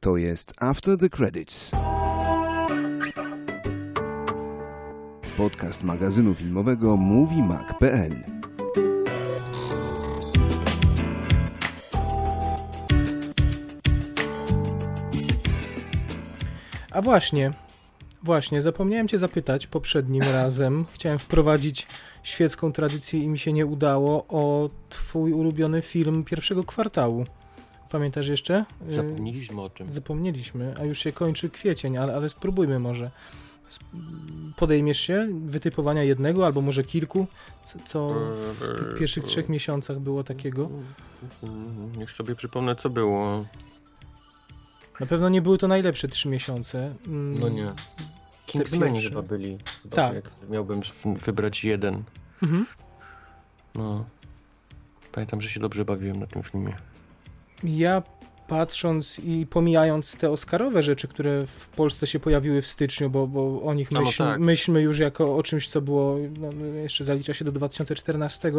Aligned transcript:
To 0.00 0.16
jest 0.16 0.54
After 0.62 0.98
the 0.98 1.08
Credits. 1.08 1.70
Podcast 5.36 5.82
magazynu 5.82 6.34
filmowego 6.34 6.96
MovieMag.pl 6.96 8.24
A 16.90 17.02
właśnie, 17.02 17.52
właśnie, 18.22 18.62
zapomniałem 18.62 19.08
Cię 19.08 19.18
zapytać 19.18 19.66
poprzednim 19.66 20.22
razem. 20.42 20.84
Chciałem 20.92 21.18
wprowadzić 21.18 21.86
świecką 22.22 22.72
tradycję 22.72 23.20
i 23.20 23.28
mi 23.28 23.38
się 23.38 23.52
nie 23.52 23.66
udało 23.66 24.26
o 24.28 24.70
Twój 24.88 25.32
ulubiony 25.32 25.82
film 25.82 26.24
pierwszego 26.24 26.64
kwartału. 26.64 27.26
Pamiętasz 27.90 28.28
jeszcze? 28.28 28.64
Y, 28.88 28.92
Zapomnieliśmy 28.92 29.60
o 29.62 29.70
czym. 29.70 29.90
Zapomnieliśmy, 29.90 30.74
a 30.80 30.84
już 30.84 30.98
się 30.98 31.12
kończy 31.12 31.50
kwiecień, 31.50 31.96
ale, 31.98 32.14
ale 32.16 32.28
spróbujmy 32.28 32.78
może. 32.78 33.10
Podejmiesz 34.56 35.00
się 35.00 35.28
wytypowania 35.46 36.02
jednego 36.02 36.46
albo 36.46 36.60
może 36.62 36.84
kilku, 36.84 37.26
co, 37.84 38.14
w 38.60 38.78
tych 38.78 38.98
pierwszych 38.98 39.24
trzech 39.24 39.48
miesiącach 39.48 39.98
było 39.98 40.24
takiego? 40.24 40.70
Niech 41.96 42.12
sobie 42.12 42.34
przypomnę, 42.34 42.76
co 42.76 42.90
było. 42.90 43.44
Na 45.00 45.06
pewno 45.06 45.28
nie 45.28 45.42
były 45.42 45.58
to 45.58 45.68
najlepsze 45.68 46.08
trzy 46.08 46.28
miesiące. 46.28 46.94
Mm, 47.06 47.38
No 47.40 47.48
nie. 47.48 47.72
Kingsmeni 48.46 49.02
chyba 49.02 49.22
byli. 49.22 49.58
Chyba 49.82 49.96
Tak. 49.96 50.14
Jak 50.14 50.30
miałbym 50.50 50.80
wybrać 51.04 51.64
jeden. 51.64 52.02
Mhm. 52.42 52.66
No. 53.74 54.04
Pamiętam, 55.12 55.40
że 55.40 55.48
się 55.48 55.60
dobrze 55.60 55.84
bawiłem 55.84 56.20
na 56.20 56.26
tym 56.26 56.42
filmie. 56.42 56.76
Ja 57.64 58.02
patrząc 58.48 59.18
i 59.18 59.46
pomijając 59.50 60.16
te 60.16 60.30
Oscarowe 60.30 60.82
rzeczy, 60.82 61.08
które 61.08 61.46
w 61.46 61.66
Polsce 61.68 62.06
się 62.06 62.20
pojawiły 62.20 62.62
w 62.62 62.66
styczniu, 62.66 63.10
bo, 63.10 63.26
bo 63.26 63.62
o 63.62 63.74
nich 63.74 63.90
No, 63.90 64.00
no 64.00 64.06
myśl, 64.06 64.24
tak. 64.24 64.40
myślmy 64.40 64.82
już 64.82 64.98
jako 64.98 65.36
o 65.36 65.42
czymś, 65.42 65.68
co 65.68 65.80
było, 65.80 66.16
no, 66.38 66.48
no, 66.52 66.64
jeszcze 66.66 67.04
zalicza 67.04 67.34
się 67.34 67.44
do 67.44 67.52
2014, 67.52 68.52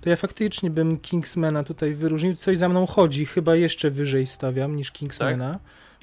to 0.00 0.10
ja 0.10 0.16
faktycznie 0.16 0.70
bym 0.70 0.98
Kingsmana 0.98 1.64
tutaj 1.64 1.94
wyróżnił. 1.94 2.36
Coś 2.36 2.58
za 2.58 2.68
mną 2.68 2.86
chodzi, 2.86 3.26
chyba 3.26 3.56
jeszcze 3.56 3.90
wyżej 3.90 4.26
stawiam 4.26 4.76
niż 4.76 4.90
Kingsmana. 4.90 5.58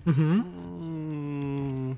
Mhm. 0.08 0.44
Mm, 0.82 1.96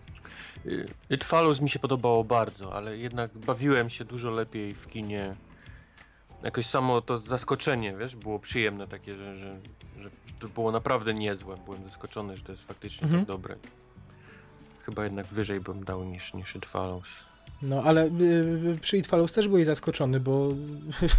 It 1.10 1.24
Follows 1.24 1.62
mi 1.62 1.70
się 1.70 1.80
podobało 1.80 2.24
bardzo, 2.24 2.74
ale 2.74 2.98
jednak 2.98 3.32
bawiłem 3.38 3.90
się 3.90 4.06
dużo 4.06 4.32
lepiej 4.32 4.74
w 4.74 4.88
kinie. 4.88 5.36
Jakoś 6.44 6.66
samo 6.66 7.02
to 7.02 7.18
zaskoczenie, 7.18 7.96
wiesz, 8.00 8.16
było 8.16 8.40
przyjemne 8.40 8.88
takie, 8.88 9.16
że, 9.16 9.38
że, 9.38 9.60
że 10.02 10.10
to 10.40 10.48
było 10.48 10.72
naprawdę 10.72 11.14
niezłe. 11.14 11.58
Byłem 11.66 11.84
zaskoczony, 11.84 12.38
że 12.38 12.44
to 12.44 12.52
jest 12.52 12.64
faktycznie 12.68 13.04
Mhm. 13.04 13.22
tak 13.22 13.28
dobre. 13.28 13.56
Chyba 14.86 15.04
jednak 15.04 15.26
wyżej 15.28 15.60
bym 15.60 15.84
dał 15.84 16.04
niż, 16.04 16.34
niż 16.34 16.56
It 16.56 16.66
Follows. 16.66 17.08
No, 17.62 17.84
ale 17.84 18.06
y, 18.08 18.78
przy 18.82 18.98
It 18.98 19.08
Follows 19.08 19.34
też 19.34 19.48
byłeś 19.48 19.66
zaskoczony, 19.66 20.20
bo 20.20 20.50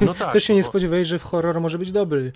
No 0.00 0.14
tak. 0.14 0.32
też 0.32 0.44
się 0.44 0.54
nie 0.54 0.62
bo- 0.62 0.68
spodziewałeś, 0.68 1.08
że 1.08 1.18
w 1.18 1.22
horror 1.22 1.60
może 1.60 1.78
być 1.78 1.92
dobry, 1.92 2.32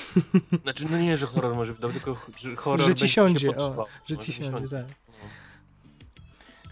Znaczy, 0.62 0.86
no 0.90 0.98
nie, 0.98 1.16
że 1.16 1.26
horror 1.26 1.54
może 1.54 1.72
być 1.72 1.80
dobry, 1.80 2.00
tylko 2.00 2.20
że 2.36 2.56
horror 2.56 2.86
Że 2.86 2.94
ci 2.94 3.08
siądzie, 3.08 3.48
Się 3.48 3.56
o, 3.56 3.86
że 4.08 4.18
ci 4.18 4.40
mi 4.40 4.46
siądzie, 4.46 4.76
tak. 4.76 4.86
No. 5.08 5.14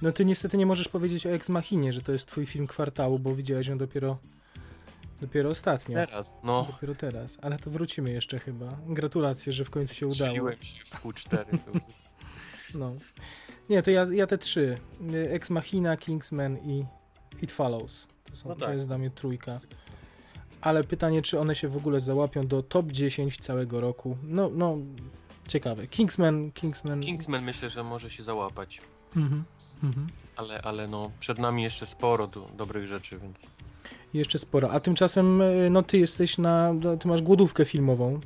No 0.03 0.13
ty 0.13 0.25
niestety 0.25 0.57
nie 0.57 0.67
możesz 0.67 0.89
powiedzieć 0.89 1.27
o 1.27 1.31
Ex 1.31 1.49
Machinie, 1.49 1.93
że 1.93 2.03
to 2.03 2.13
jest 2.13 2.27
twój 2.27 2.47
film 2.47 2.67
kwartału, 2.67 3.19
bo 3.19 3.35
widziałeś 3.35 3.67
ją 3.67 3.79
dopiero 3.79 4.19
dopiero 5.21 5.51
ostatnio. 5.51 5.99
Teraz, 6.07 6.39
no. 6.45 6.67
Dopiero 6.73 6.95
teraz, 6.95 7.39
ale 7.43 7.59
to 7.59 7.71
wrócimy 7.71 8.11
jeszcze 8.11 8.39
chyba. 8.39 8.69
Gratulacje, 8.87 9.53
że 9.53 9.65
w 9.65 9.71
końcu 9.71 9.95
się 9.95 10.07
udało. 10.07 10.15
Strzeliłem 10.15 10.63
się 10.63 10.85
w 10.85 10.91
Q4. 11.05 11.45
to 11.65 11.71
już- 11.75 11.83
No. 12.75 12.93
Nie, 13.69 13.83
to 13.83 13.91
ja, 13.91 14.07
ja 14.13 14.27
te 14.27 14.39
trzy. 14.39 14.79
Ex 15.31 15.51
Machina, 15.51 15.97
Kingsman 15.97 16.59
i 16.59 16.85
It 17.43 17.53
Follows. 17.53 18.09
To, 18.31 18.37
są, 18.37 18.49
No 18.49 18.55
to 18.55 18.65
tak. 18.67 18.75
jest 18.75 18.87
dla 18.87 18.99
mnie 18.99 19.11
trójka. 19.11 19.61
Ale 20.61 20.85
pytanie, 20.85 21.23
czy 21.23 21.41
one 21.41 21.55
się 21.55 21.69
w 21.69 21.77
ogóle 21.77 22.01
załapią 22.01 22.47
do 22.47 22.63
top 22.63 22.87
10 22.87 23.39
całego 23.39 23.81
roku. 23.81 24.17
No, 24.23 24.51
no, 24.55 24.77
ciekawe. 25.49 25.87
Kingsman, 25.87 26.53
Kingsman. 26.53 27.01
Kingsman 27.01 27.45
myślę, 27.45 27.71
że 27.71 27.85
może 27.85 28.11
się 28.11 28.25
załapać. 28.25 28.81
Mhm. 29.17 29.45
Mhm. 29.83 30.07
Ale, 30.37 30.63
ale 30.63 30.89
no, 30.89 31.11
przed 31.21 31.39
nami 31.39 31.63
jeszcze 31.63 31.87
sporo 31.87 32.27
do, 32.27 32.49
dobrych 32.57 32.87
rzeczy, 32.87 33.19
więc. 33.19 33.37
Jeszcze 34.15 34.39
sporo. 34.39 34.71
A 34.71 34.81
tymczasem, 34.81 35.41
y, 35.41 35.71
no 35.71 35.83
ty 35.83 35.99
jesteś 35.99 36.39
na, 36.39 36.73
no, 36.73 36.97
ty 36.97 37.09
masz 37.09 37.23
głodówkę 37.23 37.65
filmową. 37.65 38.21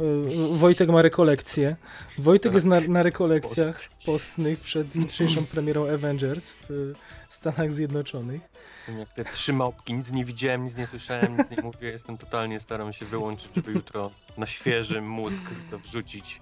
Y, 0.00 0.56
Wojtek 0.58 0.88
ma 0.88 1.02
rekolekcję. 1.02 1.76
Wojtek 2.18 2.50
Tak. 2.52 2.54
jest 2.54 2.66
na, 2.66 2.80
na 2.80 3.02
rekolekcjach 3.02 3.72
Post. 3.74 3.88
postnych 4.06 4.60
przed 4.60 4.96
jutrzejszą 4.96 5.46
premierą 5.46 5.88
Avengers 5.94 6.52
w 6.68 6.92
Stanach 7.28 7.72
Zjednoczonych. 7.72 8.40
Z 8.70 8.86
tym 8.86 8.98
jak 8.98 9.12
te 9.12 9.24
trzy 9.24 9.52
małpki, 9.52 9.94
nic 9.94 10.12
nie 10.12 10.24
widziałem, 10.24 10.64
nic 10.64 10.76
nie 10.76 10.86
słyszałem, 10.86 11.36
nic 11.38 11.50
nie 11.50 11.62
mówię. 11.62 11.88
Jestem 11.88 12.18
totalnie, 12.18 12.60
staram 12.60 12.92
się 12.92 13.06
wyłączyć, 13.06 13.48
żeby 13.54 13.72
jutro 13.72 14.10
na 14.38 14.46
świeży 14.46 15.02
mózg 15.02 15.42
to 15.70 15.78
wrzucić. 15.78 16.40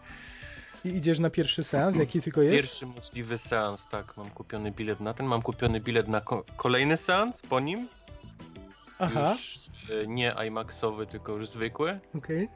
I 0.85 0.89
idziesz 0.89 1.19
na 1.19 1.31
pierwszy 1.31 1.63
seans, 1.63 1.97
jaki 1.97 2.21
tylko 2.23 2.43
jest? 2.43 2.57
Pierwszy 2.57 2.87
możliwy 2.87 3.39
seans, 3.39 3.87
tak. 3.91 4.17
Mam 4.17 4.31
kupiony 4.31 4.71
bilet 4.73 5.01
na 5.01 5.15
ten, 5.15 5.27
mam 5.27 5.43
kupiony 5.43 5.81
bilet 5.81 6.09
na 6.09 6.21
ko- 6.21 6.45
kolejny 6.57 6.97
seans 6.97 7.43
po 7.43 7.61
nim. 7.61 7.89
Aha, 8.99 9.31
Już 9.33 9.59
e, 10.03 10.07
nie 10.07 10.35
IMAXowy, 10.47 11.07
tylko 11.07 11.33
już 11.33 11.49
zwykły. 11.49 12.01
okej. 12.19 12.49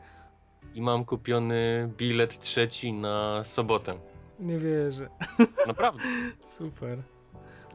I 0.75 0.83
mam 0.83 1.05
kupiony 1.05 1.91
bilet 1.97 2.39
trzeci 2.39 2.93
na 2.93 3.45
sobotę. 3.45 3.99
Nie 4.41 4.59
wierzę. 4.59 5.09
Naprawdę, 5.67 6.03
Super. 6.45 7.03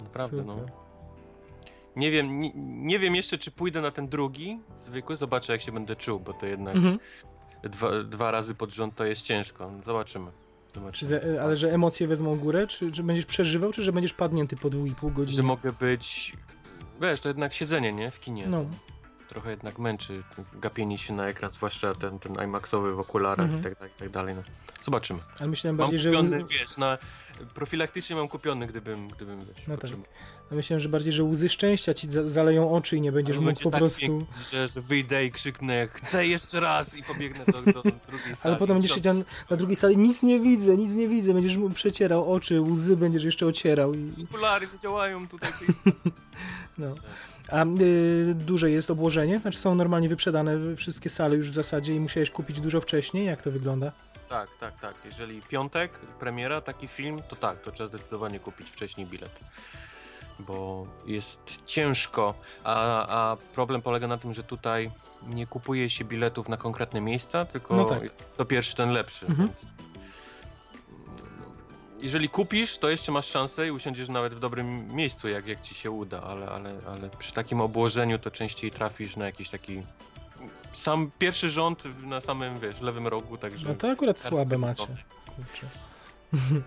naprawdę, 0.04 0.38
super. 0.38 0.46
no. 0.46 0.66
Nie 1.96 2.12
wiem, 2.12 2.40
nie, 2.40 2.52
nie 2.66 3.00
wiem 3.00 3.16
jeszcze, 3.16 3.38
czy 3.38 3.52
pójdę 3.52 3.82
na 3.82 3.92
ten 3.92 4.08
drugi, 4.08 4.60
zwykły, 4.78 5.16
zobaczę 5.16 5.54
jak 5.54 5.62
się 5.62 5.72
będę 5.72 5.96
czuł, 5.96 6.20
bo 6.20 6.34
to 6.34 6.46
jednak 6.46 6.76
Mhm. 6.76 7.00
dwa, 7.64 8.04
dwa 8.04 8.32
razy 8.32 8.56
pod 8.56 8.70
rząd 8.74 8.96
to 8.96 9.06
jest 9.06 9.22
ciężko. 9.22 9.72
Zobaczymy. 9.84 10.32
Czy 10.68 10.80
Zobaczymy. 10.80 11.10
ze, 11.10 11.42
ale 11.44 11.56
że 11.58 11.72
emocje 11.74 12.08
wezmą 12.08 12.36
górę? 12.40 12.68
Czy, 12.68 12.92
czy 12.92 13.04
będziesz 13.04 13.26
przeżywał, 13.26 13.72
czy 13.72 13.84
że 13.84 13.94
będziesz 13.94 14.14
padnięty 14.14 14.56
po 14.56 14.70
dwóch 14.70 14.88
i 14.88 14.96
pół 14.96 15.10
godziny? 15.12 15.36
Że 15.38 15.44
mogę 15.44 15.74
być, 15.74 16.34
wiesz, 17.04 17.22
to 17.22 17.30
jednak 17.30 17.54
siedzenie, 17.54 17.94
nie? 17.94 18.12
W 18.12 18.20
kinie. 18.20 18.46
No. 18.48 18.66
Trochę 19.34 19.50
jednak 19.50 19.80
męczy 19.80 20.24
gapienie 20.54 20.98
się 20.98 21.14
na 21.14 21.28
ekran, 21.28 21.52
zwłaszcza 21.52 21.96
ten, 21.96 22.20
ten 22.20 22.34
IMAXowy 22.44 22.94
w 22.96 23.00
okularach 23.00 23.46
Mhm. 23.46 23.60
i 23.60 23.64
tak 23.64 23.74
dalej, 23.76 23.92
i 23.98 24.00
tak 24.00 24.10
dalej. 24.10 24.36
No. 24.36 24.42
Zobaczymy. 24.82 25.20
Ale 25.40 25.48
myślałem 25.50 25.76
Mam 25.78 25.84
bardziej, 25.84 26.00
że... 26.00 26.10
kupiony, 26.12 26.44
wiesz, 26.50 26.78
na, 26.78 26.98
profilaktycznie 27.54 28.16
mam 28.16 28.28
kupiony, 28.28 28.68
gdybym, 28.68 29.08
gdybym 29.08 29.40
wiesz, 29.40 29.68
No 29.68 29.78
tak. 29.78 29.92
Ja 30.52 30.56
myślałem, 30.58 30.80
że 30.80 30.90
bardziej, 30.90 31.14
że 31.14 31.24
łzy 31.24 31.50
szczęścia 31.50 31.94
ci 31.94 32.08
za- 32.12 32.30
zaleją 32.30 32.72
oczy 32.76 32.98
i 32.98 33.02
nie 33.02 33.12
będziesz 33.12 33.38
mógł 33.38 33.64
po 33.64 33.72
tak 33.72 33.80
prostu... 33.80 34.00
pięknie, 34.02 34.26
że, 34.52 34.68
że 34.68 34.82
wyjdę 34.82 35.26
i 35.26 35.32
krzyknę, 35.32 35.88
chcę 35.94 36.28
jeszcze 36.28 36.60
raz 36.60 36.98
i 36.98 37.04
pobiegnę 37.04 37.46
do, 37.46 37.52
do 37.72 37.82
drugiej 37.82 38.36
sali. 38.36 38.40
Ale 38.44 38.56
potem 38.56 38.76
będziesz 38.76 38.92
siedział 38.92 39.14
na 39.50 39.58
drugiej 39.58 39.76
sali, 39.76 39.98
nic 39.98 40.24
nie 40.24 40.40
widzę, 40.40 40.78
nic 40.78 40.96
nie 40.96 41.08
widzę, 41.08 41.34
będziesz 41.34 41.58
mu 41.58 41.70
przecierał 41.70 42.34
oczy, 42.34 42.62
łzy 42.62 42.98
będziesz 42.98 43.24
jeszcze 43.24 43.46
ocierał 43.48 43.94
i... 43.94 44.14
Okulary 44.32 44.68
działają 44.84 45.28
tutaj. 45.28 45.52
No. 46.78 46.96
A 47.54 47.66
y, 47.66 48.36
duże 48.36 48.72
jest 48.72 48.92
obłożenie? 48.92 49.40
Znaczy 49.40 49.60
są 49.60 49.76
normalnie 49.76 50.10
wyprzedane 50.10 50.76
wszystkie 50.76 51.10
sale 51.10 51.36
już 51.36 51.50
w 51.50 51.54
zasadzie 51.54 51.96
i 51.96 52.00
musiałeś 52.00 52.32
kupić 52.32 52.62
dużo 52.62 52.82
wcześniej? 52.82 53.26
Jak 53.26 53.42
to 53.42 53.52
wygląda? 53.52 53.92
Tak, 54.30 54.50
tak, 54.60 54.80
tak. 54.80 54.94
Jeżeli 55.06 55.42
piątek, 55.42 56.00
premiera, 56.00 56.62
taki 56.62 56.88
film, 56.88 57.22
to 57.30 57.36
tak, 57.36 57.62
to 57.62 57.72
trzeba 57.72 57.90
zdecydowanie 57.90 58.40
kupić 58.40 58.70
wcześniej 58.70 59.08
bilet. 59.08 59.40
Bo 60.40 60.88
jest 61.06 61.40
ciężko, 61.66 62.34
a, 62.64 63.08
a 63.08 63.38
problem 63.56 63.82
polega 63.82 64.08
na 64.08 64.18
tym, 64.18 64.34
że 64.34 64.44
tutaj 64.44 64.92
nie 65.28 65.48
kupuje 65.48 65.90
się 65.90 66.06
biletów 66.06 66.50
na 66.50 66.58
konkretne 66.58 67.02
miejsca, 67.02 67.46
tylko 67.46 67.76
No 67.76 67.86
tak. 67.86 68.02
to 68.38 68.46
pierwszy, 68.46 68.76
ten 68.76 68.92
lepszy. 68.92 69.26
Mhm. 69.28 69.48
Więc... 69.48 69.73
Jeżeli 72.04 72.30
kupisz, 72.30 72.78
to 72.78 72.90
jeszcze 72.90 73.12
masz 73.12 73.26
szansę 73.26 73.68
i 73.68 73.72
usiądziesz 73.72 74.10
nawet 74.10 74.34
w 74.36 74.40
dobrym 74.40 74.96
miejscu, 74.96 75.30
jak, 75.30 75.48
jak 75.48 75.62
ci 75.62 75.76
się 75.76 75.92
uda, 75.92 76.22
ale, 76.22 76.46
ale, 76.50 76.76
ale 76.88 77.10
przy 77.10 77.34
takim 77.34 77.62
obłożeniu 77.62 78.20
to 78.20 78.32
częściej 78.32 78.72
trafisz 78.72 79.16
na 79.16 79.26
jakiś 79.26 79.50
taki 79.50 79.84
sam 80.74 81.12
pierwszy 81.20 81.50
rząd 81.50 81.84
na 82.04 82.22
samym, 82.22 82.60
wiesz, 82.60 82.82
lewym 82.82 83.08
rogu, 83.08 83.38
także... 83.38 83.70
No 83.70 83.76
to 83.76 83.90
akurat 83.90 84.20
słabe 84.20 84.58
macie. 84.58 84.88
Kurczę. 85.36 85.68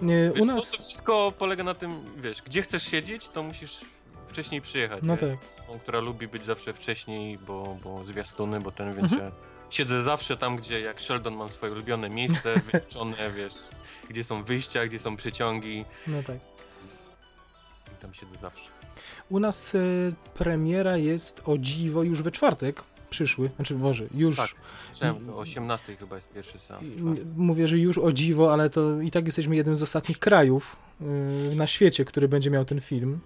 Nie, 0.00 0.30
Wiesz, 0.34 0.42
U 0.44 0.46
co, 0.46 0.54
nas... 0.54 0.70
to 0.70 0.76
wszystko 0.76 1.32
polega 1.38 1.64
na 1.64 1.74
tym, 1.74 2.00
wiesz, 2.16 2.42
gdzie 2.42 2.62
chcesz 2.62 2.82
siedzieć, 2.82 3.28
to 3.28 3.42
musisz 3.42 3.80
wcześniej 4.26 4.60
przyjechać. 4.60 5.00
No 5.02 5.16
wiesz. 5.16 5.30
tak. 5.30 5.66
Tą, 5.66 5.78
która 5.78 6.00
lubi 6.00 6.28
być 6.28 6.44
zawsze 6.44 6.72
wcześniej, 6.72 7.38
bo, 7.38 7.76
bo 7.84 8.04
zwiastuny, 8.04 8.60
bo 8.60 8.72
ten, 8.72 8.88
Mhm. 8.88 9.32
Siedzę 9.70 10.02
zawsze 10.02 10.36
tam, 10.36 10.56
gdzie 10.56 10.80
jak 10.80 11.00
Sheldon 11.00 11.34
mam 11.36 11.48
swoje 11.48 11.72
ulubione 11.72 12.10
miejsce, 12.10 12.54
wyliczone, 12.72 13.30
wiesz, 13.36 13.54
gdzie 14.10 14.24
są 14.24 14.42
wyjścia, 14.42 14.86
gdzie 14.86 14.98
są 14.98 15.16
przyciągi 15.16 15.84
No 16.06 16.22
tak. 16.22 16.36
i 17.94 18.02
tam 18.02 18.14
siedzę 18.14 18.36
zawsze. 18.36 18.70
U 19.28 19.40
nas 19.40 19.74
y, 19.74 20.12
premiera 20.34 20.96
jest 20.96 21.42
o 21.44 21.58
dziwo 21.58 22.02
już 22.02 22.22
we 22.22 22.30
czwartek. 22.30 22.82
przyszły, 23.10 23.50
znaczy 23.56 23.74
Boże, 23.74 24.04
już... 24.14 24.36
Tak, 24.36 24.54
że 25.00 25.32
o 25.34 25.38
18 25.38 25.96
chyba 25.96 26.16
jest 26.16 26.32
pierwszy 26.32 26.58
seans. 26.58 26.84
Mówię, 27.36 27.68
że 27.68 27.78
już 27.78 27.98
o 27.98 28.12
dziwo, 28.12 28.52
ale 28.52 28.70
to 28.70 29.00
i 29.00 29.10
tak 29.10 29.26
jesteśmy 29.26 29.56
jednym 29.56 29.76
z 29.76 29.82
ostatnich 29.82 30.18
krajów 30.18 30.76
yy, 31.00 31.56
na 31.56 31.66
świecie, 31.66 32.04
który 32.04 32.28
będzie 32.28 32.50
miał 32.50 32.64
ten 32.64 32.80
film, 32.80 33.20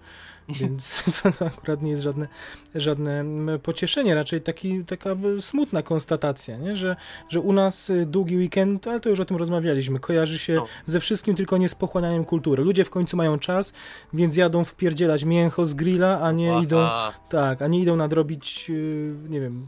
więc 0.49 1.03
to, 1.23 1.33
to 1.33 1.47
akurat 1.47 1.83
nie 1.83 1.91
jest 1.91 2.03
żadne, 2.03 2.29
żadne 2.75 3.25
pocieszenie, 3.63 4.15
raczej 4.15 4.41
taki, 4.41 4.85
taka 4.85 5.11
y, 5.39 5.43
smutna 5.43 5.83
konstatacja, 5.83 6.57
nie? 6.57 6.77
Że, 6.77 6.97
że 7.29 7.41
u 7.41 7.53
nas 7.53 7.91
y, 7.91 8.07
długi 8.07 8.37
weekend, 8.37 8.87
ale 8.87 9.01
to 9.01 9.09
już 9.09 9.21
o 9.21 9.25
tym 9.25 9.37
rozmawialiśmy, 9.37 10.01
kojarzy 10.01 10.39
się 10.39 10.55
No. 10.55 10.67
ze 10.87 11.01
wszystkim, 11.01 11.35
tylko 11.35 11.57
nie 11.57 11.69
z 11.69 11.75
pochłanianiem 11.75 12.25
kultury. 12.25 12.65
Ludzie 12.65 12.85
w 12.85 12.91
końcu 12.91 13.17
mają 13.17 13.39
czas, 13.39 13.73
więc 14.13 14.37
jadą 14.37 14.65
wpierdzielać 14.65 15.25
mięcho 15.25 15.67
z 15.67 15.75
grilla, 15.75 16.21
a 16.21 16.33
nie 16.33 16.53
Aha, 16.53 16.63
idą... 16.65 16.89
Tak, 17.29 17.63
a 17.63 17.67
nie 17.67 17.81
idą 17.81 17.97
nadrobić, 17.97 18.69
yy, 18.69 19.15
nie 19.29 19.41
wiem, 19.41 19.67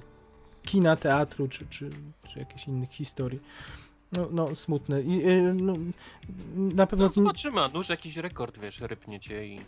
kina, 0.65 0.97
teatru 0.97 1.49
czy, 1.49 1.67
czy, 1.71 1.91
czy 2.33 2.39
jakichś 2.39 2.69
innych 2.69 2.91
historii. 2.91 3.41
No, 4.13 4.29
no 4.31 4.55
smutne. 4.55 5.03
I, 5.03 5.17
yy, 5.17 5.55
no, 5.55 5.75
na 6.55 6.87
pewno, 6.87 7.05
No 7.05 7.13
zobaczymy, 7.13 7.61
a 7.61 7.69
nóż 7.69 7.89
jakiś 7.89 8.17
rekord, 8.17 8.59
wiesz, 8.59 8.81
rypniecie 8.81 9.47
i 9.47 9.61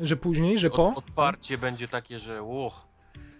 że 0.00 0.16
później, 0.16 0.58
że 0.58 0.70
po. 0.70 0.94
otwarcie 0.94 1.58
będzie 1.58 1.88
takie, 1.88 2.18
że 2.18 2.42
uch, 2.42 2.87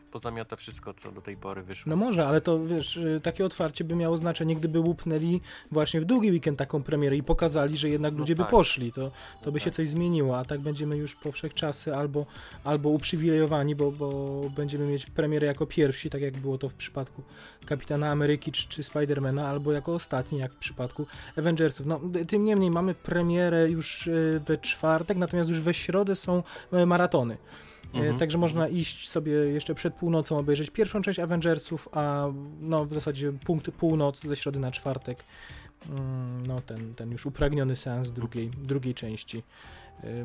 pozamiata 0.08 0.56
wszystko, 0.56 0.94
co 0.94 1.12
do 1.12 1.20
tej 1.20 1.36
pory 1.36 1.62
wyszło. 1.62 1.90
No 1.90 1.96
może, 1.96 2.26
ale 2.26 2.40
to 2.40 2.66
wiesz, 2.66 2.96
yy, 2.96 3.20
takie 3.20 3.44
otwarcie 3.44 3.84
by 3.84 3.96
miało 3.96 4.18
znaczenie, 4.18 4.56
gdyby 4.56 4.80
łupnęli 4.80 5.40
właśnie 5.72 6.00
w 6.00 6.04
długi 6.04 6.30
weekend 6.30 6.58
taką 6.58 6.82
premierę 6.82 7.16
i 7.16 7.22
pokazali, 7.22 7.76
że 7.76 7.88
jednak 7.88 8.12
No 8.12 8.18
ludzie 8.18 8.36
by 8.36 8.42
tak. 8.42 8.50
poszli, 8.50 8.92
to, 8.92 9.10
to 9.42 9.52
by 9.52 9.58
tak. 9.58 9.64
się 9.64 9.70
coś 9.70 9.88
zmieniło, 9.88 10.38
a 10.38 10.44
tak 10.44 10.60
będziemy 10.60 10.96
już 10.96 11.14
po 11.14 11.32
wszechczasy 11.32 11.94
albo, 11.96 12.26
albo 12.64 12.88
uprzywilejowani, 12.88 13.74
bo, 13.74 13.92
bo 13.92 14.40
będziemy 14.56 14.86
mieć 14.86 15.06
premierę 15.06 15.46
jako 15.46 15.66
pierwsi, 15.66 16.10
tak 16.10 16.22
jak 16.22 16.36
było 16.36 16.58
to 16.58 16.68
w 16.68 16.74
przypadku 16.74 17.22
Kapitana 17.66 18.10
Ameryki 18.10 18.52
czy, 18.52 18.68
czy 18.68 18.82
Spidermana, 18.82 19.48
albo 19.48 19.72
jako 19.72 19.94
ostatni, 19.94 20.38
jak 20.38 20.52
w 20.52 20.58
przypadku 20.58 21.06
Avengersów. 21.36 21.86
No, 21.86 22.00
tym 22.28 22.44
niemniej 22.44 22.70
mamy 22.70 22.94
premierę 22.94 23.70
już 23.70 24.06
y, 24.06 24.40
we 24.46 24.58
czwartek, 24.58 25.18
natomiast 25.18 25.50
już 25.50 25.60
we 25.60 25.74
środę 25.74 26.16
są 26.16 26.42
y, 26.72 26.86
maratony. 26.86 27.36
E, 27.94 27.98
Mhm. 27.98 28.18
Także 28.18 28.38
można 28.38 28.68
iść 28.68 29.08
sobie 29.08 29.32
jeszcze 29.32 29.74
przed 29.74 29.94
północą 29.94 30.38
obejrzeć 30.38 30.70
pierwszą 30.70 31.02
część 31.02 31.18
Avengersów, 31.18 31.88
a 31.92 32.26
no 32.60 32.84
w 32.84 32.94
zasadzie 32.94 33.32
punkt 33.32 33.70
północ 33.70 34.22
ze 34.22 34.36
środy 34.36 34.58
na 34.58 34.70
czwartek. 34.70 35.24
mm, 35.90 36.46
No 36.46 36.60
ten, 36.60 36.94
ten 36.94 37.10
już 37.10 37.26
upragniony 37.26 37.76
seans 37.76 38.12
drugiej, 38.12 38.50
drugiej 38.50 38.94
części. 38.94 39.42
Y, 40.04 40.24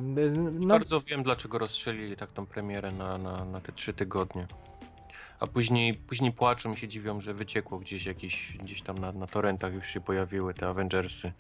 No, 0.60 0.68
Bardzo 0.68 1.00
wiem, 1.00 1.24
dlaczego 1.24 1.58
rozstrzelili 1.58 2.16
tak 2.16 2.32
tą 2.32 2.46
premierę 2.46 2.92
na, 2.92 3.18
na, 3.18 3.46
na 3.46 3.60
te 3.62 3.72
trzy 3.72 3.94
tygodnie. 3.94 4.48
A 5.40 5.48
później, 5.48 5.94
później 5.94 6.32
płaczą 6.32 6.74
i 6.74 6.78
się 6.78 6.88
dziwią, 6.88 7.22
że 7.22 7.34
wyciekło 7.34 7.80
gdzieś 7.80 8.06
jakieś, 8.06 8.58
gdzieś 8.64 8.82
tam 8.82 8.98
na, 8.98 9.12
na 9.12 9.28
torrentach 9.28 9.74
już 9.74 9.88
się 9.88 10.02
pojawiły 10.02 10.54
te 10.54 10.68
Avengersy. 10.68 11.32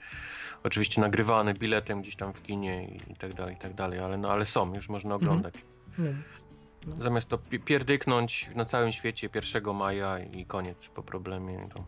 Oczywiście 0.64 1.02
nagrywane 1.02 1.54
biletem 1.54 2.02
gdzieś 2.02 2.16
tam 2.16 2.34
w 2.34 2.42
kinie 2.44 2.88
i, 2.88 3.12
i 3.12 3.16
tak 3.16 3.34
dalej, 3.34 3.56
i 3.56 3.58
tak 3.58 3.74
dalej, 3.74 4.00
ale, 4.00 4.18
no, 4.18 4.31
ale 4.31 4.46
są, 4.46 4.74
już 4.76 4.90
można 4.90 5.16
oglądać. 5.16 5.54
No, 5.98 6.95
Zamiast 7.00 7.30
to 7.30 7.38
pi- 7.38 7.60
pierdyknąć 7.60 8.50
na 8.56 8.66
całym 8.66 8.94
świecie 8.94 9.30
1 9.36 9.74
maja 9.75 10.19
i 10.19 10.45
koniec 10.45 10.78
po 10.95 11.04
problemie, 11.04 11.69
to 11.74 11.86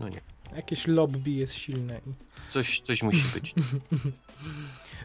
no 0.00 0.08
nie. 0.08 0.20
jakieś 0.56 0.86
lobby 0.86 1.30
jest 1.30 1.54
silne. 1.54 1.98
i- 2.06 2.50
Coś, 2.52 2.80
coś 2.80 3.02
musi 3.02 3.22
być. 3.34 3.54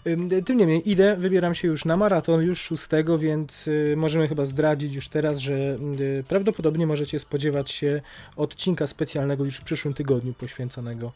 Ym, 0.07 0.29
Tym 0.45 0.57
niemniej 0.57 0.89
idę, 0.89 1.15
wybieram 1.17 1.55
się 1.55 1.67
już 1.67 1.85
na 1.85 1.97
maraton, 1.97 2.41
już 2.41 2.61
6, 2.61 2.87
więc 3.19 3.67
y, 3.67 3.93
możemy 3.97 4.27
chyba 4.27 4.45
zdradzić 4.45 4.93
już 4.93 5.07
teraz, 5.07 5.39
że 5.39 5.53
y, 5.99 6.23
prawdopodobnie 6.27 6.87
możecie 6.87 7.19
spodziewać 7.19 7.71
się 7.71 8.01
odcinka 8.35 8.87
specjalnego 8.87 9.45
już 9.45 9.57
w 9.57 9.61
przyszłym 9.63 9.93
tygodniu 9.93 10.33
poświęconego 10.33 11.11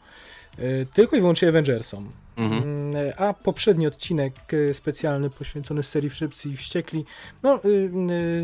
tylko 0.94 1.16
i 1.16 1.20
wyłącznie 1.20 1.48
Avengersom. 1.48 2.12
Mhm. 2.36 2.62
Mm, 2.62 3.12
A 3.16 3.34
poprzedni 3.34 3.86
odcinek 3.86 4.34
y, 4.52 4.74
specjalny 4.74 5.30
poświęcony 5.30 5.82
serii 5.82 6.10
Wszyscy 6.10 6.48
i 6.48 6.56
Wściekli 6.56 7.04
no, 7.42 7.60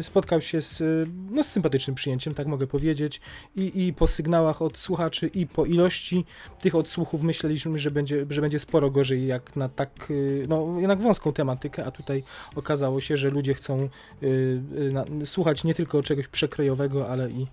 spotkał 0.02 0.40
się 0.40 0.62
z, 0.62 0.82
no, 1.30 1.44
z 1.44 1.48
sympatycznym 1.48 1.96
przyjęciem, 1.96 2.34
tak 2.34 2.46
mogę 2.46 2.66
powiedzieć. 2.66 3.20
I, 3.56 3.86
I 3.86 3.92
po 3.92 4.06
sygnałach 4.06 4.62
od 4.62 4.78
słuchaczy, 4.78 5.26
i 5.26 5.46
po 5.46 5.64
ilości 5.64 6.24
tych 6.60 6.74
odsłuchów 6.74 7.22
myśleliśmy, 7.22 7.78
że 7.78 7.90
będzie, 7.90 8.26
że 8.30 8.40
będzie 8.40 8.58
sporo 8.58 8.90
gorzej 8.90 9.26
jak 9.26 9.56
na 9.56 9.68
tak 9.68 10.12
no, 10.48 10.80
jednak 10.80 11.00
wąską 11.00 11.32
tematykę, 11.32 11.84
a 11.84 11.90
tutaj 11.90 12.22
okazało 12.54 13.00
się, 13.00 13.16
że 13.16 13.30
ludzie 13.30 13.54
chcą 13.54 13.88
y, 14.22 14.60
na, 14.92 15.04
słuchać 15.24 15.64
nie 15.64 15.74
tylko 15.74 16.02
czegoś 16.02 16.28
przekrojowego, 16.28 17.08
ale 17.08 17.30
i 17.30 17.46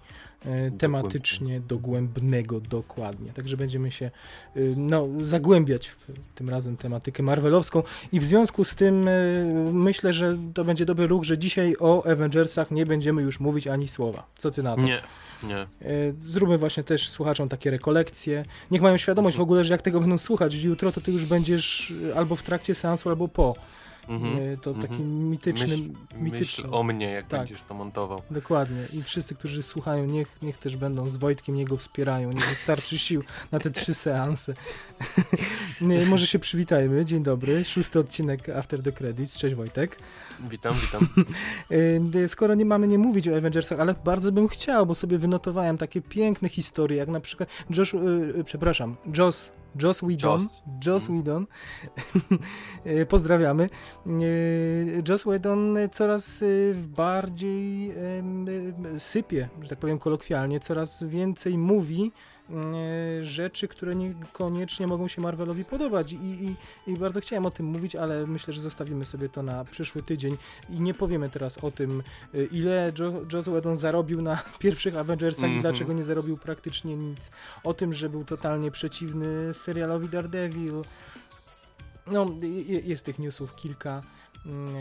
tematycznie 0.78 1.60
dogłębnego 1.60 2.60
dokładnie. 2.60 3.32
Także 3.34 3.58
będziemy 3.58 3.92
się 3.92 4.12
y, 4.58 4.74
no, 4.78 5.08
zagłębiać 5.22 5.88
w 5.88 6.12
tym 6.36 6.50
razem 6.50 6.78
tematykę 6.78 7.24
marvelowską 7.24 7.84
i 8.12 8.20
w 8.20 8.24
związku 8.24 8.64
z 8.64 8.76
tym 8.76 9.08
y, 9.08 9.70
myślę, 9.74 10.14
że 10.14 10.38
to 10.54 10.66
będzie 10.66 10.86
dobry 10.86 11.08
ruch, 11.08 11.24
że 11.24 11.38
dzisiaj 11.38 11.76
o 11.80 12.06
Avengersach 12.06 12.72
nie 12.72 12.86
będziemy 12.86 13.22
już 13.22 13.40
mówić 13.40 13.68
ani 13.68 13.88
słowa. 13.88 14.28
Co 14.38 14.52
ty 14.52 14.64
na 14.64 14.76
to? 14.76 14.82
Nie, 14.82 15.02
nie. 15.44 15.62
Y, 15.90 16.16
Zróbmy 16.22 16.58
właśnie 16.58 16.84
też 16.84 17.10
słuchaczom 17.10 17.50
takie 17.50 17.72
rekolekcje. 17.72 18.46
Niech 18.72 18.82
mają 18.82 18.98
świadomość 18.98 19.38
w 19.38 19.42
ogóle, 19.42 19.64
że 19.64 19.74
jak 19.74 19.82
tego 19.82 20.00
będą 20.00 20.18
słuchać 20.18 20.56
jutro, 20.56 20.92
to 20.92 21.02
ty 21.02 21.12
już 21.12 21.26
będziesz 21.26 21.94
albo 22.16 22.36
w 22.36 22.44
trakcie 22.44 22.76
seansu, 22.76 23.10
albo 23.10 23.28
po. 23.28 23.56
Mhm. 24.10 24.38
Y, 24.40 24.58
To 24.62 24.72
mhm. 24.72 24.88
taki 24.88 25.04
mityczny, 25.04 25.68
Myśl, 25.68 25.82
myśl 25.82 26.24
mityczny. 26.34 26.72
o 26.72 26.84
mnie, 26.84 27.12
jak 27.12 27.28
Tak. 27.28 27.40
będziesz 27.40 27.62
to 27.62 27.74
montował. 27.74 28.22
Dokładnie. 28.32 28.84
I 28.94 29.04
wszyscy, 29.04 29.36
którzy 29.36 29.64
słuchają, 29.64 30.06
niech, 30.06 30.38
niech 30.42 30.58
też 30.58 30.78
będą 30.78 31.10
z 31.10 31.18
Wojtkiem, 31.18 31.56
niech 31.56 31.68
go 31.68 31.78
wspierają, 31.78 32.32
niech 32.32 32.50
wystarczy 32.50 32.98
sił 33.08 33.24
na 33.52 33.60
te 33.60 33.72
trzy 33.72 33.94
seanse. 33.94 34.54
Może 36.10 36.28
się 36.28 36.40
przywitajmy. 36.40 37.06
Dzień 37.06 37.24
dobry. 37.24 37.66
Szósty 37.66 38.00
odcinek 38.00 38.50
After 38.50 38.84
the 38.84 38.92
Credits. 38.92 39.38
Cześć 39.38 39.56
Wojtek. 39.56 40.00
Witam, 40.50 40.76
witam. 40.82 41.08
Y, 42.16 42.28
Skoro 42.28 42.56
nie 42.56 42.66
mamy 42.66 42.88
nie 42.88 42.98
mówić 42.98 43.28
o 43.28 43.38
Avengersach, 43.38 43.80
ale 43.80 43.96
bardzo 44.06 44.32
bym 44.32 44.48
chciał, 44.48 44.86
bo 44.86 44.96
sobie 44.96 45.18
wynotowałem 45.18 45.78
takie 45.78 46.02
piękne 46.02 46.50
historie, 46.50 46.98
jak 46.98 47.10
na 47.10 47.20
przykład 47.20 47.50
Josh, 47.78 47.94
y, 47.94 48.44
przepraszam, 48.46 48.96
Joss, 49.18 49.52
Joss 49.76 50.02
Whedon, 50.02 50.42
Joss. 50.42 50.64
Joss 50.86 51.10
Mhm. 51.10 51.18
Whedon, 51.18 51.48
pozdrawiamy. 53.10 53.70
Y, 54.22 55.04
Joss 55.10 55.24
Whedon 55.26 55.78
coraz 55.92 56.42
y, 56.42 56.76
bardziej 56.88 57.92
y, 57.92 59.00
sypie, 59.00 59.50
że 59.62 59.70
tak 59.70 59.80
powiem 59.80 60.00
kolokwialnie, 60.00 60.60
coraz 60.60 61.04
więcej 61.04 61.58
mówi 61.58 62.12
rzeczy, 63.22 63.68
które 63.68 63.96
niekoniecznie 63.96 64.88
mogą 64.88 65.08
się 65.08 65.22
Marvelowi 65.22 65.66
podobać 65.66 66.14
I, 66.14 66.18
i, 66.18 66.56
i 66.88 66.98
bardzo 66.98 67.22
chciałem 67.22 67.46
o 67.46 67.52
tym 67.52 67.66
mówić, 67.66 67.96
ale 67.96 68.28
myślę, 68.28 68.54
że 68.54 68.62
zostawimy 68.62 69.06
sobie 69.06 69.30
to 69.30 69.44
na 69.44 69.66
przyszły 69.66 70.04
tydzień 70.04 70.38
i 70.70 70.82
nie 70.82 70.94
powiemy 70.94 71.30
teraz 71.30 71.58
o 71.58 71.72
tym, 71.72 72.04
y, 72.36 72.48
ile 72.52 72.92
jo 73.00 73.14
Joss 73.34 73.46
Whedon 73.46 73.78
zarobił 73.78 74.22
na 74.22 74.44
pierwszych 74.60 74.98
Avengersach 74.98 75.50
i 75.50 75.54
Mhm. 75.54 75.62
dlaczego 75.62 75.94
nie 75.94 76.04
zarobił 76.04 76.38
praktycznie 76.38 76.96
nic. 76.96 77.32
O 77.64 77.74
tym, 77.74 77.94
że 77.94 78.10
był 78.10 78.26
totalnie 78.26 78.72
przeciwny 78.72 79.54
serialowi 79.54 80.10
Daredevil. 80.10 80.84
No, 82.08 82.26
jest 82.84 83.06
tych 83.06 83.20
newsów 83.20 83.56
kilka. 83.56 84.02
Mm, 84.46 84.76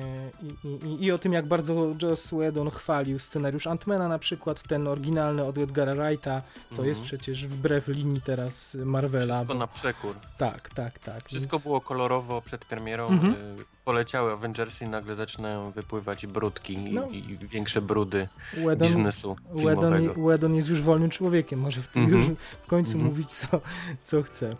I, 0.64 0.68
i, 0.86 1.04
I 1.04 1.12
o 1.12 1.18
tym, 1.18 1.32
jak 1.32 1.46
bardzo 1.46 1.94
Joss 2.02 2.26
Whedon 2.26 2.70
chwalił 2.70 3.18
scenariusz 3.18 3.66
Antmana 3.66 4.08
na 4.08 4.18
przykład, 4.18 4.62
ten 4.62 4.86
oryginalny 4.86 5.44
od 5.44 5.58
Edgara 5.58 5.94
Wrighta, 5.94 6.42
co 6.68 6.70
Mhm. 6.70 6.88
jest 6.88 7.00
przecież 7.00 7.46
wbrew 7.46 7.88
linii 7.88 8.20
teraz 8.20 8.76
Marvela. 8.84 9.34
Wszystko 9.34 9.54
bo- 9.54 9.60
na 9.60 9.66
przekór. 9.66 10.14
Tak, 10.38 10.68
tak, 10.70 10.98
tak. 10.98 11.24
Wszystko 11.28 11.56
więc- 11.56 11.64
było 11.64 11.80
kolorowo 11.80 12.42
przed 12.42 12.64
premierą. 12.64 13.08
Mhm. 13.08 13.32
y, 13.34 13.36
Poleciały 13.84 14.32
Avengersy 14.32 14.84
i 14.84 14.88
nagle 14.88 15.14
zaczynają 15.14 15.70
wypływać 15.70 16.26
brudki 16.26 16.72
i, 16.74 16.92
No. 16.92 17.06
i 17.06 17.38
większe 17.42 17.82
brudy 17.82 18.28
Wedon, 18.64 18.88
biznesu 18.88 19.36
filmowego. 19.56 20.14
Wedon 20.26 20.54
jest 20.54 20.68
już 20.68 20.80
wolnym 20.80 21.10
człowiekiem, 21.10 21.60
może 21.60 21.82
w 21.82 21.88
tym 21.88 22.02
Mhm. 22.04 22.22
już 22.22 22.32
w 22.62 22.66
końcu 22.66 22.98
mówić 22.98 23.30
co, 23.32 23.60
co 24.02 24.22
chce. 24.22 24.56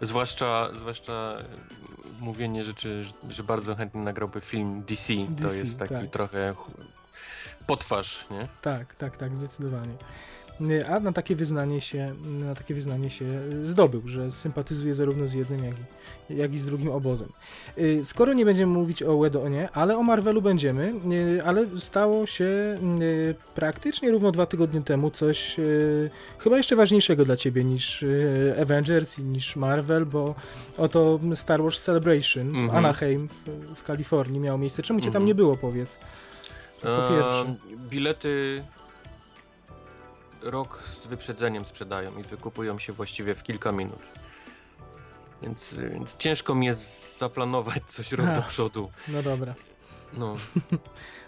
Zwłaszcza, 0.00 0.68
zwłaszcza 0.74 1.36
mówienie 2.20 2.64
rzeczy, 2.64 3.04
że- 3.28 3.42
bardzo 3.42 3.74
chętnie 3.76 4.00
nagrałby 4.00 4.40
film 4.40 4.82
DC, 4.88 5.12
to 5.14 5.42
DC, 5.42 5.56
jest 5.58 5.78
taki 5.78 5.94
tak. 5.94 6.10
trochę 6.10 6.54
ch- 6.56 6.70
potwarz, 7.66 8.26
nie? 8.30 8.48
Tak, 8.62 8.94
tak, 8.94 9.16
tak, 9.16 9.36
zdecydowanie. 9.36 9.94
A 10.90 11.00
na 11.00 11.12
takie 11.12 11.36
wyznanie 11.36 11.80
się, 11.80 12.14
na 12.46 12.54
takie 12.54 12.74
wyznanie 12.74 13.10
się 13.10 13.24
zdobył, 13.62 14.02
że 14.08 14.32
sympatyzuje 14.32 14.94
zarówno 14.94 15.28
z 15.28 15.32
jednym, 15.32 15.64
jak 15.64 15.74
i, 16.30 16.36
jak 16.36 16.54
i 16.54 16.58
z 16.58 16.66
drugim 16.66 16.88
obozem. 16.90 17.28
Y, 17.78 18.00
Skoro 18.04 18.32
nie 18.32 18.44
będziemy 18.44 18.72
mówić 18.72 19.02
o 19.02 19.18
Wedonie, 19.18 19.68
ale 19.72 19.96
o 19.96 20.02
Marvelu 20.02 20.42
będziemy, 20.42 20.92
y, 21.38 21.44
ale 21.44 21.66
stało 21.78 22.26
się 22.26 22.44
y, 22.44 23.34
praktycznie 23.54 24.10
równo 24.10 24.32
dwa 24.32 24.46
tygodnie 24.46 24.80
temu 24.82 25.10
coś 25.10 25.56
chyba 26.38 26.56
jeszcze 26.56 26.76
ważniejszego 26.76 27.24
dla 27.24 27.36
ciebie 27.36 27.64
niż 27.64 28.04
Avengers 28.62 29.18
i 29.18 29.22
niż 29.22 29.56
Marvel, 29.56 30.06
bo 30.06 30.34
oto 30.78 31.20
Star 31.34 31.62
Wars 31.62 31.82
Celebration 31.84 32.52
w 32.52 32.56
Mhm. 32.56 32.76
Anaheim 32.84 33.28
w, 33.28 33.74
w 33.76 33.82
Kalifornii 33.82 34.40
miało 34.40 34.58
miejsce. 34.58 34.82
Czemu 34.82 35.00
cię 35.00 35.06
tam 35.06 35.10
Mhm. 35.22 35.26
nie 35.26 35.34
było, 35.34 35.56
powiedz? 35.56 35.98
Po 36.80 36.86
pierwsze. 36.86 37.40
Ehm, 37.40 37.54
bilety 37.90 38.62
rok 40.42 40.82
z 41.02 41.06
wyprzedzeniem 41.06 41.64
sprzedają 41.64 42.18
i 42.18 42.22
wykupują 42.22 42.78
się 42.78 42.92
właściwie 42.92 43.34
w 43.34 43.42
kilka 43.42 43.72
minut. 43.72 44.02
Więc, 45.42 45.74
więc 45.92 46.16
ciężko 46.16 46.54
mi 46.54 46.66
jest 46.66 47.18
zaplanować 47.18 47.82
coś 47.86 48.12
rok 48.12 48.26
do 48.26 48.40
Ach. 48.40 48.48
przodu. 48.48 48.90
No 49.08 49.22
dobra. 49.22 49.54
No, 50.12 50.36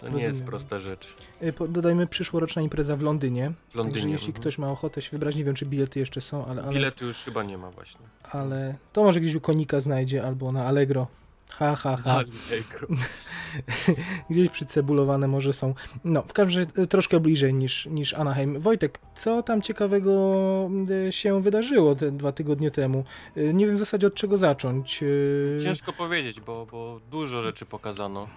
to 0.01 0.09
nie 0.09 0.23
jest 0.23 0.43
prosta 0.43 0.79
rzecz. 0.79 1.15
Y, 1.41 1.53
Dodajmy 1.69 2.07
przyszłoroczna 2.07 2.61
impreza 2.61 2.97
w 2.97 3.01
Londynie. 3.01 3.51
W 3.69 3.75
Londynie. 3.75 3.93
Także 3.93 4.09
jeśli 4.09 4.27
mhm. 4.27 4.41
ktoś 4.41 4.57
ma 4.57 4.71
ochotę 4.71 5.01
się 5.01 5.11
wybrać, 5.11 5.35
nie 5.35 5.43
wiem 5.43 5.55
czy 5.55 5.65
bilety 5.65 5.99
jeszcze 5.99 6.21
są, 6.21 6.45
ale, 6.45 6.63
ale, 6.63 6.73
Biletu 6.73 7.05
już 7.05 7.17
chyba 7.17 7.43
nie 7.43 7.57
ma 7.57 7.71
właśnie. 7.71 8.05
ale 8.31 8.75
to 8.93 9.03
może 9.03 9.21
gdzieś 9.21 9.35
u 9.35 9.41
Konika 9.41 9.79
znajdzie 9.79 10.23
albo 10.23 10.51
na 10.51 10.65
Allegro. 10.65 11.07
Ha, 11.59 11.75
ha, 11.75 11.97
ha. 11.97 12.11
Allegro. 12.11 12.87
Gdzieś 14.29 14.49
przycebulowane 14.49 15.27
może 15.27 15.53
są. 15.53 15.73
No, 16.03 16.21
w 16.27 16.33
każdym 16.33 16.59
razie 16.63 16.81
y, 16.83 16.87
troszkę 16.87 17.19
bliżej 17.19 17.53
niż, 17.53 17.85
niż 17.85 18.13
Anaheim. 18.13 18.59
Wojtek, 18.59 18.99
co 19.15 19.43
tam 19.43 19.61
ciekawego 19.61 20.11
y, 21.07 21.11
się 21.11 21.41
wydarzyło 21.41 21.95
te 21.95 22.11
dwa 22.11 22.31
tygodnie 22.31 22.71
temu? 22.71 23.03
Y, 23.37 23.53
Nie 23.53 23.65
wiem 23.67 23.75
w 23.75 23.79
zasadzie 23.79 24.07
od 24.07 24.13
czego 24.15 24.37
zacząć. 24.37 25.03
Ciężko 25.63 25.93
powiedzieć, 25.93 26.39
bo, 26.41 26.65
bo 26.71 26.99
dużo 27.11 27.41
rzeczy 27.41 27.65
pokazano. 27.65 28.27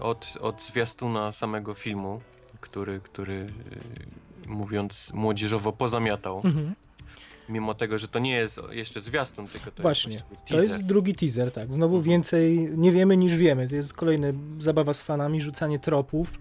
Od, 0.00 0.34
od 0.40 0.62
zwiastuna 0.62 1.32
samego 1.32 1.74
filmu, 1.74 2.20
który, 2.60 3.00
który 3.00 3.52
mówiąc 4.46 5.10
młodzieżowo 5.14 5.72
pozamiatał. 5.72 6.40
Mhm. 6.44 6.74
Mimo 7.48 7.74
tego, 7.74 7.98
że 7.98 8.08
to 8.08 8.18
nie 8.18 8.30
jest 8.32 8.60
jeszcze 8.70 9.00
zwiastun, 9.00 9.48
tylko 9.48 9.70
to 9.70 9.82
Właśnie. 9.82 10.12
jest 10.12 10.24
To 10.48 10.62
jest 10.62 10.86
drugi 10.86 11.14
teaser, 11.14 11.52
tak. 11.52 11.74
Znowu 11.74 11.96
Mhm. 11.96 12.10
więcej 12.10 12.70
nie 12.76 12.92
wiemy 12.92 13.16
niż 13.16 13.34
wiemy. 13.36 13.68
To 13.68 13.74
jest 13.74 13.92
kolejna 13.94 14.26
zabawa 14.58 14.94
z 14.94 15.02
fanami, 15.02 15.40
rzucanie 15.40 15.78
tropów. 15.78 16.38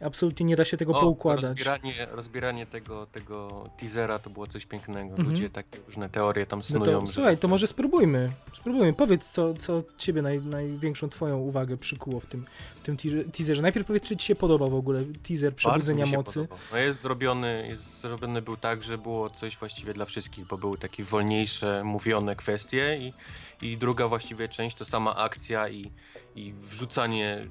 Absolutnie 0.00 0.46
nie 0.46 0.56
da 0.56 0.64
się 0.64 0.76
tego 0.76 0.92
O, 0.92 1.00
poukładać. 1.00 1.42
Rozbieranie, 1.44 2.06
rozbieranie 2.10 2.66
tego, 2.66 3.06
tego 3.06 3.70
teasera 3.78 4.18
to 4.18 4.30
było 4.30 4.46
coś 4.46 4.66
pięknego. 4.66 5.10
Mhm. 5.10 5.28
Ludzie 5.30 5.50
takie 5.50 5.78
różne 5.86 6.08
teorie 6.08 6.46
tam 6.46 6.58
No 6.58 6.62
snują. 6.62 6.84
to 7.00 7.06
że- 7.06 7.12
słuchaj, 7.12 7.38
to 7.38 7.48
może 7.48 7.66
spróbujmy. 7.66 8.32
Spróbujmy. 8.52 8.92
Powiedz, 8.92 9.28
co, 9.30 9.54
co 9.54 9.82
ciebie 9.98 10.22
naj, 10.22 10.40
największą 10.40 11.08
twoją 11.08 11.38
uwagę 11.38 11.76
przykuło 11.76 12.20
w 12.20 12.26
tym, 12.26 12.44
w 12.76 12.82
tym 12.82 12.96
teaser- 12.96 13.30
teaserze. 13.30 13.62
Najpierw 13.62 13.86
powiedz, 13.86 14.02
czy 14.02 14.16
ci 14.16 14.26
się 14.26 14.34
podobał 14.34 14.70
w 14.70 14.74
ogóle 14.74 15.02
teaser 15.28 15.54
Przebudzenia 15.54 16.06
Mocy. 16.06 16.34
podobał. 16.40 16.58
No 16.72 16.78
jest 16.78 17.02
zrobiony, 17.02 17.66
jest 17.68 18.00
zrobiony 18.00 18.42
był 18.42 18.56
tak, 18.56 18.82
że 18.82 18.98
było 18.98 19.30
coś 19.30 19.56
właściwie 19.56 19.94
dla 19.94 20.04
wszystkich, 20.04 20.46
bo 20.46 20.58
były 20.58 20.78
takie 20.78 21.04
wolniejsze, 21.04 21.82
mówione 21.84 22.36
kwestie 22.36 22.98
i, 23.00 23.12
i 23.66 23.76
druga 23.78 24.08
właściwie 24.08 24.48
część 24.48 24.76
to 24.76 24.84
sama 24.84 25.16
akcja 25.16 25.68
i, 25.68 25.90
i 26.36 26.52
wrzucanie 26.52 27.46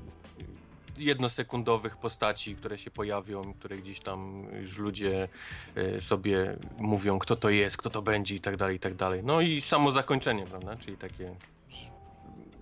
jednosekundowych 0.98 1.98
postaci, 1.98 2.56
które 2.56 2.78
się 2.78 2.92
pojawią, 2.92 3.54
które 3.54 3.78
gdzieś 3.78 4.00
tam 4.00 4.48
już 4.62 4.78
ludzie 4.78 5.28
e, 5.76 6.02
sobie 6.02 6.58
mówią, 6.78 7.20
kto 7.20 7.36
to 7.36 7.50
jest, 7.50 7.78
kto 7.78 7.90
to 7.90 8.02
będzie 8.02 8.36
i 8.36 8.40
tak 8.40 8.58
dalej, 8.58 8.76
i 8.76 8.80
tak 8.80 8.96
dalej. 8.96 9.22
No 9.24 9.42
i 9.42 9.62
samo 9.62 9.92
zakończenie, 9.92 10.46
prawda, 10.46 10.76
czyli 10.78 10.98
takie 10.98 11.36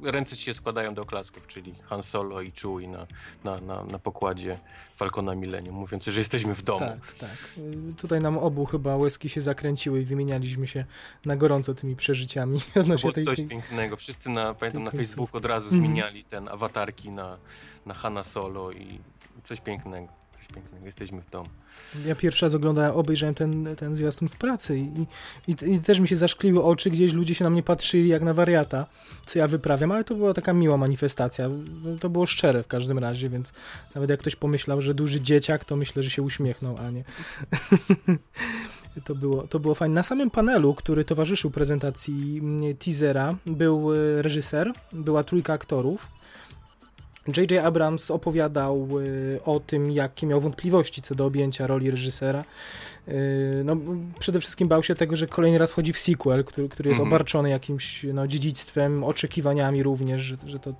ręce 0.03 0.38
ci 0.38 0.43
się 0.43 0.53
składają 0.53 0.93
do 0.93 1.01
oklasków, 1.01 1.48
czyli 1.48 1.75
Han 1.83 2.03
Solo 2.03 2.41
i 2.41 2.51
Chewie 2.51 2.88
na, 2.88 3.07
na, 3.43 3.62
na, 3.62 3.83
na 3.83 4.00
pokładzie 4.00 4.60
Falcona 4.95 5.36
Millennium, 5.36 5.75
mówiąc, 5.75 6.05
że 6.05 6.19
jesteśmy 6.19 6.55
w 6.55 6.62
domu. 6.62 6.79
Tak, 6.86 7.15
tak. 7.15 7.38
Y, 7.57 7.93
Tutaj 7.98 8.19
nam 8.19 8.38
obu 8.38 8.65
chyba 8.65 8.98
łezki 8.98 9.29
się 9.29 9.41
zakręciły 9.41 10.01
i 10.01 10.05
wymienialiśmy 10.05 10.67
się 10.67 10.86
na 11.25 11.36
gorąco 11.36 11.74
tymi 11.74 11.95
przeżyciami 11.95 12.62
To 12.74 12.79
odnośnie 12.81 13.01
było 13.01 13.13
tej, 13.13 13.24
coś 13.24 13.36
tej... 13.38 13.48
pięknego. 13.48 13.98
Wszyscy 13.98 14.29
na, 14.29 14.53
pamiętam, 14.53 14.83
na. 14.83 14.91
Facebooku 14.91 15.38
od 15.38 15.45
razu 15.45 15.65
Mhm. 15.65 15.81
zmieniali 15.86 16.24
ten 16.24 16.48
awatarki 16.48 17.12
na, 17.12 17.38
na 17.86 17.93
Hanna 17.93 18.24
Solo 18.24 18.72
i 18.72 19.00
coś 19.43 19.62
pięknego. 19.62 20.23
Pięknego. 20.53 20.86
Jesteśmy 20.86 21.22
w 21.22 21.29
domu. 21.29 21.50
Ja 22.05 22.15
pierwszy 22.15 22.45
raz 22.45 22.53
oglądałem, 22.53 22.91
obejrzałem 22.91 23.36
ten, 23.36 23.75
ten 23.75 23.95
zwiastun 23.95 24.29
w 24.29 24.38
pracy 24.38 24.77
i, 24.77 25.05
i, 25.48 25.74
i 25.74 25.79
też 25.79 26.00
mi 26.00 26.07
się 26.07 26.15
zaszkliły 26.15 26.63
oczy, 26.63 26.89
gdzieś 26.89 27.13
ludzie 27.13 27.36
się 27.36 27.43
na 27.43 27.50
mnie 27.50 27.63
patrzyli 27.63 28.10
jak 28.10 28.22
na 28.22 28.33
wariata, 28.33 28.86
co 29.25 29.39
ja 29.39 29.48
wyprawiam, 29.48 29.91
ale 29.91 30.03
to 30.03 30.15
była 30.15 30.33
taka 30.33 30.53
miła 30.53 30.77
manifestacja. 30.77 31.50
To 32.00 32.10
było 32.10 32.25
szczere 32.25 32.63
w 32.63 32.67
każdym 32.67 33.00
razie, 33.00 33.29
więc 33.29 33.53
nawet 33.95 34.10
jak 34.10 34.19
ktoś 34.19 34.36
pomyślał, 34.36 34.81
że 34.81 34.93
duży 34.93 35.22
dzieciak, 35.22 35.65
to 35.65 35.75
myślę, 35.75 36.03
że 36.03 36.10
się 36.10 36.22
uśmiechnął, 36.22 36.77
a 36.77 36.89
nie. 36.91 37.03
To 39.05 39.15
było, 39.15 39.48
to 39.48 39.60
było 39.60 39.75
fajne. 39.75 39.95
Na 39.95 40.03
samym 40.03 40.29
panelu, 40.29 40.74
który 40.74 41.05
towarzyszył 41.05 41.51
prezentacji 41.51 42.39
mm, 42.39 42.77
teasera, 42.77 43.36
był 43.45 43.93
y, 43.93 44.22
reżyser, 44.22 44.74
była 44.91 45.24
trójka 45.24 45.53
aktorów. 45.53 46.07
J.J. 47.27 47.65
Abrams 47.65 48.12
opowiadał 48.12 49.00
y, 49.00 49.39
o 49.46 49.60
tym, 49.60 49.92
jakie 49.92 50.27
miał 50.27 50.42
wątpliwości 50.42 51.01
co 51.01 51.15
do 51.15 51.25
objęcia 51.25 51.68
roli 51.68 51.92
reżysera. 51.92 52.46
Y, 53.08 53.62
no, 53.65 53.77
przede 54.20 54.39
wszystkim 54.39 54.68
bał 54.68 54.84
się 54.84 54.96
tego, 54.96 55.15
że 55.15 55.27
kolejny 55.27 55.58
raz 55.58 55.72
wchodzi 55.72 55.94
w 55.94 56.00
sequel, 56.00 56.44
który, 56.44 56.70
który 56.70 56.89
jest 56.89 57.00
Mhm. 57.00 57.13
obarczony 57.13 57.50
jakimś 57.50 58.06
no, 58.13 58.27
dziedzictwem, 58.27 59.03
oczekiwaniami 59.03 59.84
również, 59.84 60.22
że, 60.22 60.38
że 60.46 60.60
to, 60.60 60.74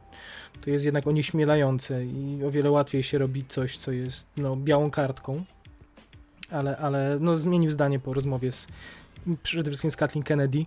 to 0.62 0.70
jest 0.70 0.86
jednak 0.86 1.08
onieśmielające 1.08 2.06
i 2.06 2.44
o 2.48 2.52
wiele 2.52 2.72
łatwiej 2.72 3.04
się 3.04 3.18
robi 3.18 3.46
coś, 3.48 3.78
co 3.78 3.92
jest 3.92 4.28
no, 4.38 4.56
białą 4.56 4.92
kartką. 4.92 5.44
Ale, 6.52 6.78
ale 6.78 7.18
no, 7.20 7.36
zmienił 7.36 7.72
zdanie 7.72 8.00
po 8.00 8.14
rozmowie 8.14 8.52
z 8.52 8.68
przede 9.44 9.72
wszystkim 9.72 9.92
z 9.92 9.96
Kathleen 9.96 10.24
Kennedy. 10.24 10.66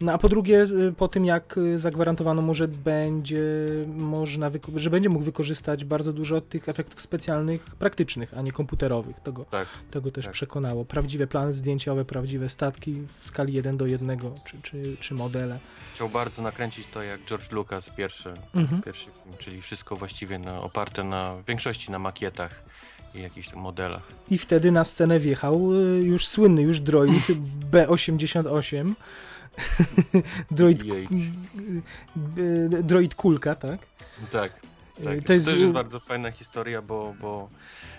No 0.00 0.12
a 0.12 0.18
po 0.18 0.28
drugie, 0.28 0.62
y, 0.62 0.92
po 0.92 1.08
tym 1.08 1.24
jak 1.24 1.58
y, 1.58 1.78
zagwarantowano 1.78 2.42
mu, 2.42 2.54
że 2.54 2.68
będzie 2.68 3.44
można, 3.86 4.50
że 4.76 4.90
będzie 4.90 5.08
mógł 5.08 5.24
wykorzystać 5.24 5.84
bardzo 5.84 6.12
dużo 6.12 6.40
tych 6.40 6.68
efektów 6.68 7.00
specjalnych, 7.02 7.64
praktycznych, 7.78 8.34
a 8.38 8.42
nie 8.42 8.52
komputerowych. 8.52 9.20
Tego, 9.20 9.44
Tak. 9.44 9.68
tego 9.90 10.10
też 10.10 10.24
tak. 10.24 10.34
przekonało. 10.34 10.84
Prawdziwe 10.84 11.26
plany 11.26 11.52
zdjęciowe, 11.52 12.04
prawdziwe 12.04 12.48
statki 12.48 12.94
w 13.18 13.24
skali 13.26 13.52
1 13.52 13.76
do 13.76 13.86
1, 13.86 14.18
czy, 14.44 14.56
czy, 14.62 14.96
czy 15.00 15.14
modele. 15.14 15.58
Chciał 15.94 16.08
bardzo 16.08 16.42
nakręcić 16.42 16.86
to 16.86 17.02
jak 17.02 17.20
George 17.26 17.52
Lucas 17.52 17.90
pierwszy, 17.96 18.32
Mhm. 18.54 18.82
pierwszy 18.82 19.04
film, 19.04 19.36
czyli 19.38 19.62
wszystko 19.62 19.96
właściwie 19.96 20.38
na, 20.38 20.60
oparte 20.62 21.04
na 21.04 21.34
w 21.36 21.44
większości 21.44 21.90
na 21.92 21.98
makietach 21.98 22.62
i 23.14 23.20
jakichś 23.22 23.48
tam 23.48 23.58
modelach. 23.58 24.02
I 24.30 24.38
wtedy 24.38 24.72
na 24.72 24.84
scenę 24.84 25.18
wjechał 25.20 25.74
y, 25.74 26.02
już 26.02 26.26
słynny 26.28 26.62
już 26.62 26.80
droid 26.80 27.26
B88. 27.72 28.92
droid, 30.50 30.84
droid 32.82 33.14
kulka, 33.14 33.54
tak? 33.54 33.86
Tak. 34.32 34.52
Y, 35.00 35.04
Tak, 35.04 35.18
To 35.18 35.24
to 35.26 35.32
jest, 35.32 35.46
też 35.46 35.60
jest 35.60 35.72
bardzo 35.72 36.00
fajna 36.00 36.30
historia, 36.30 36.82
bo, 36.82 37.14
bo 37.20 37.48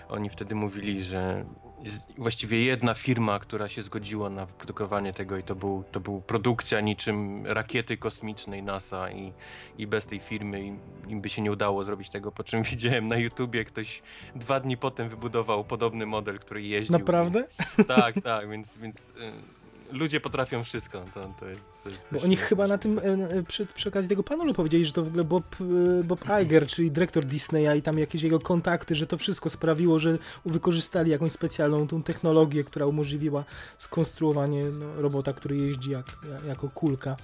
oni 0.08 0.30
wtedy 0.30 0.54
mówili, 0.54 1.02
że 1.02 1.44
jest 1.82 2.14
właściwie 2.18 2.64
jedna 2.64 2.94
firma, 2.94 3.38
która 3.38 3.68
się 3.68 3.82
zgodziła 3.82 4.30
na 4.30 4.46
wyprodukowanie 4.46 5.12
tego 5.12 5.36
i 5.36 5.42
to 5.42 5.54
był, 5.54 5.84
to 5.92 6.00
był 6.00 6.20
produkcja 6.20 6.80
niczym 6.80 7.46
rakiety 7.46 7.96
kosmicznej 7.96 8.62
NASA 8.62 9.10
i, 9.10 9.32
i 9.78 9.86
bez 9.86 10.06
tej 10.06 10.20
firmy 10.20 10.62
im, 10.62 10.78
im 11.08 11.20
by 11.20 11.28
się 11.28 11.42
nie 11.42 11.52
udało 11.52 11.84
zrobić 11.84 12.10
tego, 12.10 12.32
po 12.32 12.44
czym 12.44 12.62
widziałem 12.72 13.08
na 13.08 13.16
YouTubie 13.16 13.64
ktoś 13.64 14.02
dwa 14.34 14.60
dni 14.60 14.76
potem 14.76 15.08
wybudował 15.08 15.64
podobny 15.64 16.06
model, 16.06 16.38
który 16.38 16.62
jeździł. 16.62 16.92
Naprawdę? 16.92 17.44
I, 17.78 17.84
tak, 17.84 18.14
tak, 18.24 18.50
więc, 18.50 18.78
więc 18.78 19.10
y, 19.10 19.61
ludzie 19.92 20.20
potrafią 20.20 20.64
wszystko. 20.64 21.04
To, 21.14 21.34
to 21.40 21.48
jest, 21.48 21.82
to 21.82 21.88
jest 21.88 22.08
Bo 22.12 22.20
oni 22.20 22.36
chyba 22.36 22.66
na 22.66 22.78
tym, 22.78 23.00
przy, 23.48 23.66
przy 23.66 23.88
okazji 23.88 24.08
tego 24.08 24.22
panelu 24.22 24.54
powiedzieli, 24.54 24.84
że 24.84 24.92
to 24.92 25.04
w 25.04 25.06
ogóle 25.06 25.24
Bob, 25.24 25.56
e, 26.00 26.04
Bob 26.04 26.24
Iger, 26.42 26.66
czyli 26.66 26.90
dyrektor 26.90 27.24
Disneya 27.24 27.78
i 27.78 27.82
tam 27.82 27.98
jakieś 27.98 28.22
jego 28.22 28.40
kontakty, 28.40 28.94
że 28.94 29.06
to 29.06 29.18
wszystko 29.18 29.50
sprawiło, 29.50 29.98
że 29.98 30.18
wykorzystali 30.46 31.10
jakąś 31.10 31.32
specjalną 31.32 31.88
tą 31.88 32.02
technologię, 32.02 32.64
która 32.64 32.86
umożliwiła 32.86 33.44
skonstruowanie 33.78 34.64
no, 34.64 35.02
robota, 35.02 35.32
który 35.32 35.56
jeździ 35.56 35.90
jak, 35.90 36.06
jako 36.46 36.68
kulka. 36.68 37.16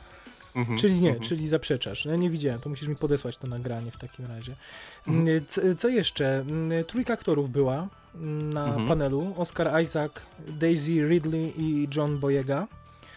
Mhm, 0.56 0.78
Czyli 0.78 1.00
nie, 1.00 1.08
mhm. 1.08 1.28
czyli 1.28 1.48
zaprzeczasz. 1.48 2.04
No, 2.04 2.10
Ja 2.10 2.16
nie 2.16 2.30
widziałem, 2.30 2.60
to 2.60 2.68
musisz 2.68 2.88
mi 2.88 2.96
podesłać 2.96 3.36
to 3.36 3.46
nagranie 3.46 3.90
w 3.90 3.98
takim 3.98 4.26
razie. 4.26 4.56
Mhm. 5.06 5.28
Mm, 5.28 5.46
Co, 5.46 5.60
co 5.76 5.88
jeszcze? 5.88 6.38
Mm, 6.38 6.84
Trójka 6.84 7.12
aktorów 7.14 7.50
była 7.50 7.88
na 8.14 8.66
Mhm. 8.66 8.88
panelu. 8.88 9.34
Oscar 9.36 9.82
Isaac, 9.82 10.12
Daisy 10.48 11.08
Ridley 11.08 11.52
i 11.58 11.88
John 11.96 12.18
Boyega. 12.18 12.66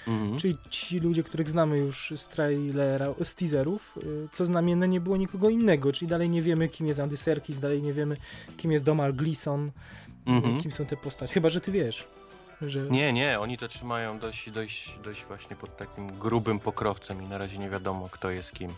Mhm. 0.08 0.38
Czyli 0.40 0.58
ci 0.70 1.00
ludzie, 1.00 1.24
których 1.24 1.50
znamy 1.50 1.78
już 1.78 2.14
z 2.16 2.28
trailera, 2.28 3.08
z 3.24 3.36
teaserów, 3.36 3.98
y, 3.98 4.28
co 4.32 4.46
znamienne 4.46 4.88
nie 4.88 5.02
było 5.02 5.18
nikogo 5.18 5.50
innego, 5.50 5.92
czyli 5.92 6.10
dalej 6.10 6.30
nie 6.30 6.42
wiemy, 6.42 6.70
kim 6.70 6.88
jest 6.88 7.00
Andy 7.00 7.18
Serkis, 7.18 7.60
dalej 7.60 7.82
nie 7.82 7.94
wiemy, 7.94 8.18
kim 8.58 8.72
jest 8.72 8.86
Domal 8.86 9.14
Gleeson, 9.14 9.72
Mhm. 10.26 10.62
kim 10.62 10.72
są 10.72 10.86
te 10.86 10.98
postacie. 10.98 11.34
Chyba, 11.34 11.50
że 11.50 11.62
ty 11.62 11.72
wiesz. 11.72 12.08
Że... 12.62 12.80
Nie, 12.90 13.14
nie, 13.14 13.40
oni 13.40 13.58
to 13.58 13.68
trzymają 13.68 14.20
dość, 14.20 14.50
dość, 14.52 15.00
dość 15.04 15.24
właśnie 15.26 15.56
pod 15.56 15.78
takim 15.78 16.08
grubym 16.20 16.60
pokrowcem 16.60 17.24
i 17.24 17.28
na 17.28 17.38
razie 17.38 17.58
nie 17.58 17.70
wiadomo, 17.70 18.10
kto 18.12 18.30
jest 18.30 18.52
kim. 18.52 18.72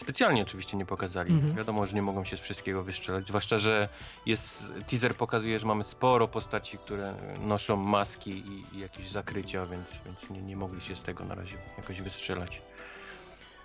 Specjalnie 0.00 0.42
oczywiście 0.42 0.76
nie 0.76 0.86
pokazali. 0.86 1.32
Mhm. 1.32 1.54
Wiadomo, 1.54 1.86
że 1.86 1.94
nie 1.94 2.02
mogą 2.02 2.24
się 2.24 2.36
z 2.36 2.40
wszystkiego 2.40 2.82
wystrzelać, 2.82 3.26
zwłaszcza, 3.26 3.58
że 3.58 3.88
jest, 4.26 4.72
teaser 4.86 5.14
pokazuje, 5.14 5.58
że 5.58 5.66
mamy 5.66 5.84
sporo 5.84 6.28
postaci, 6.28 6.78
które 6.78 7.14
noszą 7.46 7.76
maski 7.76 8.30
i, 8.30 8.76
i 8.76 8.80
jakieś 8.80 9.08
zakrycia, 9.08 9.66
więc, 9.66 9.86
więc 10.06 10.30
nie, 10.30 10.42
nie 10.42 10.56
mogli 10.56 10.80
się 10.80 10.96
z 10.96 11.02
tego 11.02 11.24
na 11.24 11.34
razie 11.34 11.56
jakoś 11.78 12.00
wystrzelać. 12.00 12.62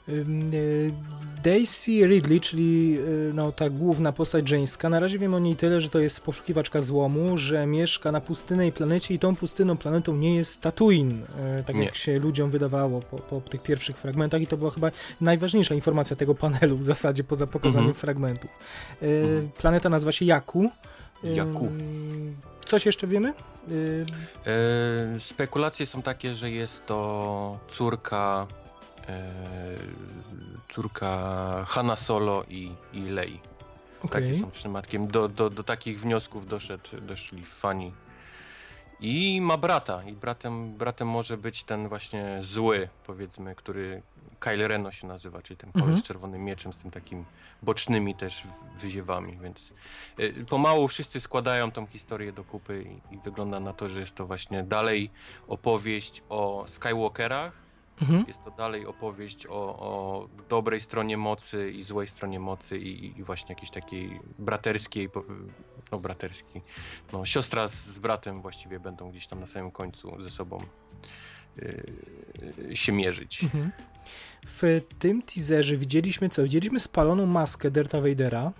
Y, 0.09 0.91
Daisy 1.43 1.91
Ridley, 2.07 2.39
czyli 2.41 2.97
y, 2.99 3.31
no, 3.33 3.51
ta 3.51 3.69
główna 3.69 4.11
postać 4.11 4.47
żeńska, 4.49 4.89
na 4.89 4.99
razie 4.99 5.19
wiem 5.19 5.33
o 5.33 5.39
niej 5.39 5.55
tyle, 5.55 5.81
że 5.81 5.89
to 5.89 5.99
jest 5.99 6.21
poszukiwaczka 6.21 6.81
złomu, 6.81 7.37
że 7.37 7.65
mieszka 7.65 8.11
na 8.11 8.21
pustynnej 8.21 8.71
planecie 8.71 9.13
i 9.13 9.19
tą 9.19 9.35
pustynną 9.35 9.77
planetą 9.77 10.15
nie 10.15 10.35
jest 10.35 10.61
Tatooine, 10.61 11.23
y, 11.59 11.63
tak 11.63 11.75
Nie. 11.75 11.85
jak 11.85 11.95
się 11.95 12.19
ludziom 12.19 12.49
wydawało 12.51 13.01
po, 13.01 13.17
po 13.17 13.41
tych 13.41 13.63
pierwszych 13.63 13.97
fragmentach 13.97 14.41
i 14.41 14.47
to 14.47 14.57
była 14.57 14.71
chyba 14.71 14.91
najważniejsza 15.21 15.75
informacja 15.75 16.15
tego 16.15 16.35
panelu 16.35 16.77
w 16.77 16.83
zasadzie 16.83 17.23
poza 17.23 17.47
pokazaniem 17.47 17.79
Mhm. 17.79 17.95
fragmentów. 17.95 18.51
Mhm. 19.01 19.49
Planeta 19.57 19.89
nazywa 19.89 20.11
się 20.11 20.25
Jaku. 20.25 20.69
Jaku. 21.23 21.71
Coś 22.65 22.85
jeszcze 22.85 23.07
wiemy? 23.07 23.33
E, 24.45 25.19
spekulacje 25.19 25.85
są 25.85 26.01
takie, 26.01 26.35
że 26.35 26.51
jest 26.51 26.85
to 26.85 27.59
córka 27.67 28.47
e, 28.49 28.62
córka 30.69 31.65
Hanna 31.67 31.95
Solo 31.95 32.43
i, 32.49 32.71
i 32.93 33.01
Lei. 33.01 33.39
Okej. 34.03 34.21
Takie 34.21 34.39
są 34.39 34.51
przypadkiem. 34.51 35.07
Do, 35.07 35.29
do, 35.29 35.49
do 35.49 35.63
takich 35.63 35.99
wniosków 36.01 36.47
doszedł, 36.47 36.89
doszli 37.01 37.45
fani. 37.45 37.93
I 38.99 39.41
ma 39.41 39.57
brata. 39.57 40.03
I 40.03 40.13
bratem, 40.13 40.73
bratem 40.73 41.07
może 41.07 41.37
być 41.37 41.63
ten 41.63 41.87
właśnie 41.89 42.37
zły, 42.41 42.89
powiedzmy, 43.05 43.55
który 43.55 44.01
Kyle 44.39 44.67
Reno 44.67 44.91
się 44.91 45.07
nazywa, 45.07 45.41
czyli 45.41 45.57
ten 45.57 45.71
koleś 45.71 45.83
Mhm. 45.85 46.01
z 46.01 46.07
czerwonym 46.07 46.43
mieczem, 46.43 46.73
z 46.73 46.77
tym 46.77 46.91
takim 46.91 47.25
bocznymi 47.63 48.15
też 48.15 48.43
wyziewami, 48.79 49.37
więc 49.41 49.57
y, 50.19 50.45
pomału 50.49 50.87
wszyscy 50.87 51.19
składają 51.19 51.71
tą 51.71 51.85
historię 51.87 52.31
do 52.31 52.43
kupy 52.43 52.83
i, 53.11 53.15
i 53.15 53.19
wygląda 53.19 53.59
na 53.59 53.73
to, 53.73 53.89
że 53.89 53.99
jest 53.99 54.15
to 54.15 54.25
właśnie 54.25 54.63
dalej 54.63 55.09
opowieść 55.47 56.23
o 56.29 56.65
Skywalkerach, 56.67 57.62
Mhm. 58.01 58.25
jest 58.27 58.43
to 58.43 58.51
dalej 58.51 58.85
opowieść 58.85 59.47
o, 59.47 59.51
o 59.79 60.27
dobrej 60.49 60.81
stronie 60.81 61.17
mocy 61.17 61.71
i 61.71 61.83
złej 61.83 62.07
stronie 62.07 62.39
mocy 62.39 62.77
i, 62.77 63.19
i 63.19 63.23
właśnie 63.23 63.55
jakiejś 63.55 63.71
takiej 63.71 64.19
braterskiej, 64.39 65.09
no 65.91 65.99
braterskiej, 65.99 66.61
no 67.13 67.25
siostra 67.25 67.67
z, 67.67 67.85
z 67.85 67.99
bratem 67.99 68.41
właściwie 68.41 68.79
będą 68.79 69.11
gdzieś 69.11 69.27
tam 69.27 69.39
na 69.39 69.47
samym 69.47 69.71
końcu 69.71 70.21
ze 70.23 70.29
sobą 70.29 70.61
yy, 71.55 71.83
yy, 72.67 72.75
się 72.75 72.91
mierzyć. 72.91 73.43
Mhm. 73.43 73.71
W 74.45 74.81
tym 74.99 75.21
teaserze 75.21 75.77
widzieliśmy 75.77 76.29
co? 76.29 76.43
Widzieliśmy 76.43 76.79
spaloną 76.79 77.25
maskę 77.25 77.71
Dartha 77.71 78.01
Vadera. 78.01 78.51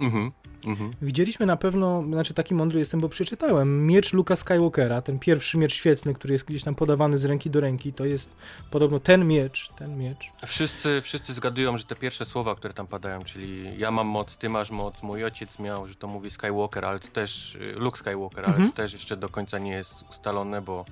Mhm, 0.00 0.32
mhm. 0.66 0.92
Widzieliśmy 1.02 1.46
na 1.46 1.56
pewno, 1.56 2.02
znaczy 2.02 2.34
taki 2.34 2.54
mądry 2.54 2.78
jestem, 2.78 3.00
bo 3.00 3.08
przeczytałem, 3.08 3.86
miecz 3.86 4.12
Luka 4.12 4.36
Skywalkera, 4.36 5.02
ten 5.02 5.18
pierwszy 5.18 5.58
miecz 5.58 5.74
świetny, 5.74 6.14
który 6.14 6.32
jest 6.32 6.44
gdzieś 6.44 6.64
tam 6.64 6.74
podawany 6.74 7.18
z 7.18 7.24
ręki 7.24 7.50
do 7.50 7.60
ręki, 7.60 7.92
to 7.92 8.04
jest 8.04 8.30
podobno 8.70 9.00
ten 9.00 9.26
miecz, 9.28 9.68
ten 9.78 9.98
miecz. 9.98 10.32
Wszyscy, 10.46 11.00
wszyscy 11.02 11.34
zgadują, 11.34 11.78
że 11.78 11.84
te 11.84 11.96
pierwsze 11.96 12.24
słowa, 12.24 12.54
które 12.54 12.74
tam 12.74 12.86
padają, 12.86 13.24
czyli 13.24 13.78
ja 13.78 13.90
mam 13.90 14.06
moc, 14.06 14.36
ty 14.36 14.48
masz 14.48 14.70
moc, 14.70 15.02
mój 15.02 15.24
ojciec 15.24 15.58
miał, 15.58 15.86
że 15.88 15.94
to 15.94 16.06
mówi 16.06 16.30
Skywalker, 16.30 16.84
ale 16.84 17.00
to 17.00 17.08
też 17.08 17.54
y, 17.54 17.72
Luke 17.76 17.98
Skywalker, 17.98 18.44
ale 18.44 18.54
Mhm. 18.54 18.70
to 18.70 18.76
też 18.76 18.92
jeszcze 18.92 19.16
do 19.16 19.28
końca 19.28 19.58
nie 19.58 19.72
jest 19.72 20.04
ustalone, 20.10 20.62
bo 20.62 20.84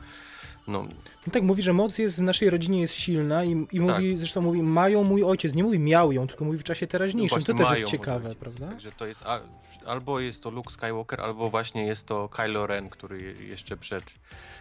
no, 0.68 0.82
No 1.26 1.32
tak 1.32 1.42
mówi, 1.42 1.62
że 1.62 1.72
moc 1.72 1.98
jest 1.98 2.16
w 2.18 2.22
naszej 2.22 2.50
rodzinie 2.50 2.80
jest 2.80 2.94
silna 2.94 3.44
i, 3.44 3.50
i 3.72 3.78
Tak. 3.80 3.88
mówi, 3.88 4.18
zresztą 4.18 4.40
mówi, 4.40 4.62
mają 4.62 5.04
mój 5.04 5.24
ojciec, 5.24 5.54
nie 5.54 5.62
mówi 5.64 5.78
miał 5.78 6.12
ją, 6.12 6.26
tylko 6.26 6.44
mówi 6.44 6.58
w 6.58 6.64
czasie 6.64 6.86
teraźniejszym, 6.86 7.38
No 7.38 7.44
to 7.44 7.54
też 7.54 7.78
jest 7.80 7.90
ciekawe, 7.92 8.34
prawda? 8.34 8.68
Także 8.68 8.92
to 8.92 9.06
jest 9.06 9.22
al, 9.22 9.40
albo 9.86 10.20
jest 10.20 10.42
to 10.42 10.50
Luke 10.50 10.70
Skywalker, 10.72 11.20
albo 11.20 11.50
właśnie 11.50 11.86
jest 11.86 12.06
to 12.06 12.28
Kylo 12.28 12.66
Ren, 12.66 12.88
który 12.88 13.34
jeszcze 13.48 13.76
przed, 13.76 14.04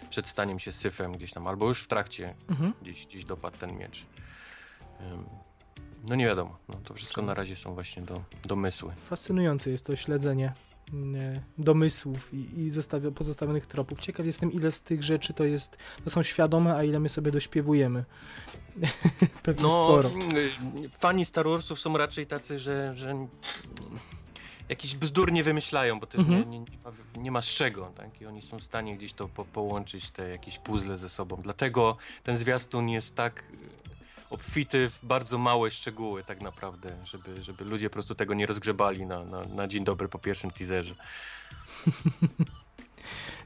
przed 0.09 0.27
staniem 0.27 0.59
się 0.59 0.71
syfem 0.71 1.11
gdzieś 1.11 1.31
tam, 1.31 1.47
albo 1.47 1.67
już 1.67 1.79
w 1.81 1.87
trakcie 1.87 2.33
Mhm. 2.49 2.73
gdzieś, 2.81 3.05
gdzieś 3.05 3.25
dopadł 3.25 3.57
ten 3.57 3.77
miecz. 3.77 4.05
Ym, 5.13 5.25
No 6.09 6.15
nie 6.15 6.25
wiadomo, 6.25 6.57
no, 6.69 6.75
to 6.83 6.93
wszystko 6.93 7.21
na 7.21 7.33
razie 7.33 7.55
są 7.55 7.73
właśnie 7.73 8.01
do, 8.01 8.21
domysły. 8.43 8.91
Fascynujące 9.09 9.69
jest 9.71 9.85
to 9.85 9.95
śledzenie 9.95 10.53
domysłów 11.57 12.33
i, 12.33 12.59
i 12.59 12.69
zostawio, 12.69 13.11
pozostawionych 13.11 13.65
tropów. 13.67 13.99
Ciekaw 13.99 14.25
jestem, 14.25 14.51
ile 14.51 14.71
z 14.71 14.81
tych 14.81 15.03
rzeczy 15.03 15.33
to 15.33 15.43
jest, 15.43 15.77
to 16.03 16.09
są 16.09 16.23
świadome, 16.23 16.75
a 16.75 16.83
ile 16.83 16.99
my 16.99 17.09
sobie 17.09 17.31
dośpiewujemy. 17.31 18.05
Pewnie 19.43 19.63
No, 19.63 19.71
sporo. 19.71 20.09
y, 20.83 20.89
fani 20.89 21.25
Star 21.25 21.45
Warsów 21.49 21.79
są 21.79 21.97
raczej 21.97 22.27
tacy, 22.27 22.59
że, 22.59 22.93
że 22.95 23.09
mm, 23.11 23.27
jakiś 24.69 24.95
bzdur 24.95 25.31
nie 25.31 25.43
wymyślają, 25.43 25.99
bo 25.99 26.07
też 26.07 26.19
Mhm. 26.21 26.39
nie, 26.51 26.59
nie, 26.59 26.65
nie, 26.65 26.77
ma, 26.83 26.91
nie 27.21 27.31
ma 27.31 27.41
z 27.41 27.45
czego, 27.45 27.91
tak? 27.95 28.21
I 28.21 28.25
oni 28.25 28.41
są 28.41 28.57
w 28.59 28.63
stanie 28.63 28.97
gdzieś 28.97 29.13
to 29.13 29.27
po, 29.27 29.45
połączyć, 29.45 30.11
te 30.11 30.29
jakieś 30.29 30.59
puzzle 30.59 30.97
ze 30.97 31.09
sobą. 31.09 31.37
Dlatego 31.43 31.97
ten 32.23 32.37
zwiastun 32.37 32.89
jest 32.89 33.15
tak 33.15 33.43
obfity 34.31 34.89
w 34.89 34.99
bardzo 35.03 35.37
małe 35.37 35.71
szczegóły 35.71 36.23
tak 36.23 36.41
naprawdę, 36.41 36.97
żeby, 37.03 37.43
żeby 37.43 37.65
ludzie 37.65 37.89
po 37.89 37.93
prostu 37.93 38.15
tego 38.15 38.33
nie 38.33 38.45
rozgrzebali 38.45 39.05
na, 39.05 39.23
na, 39.23 39.45
na 39.45 39.67
dzień 39.67 39.83
dobry 39.83 40.07
po 40.07 40.19
pierwszym 40.19 40.51
teaserze. 40.51 40.95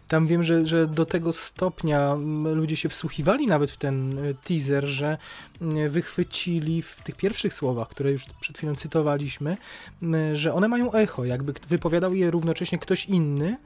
Tam 0.08 0.26
wiem, 0.26 0.44
że, 0.44 0.66
że 0.66 0.88
do 0.88 1.06
tego 1.06 1.34
stopnia 1.34 2.12
mm, 2.12 2.56
ludzie 2.56 2.76
się 2.76 2.90
wsłuchiwali 2.90 3.48
nawet 3.48 3.72
w 3.72 3.78
ten 3.78 4.18
y, 4.20 4.36
teaser, 4.44 4.86
że 4.86 5.18
mm, 5.62 5.90
wychwycili 5.90 6.82
w 6.82 6.96
tych 7.04 7.16
pierwszych 7.16 7.54
słowach, 7.54 7.88
które 7.88 8.12
już 8.12 8.26
przed 8.40 8.58
chwilą 8.58 8.76
cytowaliśmy, 8.76 9.58
mm, 10.02 10.36
że 10.36 10.54
one 10.54 10.68
mają 10.68 10.94
echo, 10.94 11.26
jakby 11.26 11.54
wypowiadał 11.70 12.16
je 12.16 12.32
równocześnie 12.32 12.80
ktoś 12.80 13.06
inny 13.06 13.58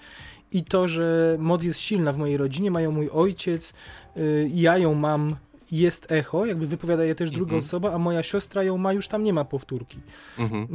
i 0.52 0.64
to, 0.64 0.88
że 0.88 1.36
moc 1.40 1.64
jest 1.64 1.80
silna 1.80 2.14
w 2.14 2.18
mojej 2.18 2.38
rodzinie, 2.38 2.72
mają 2.72 2.92
mój 2.92 3.10
ojciec, 3.10 3.74
y, 4.18 4.50
ja 4.54 4.78
ją 4.78 4.94
mam, 4.94 5.36
jest 5.72 6.12
echo, 6.12 6.46
jakby 6.46 6.68
wypowiada 6.68 7.04
je 7.04 7.16
też 7.16 7.30
druga 7.32 7.44
Mhm. 7.56 7.60
osoba, 7.60 7.94
a 7.94 7.98
moja 7.98 8.24
siostra 8.24 8.64
ją 8.64 8.78
ma, 8.78 8.94
już 8.94 9.08
tam 9.08 9.24
nie 9.24 9.34
ma 9.34 9.46
powtórki. 9.46 10.00
Mhm. 10.38 10.68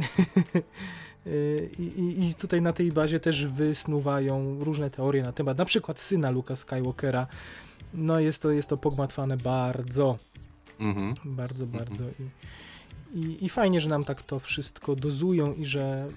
Y, 1.27 1.69
I, 1.79 1.81
i, 1.83 2.27
I 2.29 2.35
tutaj 2.35 2.61
na 2.61 2.73
tej 2.73 2.91
bazie 2.91 3.19
też 3.19 3.45
wysnuwają 3.45 4.63
różne 4.63 4.89
teorie 4.89 5.23
na 5.23 5.31
temat, 5.31 5.57
na 5.57 5.65
przykład 5.65 5.99
syna 5.99 6.31
Luka 6.31 6.55
Skywalkera. 6.55 7.27
No 7.93 8.19
jest 8.19 8.41
to, 8.41 8.51
jest 8.51 8.69
to 8.69 8.77
pogmatwane 8.77 9.37
bardzo, 9.37 10.17
Mhm. 10.79 11.13
bardzo, 11.25 11.63
Mhm. 11.65 11.85
bardzo. 11.85 12.03
I, 13.13 13.19
i, 13.19 13.45
I 13.45 13.49
fajnie, 13.49 13.79
że 13.81 13.89
nam 13.89 14.03
tak 14.03 14.23
to 14.23 14.39
wszystko 14.39 14.95
dozują 14.95 15.53
i 15.53 15.65
że 15.65 16.07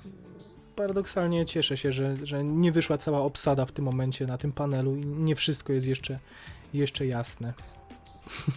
paradoksalnie 0.76 1.46
cieszę 1.46 1.76
się, 1.76 1.92
że, 1.92 2.16
że 2.26 2.44
nie 2.44 2.72
wyszła 2.72 2.98
cała 2.98 3.20
obsada 3.20 3.66
w 3.66 3.72
tym 3.72 3.84
momencie 3.84 4.26
na 4.26 4.38
tym 4.38 4.52
panelu 4.52 4.96
i 4.96 5.06
nie 5.06 5.36
wszystko 5.36 5.72
jest 5.72 5.86
jeszcze, 5.86 6.18
jeszcze 6.74 7.06
jasne. 7.06 7.54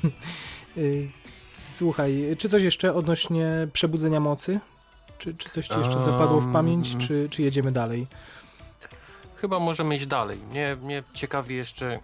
Y, 0.78 1.10
Słuchaj, 1.54 2.36
czy 2.38 2.50
coś 2.50 2.64
jeszcze 2.64 2.94
odnośnie 2.94 3.68
przebudzenia 3.74 4.20
mocy? 4.20 4.60
Czy, 5.18 5.34
czy 5.34 5.50
coś 5.50 5.68
ci 5.68 5.78
jeszcze 5.80 6.00
zapadło 6.00 6.42
w 6.42 6.54
pamięć, 6.54 6.92
Um, 6.92 7.00
czy, 7.02 7.28
czy 7.32 7.42
jedziemy 7.42 7.72
dalej? 7.72 8.08
Chyba 9.36 9.60
możemy 9.60 9.96
iść 9.96 10.06
dalej. 10.06 10.38
Mnie, 10.38 10.78
mnie 10.82 11.04
ciekawi 11.14 11.56
jeszcze, 11.56 12.00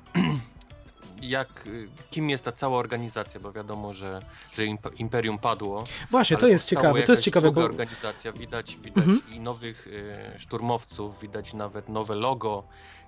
jak, 1.22 1.68
y, 1.68 1.88
kim 2.10 2.30
jest 2.30 2.44
ta 2.44 2.52
cała 2.52 2.78
organizacja, 2.78 3.40
bo 3.40 3.52
wiadomo, 3.52 3.94
że, 3.94 4.22
że 4.54 4.64
imp- 4.64 4.92
Imperium 5.00 5.38
padło. 5.38 5.84
Właśnie, 6.12 6.38
to 6.38 6.48
jest 6.48 6.70
ciekawe, 6.70 7.04
to 7.04 7.12
jest 7.12 7.24
ciekawe, 7.24 7.52
bo 7.52 7.62
organizacja, 7.64 8.32
widać, 8.32 8.78
widać 8.78 8.98
Mhm. 9.06 9.22
i 9.32 9.40
nowych 9.40 9.88
y, 9.88 10.40
szturmowców, 10.40 11.20
widać 11.22 11.54
nawet 11.54 11.90
nowe 11.90 12.16
logo. 12.16 12.64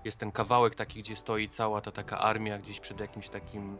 Jest 0.05 0.17
ten 0.17 0.31
kawałek 0.31 0.75
taki, 0.75 0.99
gdzie 0.99 1.15
stoi 1.15 1.49
cała 1.49 1.81
ta 1.81 1.91
taka 1.91 2.19
armia 2.19 2.59
gdzieś 2.59 2.79
przed 2.79 2.99
jakimś 2.99 3.29
takim 3.29 3.77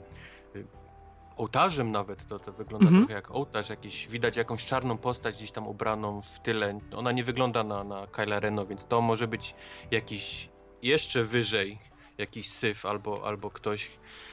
ołtarzem 1.39 1.91
nawet, 1.91 2.27
to, 2.27 2.39
to 2.39 2.53
wygląda 2.53 2.85
Mhm. 2.85 3.05
trochę 3.05 3.13
jak 3.13 3.31
ołtarz 3.35 3.69
jakiś, 3.69 4.07
widać 4.07 4.37
jakąś 4.37 4.65
czarną 4.65 4.97
postać 4.97 5.35
gdzieś 5.35 5.51
tam 5.51 5.67
ubraną 5.67 6.21
w 6.21 6.39
tyle. 6.39 6.79
Ona 6.95 7.11
nie 7.11 7.23
wygląda 7.23 7.63
na, 7.63 7.83
na 7.83 8.07
Kyla 8.07 8.39
Reno, 8.39 8.65
więc 8.65 8.85
to 8.85 9.01
może 9.01 9.27
być 9.27 9.55
jakiś 9.91 10.49
jeszcze 10.81 11.23
wyżej, 11.23 11.79
jakiś 12.17 12.51
syf 12.51 12.85
albo, 12.85 13.27
albo 13.27 13.49
ktoś 13.49 13.91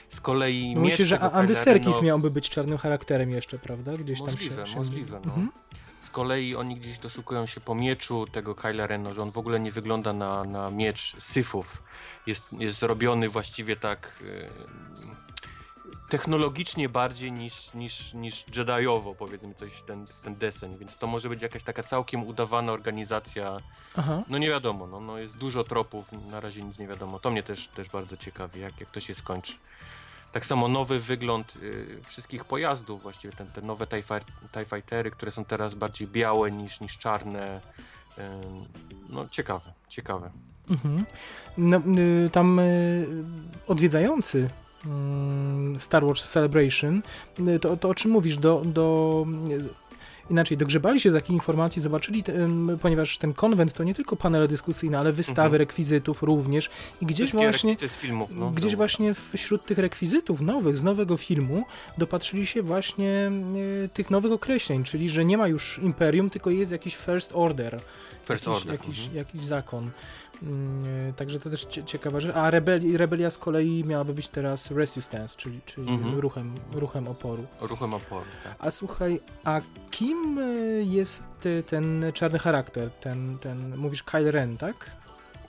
z 0.08 0.20
kolei 0.20 0.74
no 0.74 0.80
myślę, 0.80 1.04
że 1.04 1.20
Andy 1.20 1.54
Serkis 1.54 2.02
miałby 2.02 2.30
być 2.30 2.48
czarnym 2.48 2.78
charakterem 2.78 3.30
jeszcze, 3.30 3.58
prawda? 3.58 3.92
Gdzieś 3.92 4.20
Możliwe, 4.20 4.56
tam 4.56 4.66
się... 4.66 4.72
się... 4.72 4.78
możliwe, 4.78 5.20
no. 5.24 5.32
Mhm. 5.34 5.50
Z 6.00 6.10
kolei 6.10 6.56
oni 6.56 6.76
gdzieś 6.76 6.98
doszukują 6.98 7.46
się 7.46 7.60
po 7.60 7.74
mieczu 7.74 8.26
tego 8.26 8.54
Kyla 8.54 8.86
Reno, 8.86 9.14
że 9.14 9.22
on 9.22 9.30
w 9.30 9.38
ogóle 9.38 9.60
nie 9.60 9.72
wygląda 9.72 10.12
na, 10.12 10.44
na 10.44 10.70
miecz 10.70 11.16
syfów. 11.18 11.82
Jest, 12.26 12.44
jest 12.52 12.78
zrobiony 12.78 13.28
właściwie 13.28 13.76
tak 13.76 14.22
e, 14.22 15.15
technologicznie 16.08 16.88
bardziej 16.88 17.32
niż, 17.32 17.74
niż, 17.74 18.14
niż 18.14 18.44
Jediowo, 18.56 19.14
powiedzmy 19.14 19.54
coś 19.54 19.72
w 19.72 19.82
ten, 19.82 20.06
w 20.06 20.20
ten 20.20 20.36
deseń, 20.36 20.78
więc 20.78 20.96
to 20.96 21.06
może 21.06 21.28
być 21.28 21.42
jakaś 21.42 21.62
taka 21.62 21.82
całkiem 21.82 22.26
udawana 22.26 22.72
organizacja. 22.72 23.56
Aha. 23.96 24.22
No 24.28 24.38
nie 24.38 24.48
wiadomo, 24.48 24.86
no, 24.86 25.00
no 25.00 25.18
jest 25.18 25.36
dużo 25.36 25.64
tropów, 25.64 26.12
na 26.12 26.40
razie 26.40 26.62
nic 26.62 26.78
nie 26.78 26.88
wiadomo. 26.88 27.18
To 27.18 27.30
mnie 27.30 27.42
też, 27.42 27.68
też 27.68 27.88
bardzo 27.88 28.16
ciekawi, 28.16 28.60
jak, 28.60 28.80
jak 28.80 28.90
to 28.90 29.00
się 29.00 29.14
skończy. 29.14 29.52
Tak 30.32 30.46
samo 30.46 30.68
nowy 30.68 31.00
wygląd 31.00 31.56
y, 31.62 32.00
wszystkich 32.06 32.44
pojazdów, 32.44 33.02
właściwie 33.02 33.34
ten, 33.34 33.46
te 33.46 33.62
nowe 33.62 33.86
TIE, 33.86 34.02
TIE 34.52 34.64
Fightery, 34.64 35.10
które 35.10 35.32
są 35.32 35.44
teraz 35.44 35.74
bardziej 35.74 36.08
białe 36.08 36.50
niż, 36.50 36.80
niż 36.80 36.98
czarne. 36.98 37.60
Ym, 38.18 38.64
no 39.08 39.28
ciekawe, 39.28 39.72
ciekawe. 39.88 40.30
Mhm. 40.70 41.04
No, 41.58 41.82
y, 41.98 42.30
tam 42.30 42.58
y, 42.58 43.06
odwiedzający 43.66 44.50
Star 45.78 46.06
Wars 46.06 46.30
Celebration, 46.30 47.02
y, 47.48 47.58
to, 47.58 47.76
to 47.76 47.88
o 47.88 47.94
czym 47.94 48.10
mówisz, 48.10 48.36
do, 48.36 48.62
do 48.64 49.26
inaczej, 50.30 50.56
dogrzebali 50.56 51.00
się 51.00 51.10
do 51.10 51.16
takiej 51.20 51.34
informacji, 51.34 51.82
zobaczyli, 51.82 52.22
ten, 52.22 52.78
ponieważ 52.82 53.18
ten 53.18 53.34
konwent 53.34 53.72
to 53.72 53.84
nie 53.84 53.94
tylko 53.94 54.16
panele 54.16 54.48
dyskusyjne, 54.48 54.98
ale 54.98 55.12
wystawy 55.12 55.46
Mhm. 55.46 55.58
rekwizytów 55.58 56.22
również 56.22 56.70
i 57.00 57.06
gdzieś 57.06 57.28
Wszystkie 57.28 57.50
właśnie 57.50 57.76
filmów, 57.88 58.30
no. 58.34 58.50
Gdzieś 58.50 58.70
są. 58.70 58.76
właśnie 58.76 59.14
wśród 59.36 59.64
tych 59.64 59.78
rekwizytów 59.78 60.40
nowych, 60.40 60.78
z 60.78 60.82
nowego 60.82 61.16
filmu, 61.16 61.64
dopatrzyli 61.98 62.46
się 62.46 62.62
właśnie 62.62 63.30
e, 63.84 63.88
tych 63.88 64.10
nowych 64.10 64.32
określeń, 64.32 64.84
czyli 64.84 65.08
że 65.08 65.24
nie 65.24 65.38
ma 65.38 65.48
już 65.48 65.78
imperium, 65.78 66.30
tylko 66.30 66.50
jest 66.50 66.72
jakiś 66.72 66.96
first 66.96 67.30
order, 67.34 67.80
First 68.24 68.46
jakiś, 68.46 68.62
Order. 68.62 68.72
jakiś, 68.72 68.98
mhm. 68.98 69.16
jakiś 69.16 69.44
zakon. 69.44 69.90
Mm, 70.42 71.12
Także 71.14 71.40
to 71.40 71.50
też 71.50 71.64
cie, 71.64 71.84
ciekawa 71.84 72.20
rzecz. 72.20 72.36
A 72.36 72.50
rebeli, 72.50 72.96
rebelia 72.96 73.30
z 73.30 73.38
kolei 73.38 73.84
miałaby 73.84 74.14
być 74.14 74.28
teraz 74.28 74.70
resistance, 74.70 75.36
czyli, 75.36 75.60
czyli 75.66 75.90
Mhm. 75.92 76.18
ruchem, 76.20 76.54
ruchem 76.72 77.08
oporu. 77.08 77.46
Ruchem 77.60 77.94
oporu, 77.94 78.26
tak. 78.44 78.54
A 78.58 78.70
słuchaj, 78.70 79.20
a 79.44 79.60
kim 79.90 80.38
e, 80.38 80.42
jest 80.82 81.24
e, 81.58 81.62
ten 81.62 82.04
czarny 82.14 82.38
charakter? 82.38 82.90
Ten, 82.90 83.38
ten 83.38 83.76
mówisz 83.76 84.02
Kyle 84.02 84.30
Ren, 84.30 84.56
tak? 84.56 84.76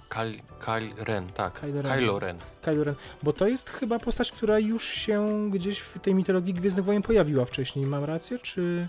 Kyle, 0.09 0.33
Kyle 0.59 1.03
Ren, 1.05 1.27
tak. 1.27 1.53
Kylo 1.59 1.81
Ren. 1.81 1.93
Kylo 1.97 2.19
Ren. 2.19 2.37
Kylo 2.61 2.83
Ren, 2.83 2.95
bo 3.23 3.33
to 3.33 3.47
jest 3.47 3.69
chyba 3.69 3.99
postać, 3.99 4.31
która 4.31 4.59
już 4.59 4.83
się 4.87 5.49
gdzieś 5.51 5.79
w 5.79 5.99
tej 5.99 6.15
mitologii 6.15 6.53
Gwiezdnych 6.53 6.85
Wojen 6.85 7.01
pojawiła 7.01 7.45
wcześniej. 7.45 7.85
Mam 7.85 8.03
rację, 8.03 8.39
czy, 8.39 8.87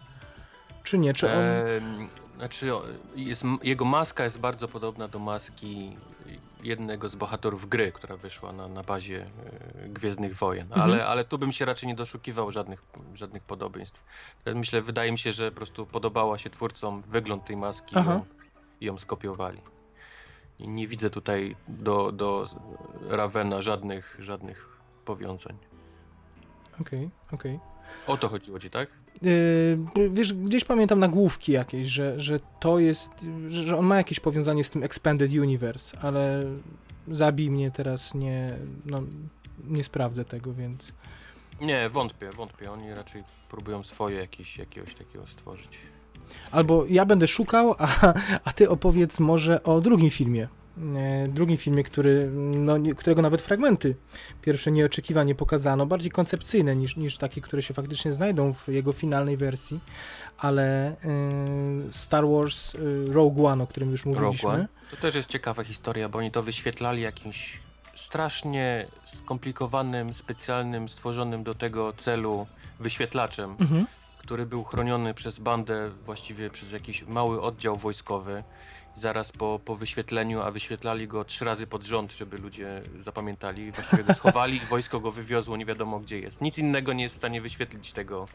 czy 0.85 0.99
nie? 0.99 1.13
Czy 1.15 1.27
on... 1.27 1.39
Em, 1.39 2.09
znaczy, 2.39 2.71
jest, 3.17 3.43
jego 3.63 3.85
maska 3.85 4.25
jest 4.25 4.39
bardzo 4.39 4.69
podobna 4.69 5.09
do 5.09 5.19
maski 5.19 5.97
jednego 6.63 7.09
z 7.09 7.15
bohaterów 7.15 7.69
gry, 7.69 7.93
która 7.93 8.17
wyszła 8.17 8.53
na, 8.53 8.69
na 8.69 8.83
bazie 8.83 9.27
e, 9.85 9.89
Gwiezdnych 9.89 10.37
Wojen, 10.37 10.67
Mhm. 10.67 10.83
ale, 10.83 11.07
ale 11.07 11.25
tu 11.25 11.39
bym 11.39 11.53
się 11.53 11.65
raczej 11.65 11.87
nie 11.89 11.95
doszukiwał 11.95 12.51
żadnych, 12.53 12.83
żadnych 13.15 13.43
podobieństw. 13.43 14.05
Myślę, 14.55 14.83
wydaje 14.83 15.13
mi 15.13 15.19
się, 15.19 15.33
że 15.33 15.51
po 15.51 15.57
prostu 15.57 15.87
podobała 15.87 16.39
się 16.39 16.51
twórcom 16.51 17.03
wygląd 17.03 17.45
tej 17.45 17.57
maski 17.57 17.95
i 17.95 17.99
ją, 18.15 18.25
i 18.81 18.87
ją 18.87 18.99
skopiowali. 18.99 19.61
I 20.59 20.69
nie 20.69 20.89
widzę 20.89 21.11
tutaj 21.11 21.57
do, 21.69 22.13
do 22.13 22.49
Ravena 23.09 23.63
żadnych, 23.63 24.17
żadnych 24.21 24.79
powiązań. 25.05 25.57
Okej, 26.81 27.11
okej. 27.33 27.61
O 28.07 28.17
to 28.17 28.29
chodziło 28.29 28.59
ci, 28.61 28.71
tak? 28.71 28.89
Yy, 29.23 30.11
wiesz, 30.11 30.33
gdzieś 30.35 30.65
pamiętam 30.65 30.99
nagłówki 30.99 31.53
jakieś, 31.53 31.89
że, 31.89 32.21
że 32.21 32.41
to 32.61 32.79
jest, 32.79 33.11
że, 33.49 33.65
że 33.65 33.77
on 33.77 33.87
ma 33.87 33.97
jakieś 33.97 34.21
powiązanie 34.21 34.65
z 34.65 34.71
tym 34.71 34.83
Expanded 34.83 35.33
Universe, 35.33 35.99
ale 35.99 36.45
zabij 37.09 37.51
mnie 37.51 37.71
teraz, 37.71 38.15
nie, 38.15 38.57
no, 38.87 39.03
nie 39.65 39.85
sprawdzę 39.85 40.25
tego, 40.25 40.55
więc... 40.55 40.93
Nie, 41.61 41.89
wątpię, 41.89 42.31
wątpię. 42.33 42.73
Oni 42.73 42.95
raczej 42.95 43.23
próbują 43.49 43.83
swoje 43.83 44.19
jakieś, 44.19 44.59
jakiegoś 44.59 44.95
takiego 44.95 45.27
stworzyć. 45.27 45.79
Albo 46.51 46.87
ja 46.89 47.07
będę 47.07 47.29
szukał, 47.29 47.75
a, 47.79 48.15
a 48.45 48.53
ty 48.53 48.71
opowiedz 48.71 49.21
może 49.21 49.63
o 49.63 49.81
drugim 49.81 50.11
filmie. 50.11 50.49
E, 50.97 51.29
drugim 51.29 51.57
filmie, 51.57 51.83
który, 51.85 52.31
no, 52.35 52.75
którego 52.97 53.23
nawet 53.23 53.41
fragmenty 53.43 53.95
pierwsze 54.43 54.71
nieoczekiwanie 54.71 55.35
pokazano, 55.35 55.87
bardziej 55.87 56.11
koncepcyjne 56.11 56.77
niż, 56.77 56.97
niż 56.97 57.17
takie, 57.17 57.41
które 57.41 57.63
się 57.63 57.75
faktycznie 57.75 58.13
znajdą 58.13 58.53
w 58.53 58.69
jego 58.69 58.93
finalnej 58.93 59.37
wersji, 59.37 59.81
ale 60.39 60.89
e, 60.91 60.95
Star 61.91 62.29
Wars 62.29 62.75
e, 62.75 62.79
Rogue 63.13 63.47
One, 63.47 63.65
o 63.65 63.67
którym 63.67 63.91
już 63.91 64.05
Rogue 64.05 64.21
mówiliśmy. 64.21 64.49
One. 64.49 64.69
To 64.91 64.97
też 64.97 65.15
jest 65.15 65.29
ciekawa 65.29 65.65
historia, 65.65 66.09
bo 66.09 66.19
oni 66.19 66.31
to 66.31 66.43
wyświetlali 66.43 67.03
jakimś 67.03 67.61
strasznie 67.97 68.87
skomplikowanym, 69.05 70.15
specjalnym, 70.15 70.89
stworzonym 70.89 71.43
do 71.43 71.55
tego 71.55 71.93
celu 71.93 72.47
wyświetlaczem, 72.81 73.57
Mhm. 73.59 73.87
który 74.19 74.47
był 74.47 74.65
chroniony 74.65 75.15
przez 75.15 75.39
bandę, 75.39 75.91
właściwie 76.05 76.51
przez 76.51 76.73
jakiś 76.73 77.03
mały 77.07 77.43
oddział 77.43 77.77
wojskowy. 77.77 78.43
Zaraz 79.01 79.33
po, 79.33 79.61
po 79.65 79.77
wyświetleniu, 79.77 80.43
a 80.43 80.51
wyświetlali 80.51 81.09
go 81.09 81.25
trzy 81.25 81.45
razy 81.45 81.67
pod 81.67 81.85
rząd, 81.85 82.13
żeby 82.13 82.39
ludzie 82.39 82.83
zapamiętali. 83.01 83.73
Właściwie 83.73 84.05
go 84.05 84.15
schowali 84.15 84.57
i 84.57 84.67
wojsko 84.75 85.01
go 85.01 85.11
wywiozło 85.13 85.57
nie 85.57 85.67
wiadomo 85.67 86.01
gdzie 86.01 86.19
jest. 86.21 86.41
Nic 86.41 86.59
innego 86.59 86.93
nie 86.93 87.03
jest 87.03 87.15
w 87.15 87.19
stanie 87.19 87.41
wyświetlić 87.41 87.93
tego, 87.93 88.29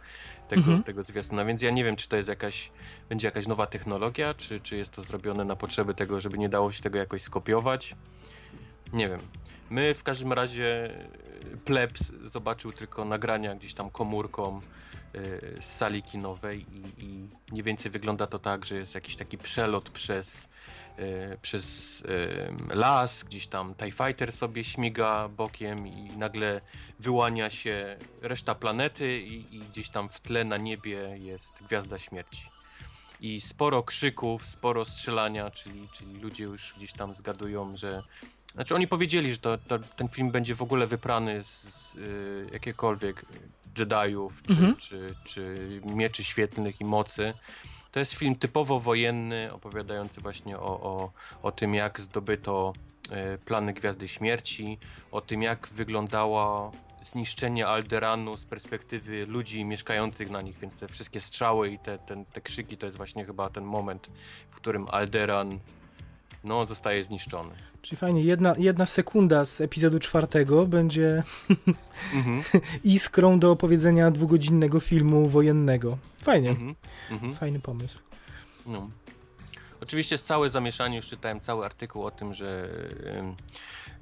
tego, 0.47 0.61
Mhm. 0.61 0.83
tego 0.83 1.03
zwiastuna, 1.03 1.45
więc 1.45 1.61
ja 1.61 1.71
nie 1.71 1.83
wiem, 1.83 1.95
czy 1.95 2.07
to 2.07 2.15
jest 2.15 2.29
jakaś, 2.29 2.71
będzie 3.09 3.27
jakaś 3.27 3.47
nowa 3.47 3.65
technologia, 3.67 4.33
czy, 4.33 4.59
czy 4.59 4.75
jest 4.77 4.91
to 4.91 5.01
zrobione 5.01 5.45
na 5.45 5.55
potrzeby 5.55 5.93
tego, 5.93 6.21
żeby 6.21 6.37
nie 6.37 6.49
dało 6.49 6.71
się 6.71 6.81
tego 6.81 6.97
jakoś 6.97 7.21
skopiować. 7.21 7.95
Nie 8.93 9.09
wiem. 9.09 9.19
My 9.69 9.93
w 9.93 10.03
każdym 10.03 10.33
razie 10.33 10.85
e, 11.53 11.57
plebs 11.65 12.11
zobaczył 12.23 12.71
tylko 12.73 13.05
nagrania 13.05 13.55
gdzieś 13.55 13.73
tam 13.73 13.89
komórką 13.89 14.61
z 15.59 15.65
sali 15.65 16.03
kinowej 16.03 16.65
i, 16.73 17.03
i 17.03 17.27
mniej 17.51 17.63
więcej 17.63 17.91
wygląda 17.91 18.27
to 18.27 18.39
tak, 18.39 18.65
że 18.65 18.75
jest 18.75 18.95
jakiś 18.95 19.15
taki 19.15 19.37
przelot 19.37 19.89
przez, 19.89 20.47
e, 20.97 21.37
przez 21.37 22.03
e, 22.71 22.75
las, 22.75 23.23
gdzieś 23.23 23.47
tam 23.47 23.75
TIE 23.75 23.91
Fighter 23.91 24.31
sobie 24.31 24.63
śmiga 24.63 25.29
bokiem 25.29 25.87
i 25.87 26.17
nagle 26.17 26.61
wyłania 26.99 27.49
się 27.49 27.97
reszta 28.21 28.55
planety 28.55 29.19
i, 29.19 29.55
i 29.55 29.59
gdzieś 29.59 29.89
tam 29.89 30.09
w 30.09 30.19
tle 30.19 30.43
na 30.43 30.57
niebie 30.57 31.17
jest 31.17 31.63
Gwiazda 31.63 31.99
Śmierci. 31.99 32.49
I 33.21 33.41
sporo 33.41 33.83
krzyków, 33.83 34.45
sporo 34.45 34.85
strzelania, 34.85 35.49
czyli, 35.49 35.89
czyli 35.89 36.19
ludzie 36.19 36.43
już 36.43 36.73
gdzieś 36.77 36.93
tam 36.93 37.13
zgadują, 37.13 37.77
że 37.77 38.03
znaczy 38.53 38.75
oni 38.75 38.87
powiedzieli, 38.87 39.31
że 39.31 39.37
to, 39.37 39.57
to, 39.57 39.79
ten 39.79 40.09
film 40.09 40.31
będzie 40.31 40.55
w 40.55 40.61
ogóle 40.61 40.87
wyprany 40.87 41.43
z, 41.43 41.61
z 41.61 41.95
y, 41.95 42.47
Jediów, 43.79 44.43
czy, 44.47 44.53
Mhm. 44.53 44.75
czy, 44.75 45.15
czy 45.23 45.81
mieczy 45.85 46.23
świetlnych 46.23 46.81
i 46.81 46.85
mocy. 46.85 47.33
To 47.91 47.99
jest 47.99 48.13
film 48.13 48.35
typowo 48.35 48.79
wojenny, 48.79 49.53
opowiadający 49.53 50.21
właśnie 50.21 50.59
o, 50.59 50.81
o, 50.81 51.11
o 51.43 51.51
tym, 51.51 51.73
jak 51.73 51.99
zdobyto 51.99 52.73
y, 53.33 53.37
plany 53.37 53.73
Gwiazdy 53.73 54.07
Śmierci, 54.07 54.77
o 55.11 55.21
tym, 55.21 55.41
jak 55.41 55.67
wyglądało 55.67 56.71
zniszczenie 57.01 57.67
Alderanu 57.67 58.37
z 58.37 58.45
perspektywy 58.45 59.25
ludzi 59.25 59.65
mieszkających 59.65 60.29
na 60.29 60.41
nich, 60.41 60.59
więc 60.59 60.79
te 60.79 60.87
wszystkie 60.87 61.19
strzały 61.21 61.69
i 61.69 61.79
te, 61.79 61.97
te, 61.97 62.25
te 62.25 62.41
krzyki 62.41 62.77
to 62.77 62.85
jest 62.85 62.97
właśnie 62.97 63.25
chyba 63.25 63.49
ten 63.49 63.63
moment, 63.63 64.09
w 64.49 64.55
którym 64.55 64.87
Alderan 64.91 65.59
no, 66.43 66.65
zostaje 66.65 67.03
zniszczony. 67.03 67.51
Czyli 67.81 67.97
fajnie, 67.97 68.21
jedna, 68.23 68.55
jedna 68.57 68.85
sekunda 68.85 69.45
z 69.45 69.61
epizodu 69.61 69.99
czwartego 69.99 70.65
będzie 70.65 71.23
Mhm, 72.13 72.43
iskrą 72.83 73.39
do 73.39 73.51
opowiedzenia 73.51 74.11
dwugodzinnego 74.11 74.79
filmu 74.79 75.27
wojennego. 75.27 75.97
Fajnie, 76.21 76.49
mhm, 76.49 76.75
mhm. 77.11 77.35
fajny 77.35 77.59
pomysł. 77.59 77.99
No. 78.65 78.89
Oczywiście 79.81 80.19
całe 80.19 80.49
zamieszanie, 80.49 80.95
już 80.95 81.07
czytałem 81.07 81.41
cały 81.41 81.65
artykuł 81.65 82.05
o 82.05 82.11
tym, 82.11 82.33
że 82.33 82.69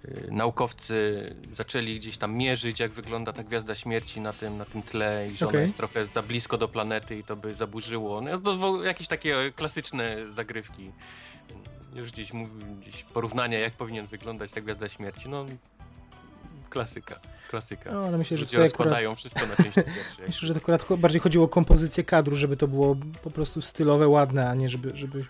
y, 0.06 0.32
naukowcy 0.32 1.36
zaczęli 1.54 2.00
gdzieś 2.00 2.18
tam 2.18 2.34
mierzyć, 2.34 2.80
jak 2.80 2.92
wygląda 2.92 3.34
ta 3.34 3.44
gwiazda 3.44 3.76
śmierci 3.76 4.22
na 4.22 4.34
tym, 4.34 4.58
na 4.58 4.66
tym 4.66 4.82
tle 4.82 5.28
i 5.34 5.38
że 5.38 5.46
Okej. 5.46 5.58
ona 5.58 5.64
jest 5.64 5.78
trochę 5.78 6.06
za 6.06 6.22
blisko 6.22 6.58
do 6.58 6.68
planety 6.68 7.18
i 7.18 7.24
to 7.24 7.36
by 7.36 7.56
zaburzyło. 7.56 8.22
No, 8.22 8.42
to, 8.42 8.58
to 8.58 8.84
jakieś 8.84 9.08
takie 9.08 9.52
klasyczne 9.56 10.18
zagrywki. 10.34 10.92
Już 11.96 12.12
gdzieś, 12.12 12.32
gdzieś 12.82 13.04
porównania, 13.04 13.60
jak 13.60 13.74
powinien 13.74 14.08
wyglądać 14.08 14.52
ta 14.52 14.62
gwiazda 14.62 14.90
śmierci. 14.90 15.30
No, 15.30 15.46
klasyka, 16.70 17.20
klasyka. 17.50 17.92
No, 17.92 18.00
ale 18.06 18.18
myślę, 18.18 18.38
że 18.38 18.44
Ludzie 18.44 18.52
tutaj 18.58 18.68
akurat, 18.68 18.80
rozkładają 18.88 19.16
wszystko 19.16 19.48
na 19.48 19.56
części 19.56 19.82
pierwsze. 19.84 20.22
myślę, 20.28 20.48
że 20.48 20.54
to 20.54 20.60
akurat 20.60 20.86
bardziej 20.98 21.22
chodziło 21.22 21.46
o 21.46 21.48
kompozycję 21.48 22.04
kadru, 22.04 22.36
żeby 22.36 22.58
to 22.58 22.68
było 22.68 22.96
po 23.24 23.32
prostu 23.32 23.62
stylowe, 23.62 24.08
ładne, 24.08 24.50
a 24.50 24.56
nie 24.56 24.70
żeby, 24.70 24.98
żeby 24.98 25.26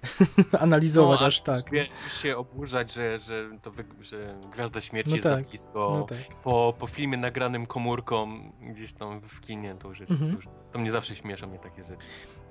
analizować 0.60 1.20
No, 1.20 1.26
aż 1.26 1.40
tak. 1.40 1.72
Już 1.72 2.12
się 2.22 2.36
oburzać, 2.36 2.92
że, 2.92 3.18
że, 3.18 3.50
to 3.62 3.70
wy, 3.70 3.84
że 4.00 4.34
Gwiazda 4.52 4.80
Śmierci 4.80 5.10
No 5.10 5.16
jest 5.16 5.28
tak, 5.28 5.44
za 5.44 5.48
blisko. 5.50 5.96
No 5.98 6.06
tak. 6.06 6.18
po, 6.42 6.74
po 6.78 6.86
filmie 6.86 7.16
nagranym 7.16 7.66
komórką 7.66 8.50
gdzieś 8.60 8.92
tam 8.92 9.20
w 9.20 9.40
kinie, 9.40 9.76
to 9.78 9.88
już 9.88 10.00
jest, 10.00 10.12
Mhm. 10.12 10.30
to, 10.30 10.36
już, 10.36 10.46
to 10.72 10.78
mnie 10.78 10.92
zawsze 10.92 11.16
śmiesza 11.16 11.46
mnie 11.46 11.58
takie 11.58 11.84
rzeczy. 11.84 11.96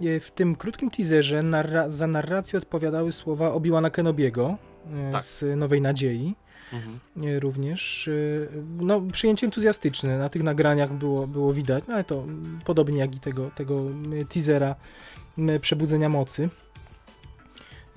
E, 0.07 0.19
W 0.19 0.31
tym 0.31 0.55
krótkim 0.55 0.89
teaserze 0.91 1.39
narra- 1.43 1.89
za 1.89 2.07
narrację 2.07 2.59
odpowiadały 2.59 3.11
słowa 3.11 3.51
Obi-Wana 3.53 3.89
Kenobiego 3.89 4.57
e, 5.09 5.11
Tak. 5.11 5.23
z 5.23 5.43
Nowej 5.57 5.81
Nadziei. 5.81 6.35
Mhm. 6.73 6.99
e, 7.35 7.39
również. 7.39 8.09
No, 8.79 9.01
przyjęcie 9.13 9.45
entuzjastyczne 9.47 10.17
na 10.17 10.29
tych 10.29 10.43
nagraniach 10.43 10.93
było, 10.93 11.27
było 11.27 11.53
widać, 11.53 11.83
no 11.87 11.93
ale 11.93 12.03
to 12.03 12.25
podobnie 12.65 12.99
jak 12.99 13.15
i 13.15 13.19
tego, 13.19 13.51
tego 13.55 13.81
teasera 14.29 14.75
Przebudzenia 15.61 16.09
Mocy. 16.09 16.49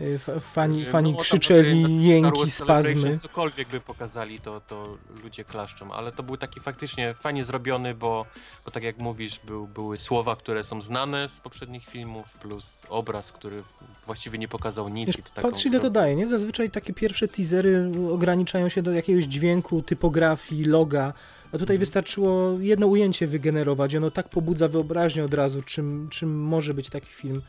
F- 0.01 0.31
Fani, 0.53 0.83
No, 0.83 0.91
fani 0.91 1.13
tam 1.15 1.23
krzyczeli, 1.23 2.05
jęki, 2.05 2.51
spazmy. 2.51 3.19
Cokolwiek 3.19 3.69
by 3.69 3.81
pokazali, 3.81 4.41
to, 4.41 4.61
to 4.61 4.97
ludzie 5.23 5.45
klaszczą, 5.45 5.93
ale 5.93 6.13
to 6.13 6.23
był 6.23 6.37
taki 6.37 6.61
faktycznie 6.61 7.15
fajnie 7.15 7.45
zrobiony, 7.45 7.95
bo, 7.95 8.27
bo 8.65 8.71
tak 8.71 8.83
jak 8.83 8.99
mówisz, 8.99 9.41
był, 9.47 9.67
były 9.67 9.99
słowa, 9.99 10.37
które 10.37 10.65
są 10.65 10.83
znane 10.83 11.29
z 11.29 11.41
poprzednich 11.41 11.85
filmów, 11.85 12.33
plus 12.33 12.83
obraz, 12.89 13.33
który 13.33 13.63
właściwie 14.07 14.39
nie 14.39 14.49
pokazał 14.49 14.89
nic. 14.89 15.07
Wiesz, 15.07 15.17
patrz 15.43 15.67
ile 15.67 15.81
to 15.81 15.91
daje, 15.91 16.17
nie? 16.17 16.29
Zazwyczaj 16.29 16.71
takie 16.71 16.93
pierwsze 16.93 17.29
teasery 17.29 17.91
ograniczają 18.11 18.69
się 18.69 18.83
do 18.83 18.93
jakiegoś 18.93 19.25
dźwięku, 19.25 19.83
typografii, 19.83 20.65
loga, 20.65 21.13
A 21.53 21.59
tutaj 21.59 21.79
wystarczyło 21.79 22.57
jedno 22.61 22.87
ujęcie 22.87 23.27
wygenerować, 23.27 23.95
ono 23.95 24.11
tak 24.11 24.29
pobudza 24.29 24.69
wyobraźnię 24.69 25.25
od 25.25 25.35
razu, 25.35 25.63
czym, 25.63 26.09
czym 26.11 26.41
może 26.43 26.75
być 26.75 26.91
taki 26.91 27.07
film. 27.09 27.43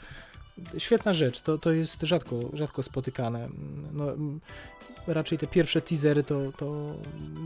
Świetna 0.78 1.14
rzecz, 1.14 1.42
to, 1.42 1.58
to 1.58 1.72
jest 1.72 2.02
rzadko, 2.02 2.36
rzadko 2.54 2.84
spotykane. 2.84 3.50
No, 3.94 4.06
raczej 5.08 5.38
te 5.38 5.48
pierwsze 5.48 5.82
teasery 5.82 6.24
to, 6.24 6.52
to 6.58 6.94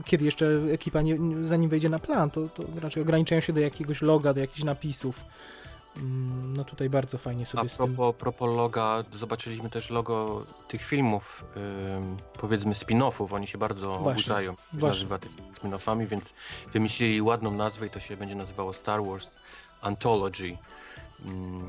kiedy 0.06 0.26
jeszcze 0.26 0.60
ekipa 0.72 1.02
nie, 1.02 1.18
zanim 1.42 1.70
wejdzie 1.70 1.90
na 1.90 2.00
plan, 2.00 2.30
to, 2.30 2.48
to 2.48 2.64
raczej 2.82 3.04
ograniczają 3.04 3.42
się 3.42 3.54
do 3.54 3.60
jakiegoś 3.60 4.02
loga, 4.02 4.34
do 4.34 4.40
jakichś 4.40 4.64
napisów. 4.64 5.24
Mm, 5.98 6.54
No 6.58 6.64
tutaj 6.64 6.90
bardzo 6.90 7.18
fajnie 7.18 7.46
sobie 7.46 7.64
A 7.64 7.70
z 7.70 7.78
tym... 7.78 7.96
propos, 7.96 8.16
propos 8.16 8.56
loga, 8.58 9.04
zobaczyliśmy 9.14 9.70
też 9.70 9.90
logo 9.90 10.46
tych 10.68 10.82
filmów, 10.82 11.46
ym, 11.98 12.18
powiedzmy 12.40 12.74
spin-offów, 12.74 13.34
oni 13.34 13.48
się 13.48 13.58
bardzo 13.58 13.88
Właśnie, 13.88 14.12
oburzają, 14.12 14.56
właśnie. 14.74 14.88
nazywa 14.88 15.18
tymi 15.18 15.36
spin-offami, 15.54 16.08
więc 16.08 16.34
wymyślili 16.74 17.22
ładną 17.22 17.52
nazwę 17.52 17.88
i 17.88 17.90
to 17.90 18.00
się 18.00 18.18
będzie 18.18 18.36
nazywało 18.36 18.74
Star 18.74 19.04
Wars 19.04 19.28
Anthology. 19.82 20.58
Ym, 21.26 21.62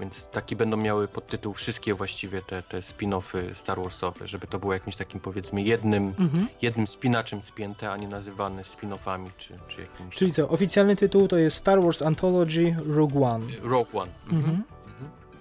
więc 0.00 0.28
taki 0.28 0.56
będą 0.56 0.76
miały 0.76 1.08
podtytuł 1.08 1.54
wszystkie 1.54 1.94
właściwie 1.94 2.42
te, 2.42 2.62
te 2.62 2.78
spin-offy 2.80 3.54
Star 3.54 3.78
Warsowe, 3.80 4.26
żeby 4.26 4.46
to 4.46 4.58
było 4.58 4.72
jakimś 4.72 4.96
takim 4.96 5.20
powiedzmy 5.20 5.62
jednym, 5.62 6.14
Mhm. 6.18 6.48
jednym 6.62 6.86
spinaczem 6.86 7.42
spięte, 7.42 7.90
a 7.92 7.96
nie 7.96 8.08
nazywane 8.08 8.62
spin-offami 8.62 9.28
czy, 9.38 9.58
czy 9.68 9.80
jakimś 9.80 10.14
Czyli 10.16 10.32
co, 10.32 10.48
oficjalny 10.48 10.96
tytuł 10.96 11.28
to 11.28 11.36
jest 11.36 11.56
Star 11.56 11.82
Wars 11.82 12.02
Anthology 12.02 12.76
Rogue 12.88 13.24
One. 13.24 13.46
tam- 13.46 13.70
Rogue 13.70 14.00
One. 14.00 14.10
Mhm. 14.30 14.38
Mhm. 14.50 14.62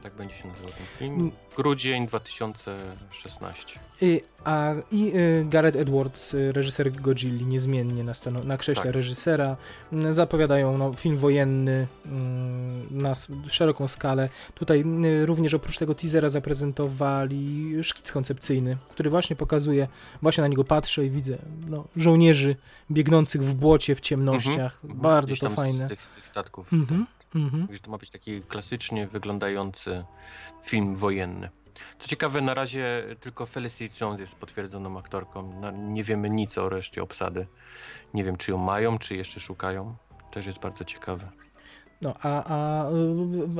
Tak 0.06 0.14
będzie 0.14 0.36
się 0.36 0.48
nazywał 0.48 0.72
ten 0.72 0.86
film. 1.00 1.14
Mm. 1.14 1.32
Grudzień 1.56 2.08
2016. 2.08 3.80
I, 4.02 4.22
a, 4.44 4.74
I 4.92 5.12
y, 5.16 5.46
Gareth 5.50 5.78
Edwards, 5.78 6.34
y, 6.34 6.52
reżyser 6.52 6.92
Godzilli, 6.92 7.46
niezmiennie 7.46 8.04
na, 8.04 8.12
stano- 8.12 8.44
na 8.44 8.58
krześle 8.58 8.84
Tak. 8.84 8.94
reżysera. 8.94 9.58
Mm, 9.94 10.14
Zapowiadają 10.14 10.78
no, 10.78 10.94
film 10.94 11.18
wojenny 11.18 11.88
mm, 12.06 12.88
na 13.02 13.14
szeroką 13.50 13.88
skalę. 13.88 14.30
Tutaj 14.56 14.84
y, 15.06 15.26
również 15.26 15.54
oprócz 15.54 15.78
tego 15.78 15.96
teasera 15.96 16.30
zaprezentowali 16.30 17.74
szkic 17.84 18.12
koncepcyjny, 18.12 18.78
który 18.90 19.10
właśnie 19.10 19.36
pokazuje, 19.36 19.88
właśnie 20.22 20.42
na 20.42 20.48
niego 20.48 20.64
patrzę 20.64 21.06
i 21.06 21.10
widzę 21.10 21.38
no, 21.68 21.88
żołnierzy 21.96 22.56
biegnących 22.92 23.44
w 23.44 23.56
błocie, 23.56 23.96
w 23.96 24.02
ciemnościach. 24.02 24.80
Mhm. 24.84 25.02
Bardzo 25.02 25.28
Gdzieś 25.28 25.40
to 25.40 25.50
fajne. 25.50 25.86
Z 25.86 25.90
tych, 25.90 26.02
z 26.02 26.10
tych 26.10 26.28
statków. 26.28 26.74
Mhm, 26.74 27.06
mhm. 27.36 27.68
Że 27.72 27.80
to 27.80 27.92
ma 27.92 27.98
być 27.98 28.10
taki 28.10 28.42
klasycznie 28.42 29.08
wyglądający 29.08 30.06
film 30.64 30.96
wojenny. 30.96 31.50
Co 32.00 32.08
ciekawe, 32.08 32.42
na 32.42 32.54
razie 32.54 33.04
tylko 33.20 33.46
Felicity 33.46 33.96
Jones 34.02 34.20
jest 34.20 34.36
potwierdzoną 34.36 35.00
aktorką. 35.00 35.60
No, 35.62 35.72
nie 35.72 36.04
wiemy 36.04 36.30
nic 36.30 36.58
o 36.58 36.70
reszcie 36.70 37.04
obsady. 37.04 37.48
Nie 38.14 38.24
wiem, 38.24 38.38
czy 38.38 38.52
ją 38.52 38.58
mają, 38.58 38.98
czy 38.98 39.16
jeszcze 39.16 39.40
szukają. 39.40 39.96
Też 40.32 40.46
jest 40.46 40.60
bardzo 40.60 40.86
ciekawe. 40.86 41.32
No, 42.02 42.14
a, 42.22 42.44
a, 42.46 42.90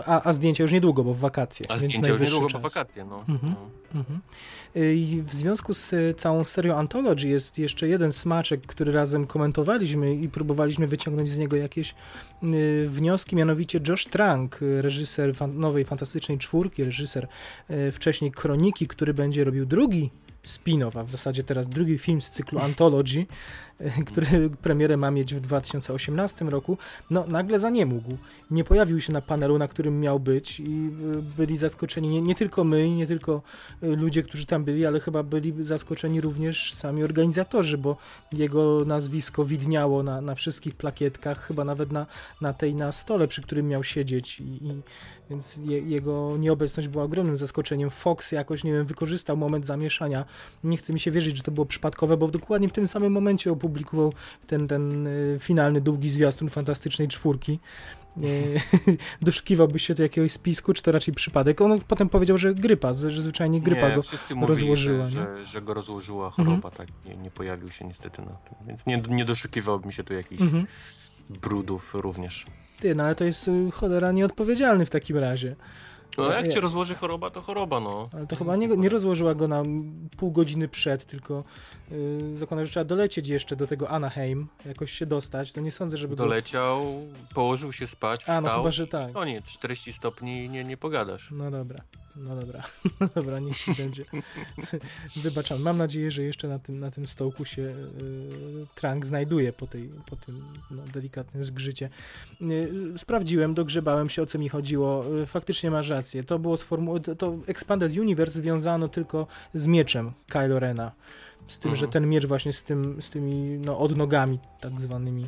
a, 0.06 0.24
a 0.24 0.34
zdjęcia 0.34 0.64
już 0.64 0.72
niedługo, 0.72 1.04
bo 1.04 1.14
w 1.14 1.20
wakacje. 1.20 1.66
A 1.70 1.78
zdjęcia 1.78 2.12
już 2.12 2.22
niedługo 2.22 2.48
czas. 2.48 2.62
wakacje, 2.62 3.06
no. 3.06 3.24
Mhm. 3.30 3.54
no. 3.54 4.00
Mhm. 4.00 4.20
I 4.76 5.24
w 5.26 5.34
związku 5.34 5.74
z 5.74 5.94
y, 5.94 6.14
całą 6.18 6.44
serią 6.44 6.76
Anthology 6.76 7.28
jest 7.28 7.58
jeszcze 7.58 7.88
jeden 7.88 8.12
smaczek, 8.12 8.62
który 8.62 8.92
razem 8.92 9.28
komentowaliśmy 9.28 10.16
i 10.16 10.30
próbowaliśmy 10.30 10.88
wyciągnąć 10.88 11.30
z 11.30 11.38
niego 11.38 11.56
jakieś 11.56 11.96
y, 12.44 12.90
wnioski, 12.90 13.36
mianowicie 13.36 13.80
Josh 13.88 14.06
Trank, 14.06 14.60
reżyser 14.82 15.36
fan 15.36 15.60
nowej 15.60 15.86
Fantastycznej 15.86 16.38
Czwórki, 16.38 16.84
reżyser 16.84 17.28
y, 17.70 17.92
wcześniej 17.92 18.32
Kroniki, 18.32 18.88
który 18.88 19.14
będzie 19.14 19.44
robił 19.44 19.66
drugi 19.66 20.12
spin-off, 20.48 21.00
a 21.00 21.04
w 21.04 21.12
zasadzie 21.12 21.44
teraz 21.44 21.70
drugi 21.70 21.98
film 21.98 22.22
z 22.22 22.30
cyklu 22.30 22.60
Anthology, 22.60 23.26
który 24.10 24.50
premierę 24.50 24.98
ma 24.98 25.12
mieć 25.12 25.36
w 25.36 25.40
2018 25.40 26.46
roku, 26.46 26.78
no 27.10 27.26
nagle 27.28 27.60
zaniemógł. 27.60 28.18
Nie 28.52 28.64
pojawił 28.64 29.02
się 29.02 29.14
na 29.14 29.22
panelu, 29.22 29.58
na 29.58 29.68
którym 29.68 30.00
miał 30.00 30.20
być 30.20 30.60
i 30.60 30.64
y, 30.64 31.22
byli 31.38 31.58
zaskoczeni 31.58 32.08
nie, 32.10 32.22
nie 32.22 32.36
tylko 32.36 32.64
my, 32.64 32.90
nie 32.90 33.08
tylko 33.08 33.42
y, 33.84 33.88
ludzie, 33.88 34.24
którzy 34.24 34.46
tam 34.46 34.64
byli, 34.64 34.86
ale 34.86 35.00
chyba 35.00 35.24
byli 35.24 35.64
zaskoczeni 35.64 36.22
również 36.22 36.74
sami 36.74 37.04
organizatorzy, 37.04 37.78
bo 37.78 37.98
jego 38.32 38.86
nazwisko 38.86 39.46
widniało 39.46 40.04
na, 40.04 40.22
na 40.22 40.36
wszystkich 40.36 40.76
plakietkach, 40.76 41.48
chyba 41.48 41.64
nawet 41.64 41.92
na, 41.92 42.06
na 42.42 42.54
tej 42.54 42.76
na 42.76 42.92
stole, 42.92 43.28
przy 43.28 43.42
którym 43.42 43.68
miał 43.68 43.84
siedzieć 43.84 44.40
i, 44.40 44.44
i 44.44 44.82
więc 45.30 45.58
je, 45.58 45.80
jego 45.80 46.38
nieobecność 46.40 46.88
była 46.88 47.04
ogromnym 47.04 47.38
zaskoczeniem. 47.38 47.90
Fox 47.90 48.32
jakoś, 48.32 48.64
nie 48.64 48.74
wiem, 48.74 48.86
wykorzystał 48.86 49.38
moment 49.38 49.66
zamieszania. 49.66 50.26
Nie 50.64 50.78
chce 50.78 50.94
mi 50.94 51.00
się 51.00 51.12
wierzyć, 51.12 51.38
że 51.38 51.44
to 51.44 51.52
było 51.52 51.66
przypadkowe, 51.66 52.18
bo 52.18 52.28
dokładnie 52.28 52.70
w 52.70 52.72
tym 52.72 52.88
samym 52.88 53.12
momencie 53.14 53.52
opublikował 53.52 54.14
ten, 54.48 54.68
ten 54.68 55.08
y, 55.08 55.38
finalny, 55.40 55.82
długi 55.82 56.10
zwiastun 56.10 56.50
Fantastycznej 56.50 57.08
Czwórki. 57.08 57.60
Y, 58.24 58.60
Doszukiwałbyś 59.22 59.88
się 59.88 59.94
do 59.94 60.04
jakiegoś 60.04 60.32
spisku, 60.32 60.74
czy 60.74 60.84
to 60.84 60.92
raczej 60.92 61.14
przypadek? 61.14 61.62
On 61.62 61.82
potem 61.82 62.10
powiedział, 62.10 62.38
że 62.38 62.56
grypa, 62.56 62.94
że 62.94 63.22
zwyczajnie 63.22 63.62
grypa 63.62 63.90
nie, 63.90 63.96
go 63.96 64.02
mówili, 64.30 64.48
rozłożyła, 64.48 65.10
że? 65.10 65.20
Mhm. 65.20 65.38
że, 65.38 65.46
że 65.46 65.62
go 65.62 65.74
rozłożyła 65.74 66.30
choroba, 66.30 66.72
tak, 66.72 66.88
nie, 67.06 67.16
nie 67.16 67.32
pojawił 67.32 67.72
się 67.72 67.86
niestety 67.86 68.22
na 68.22 68.32
tym. 68.32 68.68
Więc 68.68 68.86
nie, 68.86 69.02
nie 69.10 69.26
doszukiwałbym 69.26 69.92
się 69.92 70.04
tu 70.04 70.14
jakichś 70.14 70.42
Mhm. 70.42 70.68
brudów 71.30 71.96
również. 71.96 72.46
Ty, 72.80 72.96
no 72.96 73.04
ale 73.04 73.16
to 73.16 73.24
jest 73.24 73.48
y, 73.48 73.72
cholera 73.72 74.12
nieodpowiedzialny 74.12 74.86
w 74.86 74.90
takim 74.90 75.18
razie. 75.18 75.56
No 76.18 76.32
jak 76.32 76.46
Nie. 76.46 76.52
cię 76.52 76.62
rozłoży 76.62 76.96
choroba, 76.96 77.30
to 77.30 77.42
choroba, 77.42 77.80
no. 77.80 78.10
Ale 78.14 78.28
to 78.28 78.36
chyba 78.36 78.56
nie, 78.56 78.68
nie 78.68 78.90
rozłożyła 78.90 79.36
go 79.36 79.48
na 79.48 79.64
pół 80.18 80.32
godziny 80.32 80.68
przed, 80.68 81.06
tylko 81.06 81.44
yy, 81.92 82.38
zakładam, 82.38 82.66
że 82.66 82.72
trzeba 82.72 82.84
dolecieć 82.84 83.28
jeszcze 83.28 83.56
do 83.56 83.68
tego 83.68 83.90
Anaheim, 83.90 84.48
jakoś 84.66 84.92
się 84.92 85.06
dostać. 85.06 85.52
To 85.52 85.62
nie 85.62 85.72
sądzę, 85.72 85.98
żeby 85.98 86.16
go... 86.16 86.24
Doleciał, 86.24 87.02
położył 87.34 87.74
się 87.74 87.88
spać, 87.88 88.22
A, 88.22 88.24
wstał 88.24 88.42
no 88.42 88.50
chyba, 88.50 88.72
że 88.72 88.88
tak. 88.88 89.10
i 89.10 89.14
koniec, 89.14 89.46
40 89.46 89.94
stopni 89.94 90.44
i 90.46 90.50
nie, 90.50 90.64
nie 90.64 90.78
pogadasz. 90.78 91.30
No 91.32 91.52
dobra, 91.52 91.80
no 92.16 92.36
dobra, 92.36 92.64
no 93.00 93.08
dobra, 93.16 93.40
niech 93.40 93.58
ci 93.58 93.74
będzie. 93.74 94.06
Wybaczam. 95.24 95.62
Mam 95.62 95.78
nadzieję, 95.78 96.12
że 96.12 96.24
jeszcze 96.24 96.48
na 96.48 96.60
tym, 96.60 96.80
na 96.80 96.92
tym 96.92 97.08
stołku 97.08 97.46
się 97.46 97.76
Trank 98.76 99.06
znajduje 99.06 99.54
po, 99.54 99.68
tej, 99.68 99.90
po 100.10 100.16
tym 100.16 100.42
no, 100.72 100.84
delikatnym 100.94 101.44
zgrzycie. 101.44 101.90
Yy, 102.42 102.94
sprawdziłem, 102.98 103.54
dogrzebałem 103.54 104.10
się, 104.10 104.22
o 104.22 104.26
co 104.26 104.40
mi 104.40 104.50
chodziło. 104.50 105.04
Yy, 105.04 105.26
faktycznie 105.26 105.72
masz 105.72 105.90
rację. 105.90 106.24
To 106.24 106.40
było 106.40 106.56
sformu- 106.56 107.02
to, 107.02 107.16
to 107.16 107.38
Expanded 107.48 107.98
Universe 107.98 108.34
związano 108.40 108.88
tylko 108.88 109.28
z 109.54 109.68
mieczem 109.68 110.12
Kylo 110.30 110.60
Rena. 110.60 110.92
Z 111.48 111.60
tym, 111.60 111.72
Mhm. 111.72 111.80
że 111.86 111.92
ten 111.92 112.10
miecz 112.10 112.26
właśnie 112.26 112.54
z, 112.54 112.64
tym, 112.64 113.02
z 113.02 113.10
tymi 113.10 113.58
no, 113.60 113.80
odnogami 113.80 114.40
tak 114.62 114.82
zwanymi 114.82 115.28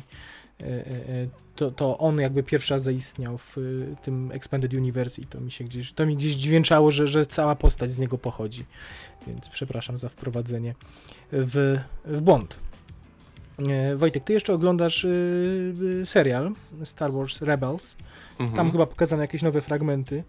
to, 1.56 1.70
to 1.70 1.98
on 1.98 2.18
jakby 2.18 2.42
pierwszy 2.42 2.74
raz 2.74 2.82
zaistniał 2.82 3.38
w 3.38 3.56
tym 4.02 4.32
Expanded 4.32 4.74
Universe 4.74 5.22
i 5.22 5.26
to 5.26 5.40
mi 5.40 5.50
się 5.50 5.64
gdzieś, 5.64 5.92
to 5.92 6.06
mi 6.06 6.16
gdzieś 6.16 6.34
dźwięczało, 6.34 6.90
że, 6.90 7.06
że 7.06 7.26
cała 7.26 7.54
postać 7.54 7.92
z 7.92 7.98
niego 7.98 8.18
pochodzi. 8.18 8.64
Więc 9.26 9.48
przepraszam 9.48 9.98
za 9.98 10.08
wprowadzenie 10.08 10.74
w, 11.32 11.78
w 12.04 12.20
błąd. 12.20 12.56
E, 13.68 13.96
Wojtek, 13.96 14.24
ty 14.24 14.32
jeszcze 14.32 14.52
oglądasz 14.54 15.06
serial 16.04 16.52
Star 16.84 17.12
Wars 17.12 17.42
Rebels. 17.42 17.96
Mhm. 18.40 18.56
Tam 18.56 18.72
chyba 18.72 18.86
pokazano 18.86 19.22
jakieś 19.22 19.42
nowe 19.42 19.60
fragmenty. 19.60 20.24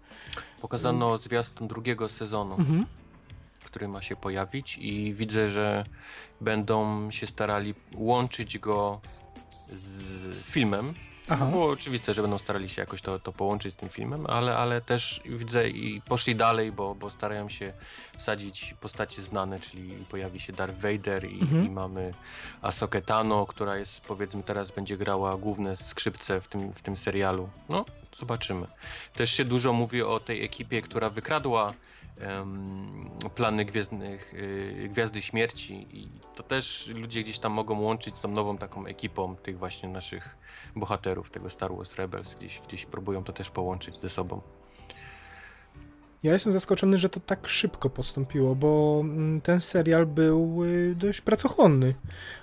Pokazano 0.60 1.18
zwiastun 1.18 1.68
drugiego 1.68 2.08
sezonu, 2.08 2.54
Mhm. 2.58 2.86
który 3.64 3.88
ma 3.88 4.02
się 4.02 4.16
pojawić 4.16 4.78
i 4.78 5.14
widzę, 5.14 5.50
że 5.50 5.84
będą 6.40 7.10
się 7.10 7.26
starali 7.26 7.74
łączyć 7.94 8.58
go 8.58 9.00
z 9.72 10.44
filmem. 10.44 10.94
Aha. 11.28 11.46
Było 11.46 11.70
oczywiste, 11.70 12.14
że 12.14 12.22
będą 12.22 12.38
starali 12.38 12.68
się 12.68 12.82
jakoś 12.82 13.02
to, 13.02 13.18
to 13.18 13.32
połączyć 13.32 13.74
z 13.74 13.76
tym 13.76 13.88
filmem, 13.88 14.26
ale, 14.26 14.56
ale 14.56 14.80
też 14.80 15.20
widzę 15.24 15.68
i 15.68 16.02
poszli 16.08 16.36
dalej, 16.36 16.72
bo, 16.72 16.94
bo 16.94 17.10
starają 17.10 17.48
się 17.48 17.72
wsadzić 18.18 18.74
postacie 18.80 19.22
znane, 19.22 19.60
czyli 19.60 19.90
pojawi 19.90 20.40
się 20.40 20.52
Darth 20.52 20.78
Vader 20.78 21.24
i, 21.24 21.40
Mhm. 21.40 21.66
i 21.66 21.70
mamy 21.70 22.14
Ahsokę 22.62 23.02
Tano, 23.02 23.46
która 23.46 23.76
jest 23.76 24.00
powiedzmy 24.00 24.42
teraz 24.42 24.70
będzie 24.70 24.96
grała 24.96 25.36
główne 25.36 25.76
skrzypce 25.76 26.40
w 26.40 26.48
tym, 26.48 26.72
w 26.72 26.82
tym 26.82 26.96
serialu. 26.96 27.48
No, 27.68 27.84
zobaczymy. 28.18 28.66
Też 29.14 29.30
się 29.32 29.44
dużo 29.44 29.72
mówi 29.72 30.02
o 30.02 30.20
tej 30.20 30.44
ekipie, 30.44 30.82
która 30.82 31.10
wykradła 31.10 31.74
plany 33.34 33.64
Gwiezdnych, 33.64 34.34
y, 34.34 34.88
Gwiazdy 34.92 35.22
Śmierci 35.22 35.86
i 35.90 36.08
to 36.34 36.42
też 36.42 36.86
ludzie 36.94 37.22
gdzieś 37.22 37.38
tam 37.38 37.52
mogą 37.52 37.80
łączyć 37.80 38.16
z 38.16 38.20
tą 38.20 38.28
nową 38.28 38.58
taką 38.58 38.86
ekipą 38.86 39.36
tych 39.36 39.58
właśnie 39.58 39.88
naszych 39.88 40.36
bohaterów 40.76 41.30
tego 41.30 41.50
Star 41.50 41.76
Wars 41.76 41.94
Rebels. 41.94 42.34
Gdzieś, 42.34 42.60
gdzieś 42.60 42.86
próbują 42.86 43.24
to 43.24 43.32
też 43.32 43.50
połączyć 43.50 44.00
ze 44.00 44.08
sobą. 44.08 44.40
Ja 46.22 46.32
jestem 46.32 46.52
zaskoczony, 46.52 46.96
że 46.98 47.08
to 47.08 47.20
tak 47.20 47.48
szybko 47.48 47.90
postąpiło, 47.90 48.54
bo 48.54 49.00
mm, 49.04 49.40
ten 49.40 49.60
serial 49.60 50.06
był 50.06 50.64
y, 50.64 50.94
dość 50.98 51.20
pracochłonny. 51.20 51.94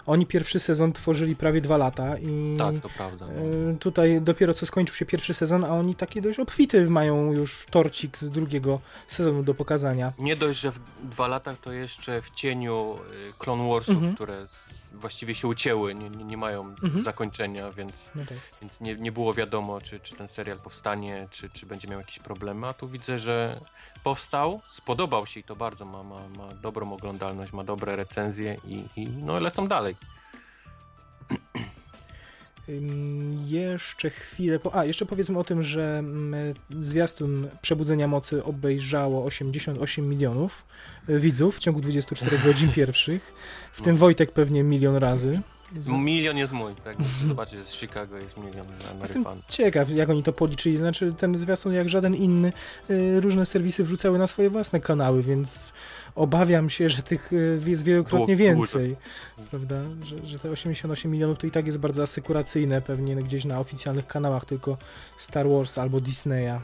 Oni 0.05 0.25
pierwszy 0.25 0.59
sezon 0.59 0.93
tworzyli 0.93 1.35
prawie 1.35 1.61
dwa 1.61 1.77
lata 1.77 2.17
i 2.17 2.55
Tak, 2.57 2.79
to 2.79 2.89
prawda. 2.89 3.25
No. 3.27 3.71
y, 3.71 3.77
tutaj 3.79 4.21
dopiero 4.21 4.53
co 4.53 4.65
skończył 4.65 4.95
się 4.95 5.05
pierwszy 5.05 5.33
sezon, 5.33 5.63
a 5.63 5.69
oni 5.69 5.95
taki 5.95 6.21
dość 6.21 6.39
obfity 6.39 6.89
mają 6.89 7.31
już 7.33 7.65
torcik 7.69 8.17
z 8.17 8.29
drugiego 8.29 8.79
sezonu 9.07 9.43
do 9.43 9.53
pokazania. 9.53 10.13
Nie 10.19 10.35
dość, 10.35 10.59
że 10.59 10.71
w 10.71 10.79
dwa 11.03 11.27
lata 11.27 11.55
to 11.61 11.71
jeszcze 11.71 12.21
w 12.21 12.29
cieniu 12.29 12.95
y, 13.29 13.33
Clone 13.37 13.69
Warsów, 13.69 13.95
Mhm. 13.95 14.15
które 14.15 14.45
właściwie 14.93 15.35
się 15.35 15.47
ucięły, 15.47 15.95
nie, 15.95 16.09
nie, 16.09 16.23
nie 16.23 16.37
mają 16.37 16.65
Mhm. 16.83 17.03
zakończenia, 17.03 17.71
więc, 17.71 17.93
No 18.15 18.25
tak. 18.25 18.37
więc 18.61 18.81
nie, 18.81 18.95
nie 18.95 19.11
było 19.11 19.33
wiadomo, 19.33 19.81
czy, 19.81 19.99
czy 19.99 20.15
ten 20.15 20.27
serial 20.27 20.59
powstanie, 20.59 21.27
czy, 21.31 21.49
czy 21.49 21.65
będzie 21.65 21.87
miał 21.87 21.99
jakieś 21.99 22.19
problemy. 22.19 22.67
A 22.67 22.73
tu 22.73 22.87
widzę, 22.87 23.19
że 23.19 23.59
powstał, 24.03 24.61
spodobał 24.69 25.25
się 25.25 25.39
i 25.39 25.43
to 25.43 25.55
bardzo, 25.55 25.85
ma, 25.85 26.03
ma, 26.03 26.29
ma 26.29 26.47
dobrą 26.61 26.93
oglądalność, 26.93 27.53
ma 27.53 27.63
dobre 27.63 27.95
recenzje 27.95 28.57
i, 28.67 28.83
i 28.95 29.07
no 29.07 29.39
lecą 29.39 29.67
dalej. 29.67 29.95
Jeszcze 33.45 34.09
chwilę. 34.09 34.59
Po... 34.59 34.75
A, 34.75 34.85
jeszcze 34.85 35.05
powiedzmy 35.05 35.39
o 35.39 35.43
tym, 35.43 35.63
że 35.63 35.97
mm, 35.99 36.53
zwiastun 36.69 37.47
Przebudzenia 37.61 38.07
Mocy 38.07 38.43
obejrzało 38.43 39.25
88 39.25 40.09
milionów 40.09 40.63
y, 41.09 41.19
widzów 41.19 41.57
w 41.57 41.59
ciągu 41.59 41.81
24 41.81 42.37
godzin 42.37 42.71
pierwszych. 42.79 43.33
W 43.71 43.81
tym. 43.81 43.97
Wojtek 43.97 44.31
pewnie 44.31 44.63
milion 44.63 44.95
razy. 44.95 45.41
Milion 45.73 46.37
jest 46.37 46.53
mój, 46.53 46.75
tak? 46.75 46.97
Zobaczyć, 47.27 47.67
z 47.67 47.73
Chicago 47.73 48.17
jest 48.17 48.37
milion 48.37 48.67
Jestem 48.99 49.25
ciekaw, 49.47 49.89
jak 49.89 50.09
oni 50.09 50.23
to 50.23 50.33
policzyli. 50.33 50.77
Znaczy, 50.77 51.13
ten 51.13 51.37
zwiastun, 51.37 51.73
jak 51.73 51.89
żaden 51.89 52.15
inny, 52.15 52.53
y, 52.89 53.19
różne 53.21 53.45
serwisy 53.45 53.83
wrzucały 53.83 54.19
na 54.19 54.27
swoje 54.27 54.49
własne 54.49 54.79
kanały, 54.79 55.23
więc 55.23 55.73
obawiam 56.15 56.69
się, 56.69 56.89
że 56.89 57.03
tych 57.03 57.33
y, 57.33 57.59
jest 57.65 57.83
wielokrotnie 57.83 58.35
więcej. 58.35 58.95
Prawda? 59.49 59.75
Że, 60.03 60.25
że 60.25 60.39
te 60.39 60.49
88 60.49 61.11
milionów 61.11 61.37
to 61.37 61.47
i 61.47 61.51
tak 61.51 61.65
jest 61.65 61.77
bardzo 61.77 62.03
asekuracyjne, 62.03 62.81
pewnie 62.81 63.15
gdzieś 63.15 63.45
na 63.45 63.59
oficjalnych 63.59 64.07
kanałach 64.07 64.45
tylko 64.45 64.77
Star 65.17 65.49
Wars 65.49 65.77
albo 65.77 66.01
Disneya, 66.01 66.59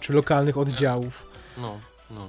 czy 0.00 0.12
lokalnych 0.12 0.58
oddziałów, 0.58 1.26
No, 1.56 1.78
no. 2.10 2.28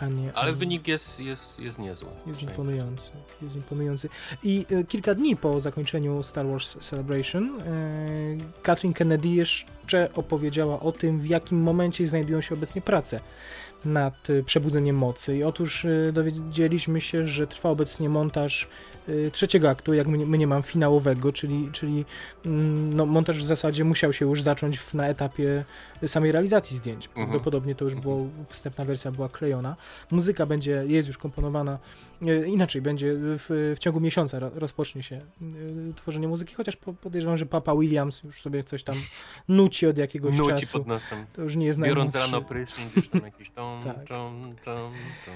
A 0.00 0.06
nie. 0.08 0.32
Ale 0.34 0.48
a 0.48 0.50
nie- 0.50 0.56
wynik 0.56 0.88
jest, 0.88 1.20
jest, 1.20 1.60
jest 1.60 1.78
niezły. 1.78 2.08
Jest 2.26 2.42
imponujący, 2.42 3.12
jest 3.42 3.56
imponujący. 3.56 4.08
I 4.42 4.66
e, 4.70 4.84
kilka 4.84 5.14
dni 5.14 5.36
po 5.36 5.60
zakończeniu 5.60 6.22
Star 6.22 6.46
Wars 6.46 6.76
Celebration 6.80 7.60
e, 7.60 7.62
Kathleen 8.62 8.94
Kennedy 8.94 9.28
jeszcze 9.28 10.08
opowiedziała 10.14 10.80
o 10.80 10.92
tym, 10.92 11.20
w 11.20 11.26
jakim 11.26 11.62
momencie 11.62 12.06
znajdują 12.06 12.40
się 12.40 12.54
obecnie 12.54 12.82
prace 12.82 13.20
nad 13.84 14.30
e, 14.30 14.42
przebudzeniem 14.42 14.96
mocy. 14.96 15.36
I 15.36 15.42
otóż 15.44 15.84
e, 15.84 16.12
dowiedzieliśmy 16.12 17.00
się, 17.00 17.26
że 17.26 17.46
trwa 17.46 17.70
obecnie 17.70 18.08
montaż 18.08 18.68
e, 19.26 19.30
trzeciego 19.30 19.70
aktu, 19.70 19.94
jak 19.94 20.06
my, 20.06 20.18
nie- 20.18 20.26
my 20.26 20.38
nie 20.38 20.46
mam 20.46 20.62
finałowego, 20.62 21.32
czyli, 21.32 21.68
czyli 21.72 22.04
mm, 22.46 22.94
no, 22.96 23.06
montaż 23.06 23.38
w 23.38 23.44
zasadzie 23.44 23.84
musiał 23.84 24.12
się 24.12 24.26
już 24.26 24.42
zacząć 24.42 24.78
w, 24.78 24.94
na 24.94 25.06
etapie 25.08 25.64
samej 26.06 26.32
realizacji 26.32 26.76
zdjęć. 26.76 27.06
Mhm. 27.06 27.26
Prawdopodobnie 27.26 27.74
to 27.74 27.84
już 27.84 27.94
było, 27.94 28.26
wstępna 28.48 28.84
wersja 28.84 29.10
była 29.12 29.28
klejona. 29.28 29.76
Muzyka 30.10 30.46
będzie, 30.46 30.84
jest 30.86 31.08
już 31.08 31.18
komponowana 31.18 31.78
inaczej, 32.46 32.82
będzie 32.82 33.12
w, 33.16 33.72
w 33.76 33.78
ciągu 33.78 34.00
miesiąca 34.00 34.38
ro, 34.38 34.50
rozpocznie 34.54 35.02
się 35.02 35.16
e, 35.16 35.22
tworzenie 35.96 36.28
muzyki, 36.28 36.54
chociaż 36.54 36.76
po, 36.76 36.92
podejrzewam, 36.92 37.36
że 37.38 37.46
Papa 37.46 37.74
Williams 37.76 38.22
już 38.22 38.42
sobie 38.42 38.64
coś 38.64 38.82
tam 38.82 38.96
nuci 39.48 39.86
od 39.86 39.98
jakiegoś 39.98 40.36
Nuci 40.36 40.50
czasu. 40.50 40.78
pod 40.78 40.86
nosem. 40.86 41.26
To 41.32 41.42
już 41.42 41.56
nie 41.56 41.66
jest 41.66 41.80
Biorąc 41.80 42.14
najmłodszy. 42.14 42.32
rano 42.32 42.48
prysznic, 42.48 42.88
gdzieś 42.92 43.08
tam 43.08 43.20
jakiś 43.24 43.50
tom, 43.50 43.82
Tak. 43.84 44.08
tom, 44.08 44.54
tom, 44.64 44.92
tom. 45.26 45.34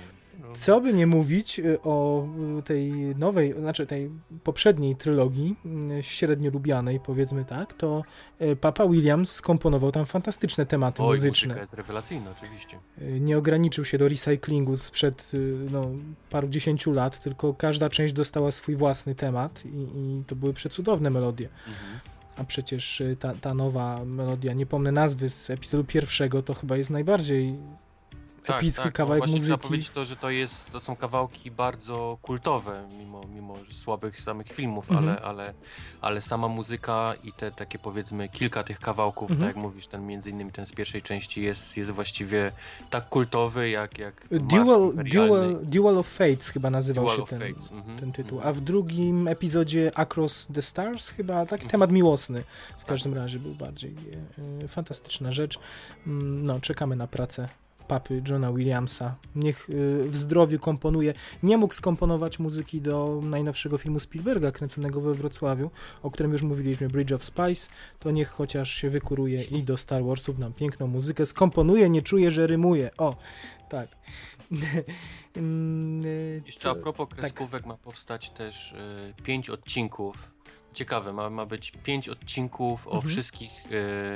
Co 0.54 0.80
by 0.80 0.94
nie 0.94 1.06
mówić 1.06 1.58
y, 1.58 1.78
o 1.82 2.26
y, 2.58 2.62
tej 2.62 2.92
nowej, 2.92 3.52
znaczy 3.52 3.86
tej 3.86 4.10
poprzedniej 4.44 4.96
trylogii, 4.96 5.56
y, 5.98 6.02
średnio 6.02 6.50
lubianej, 6.50 7.00
powiedzmy 7.00 7.44
tak, 7.44 7.72
to 7.72 8.02
Papa 8.60 8.88
Williams 8.88 9.32
skomponował 9.32 9.92
tam 9.92 10.06
fantastyczne 10.06 10.66
tematy 10.66 11.02
Oj, 11.02 11.16
muzyczne. 11.16 11.48
muzyka 11.48 11.60
jest 11.60 11.74
rewelacyjna, 11.74 12.30
oczywiście. 12.30 12.78
Nie 13.20 13.38
ograniczył 13.38 13.84
się 13.84 13.98
do 13.98 14.08
recyklingu 14.08 14.76
sprzed 14.76 15.32
no, 15.70 15.90
paru 16.30 16.48
dziesięciu 16.48 16.92
lat, 16.92 17.20
tylko 17.20 17.54
każda 17.54 17.90
część 17.90 18.12
dostała 18.12 18.50
swój 18.50 18.76
własny 18.76 19.14
temat 19.14 19.62
i, 19.64 19.68
i 19.68 20.24
to 20.26 20.36
były 20.36 20.52
przecudowne 20.52 21.10
melodie. 21.10 21.48
Mhm. 21.68 22.00
A 22.36 22.44
przecież 22.44 23.02
ta, 23.20 23.34
ta 23.34 23.54
nowa 23.54 24.04
melodia, 24.04 24.52
nie 24.52 24.66
pomnę 24.66 24.92
nazwy 24.92 25.30
z 25.30 25.50
epizodu 25.50 25.84
pierwszego, 25.84 26.42
to 26.42 26.54
chyba 26.54 26.76
jest 26.76 26.90
najbardziej 26.90 27.54
epicki 28.54 28.82
no 28.84 28.92
kawałek 28.92 29.20
właśnie 29.20 29.40
trzeba 29.40 29.54
muzyki. 29.56 29.68
powiedzieć 29.68 29.90
to, 29.90 30.04
że 30.04 30.16
to, 30.16 30.30
jest, 30.30 30.72
to 30.72 30.80
są 30.80 30.96
kawałki 30.96 31.50
bardzo 31.50 32.18
kultowe, 32.22 32.88
mimo, 32.98 33.20
mimo 33.34 33.54
słabych 33.70 34.20
samych 34.20 34.46
filmów, 34.46 34.90
Mhm. 34.90 35.08
ale, 35.08 35.22
ale, 35.22 35.54
ale 36.00 36.22
sama 36.22 36.48
muzyka 36.48 37.14
i 37.24 37.32
te 37.32 37.50
takie 37.50 37.78
powiedzmy 37.78 38.28
kilka 38.28 38.62
tych 38.62 38.80
kawałków, 38.80 39.30
Mhm. 39.30 39.48
tak 39.48 39.56
jak 39.56 39.62
mówisz, 39.64 39.86
ten 39.86 40.06
między 40.06 40.30
innymi 40.30 40.52
ten 40.52 40.66
z 40.66 40.72
pierwszej 40.72 41.02
części 41.02 41.42
jest, 41.42 41.76
jest 41.76 41.90
właściwie 41.90 42.52
tak 42.90 43.08
kultowy 43.08 43.68
jak, 43.70 43.98
jak 43.98 44.26
Imperialny. 44.30 45.04
Dual, 45.28 45.58
Dual 45.62 45.98
of 45.98 46.08
Fates 46.08 46.48
chyba 46.48 46.70
nazywał 46.70 47.10
się 47.16 47.24
ten, 47.26 47.42
mhm, 47.42 47.98
ten 47.98 48.12
tytuł. 48.12 48.38
mhm. 48.38 48.48
A 48.56 48.58
w 48.58 48.60
drugim 48.60 49.28
epizodzie 49.28 49.90
Across 49.94 50.48
the 50.54 50.62
Stars 50.62 51.08
chyba 51.08 51.34
taki 51.46 51.54
Mhm. 51.62 51.70
temat 51.70 51.92
miłosny 51.92 52.44
w 52.74 52.78
Tak. 52.78 52.86
każdym 52.86 53.14
razie 53.14 53.38
był 53.38 53.54
bardziej 53.54 53.94
e, 54.60 54.64
e, 54.64 54.68
fantastyczna 54.68 55.32
rzecz. 55.32 55.58
Mm, 56.06 56.46
No, 56.46 56.60
czekamy 56.60 56.96
na 56.96 57.06
pracę 57.06 57.48
papy 57.88 58.22
Johna 58.28 58.52
Williamsa. 58.52 59.14
Niech 59.34 59.68
e, 59.70 60.08
w 60.08 60.16
zdrowiu 60.16 60.58
komponuje. 60.58 61.14
Nie 61.42 61.56
mógł 61.58 61.74
skomponować 61.74 62.38
muzyki 62.38 62.80
do 62.80 63.20
najnowszego 63.22 63.78
filmu 63.78 64.00
Spielberga 64.00 64.50
kręconego 64.52 65.00
we 65.00 65.14
Wrocławiu, 65.14 65.70
o 66.02 66.10
którym 66.10 66.32
już 66.32 66.42
mówiliśmy, 66.42 66.88
Bridge 66.88 67.12
of 67.12 67.24
Spice, 67.24 67.68
to 68.00 68.10
niech 68.10 68.28
chociaż 68.28 68.70
się 68.70 68.90
wykuruje 68.90 69.42
i 69.44 69.62
do 69.62 69.76
Star 69.76 70.04
Warsów 70.04 70.38
nam 70.38 70.52
piękną 70.52 70.86
muzykę 70.86 71.26
skomponuje, 71.26 71.90
nie 71.90 72.02
czuje, 72.02 72.30
że 72.30 72.46
rymuje. 72.46 72.90
O, 72.98 73.16
tak. 73.68 73.88
Mm, 75.36 76.02
e, 76.06 76.46
Jeszcze 76.46 76.70
a 76.70 76.74
propos 76.74 77.08
kreskówek 77.08 77.66
ma 77.66 77.76
powstać 77.76 78.30
też 78.30 78.72
y, 78.72 79.22
pięć 79.22 79.50
odcinków. 79.50 80.32
Ciekawe, 80.74 81.12
ma, 81.12 81.30
ma 81.30 81.46
być 81.46 81.72
pięć 81.82 82.08
odcinków 82.08 82.88
o 82.88 82.94
Mhm. 82.94 83.10
wszystkich 83.12 83.52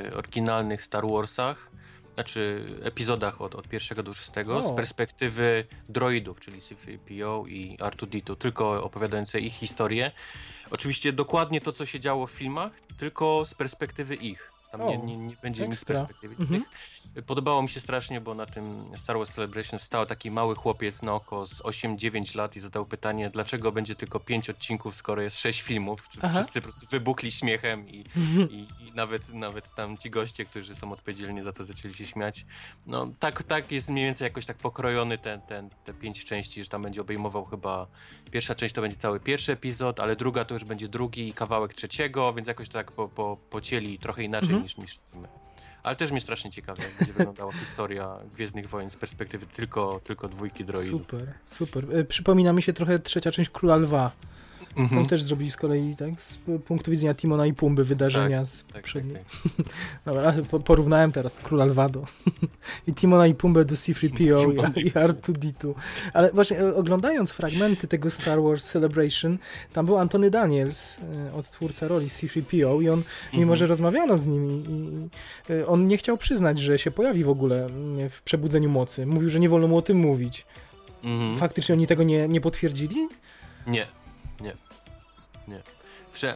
y, 0.06 0.14
oryginalnych 0.16 0.84
Star 0.84 1.04
Warsach, 1.08 1.70
znaczy 2.20 2.64
epizodach 2.82 3.40
od, 3.40 3.54
od 3.54 3.68
pierwszego 3.68 4.02
do 4.02 4.14
szóstego, 4.14 4.58
O. 4.58 4.62
z 4.62 4.76
perspektywy 4.76 5.64
droidów, 5.88 6.40
czyli 6.40 6.60
C-3PO 6.60 7.48
i 7.48 7.76
R2-D2, 7.78 8.36
tylko 8.36 8.84
opowiadające 8.84 9.40
ich 9.40 9.52
historię. 9.52 10.10
Oczywiście 10.70 11.12
dokładnie 11.12 11.60
to, 11.60 11.72
co 11.72 11.86
się 11.86 12.00
działo 12.00 12.26
w 12.26 12.30
filmach, 12.30 12.72
tylko 12.98 13.44
z 13.44 13.54
perspektywy 13.54 14.14
ich. 14.14 14.52
Tam 14.70 14.80
O, 14.80 14.90
nie, 14.90 14.98
nie, 14.98 15.16
nie 15.16 15.36
będzie 15.42 15.68
nic 15.68 15.84
perspektywy 15.84 16.34
Mhm. 16.40 16.64
Podobało 17.26 17.62
mi 17.62 17.68
się 17.68 17.80
strasznie, 17.80 18.20
bo 18.20 18.34
na 18.34 18.46
tym 18.46 18.84
Star 18.96 19.16
Wars 19.16 19.30
Celebration 19.34 19.80
stał 19.80 20.06
taki 20.06 20.30
mały 20.30 20.54
chłopiec 20.54 21.02
na 21.02 21.14
oko 21.14 21.46
z 21.46 21.62
8-9 21.62 22.36
lat 22.36 22.56
i 22.56 22.60
zadał 22.60 22.86
pytanie, 22.86 23.30
dlaczego 23.30 23.72
będzie 23.72 23.94
tylko 23.94 24.20
5 24.20 24.50
odcinków, 24.50 24.94
skoro 24.94 25.22
jest 25.22 25.38
6 25.38 25.62
filmów. 25.62 26.08
Aha. 26.22 26.34
Wszyscy 26.34 26.60
po 26.60 26.68
prostu 26.68 26.86
wybuchli 26.86 27.30
śmiechem 27.32 27.88
i, 27.88 28.04
i, 28.50 28.68
i 28.80 28.92
nawet, 28.94 29.34
nawet 29.34 29.74
tam 29.74 29.98
ci 29.98 30.10
goście, 30.10 30.44
którzy 30.44 30.76
są 30.76 30.92
odpowiedzialni 30.92 31.42
za 31.42 31.52
to, 31.52 31.64
zaczęli 31.64 31.94
się 31.94 32.06
śmiać. 32.06 32.46
No 32.86 33.08
tak, 33.18 33.42
tak 33.42 33.72
jest 33.72 33.88
mniej 33.88 34.04
więcej 34.04 34.24
jakoś 34.24 34.46
tak 34.46 34.56
pokrojony 34.56 35.18
ten, 35.18 35.40
ten, 35.40 35.70
te 35.84 35.94
5 35.94 36.24
części, 36.24 36.64
że 36.64 36.68
tam 36.68 36.82
będzie 36.82 37.00
obejmował 37.00 37.44
chyba 37.44 37.86
pierwsza 38.30 38.54
część 38.54 38.74
to 38.74 38.80
będzie 38.80 38.96
cały 38.96 39.20
pierwszy 39.20 39.52
epizod, 39.52 40.00
ale 40.00 40.16
druga 40.16 40.44
to 40.44 40.54
już 40.54 40.64
będzie 40.64 40.88
drugi 40.88 41.28
i 41.28 41.32
kawałek 41.32 41.74
trzeciego, 41.74 42.32
więc 42.32 42.48
jakoś 42.48 42.68
tak 42.68 42.92
po, 42.92 43.08
po, 43.08 43.36
pocięli 43.50 43.98
trochę 43.98 44.22
inaczej 44.22 44.50
Mhm. 44.50 44.59
Niż, 44.62 44.76
niż 44.76 44.98
filmy. 45.12 45.28
Ale 45.82 45.96
też 45.96 46.10
mnie 46.10 46.20
strasznie 46.20 46.50
ciekawi, 46.50 46.82
jak 46.82 46.92
będzie 46.98 47.12
wyglądała 47.12 47.52
historia 47.52 48.16
Gwiezdnych 48.34 48.68
Wojen 48.68 48.90
z 48.90 48.96
perspektywy 48.96 49.46
tylko, 49.46 50.00
tylko 50.04 50.28
dwójki 50.28 50.64
droidów. 50.64 51.02
Super, 51.02 51.32
super. 51.44 51.84
E, 51.98 52.04
Przypomina 52.04 52.52
mi 52.52 52.62
się 52.62 52.72
trochę 52.72 52.98
trzecia 52.98 53.30
część 53.30 53.50
Króla 53.50 53.76
Lwa. 53.76 54.10
Tam 54.74 54.84
Mhm. 54.84 55.06
też 55.06 55.22
zrobili 55.22 55.50
z 55.50 55.56
kolei 55.56 55.96
tak, 55.96 56.22
z 56.22 56.38
punktu 56.64 56.90
widzenia 56.90 57.14
Timona 57.14 57.46
i 57.46 57.52
Pumby 57.54 57.84
wydarzenia 57.84 58.44
z 58.44 58.58
Tak, 58.64 58.72
tak, 58.72 58.82
poprzedniej. 58.82 59.14
tak. 59.14 59.66
Dobra, 60.06 60.34
po, 60.50 60.60
porównałem 60.60 61.12
teraz 61.12 61.38
Króla 61.40 61.64
Lwa 61.64 61.88
do 61.88 62.04
i 62.88 62.94
Timona 62.94 63.26
i 63.26 63.34
Pumbę 63.34 63.64
do 63.64 63.76
C-3PO 63.76 64.52
i, 64.76 64.80
i 64.80 64.90
R2-D2. 64.92 65.74
Ale 66.12 66.32
właśnie 66.32 66.58
e, 66.60 66.74
oglądając 66.76 67.30
fragmenty 67.30 67.88
tego 67.88 68.10
Star 68.10 68.42
Wars 68.42 68.64
Celebration, 68.70 69.38
tam 69.72 69.86
był 69.86 69.96
Antony 69.98 70.30
Daniels, 70.30 70.98
e, 71.28 71.34
odtwórca 71.34 71.88
roli 71.88 72.10
C-3PO 72.10 72.82
i 72.82 72.88
on, 72.88 73.02
mimo 73.32 73.42
Mhm. 73.42 73.56
że 73.56 73.66
rozmawiano 73.66 74.18
z 74.18 74.26
nim 74.26 74.50
i, 74.50 74.64
i 75.50 75.52
e, 75.52 75.66
on 75.66 75.86
nie 75.86 75.96
chciał 75.96 76.16
przyznać, 76.18 76.58
że 76.58 76.78
się 76.78 76.90
pojawi 76.90 77.24
w 77.24 77.28
ogóle 77.28 77.66
mm, 77.66 78.10
w 78.10 78.22
Przebudzeniu 78.22 78.70
Mocy. 78.70 79.06
Mówił, 79.06 79.28
że 79.30 79.40
nie 79.40 79.48
wolno 79.48 79.68
mu 79.68 79.76
o 79.76 79.82
tym 79.82 79.96
mówić. 79.98 80.46
Mhm. 81.04 81.36
Faktycznie 81.36 81.74
oni 81.74 81.86
tego 81.86 82.02
nie, 82.02 82.28
nie 82.28 82.40
potwierdzili? 82.40 83.08
Nie, 83.66 83.86
nie, 84.40 84.52
nie. 85.48 85.62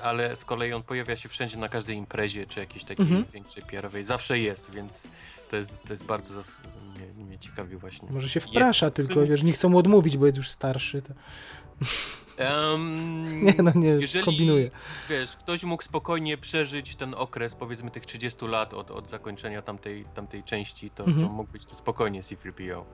Ale 0.03 0.37
z 0.37 0.45
kolei 0.45 0.73
on 0.73 0.83
pojawia 0.83 1.17
się 1.17 1.29
wszędzie 1.29 1.57
na 1.57 1.69
każdej 1.69 1.97
imprezie, 1.97 2.47
czy 2.47 2.61
jakiejś 2.61 2.85
takiej 2.85 3.07
Mhm. 3.07 3.25
większej 3.33 3.63
PR-owej. 3.63 4.05
Zawsze 4.05 4.39
jest, 4.39 4.71
więc 4.71 5.09
to 5.51 5.57
jest, 5.57 5.83
to 5.85 5.93
jest 5.93 6.05
bardzo 6.05 6.35
zas- 6.43 6.61
mnie, 6.97 7.25
mnie 7.25 7.39
ciekawi 7.39 7.77
właśnie. 7.77 8.09
Może 8.11 8.29
się 8.29 8.41
Je- 8.41 8.47
wprasza, 8.47 8.91
tylko 8.91 9.27
wiesz, 9.27 9.43
nie 9.43 9.53
chcą 9.53 9.69
mu 9.69 9.79
odmówić, 9.79 10.17
bo 10.17 10.27
jest 10.27 10.39
już 10.39 10.51
starszy. 10.51 11.03
To... 11.03 11.13
Em, 12.37 13.43
Nie, 13.45 13.55
no 13.63 13.73
nie, 13.75 13.89
Jeżeli, 13.89 14.25
kombinuję. 14.25 14.71
wiesz, 15.11 15.37
ktoś 15.37 15.65
mógł 15.65 15.83
spokojnie 15.83 16.39
przeżyć 16.39 16.97
ten 16.97 17.15
okres, 17.15 17.55
powiedzmy 17.55 17.91
tych 17.91 18.07
30 18.07 18.47
lat 18.47 18.75
od, 18.75 18.91
od 18.91 19.09
zakończenia 19.09 19.63
tamtej, 19.63 20.05
tamtej 20.15 20.43
części, 20.45 20.91
to, 20.91 21.05
Mhm. 21.05 21.27
to 21.27 21.33
mógł 21.33 21.53
być 21.53 21.67
to 21.67 21.75
spokojnie 21.75 22.23
C-3PO. 22.23 22.85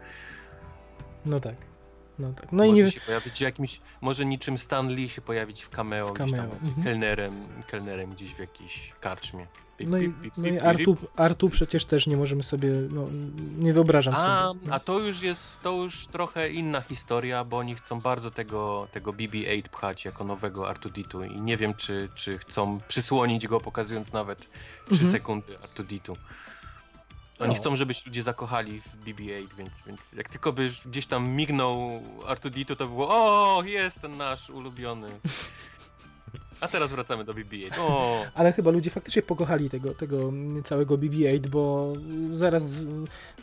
No 1.25 1.41
tak. 1.41 1.57
No 2.21 2.33
tak. 2.33 2.53
No 2.53 2.65
i 2.65 2.73
nie. 2.73 2.91
się 2.91 3.01
pojawić 3.01 3.41
jakimś, 3.41 3.81
może 4.01 4.25
niczym 4.25 4.59
Stan 4.59 4.89
Lee 4.89 5.09
się 5.09 5.23
pojawić 5.23 5.63
w 5.63 5.69
cameo, 5.69 6.09
W 6.09 6.13
gdzieś 6.13 6.31
tam 6.31 6.41
cameo, 6.41 6.57
mhm. 6.63 6.83
kelnerem, 6.85 7.47
kelnerem 7.67 8.11
gdzieś 8.11 8.35
w 8.35 8.39
jakiejś 8.39 8.93
karczmie. 9.01 9.47
Pip, 9.79 9.89
No 9.91 9.99
i, 9.99 10.09
pip, 10.09 10.35
no 10.37 10.49
i 10.49 10.59
Artu. 10.59 10.97
Artu 11.17 11.51
przecież 11.51 11.85
też 11.85 12.07
nie 12.07 12.17
możemy 12.17 12.43
sobie. 12.43 12.69
No, 12.91 13.05
nie 13.59 13.73
wyobrażam 13.73 14.15
A, 14.15 14.19
sobie. 14.49 14.61
no. 14.67 14.75
a 14.75 14.81
to 14.81 14.99
już 14.99 15.23
jest, 15.23 15.61
to 15.61 15.73
już 15.73 16.07
trochę 16.07 16.49
inna 16.51 16.81
historia, 16.81 17.45
bo 17.45 17.59
oni 17.59 17.75
chcą 17.75 18.01
bardzo 18.01 18.31
tego, 18.31 18.89
tego 18.93 19.13
BB-8 19.13 19.63
pchać 19.63 20.05
jako 20.05 20.25
nowego 20.25 20.69
Artuditu 20.69 21.25
i 21.25 21.41
nie 21.41 21.57
wiem, 21.57 21.75
czy, 21.75 22.09
czy 22.15 22.39
chcą 22.39 22.81
przysłonić 22.89 23.47
go, 23.47 23.61
pokazując 23.61 24.13
nawet 24.13 24.39
3 24.39 24.49
Mhm. 24.93 25.13
sekundy 25.13 25.59
Artuditu. 25.63 26.17
Oni 27.41 27.53
O. 27.53 27.55
chcą, 27.55 27.77
żeby 27.77 27.95
się 27.95 28.03
ludzie 28.07 28.23
zakochali 28.23 28.81
w 28.81 28.97
BB-8, 29.05 29.47
więc, 29.59 29.73
więc 29.87 30.13
jak 30.13 30.29
tylko 30.29 30.53
by 30.53 30.71
gdzieś 30.87 31.07
tam 31.07 31.29
mignął 31.29 32.03
Artuditu, 32.27 32.77
to 32.77 32.87
było 32.87 33.09
o, 33.11 33.63
jest 33.63 34.01
ten 34.01 34.17
nasz 34.17 34.51
ulubiony. 34.51 35.09
A 36.61 36.69
teraz 36.69 36.91
wracamy 36.91 37.25
do 37.25 37.35
BB-8. 37.35 37.71
O, 37.79 38.25
Ale 38.35 38.53
chyba 38.53 38.71
ludzie 38.71 38.91
faktycznie 38.91 39.23
pokochali 39.23 39.71
tego, 39.71 39.95
tego 39.95 40.33
całego 40.65 40.99
BB-8, 40.99 41.47
bo 41.47 41.93
zaraz 42.33 42.65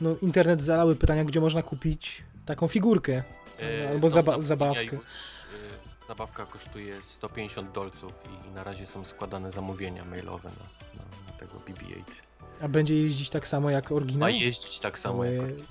no, 0.02 0.16
internet 0.22 0.62
zalały 0.62 0.95
pytania, 0.95 1.24
gdzie 1.24 1.39
można 1.41 1.64
kupić 1.64 2.24
taką 2.45 2.68
figurkę. 2.68 3.24
E, 3.60 3.89
Albo 3.89 4.08
zaba- 4.10 4.41
zabawkę. 4.41 4.84
Już, 4.84 4.93
e, 4.93 6.08
zabawka 6.08 6.45
kosztuje 6.45 7.02
150 7.02 7.72
dolców 7.72 8.14
i, 8.26 8.48
i 8.48 8.52
na 8.52 8.64
razie 8.64 8.86
są 8.86 9.06
składane 9.06 9.52
zamówienia 9.52 10.06
mailowe 10.06 10.50
na, 10.50 11.00
na, 11.04 11.32
na 11.32 11.38
tego 11.39 11.54
BB-8. 11.60 12.27
A 12.62 12.68
będzie 12.68 12.95
jeździć 12.95 13.30
tak 13.30 13.47
samo 13.47 13.70
jak 13.70 13.91
oryginał? 13.91 14.20
Ma 14.20 14.30
jeździć 14.30 14.80
tak 14.80 14.99
samo 14.99 15.24
jak 15.24 15.32
Ojej. 15.32 15.39
oryginał. 15.43 15.68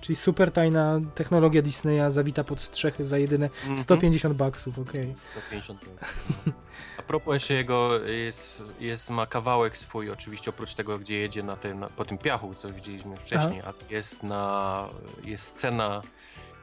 Czyli 0.00 0.16
super 0.16 0.52
tajna 0.52 1.00
technologia 1.14 1.62
Disneya 1.62 2.10
zawita 2.10 2.44
pod 2.44 2.60
strzechy 2.60 3.06
za 3.06 3.18
jedyne 3.18 3.46
Mhm. 3.46 3.78
150 3.78 4.34
baksów, 4.36 4.78
okej. 4.78 5.12
150 5.16 5.84
dolców. 5.84 6.32
no. 6.46 6.52
A 6.98 7.02
propos 7.02 7.34
jeszcze 7.34 7.54
jego, 7.54 7.98
jest, 8.06 8.62
jest, 8.80 9.10
ma 9.10 9.26
kawałek 9.26 9.78
swój, 9.78 10.10
oczywiście 10.10 10.50
oprócz 10.50 10.74
tego, 10.74 10.98
gdzie 10.98 11.14
jedzie 11.18 11.42
na 11.42 11.56
tym, 11.56 11.80
na, 11.80 11.88
po 11.88 12.04
tym 12.04 12.18
piachu, 12.18 12.54
co 12.54 12.72
widzieliśmy 12.72 13.16
wcześniej, 13.16 13.60
a 13.62 13.72
jest 13.90 14.22
na, 14.22 14.88
jest 15.24 15.44
scena 15.46 16.02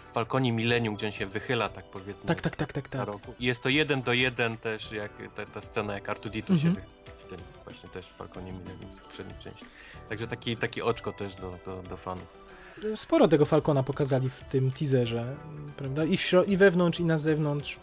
w 0.09 0.13
Falconie 0.13 0.51
Millennium, 0.51 0.95
gdzie 0.95 1.05
on 1.07 1.13
się 1.13 1.25
wychyla, 1.25 1.69
tak 1.69 1.85
powiedzmy. 1.85 2.25
Tak, 2.27 2.41
tak, 2.41 2.55
tak, 2.55 2.73
tak, 2.73 2.89
za 2.89 2.97
tak. 2.97 3.07
rogu. 3.07 3.33
I 3.39 3.45
jest 3.45 3.61
to 3.63 3.69
jeden 3.69 4.01
do 4.01 4.13
jeden 4.13 4.57
też, 4.57 4.91
jak 4.91 5.11
ta, 5.35 5.45
ta 5.45 5.61
scena, 5.61 5.93
jak 5.93 6.09
Artuditu 6.09 6.53
Mhm. 6.53 6.75
się 6.75 6.81
wychyla 6.81 6.97
tym 7.28 7.39
właśnie 7.63 7.89
też 7.89 8.05
w 8.05 8.15
Falconie 8.15 8.51
Millennium 8.51 8.93
z 8.93 8.99
poprzedniej 8.99 9.38
części. 9.39 9.65
Także 10.09 10.28
taki, 10.28 10.57
taki 10.57 10.82
oczko 10.82 11.13
też 11.13 11.36
do, 11.36 11.57
do, 11.65 11.84
do 11.89 11.97
fanów. 11.97 12.47
Sporo 12.95 13.28
tego 13.28 13.45
Falcona 13.45 13.84
pokazali 13.84 14.30
w 14.30 14.41
tym 14.41 14.71
teaserze, 14.71 15.36
prawda? 15.78 16.05
I, 16.05 16.17
w 16.17 16.32
i 16.47 16.57
wewnątrz, 16.57 16.99
i 16.99 17.05
na 17.05 17.17
zewnątrz. 17.17 17.80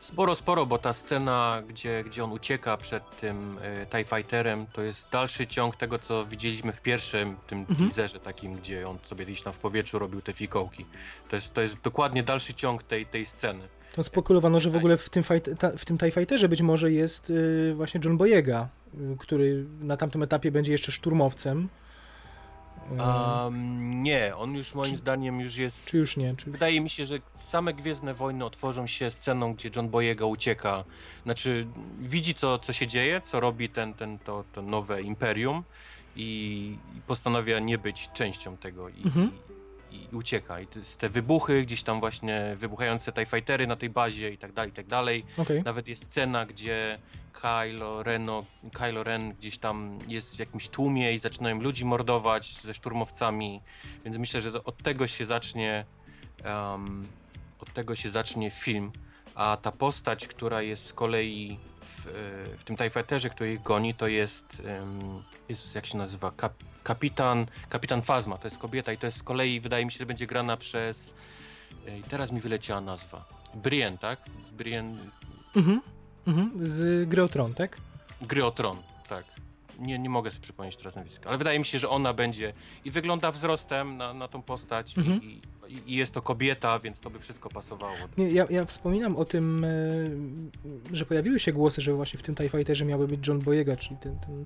Sporo, 0.00 0.34
sporo, 0.34 0.66
bo 0.66 0.78
ta 0.78 0.92
scena, 0.92 1.62
gdzie, 1.68 2.04
gdzie 2.04 2.24
on 2.24 2.32
ucieka 2.32 2.76
przed 2.76 3.16
tym 3.16 3.58
y, 3.58 3.86
TIE 3.86 4.04
Fighterem, 4.16 4.66
to 4.72 4.82
jest 4.82 5.08
dalszy 5.10 5.46
ciąg 5.46 5.76
tego, 5.76 5.98
co 5.98 6.26
widzieliśmy 6.26 6.72
w 6.72 6.82
pierwszym 6.82 7.36
tym 7.46 7.58
Mhm. 7.58 7.90
teaserze 7.90 8.20
takim, 8.20 8.54
gdzie 8.56 8.88
on 8.88 8.98
sobie 9.04 9.26
gdzieś 9.26 9.42
tam 9.42 9.52
w 9.52 9.58
powietrzu 9.58 9.98
robił 9.98 10.22
te 10.22 10.32
fikołki. 10.32 10.86
To 11.28 11.36
jest, 11.36 11.52
to 11.52 11.60
jest 11.60 11.80
dokładnie 11.80 12.22
dalszy 12.22 12.54
ciąg 12.54 12.82
tej, 12.82 13.06
tej 13.06 13.26
sceny. 13.26 13.68
To 13.94 14.02
spekulowano, 14.02 14.60
że 14.60 14.70
w 14.70 14.76
ogóle 14.76 14.96
w 14.96 15.08
tym, 15.08 15.22
fight, 15.22 15.50
ta, 15.58 15.70
w 15.76 15.84
tym 15.84 15.98
TIE 15.98 16.10
Fighterze 16.10 16.48
być 16.48 16.62
może 16.62 16.92
jest 16.92 17.30
y, 17.30 17.72
właśnie 17.76 18.00
John 18.04 18.16
Boyega, 18.16 18.68
który 19.18 19.64
na 19.80 19.96
tamtym 19.96 20.22
etapie 20.22 20.50
będzie 20.52 20.72
jeszcze 20.72 20.92
szturmowcem. 20.92 21.68
Um, 22.98 24.02
nie, 24.02 24.36
on 24.36 24.54
już 24.54 24.74
moim 24.74 24.90
Czy- 24.90 24.96
zdaniem 24.96 25.40
już 25.40 25.56
jest... 25.56 25.86
czy 25.86 25.98
już 25.98 26.16
nie? 26.16 26.36
Czy 26.36 26.46
już... 26.46 26.52
Wydaje 26.52 26.80
mi 26.80 26.90
się, 26.90 27.06
że 27.06 27.18
same 27.34 27.74
Gwiezdne 27.74 28.14
Wojny 28.14 28.44
otworzą 28.44 28.86
się 28.86 29.10
sceną, 29.10 29.54
gdzie 29.54 29.70
John 29.76 29.88
Boyega 29.88 30.24
ucieka. 30.24 30.84
Znaczy, 31.24 31.66
widzi 32.00 32.34
co, 32.34 32.58
co 32.58 32.72
się 32.72 32.86
dzieje, 32.86 33.20
co 33.20 33.40
robi 33.40 33.68
ten, 33.68 33.94
ten, 33.94 34.18
to, 34.18 34.44
to 34.52 34.62
nowe 34.62 35.02
imperium 35.02 35.62
i, 36.16 36.76
i 36.96 37.00
postanawia 37.00 37.58
nie 37.58 37.78
być 37.78 38.08
częścią 38.14 38.56
tego 38.56 38.88
i, 38.88 39.02
Mhm. 39.04 39.30
I, 39.90 40.16
ucieka. 40.16 40.60
I 40.60 40.66
te 40.98 41.08
wybuchy, 41.08 41.62
gdzieś 41.62 41.82
tam 41.82 42.00
właśnie 42.00 42.54
wybuchające 42.56 43.12
TIE 43.12 43.26
Fightery 43.26 43.66
na 43.66 43.76
tej 43.76 43.90
bazie 43.90 44.30
i 44.30 44.38
tak 44.38 44.52
dalej, 44.52 44.70
i 44.70 44.74
tak 44.74 44.86
dalej. 44.86 45.24
Okej. 45.36 45.62
Nawet 45.62 45.88
jest 45.88 46.02
scena, 46.02 46.46
gdzie 46.46 46.98
Kylo, 47.32 48.02
Reno, 48.02 48.44
Kylo 48.72 49.04
Ren 49.04 49.32
gdzieś 49.32 49.58
tam 49.58 49.98
jest 50.08 50.36
w 50.36 50.38
jakimś 50.38 50.68
tłumie 50.68 51.12
i 51.12 51.18
zaczynają 51.18 51.60
ludzi 51.60 51.84
mordować 51.84 52.56
ze 52.56 52.74
szturmowcami, 52.74 53.60
więc 54.04 54.18
myślę, 54.18 54.40
że 54.40 54.64
od 54.64 54.82
tego 54.82 55.06
się 55.06 55.26
zacznie 55.26 55.84
um, 56.44 57.06
od 57.58 57.72
tego 57.72 57.96
się 57.96 58.10
zacznie 58.10 58.50
film, 58.50 58.92
a 59.36 59.56
ta 59.62 59.72
postać, 59.72 60.28
która 60.28 60.62
jest 60.62 60.86
z 60.86 60.92
kolei 60.92 61.58
w, 61.80 62.04
w 62.58 62.64
tym 62.64 62.76
TIE 62.76 62.90
Fighterze, 62.90 63.30
który 63.30 63.52
ich 63.52 63.62
goni, 63.62 63.94
to 63.94 64.08
jest, 64.08 64.62
jest 65.48 65.74
jak 65.74 65.86
się 65.86 65.98
nazywa, 65.98 66.30
Kap, 66.36 66.52
kapitan, 66.82 67.46
kapitan 67.68 68.02
Fazma, 68.02 68.38
to 68.38 68.46
jest 68.46 68.58
kobieta 68.58 68.92
i 68.92 68.98
to 68.98 69.06
jest 69.06 69.18
z 69.18 69.22
kolei, 69.22 69.60
wydaje 69.60 69.84
mi 69.86 69.92
się, 69.92 69.98
że 69.98 70.06
będzie 70.06 70.26
grana 70.26 70.56
przez, 70.56 71.14
i 72.00 72.02
teraz 72.02 72.32
mi 72.32 72.40
wyleciała 72.40 72.80
nazwa, 72.80 73.24
Brienne, 73.54 73.98
tak? 73.98 74.20
Brienne 74.52 74.98
Mhm. 75.56 75.80
Mhm. 76.26 76.50
Z 76.66 77.08
gry 77.08 77.22
o 77.22 77.28
Tron, 77.28 77.54
tak? 77.54 77.76
Gry 78.22 78.44
o 78.44 78.50
Tron, 78.50 78.76
tak. 79.08 79.24
Nie, 79.78 79.98
nie 79.98 80.08
mogę 80.10 80.30
sobie 80.30 80.42
przypomnieć 80.42 80.76
teraz 80.76 80.96
nazwiska, 80.96 81.28
ale 81.28 81.38
wydaje 81.38 81.58
mi 81.58 81.66
się, 81.66 81.78
że 81.78 81.88
ona 81.88 82.12
będzie 82.14 82.52
i 82.84 82.90
wygląda 82.90 83.32
wzrostem 83.32 83.96
na, 83.96 84.14
na 84.14 84.28
tą 84.28 84.42
postać 84.42 84.98
Mhm. 84.98 85.22
i, 85.22 85.26
i, 85.65 85.65
i 85.86 85.96
jest 85.96 86.14
to 86.14 86.22
kobieta, 86.22 86.78
więc 86.78 87.00
to 87.00 87.10
by 87.10 87.18
wszystko 87.18 87.48
pasowało. 87.48 87.94
Nie, 88.18 88.30
ja, 88.30 88.46
ja 88.50 88.64
wspominam 88.64 89.16
o 89.16 89.24
tym, 89.24 89.64
e, 89.64 89.68
że 90.92 91.06
pojawiły 91.06 91.38
się 91.38 91.52
głosy, 91.52 91.82
że 91.82 91.92
właśnie 91.92 92.18
w 92.18 92.22
tym 92.22 92.34
TIE 92.34 92.48
Fighterze 92.48 92.84
miałby 92.84 93.08
być 93.08 93.28
John 93.28 93.38
Boyega, 93.38 93.76
czyli 93.76 93.96
ten, 93.96 94.18
ten 94.18 94.44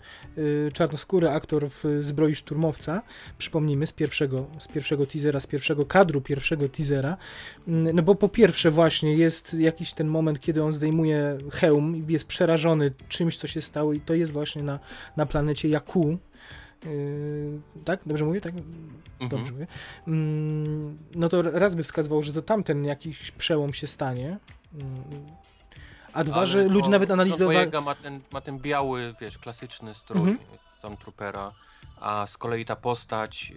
e, 0.68 0.72
czarnoskóry 0.72 1.30
aktor 1.30 1.70
w 1.70 1.84
zbroi 2.00 2.34
szturmowca. 2.34 3.02
Przypomnijmy 3.38 3.86
z 3.86 3.92
pierwszego, 3.92 4.46
z 4.58 4.68
pierwszego 4.68 5.06
teasera, 5.06 5.40
z 5.40 5.46
pierwszego 5.46 5.86
kadru 5.86 6.20
pierwszego 6.20 6.68
teasera. 6.68 7.16
Mm, 7.68 7.96
No 7.96 8.02
bo 8.02 8.14
po 8.14 8.28
pierwsze 8.28 8.70
właśnie 8.70 9.14
jest 9.14 9.54
jakiś 9.54 9.92
ten 9.92 10.06
moment, 10.08 10.40
kiedy 10.40 10.62
on 10.62 10.72
zdejmuje 10.72 11.38
hełm 11.50 11.96
i 11.96 12.12
jest 12.12 12.24
przerażony 12.24 12.92
czymś, 13.08 13.36
co 13.36 13.46
się 13.46 13.60
stało 13.60 13.92
i 13.92 14.00
to 14.00 14.14
jest 14.14 14.32
właśnie 14.32 14.62
na, 14.62 14.78
na 15.16 15.26
planecie 15.26 15.68
Jakku. 15.68 16.18
Yy, 16.84 17.60
tak? 17.84 18.00
Dobrze 18.06 18.24
mówię? 18.24 18.40
Tak? 18.40 18.52
Mhm. 18.54 19.28
Dobrze 19.28 19.52
mówię. 19.52 19.66
Mm, 20.08 20.98
No 21.14 21.28
to 21.28 21.42
raz 21.42 21.74
by 21.74 21.82
wskazywał, 21.82 22.22
że 22.22 22.32
to 22.32 22.42
tamten 22.42 22.84
jakiś 22.84 23.30
przełom 23.30 23.74
się 23.74 23.86
stanie. 23.86 24.38
Mm, 24.74 25.04
A 26.12 26.24
dwa, 26.24 26.36
Ale 26.36 26.46
że 26.46 26.64
to 26.64 26.70
ludzie 26.70 26.90
nawet 26.90 27.10
analizowali. 27.10 27.70
Ma 27.84 27.94
ten, 27.94 28.20
ma 28.32 28.40
ten 28.40 28.58
biały, 28.58 29.14
wiesz, 29.20 29.38
klasyczny 29.38 29.94
strój 29.94 30.20
Mhm. 30.20 30.38
tam 30.82 30.96
Troopera, 30.96 31.52
a 32.00 32.26
z 32.26 32.36
kolei 32.36 32.64
ta 32.64 32.76
postać 32.76 33.50
yy, 33.50 33.56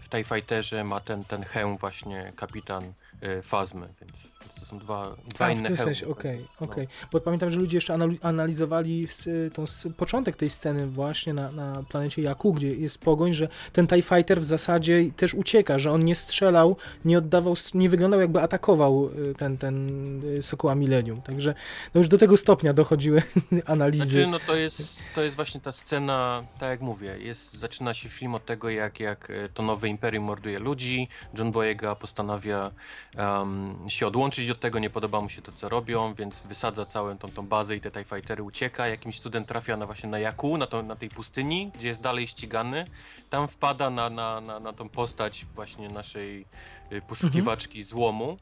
w 0.00 0.06
TIE 0.08 0.24
Fighterze 0.24 0.84
ma 0.84 1.00
ten, 1.00 1.24
ten 1.24 1.42
hełm 1.42 1.76
właśnie 1.76 2.32
kapitan 2.36 2.92
yy, 3.22 3.42
Fazmy, 3.42 3.88
więc 4.00 4.12
to 4.60 4.64
są 4.64 4.78
dwa, 4.78 5.16
dwa 5.28 5.44
A, 5.44 5.50
inne 5.50 5.62
w 5.62 5.66
tym 5.66 5.76
sensie, 5.76 6.08
okej, 6.08 6.46
No. 6.60 6.66
okej. 6.66 6.88
Bo 7.12 7.20
pamiętam, 7.20 7.50
że 7.50 7.58
ludzie 7.58 7.76
jeszcze 7.76 7.94
anali- 7.94 8.18
analizowali 8.22 9.08
tą, 9.54 9.64
początek 9.96 10.36
tej 10.36 10.50
sceny 10.50 10.86
właśnie 10.86 11.34
na, 11.34 11.52
na 11.52 11.82
planecie 11.88 12.22
Jakku, 12.22 12.52
gdzie 12.52 12.74
jest 12.74 12.98
pogoń, 12.98 13.34
że 13.34 13.48
ten 13.72 13.86
TIE 13.86 14.02
Fighter 14.02 14.40
w 14.40 14.44
zasadzie 14.44 15.04
też 15.16 15.34
ucieka, 15.34 15.78
że 15.78 15.92
on 15.92 16.04
nie 16.04 16.16
strzelał, 16.16 16.76
nie 17.04 17.18
oddawał, 17.18 17.54
nie 17.74 17.88
wyglądał 17.88 18.20
jakby 18.20 18.40
atakował 18.42 19.10
y, 19.30 19.34
ten, 19.34 19.58
ten 19.58 19.86
y, 20.24 20.42
Sokoła 20.42 20.74
Millennium. 20.74 21.22
Także 21.22 21.54
no 21.94 21.98
już 21.98 22.08
do 22.08 22.18
tego 22.18 22.36
stopnia 22.36 22.72
dochodziły 22.72 23.22
analizy. 23.66 24.06
Znaczy, 24.06 24.26
no 24.26 24.38
to 24.46 24.56
jest, 24.56 25.02
to 25.14 25.22
jest 25.22 25.36
właśnie 25.36 25.60
ta 25.60 25.72
scena, 25.72 26.44
tak 26.58 26.70
jak 26.70 26.80
mówię, 26.80 27.18
jest, 27.18 27.52
zaczyna 27.54 27.94
się 27.94 28.08
film 28.08 28.34
od 28.34 28.44
tego, 28.44 28.70
jak, 28.70 29.00
jak 29.00 29.30
e, 29.30 29.48
to 29.48 29.62
nowe 29.62 29.88
imperium 29.88 30.24
morduje 30.24 30.58
ludzi, 30.58 31.08
John 31.38 31.52
Boyega 31.52 31.94
postanawia 31.94 32.70
um, 33.18 33.76
się 33.88 34.06
odłączyć 34.06 34.45
od 34.50 34.58
tego, 34.60 34.78
nie 34.78 34.90
podoba 34.90 35.20
mu 35.20 35.28
się 35.28 35.42
to, 35.42 35.52
co 35.52 35.68
robią, 35.68 36.14
więc 36.14 36.40
wysadza 36.40 36.84
całą 36.86 37.18
tą, 37.18 37.30
tą 37.30 37.46
bazę 37.46 37.76
i 37.76 37.80
te 37.80 37.90
TIE 37.90 38.04
Fightery 38.04 38.42
ucieka, 38.42 38.88
jakimś 38.88 39.16
student 39.16 39.48
trafia 39.48 39.76
na 39.76 39.86
właśnie 39.86 40.08
na 40.08 40.18
Jakku, 40.18 40.56
na, 40.58 40.66
to, 40.66 40.82
na 40.82 40.96
tej 40.96 41.08
pustyni, 41.08 41.70
gdzie 41.74 41.86
jest 41.86 42.00
dalej 42.00 42.26
ścigany, 42.26 42.86
tam 43.30 43.48
wpada 43.48 43.90
na, 43.90 44.10
na, 44.10 44.40
na, 44.40 44.60
na 44.60 44.72
tą 44.72 44.88
postać 44.88 45.46
właśnie 45.54 45.88
naszej 45.88 46.46
y, 46.92 47.02
poszukiwaczki 47.02 47.82
złomu 47.82 48.38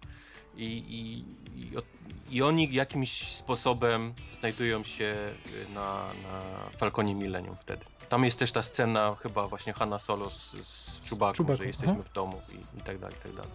i, 0.56 0.64
i, 0.66 1.24
i, 1.72 1.76
od- 1.76 1.84
i 2.30 2.42
oni 2.42 2.74
jakimś 2.74 3.28
sposobem 3.36 4.14
znajdują 4.32 4.84
się 4.84 5.04
y, 5.04 5.74
na, 5.74 6.06
na 6.22 6.40
Falconie 6.78 7.14
Millennium 7.14 7.56
wtedy. 7.60 7.84
Tam 8.08 8.24
jest 8.24 8.38
też 8.38 8.52
ta 8.52 8.62
scena 8.62 9.14
chyba 9.22 9.48
właśnie 9.48 9.72
Hanna 9.72 9.98
Solo 9.98 10.30
z, 10.30 10.50
z 10.66 11.00
Chewbacca, 11.10 11.36
Chewbacca, 11.38 11.62
że 11.62 11.66
jesteśmy 11.66 11.92
aha. 11.92 12.02
w 12.02 12.12
domu 12.12 12.40
i, 12.52 12.78
i 12.78 12.82
tak 12.82 12.98
dalej, 12.98 13.16
i 13.16 13.22
tak 13.22 13.32
dalej. 13.34 13.50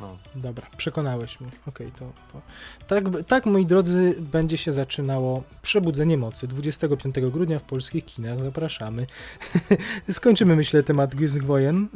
No. 0.00 0.16
Dobra, 0.34 0.66
przekonałeś 0.76 1.40
mnie. 1.40 1.50
Okej, 1.66 1.92
to, 1.98 2.12
to. 2.32 2.40
Tak, 2.88 3.04
tak, 3.26 3.46
moi 3.46 3.66
drodzy, 3.66 4.14
będzie 4.20 4.56
się 4.56 4.72
zaczynało 4.72 5.42
Przebudzenie 5.62 6.16
Mocy 6.16 6.46
25 6.48 7.14
grudnia 7.32 7.58
w 7.58 7.62
polskich 7.62 8.04
kinach. 8.04 8.40
Zapraszamy. 8.40 9.06
Skończymy, 10.10 10.56
myślę, 10.56 10.82
temat 10.82 11.14
Gwiezdnych 11.14 11.44
Wojen. 11.44 11.88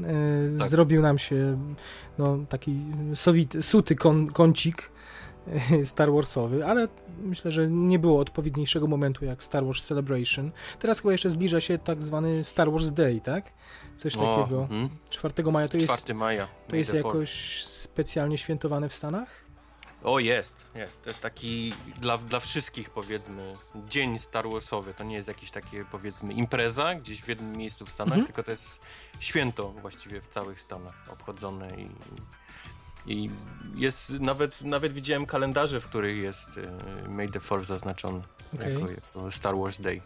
E, 0.54 0.58
Tak. 0.58 0.68
Zrobił 0.68 1.02
nam 1.02 1.18
się 1.18 1.58
no, 2.18 2.38
taki 2.48 2.80
sowity, 3.14 3.62
suty 3.62 3.96
kon, 3.96 4.26
kącik 4.26 4.93
Star 5.84 6.12
Warsowy, 6.12 6.66
ale 6.66 6.88
myślę, 7.22 7.50
że 7.50 7.68
nie 7.68 7.98
było 7.98 8.20
odpowiedniejszego 8.20 8.86
momentu 8.86 9.24
jak 9.24 9.42
Star 9.42 9.64
Wars 9.64 9.86
Celebration. 9.86 10.50
Teraz 10.78 11.00
chyba 11.00 11.12
jeszcze 11.12 11.30
zbliża 11.30 11.60
się 11.60 11.78
tak 11.78 12.02
zwany 12.02 12.44
Star 12.44 12.70
Wars 12.72 12.90
Day, 12.90 13.20
tak? 13.20 13.52
Coś 13.96 14.16
O, 14.16 14.36
takiego. 14.38 14.62
mhm. 14.62 14.88
4 15.10 15.52
maja 15.52 15.68
to 15.68 15.76
jest, 15.76 15.92
4 15.92 16.14
maja. 16.14 16.48
to 16.68 16.76
jest 16.76 16.94
jakoś 16.94 17.64
specjalnie 17.64 18.38
świętowane 18.38 18.88
w 18.88 18.94
Stanach? 18.94 19.44
O, 20.04 20.18
jest, 20.18 20.64
jest. 20.74 21.02
To 21.02 21.10
jest 21.10 21.20
taki 21.20 21.72
dla, 22.00 22.18
dla 22.18 22.40
wszystkich, 22.40 22.90
powiedzmy, 22.90 23.54
dzień 23.88 24.18
Star 24.18 24.48
Warsowy. 24.48 24.94
To 24.94 25.04
nie 25.04 25.14
jest 25.16 25.28
jakiś 25.28 25.50
takie, 25.50 25.84
powiedzmy, 25.90 26.32
impreza 26.32 26.94
gdzieś 26.94 27.22
w 27.22 27.28
jednym 27.28 27.56
miejscu 27.56 27.86
w 27.86 27.90
Stanach, 27.90 28.12
Mhm. 28.14 28.26
tylko 28.26 28.42
to 28.42 28.50
jest 28.50 28.86
święto 29.18 29.68
właściwie 29.70 30.20
w 30.20 30.28
całych 30.28 30.60
Stanach 30.60 30.94
obchodzone 31.12 31.68
i, 31.76 31.88
i 33.06 33.30
jest, 33.74 34.10
nawet, 34.10 34.62
nawet 34.62 34.92
widziałem 34.92 35.26
kalendarze, 35.26 35.80
w 35.80 35.86
których 35.86 36.16
jest 36.16 36.48
e, 37.04 37.08
May 37.08 37.28
the 37.28 37.40
Fourth 37.40 37.66
zaznaczony 37.68 38.20
Okej. 38.54 38.74
jako, 38.74 38.90
jako 38.90 39.30
Star 39.30 39.56
Wars 39.56 39.80
Day. 39.80 40.00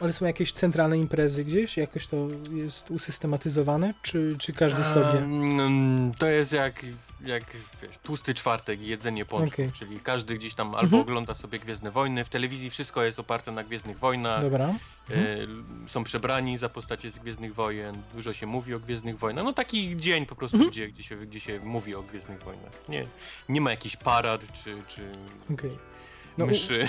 Ale 0.00 0.12
są 0.12 0.26
jakieś 0.26 0.52
centralne 0.52 0.98
imprezy 0.98 1.44
gdzieś? 1.44 1.76
Jakoś 1.76 2.06
to 2.06 2.28
jest 2.52 2.90
usystematyzowane? 2.90 3.94
Czy, 4.02 4.36
czy 4.38 4.52
każdy 4.52 4.84
sobie? 4.84 5.18
Mm, 5.18 6.12
To 6.18 6.26
jest 6.26 6.52
jak, 6.52 6.82
jak 7.28 7.44
wiesz, 7.82 7.98
tłusty 8.02 8.34
czwartek 8.34 8.80
i 8.80 8.86
jedzenie 8.86 9.24
pączków, 9.24 9.54
Okej. 9.54 9.72
czyli 9.72 10.00
każdy 10.00 10.34
gdzieś 10.34 10.54
tam 10.54 10.66
albo 10.68 10.82
Mhm. 10.84 11.02
ogląda 11.02 11.34
sobie 11.34 11.58
Gwiezdne 11.58 11.90
Wojny, 11.90 12.24
w 12.24 12.28
telewizji 12.28 12.70
wszystko 12.70 13.02
jest 13.04 13.18
oparte 13.18 13.52
na 13.52 13.64
Gwiezdnych 13.64 13.98
Wojnach, 13.98 14.42
Dobra. 14.42 14.68
e, 15.10 15.14
są 15.88 16.04
przebrani 16.04 16.58
za 16.58 16.68
postacie 16.68 17.10
z 17.10 17.18
Gwiezdnych 17.18 17.54
Wojen, 17.54 18.02
dużo 18.14 18.32
się 18.32 18.46
mówi 18.46 18.74
o 18.74 18.78
Gwiezdnych 18.80 19.18
Wojnach, 19.18 19.44
no 19.44 19.52
taki 19.52 19.96
dzień 19.96 20.26
po 20.26 20.36
prostu, 20.36 20.56
Mhm. 20.56 20.70
gdzie, 20.70 20.88
gdzie, 20.88 21.02
się, 21.02 21.16
gdzie 21.16 21.40
się 21.40 21.60
mówi 21.60 21.94
o 21.94 22.02
Gwiezdnych 22.02 22.42
Wojnach. 22.42 22.72
Nie, 22.88 23.06
nie 23.48 23.60
ma 23.60 23.70
jakichś 23.70 23.96
parad 23.96 24.52
czy, 24.52 24.76
czy 24.88 25.02
Okej. 25.54 25.78
No, 26.38 26.46
czy, 26.68 26.88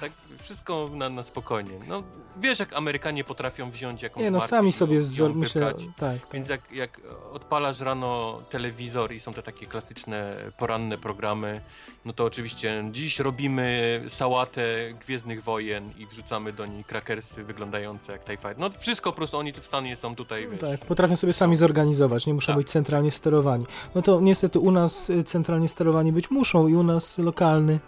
tak, 0.00 0.12
wszystko 0.44 0.90
na, 0.92 1.08
na 1.08 1.22
spokojnie. 1.22 1.78
No, 1.88 2.02
wiesz 2.36 2.60
jak 2.60 2.72
Amerykanie 2.72 3.24
potrafią 3.24 3.70
wziąć 3.70 4.02
jakąś 4.02 4.24
Nie, 4.24 4.30
no 4.30 4.38
markę 4.38 4.48
sami 4.48 4.72
sobie 4.72 5.02
z, 5.02 5.52
tak, 5.54 5.76
tak. 5.98 6.18
Więc 6.32 6.48
jak, 6.48 6.72
jak 6.72 7.00
odpalasz 7.32 7.80
rano 7.80 8.40
telewizor 8.50 9.12
i 9.12 9.20
są 9.20 9.34
te 9.34 9.42
takie 9.42 9.66
klasyczne 9.66 10.36
poranne 10.56 10.98
programy, 10.98 11.60
no 12.04 12.12
to 12.12 12.24
oczywiście 12.24 12.84
dziś 12.90 13.18
robimy 13.18 14.00
sałatę 14.08 14.62
Gwiezdnych 15.00 15.42
Wojen 15.42 15.90
i 15.98 16.06
wrzucamy 16.06 16.52
do 16.52 16.66
niej 16.66 16.84
krakersy 16.84 17.44
wyglądające 17.44 18.12
jak 18.12 18.24
TIE 18.24 18.36
Fighter. 18.36 18.58
No 18.58 18.70
wszystko 18.78 19.10
po 19.10 19.16
prostu 19.16 19.38
oni 19.38 19.52
tu 19.52 19.60
w 19.60 19.66
stanie 19.66 19.96
są 19.96 20.14
tutaj, 20.16 20.48
wiesz. 20.48 20.60
Tak, 20.60 20.80
potrafią 20.86 21.16
sobie 21.16 21.32
sami 21.32 21.56
zorganizować, 21.56 22.26
nie 22.26 22.34
muszą 22.34 22.46
Tak. 22.46 22.56
być 22.56 22.70
centralnie 22.70 23.10
sterowani. 23.10 23.66
No 23.94 24.02
to 24.02 24.20
niestety 24.20 24.58
u 24.58 24.70
nas 24.70 25.10
y, 25.10 25.24
centralnie 25.24 25.68
sterowani 25.68 26.12
być 26.12 26.30
muszą 26.30 26.68
i 26.68 26.74
u 26.74 26.82
nas 26.82 27.18
lokalny 27.54 27.80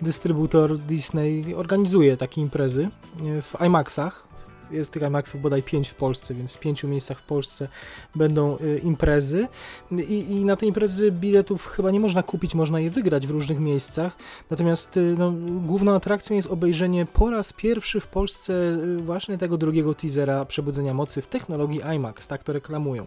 dystrybutor 0.00 0.78
Disney 0.78 1.54
organizuje 1.54 2.16
takie 2.16 2.40
imprezy 2.40 2.88
y, 3.26 3.42
w 3.42 3.54
IMAXach. 3.66 4.28
Jest 4.70 4.90
tych 4.90 5.02
IMAXów 5.02 5.40
bodaj 5.40 5.62
5 5.62 5.88
w 5.88 5.94
Polsce, 5.94 6.34
więc 6.34 6.52
w 6.52 6.58
pięciu 6.58 6.88
miejscach 6.88 7.18
w 7.18 7.22
Polsce 7.22 7.68
będą 8.14 8.58
y, 8.58 8.80
imprezy. 8.84 9.48
I, 9.90 10.30
I 10.30 10.44
na 10.44 10.56
te 10.56 10.66
imprezy 10.66 11.12
biletów 11.12 11.66
chyba 11.66 11.90
nie 11.90 12.00
można 12.00 12.22
kupić, 12.22 12.54
można 12.54 12.80
je 12.80 12.90
wygrać 12.90 13.26
w 13.26 13.30
różnych 13.30 13.58
miejscach. 13.58 14.16
Natomiast 14.50 14.96
y, 14.96 15.14
no, 15.18 15.32
główną 15.66 15.94
atrakcją 15.94 16.36
jest 16.36 16.50
obejrzenie 16.50 17.06
po 17.06 17.30
raz 17.30 17.52
pierwszy 17.52 18.00
w 18.00 18.06
Polsce 18.06 18.78
właśnie 18.98 19.38
tego 19.38 19.56
drugiego 19.56 19.94
teasera 19.94 20.44
Przebudzenia 20.44 20.94
Mocy 20.94 21.22
w 21.22 21.26
technologii 21.26 21.80
IMAX, 21.96 22.28
tak 22.28 22.44
to 22.44 22.52
reklamują. 22.52 23.02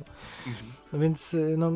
Mhm. 0.48 0.72
No 0.94 1.00
więc 1.00 1.34
y, 1.34 1.56
no, 1.58 1.72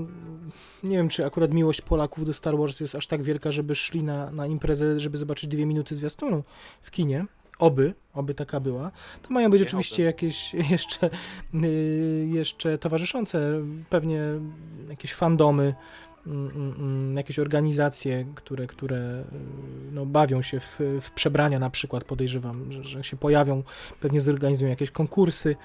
nie 0.83 0.97
wiem, 0.97 1.09
czy 1.09 1.25
akurat 1.25 1.53
miłość 1.53 1.81
Polaków 1.81 2.25
do 2.25 2.33
Star 2.33 2.57
Wars 2.57 2.79
jest 2.79 2.95
aż 2.95 3.07
tak 3.07 3.23
wielka, 3.23 3.51
żeby 3.51 3.75
szli 3.75 4.03
na, 4.03 4.31
na 4.31 4.47
imprezę, 4.47 4.99
żeby 4.99 5.17
zobaczyć 5.17 5.49
dwie 5.49 5.65
minuty 5.65 5.95
zwiastunu 5.95 6.43
w 6.81 6.91
kinie. 6.91 7.25
Oby, 7.59 7.93
oby 8.13 8.33
taka 8.33 8.59
była. 8.59 8.91
To 9.21 9.33
mają 9.33 9.49
być 9.49 9.61
Nie, 9.61 9.67
oczywiście 9.67 9.95
oby. 9.95 10.03
jakieś 10.03 10.53
jeszcze, 10.71 11.09
y, 11.63 12.27
jeszcze 12.29 12.77
towarzyszące, 12.77 13.61
pewnie 13.89 14.21
jakieś 14.89 15.13
fandomy, 15.13 15.75
mm, 16.27 16.51
mm, 16.55 17.17
jakieś 17.17 17.39
organizacje, 17.39 18.25
które, 18.35 18.67
które 18.67 18.97
y, 18.97 19.91
no, 19.91 20.05
bawią 20.05 20.41
się 20.41 20.59
w, 20.59 20.79
w 21.01 21.11
przebrania 21.11 21.59
na 21.59 21.69
przykład, 21.69 22.03
podejrzewam, 22.03 22.71
że, 22.71 22.83
że 22.83 23.03
się 23.03 23.17
pojawią, 23.17 23.63
pewnie 23.99 24.21
zorganizują 24.21 24.69
jakieś 24.69 24.91
konkursy. 24.91 25.55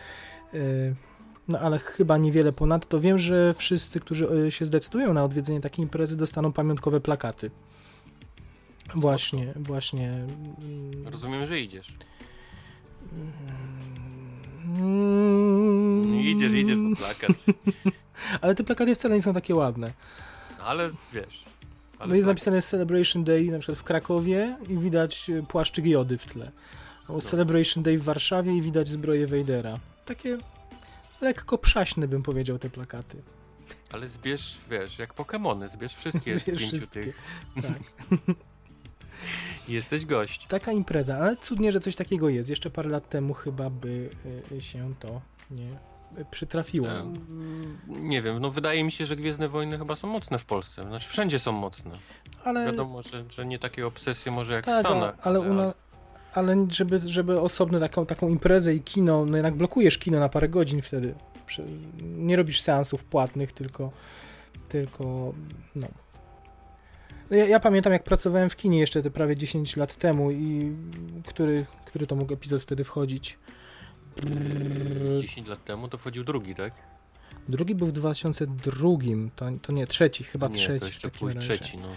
y, 0.55 0.95
No 1.49 1.59
ale 1.59 1.79
chyba 1.79 2.19
niewiele 2.19 2.53
ponadto. 2.53 3.01
Wiem, 3.01 3.19
że 3.19 3.55
wszyscy, 3.55 4.01
którzy 4.01 4.29
y, 4.47 4.51
się 4.51 4.65
zdecydują 4.65 5.13
na 5.15 5.25
odwiedzenie 5.25 5.61
takiej 5.61 5.83
imprezy, 5.83 6.17
dostaną 6.17 6.53
pamiątkowe 6.53 7.01
plakaty. 7.01 7.51
Właśnie, 8.95 9.53
właśnie. 9.57 10.09
mm, 10.11 11.09
Rozumiem, 11.13 11.47
że 11.47 11.61
idziesz. 11.61 11.95
Mm, 15.25 16.15
Idziesz, 16.21 16.53
idziesz 16.53 16.79
po 16.91 16.97
plakat. 16.97 17.31
Ale 18.41 18.55
te 18.55 18.65
plakaty 18.65 18.95
wcale 18.95 19.15
nie 19.15 19.23
są 19.23 19.35
takie 19.35 19.55
ładne. 19.55 19.93
Ale 20.65 20.91
wiesz. 21.13 21.45
Ale 21.99 22.09
No 22.09 22.15
jest 22.15 22.27
tak. 22.27 22.37
napisane 22.37 22.63
Celebration 22.63 23.25
Day 23.25 23.45
na 23.45 23.59
przykład 23.59 23.79
w 23.79 23.83
Krakowie 23.83 24.57
i 24.69 24.79
widać 24.79 25.31
y, 25.31 25.43
płaszczyk 25.49 25.87
Jody 25.87 26.19
w 26.19 26.27
tle. 26.27 26.51
O 27.09 27.21
Celebration 27.21 27.83
Day 27.85 27.99
w 27.99 28.03
Warszawie 28.05 28.57
i 28.57 28.63
widać 28.63 28.89
zbroję 28.89 29.27
Vadera. 29.27 29.79
Takie 30.05 30.39
lekko 31.21 31.59
przaśne 31.59 32.09
bym 32.09 32.23
powiedział 32.23 32.59
te 32.59 32.71
plakaty. 32.71 33.23
Ale 33.93 34.09
zbierz, 34.09 34.57
wiesz, 34.71 34.99
jak 34.99 35.15
Pokemony, 35.15 35.69
zbierz 35.69 35.95
wszystkie 35.95 36.41
z 36.41 36.45
pięciu 36.45 36.67
wszystkie. 36.67 37.03
tych. 37.03 37.17
Tak. 37.63 37.73
Jesteś 39.69 40.07
gość. 40.07 40.47
Taka 40.47 40.73
impreza, 40.73 41.17
ale 41.19 41.37
cudnie, 41.37 41.73
że 41.73 41.81
coś 41.81 41.97
takiego 41.97 42.29
jest. 42.29 42.49
Jeszcze 42.49 42.71
parę 42.71 42.91
lat 42.91 43.09
temu 43.09 43.35
chyba 43.35 43.71
by 43.71 44.11
y, 44.53 44.61
się 44.61 44.95
to 45.01 45.21
nie 45.51 45.69
przytrafiło. 46.31 46.89
Em, 46.89 47.27
Nie 47.89 48.23
wiem, 48.23 48.39
no 48.41 48.51
wydaje 48.51 48.85
mi 48.85 48.93
się, 48.93 49.07
że 49.07 49.17
Gwiezdne 49.17 49.49
Wojny 49.49 49.79
chyba 49.79 49.97
są 49.97 50.09
mocne 50.09 50.39
w 50.39 50.45
Polsce. 50.45 50.83
Znaczy 50.83 51.09
wszędzie 51.09 51.39
są 51.39 51.53
mocne. 51.53 51.91
Ale 52.45 52.67
Wiadomo, 52.67 53.03
że, 53.03 53.25
że 53.31 53.47
nie 53.47 53.59
takie 53.59 53.87
obsesje 53.87 54.33
może 54.33 54.53
jak 54.53 54.65
w 54.65 54.67
tak, 54.67 54.81
Stanach. 54.87 55.15
ale, 55.23 55.41
u 55.41 55.55
na, 55.55 55.75
ale 56.35 56.67
żeby, 56.71 57.01
żeby 57.05 57.41
osobno 57.41 57.81
taką, 57.81 58.07
taką 58.07 58.29
imprezę 58.29 58.75
i 58.75 58.81
kino, 58.81 59.25
no 59.25 59.37
jednak 59.37 59.55
blokujesz 59.55 59.99
kino 59.99 60.21
na 60.21 60.29
parę 60.29 60.49
godzin 60.49 60.83
wtedy. 60.83 61.15
Nie 62.03 62.37
robisz 62.37 62.61
seansów 62.61 63.05
płatnych, 63.05 63.53
tylko 63.53 63.93
tylko 64.69 65.33
no. 65.75 65.87
No 67.31 67.37
Ja, 67.37 67.47
ja 67.47 67.61
pamiętam, 67.61 67.93
jak 67.93 68.05
pracowałem 68.05 68.51
w 68.51 68.57
kinie 68.57 68.79
jeszcze 68.79 69.03
te 69.03 69.11
prawie 69.11 69.37
10 69.37 69.77
lat 69.77 69.97
temu 69.97 70.31
i 70.31 70.73
który, 71.27 71.67
który 71.85 72.07
to 72.07 72.17
mógł 72.17 72.35
epizod 72.35 72.63
wtedy 72.63 72.85
wchodzić? 72.85 73.39
10 75.21 75.49
lat 75.49 75.65
temu 75.65 75.89
to 75.89 75.99
wchodził 75.99 76.25
drugi, 76.25 76.55
tak? 76.55 76.73
Drugi 77.49 77.75
był 77.75 77.87
w 77.87 77.93
2002, 77.93 78.89
to, 79.37 79.47
to 79.63 79.73
nie, 79.73 79.87
trzeci, 79.87 80.25
chyba 80.25 80.49
nie, 80.49 80.55
trzeci. 80.55 80.81
to 80.81 80.87
jeszcze 80.87 81.11
trzeci, 81.41 81.79
no. 81.79 81.89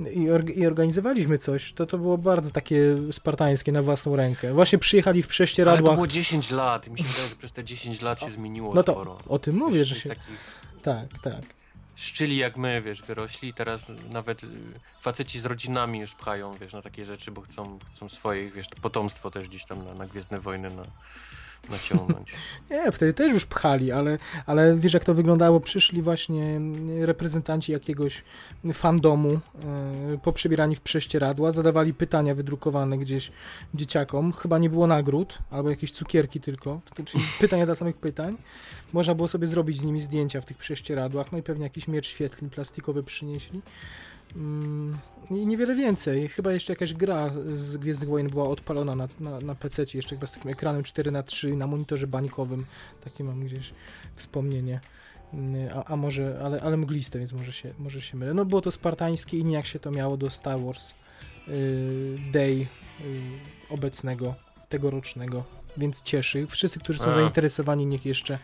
I, 0.00 0.28
org- 0.30 0.56
I 0.56 0.66
organizowaliśmy 0.66 1.38
coś, 1.38 1.72
to, 1.72 1.86
to 1.86 1.98
było 1.98 2.18
bardzo 2.18 2.50
takie 2.50 2.80
spartańskie 3.12 3.72
na 3.72 3.82
własną 3.82 4.16
rękę. 4.16 4.52
Właśnie 4.54 4.78
przyjechali 4.78 5.22
w 5.22 5.24
Ale 5.24 5.28
to 5.28 5.30
prześcieradłach. 5.30 5.94
było 5.94 6.06
10 6.06 6.50
lat 6.50 6.86
i 6.86 6.90
mi 6.90 6.98
się 6.98 7.04
wydaje, 7.04 7.28
że 7.28 7.36
przez 7.36 7.52
te 7.52 7.64
10 7.64 8.02
lat 8.02 8.20
się 8.20 8.30
zmieniło 8.30 8.74
No 8.74 8.82
to 8.82 8.92
sporo. 8.92 9.18
o 9.28 9.38
tym 9.38 9.56
mówię, 9.56 9.84
że 9.84 9.94
Wiesz, 9.94 10.02
się... 10.02 10.08
Takich 10.08 10.38
Tak, 10.82 11.06
tak. 11.22 11.42
szczyli 11.94 12.36
jak 12.36 12.56
my, 12.56 12.82
wiesz, 12.82 13.02
wyrośli 13.02 13.48
i 13.48 13.54
teraz 13.54 13.86
nawet 14.12 14.44
y, 14.44 14.46
faceci 15.00 15.40
z 15.40 15.44
rodzinami 15.46 15.98
już 15.98 16.14
pchają, 16.14 16.54
wiesz, 16.54 16.72
na 16.72 16.82
takie 16.82 17.04
rzeczy, 17.04 17.30
bo 17.30 17.40
chcą, 17.40 17.78
chcą 17.94 18.08
swoje, 18.08 18.50
wiesz, 18.50 18.68
to 18.68 18.76
potomstwo 18.80 19.30
też 19.30 19.48
gdzieś 19.48 19.64
tam 19.64 19.84
na, 19.84 19.94
na 19.94 20.06
Gwiezdne 20.06 20.40
Wojny, 20.40 20.70
na, 20.70 20.82
naciągnąć. 21.70 22.32
Nie, 22.70 22.92
wtedy 22.92 23.14
też 23.14 23.32
już 23.32 23.46
pchali, 23.46 23.92
ale, 23.92 24.18
ale 24.46 24.76
wiesz 24.76 24.94
jak 24.94 25.04
to 25.04 25.14
wyglądało? 25.14 25.60
Przyszli 25.60 26.02
właśnie 26.02 26.60
reprezentanci 27.00 27.72
jakiegoś 27.72 28.24
fandomu 28.72 29.30
e, 29.30 30.18
poprzebierani 30.22 30.76
w 30.76 30.80
prześcieradła, 30.80 31.52
zadawali 31.52 31.94
pytania 31.94 32.34
wydrukowane 32.34 32.98
gdzieś 32.98 33.32
dzieciakom. 33.74 34.32
Chyba 34.32 34.58
nie 34.58 34.70
było 34.70 34.86
nagród, 34.86 35.38
albo 35.50 35.70
jakieś 35.70 35.90
cukierki 35.90 36.40
tylko, 36.40 36.80
czyli 37.06 37.24
pytania 37.40 37.66
dla 37.66 37.74
samych 37.74 37.96
pytań. 37.96 38.36
Można 38.92 39.14
było 39.14 39.28
sobie 39.28 39.46
zrobić 39.46 39.80
z 39.80 39.84
nimi 39.84 40.00
zdjęcia 40.00 40.40
w 40.40 40.44
tych 40.44 40.56
prześcieradłach, 40.56 41.32
no 41.32 41.38
i 41.38 41.42
pewnie 41.42 41.64
jakiś 41.64 41.88
miecz 41.88 42.06
świetlny 42.06 42.50
plastikowy 42.50 43.02
przynieśli. 43.02 43.60
Mm, 44.36 44.98
I 45.30 45.46
niewiele 45.46 45.74
więcej. 45.74 46.28
Chyba 46.28 46.52
jeszcze 46.52 46.72
jakaś 46.72 46.94
gra 46.94 47.30
z 47.54 47.76
Gwiezdnych 47.76 48.08
Wojen 48.08 48.28
była 48.28 48.48
odpalona 48.48 48.94
na, 48.94 49.08
na, 49.20 49.40
na 49.40 49.54
PC, 49.54 49.82
jeszcze 49.94 50.16
chyba 50.16 50.26
z 50.26 50.32
takim 50.32 50.50
ekranem 50.50 50.82
4 50.82 51.10
na 51.10 51.22
3 51.22 51.56
na 51.56 51.66
monitorze 51.66 52.06
bańkowym. 52.06 52.66
Takie 53.04 53.24
mam 53.24 53.40
gdzieś 53.40 53.72
wspomnienie. 54.16 54.80
Mm, 55.32 55.68
a, 55.74 55.84
a 55.84 55.96
może, 55.96 56.40
ale, 56.44 56.60
ale 56.60 56.76
mgliste, 56.76 57.18
więc 57.18 57.32
może 57.32 57.52
się, 57.52 57.74
może 57.78 58.00
się 58.00 58.16
mylę. 58.16 58.34
No 58.34 58.44
było 58.44 58.60
to 58.60 58.70
spartańskie 58.70 59.38
i 59.38 59.44
nie 59.44 59.54
jak 59.54 59.66
się 59.66 59.78
to 59.78 59.90
miało 59.90 60.16
do 60.16 60.30
Star 60.30 60.60
Wars 60.60 60.94
yy, 61.48 61.54
Day 62.32 62.56
yy, 62.56 62.66
obecnego, 63.70 64.34
tegorocznego 64.68 65.44
więc 65.78 66.02
cieszy. 66.02 66.46
Wszyscy, 66.46 66.80
którzy 66.80 66.98
są 66.98 67.10
A. 67.10 67.12
zainteresowani, 67.12 67.86
niech 67.86 68.06
jeszcze 68.06 68.38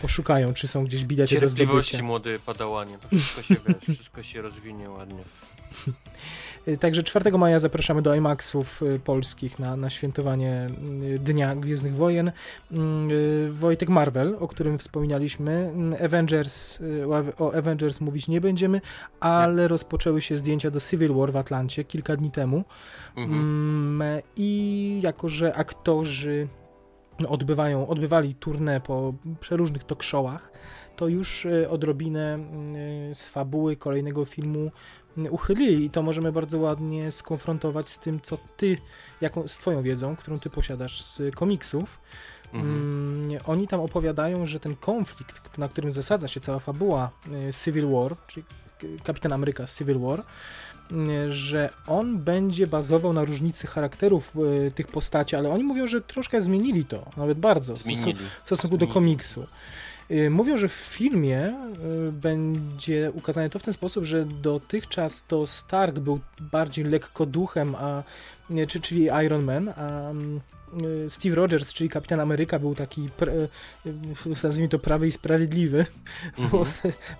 poszukają, 0.00 0.54
czy 0.54 0.68
są 0.68 0.84
gdzieś 0.84 1.04
bilety 1.04 1.40
do 1.40 1.48
zdobycia. 1.48 2.02
młody 2.02 2.38
padałanie, 2.46 2.98
to 2.98 3.08
wszystko 3.08 3.42
się, 3.42 3.56
wiesz, 3.68 3.96
wszystko 3.96 4.22
się 4.22 4.42
rozwinie 4.42 4.90
ładnie. 4.90 5.22
Także 6.80 7.02
4 7.02 7.38
maja 7.38 7.60
zapraszamy 7.60 8.02
do 8.02 8.14
IMAXów 8.14 8.82
y, 8.82 9.00
polskich 9.04 9.58
na, 9.58 9.76
na 9.76 9.90
świętowanie 9.90 10.70
y, 11.02 11.18
Dnia 11.18 11.56
Gwiezdnych 11.56 11.96
Wojen. 11.96 12.32
Mm, 12.72 13.10
y, 13.10 13.52
Wojtek 13.52 13.88
Marvel, 13.88 14.36
o 14.40 14.48
którym 14.48 14.78
wspominaliśmy. 14.78 15.52
Mm, 15.52 16.04
Avengers, 16.04 16.78
o 17.38 17.54
Avengers 17.54 18.00
mówić 18.00 18.28
nie 18.28 18.40
będziemy, 18.40 18.80
ale 19.20 19.62
nie. 19.62 19.68
rozpoczęły 19.68 20.20
się 20.20 20.36
zdjęcia 20.36 20.70
do 20.70 20.80
Civil 20.80 21.14
War 21.14 21.32
w 21.32 21.36
Atlancie 21.36 21.84
kilka 21.84 22.16
dni 22.16 22.30
temu. 22.30 22.64
Mhm. 23.16 23.40
Mm, 23.40 24.22
I 24.36 25.00
jako, 25.02 25.28
że 25.28 25.54
aktorzy 25.54 26.48
odbywają, 27.28 27.88
odbywali 27.88 28.34
tournée 28.34 28.80
po 28.80 29.14
przeróżnych 29.40 29.84
talk 29.84 30.02
showach, 30.02 30.52
to 30.96 31.08
już 31.08 31.46
e, 31.46 31.70
odrobinę 31.70 32.38
e, 33.10 33.14
z 33.14 33.28
fabuły 33.28 33.76
kolejnego 33.76 34.24
filmu 34.24 34.70
uchylili 35.30 35.84
i 35.84 35.90
to 35.90 36.02
możemy 36.02 36.32
bardzo 36.32 36.58
ładnie 36.58 37.12
skonfrontować 37.12 37.90
z 37.90 37.98
tym, 37.98 38.20
co 38.20 38.38
ty, 38.56 38.78
jaką, 39.20 39.48
z 39.48 39.58
twoją 39.58 39.82
wiedzą, 39.82 40.16
którą 40.16 40.38
ty 40.38 40.50
posiadasz 40.50 41.02
z 41.02 41.34
komiksów. 41.34 42.00
Mhm. 42.52 42.74
Mm, 42.74 43.40
oni 43.46 43.68
tam 43.68 43.80
opowiadają, 43.80 44.46
że 44.46 44.60
ten 44.60 44.76
konflikt, 44.76 45.58
na 45.58 45.68
którym 45.68 45.92
zasadza 45.92 46.28
się 46.28 46.40
cała 46.40 46.58
fabuła 46.58 47.10
e, 47.48 47.52
Civil 47.52 47.88
War, 47.90 48.16
czyli 48.26 48.46
Kapitan 49.04 49.32
Ameryka 49.32 49.64
Civil 49.66 49.98
War, 49.98 50.24
że 51.30 51.70
on 51.86 52.18
będzie 52.18 52.66
bazował 52.66 53.12
na 53.12 53.24
różnicy 53.24 53.66
charakterów 53.66 54.32
y, 54.66 54.70
tych 54.70 54.86
postaci, 54.86 55.36
ale 55.36 55.50
oni 55.50 55.64
mówią, 55.64 55.86
że 55.86 56.00
troszkę 56.00 56.40
zmienili 56.40 56.84
to, 56.84 57.06
nawet 57.16 57.38
bardzo, 57.38 57.76
zmienili. 57.76 58.14
w 58.44 58.46
stosunku 58.46 58.76
zmienili. 58.76 58.88
do 58.88 58.94
komiksu. 58.94 59.46
Y, 60.10 60.30
mówią, 60.30 60.56
że 60.56 60.68
w 60.68 60.72
filmie 60.72 61.54
y, 62.08 62.12
będzie 62.12 63.10
ukazane 63.14 63.50
to 63.50 63.58
w 63.58 63.62
ten 63.62 63.74
sposób, 63.74 64.04
że 64.04 64.24
dotychczas 64.24 65.24
to 65.28 65.46
Stark 65.46 65.98
był 65.98 66.20
bardziej 66.40 66.84
lekko 66.84 67.26
duchem, 67.26 67.74
a, 67.74 68.02
czy, 68.68 68.80
czyli 68.80 69.08
Iron 69.24 69.42
Man, 69.44 69.68
a 69.76 70.10
mm, 70.10 70.40
Steve 71.08 71.34
Rogers, 71.34 71.72
czyli 71.72 71.90
Kapitan 71.90 72.20
Ameryka, 72.20 72.58
był 72.58 72.74
taki, 72.74 73.08
y, 73.86 73.88
nazwijmy 74.42 74.68
to, 74.68 74.78
prawy 74.78 75.06
i 75.06 75.12
sprawiedliwy, 75.12 75.86
mhm. 76.38 76.64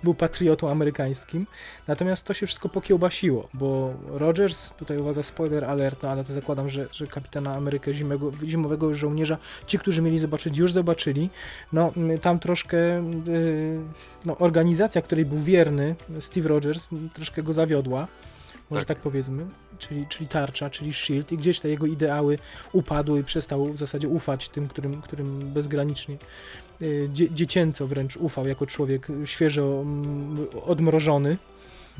był 0.03 0.13
patriotą 0.13 0.69
amerykańskim. 0.69 1.47
Natomiast 1.87 2.25
to 2.25 2.33
się 2.33 2.47
wszystko 2.47 2.69
pokiełbasiło, 2.69 3.49
bo 3.53 3.93
Rogers, 4.07 4.71
tutaj 4.71 4.97
uwaga, 4.97 5.23
spoiler 5.23 5.65
alert, 5.65 6.03
no 6.03 6.09
ale 6.09 6.23
to 6.23 6.33
zakładam, 6.33 6.69
że, 6.69 6.87
że 6.91 7.07
Kapitana 7.07 7.55
Amerykę 7.55 7.93
zimowego, 7.93 8.31
zimowego 8.45 8.93
żołnierza, 8.93 9.37
ci, 9.67 9.79
którzy 9.79 10.01
mieli 10.01 10.19
zobaczyć, 10.19 10.57
już 10.57 10.71
zobaczyli. 10.71 11.29
No, 11.73 11.93
tam 12.21 12.39
troszkę 12.39 12.77
y, 13.27 13.79
no, 14.25 14.37
organizacja, 14.37 15.01
której 15.01 15.25
był 15.25 15.37
wierny 15.37 15.95
Steve 16.19 16.49
Rogers, 16.49 16.89
troszkę 17.13 17.43
go 17.43 17.53
zawiodła 17.53 18.07
może 18.69 18.85
tak, 18.85 18.97
tak 18.97 19.03
powiedzmy, 19.03 19.45
czyli, 19.79 20.05
czyli 20.07 20.27
tarcza, 20.27 20.69
czyli 20.69 20.93
shield 20.93 21.31
i 21.31 21.37
gdzieś 21.37 21.59
te 21.59 21.69
jego 21.69 21.85
ideały 21.85 22.39
upadły 22.73 23.19
i 23.19 23.23
przestał 23.23 23.65
w 23.65 23.77
zasadzie 23.77 24.07
ufać 24.07 24.49
tym, 24.49 24.67
którym, 24.67 25.01
którym 25.01 25.53
bezgranicznie 25.53 26.17
y, 26.81 27.09
dzie, 27.13 27.31
dziecięco 27.31 27.87
wręcz 27.87 28.17
ufał 28.17 28.47
jako 28.47 28.65
człowiek 28.65 29.07
świeżo 29.25 29.81
mm, 29.81 30.47
odmrożony 30.65 31.37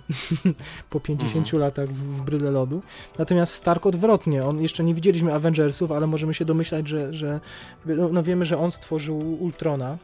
po 0.90 1.00
50 1.00 1.46
mhm. 1.46 1.62
latach 1.62 1.90
w, 1.90 2.18
w 2.18 2.22
bryle 2.22 2.52
lodu. 2.52 2.82
Natomiast 3.18 3.54
Stark 3.54 3.86
odwrotnie, 3.86 4.46
on 4.46 4.62
jeszcze 4.62 4.84
nie 4.84 4.94
widzieliśmy 4.94 5.34
Avengersów, 5.34 5.92
ale 5.92 6.08
możemy 6.08 6.34
się 6.34 6.46
domyślać, 6.46 6.88
że, 6.88 7.14
że 7.14 7.40
no, 7.86 8.10
no 8.10 8.24
wiemy, 8.24 8.46
że 8.46 8.58
on 8.58 8.72
stworzył 8.72 9.44
Ultrona, 9.44 9.98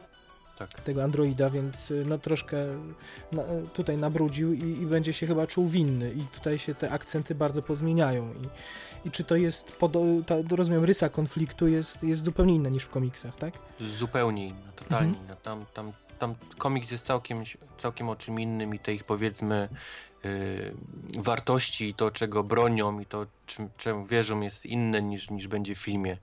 tak. 0.58 0.80
tego 0.80 1.04
androida, 1.04 1.50
więc 1.50 1.90
y, 1.90 2.04
no 2.06 2.18
troszkę 2.18 2.56
na, 3.32 3.42
tutaj 3.74 3.96
nabrudził 3.96 4.52
i, 4.52 4.60
i, 4.60 4.86
będzie 4.86 5.12
się 5.12 5.26
chyba 5.26 5.46
czuł 5.46 5.68
winny 5.68 6.12
i 6.12 6.20
tutaj 6.20 6.58
się 6.58 6.74
te 6.74 6.90
akcenty 6.90 7.34
bardzo 7.34 7.62
pozmieniają 7.62 8.34
i, 8.34 9.08
i 9.08 9.10
czy 9.10 9.24
to 9.24 9.36
jest, 9.36 9.72
pod, 9.72 9.92
ta, 10.26 10.34
rozumiem, 10.50 10.84
rysa 10.84 11.08
konfliktu 11.08 11.68
jest, 11.68 12.02
jest 12.02 12.24
zupełnie 12.24 12.54
inna 12.54 12.68
niż 12.68 12.84
w 12.84 12.88
komiksach, 12.88 13.36
tak? 13.36 13.54
Zupełnie 13.80 14.46
inna, 14.46 14.72
totalnie 14.76 15.08
mhm. 15.08 15.24
inna. 15.24 15.36
Tam, 15.36 15.66
tam, 15.74 15.92
tam 16.18 16.34
komiks 16.58 16.90
jest 16.90 17.06
całkiem, 17.06 17.42
całkiem 17.78 18.08
o 18.08 18.16
czym 18.16 18.40
innym 18.40 18.74
i 18.74 18.78
te 18.78 18.94
ich 18.94 19.04
powiedzmy 19.04 19.68
wartości 21.18 21.88
i 21.88 21.94
to, 21.94 22.10
czego 22.10 22.44
bronią 22.44 23.00
i 23.00 23.06
to, 23.06 23.26
czym, 23.46 23.70
czym 23.76 24.06
wierzą 24.06 24.40
jest 24.40 24.66
inne 24.66 25.02
niż, 25.02 25.30
niż 25.30 25.48
będzie 25.48 25.74
w 25.74 25.78
filmie. 25.78 26.16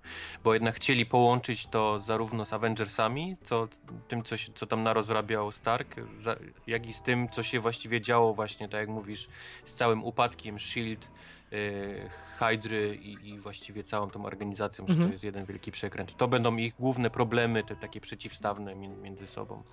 Bo 0.43 0.53
jednak 0.53 0.75
chcieli 0.75 1.05
połączyć 1.05 1.67
to 1.67 1.99
zarówno 1.99 2.45
z 2.45 2.53
Avengersami, 2.53 3.37
co, 3.43 3.67
tym, 4.07 4.23
co, 4.23 4.37
się, 4.37 4.51
co 4.55 4.67
tam 4.67 4.83
narozrabiał 4.83 5.51
Stark, 5.51 5.95
jak 6.67 6.87
i 6.87 6.93
z 6.93 7.01
tym, 7.01 7.29
co 7.29 7.43
się 7.43 7.59
właściwie 7.59 8.01
działo 8.01 8.33
właśnie, 8.33 8.69
tak 8.69 8.79
jak 8.79 8.89
mówisz, 8.89 9.27
z 9.65 9.73
całym 9.73 10.03
upadkiem 10.03 10.55
S.H.I.E.L.D., 10.55 11.07
y, 11.53 12.09
Hydry 12.39 12.95
i, 12.95 13.29
i, 13.29 13.39
właściwie 13.39 13.83
całą 13.83 14.09
tą 14.09 14.25
organizacją, 14.25 14.81
mhm. 14.81 14.99
że 14.99 15.05
to 15.05 15.11
jest 15.11 15.23
jeden 15.23 15.45
wielki 15.45 15.71
przekręt. 15.71 16.15
To 16.15 16.27
będą 16.27 16.57
ich 16.57 16.75
główne 16.79 17.09
problemy, 17.09 17.63
te 17.63 17.75
takie 17.75 18.01
przeciwstawne 18.01 18.75
między 18.75 19.27
sobą. 19.27 19.63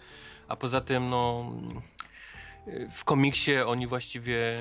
A 0.49 0.57
poza 0.57 0.81
tym, 0.81 1.11
no 1.11 1.53
w 2.91 3.05
komiksie 3.05 3.57
oni 3.57 3.87
właściwie 3.87 4.59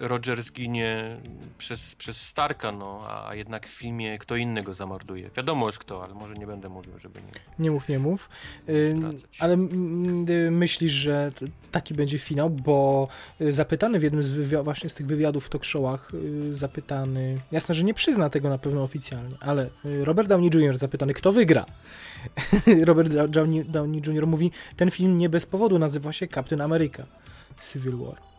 Roger 0.00 0.42
zginie 0.42 1.16
przez, 1.58 1.94
przez 1.94 2.16
Starka, 2.16 2.72
no, 2.72 3.00
a 3.08 3.34
jednak 3.34 3.68
w 3.68 3.70
filmie 3.70 4.18
kto 4.18 4.36
inny 4.36 4.62
go 4.62 4.74
zamorduje. 4.74 5.30
Wiadomo 5.36 5.66
już 5.66 5.78
kto, 5.78 6.04
ale 6.04 6.14
może 6.14 6.34
nie 6.34 6.46
będę 6.46 6.68
mówił, 6.68 6.98
żeby 6.98 7.20
nie. 7.20 7.64
Nie 7.64 7.70
mów, 7.70 7.88
nie 7.88 7.98
mów. 7.98 8.28
Y, 8.68 8.96
ale 9.38 9.54
y, 9.54 10.50
myślisz, 10.50 10.92
że 10.92 11.32
taki 11.70 11.94
będzie 11.94 12.18
finał, 12.18 12.50
bo 12.50 13.08
y, 13.40 13.52
zapytany 13.52 13.98
w 13.98 14.02
jednym 14.02 14.22
z 14.22 14.30
wywiadów, 14.30 14.64
właśnie 14.64 14.90
z 14.90 14.94
tych 14.94 15.06
wywiadów 15.06 15.46
w 15.46 15.48
talk 15.48 15.64
showach, 15.64 16.12
zapytany, 16.50 17.38
jasne, 17.52 17.74
że 17.74 17.84
nie 17.84 17.94
przyzna 17.94 18.30
tego 18.30 18.48
na 18.48 18.58
pewno 18.58 18.82
oficjalnie, 18.82 19.36
ale 19.40 19.70
Robert 19.84 20.28
Downey 20.28 20.50
Jr. 20.54 20.78
zapytany, 20.78 21.14
kto 21.14 21.32
wygra. 21.32 21.66
Robert 22.84 23.12
Downey 23.68 24.02
Jr. 24.06 24.26
mówi, 24.26 24.50
ten 24.76 24.90
film 24.90 25.18
nie 25.18 25.28
bez 25.28 25.46
powodu 25.46 25.78
nazywa 25.78 26.12
się 26.12 26.28
Captain 26.28 26.60
America. 26.60 27.06
Civil 27.60 27.96
War. 27.96 28.32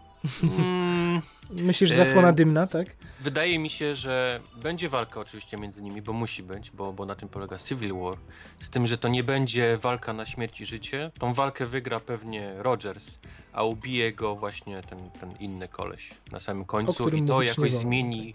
Mm, 0.43 1.21
Myślisz, 1.51 1.89
że 1.89 1.95
zasłona 1.95 2.29
e, 2.29 2.33
dymna, 2.33 2.67
tak? 2.67 2.95
Wydaje 3.19 3.59
mi 3.59 3.69
się, 3.69 3.95
że 3.95 4.39
będzie 4.61 4.89
walka 4.89 5.19
oczywiście 5.19 5.57
między 5.57 5.83
nimi, 5.83 6.01
bo 6.01 6.13
musi 6.13 6.43
być, 6.43 6.71
bo, 6.71 6.93
bo 6.93 7.05
na 7.05 7.15
tym 7.15 7.29
polega 7.29 7.57
Civil 7.57 7.93
War. 7.93 8.17
Z 8.59 8.69
tym, 8.69 8.87
że 8.87 8.97
to 8.97 9.07
nie 9.07 9.23
będzie 9.23 9.77
walka 9.77 10.13
na 10.13 10.25
śmierć 10.25 10.61
i 10.61 10.65
życie. 10.65 11.11
Tą 11.19 11.33
walkę 11.33 11.65
wygra 11.65 11.99
pewnie 11.99 12.53
Rogers, 12.57 13.19
a 13.53 13.63
ubije 13.63 14.13
go 14.13 14.35
właśnie 14.35 14.81
ten, 14.81 15.09
ten 15.19 15.31
inny 15.39 15.67
koleś 15.67 16.11
na 16.31 16.39
samym 16.39 16.65
końcu 16.65 17.09
i 17.09 17.25
to 17.25 17.41
jakoś 17.41 17.71
zmieni, 17.71 18.33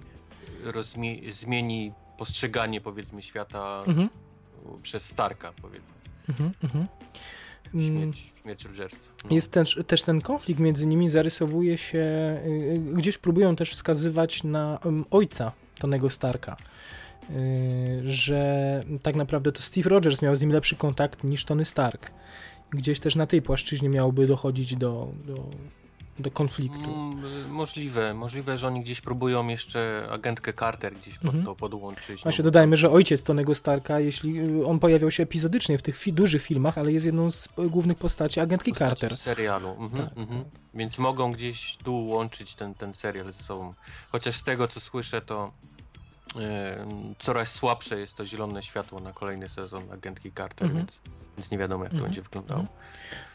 rozmie, 0.65 1.33
zmieni 1.33 1.93
postrzeganie 2.19 2.81
powiedzmy 2.81 3.23
świata 3.23 3.83
mhm. 3.87 4.09
przez 4.83 5.05
Starka 5.05 5.53
powiedzmy. 5.63 5.99
Mhm, 6.29 6.53
mhm. 6.63 6.87
Śmierć, 7.73 8.33
śmierć 8.43 8.65
Rogersa. 8.65 9.11
No. 9.25 9.35
Jest 9.35 9.53
też, 9.53 9.81
też 9.87 10.03
ten 10.03 10.21
konflikt 10.21 10.61
między 10.61 10.87
nimi 10.87 11.09
zarysowuje 11.09 11.79
się, 11.79 11.99
y, 11.99 12.81
gdzieś 12.95 13.19
próbują 13.19 13.57
też 13.57 13.71
wskazywać 13.71 14.45
na 14.45 14.79
ojca 15.11 15.53
Tonego 15.79 16.11
Starka. 16.11 16.57
Y, 17.31 18.03
że 18.05 18.85
tak 19.03 19.17
naprawdę 19.17 19.53
to 19.53 19.63
Steve 19.63 19.91
Rogers 19.91 20.23
miał 20.23 20.37
z 20.37 20.41
nim 20.41 20.53
lepszy 20.53 20.77
kontakt 20.77 21.25
niż 21.25 21.45
Tony 21.45 21.65
Stark. 21.65 22.11
Gdzieś 22.71 23.01
też 23.01 23.17
na 23.17 23.27
tej 23.27 23.43
płaszczyźnie 23.43 23.89
miałoby 23.89 24.27
dochodzić 24.27 24.77
do, 24.77 25.09
do 25.27 25.51
do 26.23 26.31
konfliktu. 26.31 26.95
Mm, 26.95 27.51
możliwe, 27.51 28.15
możliwe, 28.15 28.59
że 28.59 28.67
oni 28.67 28.81
gdzieś 28.83 29.01
próbują 29.01 29.49
jeszcze 29.49 30.09
agentkę 30.11 30.53
Carter 30.53 30.95
gdzieś 30.95 31.15
pod 31.15 31.25
Mhm. 31.25 31.45
to 31.45 31.55
podłączyć. 31.57 32.23
Właśnie 32.23 32.43
no 32.43 32.45
dodajmy, 32.45 32.77
że 32.77 32.91
ojciec 32.91 33.23
Tonego 33.23 33.55
Starka, 33.55 34.01
jeśli 34.01 34.41
y, 34.41 34.67
on 34.67 34.79
pojawiał 34.79 35.11
się 35.11 35.23
epizodycznie 35.23 35.79
w 35.79 35.83
tych 35.83 35.97
fi- 35.97 36.13
dużych 36.13 36.43
filmach, 36.43 36.79
ale 36.79 36.93
jest 36.93 37.07
jedną 37.07 37.31
z 37.31 37.47
y, 37.47 37.69
głównych 37.71 37.99
postaci 37.99 38.41
agentki 38.41 38.71
postaci 38.71 38.91
Carter. 39.01 39.17
W 39.19 39.21
serialu. 39.21 39.71
Mhm, 39.71 40.09
Tak, 40.09 40.19
mhm. 40.19 40.45
tak. 40.45 40.53
Więc 40.75 40.99
mogą 40.99 41.33
gdzieś 41.33 41.77
tu 41.77 42.07
łączyć 42.07 42.55
ten, 42.55 42.75
ten 42.75 42.95
serial 42.95 43.33
ze 43.33 43.43
sobą. 43.43 43.75
Chociaż 44.13 44.35
z 44.37 44.43
tego 44.43 44.69
co 44.69 44.81
słyszę, 44.81 45.21
to 45.21 45.53
e, 46.37 46.87
coraz 47.19 47.53
słabsze 47.55 48.01
jest 48.01 48.15
to 48.15 48.27
zielone 48.27 48.63
światło 48.63 49.01
na 49.01 49.13
kolejny 49.13 49.49
sezon 49.49 49.93
agentki 49.93 50.33
Carter, 50.33 50.67
Mhm. 50.69 50.87
więc, 50.87 50.99
więc 51.39 51.51
nie 51.51 51.59
wiadomo 51.59 51.85
jak 51.85 51.91
to 51.91 51.97
Mhm. 51.97 52.05
będzie 52.11 52.23
wyglądało. 52.23 52.67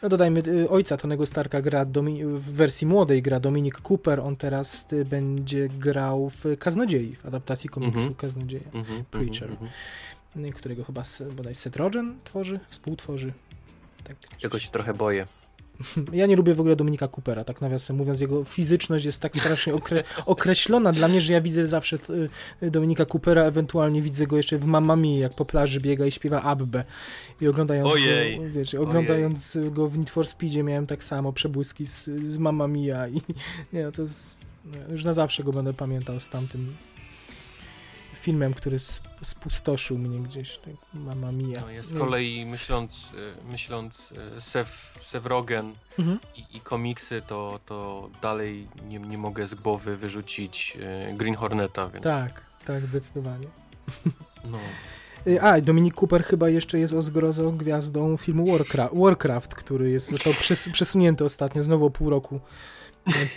No 0.02 0.08
dodajmy, 0.08 0.42
y, 0.46 0.68
ojca 0.68 0.96
Tonego 0.96 1.26
Starka 1.26 1.62
gra 1.62 1.84
Domi- 1.86 2.24
w 2.24 2.40
wersji 2.52 2.86
młodej 2.86 3.22
gra 3.22 3.40
Dominic 3.40 3.74
Cooper, 3.90 4.20
on 4.20 4.36
teraz 4.36 4.92
y, 4.92 5.04
będzie 5.04 5.68
grał 5.68 6.30
w 6.30 6.44
Kaznodziei, 6.58 7.16
w 7.16 7.26
adaptacji 7.26 7.70
komiksu 7.70 7.98
Mhm. 7.98 8.14
Kaznodzieja, 8.14 8.70
Mhm, 8.74 9.04
Preacher. 9.04 9.50
mhm, 9.50 9.70
mhm. 10.36 10.44
y, 10.46 10.52
którego 10.52 10.84
chyba 10.84 11.02
bodaj 11.36 11.54
Seth 11.54 11.76
Rogen 11.76 12.18
tworzy, 12.24 12.60
współtworzy. 12.68 13.32
Tak. 14.04 14.16
Czego 14.38 14.58
się 14.58 14.70
trochę 14.70 14.94
boję. 14.94 15.26
Ja 16.12 16.26
nie 16.26 16.36
lubię 16.36 16.54
w 16.54 16.60
ogóle 16.60 16.76
Dominika 16.76 17.08
Coopera, 17.08 17.44
tak 17.44 17.60
nawiasem 17.60 17.96
mówiąc, 17.96 18.20
jego 18.20 18.44
fizyczność 18.44 19.04
jest 19.04 19.20
tak 19.20 19.36
strasznie 19.36 19.74
okre- 19.74 20.02
określona 20.26 20.92
dla 20.92 21.08
mnie, 21.08 21.20
że 21.20 21.32
ja 21.32 21.40
widzę 21.40 21.66
zawsze 21.66 21.98
y, 22.62 22.70
Dominika 22.70 23.04
Coopera, 23.06 23.44
ewentualnie 23.44 24.02
widzę 24.02 24.26
go 24.26 24.36
jeszcze 24.36 24.58
w 24.58 24.64
Mamma 24.64 24.96
Mia, 24.96 25.18
jak 25.18 25.34
po 25.34 25.44
plaży 25.44 25.80
biega 25.80 26.06
i 26.06 26.10
śpiewa 26.10 26.42
Abbę. 26.42 26.84
I 27.40 27.48
oglądając, 27.48 27.88
Ojej, 27.88 28.38
Go, 28.38 28.44
wiesz, 28.50 28.74
oglądając 28.74 29.58
go 29.70 29.88
w 29.88 29.98
Need 29.98 30.10
for 30.10 30.26
Speedzie 30.26 30.62
miałem 30.62 30.86
tak 30.86 31.04
samo 31.04 31.32
przebłyski 31.32 31.86
z, 31.86 32.04
z 32.26 32.38
Mamma 32.38 32.68
Mia 32.68 33.08
i 33.08 33.20
nie, 33.72 33.92
to 33.92 34.02
jest, 34.02 34.36
no, 34.64 34.92
już 34.92 35.04
na 35.04 35.12
zawsze 35.12 35.44
go 35.44 35.52
będę 35.52 35.72
pamiętał 35.72 36.20
z 36.20 36.30
tamtym 36.30 36.74
filmem, 38.24 38.54
który 38.54 38.76
sp- 38.94 39.08
spustoszył 39.22 39.98
mnie 39.98 40.18
gdzieś, 40.20 40.58
tak, 40.58 40.74
Mamma 40.94 41.32
Mia. 41.32 41.60
No, 41.60 41.70
ja 41.70 41.82
z 41.82 41.98
kolei 41.98 42.46
myśląc, 42.46 43.08
e, 43.44 43.50
myśląc 43.50 44.12
e, 44.36 44.40
Seth, 44.40 44.72
Seth 45.00 45.26
Rogen 45.26 45.72
Mhm. 45.98 46.18
i, 46.36 46.56
i 46.56 46.60
komiksy, 46.60 47.22
to, 47.26 47.60
to 47.66 48.10
dalej 48.22 48.68
nie, 48.88 48.98
nie 48.98 49.18
mogę 49.18 49.46
z 49.46 49.54
głowy 49.54 49.96
wyrzucić 49.96 50.78
e, 51.10 51.14
Green 51.14 51.34
Horneta, 51.34 51.88
więc 51.88 52.04
Tak, 52.04 52.42
tak, 52.66 52.86
zdecydowanie. 52.86 53.46
no. 54.52 54.58
Y, 55.26 55.42
A, 55.42 55.60
Dominik 55.60 55.94
Cooper 56.02 56.24
chyba 56.24 56.48
jeszcze 56.48 56.78
jest 56.78 56.94
o 56.94 57.02
zgrozo 57.02 57.50
gwiazdą 57.52 58.16
filmu 58.16 58.46
Warcraft, 58.46 58.94
Warcraft 58.96 59.54
który 59.54 59.90
jest, 59.90 60.10
został 60.10 60.32
przes, 60.32 60.68
przesunięty 60.72 61.24
ostatnio, 61.24 61.62
znowu 61.62 61.86
o 61.86 61.90
pół 61.90 62.10
roku. 62.10 62.40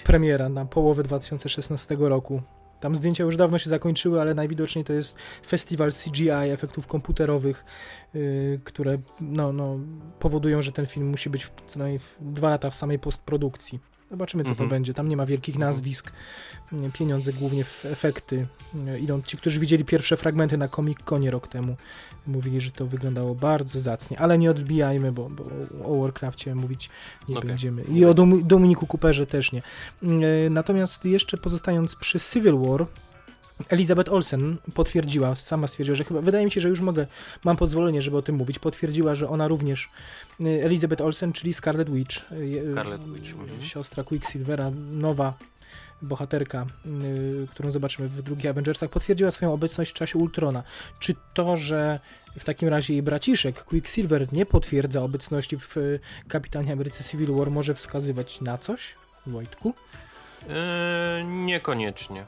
Premiera 0.04 0.50
na 0.50 0.66
połowę 0.66 1.04
2016 1.04 1.98
roku. 2.00 2.42
Tam 2.80 2.96
zdjęcia 2.96 3.24
już 3.24 3.38
dawno 3.38 3.58
się 3.58 3.70
zakończyły, 3.70 4.22
ale 4.22 4.34
najwidoczniej 4.34 4.86
to 4.86 4.94
jest 4.94 5.18
festiwal 5.48 5.92
CGI, 5.92 6.30
efektów 6.30 6.88
komputerowych, 6.88 7.66
y, 8.16 8.60
które 8.64 8.98
no, 9.22 9.54
no, 9.54 9.80
powodują, 10.20 10.62
że 10.62 10.72
ten 10.72 10.86
film 10.86 11.08
musi 11.08 11.30
być 11.30 11.52
co 11.68 11.80
najmniej 11.80 12.00
dwa 12.20 12.50
lata 12.50 12.70
w 12.70 12.76
samej 12.76 13.00
postprodukcji. 13.00 13.80
Zobaczymy, 14.12 14.44
co 14.44 14.50
Mhm. 14.50 14.70
to 14.70 14.76
będzie. 14.76 14.94
Tam 14.94 15.08
nie 15.10 15.18
ma 15.18 15.26
wielkich 15.26 15.56
Mhm. 15.56 15.70
nazwisk. 15.70 16.12
Pieniądze 16.94 17.34
głównie 17.34 17.64
w 17.64 17.86
efekty. 17.86 18.48
Idą 19.00 19.22
ci, 19.22 19.38
którzy 19.38 19.60
widzieli 19.60 19.86
pierwsze 19.86 20.18
fragmenty 20.18 20.58
na 20.58 20.68
Comic 20.68 20.98
Conie 21.06 21.32
rok 21.32 21.48
temu, 21.48 21.76
mówili, 22.28 22.62
że 22.62 22.72
to 22.72 22.86
wyglądało 22.88 23.36
bardzo 23.36 23.80
zacnie, 23.80 24.20
ale 24.20 24.38
nie 24.38 24.52
odbijajmy, 24.52 25.12
bo, 25.12 25.30
bo 25.30 25.44
o 25.86 26.02
Warcraftie 26.02 26.56
mówić 26.56 26.90
nie 27.30 27.38
Okej. 27.38 27.50
będziemy. 27.50 27.84
I 27.84 28.06
o 28.06 28.14
Dom- 28.14 28.44
Dominiku 28.44 28.88
Cooperze 28.88 29.28
też 29.28 29.52
nie. 29.52 29.62
Y, 30.04 30.50
Natomiast 30.50 31.06
jeszcze 31.06 31.38
pozostając 31.38 31.96
przy 31.96 32.20
Civil 32.20 32.58
War, 32.58 32.86
Elizabeth 33.70 34.12
Olsen 34.12 34.58
potwierdziła, 34.74 35.36
sama 35.36 35.68
stwierdziła, 35.68 35.96
że 35.96 36.04
chyba, 36.04 36.22
wydaje 36.22 36.46
mi 36.46 36.52
się, 36.52 36.62
że 36.62 36.70
już 36.70 36.82
mogę, 36.82 37.08
mam 37.44 37.58
pozwolenie, 37.58 38.02
żeby 38.02 38.18
o 38.18 38.22
tym 38.22 38.36
mówić, 38.36 38.60
potwierdziła, 38.60 39.16
że 39.16 39.30
ona 39.30 39.48
również, 39.48 39.90
y, 40.42 40.64
Elizabeth 40.64 41.02
Olsen, 41.02 41.34
czyli 41.34 41.54
Scarlet 41.54 41.90
Witch, 41.90 42.32
y, 42.32 42.66
Scarlet 42.72 43.02
y, 43.02 43.12
Witch, 43.14 43.34
mhm. 43.34 43.62
siostra 43.62 44.04
Quicksilvera, 44.04 44.72
nowa 44.92 45.34
bohaterka, 46.02 46.66
y, 46.86 47.48
którą 47.52 47.72
zobaczymy 47.72 48.10
w 48.10 48.22
drugich 48.22 48.46
Avengersach, 48.46 48.90
potwierdziła 48.90 49.32
swoją 49.32 49.54
obecność 49.54 49.92
w 49.92 49.94
czasie 49.94 50.20
Ultrona. 50.20 50.64
Czy 51.00 51.16
to, 51.34 51.58
że 51.58 52.00
w 52.40 52.46
takim 52.46 52.70
razie 52.70 52.94
jej 52.94 53.04
braciszek 53.04 53.64
Quicksilver 53.64 54.34
nie 54.34 54.46
potwierdza 54.46 55.02
obecności 55.02 55.58
w 55.58 55.78
y, 55.78 56.00
Kapitanie 56.28 56.74
Ameryce 56.74 57.04
Civil 57.04 57.36
War 57.36 57.52
może 57.52 57.74
wskazywać 57.76 58.42
na 58.42 58.58
coś, 58.58 58.96
Wojtku? 59.28 59.74
E, 60.50 61.24
niekoniecznie. 61.26 62.26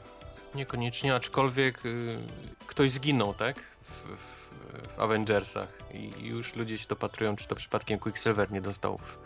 Niekoniecznie, 0.54 1.14
aczkolwiek 1.14 1.86
y, 1.86 2.18
ktoś 2.66 2.90
zginął, 2.90 3.34
tak? 3.34 3.56
W, 3.80 3.90
w, 4.16 4.50
w 4.96 5.00
Avengersach 5.00 5.68
i 5.94 6.26
już 6.26 6.54
ludzie 6.54 6.78
się 6.78 6.86
dopatrują, 6.88 7.36
czy 7.36 7.46
to 7.46 7.54
przypadkiem 7.54 7.98
Quicksilver 7.98 8.52
nie 8.52 8.60
dostał 8.60 8.98
w, 8.98 9.18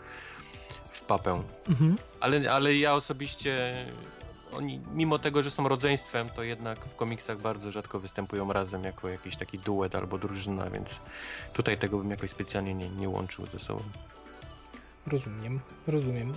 w 0.89 1.01
papę. 1.01 1.43
Mhm. 1.69 1.97
Ale, 2.19 2.51
ale 2.51 2.75
ja 2.75 2.93
osobiście, 2.93 3.85
oni 4.53 4.81
mimo 4.93 5.19
tego, 5.19 5.43
że 5.43 5.51
są 5.51 5.67
rodzeństwem, 5.67 6.29
to 6.29 6.43
jednak 6.43 6.79
w 6.79 6.95
komiksach 6.95 7.39
bardzo 7.39 7.71
rzadko 7.71 7.99
występują 7.99 8.53
razem 8.53 8.83
jako 8.83 9.09
jakiś 9.09 9.35
taki 9.35 9.57
duet 9.57 9.95
albo 9.95 10.17
drużyna, 10.17 10.69
więc 10.69 10.99
tutaj 11.53 11.77
tego 11.77 11.97
bym 11.97 12.11
jakoś 12.11 12.29
specjalnie 12.29 12.73
nie, 12.73 12.89
nie 12.89 13.09
łączył 13.09 13.45
ze 13.45 13.59
sobą. 13.59 13.83
Rozumiem, 15.07 15.59
rozumiem. 15.87 16.33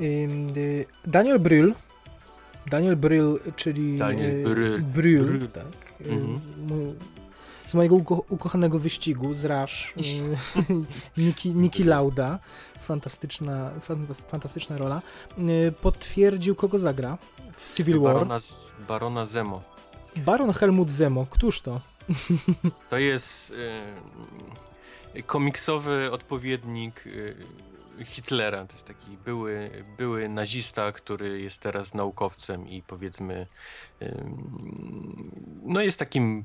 Y, 0.00 0.86
Daniel 1.04 1.38
Bryl, 1.38 1.74
Daniel 2.70 2.96
Bryl, 2.96 3.38
czyli 3.56 3.98
Daniel 3.98 4.36
y, 4.36 4.44
Brühl. 4.44 4.82
Brühl, 4.82 5.24
Brühl. 5.24 5.48
tak. 5.48 5.66
y, 6.06 6.12
Mhm. 6.12 6.40
z 7.66 7.74
mojego 7.74 7.94
uko 7.96 8.24
ukochanego 8.28 8.78
wyścigu 8.78 9.34
z 9.34 9.44
Rush, 9.44 9.94
y, 9.96 10.00
Niki, 11.22 11.50
Niki 11.50 11.84
Lauda, 11.84 12.38
fantastyczna, 12.82 13.70
fantas- 13.88 14.28
fantastyczna 14.28 14.78
rola, 14.78 15.02
y, 15.38 15.72
potwierdził 15.80 16.54
kogo 16.54 16.78
zagra 16.78 17.18
w 17.56 17.74
Civil 17.76 18.00
War. 18.00 18.14
Barona, 18.14 18.38
Barona 18.88 19.26
Zemo. 19.26 19.62
Baron 20.16 20.52
Helmut 20.52 20.90
Zemo, 20.90 21.26
któż 21.30 21.60
to? 21.60 21.80
To 22.90 22.98
jest 22.98 23.52
e, 25.16 25.22
komiksowy 25.22 26.10
odpowiednik 26.12 27.04
e, 27.06 27.10
Hitlera. 28.04 28.66
To 28.66 28.72
jest 28.72 28.86
taki 28.86 29.16
były, 29.24 29.84
były 29.96 30.28
nazista, 30.28 30.92
który 30.92 31.40
jest 31.42 31.58
teraz 31.58 31.94
naukowcem 31.94 32.68
i 32.68 32.82
powiedzmy 32.82 33.46
no 35.62 35.80
jest 35.80 35.98
takim 35.98 36.44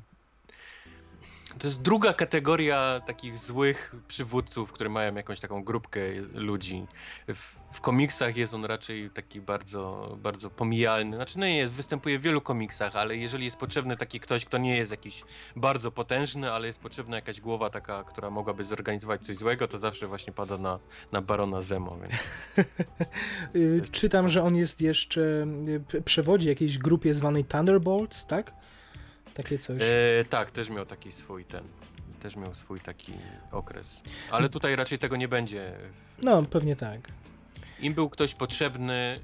to 1.58 1.66
jest 1.66 1.82
druga 1.82 2.14
kategoria 2.14 3.00
takich 3.06 3.38
złych 3.38 3.94
przywódców, 4.08 4.72
które 4.72 4.90
mają 4.90 5.14
jakąś 5.14 5.40
taką 5.40 5.64
grupkę 5.64 6.00
ludzi. 6.34 6.86
W, 7.28 7.61
w 7.72 7.80
komiksach 7.80 8.36
jest 8.36 8.54
on 8.54 8.64
raczej 8.64 9.10
taki 9.10 9.40
bardzo, 9.40 10.12
bardzo 10.22 10.50
pomijalny. 10.50 11.16
Znaczy, 11.16 11.38
no 11.38 11.46
nie 11.46 11.56
jest, 11.56 11.72
występuje 11.72 12.18
w 12.18 12.22
wielu 12.22 12.40
komiksach, 12.40 12.96
ale 12.96 13.16
jeżeli 13.16 13.44
jest 13.44 13.56
potrzebny 13.56 13.96
taki 13.96 14.20
ktoś, 14.20 14.44
kto 14.44 14.58
nie 14.58 14.76
jest 14.76 14.90
jakiś 14.90 15.24
bardzo 15.56 15.90
potężny, 15.90 16.52
ale 16.52 16.66
jest 16.66 16.80
potrzebna 16.80 17.16
jakaś 17.16 17.40
głowa 17.40 17.70
taka, 17.70 18.04
która 18.04 18.30
mogłaby 18.30 18.64
zorganizować 18.64 19.26
coś 19.26 19.36
złego, 19.36 19.68
to 19.68 19.78
zawsze 19.78 20.06
właśnie 20.06 20.32
pada 20.32 20.58
na, 20.58 20.78
na 21.12 21.22
Barona 21.22 21.62
Zemo. 21.62 21.98
Więc... 21.98 22.14
Y, 23.54 23.82
Czytam, 23.92 24.28
że 24.28 24.42
on 24.42 24.56
jest 24.56 24.80
jeszcze, 24.80 25.46
y, 25.94 26.02
przewodzi 26.02 26.48
jakiejś 26.48 26.78
grupie 26.78 27.14
zwanej 27.14 27.44
Thunderbolts, 27.44 28.26
tak? 28.26 28.52
Takie 29.34 29.58
coś. 29.58 29.82
E, 29.82 30.24
tak, 30.30 30.50
też 30.50 30.70
miał 30.70 30.86
taki 30.86 31.12
swój 31.12 31.44
ten, 31.44 31.64
też 32.22 32.36
miał 32.36 32.54
swój 32.54 32.80
taki 32.80 33.12
okres. 33.52 34.00
Ale 34.30 34.48
tutaj 34.48 34.76
raczej 34.76 34.98
tego 34.98 35.16
nie 35.16 35.28
będzie. 35.28 35.72
No, 36.22 36.42
pewnie 36.42 36.76
tak. 36.76 37.00
Im 37.82 37.94
był 37.94 38.10
ktoś 38.10 38.34
potrzebny, 38.34 39.20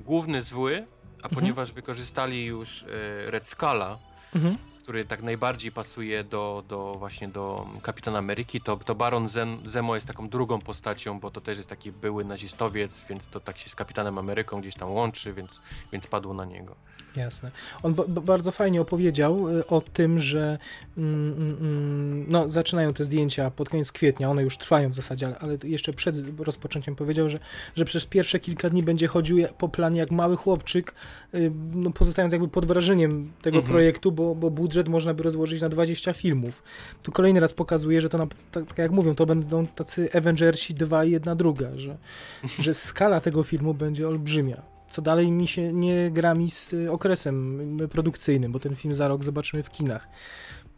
główny 0.00 0.42
zły, 0.42 0.86
a 1.12 1.14
Mhm. 1.16 1.34
ponieważ 1.34 1.72
wykorzystali 1.72 2.44
już 2.44 2.82
e, 2.82 2.86
Red 3.30 3.46
Skulla, 3.46 3.98
Mhm. 4.34 4.56
Który 4.90 5.04
tak 5.04 5.22
najbardziej 5.22 5.72
pasuje 5.72 6.24
do, 6.24 6.64
do 6.68 6.94
właśnie 6.98 7.28
do 7.28 7.66
Kapitana 7.82 8.18
Ameryki, 8.18 8.60
to, 8.60 8.76
to 8.76 8.94
Baron 8.94 9.28
Zemo 9.66 9.94
jest 9.94 10.06
taką 10.06 10.28
drugą 10.28 10.60
postacią, 10.60 11.20
bo 11.20 11.30
to 11.30 11.40
też 11.40 11.56
jest 11.58 11.68
taki 11.68 11.92
były 11.92 12.24
nazistowiec, 12.24 13.04
więc 13.08 13.26
to 13.26 13.40
tak 13.40 13.58
się 13.58 13.70
z 13.70 13.74
Kapitanem 13.74 14.18
Ameryką 14.18 14.60
gdzieś 14.60 14.74
tam 14.74 14.90
łączy, 14.90 15.32
więc, 15.32 15.60
więc 15.92 16.06
padło 16.06 16.34
na 16.34 16.44
niego. 16.44 16.74
Jasne. 17.16 17.50
On 17.82 17.94
ba- 17.94 18.04
ba- 18.08 18.20
bardzo 18.20 18.52
fajnie 18.52 18.80
opowiedział 18.80 19.48
y, 19.48 19.66
o 19.66 19.80
tym, 19.80 20.20
że 20.20 20.58
mm, 20.98 21.32
mm, 21.32 21.56
mm, 21.60 22.24
no, 22.28 22.48
zaczynają 22.48 22.94
te 22.94 23.04
zdjęcia 23.04 23.50
pod 23.50 23.68
koniec 23.68 23.92
kwietnia, 23.92 24.30
one 24.30 24.42
już 24.42 24.58
trwają 24.58 24.90
w 24.90 24.94
zasadzie, 24.94 25.26
ale, 25.26 25.38
ale 25.38 25.58
jeszcze 25.64 25.92
przed 25.92 26.40
rozpoczęciem 26.40 26.96
powiedział, 26.96 27.28
że, 27.28 27.38
że 27.76 27.84
przez 27.84 28.06
pierwsze 28.06 28.38
kilka 28.40 28.70
dni 28.70 28.82
będzie 28.82 29.06
chodził 29.06 29.38
po 29.58 29.68
planie 29.68 30.00
jak 30.00 30.10
mały 30.10 30.36
chłopczyk, 30.36 30.94
y, 31.34 31.52
no, 31.74 31.90
pozostając 31.90 32.32
jakby 32.32 32.48
pod 32.48 32.66
wrażeniem 32.66 33.32
tego 33.42 33.56
Mhm. 33.56 33.72
projektu, 33.74 34.12
bo, 34.12 34.34
bo 34.34 34.50
budżet 34.50 34.79
budżet 34.80 34.88
można 34.88 35.14
by 35.14 35.22
rozłożyć 35.22 35.62
na 35.62 35.68
20 35.68 36.12
filmów. 36.12 36.62
Tu 37.02 37.12
kolejny 37.12 37.40
raz 37.40 37.52
pokazuje, 37.52 38.00
że 38.00 38.08
to, 38.08 38.18
na, 38.18 38.26
tak, 38.52 38.66
tak 38.66 38.78
jak 38.78 38.90
mówią, 38.90 39.14
to 39.14 39.26
będą 39.26 39.66
tacy 39.66 40.08
Avengersi 40.14 40.74
dwa 40.74 41.04
i 41.04 41.10
jedna 41.10 41.34
druga, 41.34 41.70
że, 41.76 41.98
że 42.64 42.74
skala 42.74 43.20
tego 43.20 43.42
filmu 43.42 43.74
będzie 43.74 44.08
olbrzymia. 44.08 44.62
Co 44.88 45.02
dalej 45.02 45.30
mi 45.30 45.48
się 45.48 45.72
nie 45.72 46.10
gra 46.10 46.34
mi 46.34 46.50
z 46.50 46.74
okresem 46.90 47.78
produkcyjnym, 47.90 48.52
bo 48.52 48.60
ten 48.60 48.74
film 48.74 48.94
za 48.94 49.08
rok 49.08 49.24
zobaczymy 49.24 49.62
w 49.62 49.70
kinach. 49.70 50.08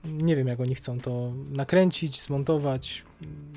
Nie 0.04 0.36
wiem, 0.36 0.48
jak 0.48 0.60
oni 0.60 0.74
chcą 0.74 1.00
to 1.00 1.32
nakręcić, 1.50 2.22
zmontować, 2.22 3.04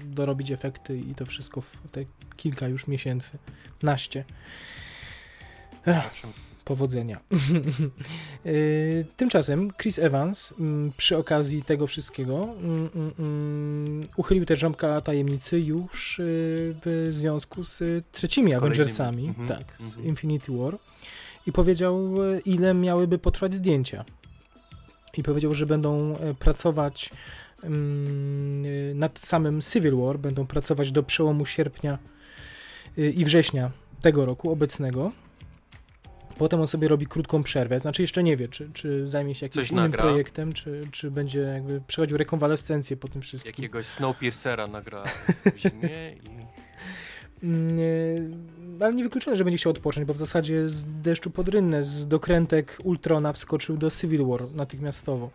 dorobić 0.05 0.51
efekty 0.51 0.97
i 0.97 1.15
to 1.15 1.25
wszystko 1.25 1.61
w 1.61 1.77
te 1.91 2.05
kilka 2.37 2.67
już 2.67 2.87
miesięcy, 2.87 3.37
naście. 3.83 4.25
Ech. 5.85 6.25
Powodzenia. 6.65 7.19
Y, 8.45 9.05
Tymczasem 9.17 9.71
Chris 9.81 9.99
Evans 9.99 10.53
mm, 10.59 10.91
przy 10.97 11.17
okazji 11.17 11.63
tego 11.63 11.87
wszystkiego 11.87 12.43
mm, 12.43 12.89
mm, 13.19 14.03
uchylił 14.15 14.45
też 14.45 14.59
ząbka 14.59 15.01
tajemnicy 15.01 15.59
już 15.59 16.19
y, 16.19 16.23
w 16.85 17.07
związku 17.09 17.63
z 17.63 18.05
trzecimi 18.11 18.51
Z. 18.51 18.53
Avengersami, 18.53 19.27
Mhm, 19.27 19.47
tak, 19.47 19.75
z 19.79 19.87
mhm. 19.87 20.07
Infinity 20.07 20.51
War 20.57 20.77
i 21.47 21.51
powiedział 21.51 22.23
y, 22.23 22.41
ile 22.45 22.73
miałyby 22.73 23.17
potrwać 23.17 23.53
zdjęcia. 23.53 24.05
I 25.17 25.23
powiedział, 25.23 25.53
że 25.53 25.65
będą 25.65 26.17
e, 26.17 26.33
pracować 26.33 27.09
nad 28.95 29.19
samym 29.19 29.61
Civil 29.61 29.95
War, 29.95 30.19
będą 30.19 30.47
pracować 30.47 30.91
do 30.91 31.03
przełomu 31.03 31.45
sierpnia 31.45 31.97
i 32.97 33.25
września 33.25 33.71
tego 34.01 34.25
roku 34.25 34.51
obecnego. 34.51 35.11
Potem 36.37 36.59
on 36.61 36.67
sobie 36.67 36.87
robi 36.87 37.05
krótką 37.05 37.43
przerwę, 37.43 37.79
znaczy 37.79 38.01
jeszcze 38.01 38.23
nie 38.23 38.37
wie, 38.37 38.47
czy, 38.47 38.69
czy 38.73 39.07
zajmie 39.07 39.35
się 39.35 39.45
jakimś 39.45 39.63
Coś 39.65 39.71
innym 39.71 39.83
nagra. 39.83 40.03
projektem, 40.03 40.53
czy, 40.53 40.81
czy 40.91 41.11
będzie 41.11 41.39
jakby 41.39 41.81
przechodził 41.87 42.17
rekonwalescencję 42.17 42.97
po 42.97 43.07
tym 43.07 43.21
wszystkim. 43.21 43.51
Jakiegoś 43.51 43.85
Snowpiercera 43.85 44.67
nagra 44.67 45.03
w 45.55 45.57
zimie 45.57 46.13
i... 46.23 46.45
Mm, 47.43 47.75
Nie, 47.75 47.85
ale 48.79 48.93
niewykluczone, 48.93 49.35
że 49.35 49.43
będzie 49.43 49.57
chciał 49.57 49.71
odpocząć, 49.71 50.07
bo 50.07 50.13
w 50.13 50.17
zasadzie 50.17 50.69
z 50.69 50.85
deszczu 51.01 51.29
pod 51.31 51.49
rynnę, 51.49 51.83
z 51.83 52.07
dokrętek 52.07 52.77
Ultrona 52.83 53.33
wskoczył 53.33 53.77
do 53.77 53.91
Civil 53.91 54.25
War 54.25 54.51
natychmiastowo. 54.51 55.29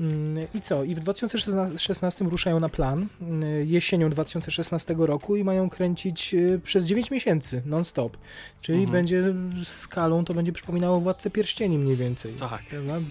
Mm, 0.00 0.46
I 0.54 0.60
co? 0.60 0.84
I 0.84 0.94
w 0.94 1.00
2016 1.00 2.24
ruszają 2.24 2.60
na 2.60 2.68
plan 2.68 3.06
mm, 3.20 3.66
jesienią 3.66 4.10
2016 4.10 4.94
roku 4.98 5.36
i 5.36 5.44
mają 5.44 5.70
kręcić 5.70 6.34
y, 6.34 6.60
przez 6.64 6.84
9 6.84 7.10
miesięcy 7.10 7.62
non-stop. 7.66 8.16
Czyli 8.60 8.78
Mhm. 8.78 8.92
będzie 8.92 9.34
skalą, 9.64 10.24
to 10.24 10.34
będzie 10.34 10.52
przypominało 10.52 11.00
Władcę 11.00 11.30
Pierścieni 11.30 11.78
mniej 11.78 11.96
więcej. 11.96 12.34
Tak. 12.34 12.62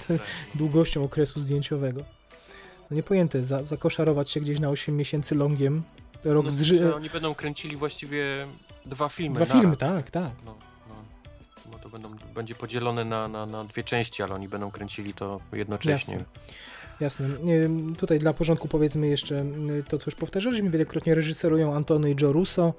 Tak. 0.07 0.19
Długością 0.55 1.03
okresu 1.03 1.39
zdjęciowego. 1.39 2.03
No 2.91 2.95
niepojęte, 2.95 3.43
za, 3.43 3.63
zakoszarować 3.63 4.31
się 4.31 4.39
gdzieś 4.39 4.59
na 4.59 4.69
8 4.69 4.97
miesięcy 4.97 5.35
longiem, 5.35 5.83
rok 6.23 6.45
No, 6.45 6.51
z 6.51 6.93
oni 6.93 7.09
będą 7.09 7.35
kręcili 7.35 7.77
właściwie 7.77 8.47
dwa 8.85 9.09
filmy 9.09 9.35
Dwa 9.35 9.45
filmy, 9.45 9.77
tak, 9.77 10.11
tak. 10.11 10.31
No, 10.45 10.55
no. 10.89 10.95
Bo 11.71 11.79
to 11.79 11.89
będą, 11.89 12.15
będzie 12.35 12.55
podzielone 12.55 13.05
na, 13.05 13.27
na, 13.27 13.45
na 13.45 13.63
dwie 13.63 13.83
części, 13.83 14.23
ale 14.23 14.35
oni 14.35 14.47
będą 14.47 14.71
kręcili 14.71 15.13
to 15.13 15.39
jednocześnie. 15.53 16.13
Jasne. 16.13 16.39
Jasne. 17.01 17.27
Tutaj 17.97 18.19
dla 18.19 18.33
porządku 18.33 18.67
powiedzmy 18.67 19.07
jeszcze 19.07 19.45
to, 19.87 19.97
co 19.97 20.03
już 20.07 20.15
powtarzaliśmy 20.15 20.69
wielokrotnie. 20.69 21.15
Reżyserują 21.15 21.73
Antony 21.73 22.11
i 22.11 22.15
Joe 22.21 22.31
Russo, 22.31 22.73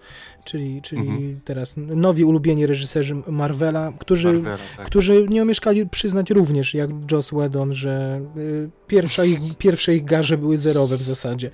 czyli, 0.44 0.82
czyli 0.82 1.00
Mhm. 1.00 1.40
teraz 1.44 1.74
nowi 1.76 2.24
ulubieni 2.24 2.66
reżyserzy 2.66 3.14
Marvela, 3.28 3.92
którzy, 3.98 4.32
Marvela, 4.32 4.58
tak. 4.76 4.86
którzy 4.86 5.26
nie 5.28 5.42
omieszkali 5.42 5.88
przyznać 5.88 6.30
również, 6.30 6.74
jak 6.74 6.90
Joss 7.12 7.30
Whedon, 7.30 7.74
że 7.74 8.20
y, 8.36 8.70
pierwsza 8.86 9.24
ich, 9.24 9.38
pierwsze 9.58 9.94
ich 9.94 10.04
garze 10.04 10.38
były 10.38 10.58
zerowe 10.58 10.96
w 10.96 11.02
zasadzie. 11.02 11.50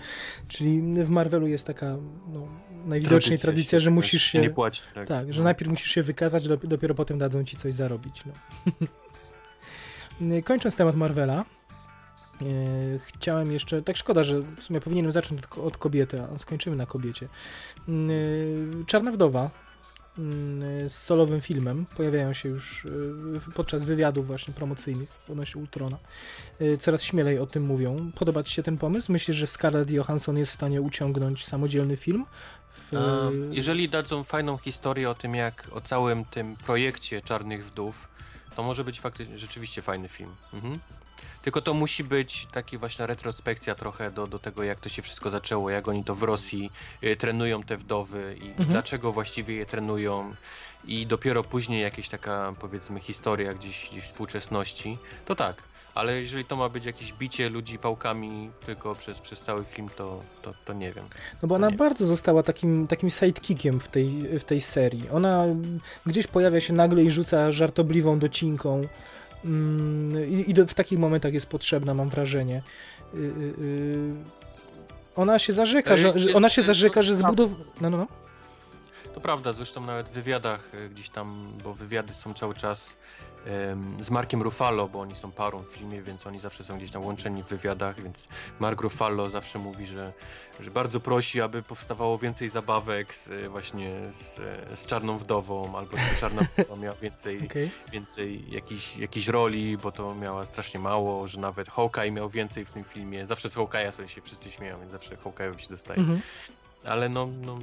Czyli 0.49 0.83
w 1.05 1.09
Marvelu 1.09 1.47
jest 1.47 1.67
taka 1.67 1.97
no, 2.33 2.49
najwidoczniej 2.87 3.39
tradycja, 3.39 3.79
że 3.79 3.83
świetna, 3.85 3.95
musisz 3.95 4.23
się... 4.23 4.41
Nie 4.41 4.51
płaci, 4.51 4.83
tak. 4.95 5.09
Tak, 5.09 5.33
że 5.33 5.41
No. 5.41 5.45
najpierw 5.45 5.71
musisz 5.71 5.91
się 5.91 6.03
wykazać, 6.03 6.49
dop- 6.49 6.67
dopiero 6.67 6.95
potem 6.95 7.19
dadzą 7.19 7.45
ci 7.45 7.57
coś 7.57 7.75
zarobić. 7.75 8.23
No. 8.27 8.33
Kończąc 10.45 10.77
temat 10.77 10.97
Marvela, 10.97 11.45
chciałem 12.99 13.53
jeszcze, 13.53 13.83
tak 13.83 13.97
szkoda, 13.97 14.25
że 14.25 14.41
w 14.41 14.63
sumie 14.63 14.81
powinienem 14.81 15.13
zacząć 15.13 15.41
od, 15.65 15.77
kobiety, 15.77 16.23
a 16.23 16.39
skończymy 16.39 16.77
na 16.77 16.87
kobiecie. 16.87 17.29
E, 17.89 17.93
Czarna 18.87 19.13
Wdowa 19.13 19.51
mm, 20.19 20.89
z 20.89 20.95
solowym 20.95 21.41
filmem, 21.41 21.87
pojawiają 21.97 22.33
się 22.33 22.49
już 22.49 22.87
e, 22.87 23.53
podczas 23.55 23.85
wywiadów 23.85 24.27
właśnie 24.27 24.55
promocyjnych 24.55 25.09
odnośnie 25.29 25.61
Ultrona. 25.61 25.99
E, 26.61 26.77
Coraz 26.77 27.03
śmielej 27.03 27.39
o 27.39 27.47
tym 27.47 27.63
mówią. 27.63 28.13
Podoba 28.15 28.43
Ci 28.43 28.55
się 28.55 28.63
ten 28.63 28.79
pomysł? 28.79 29.13
Myślisz, 29.13 29.37
że 29.37 29.47
Scarlett 29.47 29.91
Johansson 29.91 30.39
jest 30.39 30.53
w 30.53 30.55
stanie 30.55 30.83
uciągnąć 30.83 31.47
samodzielny 31.47 31.97
film? 31.97 32.27
W, 32.93 32.97
jeżeli 33.51 33.89
dadzą 33.89 34.25
fajną 34.25 34.57
historię 34.57 35.11
o 35.11 35.15
tym, 35.15 35.35
jak 35.35 35.69
o 35.73 35.81
całym 35.81 36.25
tym 36.25 36.57
projekcie 36.57 37.23
Czarnych 37.23 37.67
Wdów, 37.67 38.09
to 38.57 38.63
może 38.63 38.85
być 38.85 39.01
faktycznie 39.01 39.39
rzeczywiście 39.39 39.83
fajny 39.83 40.09
film. 40.09 40.31
Mhm. 40.53 40.79
Tylko 41.47 41.61
to 41.61 41.75
musi 41.75 42.05
być 42.05 42.47
taki 42.53 42.79
właśnie 42.79 43.07
retrospekcja 43.07 43.75
trochę 43.75 44.11
do, 44.11 44.27
do 44.27 44.39
tego, 44.39 44.63
jak 44.63 44.81
to 44.81 44.89
się 44.89 45.03
wszystko 45.03 45.31
zaczęło, 45.31 45.71
jak 45.71 45.89
oni 45.89 46.05
to 46.05 46.15
w 46.15 46.23
Rosji 46.23 46.71
y, 47.05 47.17
trenują 47.17 47.63
te 47.63 47.77
wdowy 47.77 48.37
i 48.43 48.49
Mhm. 48.49 48.69
dlaczego 48.69 49.13
właściwie 49.13 49.55
je 49.55 49.67
trenują 49.67 50.35
i 50.85 51.07
dopiero 51.07 51.45
później 51.45 51.83
jakaś 51.83 52.09
taka 52.09 52.55
powiedzmy 52.61 53.01
historia 53.01 53.55
gdzieś, 53.55 53.89
gdzieś 53.93 54.05
współczesności, 54.05 54.99
to 55.27 55.35
tak. 55.35 55.63
Ale 55.95 56.21
jeżeli 56.23 56.45
to 56.45 56.57
ma 56.57 56.69
być 56.69 56.85
jakieś 56.85 57.13
bicie 57.13 57.49
ludzi 57.51 57.79
pałkami 57.79 58.51
tylko 58.67 58.95
przez, 58.95 59.21
przez 59.21 59.41
cały 59.41 59.65
film, 59.65 59.89
to, 59.97 60.23
to, 60.43 60.55
to 60.65 60.73
nie 60.73 60.93
wiem. 60.93 61.05
No 61.43 61.49
bo 61.49 61.55
ona 61.55 61.71
Nie. 61.71 61.77
bardzo 61.77 62.05
została 62.07 62.43
takim, 62.43 62.87
takim 62.87 63.11
sidekickiem 63.11 63.81
w 63.81 63.89
tej, 63.89 64.39
w 64.39 64.45
tej 64.45 64.61
serii. 64.61 65.09
Ona 65.13 65.45
gdzieś 66.07 66.27
pojawia 66.27 66.61
się 66.61 66.73
nagle 66.73 67.03
i 67.03 67.11
rzuca 67.11 67.53
żartobliwą 67.53 68.19
docinką. 68.19 68.83
Mm, 69.47 70.31
I, 70.47 70.55
w 70.55 70.75
takich 70.75 70.99
momentach 70.99 71.35
jest 71.35 71.47
potrzebna, 71.47 71.95
mam 71.95 72.09
wrażenie. 72.09 72.63
Y, 73.15 73.19
y, 73.19 73.23
y, 73.23 74.15
ona 75.17 75.39
się 75.39 75.53
zarzeka, 75.53 75.97
że, 75.97 76.15
ona 76.35 76.49
się 76.51 76.63
zarzeka, 76.63 77.03
że 77.03 77.13
to- 77.13 77.19
zbudow... 77.19 77.51
No, 77.81 77.91
no, 77.91 77.97
no. 77.97 78.07
To 79.15 79.21
prawda, 79.21 79.53
zresztą 79.53 79.87
nawet 79.87 80.09
w 80.09 80.13
wywiadach 80.13 80.73
e, 80.75 80.89
gdzieś 80.89 81.09
tam, 81.09 81.53
bo 81.65 81.75
wywiady 81.75 82.13
są 82.13 82.35
cały 82.35 82.55
czas 82.55 82.97
z 84.01 84.11
Markiem 84.11 84.43
Ruffalo, 84.43 84.89
bo 84.89 85.01
oni 85.01 85.15
są 85.17 85.33
parą 85.33 85.63
w 85.63 85.69
filmie, 85.69 86.03
więc 86.03 86.27
oni 86.27 86.39
zawsze 86.39 86.65
są 86.65 86.77
gdzieś 86.77 86.91
tam 86.91 87.05
łączeni 87.05 87.43
w 87.43 87.47
wywiadach, 87.47 88.03
więc 88.03 88.29
Mark 88.61 88.81
Ruffalo 88.81 89.31
zawsze 89.31 89.59
mówi, 89.59 89.87
że, 89.87 90.13
że 90.61 90.71
bardzo 90.71 91.01
prosi, 91.01 91.41
aby 91.41 91.63
powstawało 91.63 92.19
więcej 92.19 92.49
zabawek 92.49 93.15
z, 93.15 93.31
e, 93.31 93.49
właśnie 93.49 94.13
z, 94.13 94.39
e, 94.39 94.77
z 94.77 94.87
Czarną 94.87 95.19
Wdową, 95.19 95.77
albo 95.79 95.97
że 95.97 96.21
Czarna 96.21 96.43
Wdowa 96.59 96.77
miała 96.77 96.97
więcej, 96.97 97.45
Okej. 97.45 97.71
więcej 97.93 98.51
jakichś, 98.51 98.97
jakichś 98.97 99.29
roli, 99.29 99.79
bo 99.79 99.93
to 99.93 100.15
miała 100.15 100.47
strasznie 100.47 100.81
mało, 100.81 101.29
że 101.29 101.41
nawet 101.41 101.69
Hawkeye 101.69 102.13
miał 102.13 102.29
więcej 102.29 102.65
w 102.65 102.71
tym 102.71 102.85
filmie. 102.85 103.27
Zawsze 103.27 103.49
z 103.49 103.57
Hawkeye'a 103.57 103.93
sobie 103.93 104.09
się 104.09 104.21
wszyscy 104.21 104.51
śmieją, 104.51 104.81
więc 104.81 104.93
zawsze 104.93 105.17
Hawkeye'owi 105.17 105.59
się 105.59 105.69
dostaje. 105.69 106.01
Mhm. 106.01 106.21
Ale 106.85 107.09
no, 107.09 107.29
no, 107.43 107.59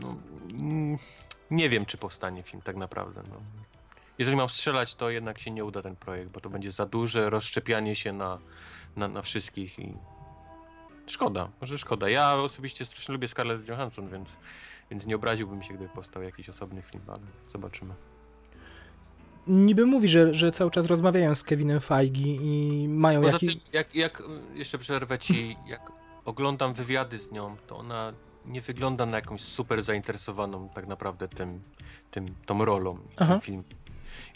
no 0.00 0.16
mm, 0.60 0.96
nie 1.50 1.68
wiem, 1.68 1.86
czy 1.86 1.96
powstanie 1.96 2.42
film 2.42 2.62
tak 2.62 2.76
naprawdę. 2.76 3.22
No. 3.30 3.57
Jeżeli 4.18 4.36
mam 4.36 4.48
strzelać, 4.48 4.94
to 4.94 5.10
jednak 5.10 5.38
się 5.38 5.50
nie 5.50 5.64
uda 5.64 5.82
ten 5.82 5.96
projekt, 5.96 6.30
bo 6.30 6.40
to 6.40 6.50
będzie 6.50 6.72
za 6.72 6.86
duże 6.86 7.30
rozszczepianie 7.30 7.94
się 7.94 8.12
na, 8.12 8.38
na, 8.96 9.08
na 9.08 9.22
wszystkich 9.22 9.78
i 9.78 9.94
szkoda, 11.06 11.48
może 11.60 11.78
szkoda. 11.78 12.08
Ja 12.08 12.34
osobiście 12.34 12.84
strasznie 12.84 13.12
lubię 13.12 13.28
Scarlett 13.28 13.68
Johansson, 13.68 14.08
więc, 14.08 14.28
więc 14.90 15.06
nie 15.06 15.16
obraziłbym 15.16 15.62
się, 15.62 15.74
gdyby 15.74 15.88
powstał 15.88 16.22
jakiś 16.22 16.48
osobny 16.48 16.82
film, 16.82 17.02
ale 17.08 17.22
zobaczymy. 17.44 17.94
Niby 19.46 19.86
mówi, 19.86 20.08
że, 20.08 20.34
że 20.34 20.52
cały 20.52 20.70
czas 20.70 20.86
rozmawiają 20.86 21.34
z 21.34 21.44
Kevinem 21.44 21.80
Feige 21.80 22.20
i 22.20 22.86
mają 22.88 23.20
Poza 23.20 23.32
jakiś... 23.32 23.54
tym, 23.54 23.72
jak, 23.72 23.94
jak 23.94 24.22
jeszcze 24.54 24.78
przerwę 24.78 25.18
ci, 25.18 25.56
jak 25.66 25.92
oglądam 26.24 26.74
wywiady 26.74 27.18
z 27.18 27.32
nią, 27.32 27.56
to 27.66 27.76
ona 27.76 28.12
nie 28.46 28.60
wygląda 28.60 29.06
na 29.06 29.16
jakąś 29.16 29.40
super 29.40 29.82
zainteresowaną 29.82 30.68
tak 30.68 30.86
naprawdę 30.86 31.28
tym, 31.28 31.60
tym 32.10 32.34
tą 32.46 32.64
rolą, 32.64 32.98
Aha. 33.16 33.32
tym 33.32 33.40
film. 33.40 33.64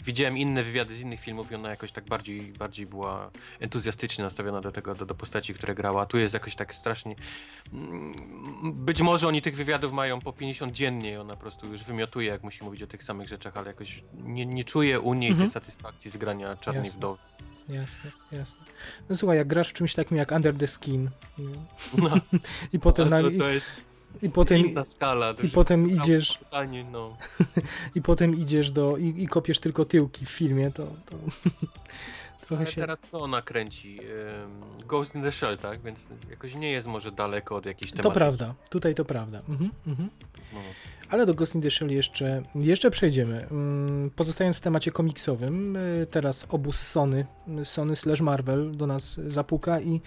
Widziałem 0.05 0.37
inne 0.37 0.63
wywiady 0.63 0.93
z 0.95 0.99
innych 0.99 1.19
filmów 1.19 1.51
i 1.51 1.55
ona 1.55 1.69
jakoś 1.69 1.91
tak 1.91 2.05
bardziej, 2.05 2.41
bardziej 2.41 2.85
była 2.85 3.31
entuzjastycznie 3.59 4.23
nastawiona 4.23 4.61
do 4.61 4.71
tego, 4.71 4.95
do, 4.95 5.05
do 5.05 5.15
postaci, 5.15 5.53
które 5.53 5.75
grała. 5.75 6.05
Tu 6.05 6.17
jest 6.17 6.33
jakoś 6.33 6.55
tak 6.55 6.75
strasznie... 6.75 7.15
Mm, 7.73 8.13
Być 8.73 9.01
może 9.01 9.27
oni 9.27 9.41
tych 9.41 9.55
wywiadów 9.55 9.93
mają 9.93 10.19
po 10.21 10.33
50 10.33 10.73
dziennie 10.73 11.11
i 11.11 11.17
ona 11.17 11.33
po 11.35 11.41
prostu 11.41 11.67
już 11.67 11.83
wymiotuje, 11.83 12.27
jak 12.29 12.43
musi 12.43 12.63
mówić 12.63 12.83
o 12.83 12.87
tych 12.87 13.03
samych 13.03 13.27
rzeczach, 13.29 13.57
ale 13.57 13.67
jakoś 13.67 14.03
nie, 14.23 14.45
nie 14.45 14.63
czuje 14.63 14.99
u 14.99 15.13
niej 15.13 15.31
Mhm. 15.31 15.49
tej 15.49 15.53
satysfakcji 15.53 16.11
z 16.11 16.17
grania 16.17 16.57
Czarnej 16.57 16.83
Jasne. 16.83 16.97
Wdowy. 16.97 17.19
Jasne, 17.69 18.11
jasne. 18.31 18.59
No 19.09 19.15
słuchaj, 19.15 19.37
jak 19.37 19.47
grasz 19.47 19.69
w 19.69 19.73
czymś 19.73 19.93
takim 19.93 20.17
jak 20.17 20.31
Under 20.31 20.55
the 20.57 20.67
Skin? 20.67 21.09
No, 21.97 22.09
i 22.73 22.79
potem, 22.79 23.13
ale 23.13 23.23
na, 23.23 23.31
to, 23.31 23.37
to 23.37 23.49
jest... 23.49 23.92
i, 24.21 24.29
potem, 24.29 24.57
inna 24.57 24.83
skala. 24.83 25.33
to 25.33 25.43
i 25.43 25.49
potem 25.49 25.89
idziesz 25.89 26.39
no. 26.91 27.17
i 27.95 28.01
potem 28.01 28.39
idziesz 28.39 28.71
do 28.71 28.97
i, 28.97 29.23
i 29.23 29.27
kopiesz 29.27 29.59
tylko 29.59 29.85
tyłki 29.85 30.25
w 30.25 30.29
filmie, 30.29 30.71
to, 30.71 30.87
to 31.05 31.15
trochę 32.47 32.63
Ale 32.63 32.71
się... 32.71 32.81
teraz 32.81 33.01
to 33.11 33.19
ona 33.21 33.41
kręci 33.41 33.99
Ghost 34.87 35.15
in 35.15 35.21
the 35.21 35.31
Shell, 35.31 35.57
tak? 35.57 35.81
Więc 35.81 36.07
jakoś 36.29 36.55
nie 36.55 36.71
jest 36.71 36.87
może 36.87 37.11
daleko 37.11 37.55
od 37.55 37.65
jakiejś 37.65 37.91
To 37.91 37.97
tematyki. 37.97 38.15
prawda, 38.15 38.53
tutaj 38.69 38.95
to 38.95 39.05
prawda. 39.05 39.39
Mhm, 39.49 39.71
mhm. 39.87 40.09
No. 40.53 40.59
Ale 41.09 41.25
do 41.25 41.33
Ghost 41.33 41.55
in 41.55 41.61
the 41.61 41.71
Shell 41.71 41.89
jeszcze, 41.91 42.43
jeszcze 42.55 42.91
przejdziemy. 42.91 43.47
Mm, 43.51 44.11
Pozostając 44.15 44.57
w 44.57 44.61
temacie 44.61 44.91
komiksowym, 44.91 45.75
y, 45.75 46.07
teraz 46.11 46.45
obóz 46.49 46.79
Sony, 46.79 47.25
Sony 47.63 47.95
slash 47.95 48.21
Marvel 48.21 48.71
do 48.71 48.87
nas 48.87 49.19
zapuka 49.27 49.81
i 49.81 50.01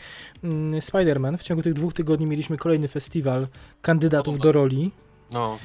mm, 0.45 0.81
Spider-Man. 0.81 1.37
W 1.39 1.43
ciągu 1.43 1.63
tych 1.63 1.73
dwóch 1.75 1.95
tygodni 1.95 2.27
mieliśmy 2.27 2.57
kolejny 2.57 2.89
festiwal 2.89 3.47
kandydatów 3.83 4.39
do 4.39 4.53
roli. 4.53 4.91
no. 5.33 5.59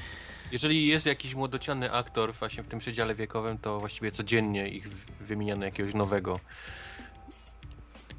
Jeżeli 0.52 0.88
jest 0.88 1.06
jakiś 1.06 1.36
młodociany 1.36 1.92
aktor 1.92 2.34
właśnie 2.34 2.64
w 2.64 2.68
tym 2.68 2.80
przedziale 2.80 3.16
wiekowym, 3.16 3.58
to 3.58 3.80
właściwie 3.80 4.12
codziennie 4.12 4.70
ich 4.70 4.90
wymieniano 5.22 5.66
jakiegoś 5.66 5.94
nowego. 5.94 6.40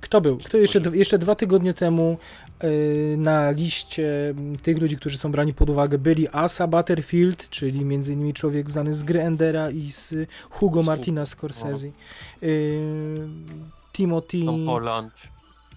Kto 0.00 0.20
był? 0.20 0.38
Kto 0.38 0.56
jeszcze, 0.56 0.80
jeszcze 0.92 1.18
dwa 1.18 1.34
tygodnie 1.34 1.74
temu 1.74 2.18
na 3.16 3.50
liście 3.50 4.28
mm, 4.28 4.56
tych 4.56 4.78
ludzi, 4.78 4.96
którzy 4.96 5.18
są 5.18 5.32
brani 5.32 5.54
pod 5.54 5.70
uwagę 5.70 5.98
byli 5.98 6.28
Asa 6.28 6.66
Butterfield, 6.66 7.50
czyli 7.50 7.80
m.in. 7.82 8.32
człowiek 8.32 8.70
znany 8.70 8.94
z 8.94 9.02
gry 9.02 9.20
Endera 9.20 9.70
i 9.70 9.92
z 9.92 10.14
Hugo 10.50 10.82
Z 10.82 10.86
Martina 10.86 11.26
Scorsese. 11.26 11.86
Y, 12.42 13.28
Timothy... 13.92 14.44
Tom 14.44 14.66
Holland. 14.66 15.28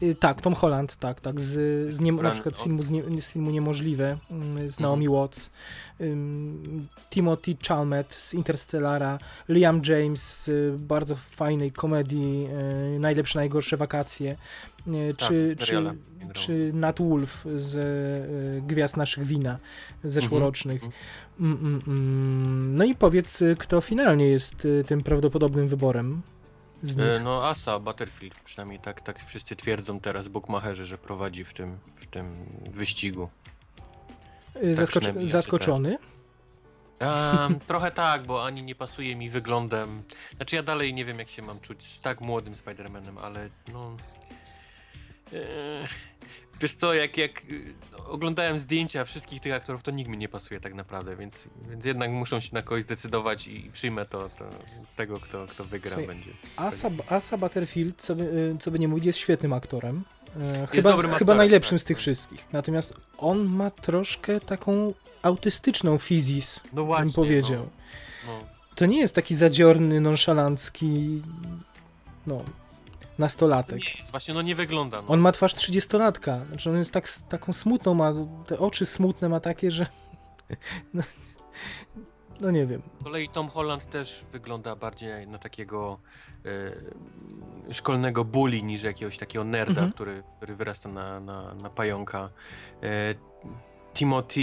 Y, 0.02 0.16
Tak, 0.16 0.42
Tom 0.42 0.56
Holland, 0.56 0.96
tak, 0.96 1.22
tak, 1.22 1.42
z, 1.42 1.54
z 1.94 2.00
nie, 2.00 2.12
na 2.12 2.32
przykład 2.32 2.58
z 2.58 2.64
filmu, 2.64 2.84
z, 2.84 2.90
nie, 2.90 3.22
z 3.22 3.32
filmu 3.32 3.52
Niemożliwe, 3.52 4.18
mm, 4.32 4.70
z 4.70 4.80
Naomi 4.80 5.10
Watts, 5.10 5.52
ym, 6.02 6.88
Timothy 7.10 7.58
Chalmette 7.68 8.16
z 8.18 8.34
Interstellara, 8.34 9.20
Liam 9.50 9.82
James 9.86 10.44
z 10.44 10.48
y, 10.48 10.76
bardzo 10.80 11.16
fajnej 11.16 11.72
komedii 11.72 12.48
y, 12.96 13.00
Najlepsze, 13.00 13.40
Najgorsze 13.40 13.78
Wakacje, 13.78 14.36
y, 14.88 15.14
Tak, 15.18 15.28
czy, 15.28 15.56
czy, 15.60 15.96
czy 16.34 16.72
Nat 16.74 17.00
Wolf 17.02 17.46
z 17.56 17.76
y, 17.76 18.62
Gwiazd 18.68 18.98
Naszych 18.98 19.26
Wina 19.26 19.58
zeszłorocznych. 20.04 20.84
Mhm. 20.84 21.02
Mm, 21.40 21.58
mm, 21.58 21.82
mm. 21.88 22.76
No 22.76 22.84
i 22.84 22.96
powiedz, 22.96 23.44
kto 23.58 23.82
finalnie 23.82 24.28
jest 24.28 24.66
y, 24.66 24.84
tym 24.88 25.04
prawdopodobnym 25.04 25.68
wyborem 25.68 26.22
z 26.84 26.96
nich. 26.96 27.06
E, 27.06 27.20
No 27.20 27.48
Asa 27.48 27.80
Butterfield, 27.80 28.40
przynajmniej 28.40 28.80
tak, 28.80 29.02
tak 29.02 29.26
wszyscy 29.26 29.56
twierdzą 29.56 30.00
teraz, 30.00 30.28
bookmacherzy, 30.28 30.86
że 30.86 30.98
prowadzi 30.98 31.44
w 31.44 31.54
tym, 31.54 31.78
w 31.96 32.06
tym 32.06 32.36
wyścigu. 32.70 33.30
Przynajmniej 34.88 35.26
ja 35.26 35.32
zaskoczony? 35.32 35.98
Um, 37.02 37.60
trochę 37.68 37.92
tak, 37.92 38.26
bo 38.26 38.46
ani 38.46 38.64
nie 38.64 38.76
pasuje 38.76 39.16
mi 39.16 39.30
wyglądem. 39.30 40.04
Znaczy 40.36 40.56
ja 40.56 40.64
dalej 40.64 40.94
nie 40.94 41.06
wiem 41.06 41.20
jak 41.20 41.30
się 41.30 41.42
mam 41.42 41.60
czuć 41.60 41.84
z 41.94 42.02
tak 42.02 42.22
młodym 42.22 42.54
Spider-Manem, 42.54 43.20
ale 43.22 43.50
no... 43.74 43.98
E, 45.36 45.88
wiesz 46.62 46.74
co, 46.74 46.94
jak, 46.94 47.18
jak 47.18 47.44
y, 47.52 47.74
oglądałem 48.08 48.60
zdjęcia 48.60 49.06
wszystkich 49.06 49.42
tych 49.42 49.54
aktorów, 49.54 49.84
to 49.84 49.92
nikt 49.92 50.10
mi 50.10 50.18
nie 50.18 50.30
pasuje 50.30 50.60
tak 50.60 50.74
naprawdę, 50.74 51.16
więc, 51.16 51.48
więc 51.70 51.86
jednak 51.86 52.12
muszą 52.12 52.40
się 52.40 52.50
na 52.54 52.62
kogoś 52.62 52.84
zdecydować 52.84 53.48
i, 53.48 53.66
i 53.66 53.72
przyjmę 53.72 54.06
to, 54.06 54.30
to 54.30 54.46
tego, 54.96 55.20
kto, 55.20 55.48
kto 55.48 55.66
wygra 55.66 55.92
Słuchaj, 55.92 56.08
będzie. 56.08 56.32
Asa, 56.56 56.90
Asa 57.08 57.38
Butterfield, 57.38 58.02
co 58.02 58.16
by, 58.16 58.24
y, 58.24 58.58
co 58.60 58.72
by 58.72 58.80
nie 58.80 58.88
mówić, 58.88 59.06
jest 59.06 59.20
świetnym 59.20 59.54
aktorem. 59.54 60.04
E, 60.42 60.68
Chyba, 60.68 60.90
dobrym 60.90 61.12
chyba 61.12 61.16
aktorem, 61.16 61.38
najlepszym 61.38 61.78
tak, 61.78 61.82
z 61.82 61.84
tych 61.84 61.98
tak. 61.98 62.02
wszystkich. 62.02 62.48
Natomiast 62.52 62.94
on 63.18 63.46
ma 63.46 63.72
troszkę 63.72 64.40
taką 64.40 64.94
autystyczną 65.22 65.98
fizis, 65.98 66.60
No 66.74 66.86
właśnie, 66.86 67.06
bym 67.06 67.14
powiedział. 67.14 67.70
No, 68.28 68.34
no. 68.34 68.40
To 68.76 68.86
nie 68.86 69.00
jest 69.00 69.16
taki 69.16 69.36
zadziorny, 69.36 70.02
nonszalancki, 70.02 71.22
no, 72.28 72.44
nastolatek. 73.18 73.80
Nie 73.84 73.92
jest, 74.00 74.12
właśnie 74.12 74.34
no 74.34 74.42
nie 74.42 74.56
wygląda. 74.56 75.02
No. 75.02 75.08
On 75.08 75.20
ma 75.20 75.32
twarz 75.32 75.56
30-latka. 75.56 76.48
Znaczy 76.48 76.70
on 76.70 76.78
jest 76.78 76.92
tak, 76.92 77.08
taką 77.30 77.54
smutną, 77.54 77.94
ma 77.94 78.14
te 78.48 78.60
oczy 78.60 78.86
smutne 78.86 79.30
ma 79.30 79.40
takie, 79.40 79.72
że 79.72 79.86
no, 80.94 81.04
no 82.42 82.52
nie 82.52 82.66
wiem. 82.66 82.82
Z 83.02 83.04
kolei 83.04 83.30
Tom 83.30 83.50
Holland 83.50 83.90
też 83.90 84.26
wygląda 84.32 84.76
bardziej 84.76 85.28
na 85.28 85.38
takiego 85.38 86.00
e, 87.70 87.74
szkolnego 87.74 88.26
bully 88.26 88.62
niż 88.62 88.84
jakiegoś 88.84 89.18
takiego 89.18 89.44
nerda, 89.44 89.72
Mhm. 89.72 89.92
który, 89.92 90.24
który 90.38 90.56
wyrasta 90.56 90.90
na, 90.90 91.20
na, 91.20 91.54
na 91.54 91.70
pająka. 91.70 92.30
E, 92.84 93.16
Timothy 93.94 94.42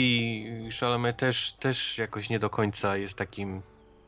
Chalamet 0.80 1.16
też, 1.16 1.52
też 1.52 1.98
jakoś 1.98 2.30
nie 2.30 2.38
do 2.38 2.50
końca 2.50 2.96
jest 2.96 3.14
takim... 3.14 3.62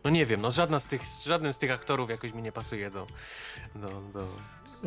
No 0.05 0.11
nie 0.11 0.27
wiem, 0.27 0.41
no 0.41 0.51
żadna 0.51 0.79
z 0.79 0.87
tych, 0.87 1.03
żaden 1.25 1.53
z 1.53 1.59
tych 1.59 1.71
aktorów 1.71 2.11
jakoś 2.11 2.33
mi 2.33 2.43
nie 2.43 2.53
pasuje 2.53 2.91
do, 2.91 3.07
do, 3.75 3.89
do, 3.89 4.27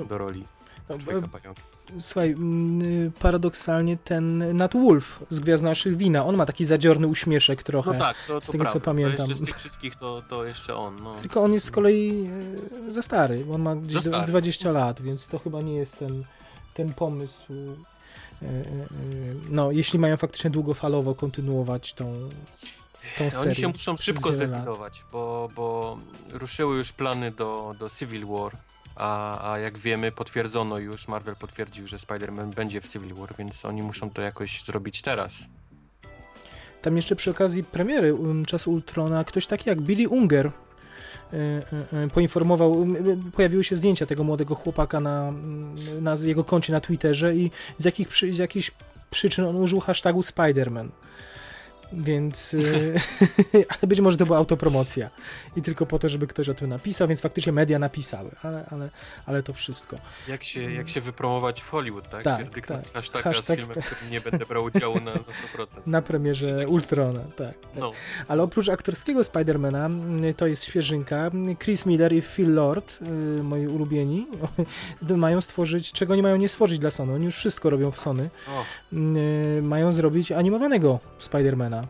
do 0.05 0.17
roli 0.17 0.45
No, 0.89 0.97
człowieka 0.97 1.27
pająka. 1.27 1.61
Słuchaj, 1.99 2.35
paradoksalnie 3.19 3.97
ten 3.97 4.57
Nat 4.57 4.73
Wolf 4.73 5.23
z 5.29 5.39
Gwiazd 5.39 5.63
Naszych 5.63 5.97
Wina, 5.97 6.25
on 6.25 6.35
ma 6.35 6.45
taki 6.45 6.65
zadziorny 6.65 7.07
uśmieszek 7.07 7.63
trochę. 7.63 7.93
No 7.93 7.99
tak, 7.99 8.17
to, 8.27 8.39
to 8.39 8.45
z 8.45 8.49
tego, 8.49 8.65
co 8.65 8.79
pamiętam. 8.79 9.27
To 9.27 9.35
z 9.35 9.41
tych 9.45 9.57
wszystkich 9.57 9.95
to, 9.95 10.21
to 10.29 10.45
jeszcze 10.45 10.75
on, 10.75 11.03
no. 11.03 11.15
Tylko 11.15 11.43
on 11.43 11.53
jest 11.53 11.65
z 11.65 11.71
kolei 11.71 12.29
y, 12.87 12.93
za 12.93 13.01
stary, 13.01 13.45
bo 13.45 13.53
on 13.53 13.61
ma 13.61 13.75
gdzieś 13.75 14.03
Za 14.03 14.09
stary. 14.09 14.27
20 14.27 14.71
lat, 14.71 15.01
więc 15.01 15.27
to 15.27 15.39
chyba 15.39 15.61
nie 15.61 15.75
jest 15.75 15.99
ten, 15.99 16.23
ten 16.73 16.93
pomysł. 16.93 17.53
y, 17.53 18.45
y, 18.45 18.47
No, 19.49 19.71
jeśli 19.71 19.99
mają 19.99 20.17
faktycznie 20.17 20.49
długofalowo 20.49 21.15
kontynuować 21.15 21.93
tą, 21.93 22.29
tą 23.17 23.31
serię. 23.31 23.45
Oni 23.45 23.55
się 23.55 23.67
muszą 23.67 23.97
szybko 23.97 24.31
zdecydować, 24.31 25.03
bo, 25.11 25.49
bo 25.55 25.97
ruszyły 26.31 26.77
już 26.77 26.91
plany 26.91 27.31
do, 27.31 27.75
do 27.79 27.89
Civil 27.89 28.25
War, 28.27 28.51
a, 28.97 29.51
a 29.51 29.59
jak 29.59 29.77
wiemy, 29.77 30.11
potwierdzono 30.11 30.77
już, 30.77 31.07
Marvel 31.07 31.35
potwierdził, 31.35 31.87
że 31.87 31.97
Spider-Man 31.97 32.53
będzie 32.53 32.81
w 32.81 32.87
Civil 32.87 33.13
War, 33.13 33.29
więc 33.37 33.65
oni 33.65 33.83
muszą 33.83 34.09
to 34.09 34.21
jakoś 34.21 34.63
zrobić 34.63 35.01
teraz. 35.01 35.33
Tam 36.81 36.95
jeszcze 36.95 37.15
przy 37.15 37.31
okazji 37.31 37.63
premiery 37.63 38.13
um, 38.13 38.45
Czasu 38.45 38.71
Ultrona 38.71 39.23
ktoś 39.23 39.47
taki 39.47 39.69
jak 39.69 39.81
Billy 39.81 40.09
Unger 40.09 40.45
y, 40.45 40.51
y, 41.93 41.97
y, 42.05 42.09
poinformował, 42.09 42.83
y, 42.83 43.31
pojawiły 43.35 43.63
się 43.63 43.75
zdjęcia 43.75 44.05
tego 44.05 44.23
młodego 44.23 44.55
chłopaka 44.55 44.99
na, 44.99 45.33
y, 45.97 46.01
na 46.01 46.15
jego 46.23 46.43
koncie 46.43 46.73
na 46.73 46.81
Twitterze 46.81 47.35
i 47.35 47.51
z, 47.77 47.85
jakich, 47.85 48.07
z 48.15 48.37
jakichś 48.37 48.71
przyczyn 49.09 49.45
on 49.45 49.55
użył 49.55 49.79
hashtagu 49.79 50.21
Spider-Man. 50.21 50.87
Więc, 51.93 52.53
y, 52.53 52.99
ale 53.69 53.87
być 53.87 53.99
może 54.01 54.17
to 54.17 54.25
była 54.25 54.37
autopromocja 54.37 55.09
i 55.55 55.61
tylko 55.61 55.85
po 55.85 55.99
to, 55.99 56.09
żeby 56.09 56.27
ktoś 56.27 56.49
o 56.49 56.53
tym 56.53 56.69
napisał, 56.69 57.07
więc 57.07 57.21
faktycznie 57.21 57.51
media 57.51 57.79
napisały, 57.79 58.31
ale, 58.43 58.65
ale, 58.71 58.89
ale 59.25 59.43
to 59.43 59.53
wszystko. 59.53 59.97
Jak 60.27 60.43
się, 60.43 60.71
jak 60.73 60.89
się 60.89 61.01
wypromować 61.01 61.61
w 61.61 61.69
Hollywood, 61.69 62.09
tak? 62.09 62.23
Tak, 62.23 62.65
tak. 62.67 62.91
hashtaga 62.93 63.23
Hashtag 63.23 63.61
z 63.61 63.65
filmem, 63.65 63.83
którym 63.83 64.11
nie 64.11 64.21
będę 64.21 64.45
brał 64.45 64.63
udziału 64.63 64.95
na, 64.99 65.13
na 65.13 65.19
100%. 65.19 65.67
Na 65.85 66.01
premierze 66.01 66.67
Ultrona, 66.67 67.19
tak. 67.19 67.35
tak. 67.35 67.55
No, 67.75 67.91
Ale 68.27 68.43
oprócz 68.43 68.69
aktorskiego 68.69 69.23
Spidermana, 69.23 69.85
mm, 69.85 70.33
to 70.33 70.47
jest 70.47 70.63
świeżynka, 70.63 71.15
mm, 71.15 71.55
Chris 71.57 71.85
Miller 71.85 72.13
i 72.13 72.21
Phil 72.21 72.53
Lord, 72.53 72.99
y, 73.01 73.43
moi 73.43 73.67
ulubieni, 73.67 74.27
mają 75.01 75.41
stworzyć, 75.41 75.91
czego 75.91 76.15
nie 76.15 76.23
mają 76.23 76.35
nie 76.35 76.49
stworzyć 76.49 76.79
dla 76.79 76.91
Sony, 76.91 77.13
oni 77.13 77.25
już 77.25 77.35
wszystko 77.35 77.69
robią 77.69 77.91
w 77.91 77.99
Sony, 77.99 78.29
o, 78.47 78.63
y, 78.93 79.61
mają 79.61 79.91
zrobić 79.91 80.31
animowanego 80.31 80.99
Spidermana. 81.19 81.86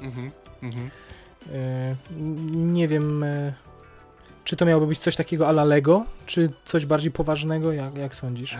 Mhm, 0.00 0.30
mhm. 0.62 0.90
Y, 1.46 1.96
Nie 2.52 2.88
wiem, 2.88 3.22
y, 3.22 3.54
czy 4.44 4.56
to 4.56 4.66
miałoby 4.66 4.86
być 4.86 4.98
coś 4.98 5.16
takiego 5.16 5.48
ala 5.48 5.64
Lego, 5.64 6.04
czy 6.26 6.50
coś 6.64 6.86
bardziej 6.86 7.12
poważnego, 7.12 7.72
jak, 7.72 7.96
jak 7.96 8.16
sądzisz? 8.16 8.56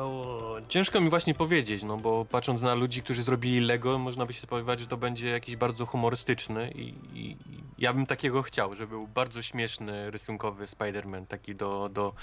O, 0.00 0.56
Ciężko 0.68 1.00
mi 1.00 1.10
właśnie 1.10 1.34
powiedzieć, 1.34 1.82
no 1.82 1.96
bo 1.96 2.24
patrząc 2.24 2.62
na 2.62 2.74
ludzi, 2.74 3.02
którzy 3.02 3.22
zrobili 3.22 3.60
Lego, 3.60 3.98
można 3.98 4.26
by 4.26 4.32
się 4.32 4.40
spodziewać, 4.40 4.80
że 4.80 4.86
to 4.86 4.96
będzie 4.96 5.28
jakiś 5.30 5.56
bardzo 5.56 5.86
humorystyczny 5.86 6.70
i, 6.70 6.94
i 7.14 7.36
ja 7.78 7.92
bym 7.92 8.06
takiego 8.06 8.42
chciał, 8.42 8.74
żeby 8.74 8.88
był 8.90 9.08
bardzo 9.08 9.42
śmieszny, 9.42 10.10
rysunkowy 10.10 10.66
Spider-Man, 10.66 11.26
taki 11.26 11.54
do, 11.54 11.88
do, 11.88 12.14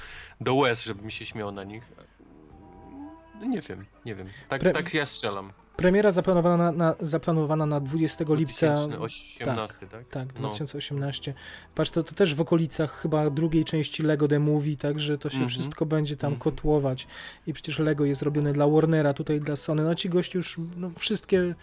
do 0.41 0.55
łez, 0.55 0.83
żebym 0.83 1.09
się 1.09 1.25
śmiał 1.25 1.51
na 1.51 1.63
nich. 1.63 1.83
Nie 3.41 3.61
wiem, 3.61 3.85
nie 4.05 4.15
wiem. 4.15 4.27
Tak, 4.49 4.61
Pre- 4.61 4.73
tak 4.73 4.93
ja 4.93 5.05
strzelam. 5.05 5.51
Premiera 5.77 6.11
zaplanowana 6.11 6.71
na, 6.71 6.95
zaplanowana 6.99 7.65
na 7.65 7.79
20 7.79 8.25
lipca 8.29 8.73
2018, 8.73 9.87
tak? 9.87 10.07
Tak, 10.09 10.27
No. 10.33 10.39
2018. 10.39 11.33
Patrz, 11.75 11.91
to, 11.91 12.03
to 12.03 12.15
też 12.15 12.35
w 12.35 12.41
okolicach 12.41 13.01
chyba 13.01 13.29
drugiej 13.29 13.65
części 13.65 14.03
Lego 14.03 14.27
The 14.27 14.39
Movie, 14.39 14.77
także 14.77 15.17
to 15.17 15.29
się 15.29 15.33
Mhm. 15.35 15.49
wszystko 15.49 15.85
będzie 15.85 16.15
tam 16.15 16.33
Mhm. 16.33 16.41
kotłować. 16.41 17.07
I 17.47 17.53
przecież 17.53 17.79
Lego 17.79 18.05
jest 18.05 18.21
robione 18.21 18.53
dla 18.53 18.67
Warnera, 18.67 19.13
tutaj 19.13 19.39
dla 19.41 19.55
Sony. 19.55 19.83
No 19.83 19.95
ci 19.95 20.09
gości 20.09 20.37
już 20.37 20.59
no, 20.77 20.91
wszystkie 20.97 21.55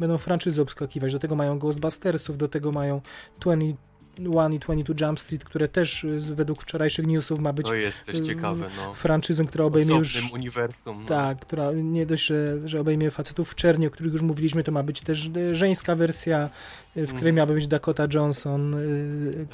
będą 0.00 0.18
franczyzy 0.18 0.62
obskakiwać. 0.62 1.12
Do 1.12 1.18
tego 1.18 1.34
mają 1.36 1.58
Ghostbustersów, 1.58 2.38
do 2.38 2.48
tego 2.48 2.72
mają 2.72 3.00
20, 3.40 3.76
21 4.18 4.52
i 4.52 4.58
22 4.84 5.06
Jump 5.06 5.20
Street, 5.20 5.44
które 5.44 5.68
też 5.68 6.04
y, 6.04 6.18
według 6.34 6.62
wczorajszych 6.62 7.06
newsów 7.06 7.40
ma 7.40 7.52
być 7.52 7.66
To 7.66 7.74
jest 7.74 8.06
też 8.06 8.16
y, 8.18 8.22
ciekawe, 8.22 8.68
no. 8.76 8.94
franczyzą, 8.94 9.46
która 9.46 9.64
obejmie 9.64 9.94
Osobnym 9.94 10.22
już... 10.24 10.32
uniwersum. 10.32 11.00
No. 11.02 11.08
Tak, 11.08 11.38
która 11.40 11.72
nie 11.72 12.06
dość, 12.06 12.26
że, 12.26 12.68
że 12.68 12.80
obejmie 12.80 13.10
facetów 13.10 13.50
w 13.50 13.54
czerni, 13.54 13.86
o 13.86 13.90
których 13.90 14.12
już 14.12 14.22
mówiliśmy, 14.22 14.64
to 14.64 14.72
ma 14.72 14.82
być 14.82 15.00
też 15.00 15.30
y, 15.36 15.54
żeńska 15.54 15.96
wersja, 15.96 16.50
w 16.96 17.04
której 17.06 17.14
Mhm. 17.16 17.34
miałaby 17.34 17.54
być 17.54 17.66
Dakota 17.66 18.06
Johnson, 18.14 18.74
y, 18.74 19.46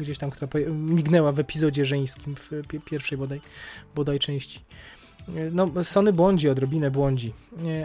gdzieś 0.00 0.18
tam, 0.18 0.30
która 0.30 0.48
mignęła 0.70 1.32
w 1.32 1.38
epizodzie 1.38 1.84
żeńskim 1.84 2.36
w 2.36 2.50
pi- 2.68 2.80
pierwszej 2.80 3.18
bodaj, 3.18 3.40
bodaj 3.94 4.18
części. 4.18 4.60
No, 5.52 5.84
Sony 5.84 6.12
błądzi, 6.12 6.48
odrobinę 6.48 6.90
błądzi, 6.90 7.32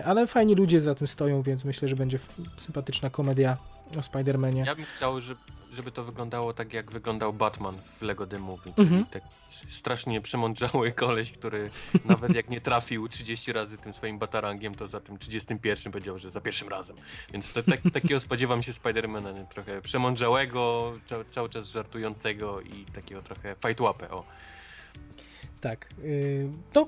ale 0.05 0.27
fajni 0.27 0.55
ludzie 0.55 0.81
za 0.81 0.95
tym 0.95 1.07
stoją, 1.07 1.41
więc 1.41 1.65
myślę, 1.65 1.87
że 1.87 1.95
będzie 1.95 2.19
sympatyczna 2.57 3.09
komedia 3.09 3.57
o 3.97 3.99
Spider-Manie. 3.99 4.65
Ja 4.65 4.75
bym 4.75 4.85
chciał, 4.85 5.21
żeby, 5.21 5.39
żeby 5.73 5.91
to 5.91 6.03
wyglądało 6.03 6.53
tak, 6.53 6.73
jak 6.73 6.91
wyglądał 6.91 7.33
Batman 7.33 7.75
w 7.97 8.01
Lego 8.01 8.27
The 8.27 8.39
Movie, 8.39 8.73
Mhm. 8.77 8.89
czyli 9.05 9.05
tak 9.05 9.23
strasznie 9.69 10.21
przemądrzały 10.21 10.91
koleś, 11.05 11.31
który 11.31 11.69
nawet 12.05 12.35
jak 12.35 12.49
nie 12.49 12.61
trafił 12.61 13.07
30 13.07 13.53
razy 13.53 13.77
tym 13.77 13.93
swoim 13.93 14.19
batarangiem, 14.19 14.75
to 14.75 14.87
za 14.87 14.99
tym 14.99 15.17
31 15.17 15.91
powiedział, 15.91 16.19
że 16.19 16.31
za 16.31 16.41
pierwszym 16.41 16.67
razem. 16.69 16.95
Więc 17.33 17.51
to, 17.51 17.63
tak, 17.63 17.79
takiego 17.93 18.19
spodziewam 18.19 18.63
się 18.63 18.73
Spidermana, 18.73 19.31
nie? 19.31 19.45
trochę 19.45 19.81
przemądrzałego, 19.81 20.93
cały, 21.05 21.25
cały 21.31 21.49
czas 21.49 21.67
żartującego 21.67 22.61
i 22.61 22.85
takiego 22.85 23.21
trochę 23.21 23.55
fajtłapę, 23.55 24.11
o. 24.11 24.23
Tak. 25.61 25.89
y, 26.03 26.49
To, 26.73 26.87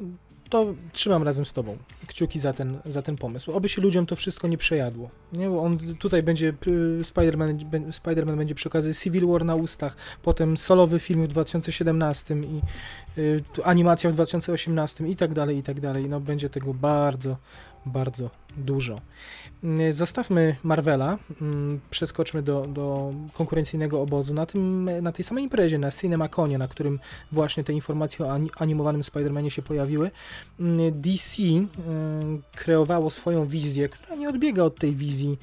to 0.49 0.73
trzymam 0.91 1.23
razem 1.23 1.45
z 1.45 1.53
tobą 1.53 1.77
kciuki 2.07 2.39
za 2.39 2.53
ten, 2.53 2.79
za 2.85 3.01
ten 3.01 3.17
pomysł. 3.17 3.51
Oby 3.51 3.69
się 3.69 3.81
ludziom 3.81 4.05
to 4.05 4.15
wszystko 4.15 4.47
nie 4.47 4.57
przejadło. 4.57 5.09
Nie? 5.33 5.49
Bo 5.49 5.63
on 5.63 5.95
tutaj 5.99 6.23
będzie, 6.23 6.47
y, 6.47 6.53
Spider-Man, 7.01 7.57
Spider-Man 7.91 8.37
będzie 8.37 8.55
przy 8.55 8.69
okazji 8.69 8.93
Civil 8.93 9.27
War 9.27 9.45
na 9.45 9.55
ustach, 9.55 9.95
potem 10.23 10.57
solowy 10.57 10.99
film 10.99 11.23
w 11.23 11.27
2017 11.27 12.35
i 12.35 12.61
y, 13.17 13.43
animacja 13.63 14.09
w 14.09 14.13
2018 14.13 15.07
i 15.07 15.15
tak 15.15 15.33
dalej, 15.33 15.57
i 15.57 15.63
tak 15.63 15.79
dalej. 15.79 16.09
No 16.09 16.19
będzie 16.19 16.49
tego 16.49 16.73
bardzo, 16.73 17.37
bardzo 17.85 18.29
dużo. 18.57 19.01
Y, 19.63 19.93
Zostawmy 19.93 20.55
Marvela, 20.63 21.17
mm, 21.41 21.79
przeskoczmy 21.89 22.41
do, 22.43 22.67
do 22.67 23.13
konkurencyjnego 23.33 24.01
obozu. 24.01 24.33
Na, 24.33 24.45
tym, 24.45 24.89
na 25.01 25.11
tej 25.11 25.25
samej 25.25 25.43
imprezie, 25.43 25.77
na 25.77 25.91
CinemaConie, 25.91 26.57
na 26.57 26.67
którym 26.67 26.99
właśnie 27.31 27.63
te 27.63 27.73
informacje 27.73 28.25
o 28.25 28.33
ani- 28.33 28.49
animowanym 28.57 29.01
Spider-Manie 29.01 29.49
się 29.49 29.61
pojawiły, 29.61 30.11
mm, 30.59 31.01
DC 31.01 31.43
y, 31.43 31.65
kreowało 32.55 33.09
swoją 33.09 33.45
wizję, 33.45 33.89
która 33.89 34.15
nie 34.15 34.29
odbiega 34.29 34.63
od 34.63 34.79
tej 34.79 34.95
wizji 34.95 35.37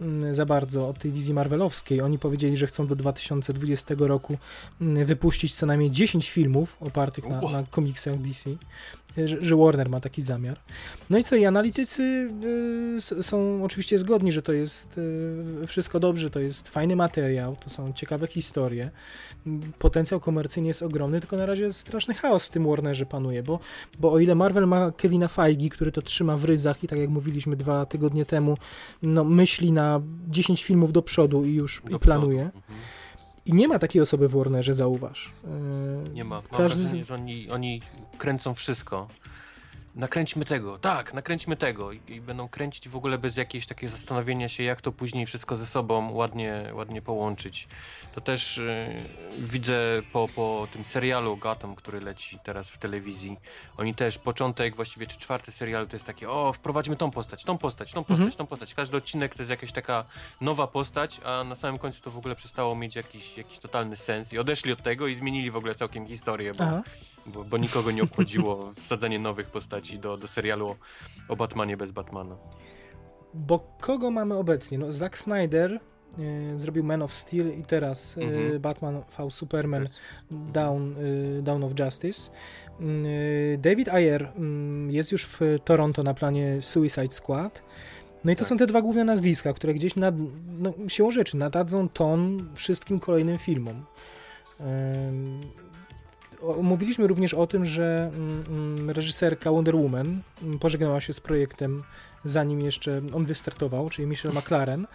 mm, 0.00 0.34
za 0.34 0.46
bardzo, 0.46 0.88
od 0.88 0.98
tej 0.98 1.12
wizji 1.12 1.34
marvelowskiej. 1.34 2.00
Oni 2.00 2.18
powiedzieli, 2.18 2.56
że 2.56 2.66
chcą 2.66 2.86
do 2.86 2.96
2020 2.96 3.94
roku 3.98 4.38
wypuścić 4.80 5.54
co 5.54 5.66
najmniej 5.66 5.90
10 5.90 6.30
filmów 6.30 6.76
opartych 6.80 7.28
na, 7.28 7.40
na 7.40 7.64
komiksach 7.70 8.18
DC, 8.18 8.50
że, 9.24 9.56
Warner 9.56 9.90
ma 9.90 10.00
taki 10.00 10.22
zamiar. 10.22 10.60
No 11.10 11.18
i 11.18 11.24
co, 11.24 11.36
i 11.36 11.44
analitycy 11.44 12.30
y, 13.08 13.22
są 13.22 13.64
oczywiście 13.64 13.98
zgodni, 13.98 14.32
że 14.32 14.42
to 14.42 14.52
jest 14.52 14.98
y, 14.98 15.66
wszystko 15.66 16.00
dobrze, 16.00 16.30
to 16.30 16.40
jest 16.40 16.68
fajny 16.68 16.96
materiał, 16.96 17.56
to 17.56 17.70
są 17.70 17.92
ciekawe 17.92 18.26
historie. 18.26 18.90
Potencjał 19.78 20.20
komercyjny 20.20 20.68
jest 20.68 20.82
ogromny, 20.82 21.20
tylko 21.20 21.36
na 21.36 21.46
razie 21.46 21.72
straszny 21.72 22.14
chaos 22.14 22.46
w 22.46 22.50
tym 22.50 22.66
Warnerze 22.66 23.06
panuje, 23.06 23.42
bo, 23.42 23.58
bo 23.98 24.12
o 24.12 24.18
ile 24.18 24.34
Marvel 24.34 24.66
ma 24.66 24.92
Kevina 24.92 25.28
Feige, 25.28 25.70
który 25.70 25.92
to 25.92 26.02
trzyma 26.02 26.36
w 26.36 26.44
ryzach 26.44 26.84
i 26.84 26.88
tak 26.88 26.98
jak 26.98 27.10
mówiliśmy 27.10 27.56
dwa 27.56 27.86
tygodnie 27.86 28.24
temu, 28.24 28.58
no 29.02 29.24
myśli 29.24 29.72
na 29.72 30.00
10 30.28 30.64
filmów 30.64 30.92
do 30.92 31.02
przodu 31.02 31.44
i 31.44 31.54
już 31.54 31.82
Do 31.90 31.96
i 31.96 31.98
planuje. 31.98 32.42
Mhm. 32.42 32.62
I 33.46 33.52
nie 33.52 33.68
ma 33.68 33.78
takiej 33.78 34.02
osoby 34.02 34.28
w 34.28 34.32
Warnerze, 34.32 34.74
zauważ. 34.74 35.32
Y, 36.06 36.10
Nie 36.14 36.24
ma. 36.24 36.34
Mam 36.34 36.60
Każdy 36.60 36.82
wrażenie, 36.82 37.04
że 37.04 37.14
oni, 37.14 37.50
oni 37.50 37.82
kręcą 38.16 38.54
wszystko. 38.54 39.08
Nakręćmy 39.94 40.44
tego, 40.44 40.78
tak, 40.78 41.14
nakręćmy 41.14 41.56
tego 41.56 41.92
I, 41.92 42.00
i 42.08 42.20
będą 42.20 42.48
kręcić 42.48 42.88
w 42.88 42.96
ogóle 42.96 43.18
bez 43.18 43.36
jakiegoś 43.36 43.66
takiego 43.66 43.92
zastanowienia 43.92 44.48
się, 44.48 44.62
jak 44.62 44.80
to 44.80 44.92
później 44.92 45.26
wszystko 45.26 45.56
ze 45.56 45.66
sobą 45.66 46.12
ładnie, 46.12 46.70
ładnie 46.72 47.02
połączyć. 47.02 47.68
To 48.14 48.20
też 48.20 48.58
y, 48.58 48.88
widzę 49.38 50.02
po, 50.12 50.28
po 50.28 50.68
tym 50.72 50.84
serialu 50.84 51.36
Gotham, 51.36 51.74
który 51.74 52.00
leci 52.00 52.38
teraz 52.44 52.68
w 52.68 52.78
telewizji. 52.78 53.36
Oni 53.76 53.94
też, 53.94 54.18
początek, 54.18 54.76
właściwie 54.76 55.06
czy 55.06 55.18
czwarty 55.18 55.52
serial 55.52 55.86
to 55.86 55.96
jest 55.96 56.06
takie, 56.06 56.30
o, 56.30 56.52
wprowadźmy 56.52 56.96
tą 56.96 57.10
postać, 57.10 57.44
tą 57.44 57.58
postać, 57.58 57.92
tą 57.92 58.04
postać, 58.04 58.20
Mhm. 58.20 58.36
tą 58.38 58.46
postać. 58.46 58.74
Każdy 58.74 58.96
odcinek 58.96 59.34
to 59.34 59.42
jest 59.42 59.50
jakaś 59.50 59.72
taka 59.72 60.04
nowa 60.40 60.66
postać, 60.66 61.20
a 61.24 61.44
na 61.44 61.54
samym 61.54 61.78
końcu 61.78 62.02
to 62.02 62.10
w 62.10 62.16
ogóle 62.16 62.34
przestało 62.36 62.74
mieć 62.76 62.96
jakiś, 62.96 63.36
jakiś 63.36 63.58
totalny 63.58 63.96
sens 63.96 64.32
i 64.32 64.38
odeszli 64.38 64.72
od 64.72 64.82
tego 64.82 65.06
i 65.06 65.14
zmienili 65.14 65.50
w 65.50 65.56
ogóle 65.56 65.74
całkiem 65.74 66.06
historię, 66.06 66.52
bo, 66.54 66.64
Aha. 66.64 66.82
Bo, 67.26 67.44
bo 67.44 67.58
nikogo 67.58 67.90
nie 67.90 68.02
obchodziło 68.02 68.70
wsadzanie 68.82 69.18
nowych 69.18 69.50
postaci 69.50 69.98
do, 69.98 70.16
do 70.16 70.28
serialu 70.28 70.76
o, 71.28 71.36
Batmanie 71.36 71.76
bez 71.76 71.92
Batmana. 71.92 72.36
Bo 73.34 73.58
kogo 73.80 74.10
mamy 74.10 74.34
obecnie? 74.34 74.78
No, 74.78 74.92
Zack 74.92 75.18
Snyder 75.18 75.80
y, 76.18 76.60
zrobił 76.60 76.84
Man 76.84 77.02
of 77.02 77.14
Steel 77.14 77.58
i 77.60 77.62
teraz 77.62 78.16
y, 78.16 78.20
Mhm. 78.22 78.60
Batman 78.60 79.02
v 79.18 79.30
Superman 79.30 79.82
jest- 79.82 79.98
Down, 80.30 80.96
y, 81.38 81.42
Down 81.42 81.64
of 81.64 81.72
Justice. 81.80 82.30
Y, 82.80 83.58
David 83.62 83.88
Ayer 83.88 84.22
y, 84.22 84.92
jest 84.92 85.12
już 85.12 85.24
w 85.24 85.40
Toronto 85.64 86.02
na 86.02 86.14
planie 86.14 86.58
Suicide 86.62 87.10
Squad. 87.10 87.62
No 88.24 88.32
i 88.32 88.34
to 88.36 88.38
Tak. 88.40 88.48
są 88.48 88.56
te 88.56 88.66
dwa 88.66 88.82
główne 88.82 89.04
nazwiska, 89.04 89.52
które 89.52 89.74
gdzieś 89.74 89.96
nad, 89.96 90.14
no, 90.58 90.72
siłą 90.88 91.10
rzeczy 91.10 91.36
nadadzą 91.36 91.88
ton 91.88 92.48
wszystkim 92.54 93.00
kolejnym 93.00 93.38
filmom. 93.38 93.84
Mówiliśmy 96.62 97.06
również 97.06 97.34
o 97.34 97.46
tym, 97.46 97.64
że 97.64 98.10
mm, 98.14 98.44
mm, 98.48 98.90
reżyserka 98.90 99.50
Wonder 99.50 99.76
Woman 99.76 100.20
mm, 100.42 100.58
pożegnała 100.58 101.00
się 101.00 101.12
z 101.12 101.20
projektem 101.20 101.82
zanim 102.28 102.60
jeszcze 102.60 103.02
on 103.14 103.24
wystartował, 103.24 103.90
czyli 103.90 104.08
Michelle 104.08 104.40
McLaren. 104.40 104.86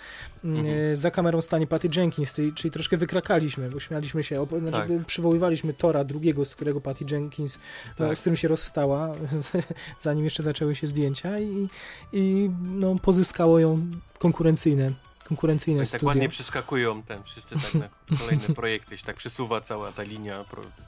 Mhm. 0.44 0.96
Za 0.96 1.12
kamerą 1.12 1.42
stanie 1.42 1.68
Patty 1.68 1.90
Jenkins, 1.96 2.34
czyli 2.56 2.72
troszkę 2.72 2.98
wykrakaliśmy, 2.98 3.70
bo 3.70 3.80
śmialiśmy 3.80 4.24
się, 4.24 4.48
znaczy 4.60 4.88
Tak. 4.98 5.06
przywoływaliśmy 5.06 5.74
Tora 5.74 6.04
drugiego, 6.04 6.46
z 6.46 6.56
którego 6.56 6.82
Patty 6.82 7.06
Jenkins, 7.12 7.60
Tak. 7.98 8.18
z 8.18 8.22
którym 8.22 8.38
się 8.38 8.48
rozstała, 8.48 9.14
zanim 10.02 10.24
jeszcze 10.24 10.44
zaczęły 10.44 10.76
się 10.76 10.88
zdjęcia 10.88 11.40
i, 11.40 11.68
i 12.14 12.50
no, 12.62 12.96
pozyskało 12.96 13.60
ją 13.60 13.88
konkurencyjne, 14.20 14.92
konkurencyjne 15.28 15.80
Tak, 15.80 15.92
tak 15.92 16.00
studio. 16.00 16.08
ładnie 16.08 16.30
przeskakują 16.30 17.04
ten 17.04 17.24
wszyscy 17.24 17.56
tak 17.56 17.74
na 17.74 17.90
kolejne 18.20 18.56
projekty, 18.56 18.98
się 18.98 19.06
tak 19.06 19.16
przesuwa 19.16 19.62
cała 19.62 19.92
ta 19.92 20.04
linia 20.04 20.46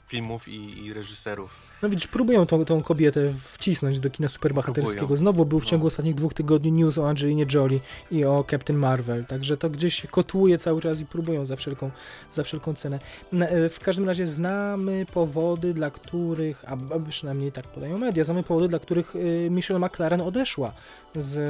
filmów 0.08 0.48
i, 0.48 0.84
i 0.84 0.92
reżyserów. 0.92 1.56
No 1.82 1.88
widzisz, 1.88 2.06
próbują 2.06 2.46
tą, 2.46 2.64
tą 2.64 2.82
kobietę 2.82 3.34
wcisnąć 3.52 4.00
do 4.00 4.10
kina 4.10 4.28
superbohaterskiego. 4.28 4.98
Próbują. 4.98 5.16
Znowu 5.16 5.44
był 5.46 5.60
w 5.60 5.64
No. 5.64 5.70
ciągu 5.70 5.86
ostatnich 5.86 6.14
dwóch 6.14 6.34
tygodni 6.34 6.72
news 6.72 6.98
o 6.98 7.08
Angelinie 7.08 7.46
Jolie 7.54 7.80
i 8.10 8.24
o 8.24 8.44
Captain 8.50 8.78
Marvel, 8.78 9.24
także 9.24 9.56
to 9.56 9.70
gdzieś 9.70 10.06
kotłuje 10.10 10.58
cały 10.58 10.80
czas 10.82 11.00
i 11.00 11.06
próbują 11.06 11.44
za 11.44 11.56
wszelką, 11.56 11.90
za 12.32 12.42
wszelką 12.44 12.74
cenę. 12.74 12.98
E, 13.32 13.68
W 13.68 13.80
każdym 13.80 14.06
razie 14.06 14.26
znamy 14.26 15.06
powody, 15.14 15.74
dla 15.74 15.90
których, 15.90 16.64
a 16.68 16.76
przynajmniej 17.08 17.52
tak 17.52 17.64
podają 17.66 17.98
media, 17.98 18.24
znamy 18.24 18.42
powody, 18.42 18.68
dla 18.68 18.78
których 18.78 19.12
e, 19.46 19.50
Michelle 19.50 19.80
McLaren 19.86 20.20
odeszła 20.20 20.72
z 21.16 21.36
e, 21.38 21.40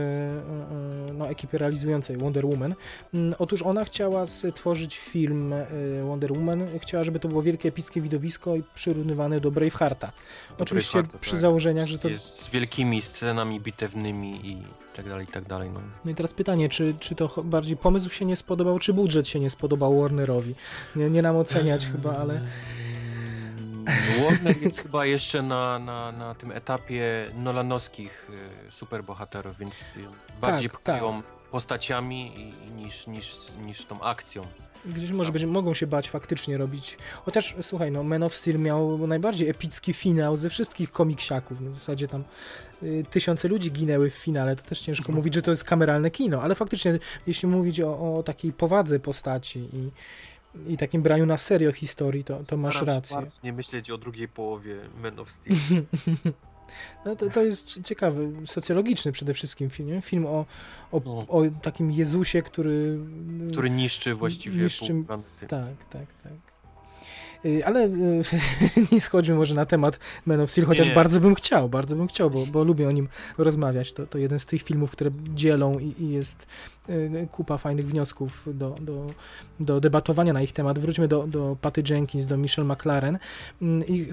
e, 1.10 1.12
no, 1.12 1.28
ekipy 1.28 1.58
realizującej 1.58 2.16
Wonder 2.16 2.46
Woman. 2.46 2.74
Otóż 3.38 3.62
ona 3.62 3.84
chciała 3.84 4.26
stworzyć 4.26 4.98
film 4.98 5.54
e, 6.00 6.02
Wonder 6.02 6.32
Woman, 6.32 6.66
chciała, 6.78 7.04
żeby 7.04 7.20
to 7.20 7.28
było 7.28 7.42
wielkie 7.42 7.68
epickie 7.68 8.00
widowisko 8.00 8.56
i 8.56 8.62
przyrównywane 8.74 9.40
do 9.40 9.50
Bravehearta. 9.50 10.12
Oczywiście 10.58 10.92
Bravehearta, 10.92 11.18
przy 11.18 11.30
tak. 11.30 11.40
założeniach, 11.40 11.86
że 11.86 11.98
to... 11.98 12.08
Jest 12.08 12.42
z 12.42 12.50
wielkimi 12.50 13.02
scenami 13.02 13.60
bitewnymi 13.60 14.46
i 14.46 14.62
tak 14.96 15.08
dalej, 15.08 15.24
i 15.24 15.32
tak 15.32 15.44
dalej. 15.44 15.70
No. 15.70 15.80
No 16.04 16.10
i 16.10 16.14
teraz 16.14 16.34
pytanie, 16.34 16.68
czy, 16.68 16.94
czy 17.00 17.14
to 17.14 17.42
bardziej 17.44 17.76
pomysł 17.76 18.10
się 18.10 18.24
nie 18.24 18.36
spodobał, 18.36 18.78
czy 18.78 18.92
budżet 18.92 19.28
się 19.28 19.40
nie 19.40 19.50
spodobał 19.50 20.00
Warnerowi? 20.00 20.54
Nie, 20.96 21.10
nie 21.10 21.22
nam 21.22 21.36
oceniać 21.36 21.86
chyba, 21.86 22.16
ale... 22.16 22.34
Mm, 22.34 23.84
Warner 24.24 24.62
jest 24.62 24.82
chyba 24.82 25.06
jeszcze 25.06 25.42
na, 25.42 25.78
na, 25.78 26.12
na 26.12 26.34
tym 26.34 26.52
etapie 26.52 27.30
nolanowskich 27.34 28.30
y, 28.68 28.72
superbohaterów, 28.72 29.58
więc 29.58 29.72
y, 29.72 29.84
bardziej 30.40 30.70
Tak, 30.70 30.80
pchają 30.80 31.22
postaciami 31.50 32.52
niż, 32.76 33.06
niż, 33.06 33.36
niż 33.66 33.84
tą 33.84 34.00
akcją. 34.00 34.46
Gdzieś 34.86 35.10
może 35.10 35.32
być, 35.32 35.44
mogą 35.44 35.74
się 35.74 35.86
bać 35.86 36.10
faktycznie 36.10 36.58
robić. 36.58 36.98
Chociaż 37.24 37.54
słuchaj, 37.60 37.90
no 37.92 38.02
Man 38.02 38.22
of 38.22 38.36
Steel 38.36 38.58
miał 38.58 39.06
najbardziej 39.06 39.48
epicki 39.48 39.92
finał 39.92 40.36
ze 40.36 40.50
wszystkich 40.50 40.92
komiksiaków. 40.92 41.60
No, 41.60 41.70
w 41.70 41.74
zasadzie 41.74 42.08
tam 42.08 42.24
y, 42.82 43.04
tysiące 43.10 43.48
ludzi 43.48 43.72
ginęły 43.72 44.10
w 44.10 44.14
finale. 44.14 44.56
To 44.56 44.62
też 44.62 44.80
ciężko 44.80 45.02
Mhm. 45.02 45.16
mówić, 45.16 45.34
że 45.34 45.42
to 45.42 45.50
jest 45.50 45.64
kameralne 45.64 46.10
kino, 46.10 46.42
ale 46.42 46.54
faktycznie, 46.54 46.98
jeśli 47.26 47.48
mówić 47.48 47.80
o, 47.80 48.16
o 48.18 48.22
takiej 48.22 48.52
powadze 48.52 49.00
postaci 49.00 49.68
i, 49.72 49.90
i 50.72 50.76
takim 50.76 51.02
braniu 51.02 51.26
na 51.26 51.38
serio 51.38 51.72
historii, 51.72 52.24
to, 52.24 52.40
to 52.48 52.56
masz 52.56 52.74
Staram 52.76 52.94
się 53.04 53.16
rację. 53.16 53.40
nie 53.44 53.52
myśleć 53.52 53.90
o 53.90 53.98
drugiej 53.98 54.28
połowie 54.28 54.76
Man 55.02 55.18
of 55.18 55.30
Steel. 55.30 55.56
No 57.04 57.16
to, 57.16 57.30
to 57.30 57.44
jest 57.44 57.82
ciekawy, 57.82 58.32
socjologiczny 58.46 59.12
przede 59.12 59.34
wszystkim 59.34 59.70
film, 59.70 59.88
nie? 59.88 60.00
Film 60.00 60.26
o, 60.26 60.46
o, 60.92 61.00
No. 61.04 61.26
o 61.28 61.42
takim 61.62 61.92
Jezusie, 61.92 62.42
który... 62.42 62.98
Który 63.52 63.70
niszczy 63.70 64.14
właściwie 64.14 64.62
Niszczy-. 64.62 65.04
Tak, 65.48 65.84
tak, 65.90 66.06
tak. 66.22 66.53
Y, 67.44 67.66
Ale 67.66 67.86
y, 67.86 68.22
nie 68.92 69.00
schodźmy 69.00 69.34
może 69.34 69.54
na 69.54 69.66
temat 69.66 69.98
Man 70.26 70.40
of 70.40 70.50
Steel, 70.50 70.66
chociaż 70.66 70.88
nie. 70.88 70.94
bardzo 70.94 71.20
bym 71.20 71.34
chciał, 71.34 71.68
bardzo 71.68 71.96
bym 71.96 72.06
chciał, 72.06 72.30
bo, 72.30 72.46
bo 72.46 72.64
lubię 72.64 72.88
o 72.88 72.92
nim 72.92 73.08
rozmawiać. 73.38 73.92
To, 73.92 74.06
to 74.06 74.18
jeden 74.18 74.38
z 74.38 74.46
tych 74.46 74.62
filmów, 74.62 74.90
które 74.90 75.10
dzielą 75.34 75.78
i, 75.78 75.94
i 75.98 76.10
jest 76.10 76.46
y, 76.88 77.28
kupa 77.32 77.58
fajnych 77.58 77.88
wniosków 77.88 78.48
do, 78.54 78.76
do, 78.80 79.06
do 79.60 79.80
debatowania 79.80 80.32
na 80.32 80.42
ich 80.42 80.52
temat. 80.52 80.78
Wróćmy 80.78 81.08
do, 81.08 81.26
do 81.26 81.56
Patty 81.60 81.82
Jenkins, 81.90 82.26
do 82.26 82.36
Michelle 82.36 82.74
McLaren 82.74 83.18
Mm, 83.62 83.86
i 83.86 84.06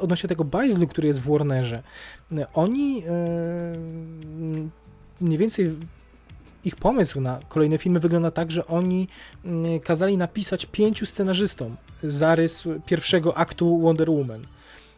odnośnie 0.00 0.28
tego 0.28 0.44
bajzlu, 0.44 0.86
który 0.86 1.08
jest 1.08 1.20
w 1.20 1.30
Warnerze. 1.30 1.82
Oni 2.54 3.02
mniej 5.20 5.38
więcej 5.38 5.70
ich 6.64 6.76
pomysł 6.76 7.20
na 7.20 7.40
kolejne 7.48 7.78
filmy 7.78 8.00
wygląda 8.00 8.30
tak, 8.30 8.50
że 8.50 8.66
oni 8.66 9.08
mm, 9.44 9.80
kazali 9.80 10.16
napisać 10.16 10.66
pięciu 10.66 11.06
scenarzystom 11.06 11.76
zarys 12.02 12.64
pierwszego 12.86 13.36
aktu 13.36 13.80
Wonder 13.80 14.10
Woman. 14.10 14.46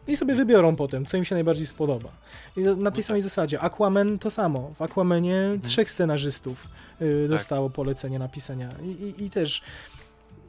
I 0.09 0.16
sobie 0.16 0.35
wybiorą 0.35 0.77
potem, 0.77 1.07
co 1.07 1.16
im 1.16 1.24
się 1.24 1.35
najbardziej 1.35 1.66
spodoba. 1.66 2.09
I 2.57 2.61
na 2.61 2.91
tej 2.91 3.03
tak. 3.03 3.05
samej 3.05 3.23
zasadzie. 3.23 3.61
Aquaman 3.61 4.19
to 4.19 4.31
samo. 4.31 4.70
W 4.78 4.82
Aquamanie 4.82 5.59
trzech 5.62 5.91
scenarzystów 5.91 6.69
y, 7.03 7.27
Tak. 7.28 7.39
dostało 7.39 7.70
polecenie 7.70 8.19
napisania. 8.19 8.70
I, 8.82 8.87
i, 8.89 9.24
I 9.24 9.31
też 9.31 9.62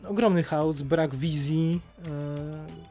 ogromny 0.08 0.44
chaos, 0.44 0.82
brak 0.82 1.16
wizji 1.16 1.82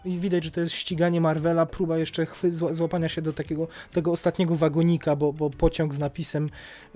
y, 0.05 0.09
i 0.09 0.19
widać, 0.19 0.45
że 0.45 0.51
to 0.51 0.61
jest 0.61 0.75
ściganie 0.75 1.21
Marvela, 1.21 1.67
próba 1.67 1.99
jeszcze 1.99 2.27
chwy, 2.27 2.53
zła, 2.53 2.75
złapania 2.75 3.09
się 3.09 3.23
do 3.23 3.33
takiego 3.33 3.69
tego 3.93 4.13
ostatniego 4.13 4.57
wagonika, 4.57 5.17
bo, 5.17 5.33
bo 5.33 5.51
pociąg 5.51 5.95
z 5.95 5.99
napisem 5.99 6.51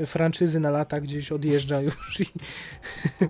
franczyzy 0.07 0.61
na 0.61 0.71
lata 0.71 1.01
gdzieś 1.01 1.33
odjeżdża 1.33 1.81
już 1.81 2.21
i... 2.21 2.25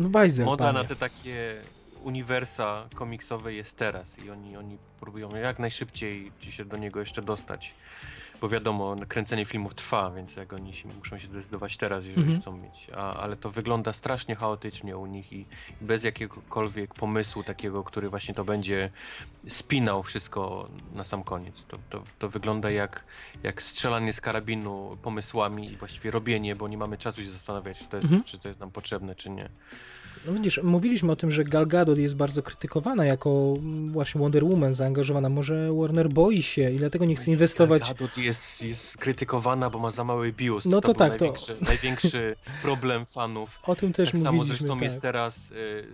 no 0.00 0.08
bajzel, 0.08 0.46
Moda 0.46 0.64
panie. 0.64 0.78
na 0.78 0.84
te 0.84 0.96
takie 0.96 1.62
uniwersa 2.02 2.88
komiksowe 2.94 3.54
jest 3.54 3.76
teraz 3.76 4.18
i 4.24 4.30
oni, 4.30 4.56
oni 4.56 4.78
próbują 5.00 5.34
jak 5.36 5.58
najszybciej 5.58 6.32
się 6.48 6.64
do 6.64 6.76
niego 6.76 7.00
jeszcze 7.00 7.22
dostać. 7.22 7.74
Bo 8.40 8.48
wiadomo, 8.48 8.96
kręcenie 9.08 9.44
filmów 9.44 9.74
trwa, 9.74 10.10
więc 10.10 10.36
jak 10.36 10.52
oni 10.52 10.74
się, 10.74 10.88
muszą 10.88 11.18
się 11.18 11.26
zdecydować 11.26 11.76
teraz, 11.76 12.04
jeżeli 12.04 12.22
Mhm. 12.22 12.40
chcą 12.40 12.56
mieć. 12.56 12.86
A, 12.96 13.14
ale 13.16 13.36
to 13.36 13.50
wygląda 13.50 13.92
strasznie 13.92 14.36
chaotycznie 14.36 14.96
u 14.96 15.06
nich 15.06 15.32
i 15.32 15.46
bez 15.80 16.04
jakiegokolwiek 16.04 16.94
pomysłu 16.94 17.42
takiego, 17.44 17.84
który 17.84 18.08
właśnie 18.10 18.34
to 18.34 18.44
będzie 18.44 18.90
spinał 19.48 20.02
wszystko 20.02 20.68
na 20.94 21.04
sam 21.04 21.22
koniec. 21.24 21.54
To, 21.68 21.78
to, 21.90 22.02
to 22.18 22.28
wygląda 22.28 22.70
jak, 22.70 23.04
jak 23.42 23.62
strzelanie 23.62 24.12
z 24.12 24.20
karabinu 24.20 24.98
pomysłami 25.02 25.72
i 25.72 25.76
właściwie 25.76 26.10
robienie, 26.10 26.56
bo 26.56 26.68
nie 26.68 26.78
mamy 26.78 26.98
czasu 26.98 27.22
się 27.22 27.30
zastanawiać, 27.30 27.78
czy 27.78 27.86
to 27.86 27.96
jest, 27.96 28.04
Mhm. 28.04 28.24
czy 28.24 28.38
to 28.38 28.48
jest 28.48 28.60
nam 28.60 28.70
potrzebne, 28.70 29.14
czy 29.14 29.30
nie. 29.30 29.48
No 30.28 30.34
widzisz, 30.34 30.60
mówiliśmy 30.62 31.12
o 31.12 31.16
tym, 31.16 31.30
że 31.30 31.44
Gal 31.44 31.66
Gadot 31.66 31.98
jest 31.98 32.16
bardzo 32.16 32.42
krytykowana 32.42 33.04
jako 33.04 33.54
właśnie 33.90 34.20
Wonder 34.20 34.44
Woman 34.44 34.74
zaangażowana. 34.74 35.28
Może 35.28 35.72
Warner 35.72 36.08
boi 36.08 36.42
się 36.42 36.70
i 36.70 36.78
dlatego 36.78 37.04
nie 37.04 37.16
chce 37.16 37.30
inwestować. 37.30 37.82
Gal 37.82 37.88
Gadot 37.94 38.18
jest, 38.18 38.62
jest 38.62 38.98
krytykowana, 38.98 39.70
bo 39.70 39.78
ma 39.78 39.90
za 39.90 40.04
mały 40.04 40.32
biust. 40.32 40.66
No 40.66 40.80
to 40.80 40.88
był 40.88 40.94
tak, 40.94 41.16
to- 41.16 41.24
największy, 41.24 41.56
największy 41.60 42.36
problem 42.62 43.06
fanów. 43.06 43.58
O 43.62 43.76
tym 43.76 43.92
też 43.92 44.10
tak 44.12 44.20
samo 44.20 44.32
mówiliśmy. 44.32 44.58
zresztą 44.58 44.74
tak. 44.74 44.84
jest 44.84 45.00
teraz 45.00 45.50
y, 45.50 45.86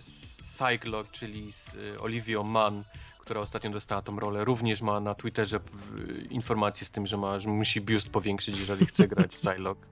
Cyclops, 0.57 1.11
czyli 1.11 1.51
z 1.51 1.73
y, 1.75 1.99
Olivią 2.01 2.43
Mann, 2.43 2.83
która 3.25 3.41
ostatnio 3.41 3.69
dostała 3.69 4.01
tą 4.01 4.19
rolę. 4.19 4.45
Również 4.45 4.81
ma 4.81 4.99
na 4.99 5.15
Twitterze 5.15 5.57
y, 5.57 6.27
informację 6.29 6.87
z 6.87 6.91
tym, 6.91 7.07
że, 7.07 7.17
ma, 7.17 7.39
że 7.39 7.49
musi 7.49 7.81
biust 7.81 8.09
powiększyć, 8.09 8.59
jeżeli 8.59 8.85
chce 8.85 9.07
grać 9.11 9.35
w 9.35 9.39
Psylocke. 9.39 9.87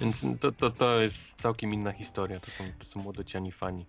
Więc 0.00 0.24
to, 0.40 0.52
to, 0.52 0.70
to 0.70 1.00
jest 1.00 1.40
całkiem 1.40 1.74
inna 1.74 1.92
historia. 1.92 2.40
To 2.40 2.50
są, 2.50 2.64
to 2.78 2.86
są 2.86 3.02
młodociani 3.02 3.52
fani. 3.52 3.86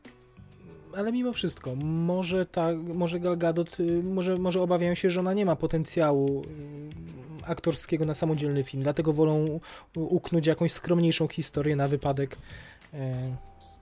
Ale 0.95 1.11
mimo 1.11 1.33
wszystko, 1.33 1.75
może, 1.75 2.45
ta, 2.45 2.73
może 2.75 3.19
Gal 3.19 3.37
Gadot, 3.37 3.79
y, 3.79 4.03
może, 4.03 4.37
może 4.37 4.61
obawiają 4.61 4.95
się, 4.95 5.09
że 5.09 5.19
ona 5.19 5.33
nie 5.33 5.45
ma 5.45 5.55
potencjału 5.55 6.43
y, 6.43 7.45
aktorskiego 7.45 8.05
na 8.05 8.13
samodzielny 8.13 8.63
film, 8.63 8.83
dlatego 8.83 9.13
wolą 9.13 9.59
uknąć 9.95 10.47
jakąś 10.47 10.71
skromniejszą 10.71 11.27
historię 11.27 11.75
na 11.75 11.87
wypadek 11.87 12.37
e, 12.93 13.35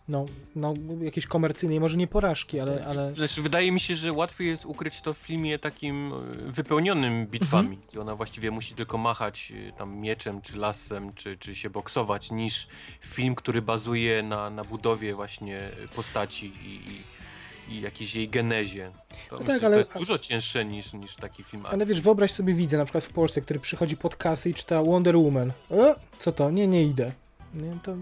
no, 0.08 0.26
no, 0.56 0.74
jakiejś 1.02 1.28
komercyjnej, 1.28 1.80
może 1.80 1.98
nie 1.98 2.08
porażki, 2.08 2.60
ale, 2.60 2.86
ale 2.86 3.14
Znaczy, 3.16 3.42
wydaje 3.42 3.72
mi 3.72 3.80
się, 3.80 3.96
że 3.96 4.14
łatwiej 4.14 4.48
jest 4.48 4.66
ukryć 4.66 5.02
to 5.02 5.14
w 5.14 5.18
filmie 5.18 5.60
takim 5.60 6.14
y, 6.48 6.52
wypełnionym 6.52 7.28
bitwami, 7.28 7.68
Mhm. 7.68 7.88
gdzie 7.90 8.02
ona 8.02 8.16
właściwie 8.16 8.52
musi 8.52 8.74
tylko 8.76 8.98
machać 8.98 9.52
y, 9.52 9.74
tam 9.78 9.98
mieczem, 9.98 10.42
czy 10.42 10.58
lasem, 10.58 11.14
czy, 11.14 11.38
czy 11.38 11.56
się 11.56 11.70
boksować, 11.70 12.32
niż 12.32 12.68
film, 13.02 13.36
który 13.36 13.62
bazuje 13.62 14.24
na, 14.24 14.50
na 14.50 14.64
budowie 14.64 15.16
właśnie 15.16 15.70
postaci 15.96 16.46
i, 16.66 16.92
i, 16.92 17.76
i 17.78 17.82
jakiejś 17.82 18.16
jej 18.16 18.30
genezie. 18.30 18.92
To, 19.30 19.38
myślę, 19.40 19.54
tak, 19.54 19.64
ale- 19.64 19.76
to 19.76 19.80
jest 19.80 19.94
dużo 20.00 20.18
cięższe 20.18 20.66
niż, 20.66 20.94
niż 20.94 21.16
taki 21.16 21.44
film. 21.44 21.66
Ale 21.66 21.86
wiesz, 21.86 22.02
wyobraź 22.02 22.32
sobie 22.32 22.54
widzę 22.54 22.78
na 22.78 22.86
przykład 22.86 23.04
w 23.04 23.10
Polsce, 23.10 23.42
który 23.42 23.60
przychodzi 23.60 23.98
pod 23.98 24.16
kasę 24.16 24.50
i 24.50 24.54
czyta 24.54 24.84
Wonder 24.84 25.18
Woman. 25.18 25.52
E, 25.72 25.96
co 26.20 26.32
to? 26.32 26.52
Nie, 26.52 26.68
nie 26.68 26.84
idę. 26.84 27.12
Nie, 27.54 27.78
to, 27.84 27.96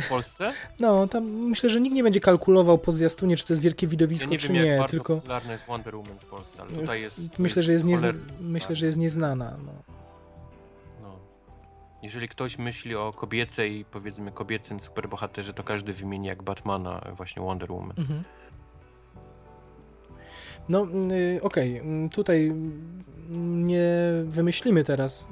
W 0.00 0.08
Polsce? 0.08 0.52
no, 0.80 1.08
tam 1.08 1.24
myślę, 1.24 1.70
że 1.70 1.80
nikt 1.80 1.96
nie 1.96 2.02
będzie 2.02 2.20
kalkulował 2.20 2.78
po 2.78 2.92
zwiastunie, 2.92 3.36
czy 3.36 3.46
to 3.46 3.52
jest 3.52 3.62
wielkie 3.62 3.86
Ja 3.86 3.90
widowisko, 3.90 4.30
nie 4.30 4.38
czy 4.38 4.48
wiem, 4.48 4.56
jak 4.56 4.66
nie, 4.66 4.78
bardzo 4.78 4.90
tylko 4.90 5.14
popularna 5.14 5.52
jest 5.52 5.66
Wonder 5.66 5.96
Woman 5.96 6.18
w 6.18 6.24
Polsce, 6.24 6.62
ale 6.62 6.70
tutaj 6.70 7.00
jest... 7.02 7.38
myślę, 7.38 7.62
że 7.62 7.72
jest, 7.72 7.84
choler- 7.84 8.14
myślę, 8.40 8.76
że 8.76 8.86
jest 8.86 8.98
nieznana. 8.98 9.56
No. 9.66 9.72
No. 11.02 11.18
Jeżeli 12.02 12.28
ktoś 12.28 12.58
myśli 12.58 12.94
o 12.96 13.12
kobiecej, 13.12 13.84
powiedzmy 13.90 14.32
kobiecym 14.32 14.80
superbohaterze, 14.80 15.52
to 15.52 15.62
każdy 15.62 15.92
wymieni 15.92 16.28
jak 16.28 16.42
Batmana 16.42 17.00
właśnie 17.16 17.42
Wonder 17.42 17.72
Woman. 17.72 17.94
Mhm. 17.98 18.24
No, 20.68 20.86
y, 21.12 21.42
okej, 21.42 21.78
mm, 21.78 22.08
tutaj 22.08 22.46
mm, 22.46 23.66
nie 23.66 23.88
wymyślimy 24.24 24.84
teraz 24.84 25.28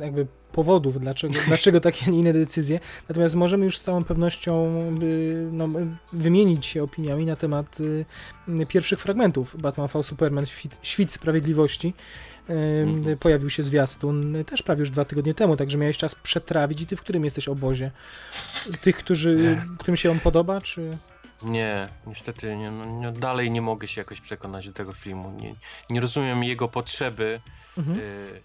jakby 0.00 0.26
powodów, 0.52 1.00
dlaczego, 1.00 1.34
dlaczego 1.46 1.80
takie, 1.80 2.06
a 2.06 2.10
nie 2.10 2.18
inne 2.18 2.32
decyzje, 2.32 2.80
natomiast 3.08 3.34
możemy 3.34 3.64
już 3.64 3.78
z 3.78 3.84
całą 3.84 4.04
pewnością 4.04 4.80
y, 5.02 5.48
no, 5.52 5.64
y, 5.64 5.86
wymienić 6.12 6.66
się 6.66 6.82
opiniami 6.82 7.26
na 7.26 7.36
temat 7.36 7.80
y, 7.80 8.66
pierwszych 8.68 9.00
fragmentów 9.00 9.56
Batman 9.60 9.88
v 9.88 10.02
Superman 10.02 10.46
Świt, 10.82 11.12
Sprawiedliwości. 11.12 11.94
Mhm. 12.48 13.18
Pojawił 13.18 13.50
się 13.50 13.62
zwiastun 13.62 14.44
też 14.44 14.62
prawie 14.62 14.80
już 14.80 14.90
dwa 14.90 15.04
tygodnie 15.04 15.34
temu, 15.34 15.56
także 15.56 15.78
miałeś 15.78 15.98
czas 15.98 16.14
przetrawić 16.14 16.80
i 16.80 16.86
ty 16.86 16.96
w 16.96 17.00
którym 17.00 17.24
jesteś 17.24 17.48
obozie? 17.48 17.90
Tych, 18.80 18.96
którzy, 18.96 19.58
którym 19.78 19.96
się 19.96 20.10
on 20.10 20.20
podoba, 20.20 20.60
czy... 20.60 20.98
Nie, 21.42 21.88
niestety 22.06 22.56
nie, 22.56 22.70
no, 22.70 22.84
nie, 23.00 23.12
dalej 23.12 23.50
nie 23.50 23.62
mogę 23.62 23.88
się 23.88 24.00
jakoś 24.00 24.20
przekonać 24.20 24.66
do 24.66 24.72
tego 24.72 24.92
filmu. 24.92 25.30
Nie, 25.40 25.54
nie 25.90 26.00
rozumiem 26.00 26.44
jego 26.44 26.68
potrzeby. 26.68 27.40
Mhm. 27.78 27.98
Y, 27.98 28.42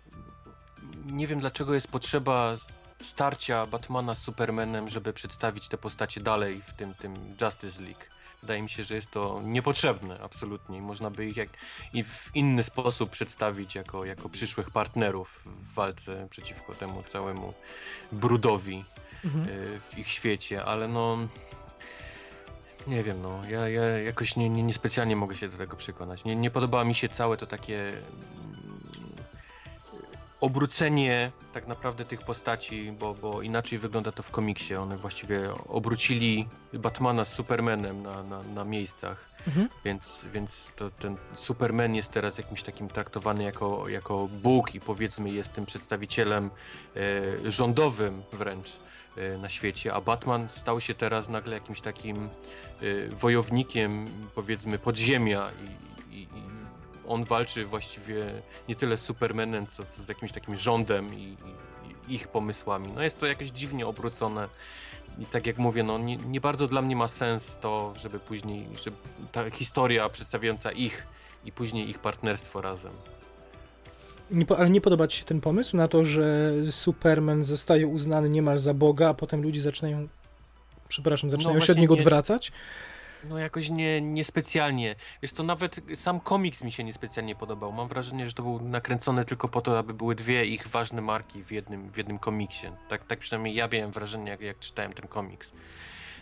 nie 1.05 1.27
wiem 1.27 1.39
dlaczego 1.39 1.73
jest 1.73 1.87
potrzeba 1.87 2.57
starcia 3.01 3.65
Batmana 3.65 4.15
z 4.15 4.21
Supermanem, 4.21 4.89
żeby 4.89 5.13
przedstawić 5.13 5.67
te 5.67 5.77
postacie 5.77 6.21
dalej 6.21 6.61
w 6.61 6.73
tym, 6.73 6.93
tym 6.93 7.35
Justice 7.41 7.83
League. 7.83 8.01
Wydaje 8.41 8.61
mi 8.61 8.69
się, 8.69 8.83
że 8.83 8.95
jest 8.95 9.11
to 9.11 9.41
niepotrzebne 9.43 10.19
absolutnie 10.21 10.77
i 10.77 10.81
można 10.81 11.09
by 11.09 11.25
ich 11.25 11.37
jak, 11.37 11.49
i 11.93 12.03
w 12.03 12.31
inny 12.33 12.63
sposób 12.63 13.09
przedstawić 13.09 13.75
jako, 13.75 14.05
jako 14.05 14.29
przyszłych 14.29 14.71
partnerów 14.71 15.41
w 15.45 15.73
walce 15.73 16.27
przeciwko 16.29 16.75
temu 16.75 17.03
całemu 17.11 17.53
brudowi 18.11 18.85
Mhm. 19.25 19.47
y, 19.49 19.79
w 19.79 19.97
ich 19.97 20.07
świecie, 20.07 20.65
ale 20.65 20.87
no 20.87 21.17
nie 22.87 23.03
wiem, 23.03 23.21
no 23.21 23.41
ja, 23.49 23.69
ja 23.69 23.83
jakoś 23.83 24.35
nie, 24.35 24.49
nie, 24.49 24.63
niespecjalnie 24.63 25.15
mogę 25.15 25.35
się 25.35 25.49
do 25.49 25.57
tego 25.57 25.77
przekonać. 25.77 26.23
Nie, 26.23 26.35
nie 26.35 26.51
podoba 26.51 26.83
mi 26.83 26.95
się 26.95 27.09
całe 27.09 27.37
to 27.37 27.47
takie 27.47 27.93
obrócenie 30.41 31.31
tak 31.53 31.67
naprawdę 31.67 32.05
tych 32.05 32.21
postaci, 32.21 32.91
bo, 32.99 33.13
bo 33.13 33.41
inaczej 33.41 33.79
wygląda 33.79 34.11
to 34.11 34.23
w 34.23 34.31
komiksie. 34.31 34.75
One 34.75 34.97
właściwie 34.97 35.49
obrócili 35.67 36.47
Batmana 36.73 37.25
z 37.25 37.33
Supermanem 37.33 38.03
na, 38.03 38.23
na, 38.23 38.43
na 38.43 38.63
miejscach. 38.63 39.29
Mhm. 39.47 39.69
Więc, 39.85 40.25
więc 40.33 40.71
to, 40.75 40.89
ten 40.89 41.17
Superman 41.33 41.95
jest 41.95 42.11
teraz 42.11 42.37
jakimś 42.37 42.63
takim 42.63 42.87
traktowany 42.87 43.43
jako, 43.43 43.89
jako 43.89 44.27
Bóg 44.27 44.75
i 44.75 44.79
powiedzmy 44.79 45.29
jest 45.29 45.53
tym 45.53 45.65
przedstawicielem 45.65 46.49
e, 46.95 47.51
rządowym 47.51 48.23
wręcz 48.33 48.79
e, 49.17 49.37
na 49.37 49.49
świecie, 49.49 49.93
a 49.93 50.01
Batman 50.01 50.47
stał 50.49 50.81
się 50.81 50.93
teraz 50.93 51.29
nagle 51.29 51.55
jakimś 51.55 51.81
takim 51.81 52.17
e, 52.25 52.29
wojownikiem 53.07 54.07
powiedzmy 54.35 54.79
podziemia 54.79 55.51
i, 56.11 56.15
i, 56.15 56.21
i 56.21 56.50
on 57.11 57.23
walczy 57.23 57.65
właściwie 57.65 58.25
nie 58.69 58.75
tyle 58.75 58.97
z 58.97 59.01
Supermanem, 59.01 59.67
co, 59.67 59.85
co 59.85 60.03
z 60.03 60.07
jakimś 60.09 60.31
takim 60.31 60.55
rządem 60.55 61.13
i, 61.13 61.37
i, 62.07 62.15
ich 62.15 62.27
pomysłami. 62.27 62.91
No 62.95 63.03
jest 63.03 63.19
to 63.19 63.27
jakoś 63.27 63.47
dziwnie 63.47 63.87
obrócone. 63.87 64.47
I 65.19 65.25
tak 65.25 65.47
jak 65.47 65.57
mówię, 65.57 65.83
no 65.83 65.97
nie, 65.97 66.17
nie 66.17 66.41
bardzo 66.41 66.67
dla 66.67 66.81
mnie 66.81 66.95
ma 66.95 67.07
sens 67.07 67.57
to, 67.61 67.93
żeby 67.97 68.19
później, 68.19 68.67
żeby 68.83 68.97
ta 69.31 69.49
historia 69.49 70.09
przedstawiająca 70.09 70.71
ich 70.71 71.07
i 71.45 71.51
później 71.51 71.89
ich 71.89 71.99
partnerstwo 71.99 72.61
razem. 72.61 72.91
Nie, 74.31 74.45
ale 74.57 74.69
nie 74.69 74.81
podoba 74.81 75.07
ci 75.07 75.19
się 75.19 75.25
ten 75.25 75.41
pomysł 75.41 75.77
na 75.77 75.87
to, 75.87 76.05
że 76.05 76.51
Superman 76.71 77.43
zostaje 77.43 77.87
uznany 77.87 78.29
niemal 78.29 78.59
za 78.59 78.73
Boga, 78.73 79.09
a 79.09 79.13
potem 79.13 79.41
ludzie 79.41 79.61
zaczynają, 79.61 80.07
przepraszam, 80.87 81.29
zaczynają 81.29 81.59
się 81.59 81.71
od 81.71 81.77
niego 81.77 81.95
nie- 81.95 82.01
odwracać? 82.01 82.51
No 83.23 83.37
jakoś 83.37 83.69
nie, 83.69 84.01
niespecjalnie. 84.01 84.95
Wiesz 85.21 85.31
to 85.31 85.43
nawet 85.43 85.81
sam 85.95 86.19
komiks 86.19 86.63
mi 86.63 86.71
się 86.71 86.83
niespecjalnie 86.83 87.35
podobał. 87.35 87.71
Mam 87.71 87.87
wrażenie, 87.87 88.27
że 88.27 88.33
to 88.33 88.43
był 88.43 88.61
nakręcony 88.61 89.25
tylko 89.25 89.47
po 89.47 89.61
to, 89.61 89.79
aby 89.79 89.93
były 89.93 90.15
dwie 90.15 90.45
ich 90.45 90.67
ważne 90.67 91.01
marki 91.01 91.43
w 91.43 91.51
jednym, 91.51 91.89
w 91.89 91.97
jednym 91.97 92.19
komiksie. 92.19 92.67
Tak, 92.89 93.07
tak 93.07 93.19
przynajmniej 93.19 93.55
ja 93.55 93.67
miałem 93.67 93.91
wrażenie, 93.91 94.31
jak, 94.31 94.41
jak 94.41 94.59
czytałem 94.59 94.93
ten 94.93 95.07
komiks. 95.07 95.51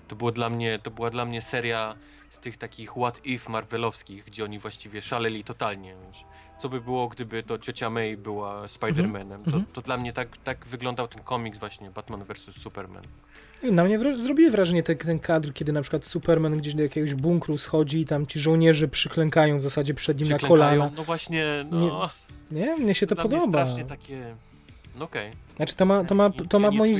To, 0.08 0.16
było 0.16 0.32
dla 0.32 0.50
mnie, 0.50 0.80
to 0.80 0.92
była 0.92 1.10
dla 1.10 1.26
mnie 1.26 1.42
seria 1.42 1.96
z 2.30 2.40
tych 2.40 2.58
takich 2.58 2.92
what 2.92 3.26
if 3.26 3.52
marvelowskich, 3.52 4.26
gdzie 4.26 4.44
oni 4.44 4.60
właściwie 4.60 5.02
szaleli 5.02 5.44
totalnie. 5.44 5.96
Wiesz. 6.08 6.24
Co 6.60 6.70
by 6.70 6.82
było, 6.82 7.08
gdyby 7.08 7.44
to 7.44 7.58
ciocia 7.58 7.90
May 7.90 8.18
była 8.18 8.66
Spider-Manem? 8.66 9.34
mhm. 9.46 9.66
To, 9.66 9.72
to 9.74 9.82
dla 9.82 9.98
mnie 9.98 10.14
tak, 10.14 10.38
tak 10.38 10.66
wyglądał 10.66 11.08
ten 11.08 11.24
komiks 11.24 11.60
właśnie, 11.60 11.90
Batman 11.90 12.24
vs. 12.24 12.62
Superman. 12.62 13.04
Na 13.64 13.84
mnie 13.84 14.00
zrobiło 14.20 14.52
wrażenie 14.52 14.84
ten, 14.84 14.98
ten 14.98 15.20
kadr, 15.20 15.54
kiedy 15.54 15.74
na 15.74 15.82
przykład 15.82 16.06
Superman 16.06 16.58
gdzieś 16.58 16.76
do 16.76 16.84
jakiegoś 16.84 17.14
bunkru 17.14 17.58
schodzi 17.58 18.00
i 18.00 18.06
tam 18.06 18.28
ci 18.28 18.40
żołnierze 18.40 18.88
przyklękają 18.88 19.58
w 19.58 19.62
zasadzie 19.62 19.94
przed 19.94 20.20
nim 20.20 20.30
na 20.30 20.40
kolana. 20.40 20.92
No 20.98 21.04
właśnie, 21.04 21.66
no... 21.72 22.10
Nie, 22.52 22.76
mnie 22.76 22.96
się 22.96 23.08
to 23.08 23.16
mnie 23.16 23.24
podoba. 23.24 23.48
strasznie 23.48 23.86
takie... 23.86 24.36
No 24.96 25.06
okej. 25.06 25.32
Znaczy 25.56 25.76
to 25.76 25.86
ma, 25.86 26.04
to 26.04 26.16
ma, 26.16 26.30
to 26.30 26.60
ja 26.60 26.60
ma 26.60 26.70
nie 26.70 26.78
moim. 26.78 26.98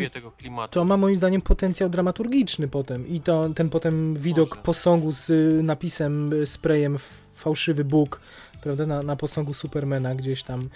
To 0.72 0.86
ma 0.86 0.98
moim 0.98 1.16
zdaniem 1.16 1.42
potencjał 1.42 1.90
dramaturgiczny 1.90 2.68
potem 2.68 3.08
i 3.08 3.22
to 3.22 3.50
ten 3.56 3.70
potem 3.70 4.16
widok 4.16 4.50
Może. 4.50 4.62
posągu 4.62 5.12
z 5.12 5.30
y, 5.30 5.64
napisem, 5.64 6.34
y, 6.34 6.48
sprayem 6.48 6.98
fałszywy 7.34 7.84
Bóg, 7.84 8.22
prawda, 8.62 8.86
na, 8.86 9.04
na 9.04 9.16
posągu 9.16 9.54
Supermana 9.54 10.16
gdzieś 10.16 10.44
tam. 10.44 10.70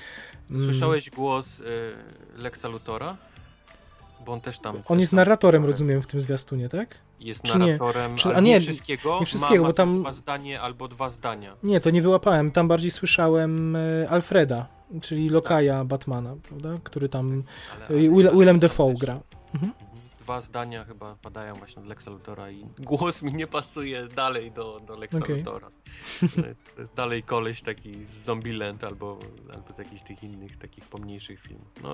mm, 0.51 0.64
Słyszałeś 0.65 1.10
głos 1.10 1.60
y, 1.60 1.64
Lexa 2.38 2.65
Lutora? 2.68 3.18
Bo 4.26 4.31
on 4.34 4.41
też 4.41 4.60
tam... 4.60 4.76
On 4.76 4.84
też 4.84 4.99
jest 4.99 5.11
tam 5.11 5.15
narratorem, 5.18 5.65
rozumiem, 5.65 6.01
w 6.01 6.07
tym 6.07 6.22
zwiastunie, 6.22 6.69
tak? 6.69 6.95
Jest 7.19 7.43
Czy 7.43 7.53
nie? 7.60 7.65
narratorem, 7.65 8.15
Czy- 8.15 8.27
ale 8.30 8.38
a 8.38 8.41
nie, 8.41 8.51
nie, 8.51 8.61
wszystkiego. 8.61 9.18
nie 9.19 9.26
wszystkiego, 9.26 9.64
ma, 9.64 9.69
bo 9.69 9.73
tam- 9.73 9.97
Chyba 9.97 10.11
zdanie 10.14 10.61
albo 10.61 10.88
dwa 10.88 11.10
zdania. 11.10 11.55
Nie, 11.64 11.80
to 11.80 11.89
nie 11.89 12.01
wyłapałem. 12.01 12.51
Tam 12.51 12.68
bardziej 12.68 12.91
słyszałem 12.91 13.76
y, 13.76 14.07
Alfreda, 14.10 14.68
czyli 15.01 15.30
lokaja 15.30 15.85
Batmana, 15.85 16.35
prawda, 16.49 16.69
który 16.84 17.10
tam 17.10 17.43
Ale, 17.76 17.85
ale 17.88 17.97
Will, 17.99 18.30
Willem 18.34 18.60
Dafoe 18.60 18.93
gra. 18.93 19.14
Mhm. 19.14 19.23
Mhm. 19.53 19.72
Dwa 20.24 20.41
zdania 20.41 20.86
chyba 20.86 21.16
padają 21.16 21.56
właśnie 21.56 21.82
od 21.82 21.88
Lexa 21.88 22.08
Lutora 22.10 22.52
i 22.52 22.66
głos 22.80 23.24
mi 23.24 23.34
nie 23.34 23.48
pasuje 23.48 24.08
dalej 24.08 24.52
do, 24.52 24.80
do 24.88 24.95
Lexa 24.95 25.18
Okej. 25.18 25.36
Lutora. 25.38 25.72
To 26.36 26.45
jest, 26.48 26.76
to 26.76 26.82
jest 26.82 26.94
dalej 26.94 27.24
koleś 27.24 27.62
taki 27.62 28.06
z 28.06 28.10
Zombieland 28.10 28.84
albo, 28.84 29.20
albo 29.54 29.74
z 29.74 29.78
jakichś 29.78 30.02
tych 30.02 30.24
innych 30.24 30.58
takich 30.58 30.86
pomniejszych 30.86 31.40
filmów. 31.41 31.68
No, 31.84 31.90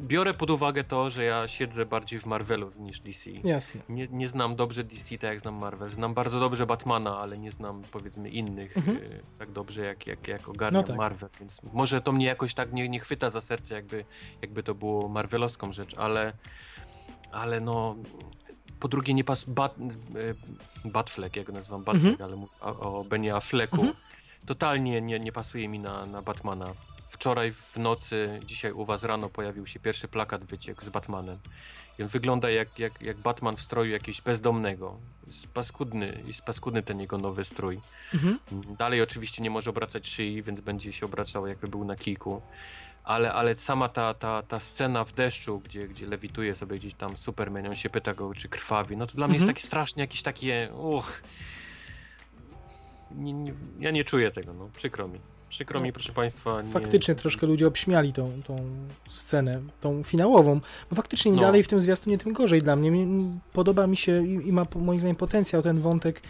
biorę 0.00 0.34
pod 0.34 0.50
uwagę 0.50 0.84
to, 0.84 1.10
że 1.10 1.24
ja 1.24 1.48
siedzę 1.48 1.86
bardziej 1.86 2.20
w 2.20 2.26
Marvelu 2.26 2.72
niż 2.78 3.00
DC. 3.00 3.30
Jasne. 3.30 3.80
Nie, 3.88 4.08
nie 4.10 4.28
znam 4.28 4.56
dobrze 4.56 4.84
DC 4.84 5.18
tak 5.18 5.30
jak 5.30 5.40
znam 5.40 5.54
Marvel. 5.54 5.90
Znam 5.90 6.14
bardzo 6.14 6.40
dobrze 6.40 6.66
Batmana, 6.66 7.18
ale 7.18 7.38
nie 7.38 7.52
znam 7.52 7.82
powiedzmy 7.90 8.28
innych 8.28 8.76
Mhm. 8.76 8.96
y, 8.96 9.22
tak 9.38 9.50
dobrze 9.52 9.84
jak, 9.84 10.06
jak, 10.06 10.28
jak 10.28 10.48
ogarniam 10.48 10.82
No 10.82 10.86
tak. 10.86 10.96
Marvel, 10.96 11.28
więc 11.40 11.62
może 11.72 12.00
to 12.00 12.12
mnie 12.12 12.26
jakoś 12.26 12.54
tak 12.54 12.72
nie, 12.72 12.88
nie 12.88 13.00
chwyta 13.00 13.30
za 13.30 13.40
serce, 13.40 13.74
jakby, 13.74 14.04
jakby 14.42 14.62
to 14.62 14.74
było 14.74 15.08
marvelowską 15.08 15.72
rzecz, 15.72 15.98
ale 15.98 16.32
ale 17.34 17.60
no 17.60 17.96
po 18.80 18.88
drugie 18.88 19.14
nie 19.14 19.24
pas... 19.24 19.44
Bat, 19.44 19.74
y, 19.78 20.34
Batfleck, 20.84 21.36
ja 21.36 21.44
go 21.44 21.52
nazywam 21.52 21.84
Batfleck, 21.84 22.20
Mhm. 22.20 22.32
ale 22.32 22.46
o, 22.72 22.98
o 23.00 23.04
Benie 23.04 23.34
Afflecku 23.34 23.76
Mhm. 23.80 23.94
totalnie 24.46 25.00
nie, 25.02 25.20
nie 25.20 25.32
pasuje 25.32 25.68
mi 25.68 25.78
na, 25.78 26.06
na 26.06 26.22
Batmana. 26.22 26.74
Wczoraj 27.08 27.52
w 27.52 27.76
nocy, 27.76 28.40
dzisiaj 28.46 28.72
u 28.72 28.84
was 28.84 29.02
rano 29.04 29.28
pojawił 29.30 29.66
się 29.66 29.80
pierwszy 29.80 30.08
plakat 30.08 30.44
wyciek 30.44 30.84
z 30.84 30.88
Batmanem. 30.88 31.38
I 31.98 32.02
on 32.02 32.08
wygląda 32.08 32.50
jak, 32.50 32.78
jak, 32.78 33.02
jak 33.02 33.16
Batman 33.16 33.56
w 33.56 33.60
stroju 33.60 33.90
jakiegoś 33.90 34.20
bezdomnego. 34.20 34.98
Jest 35.26 35.46
paskudny, 35.46 36.22
jest 36.26 36.42
paskudny 36.42 36.82
ten 36.82 37.00
jego 37.00 37.18
nowy 37.18 37.44
strój. 37.44 37.80
Mhm. 38.14 38.38
Dalej 38.78 39.02
oczywiście 39.02 39.42
nie 39.42 39.50
może 39.50 39.70
obracać 39.70 40.08
szyi, 40.08 40.42
więc 40.42 40.60
będzie 40.60 40.92
się 40.92 41.06
obracał 41.06 41.46
jakby 41.46 41.68
był 41.68 41.84
na 41.84 41.96
kijku. 41.96 42.42
Ale, 43.04 43.32
ale 43.32 43.56
sama 43.56 43.88
ta, 43.88 44.14
ta, 44.14 44.42
ta 44.42 44.60
scena 44.60 45.04
w 45.04 45.12
deszczu, 45.12 45.60
gdzie, 45.60 45.88
gdzie 45.88 46.06
lewituje 46.06 46.54
sobie 46.54 46.78
gdzieś 46.78 46.94
tam 46.94 47.16
Superman, 47.16 47.66
on 47.66 47.74
się 47.76 47.90
pyta 47.90 48.14
go, 48.14 48.34
czy 48.34 48.48
krwawi, 48.48 48.96
no 48.96 49.06
to 49.06 49.14
dla 49.14 49.28
mnie 49.28 49.34
Mhm. 49.36 49.48
jest 49.48 49.56
takie 49.58 49.66
strasznie 49.66 50.00
jakieś 50.00 50.22
takie, 50.22 50.68
uch. 50.82 51.22
Nie, 53.14 53.32
nie, 53.32 53.52
ja 53.80 53.90
nie 53.90 54.04
czuję 54.04 54.30
tego, 54.30 54.52
no, 54.52 54.68
przykro 54.76 55.08
mi. 55.08 55.20
Przykro 55.48 55.78
No, 55.78 55.84
mi, 55.86 55.92
proszę 55.92 56.12
państwa. 56.12 56.62
Nie... 56.62 56.72
Faktycznie 56.72 57.14
troszkę 57.14 57.46
ludzie 57.46 57.66
obśmiali 57.66 58.12
tą, 58.12 58.42
tą 58.46 58.56
scenę, 59.10 59.62
tą 59.80 60.02
finałową. 60.02 60.60
Bo 60.90 60.96
faktycznie 60.96 61.28
im 61.28 61.36
No. 61.36 61.42
dalej 61.42 61.62
w 61.62 61.68
tym 61.68 61.80
zwiastunie, 61.80 62.18
tym 62.18 62.32
gorzej 62.32 62.62
dla 62.62 62.76
mnie. 62.76 63.06
Podoba 63.52 63.86
mi 63.86 63.96
się 63.96 64.26
i, 64.26 64.48
i 64.48 64.52
ma 64.52 64.66
moim 64.76 65.00
zdaniem 65.00 65.16
potencjał 65.16 65.62
ten 65.62 65.80
wątek 65.80 66.22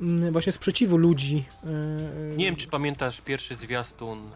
mm, 0.00 0.32
właśnie 0.32 0.52
sprzeciwu 0.52 0.96
ludzi. 0.96 1.44
yy, 1.64 2.36
Nie 2.36 2.44
wiem, 2.44 2.56
czy 2.56 2.68
pamiętasz 2.68 3.20
pierwszy 3.20 3.54
zwiastun 3.54 4.18
y, 4.18 4.28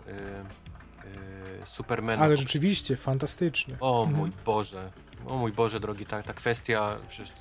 Supermana. 1.65 2.23
Ale 2.23 2.37
rzeczywiście, 2.37 2.97
fantastycznie. 2.97 3.77
O 3.81 4.01
Mhm. 4.03 4.17
mój 4.19 4.33
Boże, 4.45 4.91
o 5.27 5.37
mój 5.37 5.53
Boże 5.53 5.81
drogi, 5.81 6.07
ta, 6.07 6.23
ta 6.23 6.33
kwestia 6.35 6.97
przez, 7.09 7.31
y, 7.31 7.35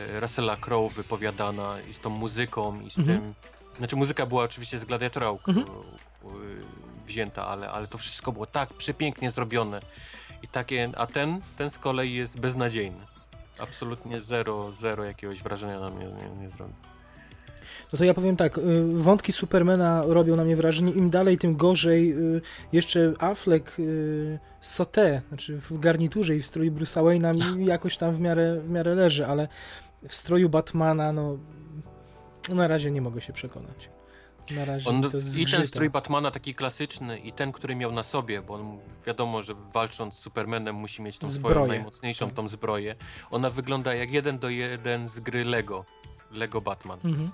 y, 0.00 0.20
Russella 0.20 0.56
Crowe 0.56 0.94
wypowiadana 0.94 1.80
i 1.90 1.94
z 1.94 2.00
tą 2.00 2.10
muzyką 2.10 2.80
i 2.80 2.90
z 2.90 2.98
Mhm. 2.98 3.18
tym... 3.20 3.34
Znaczy 3.78 3.96
muzyka 3.96 4.26
była 4.26 4.44
oczywiście 4.44 4.78
z 4.78 4.84
Gladiatora 4.84 5.28
Mhm. 5.48 5.58
y, 5.58 5.64
wzięta, 7.06 7.46
ale, 7.46 7.70
ale 7.70 7.86
to 7.86 7.98
wszystko 7.98 8.32
było 8.32 8.46
tak 8.46 8.74
przepięknie 8.74 9.30
zrobione. 9.30 9.80
I 10.42 10.48
takie, 10.48 10.90
a 10.96 11.06
ten, 11.06 11.40
ten 11.56 11.70
z 11.70 11.78
kolei 11.78 12.14
jest 12.14 12.40
beznadziejny. 12.40 13.06
Absolutnie 13.58 14.20
zero, 14.20 14.72
zero 14.72 15.04
jakiegoś 15.04 15.42
wrażenia 15.42 15.80
na 15.80 15.90
mnie 15.90 16.04
nie, 16.06 16.42
nie 16.42 16.50
zrobił. 16.50 16.74
No 17.94 17.98
to 17.98 18.04
ja 18.04 18.14
powiem 18.14 18.36
tak, 18.36 18.58
y, 18.58 18.62
wątki 18.94 19.32
Supermana 19.32 20.02
robią 20.06 20.36
na 20.36 20.44
mnie 20.44 20.56
wrażenie, 20.56 20.92
im 20.92 21.10
dalej, 21.10 21.38
tym 21.38 21.56
gorzej. 21.56 22.12
Y, 22.36 22.40
Jeszcze 22.72 23.12
Affleck 23.18 23.78
y, 23.78 24.38
Sote, 24.60 25.22
znaczy 25.28 25.60
w 25.60 25.78
garniturze 25.78 26.36
i 26.36 26.42
w 26.42 26.46
stroju 26.46 26.72
Bruce'a 26.72 27.02
Wayne'a 27.04 27.56
mi 27.56 27.66
jakoś 27.66 27.96
tam 27.96 28.14
w 28.14 28.20
miarę, 28.20 28.60
w 28.60 28.70
miarę 28.70 28.94
leży, 28.94 29.26
ale 29.26 29.48
w 30.08 30.14
stroju 30.14 30.48
Batmana, 30.48 31.12
no 31.12 31.38
na 32.52 32.68
razie 32.68 32.90
nie 32.90 33.00
mogę 33.02 33.20
się 33.20 33.32
przekonać. 33.32 33.90
Na 34.50 34.64
razie 34.64 34.90
On, 34.90 35.02
I 35.38 35.46
ten 35.46 35.66
strój 35.66 35.90
Batmana 35.90 36.30
taki 36.30 36.54
klasyczny 36.54 37.18
i 37.18 37.32
ten, 37.32 37.52
który 37.52 37.76
miał 37.76 37.92
na 37.92 38.02
sobie, 38.02 38.42
bo 38.42 38.54
on 38.54 38.78
wiadomo, 39.06 39.42
że 39.42 39.54
walcząc 39.74 40.14
z 40.14 40.18
Supermanem 40.18 40.74
musi 40.74 41.02
mieć 41.02 41.18
tą 41.18 41.28
swoją 41.28 41.54
Zbroję. 41.54 41.68
najmocniejszą 41.68 42.26
Tak. 42.26 42.34
tą 42.34 42.48
zbroję. 42.48 42.96
Ona 43.30 43.50
wygląda 43.50 43.94
jak 43.94 44.12
jeden 44.12 44.38
do 44.38 44.48
jeden 44.48 45.08
z 45.08 45.20
gry 45.20 45.44
Lego. 45.44 45.84
Lego 46.30 46.60
Batman. 46.60 46.98
Mhm. 47.04 47.30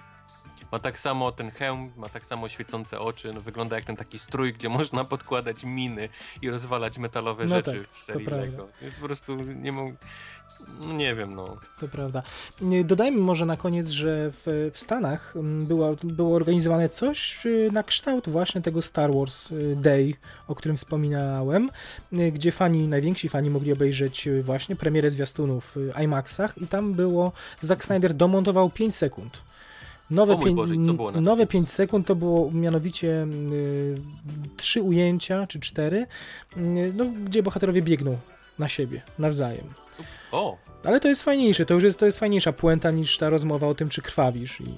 Ma 0.73 0.79
tak 0.79 0.99
samo 0.99 1.33
ten 1.33 1.51
hełm, 1.51 1.93
ma 1.97 2.09
tak 2.09 2.25
samo 2.25 2.49
świecące 2.49 3.01
oczy, 3.01 3.33
no 3.33 3.41
wygląda 3.41 3.77
jak 3.77 3.85
ten 3.85 3.97
taki 3.97 4.19
strój, 4.19 4.53
gdzie 4.53 4.69
można 4.69 5.05
podkładać 5.05 5.65
miny 5.65 6.09
i 6.43 6.51
rozwalać 6.51 6.99
metalowe 6.99 7.45
No 7.45 7.57
rzeczy 7.57 7.79
tak, 7.81 7.89
w 7.89 7.99
serii. 8.03 8.27
Lego. 8.27 8.69
Jest 8.83 9.01
po 9.01 9.07
prostu, 9.07 9.37
nie 9.37 9.73
mógł, 9.73 9.97
no 10.81 10.93
nie 10.93 11.15
wiem, 11.15 11.35
no. 11.35 11.57
To 11.81 11.89
prawda. 11.89 12.23
Dodajmy 12.85 13.19
może 13.19 13.47
na 13.47 13.57
koniec, 13.57 13.89
że 13.89 14.31
w, 14.31 14.71
w 14.73 14.79
Stanach 14.79 15.35
była, 15.43 15.91
było 16.03 16.37
organizowane 16.37 16.89
coś 16.89 17.47
y, 17.47 17.69
na 17.73 17.83
kształt 17.83 18.29
właśnie 18.29 18.61
tego 18.61 18.83
Star 18.83 19.15
Wars 19.15 19.53
y, 19.53 19.77
Day, 19.77 20.15
o 20.49 20.55
którym 20.55 20.77
wspominałem, 20.77 21.71
y, 22.13 22.33
gdzie 22.33 22.53
fani, 22.53 22.89
najwięksi 22.89 23.29
fani 23.29 23.51
mogli 23.51 23.73
obejrzeć 23.73 24.29
właśnie 24.43 24.77
premierę 24.77 25.11
zwiastunów 25.11 25.77
w 25.77 26.01
IMAXach 26.03 26.59
i 26.59 26.67
tam 26.67 26.95
było, 26.95 27.33
Zack 27.61 27.85
Snyder 27.85 28.15
domontował 28.15 28.71
5 28.71 28.95
sekund. 28.95 29.50
Nowe, 30.11 30.35
O 30.35 30.53
Boże, 30.53 30.75
nowe 31.21 31.47
pięciu 31.47 31.67
5 31.67 31.71
sekund 31.71 32.07
to 32.07 32.15
było 32.17 32.51
mianowicie 32.51 33.27
y, 33.53 34.01
trzy 34.57 34.83
ujęcia, 34.83 35.47
czy 35.47 35.61
cztery, 35.61 36.07
y, 36.57 36.93
no, 36.97 37.07
gdzie 37.25 37.43
bohaterowie 37.43 37.83
biegną 37.83 38.17
na 38.59 38.69
siebie, 38.69 39.03
nawzajem. 39.19 39.65
O, 40.33 40.57
Ale 40.85 41.01
to 41.01 41.09
jest 41.09 41.23
fajniejsze, 41.23 41.67
to 41.67 41.75
już 41.75 41.85
jest, 41.85 41.99
to 41.99 42.07
jest 42.07 42.19
fajniejsza 42.19 42.53
puenta 42.53 42.91
niż 42.91 43.19
ta 43.19 43.31
rozmowa 43.31 43.67
o 43.67 43.75
tym, 43.75 43.89
czy 43.89 44.03
krwawisz 44.03 44.61
i, 44.61 44.65
i, 44.65 44.75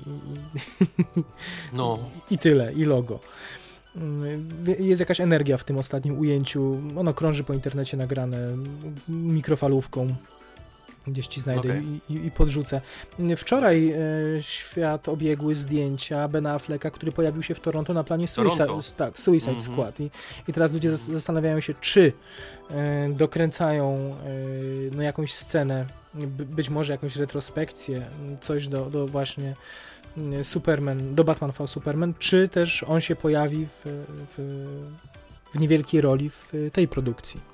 no, 1.72 1.98
i 2.30 2.38
tyle, 2.38 2.72
i 2.72 2.84
logo. 2.84 3.20
Mm, 3.96 4.48
Jest 4.78 5.00
jakaś 5.00 5.20
energia 5.20 5.56
w 5.56 5.64
tym 5.64 5.78
ostatnim 5.78 6.18
ujęciu, 6.18 6.82
ono 6.96 7.14
krąży 7.14 7.44
po 7.44 7.54
internecie 7.54 7.96
nagrane 7.96 8.56
mikrofalówką, 9.08 10.14
gdzieś 11.06 11.26
ci 11.26 11.40
znajdę 11.40 11.60
Okej. 11.60 11.82
i, 12.08 12.12
i, 12.14 12.26
i 12.26 12.30
podrzucę. 12.30 12.80
Wczoraj 13.36 13.90
e, 13.90 13.96
świat 14.42 15.08
obiegły 15.08 15.54
zdjęcia 15.54 16.28
Bena 16.28 16.54
Afflecka, 16.54 16.90
który 16.90 17.12
pojawił 17.12 17.42
się 17.42 17.54
w 17.54 17.60
Toronto 17.60 17.94
na 17.94 18.04
planie 18.04 18.28
Suicide, 18.28 18.66
tak, 18.96 19.18
Suicide 19.18 19.52
Mhm. 19.52 19.60
Squad 19.74 20.00
I, 20.00 20.10
i 20.48 20.52
teraz 20.52 20.72
ludzie 20.72 20.90
zas- 20.90 21.12
zastanawiają 21.12 21.60
się, 21.60 21.74
czy 21.80 22.12
e, 22.70 23.08
dokręcają 23.08 24.16
e, 24.26 24.96
no, 24.96 25.02
jakąś 25.02 25.34
scenę 25.34 25.86
by- 26.14 26.44
być 26.44 26.70
może 26.70 26.92
jakąś 26.92 27.16
retrospekcję, 27.16 28.06
coś 28.40 28.68
do, 28.68 28.90
do 28.90 29.06
właśnie 29.06 29.54
mm, 30.16 30.44
Superman, 30.44 31.14
do 31.14 31.24
Batman 31.24 31.52
v 31.52 31.66
Superman, 31.66 32.14
czy 32.18 32.48
też 32.48 32.82
on 32.82 33.00
się 33.00 33.16
pojawi 33.16 33.66
w, 33.66 34.04
w, 34.36 34.68
w 35.54 35.58
niewielkiej 35.58 36.00
roli 36.00 36.30
w 36.30 36.52
tej 36.72 36.88
produkcji. 36.88 37.51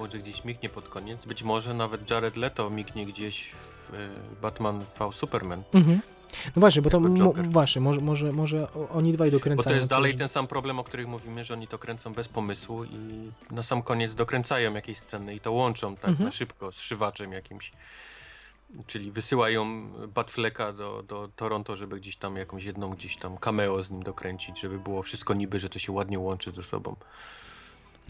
Może 0.00 0.18
gdzieś 0.18 0.44
mignie 0.44 0.68
pod 0.68 0.88
koniec. 0.88 1.24
Być 1.24 1.42
może 1.42 1.74
nawet 1.74 2.10
Jared 2.10 2.36
Leto 2.36 2.70
mignie 2.70 3.06
gdzieś 3.06 3.50
w 3.52 3.94
e, 3.94 4.08
Batman 4.42 4.84
v 4.98 5.14
Superman. 5.14 5.62
Mhm. 5.74 6.00
No 6.56 6.60
właśnie, 6.60 6.82
bo 6.82 6.90
to 6.90 7.00
właśnie, 7.50 7.80
może, 7.82 8.00
może, 8.00 8.32
może 8.32 8.68
oni 8.72 9.12
dwaj 9.12 9.30
dokręcają. 9.30 9.64
Bo 9.64 9.70
to 9.70 9.74
jest 9.76 9.86
dalej 9.88 10.14
ten 10.14 10.28
sam 10.28 10.46
problem, 10.46 10.78
o 10.78 10.84
których 10.84 11.06
mówimy, 11.08 11.44
że 11.44 11.54
oni 11.54 11.68
to 11.68 11.78
kręcą 11.78 12.14
bez 12.14 12.28
pomysłu 12.28 12.84
i 12.84 13.30
na 13.50 13.62
sam 13.62 13.82
koniec 13.82 14.14
dokręcają 14.14 14.74
jakieś 14.74 14.98
sceny 14.98 15.34
i 15.34 15.40
to 15.40 15.52
łączą 15.52 15.96
tak 15.96 16.10
Mhm. 16.10 16.24
na 16.28 16.32
szybko 16.32 16.72
z 16.72 16.80
szywaczem 16.80 17.32
jakimś. 17.32 17.72
Czyli 18.86 19.10
wysyłają 19.12 19.90
Batfleka 20.14 20.72
do, 20.72 21.02
do 21.02 21.28
Toronto, 21.36 21.76
żeby 21.76 22.00
gdzieś 22.00 22.16
tam 22.16 22.36
jakąś 22.36 22.64
jedną 22.64 22.90
gdzieś 22.90 23.16
tam 23.16 23.38
cameo 23.38 23.82
z 23.82 23.90
nim 23.90 24.02
dokręcić, 24.02 24.60
żeby 24.60 24.78
było 24.78 25.02
wszystko 25.02 25.34
niby, 25.34 25.60
że 25.60 25.68
to 25.68 25.78
się 25.78 25.92
ładnie 25.92 26.18
łączy 26.18 26.50
ze 26.50 26.62
sobą. 26.62 26.96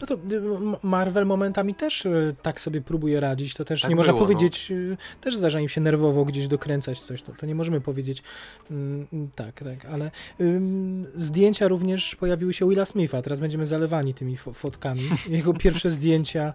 No 0.01 0.07
to 0.07 0.13
y, 0.13 0.17
Marvel 0.83 1.25
momentami 1.25 1.75
też 1.75 2.05
y, 2.05 2.35
tak 2.41 2.61
sobie 2.61 2.81
próbuje 2.81 3.19
radzić, 3.19 3.53
to 3.53 3.65
też 3.65 3.81
Tak 3.81 3.89
nie 3.89 3.95
można 3.95 4.13
było, 4.13 4.21
no. 4.21 4.27
powiedzieć, 4.27 4.71
y, 4.71 4.97
też 5.21 5.35
zdarza 5.37 5.59
im 5.59 5.69
się 5.69 5.81
nerwowo 5.81 6.25
gdzieś 6.25 6.47
dokręcać 6.47 7.01
coś, 7.01 7.21
to, 7.21 7.31
to 7.31 7.45
nie 7.45 7.55
możemy 7.55 7.81
powiedzieć 7.81 8.23
mm, 8.71 9.07
tak, 9.35 9.63
tak, 9.63 9.85
ale 9.85 10.11
ym, 10.41 11.07
zdjęcia 11.15 11.67
również 11.67 12.15
pojawiły 12.15 12.53
się 12.53 12.69
Willa 12.69 12.85
Smitha, 12.85 13.21
teraz 13.21 13.39
będziemy 13.39 13.65
zalewani 13.65 14.13
tymi 14.13 14.37
fo- 14.37 14.53
fotkami. 14.53 15.01
Jego 15.29 15.53
pierwsze 15.53 15.89
zdjęcia 15.89 16.53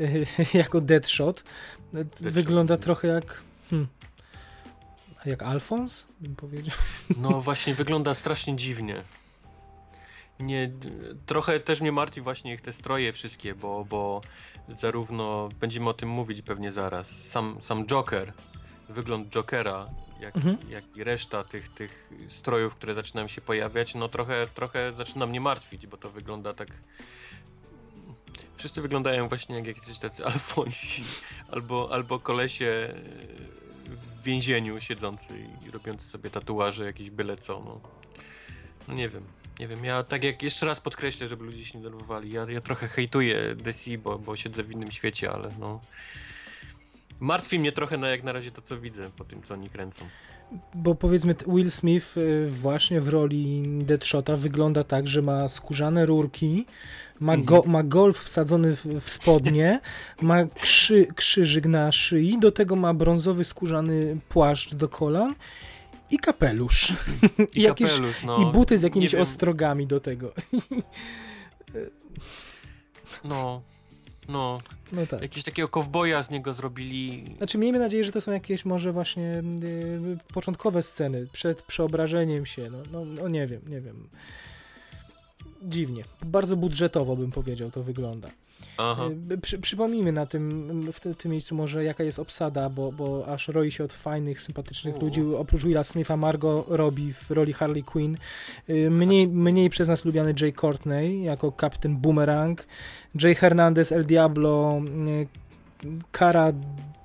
y, 0.00 0.26
jako 0.58 0.80
Deadshot 0.80 1.44
y, 1.94 2.30
wygląda 2.30 2.76
trochę 2.76 3.08
jak 3.08 3.42
hmm, 3.70 3.88
jak 5.26 5.42
Alphonse, 5.42 6.04
bym 6.20 6.36
powiedział. 6.36 6.76
No 7.16 7.40
właśnie, 7.40 7.74
wygląda 7.74 8.14
strasznie 8.14 8.56
dziwnie. 8.56 9.02
Nie, 10.40 10.72
trochę 11.26 11.60
też 11.60 11.80
mnie 11.80 11.92
martwi 11.92 12.20
właśnie 12.20 12.54
ich 12.54 12.60
te 12.60 12.72
stroje 12.72 13.12
wszystkie, 13.12 13.54
bo, 13.54 13.84
bo 13.84 14.20
zarówno, 14.80 15.48
będziemy 15.60 15.88
o 15.88 15.94
tym 15.94 16.08
mówić 16.08 16.42
pewnie 16.42 16.72
zaraz, 16.72 17.08
sam, 17.24 17.56
sam 17.60 17.86
Joker, 17.86 18.32
wygląd 18.88 19.28
Jokera, 19.28 19.90
jak, 20.20 20.36
Mhm. 20.36 20.56
jak 20.70 20.84
i 20.96 21.04
reszta 21.04 21.44
tych, 21.44 21.68
tych 21.68 22.10
strojów, 22.28 22.74
które 22.74 22.94
zaczynają 22.94 23.28
się 23.28 23.40
pojawiać, 23.40 23.94
no 23.94 24.08
trochę, 24.08 24.46
trochę 24.54 24.92
zaczyna 24.92 25.26
mnie 25.26 25.40
martwić, 25.40 25.86
bo 25.86 25.96
to 25.96 26.10
wygląda 26.10 26.54
tak... 26.54 26.68
Wszyscy 28.56 28.82
wyglądają 28.82 29.28
właśnie 29.28 29.56
jak 29.56 29.66
jakiś 29.66 29.98
tacy 29.98 30.24
Alfonsi, 30.32 31.04
albo, 31.52 31.88
albo 31.92 32.18
kolesie 32.18 32.94
w 34.18 34.22
więzieniu 34.22 34.80
siedzący 34.80 35.34
i 35.68 35.70
robiący 35.70 36.08
sobie 36.08 36.30
tatuaże, 36.30 36.84
jakieś 36.84 37.10
byle 37.10 37.36
co, 37.36 37.60
no. 37.64 37.80
No 38.88 38.94
nie 38.94 39.08
wiem, 39.08 39.24
nie 39.60 39.68
wiem, 39.68 39.84
ja 39.84 40.02
tak 40.02 40.24
jak 40.24 40.42
jeszcze 40.42 40.66
raz 40.66 40.80
podkreślę, 40.80 41.28
żeby 41.28 41.44
ludzie 41.44 41.64
się 41.64 41.78
nie 41.78 41.84
denerwowali, 41.84 42.32
ja, 42.32 42.46
ja 42.48 42.60
trochę 42.60 42.88
hejtuję 42.88 43.54
DC, 43.54 43.98
bo, 43.98 44.18
bo 44.18 44.36
siedzę 44.36 44.62
w 44.62 44.70
innym 44.70 44.90
świecie, 44.90 45.32
ale 45.32 45.50
no... 45.60 45.80
Martwi 47.20 47.58
mnie 47.58 47.72
trochę 47.72 47.98
na 47.98 48.08
jak 48.08 48.24
na 48.24 48.32
razie 48.32 48.50
to, 48.50 48.62
co 48.62 48.80
widzę 48.80 49.10
po 49.16 49.24
tym, 49.24 49.42
co 49.42 49.54
oni 49.54 49.70
kręcą. 49.70 50.04
Bo 50.74 50.94
powiedzmy 50.94 51.34
Will 51.46 51.70
Smith 51.70 52.16
y, 52.16 52.46
właśnie 52.50 53.00
w 53.00 53.08
roli 53.08 53.62
Deadshota 53.82 54.36
wygląda 54.36 54.84
tak, 54.84 55.08
że 55.08 55.22
ma 55.22 55.48
skórzane 55.48 56.06
rurki, 56.06 56.66
ma, 57.20 57.34
Mhm. 57.34 57.44
go, 57.62 57.70
ma 57.70 57.82
golf 57.82 58.18
wsadzony 58.18 58.76
w, 58.76 58.86
w 59.00 59.10
spodnie, 59.10 59.80
ma 60.22 60.44
krzy, 60.46 61.06
krzyżyk 61.14 61.66
na 61.66 61.92
szyi, 61.92 62.38
do 62.38 62.52
tego 62.52 62.76
ma 62.76 62.94
brązowy 62.94 63.44
skórzany 63.44 64.16
płaszcz 64.28 64.74
do 64.74 64.88
kolan 64.88 65.34
i 66.10 66.16
kapelusz. 66.18 66.90
I, 66.90 66.94
I 67.58 67.62
jakieś- 67.62 67.90
kapelusz, 67.90 68.24
no. 68.24 68.38
I 68.50 68.52
buty 68.52 68.78
z 68.78 68.82
jakimiś 68.82 69.14
ostrogami 69.14 69.86
do 69.86 70.00
tego. 70.00 70.32
No, 73.24 73.62
no, 74.28 74.58
No 74.92 75.06
tak. 75.06 75.22
jakiegoś 75.22 75.44
takiego 75.44 75.68
kowboja 75.68 76.22
z 76.22 76.30
niego 76.30 76.52
zrobili. 76.52 77.34
Znaczy 77.36 77.58
miejmy 77.58 77.78
nadzieję, 77.78 78.04
że 78.04 78.12
to 78.12 78.20
są 78.20 78.32
jakieś 78.32 78.64
może 78.64 78.92
właśnie 78.92 79.42
y, 79.62 80.18
początkowe 80.34 80.82
sceny 80.82 81.26
przed 81.32 81.62
przeobrażeniem 81.62 82.46
się. 82.46 82.70
No, 82.70 82.78
no, 82.92 83.04
no 83.04 83.28
nie 83.28 83.46
wiem, 83.46 83.60
nie 83.66 83.80
wiem. 83.80 84.08
Dziwnie. 85.62 86.04
Bardzo 86.26 86.56
budżetowo 86.56 87.16
bym 87.16 87.30
powiedział 87.30 87.70
to 87.70 87.82
wygląda. 87.82 88.30
Y, 89.32 89.38
Przy, 89.38 89.58
przypomnijmy 89.58 90.12
na 90.12 90.26
tym, 90.26 90.92
w 90.92 91.00
tym 91.16 91.30
miejscu 91.32 91.54
może 91.54 91.84
jaka 91.84 92.04
jest 92.04 92.18
obsada, 92.18 92.70
bo, 92.70 92.92
bo 92.92 93.26
aż 93.26 93.48
roi 93.48 93.70
się 93.70 93.84
od 93.84 93.92
fajnych, 93.92 94.42
sympatycznych 94.42 94.96
U. 94.96 95.00
ludzi. 95.00 95.22
Oprócz 95.36 95.64
Willa 95.64 95.84
Smitha, 95.84 96.16
Margot 96.16 96.64
robi 96.68 97.12
w 97.12 97.30
roli 97.30 97.52
Harley 97.52 97.82
Quinn. 97.82 98.16
Y, 98.70 98.90
Mniej, 98.90 99.28
mniej 99.28 99.70
przez 99.70 99.88
nas 99.88 100.04
lubiany 100.04 100.34
Jay 100.40 100.52
Courtney 100.52 101.22
jako 101.22 101.52
kapitan 101.52 101.96
Boomerang. 101.96 102.66
Jay 103.22 103.34
Hernandez, 103.34 103.92
El 103.92 104.04
Diablo, 104.06 104.80
y, 105.08 105.26
Cara 106.18 106.52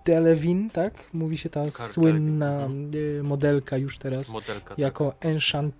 Delevingne, 0.05 0.69
tak? 0.69 1.09
Mówi 1.13 1.37
się 1.37 1.49
ta 1.49 1.59
Cara 1.71 1.71
słynna 1.71 2.57
Delevingne, 2.57 2.97
y, 3.19 3.23
modelka 3.23 3.77
już 3.77 3.97
teraz 3.97 4.29
Modelka. 4.29 4.75
jako 4.77 5.13
Enchant, 5.21 5.75
y, 5.75 5.77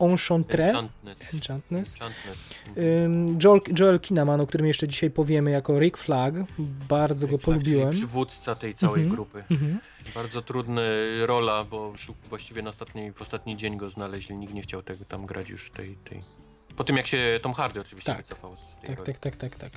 Enchantress. 0.00 0.68
Enchantness. 0.70 1.34
Enchantness. 1.34 1.94
Enchantness. 1.94 2.38
Joel, 3.44 3.60
Joel 3.78 4.00
Kinnaman, 4.00 4.40
o 4.40 4.46
którym 4.46 4.66
jeszcze 4.66 4.88
dzisiaj 4.88 5.10
powiemy, 5.10 5.50
jako 5.50 5.78
Rick 5.80 5.96
Flag. 5.98 6.34
Bardzo 6.88 7.26
go 7.26 7.32
Tak, 7.38 7.44
czyli 7.44 7.54
polubiłem. 7.54 7.90
przywódca 7.90 8.54
tej 8.54 8.74
całej 8.74 9.02
Mhm. 9.02 9.10
grupy. 9.16 9.44
Mhm. 9.50 9.78
Bardzo 10.14 10.42
trudna 10.42 10.82
rola, 11.26 11.64
bo 11.64 11.92
właściwie 12.28 12.62
na 12.62 12.70
ostatni, 12.70 13.12
w 13.12 13.22
ostatni 13.22 13.56
dzień 13.56 13.76
go 13.76 13.90
znaleźli. 13.90 14.36
Nikt 14.36 14.54
nie 14.54 14.62
chciał 14.62 14.82
tego 14.82 15.04
tam 15.04 15.26
grać 15.26 15.48
już 15.48 15.70
tej. 15.70 15.94
tej... 16.04 16.22
Po 16.78 16.84
tym 16.84 16.96
jak 16.96 17.06
się 17.06 17.40
Tom 17.42 17.52
Hardy 17.52 17.80
oczywiście 17.80 18.12
Tak. 18.12 18.22
wycofał 18.26 18.56
z 18.56 18.80
tej 18.80 18.96
Tak, 18.96 19.04
tak, 19.06 19.18
tak, 19.18 19.36
tak, 19.36 19.56
tak. 19.56 19.72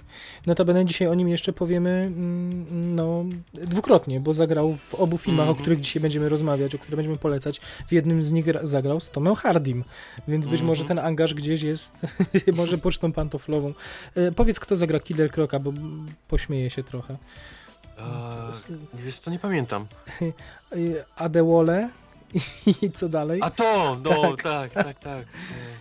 Notabene 0.45 0.85
dzisiaj 0.85 1.07
o 1.07 1.13
nim 1.13 1.29
jeszcze 1.29 1.53
powiemy 1.53 1.89
mm, 1.89 2.95
no, 2.95 3.23
dwukrotnie, 3.53 4.19
bo 4.19 4.33
zagrał 4.33 4.77
w 4.89 4.95
obu 4.95 5.17
filmach, 5.17 5.47
o 5.47 5.49
Mhm. 5.49 5.61
których 5.63 5.79
dzisiaj 5.79 6.01
będziemy 6.01 6.29
rozmawiać, 6.29 6.75
o 6.75 6.77
których 6.79 6.95
będziemy 6.95 7.17
polecać. 7.17 7.61
W 7.87 7.91
jednym 7.91 8.23
z 8.23 8.31
nich 8.31 8.45
gra- 8.45 8.65
zagrał 8.65 8.99
z 8.99 9.09
Tomem 9.09 9.35
Hardym, 9.35 9.83
więc 10.27 10.45
być 10.45 10.51
Mhm. 10.61 10.67
może 10.67 10.83
ten 10.83 10.99
angaż 10.99 11.33
gdzieś 11.33 11.61
jest 11.61 12.01
może 12.55 12.77
pocztą 12.77 13.11
pantoflową. 13.13 13.73
E, 14.15 14.31
powiedz, 14.31 14.59
kto 14.59 14.75
zagra 14.75 14.99
Killer 14.99 15.31
Kroka, 15.31 15.59
bo 15.59 15.69
mm, 15.69 16.07
pośmieję 16.27 16.69
się 16.69 16.83
trochę. 16.83 17.17
Eee, 17.97 18.05
wiesz 18.93 19.19
co, 19.19 19.31
nie 19.31 19.39
pamiętam. 19.39 19.87
Adewole 21.15 21.89
i 22.81 22.91
co 22.91 23.09
dalej? 23.09 23.39
A 23.43 23.49
to! 23.49 23.97
No, 24.03 24.35
tak, 24.43 24.71
tak, 24.71 24.99
tak. 24.99 25.25
Nie. 25.25 25.80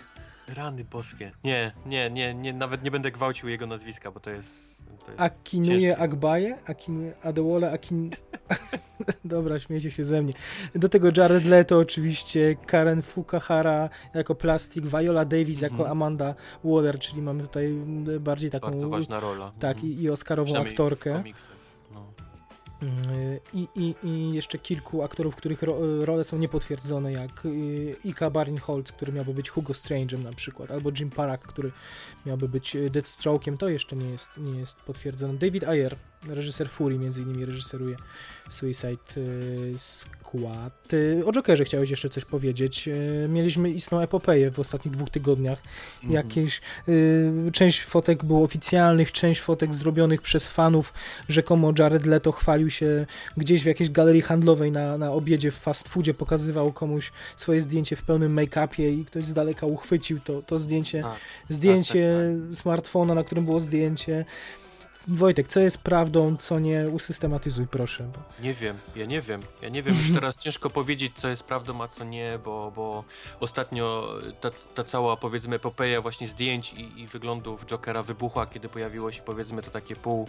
Rany 0.55 0.85
boskie. 0.85 1.33
Nie, 1.45 1.73
nie, 1.87 2.11
nie, 2.11 2.35
nie, 2.35 2.53
nawet 2.53 2.83
nie 2.83 2.91
będę 2.91 3.11
gwałcił 3.11 3.49
jego 3.49 3.67
nazwiska, 3.67 4.11
bo 4.11 4.21
to 4.21 4.31
jest... 4.31 4.71
To 5.05 5.11
jest 5.11 5.21
Akinuje 5.21 5.81
ciężkie. 5.81 5.99
Agbaje, 5.99 6.59
Akinuje 6.67 7.13
Adewole, 7.23 7.73
Akin... 7.73 8.11
Dobra, 9.25 9.59
śmiejcie 9.59 9.91
się 9.91 10.05
ze 10.05 10.23
mnie. 10.23 10.33
Do 10.75 10.89
tego 10.89 11.09
Jared 11.17 11.45
Leto 11.45 11.79
oczywiście, 11.79 12.57
Karen 12.67 13.03
Fukuhara 13.03 13.89
jako 14.15 14.35
Plastik, 14.35 14.85
Viola 14.87 15.25
Davis 15.25 15.61
jako 15.61 15.75
Mhm. 15.75 15.91
Amanda 15.93 16.35
Waller, 16.65 16.99
czyli 16.99 17.23
mamy 17.23 17.43
tutaj 17.43 17.73
bardziej 18.21 18.51
taką... 18.51 18.71
Bardzo 18.71 18.89
ważna 18.89 19.21
rola. 19.21 19.53
Tak, 19.59 19.77
Mhm. 19.77 19.93
i, 19.93 20.03
i 20.03 20.11
Oscarową 20.11 20.57
aktorkę. 20.57 21.11
W 21.15 21.17
komiksach. 21.17 21.60
Y, 22.83 23.41
I, 23.55 23.69
i, 23.77 23.95
I 24.03 24.33
jeszcze 24.33 24.59
kilku 24.59 25.03
aktorów, 25.03 25.37
których 25.37 25.63
ro, 25.63 26.05
role 26.05 26.25
są 26.25 26.39
niepotwierdzone, 26.39 27.13
jak 27.13 27.47
y, 27.47 27.97
Ika 28.05 28.31
Barinholtz, 28.31 28.93
który 28.93 29.13
miałby 29.13 29.35
być 29.35 29.51
Hugo 29.51 29.73
Strange'em 29.73 30.25
na 30.25 30.33
przykład, 30.33 30.71
albo 30.71 30.91
Jim 30.99 31.11
Parak, 31.11 31.41
który 31.41 31.73
miałby 32.27 32.49
być 32.49 32.77
y, 32.77 32.91
Deathstroke'iem, 32.91 33.57
to 33.57 33.69
jeszcze 33.69 33.97
nie 33.97 34.11
jest, 34.11 34.39
nie 34.39 34.59
jest 34.61 34.77
potwierdzone. 34.77 35.35
David 35.35 35.65
Ayer, 35.65 35.97
reżyser 36.29 36.71
Fury, 36.71 36.99
między 36.99 37.23
innymi 37.23 37.45
reżyseruje 37.45 37.97
Suicide 38.51 38.97
y, 39.17 39.73
Squad. 39.77 40.93
Y, 40.93 41.23
O 41.27 41.33
Jokerze 41.33 41.65
chciałeś 41.65 41.91
jeszcze 41.91 42.09
coś 42.09 42.25
powiedzieć. 42.25 42.89
Mieliśmy 43.29 43.71
istną 43.71 44.01
epopeję 44.01 44.51
w 44.51 44.61
ostatnich 44.61 44.95
dwóch 44.95 45.11
tygodniach. 45.11 45.63
Mhm. 45.95 46.13
Jakieś, 46.13 46.61
część 47.53 47.85
fotek 47.85 48.25
było 48.25 48.43
oficjalnych, 48.43 49.13
część 49.13 49.41
fotek 49.41 49.75
zrobionych 49.75 50.23
przez 50.23 50.47
fanów. 50.47 50.93
Rzekomo 51.29 51.73
Jared 51.79 52.07
Leto 52.07 52.33
chwalił 52.33 52.71
się 52.71 53.07
gdzieś 53.37 53.63
w 53.63 53.67
jakiejś 53.67 53.91
galerii 53.91 54.23
handlowej 54.23 54.73
na, 54.73 54.99
na 54.99 55.13
obiedzie 55.13 55.51
w 55.51 55.55
fast 55.55 55.89
foodzie, 55.89 56.15
pokazywał 56.15 56.73
komuś 56.73 57.13
swoje 57.37 57.61
zdjęcie 57.61 57.97
w 57.97 58.03
pełnym 58.03 58.35
make-upie 58.37 58.89
i 59.01 59.05
ktoś 59.05 59.25
z 59.25 59.33
daleka 59.33 59.67
uchwycił 59.67 60.21
to, 60.25 60.43
to 60.43 60.59
zdjęcie, 60.59 61.03
Tak, 61.03 61.17
zdjęcie 61.49 62.10
smartfona, 62.55 63.15
na 63.15 63.25
którym 63.25 63.45
było 63.45 63.61
zdjęcie. 63.61 64.25
Wojtek, 65.09 65.49
co 65.49 65.61
jest 65.61 65.79
prawdą, 65.79 66.37
co 66.37 66.59
nie, 66.59 66.89
usystematyzuj 66.89 67.67
proszę. 67.67 68.05
Bo... 68.05 68.43
Nie 68.43 68.55
wiem, 68.55 68.77
ja 68.97 69.07
nie 69.07 69.21
wiem. 69.23 69.41
Ja 69.63 69.69
nie 69.69 69.83
wiem, 69.83 69.97
już 69.97 70.13
teraz 70.21 70.37
ciężko 70.37 70.71
powiedzieć, 70.71 71.13
co 71.17 71.29
jest 71.29 71.43
prawdą, 71.43 71.83
a 71.83 71.89
co 71.89 72.05
nie, 72.05 72.39
bo, 72.45 72.73
bo 72.77 73.05
ostatnio 73.41 74.15
ta, 74.41 74.51
ta 74.75 74.85
cała, 74.85 75.17
powiedzmy, 75.17 75.57
epopeja 75.57 76.03
właśnie 76.03 76.29
zdjęć 76.29 76.73
i, 76.73 77.01
i 77.01 77.07
wyglądów 77.07 77.67
Jokera 77.67 78.03
wybuchła, 78.03 78.47
kiedy 78.47 78.69
pojawiło 78.69 79.13
się, 79.13 79.23
powiedzmy, 79.23 79.63
to 79.63 79.71
takie 79.71 79.97
pół, 79.97 80.29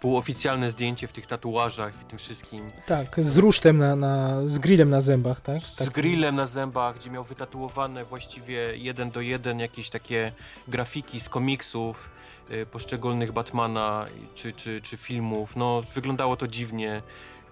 półoficjalne 0.00 0.70
zdjęcie 0.70 1.08
w 1.08 1.12
tych 1.12 1.26
tatuażach 1.26 2.02
i 2.02 2.04
tym 2.04 2.18
wszystkim. 2.18 2.70
Tak, 2.86 3.24
z 3.24 3.36
rusztem 3.36 3.78
na, 3.78 3.96
na 3.96 4.40
z 4.46 4.58
grillem 4.58 4.90
na 4.90 5.00
zębach, 5.00 5.40
tak? 5.40 5.60
Z 5.62 5.76
tak. 5.76 5.90
grillem 5.90 6.36
na 6.36 6.46
zębach, 6.46 6.96
gdzie 6.96 7.10
miał 7.10 7.24
wytatuowane 7.24 8.04
właściwie 8.04 8.76
jeden 8.76 9.10
do 9.10 9.20
jeden 9.20 9.60
jakieś 9.60 9.88
takie 9.88 10.32
grafiki 10.68 11.20
z 11.20 11.28
komiksów 11.28 12.10
y, 12.50 12.66
poszczególnych 12.66 13.32
Batmana 13.32 14.06
czy, 14.34 14.52
czy, 14.52 14.80
czy 14.80 14.96
filmów. 14.96 15.56
No, 15.56 15.82
wyglądało 15.94 16.36
to 16.36 16.48
dziwnie. 16.48 17.02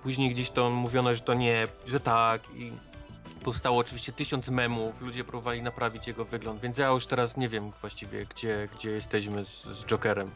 Później 0.03 0.31
gdzieś 0.31 0.51
to 0.51 0.71
mówiono, 0.71 1.15
że 1.15 1.21
to 1.21 1.35
nie, 1.35 1.67
że 1.87 2.01
tak 2.01 2.43
i 2.57 2.73
powstało 3.45 3.79
oczywiście 3.79 4.13
tysiąc 4.13 4.49
memów, 4.49 5.01
ludzie 5.01 5.25
próbowali 5.25 5.63
naprawić 5.63 6.07
jego 6.07 6.25
wygląd, 6.25 6.61
więc 6.61 6.79
ja 6.79 6.89
już 6.89 7.07
teraz 7.07 7.37
nie 7.37 7.49
wiem 7.49 7.73
właściwie, 7.81 8.27
gdzie, 8.27 8.69
gdzie 8.77 8.91
jesteśmy 8.91 9.45
z, 9.45 9.65
z 9.65 9.85
Jokerem. 9.85 10.31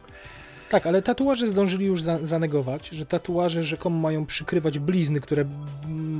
Tak, 0.69 0.87
ale 0.87 1.01
tatuaże 1.01 1.47
zdążyli 1.47 1.85
już 1.85 2.01
za 2.01 2.25
zanegować, 2.25 2.89
że 2.89 3.05
tatuaże 3.05 3.63
rzekomo 3.63 3.99
mają 3.99 4.25
przykrywać 4.25 4.79
blizny, 4.79 5.21
które 5.21 5.45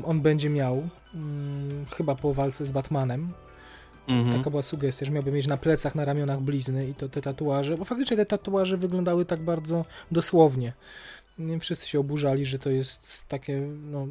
on 0.05 0.21
będzie 0.21 0.49
miał, 0.49 0.89
hmm, 1.11 1.85
chyba 1.97 2.15
po 2.15 2.33
walce 2.33 2.65
z 2.65 2.71
Batmanem. 2.71 3.29
Mhm. 4.07 4.37
Taka 4.37 4.49
była 4.49 4.63
sugestia, 4.63 5.05
że 5.05 5.11
miałby 5.11 5.31
mieć 5.31 5.47
na 5.47 5.57
plecach, 5.57 5.95
na 5.95 6.05
ramionach 6.05 6.41
blizny 6.41 6.87
i 6.87 6.93
to 6.93 7.09
te 7.09 7.21
tatuaże, 7.21 7.77
bo 7.77 7.85
faktycznie 7.85 8.17
te 8.17 8.25
tatuaże 8.25 8.77
wyglądały 8.77 9.25
tak 9.25 9.39
bardzo 9.39 9.85
dosłownie 10.11 10.73
wszyscy 11.59 11.87
się 11.87 11.99
oburzali, 11.99 12.45
że 12.45 12.59
to 12.59 12.69
jest 12.69 13.25
takie 13.27 13.59
no, 13.91 14.07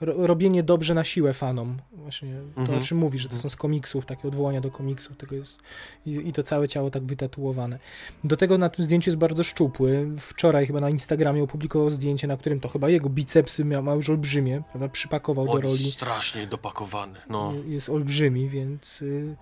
robienie 0.00 0.62
dobrze 0.62 0.94
na 0.94 1.04
siłę 1.04 1.32
fanom. 1.32 1.78
Właśnie 1.92 2.34
to, 2.54 2.60
mhm. 2.60 2.78
o 2.78 2.82
czym 2.82 2.98
mówi, 2.98 3.18
że 3.18 3.28
to 3.28 3.38
są 3.38 3.48
z 3.48 3.56
komiksów, 3.56 4.06
takie 4.06 4.28
odwołania 4.28 4.60
do 4.60 4.70
komiksów, 4.70 5.16
tego 5.16 5.36
jest 5.36 5.60
i, 6.06 6.10
i, 6.10 6.32
to 6.32 6.42
całe 6.42 6.68
ciało 6.68 6.90
tak 6.90 7.02
wytatuowane. 7.02 7.78
Do 8.24 8.36
tego 8.36 8.58
na 8.58 8.68
tym 8.68 8.84
zdjęciu 8.84 9.10
jest 9.10 9.18
bardzo 9.18 9.44
szczupły. 9.44 10.08
Wczoraj 10.18 10.66
chyba 10.66 10.80
na 10.80 10.90
Instagramie 10.90 11.42
opublikował 11.42 11.90
zdjęcie, 11.90 12.26
na 12.26 12.36
którym 12.36 12.60
to 12.60 12.68
chyba 12.68 12.88
jego 12.88 13.08
bicepsy 13.08 13.64
miał, 13.64 13.82
ma 13.82 13.94
już 13.94 14.10
olbrzymie, 14.10 14.62
prawda, 14.70 14.88
przypakował 14.88 15.46
do 15.46 15.60
roli. 15.60 15.90
strasznie 15.90 16.46
dopakowany, 16.46 17.18
no. 17.28 17.54
Jest 17.66 17.88
olbrzymi, 17.88 18.48
więc... 18.48 19.02
Y 19.02 19.36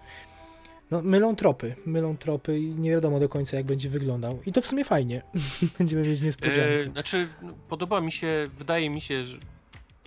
no, 0.91 1.03
mylą 1.03 1.37
tropy, 1.37 1.75
mylą 1.87 2.17
tropy 2.17 2.59
i 2.59 2.65
nie 2.65 2.91
wiadomo 2.91 3.21
do 3.21 3.29
końca, 3.29 3.57
jak 3.57 3.67
będzie 3.67 3.89
wyglądał. 3.89 4.39
I 4.47 4.53
to 4.53 4.63
w 4.63 4.67
sumie 4.67 4.85
fajnie. 4.85 5.23
Będziemy 5.79 6.03
mieć 6.09 6.23
niespodziankę. 6.23 6.81
E, 6.81 6.85
znaczy, 6.85 7.29
podoba 7.69 8.01
mi 8.01 8.13
się, 8.13 8.49
wydaje 8.59 8.91
mi 8.91 9.01
się, 9.01 9.25
że 9.25 9.39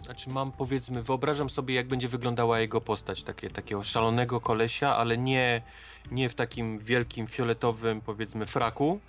znaczy 0.01 0.29
mam 0.29 0.51
powiedzmy, 0.51 1.03
wyobrażam 1.03 1.49
sobie 1.49 1.75
jak 1.75 1.87
będzie 1.87 2.07
wyglądała 2.07 2.59
jego 2.59 2.81
postać, 2.81 3.23
takie, 3.23 3.49
takiego 3.49 3.83
szalonego 3.83 4.39
kolesia, 4.39 4.95
ale 4.95 5.17
nie, 5.17 5.61
nie 6.11 6.29
w 6.29 6.35
takim 6.35 6.79
wielkim 6.79 7.27
fioletowym 7.27 8.01
powiedzmy 8.01 8.45
fraku, 8.45 8.99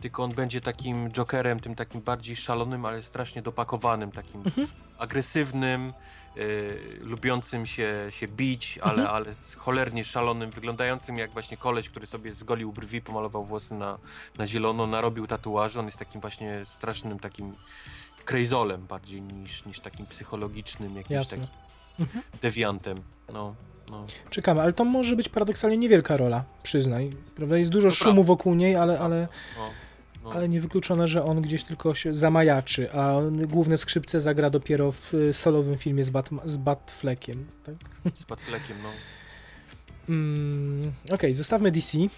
tylko 0.00 0.22
on 0.22 0.32
będzie 0.32 0.60
takim 0.60 1.10
jokerem, 1.10 1.60
tym 1.60 1.74
takim 1.74 2.00
bardziej 2.00 2.36
szalonym, 2.36 2.84
ale 2.84 3.02
strasznie 3.02 3.42
dopakowanym, 3.42 4.10
takim 4.12 4.40
mhm. 4.40 4.66
agresywnym, 4.98 5.92
y, 6.36 6.98
lubiącym 7.00 7.66
się, 7.66 8.06
się 8.10 8.28
bić, 8.28 8.78
ale, 8.82 9.02
mhm. 9.02 9.16
ale 9.16 9.34
z 9.34 9.54
cholernie 9.54 10.04
szalonym, 10.04 10.50
wyglądającym 10.50 11.18
jak 11.18 11.30
właśnie 11.30 11.56
koleś, 11.56 11.88
który 11.88 12.06
sobie 12.06 12.34
zgolił 12.34 12.72
brwi, 12.72 13.00
pomalował 13.00 13.44
włosy 13.44 13.74
na, 13.74 13.98
na 14.38 14.46
zielono, 14.46 14.86
narobił 14.86 15.26
tatuaże. 15.26 15.80
On 15.80 15.86
jest 15.86 15.98
takim 15.98 16.20
właśnie 16.20 16.60
strasznym 16.64 17.18
takim 17.18 17.54
krejzolem 18.24 18.86
bardziej 18.86 19.22
niż, 19.22 19.64
niż 19.64 19.80
takim 19.80 20.06
psychologicznym, 20.06 20.96
jakimś 20.96 21.10
Jasne. 21.10 21.38
takim 21.38 21.54
mhm. 21.98 22.24
dewiantem. 22.42 23.02
No. 23.32 23.54
No. 23.90 24.06
Czekamy, 24.30 24.62
ale 24.62 24.72
to 24.72 24.84
może 24.84 25.16
być 25.16 25.28
paradoksalnie 25.28 25.76
niewielka 25.76 26.16
rola, 26.16 26.44
przyznaj. 26.62 27.16
Prawda? 27.36 27.58
Jest 27.58 27.70
dużo 27.70 27.90
szumu 27.90 28.24
wokół 28.24 28.54
niej, 28.54 28.76
ale, 28.76 28.98
ale, 28.98 29.28
no. 29.56 29.70
No. 30.24 30.32
Ale 30.32 30.48
niewykluczone, 30.48 31.08
że 31.08 31.24
on 31.24 31.42
gdzieś 31.42 31.64
tylko 31.64 31.94
się 31.94 32.14
zamajaczy, 32.14 32.92
a 32.92 33.20
główne 33.48 33.78
skrzypce 33.78 34.20
zagra 34.20 34.50
dopiero 34.50 34.92
w 34.92 35.14
y, 35.14 35.32
solowym 35.32 35.78
filmie 35.78 36.04
z, 36.04 36.10
Bat 36.10 36.30
z 36.44 36.56
Batfleckiem. 36.56 37.46
Tak? 37.64 37.74
Z 38.14 38.24
Batfleckiem, 38.24 38.76
no. 38.82 38.88
Mm, 40.08 40.92
Okej, 41.04 41.14
okay, 41.14 41.34
zostawmy 41.34 41.70
DC 41.70 41.98
y, 41.98 42.08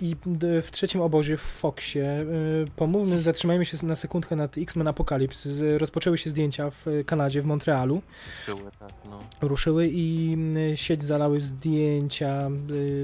i 0.00 0.16
w 0.62 0.70
trzecim 0.70 1.00
obozie 1.00 1.36
w 1.36 1.40
Foxie 1.40 2.20
y, 2.20 2.66
pomówmy, 2.76 3.22
zatrzymajmy 3.22 3.64
się 3.64 3.86
na 3.86 3.96
sekundkę 3.96 4.36
nad 4.36 4.58
X-Men 4.58 4.88
Apocalypse. 4.88 5.78
Rozpoczęły 5.78 6.18
się 6.18 6.30
zdjęcia 6.30 6.70
w 6.70 6.86
Kanadzie, 7.06 7.42
w 7.42 7.44
Montrealu. 7.44 8.02
Ruszyły, 8.28 8.70
tak, 8.78 8.92
no. 9.04 9.20
Ruszyły 9.40 9.88
i 9.92 10.36
sieć 10.74 11.04
zalały 11.04 11.40
zdjęcia 11.40 12.50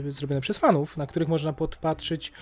zrobione 0.09 0.40
przez 0.40 0.59
fanów, 0.59 0.97
na 0.97 1.06
których 1.06 1.28
można 1.28 1.52
podpatrzeć 1.52 2.32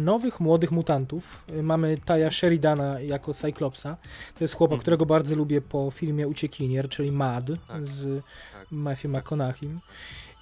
nowych, 0.00 0.40
młodych 0.40 0.72
mutantów. 0.72 1.44
Mamy 1.62 1.98
Taja 2.04 2.30
Sheridana 2.30 3.00
jako 3.00 3.34
Cyclopsa. 3.34 3.96
To 4.38 4.44
jest 4.44 4.54
chłopak, 4.54 4.74
mm. 4.74 4.80
którego 4.80 5.06
bardzo 5.06 5.34
lubię 5.34 5.60
po 5.60 5.90
filmie 5.90 6.28
Uciekinier, 6.28 6.88
czyli 6.88 7.12
Mad 7.12 7.44
tak, 7.68 7.86
z 7.86 8.22
tak, 8.52 8.66
Matthew 8.70 9.12
tak. 9.12 9.22
McConaughey 9.22 9.70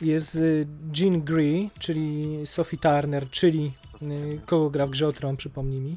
jest 0.01 0.35
y, 0.35 0.67
Jean 0.97 1.23
Grey, 1.23 1.71
czyli 1.79 2.39
Sophie 2.47 2.79
Turner, 2.79 3.31
czyli 3.31 3.73
y, 4.03 4.41
kogo 4.47 4.71
gra 4.71 4.87
w 4.87 4.91
Grze 4.91 5.09
o 5.09 5.13
Tron, 5.13 5.37
przypomnij 5.37 5.81
mi. 5.81 5.97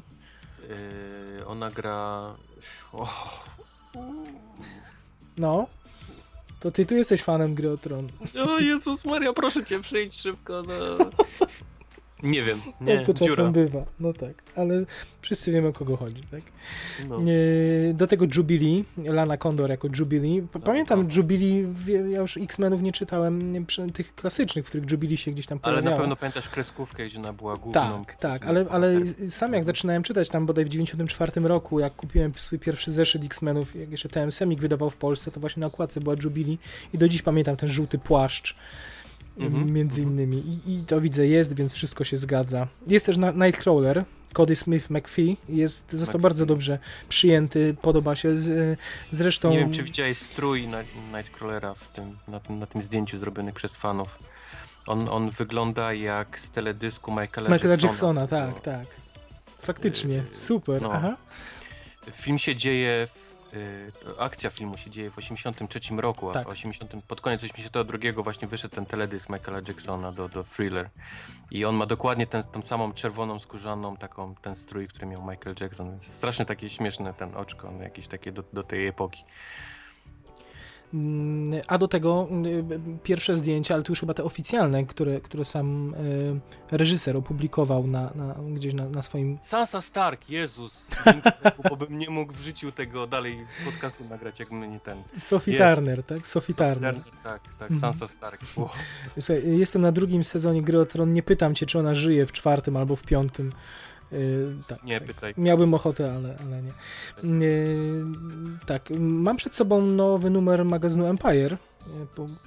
Yy, 1.38 1.46
ona 1.46 1.70
gra... 1.70 2.34
Oh. 2.92 3.44
No. 5.36 5.66
To 6.60 6.70
ty 6.70 6.86
tu 6.86 6.94
jesteś 6.94 7.22
fanem 7.22 7.54
Gry 7.54 7.70
o 7.70 7.76
Tron. 7.76 8.08
O 8.48 8.58
Jezus 8.58 9.04
Maria, 9.04 9.32
proszę 9.32 9.64
cię, 9.64 9.80
przyjdź 9.80 10.14
szybko. 10.14 10.62
No. 10.62 10.74
Nie 12.24 12.42
wiem. 12.42 12.60
Nie, 12.80 12.96
tak 12.96 13.06
to 13.06 13.14
czasem 13.14 13.36
dziura. 13.36 13.50
bywa. 13.50 13.84
No 14.00 14.12
tak, 14.12 14.42
ale 14.56 14.84
wszyscy 15.20 15.52
wiemy 15.52 15.68
o 15.68 15.72
kogo 15.72 15.96
chodzi, 15.96 16.22
tak? 16.30 16.42
No. 17.08 17.20
Do 17.94 18.06
tego 18.06 18.26
Jubilee, 18.36 18.84
Lana 18.96 19.36
Condor 19.36 19.70
jako 19.70 19.88
Jubilee. 19.98 20.42
Pamiętam 20.64 20.98
no, 20.98 21.08
no. 21.08 21.16
Jubilee, 21.16 21.66
ja 22.10 22.20
już 22.20 22.36
X-Menów 22.36 22.82
nie 22.82 22.92
czytałem, 22.92 23.66
tych 23.94 24.14
klasycznych, 24.14 24.64
w 24.64 24.68
których 24.68 24.90
Jubilee 24.90 25.16
się 25.16 25.30
gdzieś 25.30 25.46
tam 25.46 25.58
pojawiała. 25.58 25.86
Ale 25.86 25.90
na 25.90 26.00
pewno 26.00 26.16
pamiętasz 26.16 26.48
kreskówkę, 26.48 27.06
gdzie 27.06 27.18
ona 27.18 27.32
była 27.32 27.56
główną. 27.56 28.04
Tak, 28.04 28.16
tak, 28.16 28.46
ale, 28.46 28.64
ale 28.70 29.06
sam 29.28 29.52
jak 29.52 29.64
zaczynałem 29.64 30.02
czytać 30.02 30.28
tam 30.28 30.46
bodaj 30.46 30.64
w 30.64 30.68
94 30.68 31.32
roku, 31.40 31.80
jak 31.80 31.96
kupiłem 31.96 32.32
swój 32.36 32.58
pierwszy 32.58 32.90
zeszyt 32.90 33.24
X-Menów, 33.24 33.76
jak 33.76 33.90
jeszcze 33.90 34.08
TM 34.08 34.32
Semik 34.32 34.60
wydawał 34.60 34.90
w 34.90 34.96
Polsce, 34.96 35.30
to 35.30 35.40
właśnie 35.40 35.60
na 35.60 35.66
okładce 35.66 36.00
była 36.00 36.16
Jubilee 36.24 36.58
i 36.94 36.98
do 36.98 37.08
dziś 37.08 37.22
pamiętam 37.22 37.56
ten 37.56 37.68
żółty 37.68 37.98
płaszcz 37.98 38.56
Mhm. 39.38 39.72
między 39.72 40.00
mhm. 40.00 40.14
innymi. 40.14 40.60
I, 40.66 40.74
I, 40.74 40.84
to 40.84 41.00
widzę 41.00 41.26
jest, 41.26 41.56
więc 41.56 41.72
wszystko 41.72 42.04
się 42.04 42.16
zgadza. 42.16 42.66
Jest 42.86 43.06
też 43.06 43.16
Nightcrawler, 43.16 44.04
Cody 44.32 44.56
Smith 44.56 44.90
McPhee, 44.90 45.36
jest, 45.48 45.92
został 45.92 46.18
McPhee. 46.18 46.22
bardzo 46.22 46.46
dobrze 46.46 46.78
przyjęty, 47.08 47.76
podoba 47.82 48.16
się. 48.16 48.34
Zresztą... 49.10 49.50
Nie 49.50 49.58
wiem, 49.58 49.72
czy 49.72 49.82
widziałeś 49.82 50.18
strój 50.18 50.68
Nightcrawlera 51.12 51.74
w 51.74 51.92
tym, 51.92 52.16
na, 52.28 52.40
tym, 52.40 52.58
na 52.58 52.66
tym 52.66 52.82
zdjęciu 52.82 53.18
zrobionych 53.18 53.54
przez 53.54 53.72
fanów. 53.72 54.18
On, 54.86 55.08
on 55.08 55.30
wygląda 55.30 55.92
jak 55.92 56.40
z 56.40 56.50
teledysku 56.50 57.10
Michaela, 57.10 57.50
Michaela 57.50 57.76
Jacksona. 57.82 58.20
Jacksona 58.20 58.26
tak, 58.26 58.60
tak. 58.60 58.86
Faktycznie, 59.62 60.14
yy, 60.14 60.24
super. 60.32 60.82
No. 60.82 60.92
Aha. 60.92 61.16
Film 62.12 62.38
się 62.38 62.56
dzieje 62.56 63.08
w 63.14 63.23
Y, 63.23 63.23
akcja 64.18 64.50
filmu 64.50 64.76
się 64.76 64.90
dzieje 64.90 65.10
w 65.10 65.18
83 65.18 65.80
roku, 65.96 66.30
a 66.30 66.32
tak. 66.32 66.46
w 66.46 66.50
80, 66.50 67.04
pod 67.08 67.20
koniec 67.20 67.42
82 67.42 68.22
właśnie 68.22 68.48
wyszedł 68.48 68.74
ten 68.74 68.86
teledysk 68.86 69.28
Michaela 69.28 69.60
Jacksona 69.68 70.12
do, 70.12 70.28
do 70.28 70.44
Thriller. 70.44 70.90
I 71.50 71.64
on 71.64 71.76
ma 71.76 71.86
dokładnie 71.86 72.26
ten, 72.26 72.42
tą 72.42 72.62
samą 72.62 72.92
czerwoną, 72.92 73.38
skórzaną, 73.38 73.96
taką, 73.96 74.34
ten 74.34 74.56
strój, 74.56 74.88
który 74.88 75.06
miał 75.06 75.22
Michael 75.22 75.56
Jackson. 75.60 75.90
Więc 75.90 76.06
strasznie 76.06 76.44
takie 76.44 76.70
śmieszne 76.70 77.14
ten 77.14 77.36
oczko, 77.36 77.72
jakieś 77.82 78.08
takie 78.08 78.32
do, 78.32 78.44
do 78.52 78.62
tej 78.62 78.86
epoki. 78.86 79.24
Mm, 80.94 81.62
a 81.66 81.78
do 81.78 81.88
tego 81.88 82.28
y, 82.46 82.98
pierwsze 83.02 83.34
zdjęcia, 83.34 83.74
ale 83.74 83.82
tu 83.82 83.92
już 83.92 84.00
chyba 84.00 84.14
te 84.14 84.24
oficjalne, 84.24 84.84
które, 84.84 85.20
które 85.20 85.44
sam 85.44 85.94
y, 85.94 86.40
reżyser 86.70 87.16
opublikował 87.16 87.86
na, 87.86 88.10
na 88.14 88.34
gdzieś 88.34 88.74
na, 88.74 88.88
na, 88.88 89.02
swoim... 89.02 89.38
Sansa 89.42 89.80
Stark, 89.80 90.28
Jezus! 90.28 90.86
bo 91.70 91.76
bym 91.76 91.98
nie 91.98 92.10
mógł 92.10 92.32
w 92.32 92.40
życiu 92.40 92.72
tego 92.72 93.06
dalej 93.06 93.46
podcastu 93.64 94.04
nagrać, 94.04 94.40
jak 94.40 94.50
mnie 94.50 94.68
nie 94.68 94.80
ten... 94.80 95.02
Sophie 95.14 95.52
Jest. 95.52 95.74
Turner, 95.74 96.04
tak? 96.04 96.26
Sophie 96.26 96.54
Turner. 96.54 96.94
Tak, 97.24 97.42
tak, 97.58 97.70
mhm. 97.70 97.80
Sansa 97.80 98.08
Stark. 98.08 98.40
Słuchaj, 99.20 99.42
jestem 99.58 99.82
na 99.82 99.92
drugim 99.92 100.24
sezonie 100.24 100.62
Gry 100.62 100.80
o 100.80 100.86
Tron, 100.86 101.12
nie 101.12 101.22
pytam 101.22 101.54
cię, 101.54 101.66
czy 101.66 101.78
ona 101.78 101.94
żyje 101.94 102.26
w 102.26 102.32
czwartym 102.32 102.76
albo 102.76 102.96
w 102.96 103.02
piątym 103.02 103.52
tak, 104.66 104.84
nie 104.84 104.98
tak. 104.98 105.06
pytaj. 105.08 105.34
Miałbym 105.36 105.74
ochotę, 105.74 106.14
ale, 106.14 106.36
ale 106.46 106.62
nie. 106.62 106.72
Yy, 107.46 108.04
tak, 108.66 108.90
mam 108.98 109.36
przed 109.36 109.54
sobą 109.54 109.80
nowy 109.82 110.30
numer 110.30 110.64
magazynu 110.64 111.06
Empire. 111.06 111.56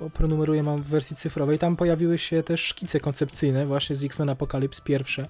Yy, 0.02 0.10
prenumeruję 0.10 0.64
mam 0.64 0.82
w 0.82 0.88
wersji 0.88 1.16
cyfrowej. 1.16 1.60
Tam 1.60 1.76
pojawiły 1.76 2.18
się 2.18 2.44
też 2.44 2.62
szkice 2.62 3.00
koncepcyjne, 3.00 3.66
właśnie 3.66 3.96
z 3.96 4.04
X-Men 4.04 4.30
Apocalypse 4.30 4.82
pierwsze. 4.86 5.28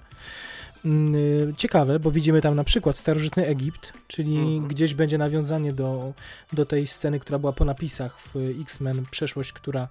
Ciekawe, 1.56 1.98
bo 2.00 2.10
widzimy 2.10 2.40
tam 2.40 2.54
na 2.56 2.64
przykład 2.64 2.96
starożytny 2.96 3.46
Egipt, 3.46 3.92
czyli 4.06 4.36
Mhm. 4.38 4.68
gdzieś 4.68 4.94
będzie 4.94 5.18
nawiązanie 5.18 5.72
do, 5.72 6.12
do 6.52 6.66
tej 6.66 6.86
sceny, 6.86 7.20
która 7.20 7.38
była 7.38 7.52
po 7.52 7.64
napisach 7.64 8.18
w 8.20 8.36
X-Men, 8.60 9.04
przeszłość, 9.10 9.52
która, 9.52 9.88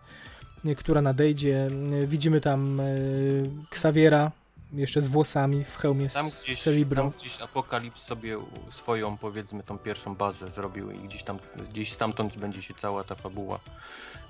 która 0.77 1.01
nadejdzie. 1.01 1.67
Widzimy 2.07 2.41
tam 2.41 2.81
Xaviera, 3.71 4.31
jeszcze 4.73 5.01
z 5.01 5.07
włosami 5.07 5.63
w 5.63 5.75
hełmie 5.77 6.09
Tam 6.09 6.31
z 6.31 6.43
gdzieś, 6.43 6.61
Cerebro. 6.61 7.01
tam 7.03 7.11
gdzieś 7.19 7.41
Apokalips 7.41 8.01
sobie 8.03 8.37
swoją, 8.71 9.17
powiedzmy, 9.17 9.63
tą 9.63 9.77
pierwszą 9.77 10.15
bazę 10.15 10.51
zrobił 10.51 10.91
i 10.91 10.99
gdzieś 10.99 11.23
tam, 11.23 11.39
gdzieś 11.69 11.93
stamtąd 11.93 12.37
będzie 12.37 12.61
się 12.61 12.73
cała 12.73 13.03
ta 13.03 13.15
fabuła 13.15 13.59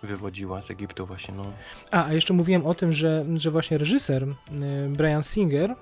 wywodziła 0.03 0.61
z 0.61 0.71
Egiptu 0.71 1.05
właśnie, 1.05 1.33
no. 1.37 1.45
A, 1.91 2.05
a 2.05 2.13
jeszcze 2.13 2.33
mówiłem 2.33 2.65
o 2.65 2.73
tym, 2.73 2.93
że, 2.93 3.25
że 3.35 3.51
właśnie 3.51 3.77
reżyser 3.77 4.23
y, 4.23 4.27
Brian 4.89 5.23
Singer 5.23 5.75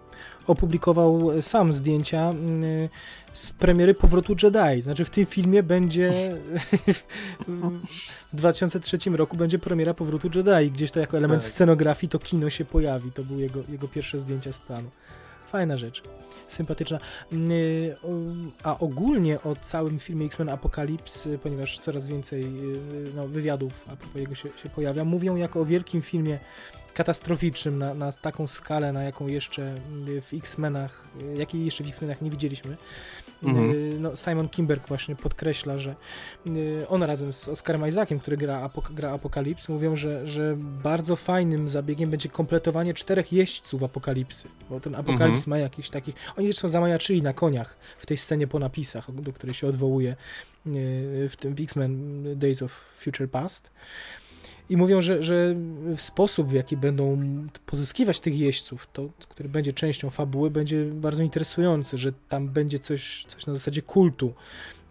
opublikował 0.47 1.41
sam 1.41 1.73
zdjęcia 1.73 2.31
y, 2.63 2.89
z 3.33 3.51
premiery 3.51 3.93
Powrotu 3.93 4.35
Jedi. 4.43 4.81
Znaczy 4.81 5.05
w 5.05 5.09
tym 5.09 5.25
filmie 5.25 5.63
będzie 5.63 6.11
w 8.33 8.35
2003 8.35 8.97
roku 9.09 9.37
będzie 9.37 9.59
premiera 9.59 9.93
Powrotu 9.93 10.29
Jedi. 10.35 10.71
Gdzieś 10.71 10.91
to 10.91 10.99
jako 10.99 11.17
element 11.17 11.41
Tak. 11.41 11.51
scenografii 11.51 12.09
to 12.09 12.19
kino 12.19 12.49
się 12.49 12.65
pojawi. 12.65 13.11
To 13.11 13.23
były 13.23 13.41
jego, 13.41 13.63
jego 13.69 13.87
pierwsze 13.87 14.19
zdjęcia 14.19 14.53
z 14.53 14.59
planu. 14.59 14.89
Fajna 15.47 15.77
rzecz. 15.77 16.03
Sympatyczna. 16.47 16.99
Y, 17.33 17.95
o- 18.03 18.09
A 18.63 18.79
ogólnie 18.79 19.41
o 19.41 19.55
całym 19.55 19.99
filmie 19.99 20.25
X-Men 20.25 20.49
Apocalypse, 20.49 21.29
y, 21.29 21.37
ponieważ 21.37 21.79
coraz 21.79 22.07
więcej 22.07 22.43
y, 22.43 22.79
no, 23.15 23.27
wywiadów 23.27 23.73
a 23.87 23.95
propos 23.95 24.15
jego 24.15 24.35
się, 24.35 24.49
się 24.63 24.69
pojawia, 24.69 25.05
mówią 25.05 25.35
jako 25.35 25.61
o 25.61 25.65
wielkim 25.65 26.01
filmie 26.01 26.39
katastroficznym 26.95 27.77
na, 27.77 27.93
na 27.93 28.11
taką 28.11 28.47
skalę, 28.47 28.93
na 28.93 29.03
jaką 29.03 29.27
jeszcze 29.27 29.75
w 30.21 30.33
X-Menach, 30.33 31.07
jakiej 31.37 31.65
jeszcze 31.65 31.83
w 31.83 31.87
X-Menach 31.87 32.21
nie 32.21 32.29
widzieliśmy. 32.31 32.77
Mhm. 33.43 33.71
Y, 33.71 33.97
No, 33.99 34.15
Simon 34.15 34.49
Kimberg 34.49 34.87
właśnie 34.87 35.15
podkreśla, 35.15 35.77
że 35.77 35.95
y, 36.47 36.85
on 36.89 37.03
razem 37.03 37.33
z 37.33 37.47
Oscarem 37.47 37.87
Isaaciem, 37.87 38.19
który 38.19 38.37
gra, 38.37 38.69
Apok- 38.69 38.93
gra 38.93 39.11
Apokalips, 39.11 39.69
mówią, 39.69 39.95
że, 39.95 40.27
że 40.27 40.55
bardzo 40.57 41.15
fajnym 41.15 41.69
zabiegiem 41.69 42.09
będzie 42.09 42.29
kompletowanie 42.29 42.93
czterech 42.93 43.33
jeźdźców 43.33 43.83
Apokalipsy, 43.83 44.47
bo 44.69 44.79
ten 44.79 44.95
Apokalips 44.95 45.39
Mhm. 45.47 45.49
ma 45.49 45.57
jakiś 45.57 45.89
takich... 45.89 46.15
Oni 46.37 46.47
zresztą 46.47 46.67
zamajaczyli 46.67 47.21
na 47.21 47.33
koniach 47.33 47.77
w 47.97 48.05
tej 48.05 48.17
scenie 48.17 48.47
po 48.47 48.59
napisach, 48.59 49.11
do 49.11 49.33
której 49.33 49.53
się 49.53 49.67
odwołuje 49.67 50.11
y, 50.11 50.15
w 51.29 51.35
tym 51.39 51.55
w 51.55 51.61
X-Men 51.61 52.23
Days 52.39 52.61
of 52.61 52.71
Future 52.99 53.29
Past. 53.29 53.69
I 54.69 54.77
mówią, 54.77 55.01
że, 55.01 55.23
że 55.23 55.55
sposób, 55.97 56.47
w 56.47 56.53
jaki 56.53 56.77
będą 56.77 57.17
pozyskiwać 57.65 58.19
tych 58.19 58.39
jeźdźców, 58.39 58.87
to, 58.93 59.09
który 59.29 59.49
będzie 59.49 59.73
częścią 59.73 60.09
fabuły, 60.09 60.49
będzie 60.49 60.85
bardzo 60.85 61.23
interesujący, 61.23 61.97
że 61.97 62.13
tam 62.29 62.49
będzie 62.49 62.79
coś, 62.79 63.25
coś 63.27 63.45
na 63.45 63.53
zasadzie 63.53 63.81
kultu. 63.81 64.33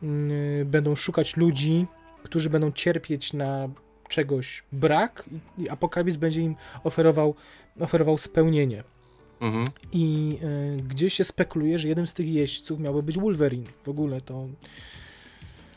Yy, 0.03 0.65
Będą 0.65 0.95
szukać 0.95 1.37
ludzi, 1.37 1.87
którzy 2.23 2.51
będą 2.51 2.73
cierpieć 2.73 3.33
na 3.33 3.69
czegoś 4.09 4.63
brak 4.73 5.25
i, 5.59 5.69
Apokalips 5.69 6.17
będzie 6.17 6.41
im 6.41 6.57
oferował, 6.85 7.35
oferował 7.81 8.19
spełnienie. 8.19 8.85
Mhm. 9.41 9.67
I 9.93 10.37
yy, 10.77 10.83
gdzieś 10.83 11.15
się 11.15 11.25
spekuluje, 11.25 11.79
że 11.79 11.89
jednym 11.89 12.07
z 12.07 12.15
tych 12.15 12.29
jeźdźców 12.29 12.81
miałby 12.81 13.03
być 13.03 13.19
Wolverine. 13.19 13.67
W 13.85 13.89
ogóle 13.89 14.21
to 14.21 14.49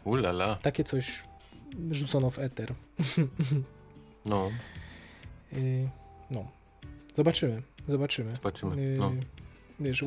Ulala, 0.03 0.55
takie 0.55 0.83
coś 0.83 1.23
rzucono 1.91 2.29
w 2.29 2.39
eter. 2.39 2.73
no, 4.27 4.51
Yy, 5.53 5.89
No, 6.31 6.45
zobaczymy, 7.15 7.61
zobaczymy. 7.87 8.35
zobaczymy, 8.35 8.81
Yy, 8.81 8.97
no. 8.99 9.11
Wiesz, 9.79 10.03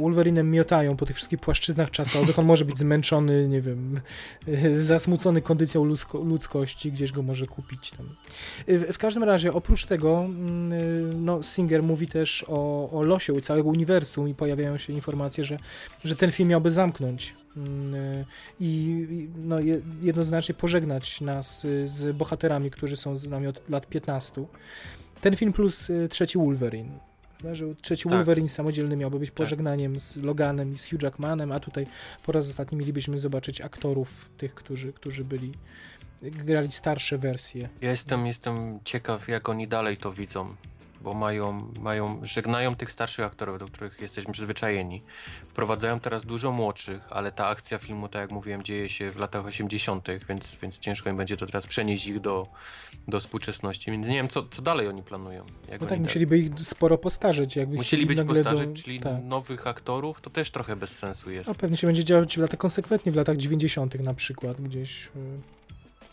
miotają 0.51 0.97
po 0.97 1.07
tych 1.07 1.17
wszystkich 1.17 1.41
płaszczyznach 1.41 1.91
czasowych, 1.91 2.39
on 2.39 2.45
może 2.45 2.65
być 2.65 2.79
zmęczony, 2.79 3.49
nie 3.49 3.61
wiem, 3.61 4.01
zasmucony 4.81 5.43
kondycją 5.43 5.85
ludzko 5.85 6.19
ludzkości, 6.19 6.93
gdzieś 6.93 7.13
go 7.13 7.23
może 7.23 7.47
kupić 7.47 7.91
tam. 7.91 8.07
Yy, 8.67 8.93
W, 8.93 8.99
każdym 8.99 9.25
razie, 9.25 9.53
oprócz 9.53 9.85
tego, 9.85 10.29
yy, 10.71 11.15
no, 11.15 11.43
Singer 11.43 11.83
mówi 11.83 12.09
też 12.09 12.45
o, 12.49 12.91
o 12.91 13.03
losie 13.03 13.41
całego 13.41 13.69
uniwersum 13.69 14.29
i 14.29 14.35
pojawiają 14.35 14.79
się 14.79 14.93
informacje, 14.93 15.45
że, 15.45 15.59
że 16.05 16.17
ten 16.17 16.31
film 16.33 16.49
miałby 16.49 16.71
zamknąć 16.71 17.35
yy, 17.57 17.63
i 18.61 18.71
i, 19.11 19.29
no, 19.37 19.61
je- 19.61 19.81
jednoznacznie 20.03 20.55
pożegnać 20.55 21.21
nas 21.21 21.67
z 21.85 22.17
bohaterami, 22.17 22.71
którzy 22.71 22.97
są 22.97 23.17
z 23.17 23.29
nami 23.29 23.47
od 23.47 23.69
lat 23.71 23.87
15. 23.87 24.45
Ten 25.21 25.37
film 25.37 25.53
plus 25.53 25.89
trzeci 26.11 26.39
Wolverine. 26.39 27.10
Że 27.53 27.75
trzeci 27.75 28.05
Tak. 28.05 28.13
Wolverine 28.13 28.49
samodzielny 28.49 28.97
miałby 28.97 29.19
być 29.19 29.31
pożegnaniem 29.31 30.01
z 30.01 30.17
Loganem 30.17 30.73
i 30.73 30.79
z 30.79 30.91
Hugh 30.91 31.03
Jackmanem, 31.03 31.53
a 31.53 31.61
tutaj 31.61 31.87
po 32.27 32.33
raz 32.33 32.49
ostatni 32.49 32.79
mielibyśmy 32.79 33.19
zobaczyć 33.19 33.61
aktorów, 33.61 34.31
tych, 34.39 34.55
którzy, 34.55 34.93
którzy 34.93 35.25
byli, 35.25 35.53
grali 36.23 36.73
starsze 36.73 37.19
wersje. 37.19 37.69
Ja 37.81 37.91
jestem, 37.91 38.27
jestem 38.27 38.81
ciekaw, 38.85 39.29
jak 39.29 39.49
oni 39.49 39.69
dalej 39.69 39.97
to 39.97 40.13
widzą, 40.13 40.55
bo 41.01 41.15
mają, 41.15 41.73
mają, 41.81 42.21
żegnają 42.23 42.77
tych 42.77 42.93
starszych 42.93 43.25
aktorów, 43.25 43.59
do 43.59 43.67
których 43.67 44.01
jesteśmy 44.01 44.33
przyzwyczajeni. 44.33 45.03
Wprowadzają 45.49 46.01
teraz 46.01 46.25
dużo 46.25 46.53
młodszych, 46.53 47.01
ale 47.11 47.33
ta 47.33 47.47
akcja 47.47 47.79
filmu, 47.79 48.09
tak 48.09 48.21
jak 48.21 48.31
mówiłem, 48.31 48.63
dzieje 48.63 48.89
się 48.89 49.11
w 49.11 49.17
latach 49.17 49.47
80., 49.47 50.09
więc, 50.29 50.57
więc 50.63 50.79
ciężko 50.79 51.11
im 51.11 51.17
będzie 51.17 51.37
to 51.37 51.47
teraz 51.47 51.67
przenieść 51.67 52.07
ich 52.07 52.21
do, 52.21 52.47
do 53.09 53.21
współczesności. 53.21 53.91
Więc 53.91 54.07
nie 54.07 54.15
wiem, 54.15 54.29
co, 54.29 54.49
co 54.51 54.63
dalej 54.63 54.89
oni 54.89 55.03
planują. 55.03 55.47
Jak 55.71 55.81
No 55.81 55.87
tak, 55.87 55.99
da- 55.99 56.03
musieliby 56.03 56.39
ich 56.39 56.51
sporo 56.61 56.99
postarzeć. 56.99 57.57
Jakby 57.57 57.77
Musieli 57.77 58.07
być 58.07 58.23
postarzeć, 58.23 58.69
do- 58.69 58.83
czyli 58.83 59.01
tak. 59.01 59.25
nowych 59.25 59.67
aktorów, 59.67 60.21
to 60.21 60.31
też 60.31 60.51
trochę 60.51 60.77
bez 60.77 60.91
sensu 60.99 61.31
jest. 61.31 61.51
A 61.51 61.55
pewnie 61.55 61.77
się 61.77 61.87
będzie 61.87 62.05
działać 62.05 62.37
w 62.39 62.41
latach 62.41 62.61
konsekwentnie, 62.61 63.13
w 63.13 63.17
latach 63.17 63.37
90. 63.37 63.95
na 64.01 64.15
przykład, 64.15 64.61
gdzieś 64.61 65.07
y, 65.07 65.11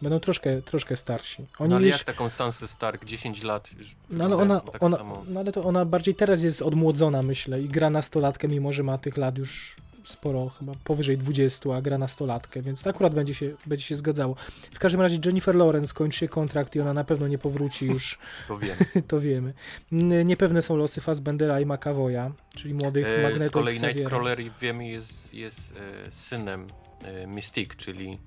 będą 0.01 0.19
troszkę, 0.19 0.61
troszkę 0.61 0.95
starsi. 0.95 1.45
Oni 1.59 1.69
no, 1.69 1.75
ale 1.75 1.87
gdzieś, 1.87 1.97
jak 1.97 2.03
taką 2.03 2.29
Sansę 2.29 2.67
Stark 2.67 3.05
10 3.05 3.43
lat 3.43 3.69
już 3.77 3.95
no, 4.09 4.25
ale 4.25 4.35
ona, 4.35 4.59
tak 4.59 4.83
ona, 4.83 4.97
samo. 4.97 5.23
no 5.27 5.39
ale 5.39 5.51
to 5.51 5.63
ona 5.63 5.85
bardziej 5.85 6.15
teraz 6.15 6.43
jest 6.43 6.61
odmłodzona, 6.61 7.23
myślę, 7.23 7.61
i 7.61 7.69
gra 7.69 7.89
nastolatkę, 7.89 8.47
mimo 8.47 8.73
że 8.73 8.83
ma 8.83 8.97
tych 8.97 9.17
lat 9.17 9.37
już 9.37 9.75
sporo, 10.03 10.49
chyba 10.49 10.73
powyżej 10.83 11.17
20, 11.17 11.75
a 11.75 11.81
gra 11.81 11.97
nastolatkę, 11.97 12.61
więc 12.61 12.83
to 12.83 12.89
akurat 12.89 13.15
będzie 13.15 13.33
się, 13.33 13.55
będzie 13.65 13.85
się 13.85 13.95
zgadzało. 13.95 14.35
W 14.73 14.79
każdym 14.79 15.01
razie 15.01 15.17
Jennifer 15.25 15.55
Lawrence 15.55 15.93
kończy 15.93 16.19
się 16.19 16.27
kontrakt 16.27 16.75
i 16.75 16.79
ona 16.79 16.93
na 16.93 17.03
pewno 17.03 17.27
nie 17.27 17.37
powróci 17.37 17.85
już, 17.85 18.17
To 18.47 18.57
wiem. 18.59 18.75
to 19.07 19.19
wiemy. 19.19 19.53
Niepewne 20.25 20.61
są 20.61 20.75
losy 20.75 21.01
Fassbendera 21.01 21.59
i 21.59 21.65
McAvoya, 21.65 22.31
czyli 22.55 22.73
młodych 22.73 23.07
E, 23.07 23.23
Magneto 23.23 23.47
z 23.47 23.51
kolei. 23.51 23.81
Nightcrawler, 23.81 24.39
wiemy, 24.61 24.87
jest, 24.87 25.33
jest 25.33 25.73
e, 26.07 26.11
synem 26.11 26.67
e, 27.03 27.27
Mystique, 27.27 27.75
czyli 27.75 28.19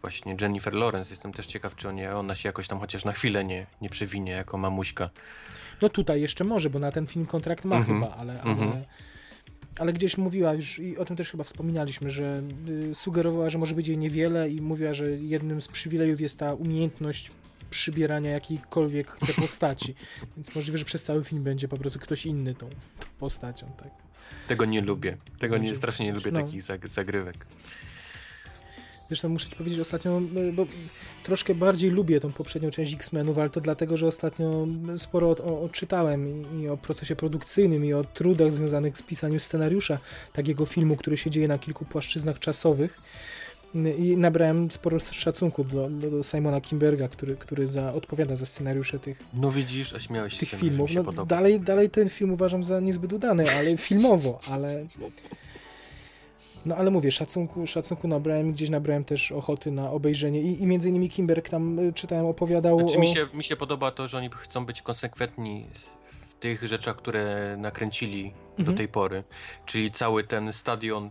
właśnie 0.00 0.36
Jennifer 0.40 0.74
Lawrence. 0.74 1.10
Jestem 1.10 1.32
też 1.32 1.46
ciekaw, 1.46 1.76
czy 1.76 1.88
on, 1.88 1.96
ona 2.14 2.34
się 2.34 2.48
jakoś 2.48 2.68
tam 2.68 2.78
chociaż 2.78 3.04
na 3.04 3.12
chwilę 3.12 3.44
nie, 3.44 3.66
nie 3.80 3.88
przewinie 3.90 4.32
jako 4.32 4.58
mamuśka. 4.58 5.10
No 5.82 5.88
tutaj 5.88 6.20
jeszcze 6.20 6.44
może, 6.44 6.70
bo 6.70 6.78
na 6.78 6.92
ten 6.92 7.06
film 7.06 7.26
kontrakt 7.26 7.64
ma 7.64 7.76
Mhm. 7.76 8.00
chyba, 8.00 8.14
ale, 8.16 8.42
ale, 8.42 8.52
Mhm. 8.52 8.82
ale 9.78 9.92
gdzieś 9.92 10.18
mówiła 10.18 10.54
już 10.54 10.78
i 10.78 10.98
o 10.98 11.04
tym 11.04 11.16
też 11.16 11.30
chyba 11.30 11.44
wspominaliśmy, 11.44 12.10
że 12.10 12.42
y, 12.90 12.94
sugerowała, 12.94 13.50
że 13.50 13.58
może 13.58 13.74
być 13.74 13.88
jej 13.88 13.98
niewiele 13.98 14.50
i 14.50 14.60
mówiła, 14.60 14.94
że 14.94 15.10
jednym 15.10 15.62
z 15.62 15.68
przywilejów 15.68 16.20
jest 16.20 16.38
ta 16.38 16.54
umiejętność 16.54 17.30
przybierania 17.70 18.30
jakiejkolwiek 18.30 19.10
chce 19.10 19.32
postaci. 19.42 19.94
Więc 20.36 20.54
możliwe, 20.54 20.78
że 20.78 20.84
przez 20.84 21.04
cały 21.04 21.24
film 21.24 21.42
będzie 21.42 21.68
po 21.68 21.76
prostu 21.76 21.98
ktoś 21.98 22.26
inny 22.26 22.54
tą, 22.54 22.68
tą 22.68 22.76
postacią, 23.18 23.66
tak. 23.78 23.90
Tego 24.48 24.64
nie 24.64 24.80
lubię. 24.80 25.16
Tego 25.38 25.58
nie, 25.58 25.74
strasznie 25.74 26.06
nie 26.06 26.12
lubię 26.12 26.30
no. 26.30 26.42
takich 26.42 26.62
zag 26.62 26.88
zagrywek. 26.88 27.46
Zresztą 29.10 29.28
muszę 29.28 29.48
ci 29.48 29.56
powiedzieć 29.56 29.80
ostatnio, 29.80 30.20
y, 30.48 30.52
bo 30.52 30.66
troszkę 31.22 31.54
bardziej 31.54 31.90
lubię 31.90 32.20
tą 32.20 32.32
poprzednią 32.32 32.70
część 32.70 32.94
X-Menów, 32.94 33.38
ale 33.38 33.50
to 33.50 33.60
dlatego, 33.60 33.96
że 33.96 34.06
ostatnio 34.06 34.66
sporo 34.96 35.30
odczytałem 35.62 36.28
i, 36.28 36.62
i 36.62 36.68
o 36.68 36.76
procesie 36.76 37.16
produkcyjnym, 37.16 37.84
i 37.84 37.92
o 37.92 38.04
trudach 38.04 38.52
związanych 38.52 38.98
z 38.98 39.02
pisaniem 39.02 39.40
scenariusza 39.40 39.98
takiego 40.32 40.66
filmu, 40.66 40.96
który 40.96 41.16
się 41.16 41.30
dzieje 41.30 41.48
na 41.48 41.58
kilku 41.58 41.84
płaszczyznach 41.84 42.38
czasowych. 42.38 43.00
I 43.98 44.16
nabrałem 44.16 44.70
sporo 44.70 44.98
szacunku 45.00 45.64
do, 45.64 45.90
do, 45.90 46.10
do 46.10 46.22
Simona 46.22 46.60
Kimberga, 46.60 47.08
który, 47.08 47.36
który 47.36 47.68
za, 47.68 47.92
odpowiada 47.92 48.36
za 48.36 48.46
scenariusze 48.46 48.98
tych, 48.98 49.22
No 49.34 49.50
widzisz, 49.50 49.94
a 49.94 50.00
śmiałeś 50.00 50.38
tych 50.38 50.48
filmów. 50.48 50.90
się 50.90 51.02
No, 51.02 51.26
dalej, 51.26 51.60
dalej 51.60 51.90
ten 51.90 52.08
film 52.08 52.32
uważam 52.32 52.64
za 52.64 52.80
niezbyt 52.80 53.12
udany, 53.12 53.44
ale 53.58 53.76
filmowo, 53.76 54.38
ale. 54.50 54.86
No 56.66 56.76
ale 56.76 56.90
mówię, 56.90 57.12
szacunku, 57.12 57.66
szacunku 57.66 58.08
nabrałem, 58.08 58.52
gdzieś 58.52 58.70
nabrałem 58.70 59.04
też 59.04 59.32
ochoty 59.32 59.70
na 59.70 59.90
obejrzenie. 59.90 60.40
I, 60.40 60.62
i 60.62 60.66
między 60.66 60.88
innymi 60.88 61.08
Kimberg 61.08 61.48
tam 61.48 61.78
y, 61.78 61.92
czytałem, 61.92 62.26
opowiadał 62.26 62.80
Znaczy 62.80 62.96
o... 62.96 63.00
mi 63.00 63.08
się, 63.08 63.26
mi 63.34 63.44
się 63.44 63.56
podoba 63.56 63.90
to, 63.90 64.08
że 64.08 64.18
oni 64.18 64.30
chcą 64.36 64.66
być 64.66 64.82
konsekwentni 64.82 65.66
tych 66.40 66.66
rzeczach, 66.66 66.96
które 66.96 67.54
nakręcili 67.58 68.32
do 68.50 68.60
Mhm. 68.62 68.76
tej 68.76 68.88
pory. 68.88 69.24
Czyli 69.66 69.90
cały 69.90 70.24
ten 70.24 70.52
stadion 70.52 71.10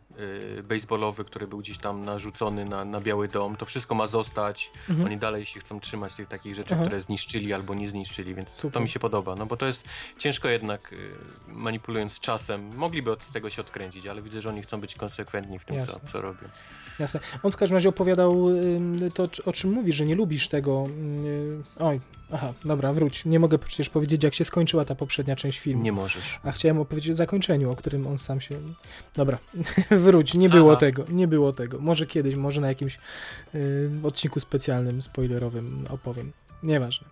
y, 0.59 0.63
baseballowy, 0.63 1.25
który 1.25 1.47
był 1.47 1.59
gdzieś 1.59 1.77
tam 1.77 2.05
narzucony 2.05 2.65
na, 2.65 2.85
na 2.85 3.01
Biały 3.01 3.27
Dom, 3.27 3.55
to 3.55 3.65
wszystko 3.65 3.95
ma 3.95 4.07
zostać. 4.07 4.71
Mhm. 4.89 5.07
Oni 5.07 5.17
dalej 5.17 5.45
się 5.45 5.59
chcą 5.59 5.79
trzymać 5.79 6.15
tych 6.15 6.27
takich 6.27 6.55
rzeczy, 6.55 6.73
Aha. 6.73 6.83
które 6.83 7.01
zniszczyli 7.01 7.53
albo 7.53 7.73
nie 7.75 7.89
zniszczyli, 7.89 8.35
więc 8.35 8.49
Super. 8.49 8.71
to 8.73 8.79
mi 8.79 8.89
się 8.89 8.99
podoba. 8.99 9.35
No 9.35 9.45
bo 9.45 9.57
to 9.57 9.65
jest 9.65 9.83
ciężko 10.17 10.47
jednak, 10.47 10.93
y, 10.93 10.97
manipulując 11.47 12.19
czasem. 12.19 12.75
Mogliby 12.75 13.11
od 13.11 13.23
z 13.23 13.31
tego 13.31 13.49
się 13.49 13.61
odkręcić, 13.61 14.05
ale 14.07 14.21
widzę, 14.21 14.41
że 14.41 14.49
oni 14.49 14.61
chcą 14.61 14.81
być 14.81 14.95
konsekwentni 14.95 15.59
w 15.59 15.65
tym, 15.65 15.87
co, 15.87 15.99
co 16.11 16.21
robią. 16.21 16.49
Jasne. 16.99 17.19
On 17.43 17.51
w 17.51 17.57
każdym 17.57 17.75
razie 17.75 17.89
opowiadał 17.89 18.47
to, 19.13 19.27
o 19.45 19.53
czym 19.53 19.71
mówisz, 19.71 19.95
że 19.95 20.05
nie 20.05 20.15
lubisz 20.15 20.47
tego. 20.47 20.87
Oj, 21.79 21.99
aha, 22.31 22.53
dobra, 22.65 22.93
wróć. 22.93 23.25
Nie 23.25 23.39
mogę 23.39 23.59
przecież 23.59 23.89
powiedzieć, 23.89 24.23
jak 24.23 24.33
się 24.33 24.45
skończyła 24.45 24.85
ta 24.85 24.95
poprzednia 24.95 25.35
część 25.35 25.59
filmu. 25.59 25.83
Nie 25.83 25.91
możesz. 25.91 26.39
A 26.43 26.51
chciałem 26.51 26.79
opowiedzieć 26.79 27.11
o 27.11 27.13
zakończeniu, 27.13 27.71
o 27.71 27.75
którym 27.75 28.07
on 28.07 28.17
sam 28.17 28.41
się. 28.41 28.55
Dobra, 29.15 29.37
wróć. 29.91 30.33
Nie 30.33 30.49
było 30.49 30.71
Aha. 30.71 30.79
tego, 30.79 31.05
nie 31.09 31.27
było 31.27 31.53
tego. 31.53 31.79
Może 31.79 32.07
kiedyś, 32.07 32.35
może 32.35 32.61
na 32.61 32.67
jakimś 32.67 32.99
y, 33.55 33.89
odcinku 34.03 34.39
specjalnym, 34.39 35.01
spoilerowym 35.01 35.85
opowiem. 35.89 36.31
Nieważne. 36.63 37.07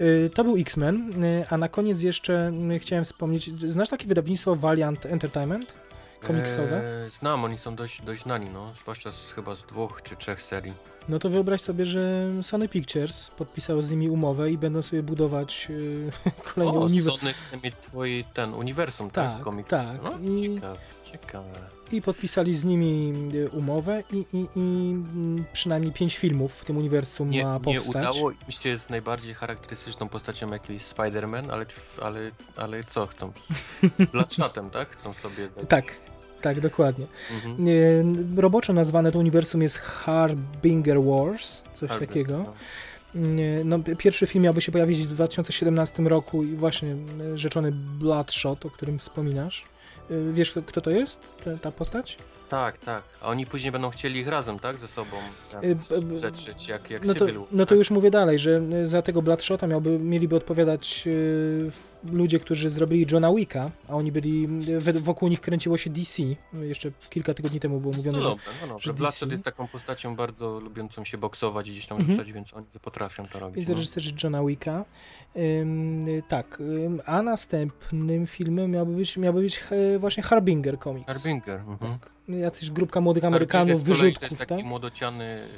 Y, 0.00 0.30
to 0.34 0.44
był 0.44 0.56
X-Men, 0.56 1.24
y, 1.24 1.46
a 1.50 1.58
na 1.58 1.68
koniec 1.68 2.02
jeszcze 2.02 2.52
y, 2.72 2.78
chciałem 2.78 3.04
wspomnieć. 3.04 3.50
Znasz 3.70 3.88
takie 3.88 4.06
wydawnictwo 4.06 4.56
Valiant 4.56 5.06
Entertainment? 5.06 5.72
Komiksowe? 6.26 7.02
Eee, 7.04 7.10
znam, 7.10 7.44
oni 7.44 7.58
są 7.58 7.74
dość, 7.76 8.02
dość 8.02 8.22
znani, 8.22 8.46
no. 8.52 8.72
Zwłaszcza 8.80 9.10
z, 9.10 9.32
chyba 9.32 9.54
z 9.54 9.62
dwóch 9.64 10.02
czy 10.02 10.16
trzech 10.16 10.42
serii. 10.42 10.72
No 11.08 11.18
to 11.18 11.30
wyobraź 11.30 11.60
sobie, 11.60 11.84
że 11.86 12.28
Sony 12.42 12.68
Pictures 12.68 13.30
podpisało 13.30 13.82
z 13.82 13.90
nimi 13.90 14.10
umowę 14.10 14.50
i 14.50 14.58
będą 14.58 14.82
sobie 14.82 15.02
budować 15.02 15.66
y, 15.70 16.10
kolejny 16.54 16.78
uniwersum. 16.78 17.20
Sony 17.20 17.32
chce 17.32 17.56
mieć 17.56 17.76
swój 17.76 18.24
ten 18.34 18.54
uniwersum, 18.54 19.10
tak? 19.10 19.34
Tak, 19.34 19.42
Komiks. 19.42 19.70
tak. 19.70 19.96
No, 20.02 20.18
I- 20.18 20.54
ciekawe, 20.54 20.78
ciekawe. 21.12 21.77
I 21.92 22.02
podpisali 22.02 22.56
z 22.56 22.64
nimi 22.64 23.12
y, 23.34 23.48
umowę 23.48 24.02
i, 24.12 24.16
i, 24.16 24.46
i 24.56 24.90
mm, 24.96 25.44
przynajmniej 25.52 25.92
pięć 25.92 26.16
filmów 26.18 26.54
w 26.54 26.64
tym 26.64 26.76
uniwersum 26.76 27.30
Nie, 27.30 27.44
ma 27.44 27.54
nie 27.54 27.60
powstać. 27.60 27.88
udało 27.96 28.30
im 28.30 28.36
się 28.48 28.68
jest 28.68 28.90
najbardziej 28.90 29.34
charakterystyczną 29.34 30.08
postacią 30.08 30.50
jakiś 30.50 30.82
Spider-Man, 30.82 31.50
ale, 31.52 31.66
ale, 32.02 32.30
ale 32.56 32.84
co 32.84 33.06
chcą? 33.06 33.32
Z 33.36 33.52
Bloodshotem, 34.12 34.70
tak? 34.70 34.90
Chcą 34.90 35.12
sobie 35.14 35.48
dać. 35.56 35.64
Tak, 35.68 35.84
tak, 36.40 36.60
dokładnie. 36.60 37.06
Mhm. 37.34 38.38
Roboczo 38.40 38.72
nazwane 38.72 39.12
to 39.12 39.18
uniwersum 39.18 39.62
jest 39.62 39.78
Harbinger 39.78 41.02
Wars, 41.02 41.62
coś 41.74 41.90
Harbinger, 41.90 42.08
takiego. 42.08 42.38
no. 42.38 42.54
Nie, 43.14 43.60
No, 43.64 43.78
pierwszy 43.98 44.26
film 44.26 44.44
miałby 44.44 44.60
się 44.60 44.72
pojawić 44.72 44.98
w 44.98 45.06
2017 45.06 46.02
roku 46.02 46.44
i 46.44 46.56
właśnie 46.56 46.96
rzeczony 47.34 47.72
Bloodshot, 47.72 48.66
o 48.66 48.70
którym 48.70 48.98
wspominasz. 48.98 49.64
Y, 50.10 50.32
Wiesz, 50.32 50.52
kto, 50.66 50.80
to 50.80 50.90
jest, 50.90 51.20
ta, 51.44 51.50
ta 51.56 51.72
postać? 51.72 52.18
Tak, 52.48 52.78
tak. 52.78 53.02
A 53.22 53.28
oni 53.28 53.46
później 53.46 53.72
będą 53.72 53.90
chcieli 53.90 54.20
ich 54.20 54.28
razem, 54.28 54.58
tak? 54.58 54.76
Ze 54.76 54.88
sobą 54.88 55.16
tak, 55.50 55.62
zetrzeć, 56.00 56.68
jak, 56.68 56.90
jak 56.90 57.04
No 57.04 57.14
to, 57.14 57.26
no 57.52 57.66
to 57.66 57.68
tak? 57.68 57.78
już 57.78 57.90
mówię 57.90 58.10
dalej, 58.10 58.38
że 58.38 58.62
y, 58.82 58.86
za 58.86 59.02
tego 59.02 59.22
Bloodshota 59.22 59.66
miałby, 59.66 59.98
mieliby 59.98 60.36
odpowiadać 60.36 61.08
ludzie, 62.04 62.40
którzy 62.40 62.70
zrobili 62.70 63.06
Johna 63.12 63.34
Wicka, 63.34 63.70
a 63.88 63.92
oni 63.94 64.12
byli, 64.12 64.48
wokół 65.00 65.28
nich 65.28 65.40
kręciło 65.40 65.76
się 65.78 65.90
DC. 65.90 66.22
Jeszcze 66.62 66.90
kilka 67.10 67.34
tygodni 67.34 67.60
temu 67.60 67.80
było 67.80 67.94
mówione, 67.94 68.18
No 68.18 68.22
że 68.22 68.28
dobra, 68.28 68.44
no 68.68 68.78
że 68.78 68.94
DC. 68.94 69.26
jest 69.26 69.44
taką 69.44 69.68
postacią 69.68 70.16
bardzo 70.16 70.60
lubiącą 70.60 71.04
się 71.04 71.18
boksować 71.18 71.68
i 71.68 71.70
gdzieś 71.70 71.86
tam 71.86 71.98
Mhm. 71.98 72.18
rzucać, 72.18 72.32
więc 72.32 72.54
oni 72.54 72.66
potrafią 72.82 73.26
to 73.28 73.38
robić. 73.38 73.56
jest 73.56 73.68
No. 73.70 73.74
reżyserzy 73.76 74.12
Johna 74.24 74.44
Wicka. 74.44 74.84
Ym, 75.36 76.06
tak, 76.28 76.60
ym, 76.60 77.00
a 77.06 77.22
następnym 77.22 78.26
filmem 78.26 78.70
miałby 78.70 78.92
być, 78.96 79.16
miałby 79.16 79.40
być 79.40 79.60
e, 79.94 79.98
właśnie 79.98 80.22
Harbinger 80.22 80.78
Comics. 80.78 81.06
Harbinger. 81.06 81.60
Mhm. 81.60 81.98
Tak. 81.98 82.10
Jacyś 82.28 82.70
grupka 82.70 83.00
młodych 83.00 83.24
Amerykanów, 83.24 83.84
wyrzutków, 83.84 84.18
To 84.20 84.26
jest 84.26 84.38
tak? 84.38 84.48
taki 84.48 84.64
młodociany 84.64 85.48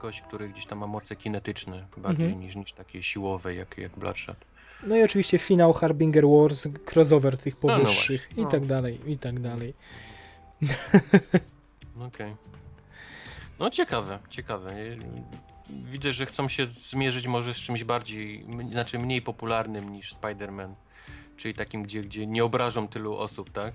gość, 0.00 0.22
który 0.22 0.48
gdzieś 0.48 0.66
tam 0.66 0.78
ma 0.78 0.86
moce 0.86 1.16
kinetyczne 1.16 1.86
bardziej 1.96 2.26
Mhm. 2.26 2.44
niż, 2.44 2.56
niż 2.56 2.72
takie 2.72 3.02
siłowe 3.02 3.54
jak, 3.54 3.78
jak 3.78 3.98
Bloodshot. 3.98 4.36
No 4.82 4.96
i 4.96 5.02
oczywiście 5.02 5.38
finał 5.38 5.72
Harbinger 5.72 6.24
Wars, 6.28 6.68
crossover 6.84 7.38
tych 7.38 7.62
No, 7.62 7.68
no 7.68 7.78
powyższych 7.78 8.20
właśnie, 8.26 8.42
i 8.42 8.44
no. 8.44 8.50
tak 8.50 8.66
dalej, 8.66 9.00
i 9.06 9.18
tak 9.18 9.40
dalej. 9.40 9.74
Okej. 12.06 12.36
No 13.58 13.70
ciekawe, 13.70 14.18
ciekawe. 14.28 14.74
Widzę, 15.70 16.12
że 16.12 16.26
chcą 16.26 16.48
się 16.48 16.66
zmierzyć 16.90 17.26
może 17.26 17.54
z 17.54 17.56
czymś 17.56 17.84
bardziej, 17.84 18.46
znaczy 18.70 18.98
mniej 18.98 19.22
popularnym 19.22 19.92
niż 19.92 20.14
Spider-Man, 20.14 20.74
czyli 21.36 21.54
takim, 21.54 21.82
gdzie, 21.82 22.02
gdzie 22.02 22.26
nie 22.26 22.44
obrażą 22.44 22.88
tylu 22.88 23.16
osób, 23.16 23.50
tak? 23.50 23.74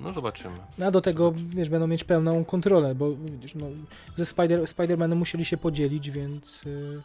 No 0.00 0.12
zobaczymy. 0.12 0.56
A 0.86 0.90
do 0.90 1.00
tego, 1.00 1.32
wiesz, 1.48 1.68
będą 1.68 1.86
mieć 1.86 2.04
pełną 2.04 2.44
kontrolę, 2.44 2.94
bo 2.94 3.16
widzisz, 3.16 3.54
no, 3.54 3.66
ze 4.14 4.26
Spider, 4.26 4.60
Spider-Manem 4.60 5.14
musieli 5.16 5.44
się 5.44 5.56
podzielić, 5.56 6.10
więc 6.10 6.66
y, 6.66 7.02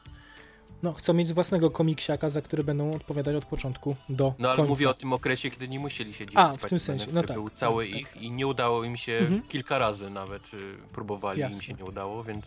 no, 0.83 0.93
chcą 0.93 1.13
mieć 1.13 1.33
własnego 1.33 1.71
komiksiaka, 1.71 2.29
za 2.29 2.41
który 2.41 2.63
będą 2.63 2.93
odpowiadać 2.95 3.35
od 3.35 3.45
początku 3.45 3.95
do 4.09 4.33
No 4.39 4.47
ale 4.47 4.57
końca. 4.57 4.69
mówię 4.69 4.89
o 4.89 4.93
tym 4.93 5.13
okresie, 5.13 5.49
kiedy 5.51 5.67
nie 5.67 5.79
musieli 5.79 6.13
się 6.13 6.25
dzielić 6.25 6.37
A, 6.37 6.51
w 6.53 6.57
tym 6.69 6.79
sensie, 6.79 7.07
no 7.13 7.23
tak, 7.23 7.33
był 7.33 7.49
tak, 7.49 7.57
cały 7.59 7.87
tak. 7.89 7.99
ich 7.99 8.17
i 8.21 8.31
nie 8.31 8.47
udało 8.47 8.83
im 8.83 8.97
się, 8.97 9.13
Mhm. 9.17 9.41
kilka 9.47 9.77
razy 9.79 10.09
nawet 10.09 10.53
y, 10.53 10.57
próbowali, 10.93 11.41
im 11.41 11.47
Jasne. 11.47 11.63
się 11.63 11.73
nie 11.73 11.85
udało, 11.85 12.23
więc, 12.23 12.45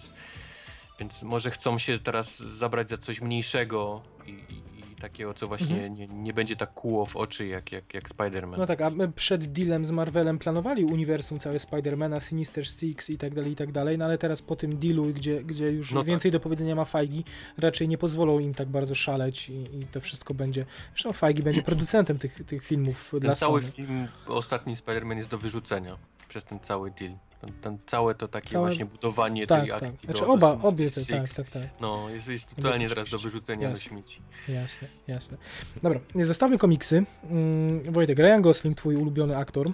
więc 1.01 1.23
może 1.23 1.51
chcą 1.51 1.79
się 1.79 1.99
teraz 1.99 2.39
zabrać 2.39 2.89
za 2.89 2.99
coś 2.99 3.21
mniejszego 3.21 4.01
i, 4.27 4.74
i, 4.99 5.01
takiego, 5.01 5.35
co 5.35 5.49
właśnie 5.49 5.75
Mhm. 5.75 5.95
nie, 5.95 6.07
nie 6.09 6.33
będzie 6.33 6.57
tak 6.57 6.75
kłuło 6.75 7.07
w 7.07 7.17
oczy 7.17 7.47
jak, 7.47 7.73
jak, 7.73 7.95
jak 7.95 8.09
Spider-Man. 8.09 8.59
No 8.59 8.67
tak, 8.67 8.81
a 8.81 8.91
my 8.91 9.13
przed 9.13 9.53
dealem 9.53 9.85
z 9.85 9.91
Marvelem 9.91 10.39
planowali 10.39 10.85
uniwersum 10.85 11.39
całe 11.39 11.59
Spidermana, 11.59 12.21
Sinister 12.21 12.69
Six 12.69 13.11
i 13.11 13.19
tak 13.19 13.35
dalej, 13.35 13.53
i 13.53 13.57
tak 13.57 13.73
dalej, 13.73 13.99
no 13.99 14.05
ale 14.05 14.19
teraz 14.19 14.43
po 14.43 14.57
tym 14.57 14.79
dealu, 14.79 15.05
gdzie, 15.05 15.45
gdzie 15.45 15.71
już 15.73 15.93
No 15.93 16.01
tak. 16.01 16.07
więcej 16.07 16.31
do 16.31 16.41
powiedzenia 16.41 16.75
ma 16.75 16.85
Feige, 16.85 17.23
raczej 17.59 17.89
nie 17.89 17.99
pozwolą 17.99 18.39
im 18.39 18.55
tak 18.55 18.69
bardzo 18.69 18.95
szaleć 18.95 19.49
i, 19.51 19.53
i 19.81 19.87
to 19.93 20.01
wszystko 20.01 20.35
będzie... 20.35 20.67
Zresztą 20.93 21.13
Feige 21.13 21.43
będzie 21.43 21.63
producentem 21.73 22.19
tych, 22.19 22.45
tych 22.47 22.65
filmów 22.65 23.09
dla 23.21 23.21
Ten 23.21 23.37
cały 23.37 23.63
Sony. 23.63 23.73
film, 23.73 24.09
ostatni 24.27 24.77
Spider-Man 24.77 25.17
jest 25.17 25.29
do 25.31 25.39
wyrzucenia 25.39 25.97
przez 26.29 26.45
ten 26.45 26.61
cały 26.61 26.91
deal. 26.91 27.13
Ten, 27.45 27.53
ten 27.61 27.79
całe 27.87 28.15
to 28.15 28.29
takie 28.29 28.49
Całe- 28.51 28.67
właśnie 28.69 28.87
budowanie 28.87 29.47
Tak, 29.47 29.61
tej 29.61 29.71
tak. 29.71 29.83
akcji 29.83 30.07
Znaczy 30.07 30.21
do, 30.21 30.27
oba, 30.33 30.57
do 30.57 30.63
obie 30.69 30.91
te, 30.91 31.05
tak, 31.07 31.29
tak, 31.31 31.51
tak. 31.51 31.63
No, 31.81 32.11
jest, 32.11 32.29
jest 32.29 32.55
totalnie 32.57 32.89
teraz 32.89 33.11
do 33.11 33.19
wyrzucenia 33.19 33.69
Jasne. 33.69 33.75
do 33.75 33.81
śmieci. 33.81 34.21
Jasne, 34.49 34.89
jasne. 35.07 35.37
Dobra, 35.83 36.01
zostawmy 36.15 36.59
komiksy. 36.59 37.05
Mm, 37.25 37.93
Wojtek, 37.93 38.19
Ryan 38.19 38.43
Gosling, 38.43 38.79
twój 38.79 38.97
ulubiony 38.97 39.37
aktor. 39.37 39.67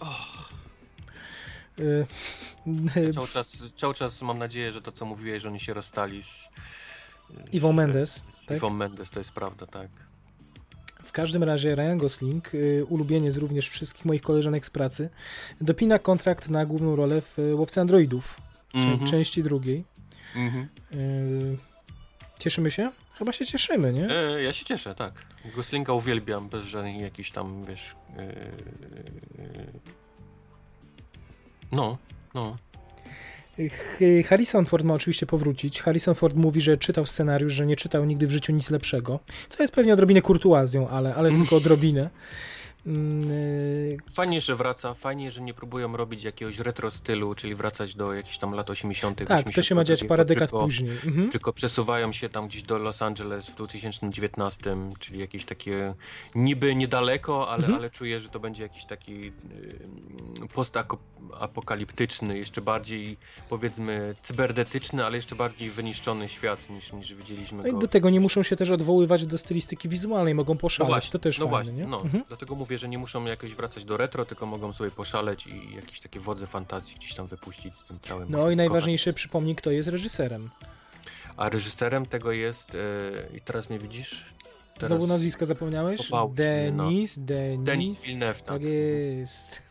Y, 1.78 2.06
y, 2.96 3.12
Cały 3.12 3.28
czas, 3.28 3.64
cały 3.76 3.94
czas 3.94 4.22
mam 4.22 4.38
nadzieję, 4.38 4.72
że 4.72 4.82
to 4.82 4.92
co 4.92 5.04
mówiłeś, 5.04 5.42
że 5.42 5.48
oni 5.48 5.60
się 5.60 5.74
rozstali 5.74 6.22
z... 6.22 6.48
Iwo 7.52 7.72
z- 7.72 7.74
Mendes, 7.74 8.22
Z 8.34 8.46
tak? 8.46 8.56
Iwo 8.56 8.70
Mendes, 8.70 9.10
to 9.10 9.20
jest 9.20 9.32
prawda, 9.32 9.66
tak. 9.66 9.88
W 11.04 11.12
każdym 11.12 11.42
razie 11.44 11.74
Ryan 11.74 11.98
Gosling, 11.98 12.54
y, 12.54 12.84
ulubieniec 12.88 13.36
również 13.36 13.68
wszystkich 13.68 14.04
moich 14.04 14.22
koleżanek 14.22 14.66
z 14.66 14.70
pracy, 14.70 15.10
dopina 15.60 15.98
kontrakt 15.98 16.48
na 16.48 16.66
główną 16.66 16.96
rolę 16.96 17.20
w 17.22 17.38
y, 17.38 17.54
Łowcy 17.54 17.80
Androidów, 17.80 18.40
czę- 18.74 18.78
Mhm, 18.78 19.06
części 19.10 19.42
drugiej. 19.42 19.84
mhm. 20.36 20.68
Y, 20.94 21.56
Cieszymy 22.38 22.70
się? 22.70 22.90
Chyba 23.14 23.32
się 23.32 23.46
cieszymy, 23.46 23.92
nie? 23.92 24.10
E, 24.10 24.42
ja 24.42 24.52
się 24.52 24.64
cieszę, 24.64 24.94
tak. 24.94 25.12
Goslinga 25.56 25.92
uwielbiam, 25.92 26.48
bez 26.48 26.64
żadnych 26.64 26.96
jakichś 27.00 27.30
tam, 27.30 27.64
wiesz... 27.64 27.94
e, 28.18 28.34
no, 31.72 31.98
no. 32.34 32.56
Harrison 34.28 34.66
Ford 34.66 34.84
ma 34.84 34.94
oczywiście 34.94 35.26
powrócić. 35.26 35.82
Harrison 35.82 36.14
Ford 36.14 36.36
mówi, 36.36 36.60
że 36.60 36.78
czytał 36.78 37.06
scenariusz, 37.06 37.52
że 37.52 37.66
nie 37.66 37.76
czytał 37.76 38.04
nigdy 38.04 38.26
w 38.26 38.30
życiu 38.30 38.52
nic 38.52 38.70
lepszego. 38.70 39.20
Co 39.48 39.62
jest 39.62 39.74
pewnie 39.74 39.92
odrobinę 39.92 40.22
kurtuazją, 40.22 40.88
ale, 40.88 41.14
ale 41.14 41.30
tylko 41.30 41.56
odrobinę. 41.62 42.10
Mm, 42.86 43.30
y, 43.30 43.96
Fajnie, 44.12 44.40
że 44.40 44.56
wraca, 44.56 44.94
fajnie, 44.94 45.30
że 45.30 45.40
nie 45.40 45.54
próbują 45.54 45.96
robić 45.96 46.24
jakiegoś 46.24 46.58
retro 46.58 46.90
stylu, 46.90 47.34
czyli 47.34 47.54
wracać 47.54 47.94
do 47.94 48.14
jakichś 48.14 48.38
tam 48.38 48.52
lat 48.54 48.70
80. 48.70 49.24
Tak, 49.28 49.54
to 49.54 49.62
się 49.62 49.74
ma 49.74 49.84
dziać 49.84 50.04
parę 50.04 50.24
dekad 50.24 50.50
tylko, 50.50 50.64
później. 50.64 50.90
Mhm. 50.90 51.30
Tylko 51.30 51.52
przesuwają 51.52 52.12
się 52.12 52.28
tam 52.28 52.48
gdzieś 52.48 52.62
do 52.62 52.78
Los 52.78 53.02
Angeles 53.02 53.46
w 53.46 53.54
2019, 53.54 54.76
czyli 54.98 55.18
jakieś 55.18 55.44
takie 55.44 55.94
niby 56.34 56.74
niedaleko, 56.74 57.48
ale, 57.48 57.58
Mhm. 57.58 57.74
ale 57.78 57.90
czuję, 57.90 58.20
że 58.20 58.28
to 58.28 58.40
będzie 58.40 58.62
jakiś 58.62 58.84
taki 58.84 59.32
postapokaliptyczny, 60.54 62.38
jeszcze 62.38 62.60
bardziej 62.60 63.16
powiedzmy 63.48 64.14
cybernetyczny, 64.22 65.04
ale 65.04 65.16
jeszcze 65.16 65.36
bardziej 65.36 65.70
wyniszczony 65.70 66.28
świat 66.28 66.70
niż, 66.70 66.92
niż 66.92 67.14
widzieliśmy 67.14 67.62
No 67.62 67.68
i 67.68 67.80
do 67.80 67.88
tego 67.88 68.10
nie 68.10 68.20
muszą 68.20 68.42
się 68.42 68.56
też 68.56 68.70
odwoływać 68.70 69.26
do 69.26 69.38
stylistyki 69.38 69.88
wizualnej, 69.88 70.34
mogą 70.34 70.54
no 70.54 70.60
poszaleć, 70.60 70.90
właśnie, 70.92 71.12
to 71.12 71.18
też 71.18 71.38
no 71.38 71.44
fajne, 71.48 71.64
właśnie, 71.64 71.82
nie? 71.82 71.88
no, 71.88 72.00
Mhm. 72.02 72.24
dlatego 72.28 72.54
mówię, 72.54 72.69
że 72.78 72.88
nie 72.88 72.98
muszą 72.98 73.24
jakoś 73.24 73.54
wracać 73.54 73.84
do 73.84 73.96
retro, 73.96 74.24
tylko 74.24 74.46
mogą 74.46 74.72
sobie 74.72 74.90
poszaleć 74.90 75.46
i 75.46 75.74
jakieś 75.74 76.00
takie 76.00 76.20
wodze 76.20 76.46
fantazji 76.46 76.94
gdzieś 76.94 77.14
tam 77.14 77.26
wypuścić 77.26 77.76
z 77.78 77.84
tym 77.84 77.98
całym 78.02 78.22
No 78.22 78.28
i 78.28 78.40
kochaniem. 78.40 78.56
najważniejsze, 78.56 79.12
przypomnij, 79.12 79.54
kto 79.56 79.70
jest 79.70 79.88
reżyserem. 79.88 80.50
A 81.36 81.48
reżyserem 81.48 82.06
tego 82.06 82.32
jest, 82.32 82.74
e, 82.74 83.36
i 83.36 83.40
teraz 83.40 83.70
mnie 83.70 83.78
widzisz, 83.78 84.24
teraz 84.74 84.88
Znowu 84.88 85.06
nazwiska 85.06 85.46
zapomniałeś? 85.46 86.06
Popałeś 86.06 86.36
no. 86.72 86.84
Denis, 86.84 87.18
Denis. 87.18 87.64
Denis 87.64 88.04
Villeneuve, 88.06 88.42
tak. 88.42 88.46
Tak 88.46 88.62
jest. 88.62 89.62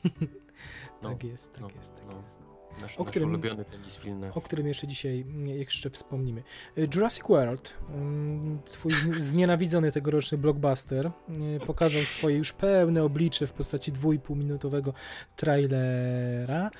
No, 1.02 1.10
tak 1.10 1.24
jest, 1.24 1.54
tak 1.54 1.62
no, 1.62 1.70
jest, 1.78 1.96
tak 1.96 2.06
no. 2.08 2.18
jest. 2.18 2.49
Nasz, 2.82 2.98
O 3.00 3.04
nasz 3.04 3.10
którym- 3.12 3.30
ulubiony 3.30 3.66
Denis 3.72 3.98
Villeneuve. 3.98 4.36
O 4.36 4.42
którym 4.42 4.68
jeszcze 4.68 4.88
dzisiaj 4.88 5.22
mm, 5.22 5.46
jeszcze 5.50 5.90
wspomnimy. 5.90 6.44
Y, 6.78 6.88
Jurassic 6.96 7.24
World, 7.30 7.74
mm, 7.90 8.60
swój 8.66 8.92
z- 8.94 9.18
znienawidzony 9.18 9.92
tegoroczny 9.92 10.38
blockbuster, 10.38 11.12
y, 11.56 11.66
pokazał 11.66 12.02
swoje 12.06 12.38
już 12.38 12.54
pełne 12.54 13.04
oblicze 13.04 13.48
w 13.48 13.52
postaci 13.54 13.92
dwójpółminutowego 13.92 14.94
trailera. 15.36 16.72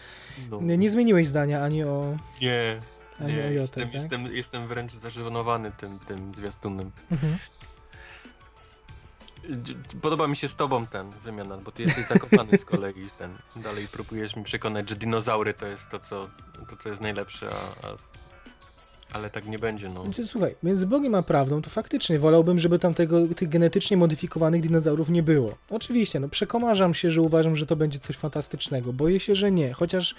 No. 0.50 0.62
Nie, 0.62 0.78
nie 0.78 0.90
zmieniłeś 0.90 1.28
zdania 1.28 1.62
ani 1.64 1.84
o, 1.84 2.18
Nie, 2.42 2.82
ani 3.20 3.34
nie 3.34 3.40
o 3.44 3.46
Jotę, 3.46 3.52
jestem, 3.62 3.84
tak? 3.84 3.94
jestem, 3.94 4.36
jestem 4.36 4.68
wręcz 4.68 4.94
zażenowany 4.94 5.72
tym, 5.72 6.00
tym 6.00 6.34
zwiastunem. 6.34 6.92
Mhm. 7.12 7.38
Podoba 10.02 10.28
mi 10.28 10.36
się 10.36 10.48
z 10.48 10.56
tobą 10.56 10.88
ten 10.88 11.12
wymiana, 11.12 11.58
bo 11.58 11.72
ty 11.72 11.84
jesteś 11.84 12.08
zakopany 12.08 12.58
z 12.58 12.66
kolei 12.66 13.10
ten. 13.18 13.32
Dalej 13.56 13.88
próbujesz 13.88 14.36
mi 14.36 14.44
przekonać, 14.44 14.90
że 14.90 14.96
dinozaury 14.96 15.54
to 15.54 15.66
jest 15.66 15.90
to, 15.90 16.00
co, 16.00 16.30
to, 16.70 16.76
co 16.76 16.90
jest 16.90 17.02
najlepsze, 17.02 17.50
a, 17.50 17.88
a... 17.88 17.96
Ale 19.14 19.30
tak 19.30 19.46
nie 19.46 19.60
będzie, 19.60 19.90
no. 19.90 20.04
Znaczy, 20.04 20.28
słuchaj, 20.28 20.56
między 20.64 20.88
Bogiem 20.88 21.16
a 21.16 21.24
prawdą 21.24 21.62
to 21.62 21.70
faktycznie 21.70 22.20
wolałbym, 22.20 22.60
żeby 22.60 22.80
tam 22.80 22.94
tego, 22.94 23.28
tych 23.36 23.50
genetycznie 23.50 23.98
modyfikowanych 23.98 24.62
dinozaurów 24.62 25.10
nie 25.10 25.24
było. 25.24 25.56
Oczywiście, 25.70 26.20
no 26.20 26.30
przekomarzam 26.30 26.94
się, 26.94 27.12
że 27.12 27.22
uważam, 27.22 27.56
że 27.56 27.66
to 27.66 27.76
będzie 27.76 28.00
coś 28.00 28.18
fantastycznego. 28.18 28.94
Boję 28.94 29.20
się, 29.20 29.36
że 29.36 29.52
nie. 29.52 29.74
Chociaż 29.74 30.16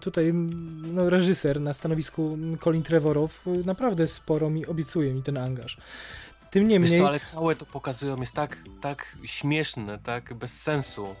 tutaj 0.00 0.32
no, 0.94 1.10
reżyser 1.10 1.60
na 1.60 1.74
stanowisku 1.74 2.38
Colin 2.60 2.82
Trevorow 2.82 3.46
y, 3.46 3.64
naprawdę 3.64 4.08
sporo 4.08 4.50
mi 4.50 4.66
obiecuje 4.66 5.14
mi 5.14 5.22
ten 5.22 5.36
angaż. 5.36 5.76
Tym 6.54 6.68
Wiesz 6.68 6.70
niemniej... 6.70 6.98
co, 6.98 7.08
ale 7.08 7.20
całe 7.20 7.56
to 7.56 7.66
pokazują, 7.66 8.20
jest 8.20 8.32
tak, 8.32 8.58
tak 8.80 9.16
śmieszne, 9.24 9.98
tak 9.98 10.34
bez 10.34 10.62
sensu. 10.62 11.14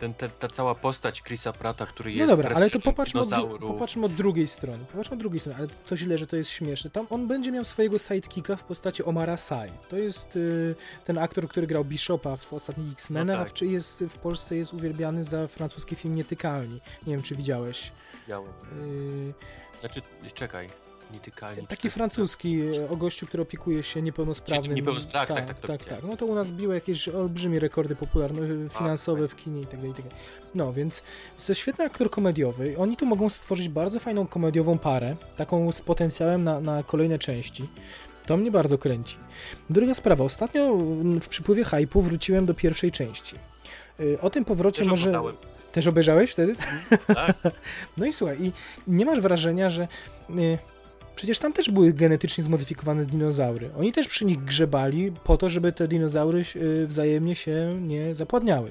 Ten, 0.00 0.14
te, 0.14 0.28
ta 0.28 0.48
cała 0.48 0.74
postać 0.74 1.22
Chrisa 1.22 1.52
Prata, 1.52 1.86
który 1.86 2.12
jest 2.12 2.20
No 2.20 2.36
dobra, 2.36 2.56
ale 2.56 2.70
to 2.70 2.80
popatrzmy 2.80 3.20
od, 3.20 3.28
popatrzmy 3.60 4.06
od 4.06 4.14
drugiej 4.14 4.48
strony. 4.48 4.84
Popatrzmy 4.92 5.14
od 5.14 5.20
drugiej 5.20 5.40
strony, 5.40 5.58
ale 5.58 5.68
to 5.86 5.96
źle, 5.96 6.18
że 6.18 6.26
to 6.26 6.36
jest 6.36 6.50
śmieszne. 6.50 6.90
Tam 6.90 7.06
on 7.10 7.28
będzie 7.28 7.52
miał 7.52 7.64
swojego 7.64 7.98
sidekicka 7.98 8.56
w 8.56 8.64
postaci 8.64 9.04
Omara 9.04 9.36
Sy. 9.36 9.70
To 9.88 9.96
jest 9.96 10.36
y, 10.36 10.74
ten 11.04 11.18
aktor, 11.18 11.48
który 11.48 11.66
grał 11.66 11.84
Bishopa 11.84 12.36
w 12.36 12.52
ostatnich 12.52 12.92
X-Menach, 12.92 13.36
No 13.36 13.42
a 13.42 13.44
tak. 13.44 13.50
w, 13.50 13.52
czy 13.52 13.66
jest, 13.66 14.04
w 14.08 14.18
Polsce 14.18 14.56
jest 14.56 14.74
uwielbiany 14.74 15.24
za 15.24 15.48
francuski 15.48 15.96
film 15.96 16.14
Nietykalni. 16.14 16.80
Nie 17.06 17.12
wiem, 17.14 17.22
czy 17.22 17.36
widziałeś. 17.36 17.92
Widziałem. 18.20 18.52
Y, 18.82 19.34
Znaczy, 19.80 20.02
czekaj, 20.34 20.68
nietykalni. 21.12 21.62
taki 21.62 21.76
czekaj. 21.76 21.90
francuski 21.90 22.62
y, 22.62 22.88
o 22.88 22.96
gościu, 22.96 23.26
który 23.26 23.42
opiekuje 23.42 23.82
się 23.82 24.02
niepełnosprawnym. 24.02 24.70
Czyli 24.70 24.82
niepełnospra- 24.82 25.12
tak, 25.12 25.28
tak, 25.28 25.46
tak, 25.46 25.60
tak, 25.60 25.66
tak, 25.66 25.84
tak. 25.84 26.04
No 26.10 26.16
to 26.16 26.26
u 26.26 26.34
nas 26.34 26.50
biło 26.50 26.74
jakieś 26.74 27.08
olbrzymie 27.08 27.60
rekordy 27.60 27.96
popularne, 27.96 28.40
finansowe 28.78 29.28
tak. 29.28 29.30
w 29.30 29.44
kinie 29.44 29.60
i 29.60 29.66
tak 29.66 29.76
dalej. 29.76 29.90
i 29.90 29.94
tak 29.94 30.04
dalej. 30.04 30.20
No, 30.54 30.72
więc 30.72 31.02
jest 31.34 31.46
to 31.46 31.54
świetny 31.54 31.84
aktor 31.84 32.10
komediowy. 32.10 32.74
Oni 32.78 32.96
tu 32.96 33.06
mogą 33.06 33.30
stworzyć 33.30 33.68
bardzo 33.68 34.00
fajną 34.00 34.26
komediową 34.26 34.78
parę, 34.78 35.16
taką 35.36 35.72
z 35.72 35.80
potencjałem 35.80 36.44
na, 36.44 36.60
na 36.60 36.82
kolejne 36.82 37.18
części. 37.18 37.68
To 38.26 38.36
mnie 38.36 38.50
bardzo 38.50 38.78
kręci. 38.78 39.16
Druga 39.70 39.94
sprawa. 39.94 40.24
Ostatnio 40.24 40.76
w 41.20 41.28
przypływie 41.28 41.64
hypu 41.64 42.02
wróciłem 42.02 42.46
do 42.46 42.54
pierwszej 42.54 42.92
części. 42.92 43.36
Y, 44.00 44.18
O 44.20 44.30
tym 44.30 44.44
powrocie 44.44 44.78
Też 44.78 44.88
może... 44.88 45.02
oglądałem. 45.08 45.36
Też 45.72 45.86
obejrzałeś 45.86 46.32
wtedy? 46.32 46.54
Tak? 47.06 47.36
No 47.96 48.06
i 48.06 48.12
słuchaj, 48.12 48.42
i 48.42 48.52
nie 48.86 49.04
masz 49.06 49.20
wrażenia, 49.20 49.70
że 49.70 49.88
y, 50.30 50.58
przecież 51.20 51.38
tam 51.38 51.52
też 51.52 51.70
były 51.70 51.92
genetycznie 51.92 52.44
zmodyfikowane 52.44 53.06
dinozaury. 53.06 53.70
Oni 53.78 53.92
też 53.92 54.08
przy 54.08 54.24
nich 54.24 54.44
grzebali 54.44 55.12
po 55.24 55.36
to, 55.36 55.48
żeby 55.48 55.72
te 55.72 55.88
dinozaury 55.88 56.44
y, 56.56 56.86
wzajemnie 56.86 57.36
się 57.36 57.78
nie 57.80 58.14
zapładniały. 58.14 58.70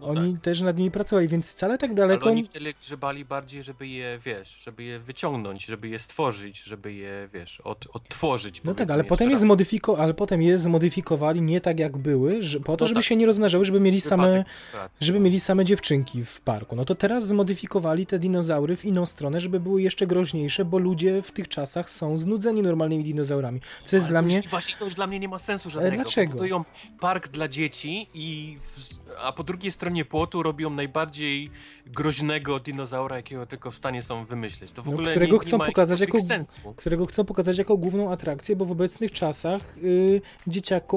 No 0.00 0.06
Oni 0.06 0.32
tak. 0.32 0.42
też 0.42 0.60
nad 0.60 0.78
nimi 0.78 0.90
pracowali, 0.90 1.28
więc 1.28 1.52
wcale 1.52 1.78
tak 1.78 1.90
Ale 1.90 1.96
daleko... 1.96 2.28
oni 2.30 2.44
wtedy 2.44 2.74
grzebali 2.82 3.24
bardziej, 3.24 3.62
żeby 3.62 3.86
je, 3.88 4.18
wiesz, 4.24 4.58
żeby 4.64 4.82
je 4.84 4.98
wyciągnąć, 4.98 5.64
żeby 5.64 5.88
je 5.88 5.98
stworzyć, 5.98 6.62
żeby 6.62 6.92
je, 6.92 7.28
wiesz, 7.32 7.60
od, 7.60 7.86
odtworzyć. 7.92 8.60
No 8.64 8.74
tak, 8.74 8.90
ale 8.90 9.04
potem, 9.04 9.30
je 9.30 9.36
zmodyfiko- 9.36 9.96
ale 9.98 10.14
potem 10.14 10.42
je 10.42 10.58
zmodyfikowali 10.58 11.42
nie 11.42 11.60
tak 11.60 11.78
jak 11.78 11.98
były, 11.98 12.42
że, 12.42 12.60
po 12.60 12.76
to, 12.76 12.84
No 12.84 12.88
żeby 12.88 13.00
tak. 13.00 13.04
się 13.04 13.16
nie 13.16 13.26
rozmnażały, 13.26 13.64
żeby 13.64 13.80
mieli 13.80 14.00
same... 14.00 14.22
Wypadek 14.28 14.52
przy 14.52 14.64
pracy. 14.72 14.96
Żeby 15.04 15.20
mieli 15.20 15.40
same 15.40 15.64
dziewczynki 15.64 16.24
w 16.24 16.40
parku. 16.40 16.76
No 16.76 16.84
to 16.84 16.94
teraz 16.94 17.26
zmodyfikowali 17.26 18.06
te 18.06 18.18
dinozaury 18.18 18.76
w 18.76 18.84
inną 18.84 19.06
stronę, 19.06 19.40
żeby 19.40 19.60
były 19.60 19.82
jeszcze 19.82 20.06
groźniejsze, 20.06 20.64
bo 20.64 20.78
ludzie 20.78 21.22
w 21.22 21.32
tych 21.32 21.48
czasach 21.48 21.90
są 21.90 22.16
znudzeni 22.18 22.62
normalnymi 22.62 23.04
dinozaurami. 23.04 23.60
Co 23.84 23.96
jest 23.96 24.06
Ale 24.06 24.10
dla 24.12 24.20
już- 24.20 24.32
mnie. 24.32 24.42
Właśnie 24.50 24.76
to 24.76 24.84
już 24.84 24.94
dla 24.94 25.06
mnie 25.06 25.18
nie 25.18 25.28
ma 25.28 25.38
sensu 25.38 25.70
żadnego. 25.70 25.96
dlaczego? 25.96 26.32
Budują 26.32 26.64
park 27.00 27.28
dla 27.28 27.48
dzieci 27.48 28.06
i 28.14 28.56
w, 28.60 28.98
a 29.22 29.32
po 29.32 29.42
drugiej 29.44 29.72
stronie 29.72 29.87
płotu 30.04 30.42
robią 30.42 30.70
najbardziej 30.70 31.50
groźnego 31.86 32.60
dinozaura, 32.60 33.16
jakiego 33.16 33.46
tylko 33.46 33.70
w 33.70 33.76
stanie 33.76 34.02
są 34.02 34.24
wymyśleć. 34.24 34.72
To 34.72 34.82
w 34.82 34.86
No, 34.86 34.92
ogóle 34.92 35.10
którego 35.10 35.32
nie, 35.32 35.38
chcą 35.38 35.50
nie 35.56 35.58
ma 35.58 35.66
pokazać 35.66 36.00
jako- 36.00 36.20
sensu. 36.20 36.74
którego 36.76 37.06
chcą 37.06 37.24
pokazać 37.24 37.58
jako 37.58 37.76
główną 37.76 38.12
atrakcję, 38.12 38.56
bo 38.56 38.64
w 38.64 38.70
obecnych 38.70 39.12
czasach 39.12 39.74
y, 39.84 40.20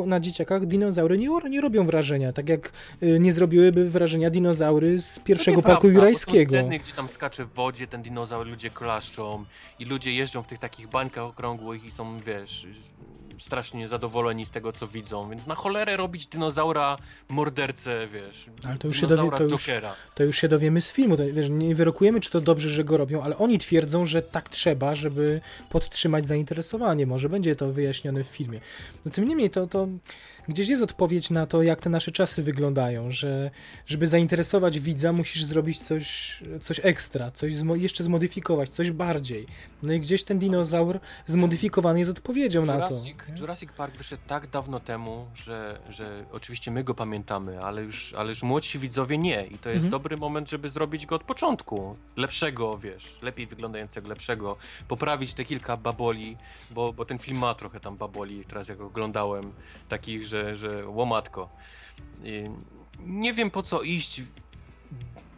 na 0.06 0.20
dzieciakach 0.20 0.66
dinozaury 0.66 1.18
nie, 1.18 1.30
nie 1.50 1.62
robią 1.62 1.86
wrażenia, 1.86 2.34
tak 2.34 2.50
jak 2.50 2.72
y, 3.04 3.20
nie 3.20 3.32
zrobiłyby 3.32 3.90
wrażenia 3.90 4.30
dinozaury 4.30 5.00
z 5.02 5.20
pierwszego 5.20 5.62
parku 5.62 5.90
jurajskiego. 5.90 6.52
Są 6.52 6.58
sceny, 6.58 6.80
gdzie 6.80 6.92
tam 6.94 7.08
skacze 7.08 7.46
w 7.46 7.54
wodzie 7.54 7.88
ten 7.88 8.02
dinozaur, 8.02 8.48
ludzie 8.48 8.70
klaszczą 8.70 9.46
i 9.80 9.86
ludzie 9.86 10.14
jeżdżą 10.14 10.44
w 10.44 10.48
tych 10.48 10.60
takich 10.60 10.88
bańkach 10.90 11.24
okrągłych 11.24 11.86
i 11.86 11.92
są, 11.92 12.20
wiesz, 12.20 12.68
strasznie 13.42 13.88
zadowoleni 13.88 14.46
z 14.46 14.50
tego, 14.50 14.74
co 14.74 14.88
widzą, 14.88 15.30
więc 15.30 15.46
na 15.48 15.56
cholerę 15.56 15.98
robić 15.98 16.28
dinozaura 16.28 16.98
mordercę, 17.30 18.08
wiesz, 18.08 18.46
Ale 18.68 18.78
to 18.78 18.88
już 18.88 19.00
się 19.00 19.08
dinozaura 19.08 19.38
dowie- 19.38 19.50
to 19.50 19.56
już- 19.56 19.66
Jokera. 19.66 19.96
To 20.16 20.24
już 20.24 20.38
się 20.38 20.48
dowiemy 20.48 20.82
z 20.82 20.92
filmu. 20.92 21.18
To, 21.18 21.24
wiesz, 21.34 21.50
nie 21.50 21.76
wyrokujemy, 21.76 22.22
czy 22.22 22.30
to 22.32 22.42
dobrze, 22.42 22.70
że 22.70 22.84
go 22.84 22.98
robią, 22.98 23.22
ale 23.24 23.38
oni 23.38 23.60
twierdzą, 23.60 24.06
że 24.06 24.22
tak 24.22 24.50
trzeba, 24.50 24.96
żeby 24.96 25.42
podtrzymać 25.70 26.28
zainteresowanie. 26.28 27.08
Może 27.08 27.30
będzie 27.30 27.56
to 27.56 27.72
wyjaśnione 27.72 28.24
w 28.24 28.28
filmie. 28.28 28.62
No 29.06 29.12
tym 29.12 29.28
niemniej 29.28 29.50
to, 29.50 29.68
to 29.68 29.88
gdzieś 30.48 30.70
jest 30.70 30.84
odpowiedź 30.84 31.30
na 31.30 31.46
to, 31.46 31.64
jak 31.64 31.82
te 31.82 31.90
nasze 31.90 32.12
czasy 32.12 32.44
wyglądają, 32.44 33.12
że 33.12 33.52
żeby 33.86 34.08
zainteresować 34.08 34.80
widza, 34.80 35.14
musisz 35.14 35.44
zrobić 35.44 35.80
coś, 35.84 36.40
coś 36.62 36.80
ekstra, 36.84 37.32
coś 37.32 37.54
zmo- 37.56 37.76
jeszcze 37.82 38.04
zmodyfikować, 38.04 38.70
coś 38.70 38.92
bardziej. 38.92 39.48
No 39.84 39.94
i 39.94 40.00
gdzieś 40.02 40.24
ten 40.24 40.40
dinozaur 40.40 41.00
zmodyfikowany 41.26 42.00
jest 42.00 42.12
odpowiedzią 42.12 42.62
na 42.62 42.74
to. 42.74 42.80
Jurassic, 42.80 43.18
Jurassic 43.40 43.72
Park 43.72 43.98
wyszedł 43.98 44.24
tak 44.28 44.48
dawno 44.50 44.80
temu, 44.80 45.28
że, 45.36 45.80
że 45.90 46.26
oczywiście 46.32 46.72
my 46.72 46.84
go 46.84 46.96
pamiętamy, 46.96 47.62
ale 47.64 47.82
już, 47.82 48.14
ale 48.14 48.30
już 48.30 48.44
młodsi 48.44 48.80
widzowie 48.80 49.18
nie. 49.18 49.46
I 49.48 49.58
to 49.58 49.70
jest 49.70 49.76
Mhm. 49.86 49.92
dobry 49.92 50.18
moment, 50.18 50.50
żeby 50.50 50.70
zrobić 50.70 51.06
go 51.06 51.16
od 51.16 51.24
początku. 51.24 51.96
Lepszego, 52.16 52.78
wiesz, 52.78 53.18
lepiej 53.22 53.48
wyglądającego, 53.48 54.10
lepszego. 54.10 54.58
Poprawić 54.88 55.34
te 55.34 55.46
kilka 55.46 55.78
baboli, 55.78 56.38
bo, 56.72 56.94
bo 56.94 57.06
ten 57.06 57.20
film 57.20 57.38
ma 57.38 57.56
trochę 57.56 57.80
tam 57.80 57.98
baboli, 57.98 58.46
teraz 58.46 58.68
jak 58.70 58.82
oglądałem, 58.82 59.52
takich, 59.90 60.28
że, 60.32 60.58
że 60.58 60.88
łomatko. 60.88 61.50
Nie 63.00 63.34
wiem 63.34 63.52
po 63.52 63.64
co 63.64 63.82
iść, 63.82 64.22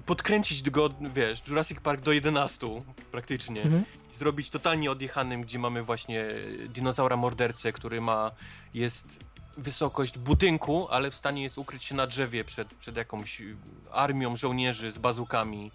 podkręcić 0.05 0.69
go, 0.69 0.89
wiesz, 1.15 1.47
Jurassic 1.47 1.79
Park 1.79 2.01
do 2.01 2.11
11 2.11 2.67
praktycznie 3.11 3.61
Mhm. 3.61 3.85
zrobić 4.11 4.49
totalnie 4.49 4.91
odjechanym, 4.91 5.41
gdzie 5.41 5.59
mamy 5.59 5.83
właśnie 5.83 6.25
dinozaura 6.69 7.17
mordercę, 7.17 7.71
który 7.71 8.01
ma, 8.01 8.31
jest 8.73 9.19
wysokość 9.57 10.17
budynku, 10.17 10.87
ale 10.89 11.11
w 11.11 11.15
stanie 11.15 11.43
jest 11.43 11.57
ukryć 11.57 11.83
się 11.83 11.95
na 11.95 12.07
drzewie 12.07 12.43
przed, 12.43 12.73
przed 12.73 12.97
jakąś 12.97 13.41
armią 13.91 14.37
żołnierzy 14.37 14.91
z 14.91 14.97
bazukami. 14.97 15.71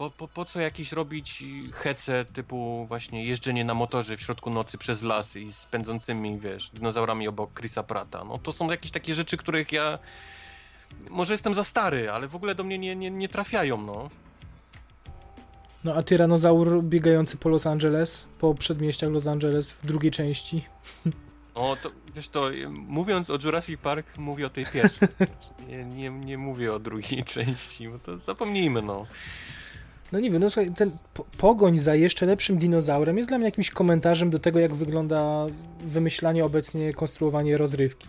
Po, 0.00 0.10
po, 0.10 0.28
po 0.28 0.44
co 0.44 0.60
jakieś 0.60 0.92
robić 0.92 1.44
hece 1.72 2.24
typu 2.24 2.86
właśnie 2.88 3.24
jeżdżenie 3.24 3.64
na 3.64 3.74
motorze 3.74 4.16
w 4.16 4.20
środku 4.20 4.50
nocy 4.50 4.78
przez 4.78 5.02
lasy 5.02 5.40
i 5.40 5.52
z 5.52 5.66
pędzącymi, 5.66 6.38
wiesz, 6.38 6.70
dinozaurami 6.70 7.28
obok 7.28 7.60
Chrisa 7.60 7.82
Prata. 7.82 8.24
No 8.24 8.38
to 8.38 8.52
są 8.52 8.70
jakieś 8.70 8.90
takie 8.90 9.14
rzeczy, 9.14 9.36
których 9.36 9.72
ja... 9.72 9.98
Może 11.10 11.34
jestem 11.34 11.54
za 11.54 11.64
stary, 11.64 12.10
ale 12.10 12.28
w 12.28 12.36
ogóle 12.36 12.54
do 12.54 12.64
mnie 12.64 12.78
nie, 12.78 12.96
nie, 12.96 13.10
nie 13.10 13.28
trafiają, 13.28 13.82
no. 13.82 14.10
No 15.84 15.94
a 15.94 16.02
tyranozaur 16.02 16.82
biegający 16.82 17.36
po 17.36 17.48
Los 17.48 17.66
Angeles, 17.66 18.26
po 18.38 18.54
przedmieściach 18.54 19.10
Los 19.10 19.26
Angeles 19.26 19.72
w 19.72 19.86
drugiej 19.86 20.10
części. 20.10 20.62
No 21.54 21.76
to 21.82 21.90
wiesz 22.14 22.28
to, 22.28 22.52
y, 22.52 22.68
mówiąc 22.68 23.30
o 23.30 23.38
Jurassic 23.44 23.80
Park, 23.80 24.18
mówię 24.18 24.46
o 24.46 24.50
tej 24.50 24.66
pierwszej. 24.66 25.08
nie, 25.68 25.84
nie, 25.84 26.10
nie 26.10 26.38
mówię 26.38 26.74
o 26.74 26.78
drugiej 26.78 27.24
części, 27.34 27.88
bo 27.88 27.98
to 27.98 28.18
zapomnijmy, 28.18 28.82
no. 28.82 29.06
No 30.12 30.20
nie 30.20 30.30
wiem, 30.30 30.42
no 30.42 30.50
słuchaj, 30.50 30.72
ten 30.76 30.90
po 31.14 31.24
pogoń 31.24 31.78
za 31.78 31.94
jeszcze 31.94 32.26
lepszym 32.26 32.58
dinozaurem 32.58 33.16
jest 33.16 33.28
dla 33.28 33.38
mnie 33.38 33.44
jakimś 33.44 33.70
komentarzem 33.70 34.30
do 34.30 34.38
tego, 34.38 34.60
jak 34.60 34.74
wygląda 34.74 35.46
wymyślanie 35.80 36.44
obecnie, 36.44 36.94
konstruowanie 36.94 37.58
rozrywki. 37.58 38.08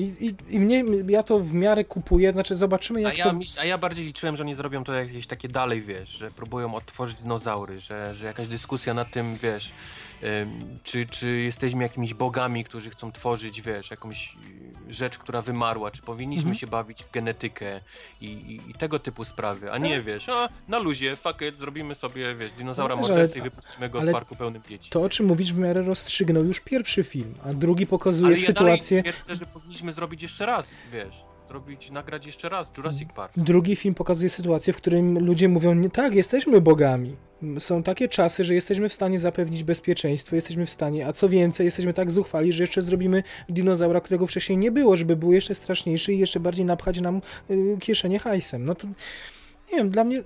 I, 0.00 0.26
i, 0.26 0.34
i 0.54 0.58
mnie, 0.60 0.84
ja 1.08 1.22
to 1.22 1.40
w 1.40 1.54
miarę 1.54 1.84
kupuję, 1.84 2.32
znaczy 2.32 2.54
zobaczymy 2.54 2.98
A 2.98 3.02
jak 3.02 3.18
ja, 3.18 3.24
to... 3.24 3.38
a 3.60 3.64
ja 3.64 3.78
bardziej 3.78 4.04
liczyłem, 4.06 4.36
że 4.36 4.44
oni 4.44 4.54
zrobią 4.54 4.84
to 4.84 4.92
jakieś 4.92 5.26
takie 5.26 5.48
dalej, 5.48 5.82
wiesz, 5.82 6.08
że 6.08 6.30
próbują 6.30 6.74
odtworzyć 6.74 7.16
dinozaury, 7.20 7.80
że, 7.80 8.14
że 8.14 8.26
jakaś 8.26 8.48
dyskusja 8.48 8.94
nad 8.94 9.10
tym, 9.10 9.36
wiesz, 9.42 9.72
czy, 10.84 11.06
czy 11.06 11.28
jesteśmy 11.40 11.82
jakimiś 11.82 12.14
bogami, 12.14 12.64
którzy 12.64 12.90
chcą 12.90 13.12
tworzyć, 13.12 13.62
wiesz, 13.62 13.90
jakąś 13.90 14.36
y, 14.88 14.94
rzecz, 14.94 15.18
która 15.18 15.42
wymarła, 15.42 15.90
czy 15.90 16.02
powinniśmy 16.02 16.40
Mhm. 16.42 16.54
się 16.54 16.66
bawić 16.66 17.04
w 17.04 17.10
genetykę 17.10 17.80
i, 18.20 18.26
i, 18.26 18.70
i 18.70 18.74
tego 18.74 18.98
typu 18.98 19.24
sprawy, 19.24 19.72
a 19.72 19.78
nie, 19.78 20.02
wiesz, 20.02 20.28
a 20.28 20.48
na 20.68 20.78
luzie, 20.78 21.16
fuck 21.16 21.42
it, 21.42 21.58
zrobimy 21.58 21.94
sobie, 21.94 22.34
wiesz, 22.34 22.50
dinozaura 22.52 22.96
No 22.96 23.08
ale- 23.08 23.28
i 23.36 23.40
wypuścimy 23.42 23.88
go 23.88 24.00
w 24.00 24.12
parku 24.12 24.36
pełnym 24.36 24.62
dzieci. 24.68 24.90
To, 24.90 25.02
o 25.02 25.08
czym 25.08 25.26
mówisz, 25.26 25.52
w 25.52 25.58
miarę 25.58 25.82
rozstrzygnął 25.82 26.44
już 26.44 26.60
pierwszy 26.60 27.04
film, 27.04 27.34
a 27.44 27.54
drugi 27.54 27.86
pokazuje 27.86 28.26
Ale 28.32 28.40
ja 28.40 28.46
sytuację... 28.46 29.02
dalej 29.02 29.12
twierdzę, 29.14 29.36
że 29.36 29.46
powinniśmy 29.46 29.89
zrobić 29.92 30.22
jeszcze 30.22 30.46
raz, 30.46 30.70
wiesz, 30.92 31.24
zrobić, 31.48 31.90
nagrać 31.90 32.26
jeszcze 32.26 32.48
raz 32.48 32.72
Jurassic 32.76 33.08
Park. 33.12 33.32
Drugi 33.36 33.76
film 33.76 33.94
pokazuje 33.94 34.30
sytuację, 34.30 34.72
w 34.72 34.76
którym 34.76 35.26
ludzie 35.26 35.48
mówią, 35.48 35.74
nie 35.74 35.90
tak, 35.90 36.14
jesteśmy 36.14 36.60
bogami. 36.60 37.16
Są 37.58 37.82
takie 37.82 38.08
czasy, 38.08 38.44
że 38.44 38.54
jesteśmy 38.54 38.88
w 38.88 38.94
stanie 38.94 39.18
zapewnić 39.18 39.64
bezpieczeństwo, 39.64 40.36
jesteśmy 40.36 40.66
w 40.66 40.70
stanie, 40.70 41.06
a 41.06 41.12
co 41.12 41.28
więcej, 41.28 41.64
jesteśmy 41.64 41.94
tak 41.94 42.10
zuchwali, 42.10 42.52
że 42.52 42.62
jeszcze 42.62 42.82
zrobimy 42.82 43.22
dinozaura, 43.48 44.00
którego 44.00 44.26
wcześniej 44.26 44.58
nie 44.58 44.70
było, 44.70 44.96
żeby 44.96 45.16
był 45.16 45.32
jeszcze 45.32 45.54
straszniejszy 45.54 46.12
i 46.12 46.18
jeszcze 46.18 46.40
bardziej 46.40 46.64
napchać 46.64 47.00
nam 47.00 47.20
y, 47.50 47.76
kieszenie 47.80 48.18
hajsem. 48.18 48.64
No 48.64 48.74
to, 48.74 48.86
nie 49.72 49.76
wiem, 49.76 49.90
dla 49.90 50.04
mnie... 50.04 50.22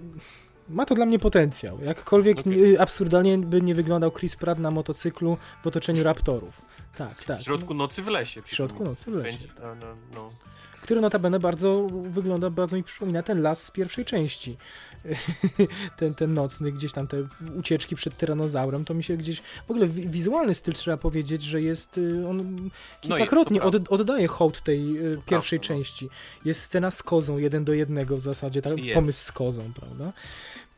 Ma 0.69 0.87
to 0.87 0.95
dla 0.95 1.07
mnie 1.07 1.19
potencjał. 1.19 1.79
Jakkolwiek 1.85 2.39
Okej. 2.39 2.75
y, 2.75 2.81
absurdalnie 2.81 3.39
by 3.39 3.63
nie 3.63 3.75
wyglądał 3.75 4.11
Chris 4.13 4.37
Pratt 4.37 4.59
na 4.59 4.71
motocyklu 4.71 5.37
w 5.63 5.67
otoczeniu 5.67 6.03
raptorów. 6.03 6.63
Tak, 6.99 7.25
tak. 7.25 7.39
W 7.39 7.43
środku 7.43 7.75
nocy 7.75 8.03
w 8.03 8.09
lesie. 8.09 8.43
W 8.43 8.49
środku 8.49 8.85
nocy 8.85 9.11
w 9.11 9.15
lesie. 9.15 9.39
Będzie, 9.39 9.49
no, 9.61 9.75
no, 9.75 9.95
no. 10.15 10.31
który 10.83 11.01
notabene 11.01 11.41
bardzo 11.41 11.89
wygląda, 12.11 12.51
bardzo 12.51 12.77
mi 12.77 12.83
przypomina 12.83 13.23
ten 13.23 13.43
las 13.43 13.63
z 13.63 13.71
pierwszej 13.71 14.05
części. 14.05 14.57
ten, 15.99 16.15
ten 16.15 16.35
nocny, 16.35 16.73
gdzieś 16.73 16.93
tam 16.93 17.07
te 17.07 17.17
ucieczki 17.59 17.97
przed 17.97 18.17
tyranozaurem, 18.17 18.85
to 18.85 18.95
mi 18.95 19.03
się 19.03 19.17
gdzieś, 19.17 19.43
w 19.67 19.71
ogóle 19.71 19.87
wi- 19.87 20.09
wizualny 20.09 20.55
styl 20.55 20.75
trzeba 20.75 20.97
powiedzieć, 20.97 21.43
że 21.43 21.63
jest, 21.63 21.99
y, 21.99 22.29
on 22.29 22.71
kilkakrotnie 23.01 23.61
to 23.61 23.67
od, 23.67 23.89
oddaje 23.89 24.29
hołd 24.29 24.63
tej 24.63 24.99
y, 24.99 25.23
pierwszej 25.27 25.59
prawda, 25.59 25.75
no. 25.75 25.79
części. 25.79 26.09
Jest 26.45 26.63
scena 26.63 26.91
z 26.91 27.03
kozą, 27.03 27.39
jeden 27.39 27.65
do 27.65 27.73
jednego 27.73 28.17
w 28.17 28.21
zasadzie, 28.21 28.63
tak, 28.63 28.79
Jest. 28.79 28.95
pomysł 28.95 29.25
z 29.25 29.33
kozą, 29.33 29.73
prawda? 29.81 30.13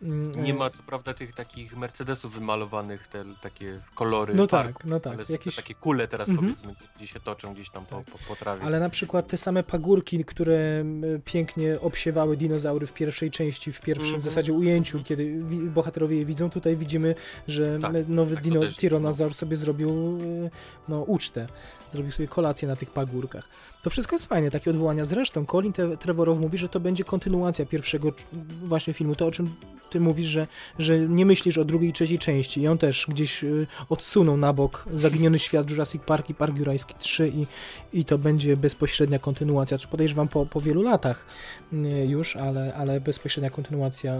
Mm, 0.02 0.44
Nie 0.44 0.52
e, 0.52 0.56
ma 0.56 0.70
co 0.70 0.82
prawda 0.82 1.14
tych 1.14 1.32
takich 1.32 1.76
Mercedesów 1.76 2.34
wymalowanych, 2.34 3.06
te 3.08 3.24
takie 3.42 3.80
kolory 3.94 4.34
No 4.34 4.46
parku, 4.46 4.78
tak, 4.78 4.84
no 4.90 5.00
tak, 5.00 5.12
ale 5.14 5.24
jakieś- 5.28 5.56
takie 5.56 5.74
kule 5.74 6.08
teraz 6.08 6.28
Mhm. 6.28 6.48
powiedzmy, 6.54 6.74
gdzie 6.96 7.06
się 7.06 7.20
toczą 7.20 7.54
gdzieś 7.54 7.70
tam 7.70 7.86
po, 7.86 8.02
po, 8.12 8.18
po 8.28 8.36
trawie. 8.36 8.62
Ale 8.62 8.80
na 8.80 8.88
przykład 8.90 9.26
te 9.28 9.36
same 9.36 9.62
pagórki, 9.62 10.24
które 10.24 10.84
pięknie 11.24 11.80
obsiewały 11.80 12.36
dinozaury 12.36 12.86
w 12.86 12.92
pierwszej 12.92 13.30
części, 13.30 13.72
w 13.72 13.80
pierwszym 13.80 14.04
Mhm. 14.06 14.20
w 14.20 14.24
zasadzie 14.24 14.52
ujęciu, 14.52 15.04
kiedy 15.04 15.24
wi- 15.44 15.58
bohaterowie 15.70 16.18
je 16.18 16.24
widzą, 16.24 16.50
tutaj 16.50 16.76
widzimy, 16.76 17.14
że 17.48 17.78
Tak, 17.78 17.92
nowy 18.08 18.34
tak, 18.34 18.44
dino, 18.44 18.60
tyranozaur 18.78 19.34
sobie 19.34 19.56
zrobił 19.56 19.90
y, 20.20 20.50
no, 20.88 21.02
ucztę, 21.02 21.46
zrobił 21.90 22.12
sobie 22.12 22.28
kolację 22.28 22.68
na 22.68 22.76
tych 22.76 22.90
pagórkach. 22.90 23.48
To 23.82 23.90
wszystko 23.90 24.14
jest 24.14 24.26
fajne, 24.26 24.50
takie 24.50 24.70
odwołania. 24.70 25.04
Zresztą 25.04 25.46
Colin 25.46 25.72
Trevorrow 26.00 26.38
mówi, 26.38 26.58
że 26.58 26.68
to 26.68 26.80
będzie 26.80 27.04
kontynuacja 27.04 27.66
pierwszego 27.66 28.12
właśnie 28.62 28.92
filmu, 28.92 29.14
to 29.14 29.26
o 29.26 29.30
czym 29.30 29.54
ty 29.90 30.00
mówisz, 30.00 30.28
że, 30.28 30.46
że 30.78 30.98
nie 30.98 31.26
myślisz 31.26 31.58
o 31.58 31.64
drugiej 31.64 31.90
i 31.90 31.92
trzeciej 31.92 32.18
części 32.18 32.60
i 32.60 32.68
on 32.68 32.78
też 32.78 33.06
gdzieś 33.08 33.44
y, 33.44 33.66
odsunął 33.88 34.36
na 34.36 34.52
bok 34.52 34.84
Zaginiony 34.94 35.38
Świat 35.38 35.70
Jurassic 35.70 36.02
Park 36.02 36.30
i 36.30 36.34
Park 36.34 36.58
Jurajski 36.58 36.94
3 36.98 37.28
i, 37.28 37.46
i 37.92 38.04
to 38.04 38.18
będzie 38.18 38.56
bezpośrednia 38.56 39.18
kontynuacja, 39.18 39.78
czy 39.78 39.88
podejrzewam 39.88 40.28
po, 40.28 40.46
po 40.46 40.60
wielu 40.60 40.82
latach 40.82 41.26
y, 41.72 41.76
już, 42.06 42.36
ale, 42.36 42.74
ale 42.74 43.00
bezpośrednia 43.00 43.50
kontynuacja. 43.50 44.16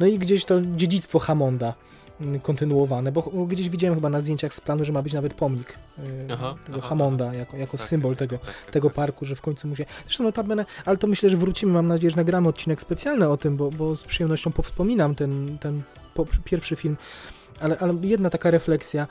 No 0.00 0.06
i 0.06 0.18
gdzieś 0.18 0.44
to 0.44 0.60
dziedzictwo 0.76 1.18
Hammonda 1.18 1.70
y, 1.70 1.97
kontynuowane, 2.42 3.12
bo 3.12 3.22
gdzieś 3.22 3.68
widziałem 3.68 3.94
chyba 3.94 4.08
na 4.08 4.20
zdjęciach 4.20 4.54
z 4.54 4.60
planu, 4.60 4.84
że 4.84 4.92
ma 4.92 5.02
być 5.02 5.12
nawet 5.12 5.34
pomnik 5.34 5.78
y, 5.98 6.02
Aha, 6.32 6.54
tego 6.66 6.78
aha, 6.78 6.88
Hammonda 6.88 7.34
jako, 7.34 7.56
jako 7.56 7.76
Tak, 7.78 7.86
symbol 7.86 8.12
tak, 8.12 8.18
tego, 8.18 8.38
tak, 8.38 8.46
tak, 8.64 8.70
tego 8.70 8.88
tak. 8.88 8.94
parku, 8.96 9.24
że 9.24 9.36
w 9.36 9.40
końcu 9.40 9.68
mu 9.68 9.76
się... 9.76 9.84
Zresztą 10.04 10.24
notabene, 10.24 10.64
ale 10.84 10.96
to 10.96 11.06
myślę, 11.06 11.30
że 11.30 11.36
wrócimy, 11.36 11.72
mam 11.72 11.86
nadzieję, 11.86 12.10
że 12.10 12.16
nagramy 12.16 12.48
odcinek 12.48 12.80
specjalny 12.80 13.28
o 13.28 13.36
tym, 13.36 13.56
bo, 13.56 13.70
bo 13.70 13.96
z 13.96 14.04
przyjemnością 14.04 14.52
powspominam 14.52 15.14
ten, 15.14 15.58
ten 15.58 15.82
po, 16.14 16.26
pierwszy 16.44 16.76
film, 16.76 16.96
ale, 17.60 17.78
ale 17.78 17.94
jedna 18.02 18.30
taka 18.30 18.50
refleksja, 18.50 19.06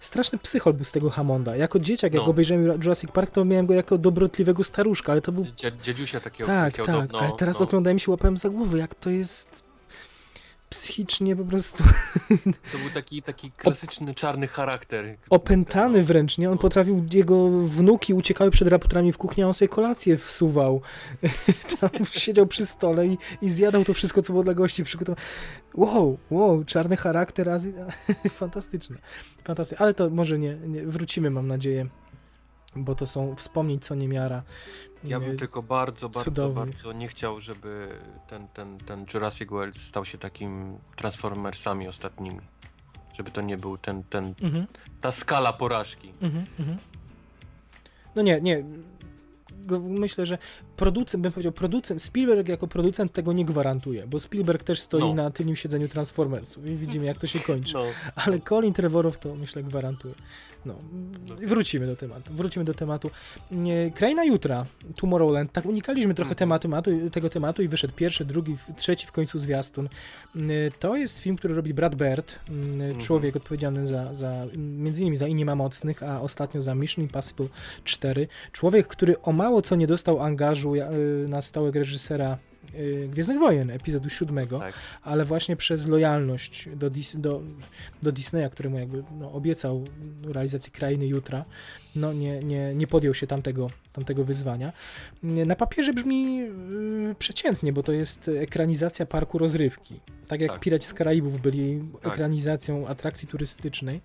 straszny 0.00 0.38
psychol 0.38 0.72
był 0.72 0.84
z 0.84 0.92
tego 0.92 1.10
Hammonda. 1.10 1.56
Jako 1.56 1.78
dzieciak, 1.78 2.14
jak 2.14 2.22
No. 2.22 2.28
obejrzałem 2.28 2.66
Jurassic 2.66 3.10
Park, 3.10 3.32
to 3.32 3.44
miałem 3.44 3.66
go 3.66 3.74
jako 3.74 3.98
dobrotliwego 3.98 4.64
staruszka, 4.64 5.12
ale 5.12 5.20
to 5.20 5.32
był... 5.32 5.46
Dziedziusia 5.82 6.20
takiego 6.20 6.46
Tak, 6.46 6.76
tak, 6.76 7.12
no, 7.12 7.20
ale 7.20 7.32
teraz 7.38 7.60
no, 7.60 7.66
oglądałem 7.66 7.98
się, 7.98 8.10
łapałem 8.10 8.36
za 8.36 8.48
głowę, 8.48 8.78
jak 8.78 8.94
to 8.94 9.10
jest 9.10 9.69
psychicznie 10.70 11.36
po 11.36 11.44
prostu 11.44 11.84
To 12.72 12.78
był 12.78 12.90
taki, 12.94 13.22
taki 13.22 13.50
klasyczny 13.50 14.14
czarny 14.14 14.46
charakter. 14.46 15.16
opętany 15.30 15.98
No. 15.98 16.04
wręcz, 16.04 16.38
nie? 16.38 16.50
On 16.50 16.58
potrafił, 16.58 17.06
jego 17.12 17.50
wnuki 17.50 18.14
uciekały 18.14 18.50
przed 18.50 18.68
raptorami 18.68 19.12
w 19.12 19.18
kuchni, 19.18 19.42
a 19.42 19.46
on 19.46 19.54
sobie 19.54 19.68
kolację 19.68 20.16
wsuwał. 20.18 20.80
Tam 21.80 21.90
siedział 22.10 22.46
przy 22.46 22.66
stole 22.66 23.06
i, 23.06 23.18
i 23.42 23.50
zjadał 23.50 23.84
to 23.84 23.94
wszystko, 23.94 24.22
co 24.22 24.32
było 24.32 24.44
dla 24.44 24.54
gości 24.54 24.84
przygotowane. 24.84 25.20
Wow, 25.74 26.18
wow, 26.30 26.64
czarny 26.64 26.96
charakter, 26.96 27.48
Azji... 27.48 27.72
fantastyczne. 28.40 28.96
Fantastyczne, 29.44 29.84
ale 29.84 29.94
to 29.94 30.10
może 30.10 30.38
nie, 30.38 30.54
nie, 30.54 30.86
wrócimy, 30.86 31.30
mam 31.30 31.46
nadzieję, 31.46 31.86
bo 32.76 32.94
to 32.94 33.06
są 33.06 33.36
wspomnień 33.36 33.80
co 33.80 33.94
niemiara. 33.94 34.42
Ja 35.04 35.20
bym 35.20 35.36
tylko 35.36 35.62
bardzo, 35.62 36.08
bardzo, 36.08 36.48
bardzo 36.48 36.92
nie 36.92 37.08
chciał, 37.08 37.40
żeby 37.40 37.88
ten, 38.28 38.48
ten, 38.48 38.78
ten 38.78 39.06
Jurassic 39.14 39.50
World 39.50 39.78
stał 39.78 40.04
się 40.04 40.18
takim 40.18 40.78
Transformersami 40.96 41.88
ostatnimi. 41.88 42.40
Żeby 43.12 43.30
to 43.30 43.40
nie 43.40 43.56
był 43.56 43.78
ten, 43.78 44.02
ten, 44.04 44.34
Mhm. 44.42 44.66
ta 45.00 45.10
skala 45.10 45.52
porażki. 45.52 46.12
Mhm, 46.22 46.46
mhm. 46.58 46.78
No 48.14 48.22
nie, 48.22 48.40
nie. 48.40 48.64
Myślę, 49.80 50.26
że 50.26 50.38
producent, 50.84 51.22
bym 51.22 51.32
powiedział, 51.32 51.52
producent, 51.52 52.02
Spielberg 52.02 52.48
jako 52.48 52.66
producent 52.66 53.12
tego 53.12 53.32
nie 53.32 53.44
gwarantuje, 53.44 54.06
bo 54.06 54.18
Spielberg 54.18 54.64
też 54.64 54.80
stoi 54.80 55.00
No. 55.00 55.14
na 55.14 55.30
tylnym 55.30 55.56
siedzeniu 55.56 55.88
Transformersów 55.88 56.66
i 56.66 56.76
widzimy, 56.76 57.04
jak 57.06 57.18
to 57.18 57.26
się 57.26 57.38
kończy. 57.38 57.74
No, 57.74 57.82
Ale 58.14 58.40
Colin 58.40 58.72
Trevorrow 58.72 59.18
to, 59.18 59.34
myślę, 59.34 59.62
gwarantuje. 59.62 60.14
No, 60.66 60.74
i 61.42 61.46
wrócimy 61.46 61.86
do 61.86 61.96
tematu. 61.96 62.32
Wrócimy 62.34 62.64
do 62.64 62.74
tematu. 62.74 63.10
Kraina 63.94 64.24
Jutra, 64.24 64.66
Tomorrowland, 64.96 65.52
tak 65.52 65.66
unikaliśmy 65.66 66.14
trochę 66.14 66.28
Mhm. 66.30 66.38
tematu, 66.38 66.68
matu, 66.68 67.10
tego 67.10 67.30
tematu 67.30 67.62
i 67.62 67.68
wyszedł 67.68 67.94
pierwszy, 67.96 68.24
drugi, 68.24 68.56
trzeci 68.76 69.06
w 69.06 69.12
końcu 69.12 69.38
zwiastun. 69.38 69.88
To 70.78 70.96
jest 70.96 71.18
film, 71.18 71.36
który 71.36 71.54
robi 71.54 71.74
Brad 71.74 71.94
Bird, 71.94 72.38
Mhm. 72.48 72.98
człowiek 73.00 73.36
odpowiedzialny 73.36 73.86
za, 73.86 74.14
za 74.14 74.46
między 74.56 75.00
innymi 75.02 75.16
za 75.16 75.26
I 75.28 75.34
nie 75.34 75.44
ma 75.44 75.54
mocnych, 75.54 76.02
a 76.02 76.20
ostatnio 76.20 76.62
za 76.62 76.74
Mission 76.74 77.04
Impossible 77.04 77.46
4. 77.84 78.28
Człowiek, 78.52 78.86
który 78.86 79.22
o 79.22 79.32
mało 79.32 79.62
co 79.62 79.76
nie 79.76 79.86
dostał 79.86 80.20
angażu 80.22 80.69
y, 80.76 81.28
na 81.28 81.42
stałego 81.42 81.78
reżysera 81.78 82.38
y, 82.74 83.08
Gwiezdnych 83.12 83.38
Wojen, 83.38 83.70
epizodu 83.70 84.10
siódmego 84.10 84.58
tak. 84.58 84.74
ale 85.02 85.24
właśnie 85.24 85.56
przez 85.56 85.88
lojalność 85.88 86.68
do, 86.76 86.90
Dis 86.90 87.16
do, 87.16 87.42
do 88.02 88.12
Disneya, 88.12 88.50
któremu 88.50 88.78
jakby 88.78 89.02
no, 89.18 89.32
obiecał 89.32 89.84
realizację 90.24 90.72
Krainy 90.72 91.06
Jutra, 91.06 91.44
no 91.96 92.12
nie, 92.12 92.38
nie, 92.38 92.74
nie 92.74 92.86
podjął 92.86 93.14
się 93.14 93.26
tamtego, 93.26 93.70
tamtego 93.92 94.24
wyzwania. 94.24 94.72
Na 95.22 95.56
papierze 95.56 95.92
brzmi 95.92 96.36
yy, 96.36 97.14
przeciętnie, 97.18 97.72
bo 97.72 97.82
to 97.82 97.92
jest 97.92 98.30
ekranizacja 98.40 99.06
parku 99.06 99.38
rozrywki. 99.38 100.00
Tak 100.28 100.40
jak 100.40 100.50
Tak. 100.50 100.60
Piraci 100.60 100.86
z 100.86 100.94
Karaibów 100.94 101.40
byli 101.40 101.80
Tak. 102.02 102.12
ekranizacją 102.12 102.86
atrakcji 102.86 103.28
turystycznej. 103.28 104.00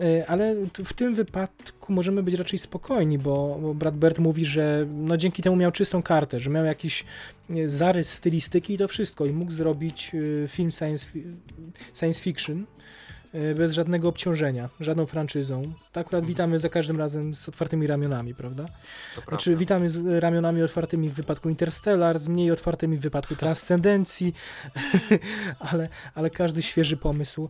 Yy, 0.00 0.26
Ale 0.26 0.54
w 0.84 0.92
tym 0.92 1.14
wypadku 1.14 1.92
możemy 1.92 2.22
być 2.22 2.34
raczej 2.34 2.58
spokojni, 2.58 3.18
bo, 3.18 3.58
Brad 3.74 3.96
Bird 3.96 4.18
mówi, 4.18 4.44
że 4.44 4.86
no 4.94 5.16
dzięki 5.16 5.42
temu 5.42 5.56
miał 5.56 5.72
czystą 5.72 6.02
kartę, 6.02 6.40
że 6.40 6.50
miał 6.50 6.64
jakiś 6.64 7.04
e, 7.50 7.68
zarys 7.68 8.12
stylistyki 8.12 8.74
i 8.74 8.78
to 8.78 8.88
wszystko. 8.88 9.26
I 9.26 9.32
mógł 9.32 9.50
zrobić 9.50 10.12
e, 10.44 10.48
film 10.48 10.70
science, 10.70 11.06
science 11.94 12.22
fiction. 12.22 12.58
e, 12.60 12.66
bez 13.56 13.72
żadnego 13.72 14.08
obciążenia, 14.08 14.68
żadną 14.80 15.06
franczyzą. 15.06 15.72
To 15.92 16.00
akurat 16.00 16.26
witamy 16.26 16.58
za 16.58 16.68
każdym 16.68 16.98
razem 16.98 17.34
z 17.34 17.48
otwartymi 17.48 17.86
ramionami, 17.86 18.34
prawda? 18.34 18.64
To 18.64 18.70
prawda. 19.14 19.30
Znaczy 19.30 19.56
witamy 19.56 19.90
z 19.90 20.22
ramionami 20.22 20.62
otwartymi 20.62 21.08
w 21.08 21.14
wypadku 21.14 21.48
Interstellar, 21.48 22.18
z 22.18 22.28
mniej 22.28 22.50
otwartymi 22.50 22.96
w 22.96 23.00
wypadku 23.00 23.36
Transcendencji, 23.36 24.34
ale, 25.58 25.88
ale 26.14 26.30
każdy 26.30 26.62
świeży 26.62 26.96
pomysł. 26.96 27.48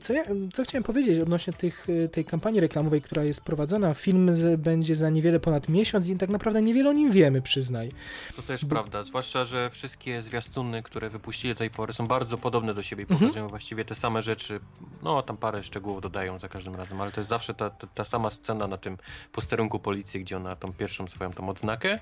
Co, 0.00 0.12
ja, 0.12 0.24
co 0.52 0.64
chciałem 0.64 0.82
powiedzieć 0.84 1.20
odnośnie 1.20 1.52
tych, 1.52 1.86
tej 2.12 2.24
kampanii 2.24 2.60
reklamowej, 2.60 3.02
która 3.02 3.24
jest 3.24 3.40
prowadzona, 3.40 3.94
film 3.94 4.34
z, 4.34 4.60
będzie 4.60 4.94
za 4.96 5.10
niewiele 5.10 5.40
ponad 5.40 5.68
miesiąc 5.68 6.08
i 6.08 6.16
tak 6.16 6.28
naprawdę 6.30 6.62
niewiele 6.62 6.90
o 6.90 6.92
nim 6.92 7.12
wiemy, 7.12 7.42
przyznaj. 7.42 7.92
To 8.36 8.42
też 8.42 8.64
Bo- 8.64 8.70
prawda, 8.70 9.02
zwłaszcza, 9.02 9.44
że 9.44 9.70
wszystkie 9.70 10.22
zwiastuny, 10.22 10.82
które 10.82 11.10
wypuścili 11.10 11.54
do 11.54 11.58
tej 11.58 11.70
pory 11.70 11.92
są 11.92 12.06
bardzo 12.06 12.38
podobne 12.38 12.74
do 12.74 12.82
siebie 12.82 13.02
i 13.02 13.06
Mhm. 13.12 13.20
pokazują 13.20 13.48
właściwie 13.48 13.84
te 13.84 13.94
same 13.94 14.22
rzeczy. 14.22 14.60
No 15.02 15.07
No, 15.08 15.22
tam 15.22 15.36
parę 15.36 15.62
szczegółów 15.62 16.02
dodają 16.02 16.38
za 16.38 16.48
każdym 16.48 16.76
razem, 16.76 17.00
ale 17.00 17.12
to 17.12 17.20
jest 17.20 17.30
zawsze 17.30 17.54
ta, 17.54 17.70
ta, 17.70 17.86
ta 17.86 18.04
sama 18.04 18.30
scena 18.30 18.66
na 18.66 18.76
tym 18.76 18.96
posterunku 19.32 19.78
policji, 19.78 20.20
gdzie 20.20 20.36
ona 20.36 20.56
tą 20.56 20.72
pierwszą 20.72 21.06
swoją 21.06 21.32
tą 21.32 21.48
odznakę 21.48 21.98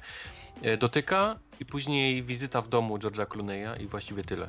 e, 0.62 0.77
dotyka 0.77 1.39
i 1.61 1.65
później 1.65 2.23
wizyta 2.23 2.62
w 2.62 2.69
domu 2.69 2.99
George'a 2.99 3.27
Clooney'a 3.27 3.83
i 3.83 3.87
właściwie 3.87 4.24
tyle. 4.24 4.49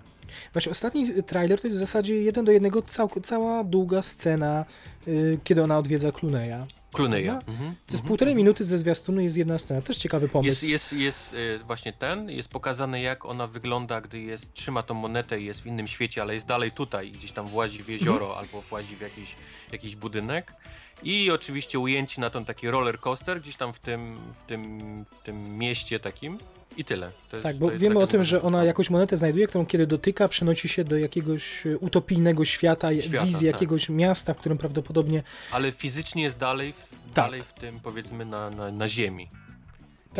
Właśnie 0.54 0.72
ostatni 0.72 1.24
trailer 1.24 1.62
to 1.62 1.68
jest 1.68 1.78
w 1.78 1.80
zasadzie 1.80 2.22
jeden 2.22 2.46
do 2.46 2.52
jednego 2.52 2.82
cał, 2.82 3.10
cała 3.24 3.64
długa 3.64 4.02
scena, 4.02 4.66
y, 5.08 5.40
kiedy 5.44 5.64
ona 5.64 5.78
odwiedza 5.78 6.10
Clooney'a. 6.10 6.77
Clooney'a. 6.93 7.26
No, 7.34 7.53
Mhm, 7.53 7.57
To 7.57 7.91
jest 7.91 7.91
mhm. 7.93 8.07
półtorej 8.07 8.35
minuty 8.35 8.64
ze 8.64 8.77
zwiastunu 8.77 9.22
jest 9.22 9.38
jedna 9.38 9.59
scena. 9.59 9.81
Też 9.81 9.97
ciekawy 9.97 10.30
pomysł. 10.30 10.47
Jest, 10.47 10.64
jest, 10.64 10.93
jest 10.93 11.35
e, 11.61 11.64
właśnie 11.64 11.93
ten, 11.93 12.30
jest 12.30 12.49
pokazane 12.49 13.01
jak 13.01 13.26
ona 13.26 13.47
wygląda, 13.47 14.01
gdy 14.01 14.19
jest, 14.19 14.53
trzyma 14.53 14.84
tą 14.84 14.93
monetę 14.93 15.39
i 15.39 15.45
jest 15.45 15.61
w 15.61 15.65
innym 15.65 15.88
świecie, 15.88 16.22
ale 16.22 16.34
jest 16.34 16.45
dalej 16.45 16.72
tutaj, 16.72 17.11
gdzieś 17.11 17.31
tam 17.31 17.47
włazi 17.47 17.84
w 17.84 17.88
jezioro 17.89 18.26
Mhm. 18.27 18.39
albo 18.45 18.61
włazi 18.61 18.95
w 18.95 19.01
jakiś, 19.01 19.35
jakiś 19.72 19.95
budynek. 19.95 20.53
I 21.03 21.32
oczywiście 21.32 21.80
ujęcie 21.80 22.22
na 22.22 22.30
ten 22.30 22.45
taki 22.45 22.72
roller 22.72 22.99
coaster 22.99 23.41
gdzieś 23.41 23.56
tam 23.56 23.74
w 23.74 23.80
tym, 23.80 24.18
w 24.34 24.44
tym, 24.44 24.80
w 25.06 25.24
tym 25.24 25.57
mieście 25.57 25.99
takim 25.99 26.38
i 26.78 26.86
tyle. 26.86 27.11
Jest, 27.34 27.44
Tak, 27.44 27.57
bo 27.57 27.72
wiemy 27.72 27.99
o 27.99 28.07
tym, 28.07 28.24
że 28.24 28.41
ona 28.41 28.64
jakąś 28.64 28.90
monetę 28.90 29.18
znajduje, 29.18 29.48
którą 29.48 29.65
kiedy 29.65 29.88
dotyka, 29.88 30.28
przenosi 30.28 30.69
się 30.69 30.84
do 30.84 30.98
jakiegoś 30.98 31.65
e, 31.65 31.78
utopijnego 31.78 32.45
świata, 32.45 33.02
Świata, 33.02 33.26
wizji 33.26 33.48
tak. 33.48 33.53
jakiegoś 33.56 33.90
miasta, 33.90 34.34
w 34.34 34.38
którym 34.38 34.57
prawdopodobnie 34.57 35.24
Ale 35.52 35.72
fizycznie 35.72 36.24
jest 36.24 36.38
dalej, 36.38 36.74
w, 36.74 36.90
Tak. 36.90 37.26
dalej 37.26 37.41
w 37.41 37.53
tym 37.53 37.80
powiedzmy 37.80 38.26
na, 38.26 38.49
na, 38.49 38.72
na 38.72 38.88
ziemi. 38.90 39.30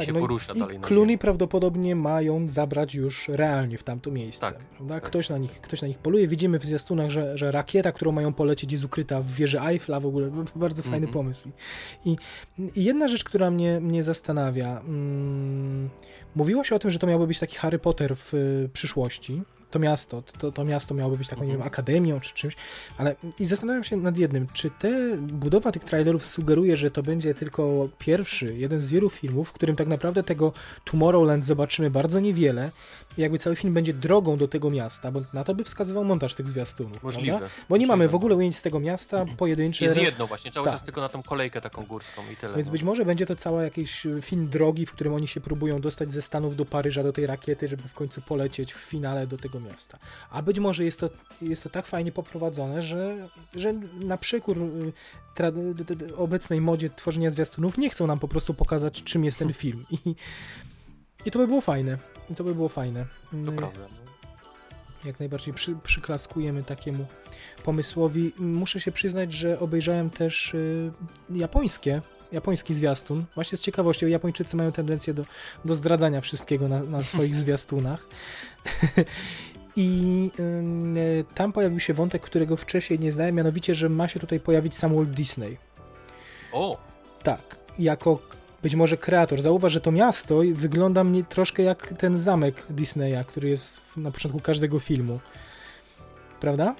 I 0.02 0.06
się 0.06 0.14
no 0.14 0.20
i- 0.20 0.22
porusza 0.22 0.54
i 0.54 0.60
dalej 0.60 0.80
Clooney 0.80 1.08
ziemi. 1.10 1.18
prawdopodobnie 1.18 1.96
mają 1.96 2.50
zabrać 2.50 2.96
już 2.96 3.28
realnie 3.28 3.78
w 3.78 3.84
tamto 3.84 4.12
miejsce. 4.12 4.46
Tak, 4.46 4.58
tak. 4.90 5.04
Ktoś, 5.04 5.30
na 5.30 5.38
nich, 5.38 5.62
ktoś 5.62 5.82
na 5.82 5.88
nich 5.88 5.98
poluje. 5.98 6.28
Widzimy 6.28 6.60
w 6.60 6.66
zwiastunach, 6.66 7.10
że, 7.10 7.38
że 7.38 7.52
rakieta, 7.52 7.92
którą 7.92 8.12
mają 8.12 8.34
polecieć, 8.34 8.72
jest 8.72 8.84
ukryta 8.84 9.22
w 9.22 9.28
wieży 9.32 9.60
Eiffla 9.62 10.00
w 10.00 10.06
ogóle. 10.06 10.32
Bardzo 10.56 10.82
fajny 10.84 10.98
Mhm. 10.98 11.14
pomysł. 11.14 11.50
I, 12.06 12.16
I 12.76 12.84
jedna 12.84 13.08
rzecz, 13.08 13.24
która 13.24 13.52
mnie, 13.52 13.80
mnie 13.80 14.04
zastanawia. 14.04 14.80
Mm, 14.80 15.90
mówiło 16.36 16.64
się 16.64 16.76
o 16.76 16.80
tym, 16.80 16.92
że 16.92 17.00
to 17.00 17.08
miałby 17.08 17.28
być 17.28 17.40
taki 17.40 17.56
Harry 17.58 17.80
Potter 17.80 18.16
w 18.16 18.34
y, 18.34 18.70
przyszłości. 18.74 19.42
To 19.72 19.80
miasto, 19.80 20.24
to, 20.40 20.52
to 20.52 20.66
miasto 20.66 20.96
miałoby 20.96 21.18
być 21.18 21.28
taką, 21.28 21.42
nie 21.42 21.48
wiem, 21.48 21.56
Mhm. 21.56 21.68
akademią 21.74 22.20
czy 22.20 22.34
czymś, 22.34 22.56
ale 22.98 23.16
i 23.40 23.46
zastanawiam 23.46 23.84
się 23.84 23.98
nad 23.98 24.18
jednym, 24.18 24.48
czy 24.54 24.70
te 24.70 25.18
budowa 25.18 25.72
tych 25.72 25.84
trailerów 25.84 26.26
sugeruje, 26.26 26.78
że 26.78 26.92
to 26.92 27.04
będzie 27.04 27.34
tylko 27.36 27.90
pierwszy, 28.00 28.56
jeden 28.58 28.82
z 28.82 28.90
wielu 28.90 29.10
filmów, 29.10 29.50
w 29.50 29.52
którym 29.52 29.76
tak 29.76 29.88
naprawdę 29.88 30.24
tego 30.24 30.54
Tomorrowland 30.86 31.46
zobaczymy 31.46 31.90
bardzo 31.92 32.20
niewiele 32.20 32.72
i 33.18 33.22
jakby 33.22 33.40
cały 33.40 33.56
film 33.56 33.74
będzie 33.74 33.94
drogą 33.94 34.38
do 34.38 34.48
tego 34.48 34.70
miasta, 34.70 35.12
bo 35.12 35.22
na 35.34 35.44
to 35.44 35.56
by 35.56 35.64
wskazywał 35.64 36.04
montaż 36.04 36.34
tych 36.34 36.50
zwiastunów. 36.50 37.04
Możliwe. 37.04 37.38
Prawda? 37.38 37.56
Bo 37.70 37.78
nie 37.78 37.80
możliwe. 37.80 37.88
mamy 37.88 38.08
w 38.08 38.16
ogóle 38.16 38.36
ujęć 38.36 38.56
z 38.58 38.62
tego 38.62 38.80
miasta, 38.80 39.26
pojedyncze. 39.38 39.86
Jest 39.86 39.98
jedno 40.02 40.28
właśnie, 40.28 40.52
cały 40.52 40.66
Tak. 40.66 40.74
czas 40.76 40.84
tylko 40.86 41.02
na 41.02 41.10
tą 41.10 41.24
kolejkę 41.24 41.62
taką 41.62 41.86
górską 41.86 42.22
i 42.34 42.36
tyle. 42.36 42.54
Więc 42.54 42.66
no. 42.66 42.72
być 42.72 42.84
może 42.84 43.06
będzie 43.06 43.26
to 43.26 43.36
cały 43.36 43.64
jakiś 43.64 44.06
y, 44.06 44.22
film 44.22 44.50
drogi, 44.50 44.86
w 44.86 44.92
którym 44.92 45.14
oni 45.14 45.28
się 45.28 45.42
próbują 45.42 45.82
dostać 45.82 46.12
ze 46.12 46.22
Stanów 46.22 46.56
do 46.56 46.66
Paryża, 46.66 47.04
do 47.04 47.14
tej 47.14 47.28
rakiety, 47.28 47.68
żeby 47.68 47.84
w 47.90 47.94
końcu 47.94 48.22
polecieć 48.22 48.74
w 48.74 48.78
finale 48.78 49.28
do 49.28 49.38
tego 49.38 49.57
miasta. 49.60 49.98
A 50.30 50.42
być 50.42 50.60
może 50.60 50.86
jest 50.86 51.00
to, 51.00 51.10
jest 51.42 51.64
to 51.64 51.70
tak 51.70 51.86
fajnie 51.86 52.12
poprowadzone, 52.12 52.82
że, 52.82 53.30
że 53.56 53.74
na 54.00 54.18
przekór 54.18 54.58
y, 54.58 56.16
obecnej 56.16 56.62
modzie 56.62 56.90
tworzenia 56.90 57.32
zwiastunów 57.32 57.78
nie 57.78 57.90
chcą 57.90 58.08
nam 58.08 58.20
po 58.20 58.28
prostu 58.28 58.54
pokazać, 58.54 59.04
czym 59.04 59.24
jest 59.24 59.40
ten 59.40 59.54
film. 59.64 59.86
I, 59.92 60.16
i 61.26 61.32
to 61.32 61.40
by 61.40 61.48
było 61.48 61.62
fajne. 61.62 61.98
I 62.30 62.36
to 62.36 62.44
by 62.44 62.56
było 62.56 62.70
fajne. 62.70 63.06
To 63.46 63.52
Y, 63.52 63.56
prawda. 63.56 63.80
no. 63.80 63.98
jak 65.06 65.20
najbardziej 65.20 65.54
przy, 65.54 65.76
przyklaskujemy 65.84 66.64
takiemu 66.64 67.06
pomysłowi. 67.64 68.34
Muszę 68.38 68.80
się 68.80 68.92
przyznać, 68.92 69.34
że 69.34 69.60
obejrzałem 69.60 70.10
też 70.10 70.54
y, 70.54 70.92
japońskie, 71.30 72.02
japoński 72.32 72.74
zwiastun. 72.74 73.26
Właśnie 73.36 73.58
z 73.58 73.62
ciekawością, 73.62 74.08
Japończycy 74.08 74.58
mają 74.58 74.72
tendencję 74.72 75.14
do, 75.14 75.26
do 75.66 75.76
zdradzania 75.76 76.22
wszystkiego 76.22 76.68
na, 76.68 76.84
na 76.84 77.04
swoich 77.04 77.36
zwiastunach. 77.44 78.08
I 79.76 80.32
y, 80.98 81.26
tam 81.36 81.54
pojawił 81.54 81.80
się 81.80 81.94
wątek, 81.94 82.22
którego 82.22 82.58
wcześniej 82.58 83.00
nie 83.00 83.12
znałem, 83.12 83.36
mianowicie, 83.36 83.76
że 83.76 83.90
ma 83.90 84.08
się 84.08 84.20
tutaj 84.20 84.40
pojawić 84.40 84.76
sam 84.76 84.96
Walt 84.96 85.10
Disney. 85.12 85.58
O, 86.52 86.78
Tak, 87.24 87.56
jako 87.80 88.20
być 88.64 88.76
może 88.76 88.98
kreator. 88.98 89.42
Zauważ, 89.42 89.74
że 89.74 89.82
to 89.82 89.92
miasto 89.92 90.42
wygląda 90.54 91.04
mnie 91.04 91.24
troszkę 91.24 91.64
jak 91.64 91.94
ten 91.98 92.18
zamek 92.18 92.66
Disneya, 92.70 93.26
który 93.28 93.50
jest 93.50 93.82
na 93.98 94.12
początku 94.12 94.40
każdego 94.40 94.80
filmu. 94.80 95.20
Prawda? 96.40 96.76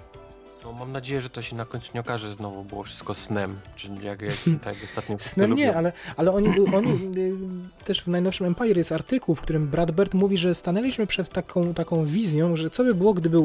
No 0.68 0.74
mam 0.74 0.92
nadzieję, 0.92 1.22
że 1.22 1.30
to 1.30 1.42
się 1.42 1.56
na 1.56 1.66
końcu 1.66 1.92
nie 1.94 2.00
okaże 2.00 2.34
znowu 2.34 2.64
było 2.64 2.84
wszystko 2.84 3.14
snem, 3.14 3.60
czy 3.76 3.90
jak, 4.04 4.22
jak 4.22 4.36
tak 4.64 4.76
jak 4.76 4.84
ostatnio 4.84 5.20
Snem 5.20 5.50
lubią. 5.50 5.64
nie, 5.64 5.76
ale, 5.76 5.92
ale 6.18 6.32
oni, 6.32 6.50
oni 6.76 6.92
y, 7.18 7.84
też 7.86 8.02
w 8.02 8.08
najnowszym 8.08 8.48
Empire 8.48 8.78
jest 8.78 8.92
artykuł, 8.92 9.36
w 9.36 9.42
którym 9.42 9.68
Brad 9.68 9.92
Bird 9.92 10.14
mówi, 10.14 10.38
że 10.38 10.56
stanęliśmy 10.56 11.08
przed 11.08 11.30
taką, 11.30 11.74
taką 11.74 12.06
wizją, 12.06 12.56
że 12.56 12.70
co 12.70 12.84
by 12.84 12.96
było, 12.96 13.14
gdyby 13.14 13.38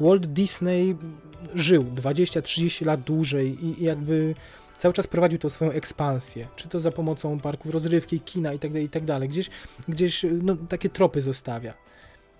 Walt 0.00 0.26
Disney 0.26 0.96
żył 1.54 1.84
20-30 1.84 2.86
lat 2.86 3.00
dłużej 3.00 3.64
i, 3.64 3.82
i 3.82 3.84
jakby 3.84 4.34
cały 4.78 4.94
czas 4.94 5.06
prowadził 5.06 5.38
tą 5.38 5.48
swoją 5.48 5.70
ekspansję, 5.70 6.46
czy 6.56 6.68
to 6.68 6.80
za 6.80 6.90
pomocą 6.90 7.40
parków 7.40 7.72
rozrywki, 7.72 8.20
kina 8.20 8.52
i 8.52 8.58
tak 8.58 8.70
dalej, 8.70 8.86
i 8.86 8.88
tak. 8.88 9.28
Gdzieś, 9.28 9.50
gdzieś 9.88 10.26
no, 10.42 10.56
takie 10.68 10.90
tropy 10.90 11.20
zostawia. 11.20 11.74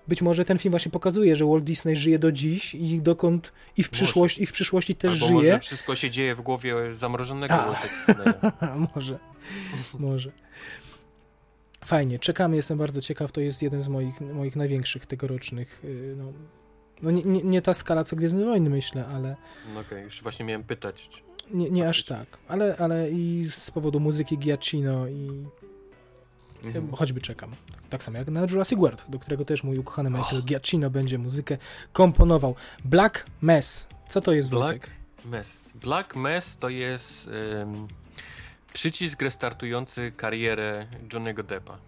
Być 0.09 0.23
może 0.23 0.45
ten 0.45 0.59
film 0.59 0.71
właśnie 0.71 0.93
pokazuje, 0.93 1.37
że 1.37 1.45
Walt 1.45 1.65
Disney 1.65 1.97
żyje 1.97 2.19
do 2.19 2.33
dziś 2.33 2.75
i 2.75 3.01
dokąd 3.01 3.53
i 3.77 3.83
w, 3.83 3.91
i 4.39 4.47
w 4.47 4.53
przyszłości 4.53 4.95
też 4.95 5.13
Albo 5.13 5.27
żyje. 5.27 5.37
może 5.37 5.59
wszystko 5.61 5.97
się 5.97 6.11
dzieje 6.11 6.35
w 6.35 6.41
głowie 6.43 6.75
zamrożonego 6.95 7.55
A. 7.55 7.67
Walta 7.67 7.89
Disneya. 8.07 8.53
może. 8.95 9.19
Może. 9.99 10.33
Fajnie, 11.85 12.19
czekamy, 12.19 12.57
jestem 12.57 12.79
bardzo 12.79 13.01
ciekaw, 13.01 13.33
to 13.33 13.41
jest 13.41 13.63
jeden 13.63 13.81
z 13.83 13.89
moich, 13.89 14.21
moich 14.21 14.57
największych 14.57 15.07
tegorocznych, 15.07 15.81
y, 15.85 16.15
no, 16.19 16.33
no 17.03 17.11
nie, 17.11 17.23
nie, 17.23 17.43
nie 17.43 17.63
ta 17.63 17.75
skala 17.75 18.05
co 18.05 18.17
Gwiezdne 18.17 18.45
Wojny 18.45 18.71
myślę, 18.71 19.07
ale 19.07 19.37
No 19.75 19.81
okej, 19.81 20.03
już 20.05 20.23
właśnie 20.23 20.45
miałem 20.45 20.65
pytać. 20.65 21.23
nie, 21.51 21.71
nie 21.71 21.89
aż 21.89 22.05
tak, 22.05 22.27
ale, 22.49 22.77
ale 22.77 23.11
i 23.11 23.49
z 23.53 23.71
powodu 23.71 24.01
muzyki 24.01 24.39
Giacchino 24.39 25.09
i 25.09 25.45
Mhm. 26.66 26.93
choćby 26.93 27.20
czekam. 27.20 27.51
Tak 27.91 28.05
samo 28.05 28.19
jak 28.19 28.28
na 28.28 28.41
Jurassic 28.41 28.78
World, 28.78 29.05
do 29.09 29.19
którego 29.19 29.45
też 29.45 29.65
mój 29.65 29.78
ukochany 29.78 30.11
Michael 30.11 30.43
Giacchino 30.43 30.91
będzie 30.91 31.19
muzykę 31.19 31.59
komponował. 31.93 32.55
Black 32.85 33.27
Mess, 33.41 33.86
co 34.09 34.20
to 34.20 34.32
jest 34.32 34.51
Black 34.51 34.65
Wojtek? 34.65 34.91
Mess. 35.24 35.61
Black 35.74 36.16
Mess 36.16 36.57
to 36.57 36.69
jest 36.69 37.28
em, 37.62 37.89
przycisk 38.73 39.23
restartujący 39.23 40.12
karierę 40.16 40.86
Johnny'ego 41.12 41.43
Deppa. 41.43 41.78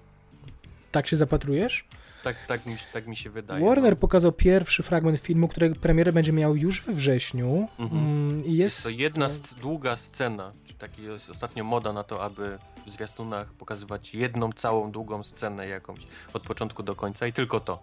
Tak 0.93 1.07
się 1.09 1.17
zapatrujesz? 1.17 1.85
Tak, 2.25 2.37
tak, 2.47 2.67
mi, 2.67 2.79
się- 2.79 2.87
tak 2.93 3.07
mi 3.07 3.17
się 3.17 3.31
wydaje. 3.31 3.65
Warner 3.65 3.93
no. 3.93 3.97
pokazał 3.97 4.33
pierwszy 4.33 4.83
fragment 4.83 5.21
filmu, 5.21 5.49
którego 5.49 5.75
premierę 5.75 6.13
będzie 6.13 6.33
miał 6.33 6.57
już 6.57 6.83
we 6.83 6.93
wrześniu. 6.93 7.69
Mhm. 7.79 8.03
Mm, 8.07 8.45
I 8.45 8.57
jest, 8.57 8.83
To 8.83 8.89
jedna 8.91 9.27
s- 9.27 9.55
długa 9.55 9.97
scena. 9.97 10.53
Taki 10.79 11.03
jest 11.03 11.31
ostatnio 11.31 11.65
moda 11.65 11.93
na 11.93 12.03
to, 12.05 12.23
aby 12.23 12.59
w 12.87 12.91
zwiastunach 12.91 13.53
pokazywać 13.53 14.15
jedną 14.15 14.53
całą 14.53 14.91
długą 14.91 15.23
scenę 15.23 15.67
jakąś 15.69 16.01
od 16.35 16.43
początku 16.43 16.83
do 16.83 16.95
końca 16.97 17.27
i 17.27 17.33
tylko 17.33 17.61
to. 17.61 17.83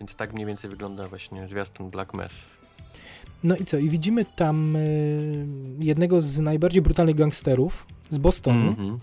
Więc 0.00 0.14
tak 0.14 0.32
mniej 0.32 0.46
więcej 0.46 0.70
wygląda 0.70 1.08
właśnie 1.08 1.48
zwiastun 1.48 1.90
Black 1.90 2.14
Mess. 2.14 2.32
No 3.42 3.56
i 3.56 3.64
co? 3.64 3.78
I 3.78 3.88
widzimy 3.90 4.24
tam 4.24 4.76
y, 4.76 5.46
jednego 5.78 6.20
z 6.20 6.38
najbardziej 6.40 6.82
brutalnych 6.82 7.16
gangsterów 7.16 7.86
z 8.10 8.18
Bostonu, 8.18 8.68
Mhm. 8.68 9.00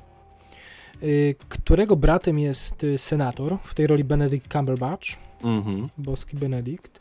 y, 1.04 1.36
którego 1.50 1.96
bratem 1.96 2.40
jest 2.40 2.84
y, 2.84 2.98
senator, 2.98 3.58
w 3.64 3.74
tej 3.76 3.88
roli 3.88 4.04
Benedict 4.04 4.52
Cumberbatch, 4.54 5.08
Mhm. 5.44 5.90
boski 5.98 6.38
Benedict. 6.38 7.00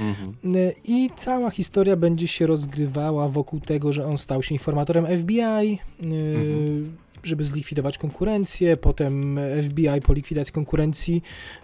Mhm. 0.00 0.54
Y, 0.56 0.74
I 0.84 1.10
cała 1.16 1.50
historia 1.50 1.96
będzie 1.96 2.28
się 2.28 2.46
rozgrywała 2.46 3.28
wokół 3.28 3.60
tego, 3.60 3.92
że 3.92 4.06
on 4.06 4.18
stał 4.18 4.42
się 4.42 4.54
informatorem 4.54 5.06
FBI, 5.06 5.40
y, 5.40 6.04
Mhm. 6.04 6.96
żeby 7.24 7.44
zlikwidować 7.44 7.98
konkurencję, 7.98 8.76
potem 8.76 9.38
FBI 9.62 10.00
po 10.06 10.12
likwidacji 10.12 10.52
konkurencji 10.54 11.22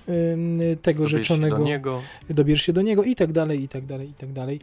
y, 0.09 0.77
tego 0.83 0.99
Dobierz 1.05 1.11
się 1.13 1.17
rzeczonego 1.19 1.57
do 1.57 1.65
niego. 1.65 2.03
dobierz 2.31 2.63
się 2.63 2.73
do 2.73 2.83
niego 2.83 3.05
i 3.05 3.17
tak 3.17 3.33
dalej, 3.33 3.63
i 3.63 3.69
tak 3.69 3.87
dalej, 3.87 4.11
i 4.11 4.15
tak 4.15 4.33
dalej. 4.33 4.61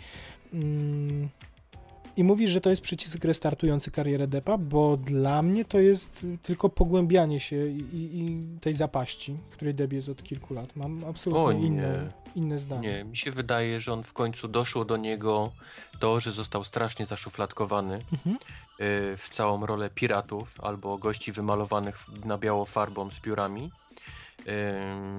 I 2.20 2.24
mówisz, 2.24 2.52
że 2.52 2.62
to 2.62 2.70
jest 2.70 2.82
przycisk 2.82 3.26
restartujący 3.26 3.92
karierę 3.92 4.28
Depa, 4.28 4.58
bo 4.58 4.98
dla 4.98 5.42
mnie 5.42 5.66
to 5.66 5.80
jest 5.80 6.26
tylko 6.44 6.70
pogłębianie 6.70 7.40
się 7.40 7.68
i, 7.68 7.80
i, 7.94 8.44
tej 8.62 8.74
zapaści, 8.74 9.38
w 9.50 9.54
której 9.54 9.74
Deb 9.74 9.94
jest 9.94 10.10
od 10.10 10.24
kilku 10.24 10.54
lat. 10.54 10.76
Mam 10.76 11.04
absolutnie 11.10 11.68
inne, 11.68 12.12
inne 12.36 12.60
zdanie. 12.60 12.88
Nie, 12.90 13.04
mi 13.04 13.18
się 13.18 13.32
wydaje, 13.32 13.80
że 13.80 13.94
on 13.94 14.04
w 14.04 14.14
końcu 14.14 14.48
doszło 14.48 14.86
do 14.86 14.98
niego 14.98 15.52
to, 16.00 16.20
że 16.20 16.32
został 16.32 16.64
strasznie 16.64 17.06
zaszufladkowany 17.06 18.02
Mhm. 18.14 18.36
y, 18.36 19.18
w 19.18 19.30
całą 19.34 19.66
rolę 19.66 19.90
piratów 19.90 20.62
albo 20.62 20.98
gości 20.98 21.32
wymalowanych 21.32 22.06
na 22.26 22.38
biało 22.38 22.66
farbą 22.66 23.12
z 23.12 23.20
piórami, 23.20 23.72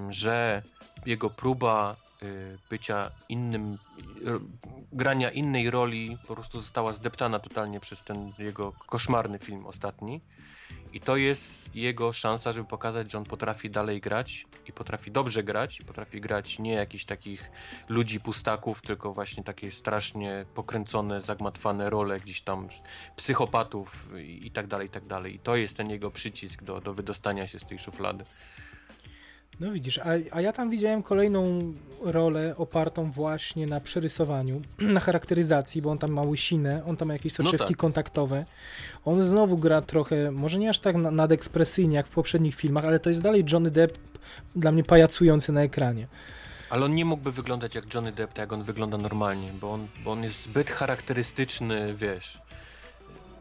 że 0.09 0.61
jego 1.05 1.29
próba 1.29 1.95
bycia 2.69 3.11
innym, 3.29 3.73
y, 3.73 4.39
grania 4.93 5.29
innej 5.29 5.71
roli 5.71 6.17
po 6.27 6.33
prostu 6.35 6.61
została 6.61 6.93
zdeptana 6.93 7.39
totalnie 7.39 7.79
przez 7.79 8.03
ten 8.03 8.33
jego 8.39 8.71
koszmarny 8.71 9.39
film 9.39 9.65
ostatni. 9.65 10.21
I 10.93 10.99
to 10.99 11.17
jest 11.17 11.75
jego 11.75 12.13
szansa, 12.13 12.53
żeby 12.53 12.67
pokazać, 12.67 13.11
że 13.11 13.17
on 13.17 13.23
potrafi 13.23 13.69
dalej 13.69 14.01
grać 14.01 14.45
i 14.67 14.73
potrafi 14.73 15.11
dobrze 15.11 15.43
grać, 15.43 15.79
i 15.79 15.85
potrafi 15.85 16.21
grać 16.21 16.59
nie 16.59 16.73
jakichś 16.73 17.05
takich 17.05 17.51
ludzi 17.89 18.19
pustaków, 18.19 18.81
tylko 18.81 19.13
właśnie 19.13 19.43
takie 19.43 19.71
strasznie 19.71 20.45
pokręcone, 20.55 21.21
zagmatwane 21.21 21.89
role 21.89 22.19
gdzieś 22.19 22.41
tam 22.41 22.67
psychopatów 23.15 24.09
i, 24.17 24.47
i 24.47 24.51
tak 24.51 24.67
dalej, 24.67 24.87
i 24.87 24.89
tak 24.89 25.05
dalej. 25.05 25.35
I 25.35 25.39
to 25.39 25.55
jest 25.55 25.77
ten 25.77 25.89
jego 25.89 26.11
przycisk 26.11 26.63
do, 26.63 26.81
do 26.81 26.93
wydostania 26.93 27.47
się 27.47 27.59
z 27.59 27.65
tej 27.65 27.79
szuflady. 27.79 28.25
No 29.59 29.71
widzisz, 29.71 29.97
a, 29.97 30.05
a 30.31 30.41
ja 30.41 30.53
tam 30.53 30.69
widziałem 30.69 31.03
kolejną 31.03 31.73
rolę 32.01 32.53
opartą 32.57 33.11
właśnie 33.11 33.67
na 33.67 33.79
przerysowaniu, 33.81 34.61
na 34.79 34.99
charakteryzacji, 34.99 35.81
bo 35.81 35.91
on 35.91 35.97
tam 35.97 36.11
ma 36.11 36.21
łysinę, 36.23 36.81
on 36.87 36.97
tam 36.97 37.07
ma 37.07 37.13
jakieś 37.13 37.33
soczewki 37.33 37.57
No 37.63 37.67
tak. 37.67 37.77
kontaktowe. 37.77 38.45
On 39.05 39.21
znowu 39.21 39.57
gra 39.57 39.81
trochę, 39.81 40.31
może 40.31 40.59
nie 40.59 40.69
aż 40.69 40.79
tak 40.79 40.95
na- 40.95 41.11
nadekspresyjnie 41.11 41.95
jak 41.95 42.07
w 42.07 42.09
poprzednich 42.09 42.55
filmach, 42.55 42.85
ale 42.85 42.99
to 42.99 43.09
jest 43.09 43.21
dalej 43.21 43.45
Johnny 43.51 43.71
Depp 43.71 43.97
dla 44.55 44.71
mnie 44.71 44.83
pajacujący 44.83 45.51
na 45.51 45.61
ekranie. 45.61 46.07
Ale 46.69 46.85
on 46.85 46.95
nie 46.95 47.05
mógłby 47.05 47.31
wyglądać 47.31 47.75
jak 47.75 47.93
Johnny 47.93 48.11
Depp, 48.11 48.27
tak 48.33 48.37
jak 48.37 48.53
on 48.53 48.63
wygląda 48.63 48.97
normalnie, 48.97 49.51
bo 49.61 49.71
on, 49.73 49.87
bo 50.03 50.11
on 50.11 50.23
jest 50.23 50.43
zbyt 50.43 50.69
charakterystyczny, 50.71 51.93
wiesz. 51.97 52.40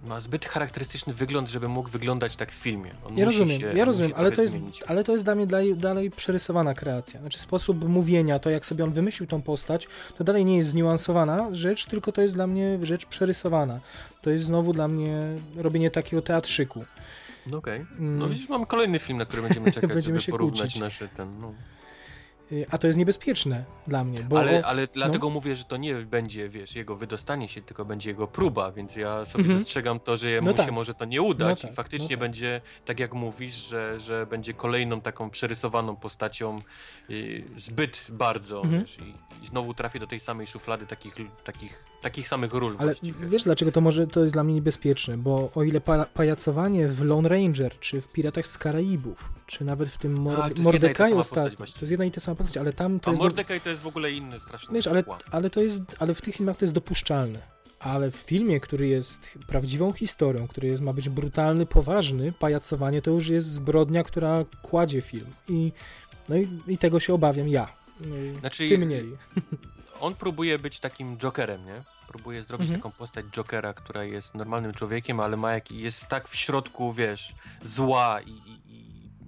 Ma 0.04 0.20
zbyt 0.20 0.44
charakterystyczny 0.46 1.12
wygląd, 1.14 1.48
żeby 1.48 1.68
mógł 1.68 1.90
wyglądać 1.90 2.36
tak 2.36 2.52
w 2.52 2.54
filmie. 2.54 2.90
On 3.04 3.18
Ja 3.18 3.24
rozumiem, 3.24 3.60
się, 3.60 3.72
ja 3.72 3.84
rozumiem, 3.84 4.12
ale 4.16 4.32
to, 4.32 4.42
jest, 4.42 4.54
zmienić. 4.54 4.82
ale 4.82 5.04
to 5.04 5.12
jest 5.12 5.24
dla 5.24 5.34
mnie 5.34 5.46
dalej, 5.46 5.76
dalej 5.76 6.10
przerysowana 6.10 6.74
kreacja. 6.74 7.20
Znaczy 7.20 7.38
sposób 7.38 7.88
mówienia, 7.88 8.38
to 8.38 8.50
jak 8.50 8.66
sobie 8.66 8.84
on 8.84 8.92
wymyślił 8.92 9.26
tą 9.26 9.42
postać, 9.42 9.88
to 10.18 10.24
dalej 10.24 10.44
nie 10.44 10.56
jest 10.56 10.68
zniuansowana 10.68 11.48
rzecz, 11.52 11.86
tylko 11.86 12.12
to 12.12 12.22
jest 12.22 12.34
dla 12.34 12.46
mnie 12.46 12.78
rzecz 12.82 13.06
przerysowana. 13.06 13.80
To 14.22 14.30
jest 14.30 14.44
znowu 14.44 14.72
dla 14.72 14.88
mnie 14.88 15.18
robienie 15.56 15.90
takiego 15.90 16.22
teatrzyku. 16.22 16.84
No 17.46 17.58
okej. 17.58 17.86
Mm. 17.98 18.18
No 18.18 18.28
widzisz, 18.28 18.48
mamy 18.48 18.66
kolejny 18.66 18.98
film, 18.98 19.18
na 19.18 19.24
który 19.26 19.42
będziemy 19.42 19.72
czekać, 19.72 19.90
Będziemy 19.92 20.18
żeby 20.18 20.20
się 20.20 20.32
porównać 20.32 20.60
kłócić. 20.60 20.80
nasze 20.80 21.08
ten, 21.08 21.40
no. 21.40 21.52
Y, 22.52 22.66
A 22.70 22.78
to 22.78 22.86
jest 22.86 22.98
niebezpieczne 22.98 23.64
dla 23.86 24.04
mnie, 24.04 24.20
bo 24.20 24.38
ale, 24.38 24.62
ale 24.64 24.86
dlatego 24.86 25.30
mówię, 25.30 25.56
że 25.56 25.64
to 25.64 25.76
nie 25.76 25.94
będzie, 25.94 26.48
wiesz, 26.48 26.76
jego 26.76 26.96
wydostanie 26.96 27.48
się, 27.48 27.62
tylko 27.62 27.84
będzie 27.84 28.10
jego 28.10 28.26
próba, 28.26 28.72
więc 28.72 28.96
ja 28.96 29.26
sobie 29.26 29.42
Mhm. 29.44 29.58
zastrzegam 29.58 30.00
to, 30.00 30.16
że 30.16 30.30
jemu 30.30 30.46
No 30.46 30.52
tak. 30.54 30.66
się 30.66 30.72
może 30.72 30.94
to 30.94 31.04
nie 31.04 31.22
udać 31.22 31.62
No 31.62 31.68
tak, 31.68 31.72
i 31.72 31.76
faktycznie 31.76 32.06
no 32.06 32.10
tak. 32.10 32.18
będzie, 32.18 32.60
tak 32.84 33.00
jak 33.00 33.14
mówisz, 33.14 33.54
że, 33.54 34.00
że 34.00 34.26
będzie 34.26 34.54
kolejną 34.54 35.00
taką 35.00 35.30
przerysowaną 35.30 35.96
postacią 35.96 36.60
y, 37.10 37.44
zbyt 37.56 38.06
bardzo, 38.10 38.62
Mhm. 38.62 38.82
wiesz, 38.82 38.98
i, 38.98 39.44
i 39.44 39.46
znowu 39.46 39.74
trafi 39.74 40.00
do 40.00 40.06
tej 40.06 40.20
samej 40.20 40.46
szuflady 40.46 40.86
takich, 40.86 41.14
takich, 41.44 41.84
takich 42.00 42.28
samych 42.28 42.54
ról 42.54 42.74
Ale 42.78 42.92
właściwie. 42.92 43.26
wiesz 43.28 43.44
dlaczego 43.44 43.72
to 43.72 43.80
może 43.80 44.06
to 44.06 44.20
jest 44.20 44.32
dla 44.32 44.44
mnie 44.44 44.54
niebezpieczne? 44.54 45.18
Bo 45.18 45.50
o 45.54 45.62
ile 45.62 45.80
pa, 45.80 46.04
pajacowanie 46.04 46.88
w 46.88 47.04
Lone 47.04 47.28
Ranger, 47.28 47.78
czy 47.80 48.00
w 48.00 48.08
Piratach 48.08 48.46
z 48.46 48.58
Karaibów, 48.58 49.32
czy 49.46 49.64
nawet 49.64 49.88
w 49.88 49.98
tym 49.98 50.16
Mor- 50.16 50.36
to 50.36 50.46
jest 50.48 50.58
jedna 50.58 50.62
i 50.62 50.64
ta 50.64 50.70
Mordekaju 50.72 51.22
to 51.24 51.80
jest 51.80 51.90
jedna 51.90 52.04
i 52.04 52.10
ta 52.10 52.20
sama 52.20 52.34
postać, 52.34 52.56
ale 52.56 52.72
tam 52.72 53.00
to 53.00 53.08
A 53.08 53.10
jest... 53.10 53.18
do- 53.22 53.24
Mordecai 53.24 53.60
to 53.60 53.70
jest 53.70 53.82
w 53.82 53.86
ogóle 53.86 54.10
inny 54.12 54.40
straszny 54.40 54.74
Wiesz, 54.74 54.86
ale, 54.86 55.04
ale 55.30 55.50
to 55.50 55.60
jest, 55.62 55.82
ale 55.98 56.14
w 56.14 56.22
tych 56.22 56.36
filmach 56.36 56.56
to 56.56 56.64
jest 56.64 56.74
dopuszczalne. 56.74 57.38
Ale 57.78 58.10
w 58.10 58.16
filmie, 58.16 58.60
który 58.60 58.86
jest 58.88 59.30
prawdziwą 59.46 59.92
historią, 59.92 60.48
który 60.48 60.68
jest, 60.68 60.82
ma 60.82 60.92
być 60.92 61.08
brutalny, 61.08 61.66
poważny, 61.66 62.32
pajacowanie 62.32 63.02
to 63.02 63.10
już 63.10 63.28
jest 63.28 63.48
zbrodnia, 63.52 64.02
która 64.02 64.44
kładzie 64.62 65.00
film. 65.00 65.26
I, 65.48 65.72
no 66.28 66.36
i, 66.36 66.48
i 66.68 66.78
tego 66.78 67.00
się 67.00 67.14
obawiam 67.14 67.48
ja. 67.48 67.68
No 68.00 68.40
Znaczy, 68.40 68.68
Ty 68.68 68.78
mniej. 68.78 69.04
on 70.00 70.14
próbuje 70.14 70.58
być 70.58 70.80
takim 70.80 71.18
Jokerem, 71.18 71.66
nie? 71.66 71.82
Próbuje 72.08 72.44
zrobić 72.44 72.66
Mhm. 72.68 72.80
taką 72.82 72.92
postać 72.98 73.24
Jokera, 73.36 73.72
która 73.74 74.04
jest 74.04 74.34
normalnym 74.34 74.74
człowiekiem, 74.74 75.20
ale 75.20 75.36
ma 75.36 75.52
jak, 75.52 75.70
jest 75.70 76.06
tak 76.06 76.28
w 76.28 76.36
środku, 76.36 76.92
wiesz, 76.92 77.34
zła 77.62 78.20
i, 78.20 78.30
i, 78.30 78.60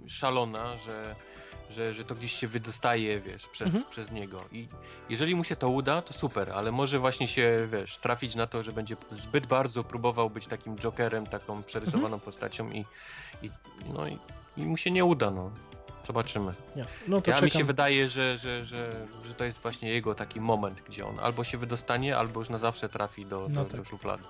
i 0.04 0.10
szalona, 0.10 0.76
że, 0.76 1.16
że, 1.70 1.94
że 1.94 2.04
to 2.04 2.14
gdzieś 2.14 2.32
się 2.32 2.46
wydostaje, 2.48 3.20
wiesz, 3.20 3.46
przez, 3.48 3.66
Mhm. 3.66 3.84
przez 3.90 4.10
niego. 4.10 4.44
I 4.52 4.68
jeżeli 5.08 5.34
mu 5.34 5.44
się 5.44 5.56
to 5.56 5.68
uda, 5.68 6.02
to 6.02 6.12
super, 6.12 6.50
ale 6.52 6.72
może 6.72 6.98
właśnie 6.98 7.28
się, 7.28 7.68
wiesz, 7.72 7.96
trafić 7.96 8.34
na 8.34 8.46
to, 8.46 8.62
że 8.62 8.72
będzie 8.72 8.96
zbyt 9.10 9.46
bardzo 9.46 9.84
próbował 9.84 10.30
być 10.30 10.46
takim 10.46 10.76
Jokerem, 10.78 11.26
taką 11.26 11.62
przerysowaną 11.62 12.04
Mhm. 12.04 12.20
postacią 12.20 12.70
i, 12.70 12.84
i, 13.42 13.50
no, 13.94 14.08
i, 14.08 14.18
i 14.56 14.62
mu 14.62 14.76
się 14.76 14.90
nie 14.90 15.04
uda, 15.04 15.30
no. 15.30 15.50
Zobaczymy. 16.06 16.52
Jasne. 16.76 16.98
No 17.08 17.20
to 17.20 17.30
Ja 17.30 17.36
czekam. 17.36 17.44
mi 17.44 17.50
się 17.50 17.64
wydaje, 17.64 18.08
że, 18.08 18.38
że, 18.38 18.64
że, 18.64 18.92
że 19.28 19.34
to 19.34 19.44
jest 19.44 19.58
właśnie 19.58 19.90
jego 19.90 20.14
taki 20.14 20.40
moment, 20.40 20.80
gdzie 20.88 21.06
on 21.06 21.18
albo 21.20 21.44
się 21.44 21.58
wydostanie, 21.58 22.16
albo 22.16 22.40
już 22.40 22.48
na 22.48 22.58
zawsze 22.58 22.88
trafi 22.88 23.26
do, 23.26 23.46
No 23.50 23.64
do, 23.64 23.70
tak. 23.70 23.80
do 23.80 23.84
szuflady. 23.84 24.22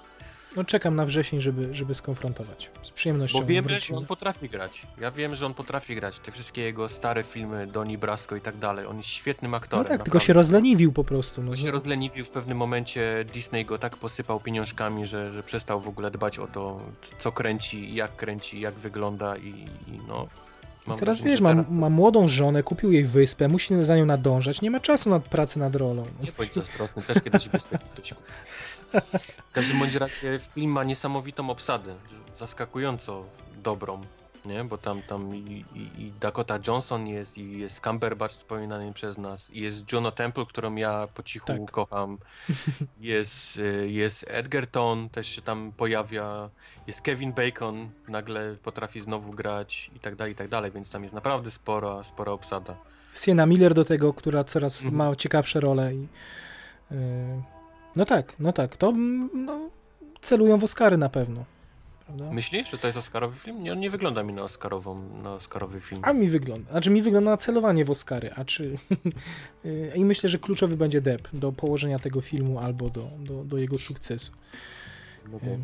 No 0.56 0.64
czekam 0.64 0.96
na 0.96 1.06
wrzesień, 1.06 1.40
żeby, 1.40 1.74
żeby 1.74 1.94
skonfrontować. 1.94 2.70
Z 2.82 2.90
przyjemnością 2.90 3.38
Bo 3.40 3.46
wiemy, 3.46 3.68
że 3.68 3.74
wrócimy. 3.74 3.98
on 3.98 4.06
potrafi 4.06 4.48
grać. 4.48 4.86
Ja 5.00 5.10
wiem, 5.10 5.36
że 5.36 5.46
on 5.46 5.54
potrafi 5.54 5.94
grać. 5.94 6.18
Te 6.18 6.32
wszystkie 6.32 6.62
jego 6.62 6.88
stare 6.88 7.24
filmy, 7.24 7.66
Doni 7.66 7.98
Brasco 7.98 8.36
i 8.36 8.40
tak 8.40 8.56
dalej. 8.58 8.86
On 8.86 8.96
jest 8.96 9.08
świetnym 9.08 9.50
No 9.50 9.56
aktorem. 9.56 9.84
tak, 9.84 9.90
tylko 9.92 10.04
naprawdę. 10.04 10.26
się 10.26 10.32
rozleniwił 10.32 10.92
po 10.92 11.04
prostu. 11.04 11.42
No, 11.42 11.50
Bo 11.50 11.56
się 11.56 11.70
rozleniwił 11.70 12.24
w 12.24 12.30
pewnym 12.30 12.58
momencie, 12.58 13.24
Disney 13.32 13.64
go 13.64 13.78
tak 13.78 13.96
posypał 13.96 14.40
pieniążkami, 14.40 15.06
że, 15.06 15.32
że 15.32 15.42
przestał 15.42 15.80
w 15.80 15.88
ogóle 15.88 16.10
dbać 16.10 16.38
o 16.38 16.46
to, 16.46 16.80
co 17.18 17.32
kręci, 17.32 17.94
jak 17.94 18.16
kręci, 18.16 18.60
jak 18.60 18.74
wygląda 18.74 19.36
i, 19.36 19.48
i 19.86 20.00
no... 20.08 20.28
Mam 20.86 20.98
Teraz 20.98 21.20
wiesz, 21.20 21.40
ma, 21.40 21.48
teraz- 21.50 21.70
ma 21.70 21.88
młodą 21.88 22.28
żonę, 22.28 22.62
kupił 22.62 22.92
jej 22.92 23.04
wyspę, 23.04 23.48
musi 23.48 23.84
za 23.84 23.96
nią 23.96 24.06
nadążać, 24.06 24.60
nie 24.62 24.70
ma 24.70 24.80
czasu 24.80 25.10
na 25.10 25.20
pracę 25.20 25.60
nad 25.60 25.76
rolą. 25.76 26.04
Nie 26.22 26.32
bądź 26.32 26.54
zazdrosny, 26.54 27.02
też 27.02 27.22
kiedyś 27.22 27.48
wyspę 27.48 27.78
ktoś 27.78 28.14
kupi. 28.14 28.32
W 29.50 29.52
każdym 29.52 29.78
bądź 29.78 29.94
razie 29.94 30.40
film 30.54 30.70
ma 30.72 30.84
niesamowitą 30.84 31.50
obsadę, 31.50 31.94
zaskakująco 32.38 33.24
dobrą, 33.62 34.00
nie? 34.46 34.64
Bo 34.64 34.78
tam, 34.78 35.02
tam 35.02 35.36
i, 35.36 35.64
i, 35.74 36.02
i 36.02 36.12
Dakota 36.20 36.58
Johnson 36.66 37.06
jest, 37.06 37.38
i 37.38 37.58
jest 37.58 37.80
Cumberbatch 37.84 38.34
wspominany 38.34 38.92
przez 38.92 39.18
nas, 39.18 39.50
i 39.50 39.60
jest 39.60 39.92
Juno 39.92 40.10
Temple, 40.10 40.46
którą 40.46 40.74
ja 40.74 41.08
po 41.14 41.22
cichu 41.22 41.46
Tak. 41.46 41.70
kocham, 41.70 42.18
jest, 43.00 43.56
y, 43.56 43.90
jest 43.90 44.24
Edgerton, 44.28 45.08
też 45.08 45.26
się 45.26 45.42
tam 45.42 45.72
pojawia, 45.76 46.50
jest 46.86 47.00
Kevin 47.02 47.32
Bacon, 47.32 47.90
nagle 48.08 48.56
potrafi 48.62 49.00
znowu 49.00 49.32
grać 49.32 49.90
i 49.96 50.00
tak 50.00 50.16
dalej, 50.16 50.32
i 50.32 50.36
tak 50.36 50.48
dalej, 50.48 50.70
więc 50.72 50.90
tam 50.90 51.02
jest 51.02 51.14
naprawdę 51.14 51.50
spora, 51.50 52.04
spora 52.04 52.32
obsada. 52.32 52.76
Sienna 53.14 53.46
Miller 53.46 53.74
do 53.74 53.84
tego, 53.84 54.14
która 54.14 54.44
coraz 54.44 54.76
Mhm. 54.78 54.94
ma 54.96 55.16
ciekawsze 55.16 55.60
role. 55.60 55.94
I, 55.94 56.08
yy, 56.90 56.96
no 57.96 58.04
tak, 58.04 58.34
no 58.38 58.52
tak, 58.52 58.76
to 58.76 58.88
mm, 58.88 59.30
no, 59.44 59.70
celują 60.20 60.58
w 60.58 60.64
Oscary 60.64 60.96
na 60.96 61.08
pewno. 61.08 61.44
Prawda? 62.06 62.32
Myślisz, 62.32 62.70
że 62.70 62.78
to 62.78 62.86
jest 62.86 62.98
Oscarowy 62.98 63.38
film? 63.38 63.62
Nie, 63.62 63.72
on 63.72 63.80
nie 63.80 63.90
wygląda 63.90 64.22
mi 64.22 64.32
na, 64.32 64.42
Oscarową, 64.42 65.02
na 65.22 65.34
Oscarowy 65.34 65.80
film. 65.80 66.00
A 66.04 66.12
mi 66.12 66.28
wygląda, 66.28 66.70
znaczy 66.70 66.90
mi 66.90 67.02
wygląda 67.02 67.30
na 67.30 67.36
celowanie 67.36 67.84
w 67.84 67.90
Oscary, 67.90 68.30
a 68.36 68.44
czy... 68.44 68.78
I 69.94 70.04
myślę, 70.04 70.28
że 70.28 70.38
kluczowy 70.38 70.76
będzie 70.76 71.00
Depp 71.00 71.28
do 71.32 71.52
położenia 71.52 71.98
tego 71.98 72.20
filmu 72.20 72.58
albo 72.58 72.90
do, 72.90 73.08
do, 73.18 73.44
do 73.44 73.58
jego 73.58 73.78
sukcesu. 73.78 74.32
Yy, 75.32 75.58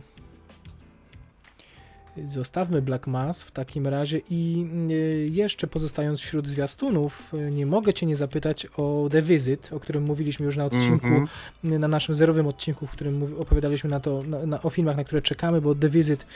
Zostawmy 2.27 2.83
Black 2.83 3.07
Mass 3.07 3.43
w 3.43 3.51
takim 3.51 3.87
razie 3.87 4.21
i 4.31 4.67
y, 4.91 5.29
jeszcze 5.33 5.67
pozostając 5.67 6.21
wśród 6.21 6.49
zwiastunów, 6.49 7.35
y, 7.35 7.51
nie 7.53 7.67
mogę 7.67 7.95
cię 7.95 8.07
nie 8.07 8.17
zapytać 8.17 8.67
o 8.77 9.09
The 9.11 9.23
Visit, 9.23 9.73
o 9.73 9.81
którym 9.81 10.03
mówiliśmy 10.05 10.47
już 10.47 10.57
na 10.57 10.65
odcinku, 10.65 11.07
Mhm. 11.07 11.29
y, 11.65 11.79
na 11.79 11.89
naszym 11.89 12.15
zerowym 12.15 12.47
odcinku, 12.47 12.87
w 12.87 12.91
którym 12.91 13.35
opowiadaliśmy 13.39 13.91
na 13.91 14.01
to, 14.01 14.23
na, 14.23 14.47
na, 14.47 14.63
o 14.63 14.71
filmach, 14.71 14.97
na 14.97 15.05
które 15.05 15.23
czekamy, 15.23 15.61
bo 15.61 15.75
The 15.75 15.89
Visit 15.89 16.27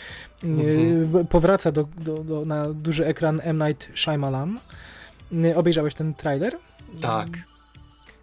Mhm. 0.44 1.06
b- 1.06 1.24
powraca 1.24 1.72
do, 1.72 1.88
do, 1.98 2.18
do, 2.24 2.44
na 2.44 2.72
duży 2.72 3.06
ekran 3.06 3.40
M. 3.44 3.62
Night 3.68 3.88
Shyamalan. 3.94 4.58
Obejrzałeś 5.54 5.94
ten 5.94 6.14
trailer? 6.14 6.56
Tak. 7.00 7.28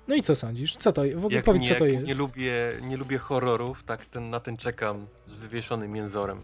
No 0.07 0.15
i 0.15 0.21
co 0.21 0.35
sądzisz? 0.35 0.77
Co 0.77 0.91
to, 0.91 1.01
w 1.15 1.17
ogóle 1.25 1.35
Jak 1.35 1.45
powiedz, 1.45 1.63
nie, 1.63 1.69
co 1.69 1.75
to 1.75 1.85
jest. 1.85 2.07
nie 2.07 2.13
lubię, 2.13 2.53
nie 2.81 2.97
lubię 2.97 3.17
horrorów, 3.17 3.83
tak 3.83 4.05
ten, 4.05 4.29
na 4.29 4.39
ten 4.39 4.57
czekam 4.57 5.05
z 5.25 5.35
wywieszonym 5.35 5.95
jęzorem. 5.95 6.37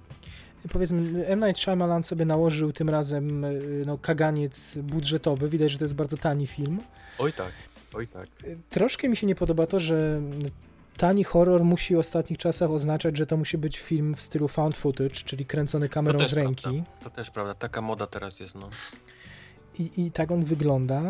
Powiedzmy, 0.71 1.25
M. 1.27 1.39
Night 1.45 1.59
Shyamalan 1.59 2.03
sobie 2.03 2.25
nałożył 2.25 2.73
tym 2.73 2.89
razem 2.89 3.43
y, 3.43 3.83
no, 3.85 3.97
kaganiec 3.97 4.77
budżetowy. 4.77 5.49
Widać, 5.49 5.71
że 5.71 5.77
to 5.77 5.83
jest 5.83 5.95
bardzo 5.95 6.17
tani 6.17 6.47
film. 6.47 6.81
Oj 7.19 7.33
tak, 7.33 7.51
oj 7.93 8.07
tak. 8.07 8.27
Y, 8.43 8.57
Troszkę 8.69 9.09
mi 9.09 9.17
się 9.17 9.27
nie 9.27 9.35
podoba 9.35 9.67
to, 9.67 9.79
że 9.79 10.21
tani 10.97 11.23
horror 11.23 11.63
musi 11.63 11.95
w 11.95 11.99
ostatnich 11.99 12.39
czasach 12.39 12.71
oznaczać, 12.71 13.17
że 13.17 13.25
to 13.25 13.37
musi 13.37 13.57
być 13.57 13.79
film 13.79 14.15
w 14.15 14.21
stylu 14.21 14.47
found 14.47 14.77
footage, 14.77 15.09
czyli 15.09 15.45
kręcony 15.45 15.89
kamerą 15.89 16.19
z 16.19 16.33
ręki. 16.33 16.63
Prawda. 16.63 16.83
To 17.03 17.09
też 17.09 17.29
prawda, 17.31 17.53
taka 17.53 17.81
moda 17.81 18.07
teraz 18.07 18.39
jest, 18.39 18.55
no. 18.55 18.69
I, 19.79 20.05
I 20.05 20.11
tak 20.11 20.31
on 20.31 20.43
wygląda. 20.43 21.01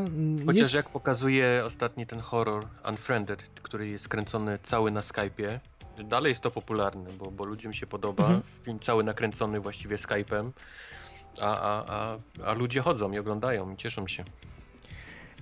Chociaż 0.46 0.60
Jest, 0.60 0.74
jak 0.74 0.90
pokazuje 0.90 1.62
ostatni 1.66 2.06
ten 2.06 2.20
horror 2.20 2.68
Unfriended, 2.90 3.44
który 3.62 3.88
jest 3.88 4.08
kręcony 4.08 4.60
cały 4.64 4.92
na 4.92 5.02
Skype'ie, 5.02 5.60
dalej 6.04 6.30
jest 6.30 6.42
to 6.42 6.52
popularne, 6.52 7.12
bo, 7.12 7.32
bo 7.32 7.46
ludziom 7.46 7.74
się 7.74 7.88
podoba. 7.88 8.24
Mhm. 8.24 8.42
Film 8.62 8.80
cały 8.80 9.04
nakręcony 9.04 9.60
właściwie 9.60 9.98
Skype'em, 9.98 10.52
a, 11.42 11.60
a, 11.60 11.86
a, 11.88 12.18
a 12.46 12.54
ludzie 12.54 12.82
chodzą 12.82 13.12
i 13.12 13.20
oglądają 13.20 13.74
i 13.74 13.78
cieszą 13.78 14.08
się. 14.08 14.24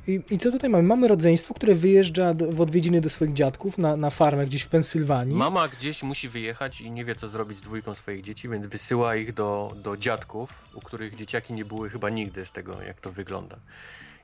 I, 0.07 0.21
I 0.29 0.37
co 0.37 0.51
tutaj 0.51 0.69
mamy? 0.69 0.83
Mamy 0.83 1.07
rodzeństwo, 1.07 1.53
które 1.53 1.75
wyjeżdża 1.75 2.33
do, 2.33 2.51
w 2.51 2.61
odwiedziny 2.61 3.01
do 3.01 3.09
swoich 3.09 3.33
dziadków 3.33 3.77
na, 3.77 3.97
na 3.97 4.09
farmę 4.09 4.45
gdzieś 4.45 4.61
w 4.61 4.67
Pensylwanii. 4.67 5.35
Mama 5.35 5.67
gdzieś 5.67 6.03
musi 6.03 6.29
wyjechać 6.29 6.81
i 6.81 6.91
nie 6.91 7.05
wie, 7.05 7.15
co 7.15 7.27
zrobić 7.27 7.57
z 7.57 7.61
dwójką 7.61 7.95
swoich 7.95 8.21
dzieci, 8.21 8.49
więc 8.49 8.65
wysyła 8.65 9.15
ich 9.15 9.33
do, 9.33 9.73
do 9.83 9.97
dziadków, 9.97 10.65
u 10.73 10.81
których 10.81 11.15
dzieciaki 11.15 11.53
nie 11.53 11.65
były 11.65 11.89
chyba 11.89 12.09
nigdy 12.09 12.45
z 12.45 12.51
tego, 12.51 12.81
jak 12.81 13.01
to 13.01 13.11
wygląda. 13.11 13.57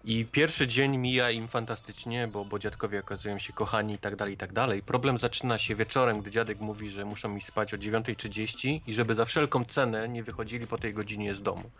I 0.03 0.25
pierwszy 0.25 0.67
dzień 0.67 0.97
mija 0.97 1.31
im 1.31 1.47
fantastycznie, 1.47 2.27
bo, 2.27 2.45
bo 2.45 2.59
dziadkowie 2.59 2.99
okazują 2.99 3.39
się 3.39 3.53
kochani 3.53 3.93
i 3.93 3.97
tak 3.97 4.15
dalej, 4.15 4.33
i 4.33 4.37
tak 4.37 4.53
dalej. 4.53 4.81
Problem 4.81 5.17
zaczyna 5.17 5.57
się 5.57 5.75
wieczorem, 5.75 6.21
gdy 6.21 6.31
dziadek 6.31 6.59
mówi, 6.59 6.89
że 6.89 7.05
muszą 7.05 7.29
mi 7.29 7.41
spać 7.41 7.73
o 7.73 7.77
9.30 7.77 8.81
i 8.87 8.93
żeby 8.93 9.15
za 9.15 9.25
wszelką 9.25 9.65
cenę 9.65 10.09
nie 10.09 10.23
wychodzili 10.23 10.67
po 10.67 10.77
tej 10.77 10.93
godzinie 10.93 11.35
z 11.35 11.41
domu. 11.41 11.63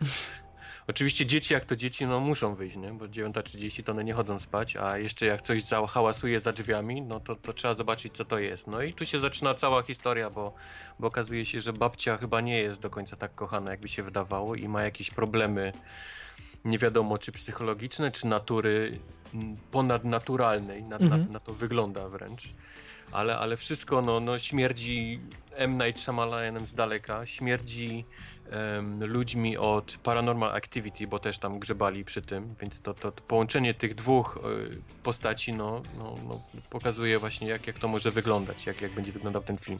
Oczywiście 0.88 1.26
dzieci 1.26 1.54
jak 1.54 1.64
to 1.64 1.76
dzieci, 1.76 2.06
no 2.06 2.20
muszą 2.20 2.54
wyjść, 2.54 2.76
nie? 2.76 2.92
Bo 2.92 3.04
9.30 3.04 3.84
to 3.84 3.92
one 3.92 4.04
nie 4.04 4.12
chodzą 4.12 4.40
spać, 4.40 4.76
a 4.76 4.98
jeszcze 4.98 5.26
jak 5.26 5.42
coś 5.42 5.62
hałasuje 5.88 6.40
za 6.40 6.52
drzwiami, 6.52 7.02
no 7.02 7.20
to, 7.20 7.36
to 7.36 7.52
trzeba 7.52 7.74
zobaczyć 7.74 8.16
co 8.16 8.24
to 8.24 8.38
jest. 8.38 8.66
No 8.66 8.82
i 8.82 8.94
tu 8.94 9.06
się 9.06 9.20
zaczyna 9.20 9.54
cała 9.54 9.82
historia, 9.82 10.30
bo, 10.30 10.54
bo 10.98 11.06
okazuje 11.06 11.46
się, 11.46 11.60
że 11.60 11.72
babcia 11.72 12.16
chyba 12.16 12.40
nie 12.40 12.58
jest 12.58 12.80
do 12.80 12.90
końca 12.90 13.16
tak 13.16 13.34
kochana, 13.34 13.70
jakby 13.70 13.88
się 13.88 14.02
wydawało 14.02 14.54
i 14.54 14.68
ma 14.68 14.82
jakieś 14.82 15.10
problemy, 15.10 15.72
nie 16.64 16.78
wiadomo 16.78 17.18
czy 17.18 17.32
psychologiczne, 17.32 18.10
czy 18.10 18.26
natury 18.26 18.98
ponadnaturalnej, 19.70 20.82
na, 20.82 20.96
Mhm. 20.96 21.26
na, 21.26 21.32
na 21.32 21.40
to 21.40 21.52
wygląda 21.54 22.08
wręcz. 22.08 22.42
Ale, 23.12 23.38
ale 23.38 23.56
wszystko 23.56 24.02
no, 24.02 24.20
no 24.20 24.38
śmierdzi 24.38 25.20
M. 25.54 25.72
Night 25.82 26.00
Shyamalanem 26.00 26.66
z 26.66 26.72
daleka, 26.72 27.26
śmierdzi 27.26 28.04
em, 28.50 29.04
ludźmi 29.04 29.56
od 29.56 29.92
Paranormal 30.02 30.50
Activity, 30.56 31.06
bo 31.06 31.18
też 31.18 31.38
tam 31.38 31.58
grzebali 31.58 32.04
przy 32.04 32.22
tym, 32.22 32.54
więc 32.60 32.80
to, 32.80 32.94
to, 32.94 33.12
to 33.12 33.22
połączenie 33.22 33.74
tych 33.74 33.94
dwóch 33.94 34.38
y, 34.72 35.00
postaci 35.02 35.52
no, 35.52 35.82
no, 35.98 36.14
no, 36.28 36.40
pokazuje 36.70 37.18
właśnie 37.18 37.48
jak, 37.48 37.66
jak 37.66 37.78
to 37.78 37.88
może 37.88 38.10
wyglądać, 38.10 38.66
jak, 38.66 38.80
jak 38.80 38.92
będzie 38.92 39.12
wyglądał 39.12 39.42
ten 39.42 39.56
film. 39.58 39.78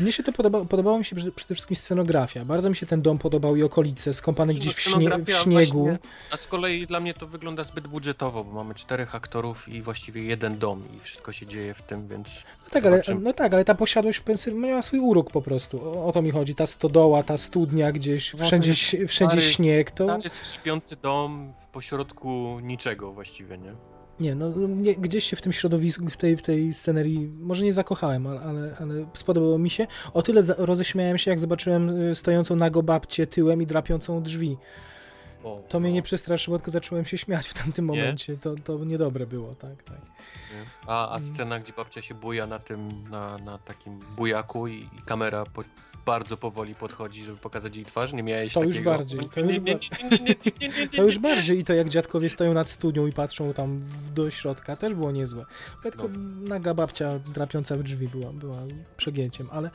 Mnie 0.00 0.12
się 0.12 0.22
to 0.22 0.32
podoba, 0.32 0.64
podobało 0.64 0.98
mi 0.98 1.04
się 1.04 1.16
przede 1.16 1.32
przede 1.32 1.54
wszystkim 1.54 1.76
scenografia. 1.76 2.44
Bardzo 2.44 2.70
mi 2.70 2.76
się 2.76 2.86
ten 2.86 3.02
dom 3.02 3.18
podobał 3.18 3.56
i 3.56 3.62
okolice, 3.62 4.14
skąpane 4.14 4.52
No, 4.52 4.58
gdzieś 4.58 4.74
w, 4.74 4.80
śnie, 4.80 5.10
w 5.18 5.30
śniegu. 5.30 5.82
właśnie- 5.84 5.98
A 6.30 6.36
z 6.36 6.46
kolei 6.46 6.86
dla 6.86 7.00
mnie 7.00 7.14
to 7.14 7.26
wygląda 7.26 7.64
zbyt 7.64 7.86
budżetowo, 7.86 8.44
bo 8.44 8.52
mamy 8.52 8.74
czterech 8.74 9.14
aktorów 9.14 9.68
i 9.68 9.82
właściwie 9.82 10.22
jeden 10.22 10.58
dom 10.58 10.82
i 10.96 11.00
wszystko 11.00 11.32
się 11.32 11.46
dzieje 11.46 11.74
w 11.74 11.82
tym, 11.82 12.08
więc 12.08 12.28
No 12.66 12.70
tak, 12.70 12.84
ale, 12.86 13.02
no 13.20 13.32
tak, 13.32 13.54
ale 13.54 13.64
ta 13.64 13.74
posiadłość 13.74 14.18
w 14.18 14.22
Pensylwanii 14.22 14.68
miała 14.68 14.82
swój 14.82 14.98
urok 15.00 15.30
po 15.30 15.42
prostu. 15.42 15.80
O, 15.84 16.06
o 16.06 16.12
to 16.12 16.22
mi 16.22 16.30
chodzi. 16.30 16.54
Ta 16.54 16.66
stodoła, 16.66 17.22
ta 17.22 17.38
studnia 17.38 17.92
gdzieś, 17.92 18.34
No, 18.34 18.46
wszędzie, 18.46 18.72
wszędzie 19.08 19.36
stary- 19.36 19.40
śnieg, 19.40 19.90
to... 19.90 20.18
jest 20.24 20.36
skrzypiący 20.36 20.96
dom 20.96 21.52
w 21.62 21.66
pośrodku 21.66 22.60
niczego 22.62 23.12
właściwie, 23.12 23.58
nie? 23.58 23.74
Nie, 24.20 24.34
no 24.34 24.52
nie, 24.68 24.94
gdzieś 24.94 25.24
się 25.24 25.36
w 25.36 25.42
tym 25.42 25.52
środowisku, 25.52 26.06
w 26.10 26.16
tej, 26.16 26.36
w 26.36 26.42
tej 26.42 26.74
scenerii, 26.74 27.28
może 27.40 27.64
nie 27.64 27.72
zakochałem, 27.72 28.26
ale, 28.26 28.40
ale, 28.40 28.76
ale 28.80 29.06
spodobało 29.14 29.58
mi 29.58 29.70
się. 29.70 29.86
O 30.14 30.22
tyle 30.22 30.40
roześmiałem 30.58 31.18
się, 31.18 31.30
jak 31.30 31.40
zobaczyłem 31.40 32.10
y, 32.10 32.14
stojącą 32.14 32.56
nago 32.56 32.82
babcię 32.82 33.26
tyłem 33.26 33.62
i 33.62 33.66
drapiącą 33.66 34.22
drzwi. 34.22 34.56
To 35.68 35.80
mnie 35.80 35.92
nie 35.92 36.02
przestraszyło, 36.02 36.58
tylko 36.58 36.70
zacząłem 36.70 37.04
się 37.04 37.18
śmiać 37.18 37.48
w 37.48 37.54
tamtym 37.54 37.84
momencie. 37.84 38.36
To, 38.36 38.54
to 38.64 38.84
niedobre 38.84 39.26
było, 39.26 39.54
tak, 39.54 39.82
tak. 39.82 39.98
A, 40.86 41.08
a 41.08 41.16
mm. 41.16 41.34
scena, 41.34 41.60
gdzie 41.60 41.72
babcia 41.72 42.02
się 42.02 42.14
buja 42.14 42.46
na 42.46 42.58
tym, 42.58 43.10
na, 43.10 43.38
na 43.38 43.58
takim 43.58 44.00
bujaku 44.16 44.68
i, 44.68 44.74
i 44.74 45.02
kamera 45.06 45.44
po, 45.44 45.62
bardzo 46.06 46.36
powoli 46.36 46.74
podchodzi, 46.74 47.22
żeby 47.22 47.36
pokazać 47.36 47.76
jej 47.76 47.84
twarz, 47.84 48.12
nie 48.12 48.22
miałeś 48.22 48.54
takiego... 48.54 48.72
To 48.72 48.76
już 48.76 48.84
bardziej. 48.84 49.20
To 50.96 51.02
już 51.02 51.18
bardziej 51.18 51.58
i 51.58 51.64
to 51.64 51.74
jak 51.74 51.88
dziadkowie 51.88 52.30
stoją 52.30 52.54
nad 52.54 52.70
studnią 52.70 53.06
i 53.06 53.12
patrzą 53.12 53.52
tam 53.52 53.78
w, 53.78 54.12
do 54.12 54.30
środka, 54.30 54.76
też 54.76 54.94
było 54.94 55.12
niezłe. 55.12 55.44
Ja 55.84 55.90
tylko 55.90 56.08
no. 56.08 56.48
naga 56.48 56.74
babcia 56.74 57.18
drapiąca 57.18 57.76
w 57.76 57.82
drzwi 57.82 58.08
była, 58.08 58.32
była 58.32 58.58
przegięciem, 58.96 59.48
ale... 59.52 59.70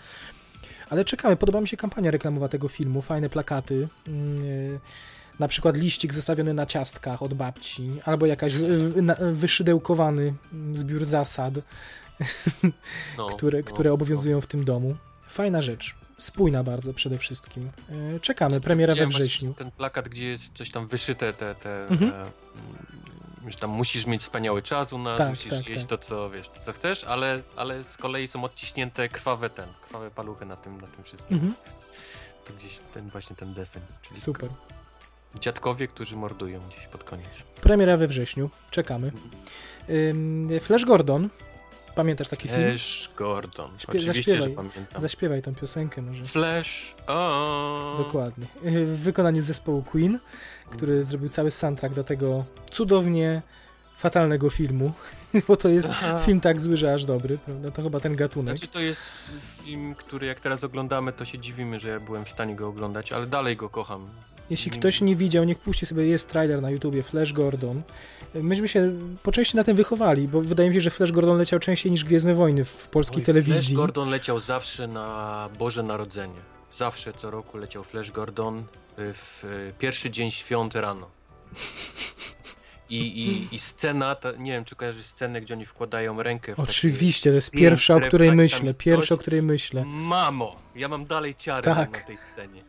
Ale 0.89 1.05
czekamy, 1.05 1.35
podoba 1.35 1.61
mi 1.61 1.67
się 1.67 1.77
kampania 1.77 2.11
reklamowa 2.11 2.49
tego 2.49 2.67
filmu, 2.67 3.01
fajne 3.01 3.29
plakaty. 3.29 3.87
Yy 4.07 4.79
na 5.41 5.47
przykład 5.47 5.77
liścik 5.77 6.13
zostawiony 6.13 6.53
na 6.53 6.65
ciastkach 6.65 7.21
od 7.23 7.33
babci, 7.33 7.89
albo 8.05 8.25
jakaś 8.25 8.53
na- 9.01 9.15
wyszydełkowany 9.31 10.33
zbiór 10.73 11.05
zasad, 11.05 11.53
no, 13.17 13.27
które, 13.27 13.59
no, 13.59 13.63
które 13.73 13.89
no. 13.89 13.93
obowiązują 13.93 14.41
w 14.41 14.47
tym 14.47 14.65
domu. 14.65 14.95
Fajna 15.27 15.61
rzecz. 15.61 15.95
Spójna 16.17 16.63
bardzo 16.63 16.93
przede 16.93 17.17
wszystkim. 17.17 17.71
Yy, 17.89 18.19
Czekamy, 18.19 18.61
premiera 18.61 18.91
we 18.91 18.93
Widziałem 18.95 19.09
wrześniu. 19.11 19.53
Ten 19.53 19.71
plakat, 19.71 20.09
gdzie 20.09 20.27
jest 20.29 20.43
coś 20.53 20.71
tam 20.71 20.87
wyszyte, 20.87 21.33
te, 21.33 21.55
te 21.55 21.87
Mhm. 21.87 22.11
e, 22.11 22.15
mm, 22.15 22.31
że 23.51 23.57
tam 23.57 23.69
musisz 23.69 24.05
mieć 24.07 24.21
wspaniały 24.21 24.61
czas 24.61 24.93
u 24.93 24.97
nas, 24.97 25.17
Tak, 25.17 25.29
musisz 25.29 25.49
tak, 25.51 25.69
jeść 25.69 25.81
tak. 25.85 25.89
to, 25.89 25.97
co 26.07 26.29
wiesz, 26.29 26.49
to, 26.49 26.59
co 26.65 26.73
chcesz, 26.73 27.03
ale, 27.03 27.41
ale 27.55 27.83
z 27.83 27.97
kolei 27.97 28.27
są 28.27 28.43
odciśnięte 28.43 29.09
krwawe 29.09 29.49
ten, 29.49 29.69
krwawe 29.81 30.11
paluchy 30.11 30.45
na 30.45 30.55
tym, 30.55 30.81
na 30.81 30.87
tym 30.87 31.03
wszystkim. 31.03 31.37
Mhm, 31.37 31.53
To 32.45 32.53
gdzieś 32.53 32.79
ten 32.93 33.09
właśnie 33.09 33.35
ten. 33.35 33.53
Czyli 34.01 34.19
super. 34.21 34.49
Dziadkowie, 35.39 35.87
którzy 35.87 36.15
mordują 36.15 36.59
gdzieś 36.69 36.87
pod 36.87 37.03
koniec. 37.03 37.27
Premiera 37.61 37.97
we 37.97 38.07
wrześniu, 38.07 38.49
czekamy. 38.71 39.11
Ym, 39.89 40.49
Flash 40.61 40.85
Gordon, 40.85 41.29
pamiętasz 41.95 42.27
taki 42.29 42.47
film? 42.47 42.61
Flash 42.69 43.09
Gordon. 43.17 43.71
Śpie- 43.77 43.89
Oczywiście, 43.89 44.13
zaśpiewaj. 44.13 44.41
że 44.49 44.55
pamiętam. 44.55 45.01
Zaśpiewaj 45.01 45.41
tą 45.41 45.55
piosenkę 45.55 46.01
może. 46.01 46.23
Flash. 46.23 46.95
O. 47.07 47.95
Dokładnie. 48.05 48.45
W 48.63 48.99
wykonaniu 48.99 49.41
zespołu 49.43 49.83
Queen, 49.83 50.19
który 50.69 51.03
zrobił 51.03 51.29
cały 51.29 51.51
soundtrack 51.51 51.95
do 51.95 52.03
tego 52.03 52.45
cudownie 52.71 53.41
fatalnego 53.97 54.49
filmu, 54.49 54.91
bo 55.47 55.57
to 55.57 55.69
jest 55.69 55.89
Aha. 55.91 56.19
film 56.19 56.41
tak 56.41 56.61
zły, 56.61 56.77
że 56.77 56.93
aż 56.93 57.05
dobry, 57.05 57.37
prawda? 57.37 57.71
To 57.71 57.83
chyba 57.83 57.99
ten 57.99 58.15
gatunek. 58.15 58.57
Znaczy 58.57 58.73
to 58.73 58.79
jest 58.79 59.31
film, 59.63 59.95
który 59.95 60.27
jak 60.27 60.39
teraz 60.39 60.63
oglądamy, 60.63 61.13
to 61.13 61.25
się 61.25 61.39
dziwimy, 61.39 61.79
że 61.79 61.89
ja 61.89 61.99
byłem 61.99 62.25
w 62.25 62.29
stanie 62.29 62.55
go 62.55 62.67
oglądać, 62.67 63.11
ale 63.11 63.27
dalej 63.27 63.55
go 63.55 63.69
kocham. 63.69 64.09
Jeśli 64.51 64.71
ktoś 64.71 65.01
nie 65.01 65.15
widział, 65.15 65.43
niech 65.43 65.59
puści 65.59 65.85
sobie, 65.85 66.07
jest 66.07 66.29
trailer 66.29 66.61
na 66.61 66.69
YouTubie, 66.69 67.03
Flash 67.03 67.33
Gordon. 67.33 67.81
Myśmy 68.33 68.67
się 68.67 68.93
po 69.23 69.31
części 69.31 69.57
na 69.57 69.63
tym 69.63 69.75
wychowali, 69.75 70.27
bo 70.27 70.41
wydaje 70.41 70.69
mi 70.69 70.75
się, 70.75 70.81
że 70.81 70.89
Flash 70.89 71.11
Gordon 71.11 71.37
leciał 71.37 71.59
częściej 71.59 71.91
niż 71.91 72.03
Gwiezdne 72.03 72.35
Wojny 72.35 72.65
w 72.65 72.87
polskiej 72.87 73.17
Oj, 73.17 73.23
telewizji. 73.23 73.53
Flash 73.53 73.73
Gordon 73.73 74.09
leciał 74.09 74.39
zawsze 74.39 74.87
na 74.87 75.49
Boże 75.59 75.83
Narodzenie. 75.83 76.39
Zawsze 76.77 77.13
co 77.13 77.31
roku 77.31 77.57
leciał 77.57 77.83
Flash 77.83 78.11
Gordon 78.11 78.59
y, 78.59 78.63
w 79.13 79.43
y, 79.43 79.73
pierwszy 79.79 80.09
dzień 80.09 80.31
świąt 80.31 80.75
rano. 80.75 81.07
I, 82.89 82.99
i, 82.99 83.55
I 83.55 83.59
scena, 83.59 84.15
ta, 84.15 84.31
nie 84.31 84.51
wiem 84.51 84.65
czy 84.65 84.75
kojarzysz 84.75 85.05
scenę, 85.05 85.41
gdzie 85.41 85.53
oni 85.53 85.65
wkładają 85.65 86.23
rękę 86.23 86.55
w 86.55 86.59
Oczywiście, 86.59 87.29
to 87.29 87.35
jest 87.35 87.51
pierwsza, 87.51 87.95
o 87.95 87.99
której 87.99 88.31
myślę. 88.31 88.73
Pierwsza, 88.73 89.15
o 89.15 89.17
której 89.17 89.41
myślę. 89.41 89.85
Mamo! 89.85 90.55
Ja 90.75 90.87
mam 90.87 91.05
dalej 91.05 91.35
ciary 91.35 91.63
Tak. 91.63 91.91
na 91.91 92.07
tej 92.07 92.17
scenie. 92.17 92.63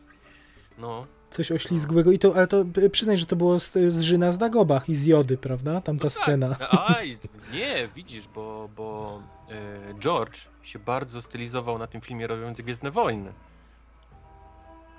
No, 0.77 1.07
Coś 1.33 1.51
oślizgłego 1.51 2.11
i 2.11 2.19
to, 2.19 2.35
ale 2.35 2.47
to 2.47 2.65
y, 2.77 2.89
przyznaj, 2.89 3.17
że 3.17 3.25
to 3.25 3.35
było 3.35 3.59
z, 3.59 3.71
z 3.87 4.01
Żyna 4.01 4.31
z 4.31 4.37
Dagobach 4.37 4.89
i 4.89 4.95
z 4.95 5.05
Jody, 5.05 5.37
prawda? 5.37 5.81
Tamta 5.81 6.09
scena. 6.09 6.55
Aj, 6.69 7.17
nie, 7.53 7.89
widzisz, 7.95 8.27
bo, 8.35 8.69
bo 8.75 9.21
e, 9.49 9.93
George 9.99 10.39
się 10.61 10.79
bardzo 10.79 11.21
stylizował 11.21 11.77
na 11.79 11.87
tym 11.87 12.01
filmie 12.01 12.27
robiąc 12.27 12.61
Gwiezdne 12.61 12.91
Wojny. 12.91 13.33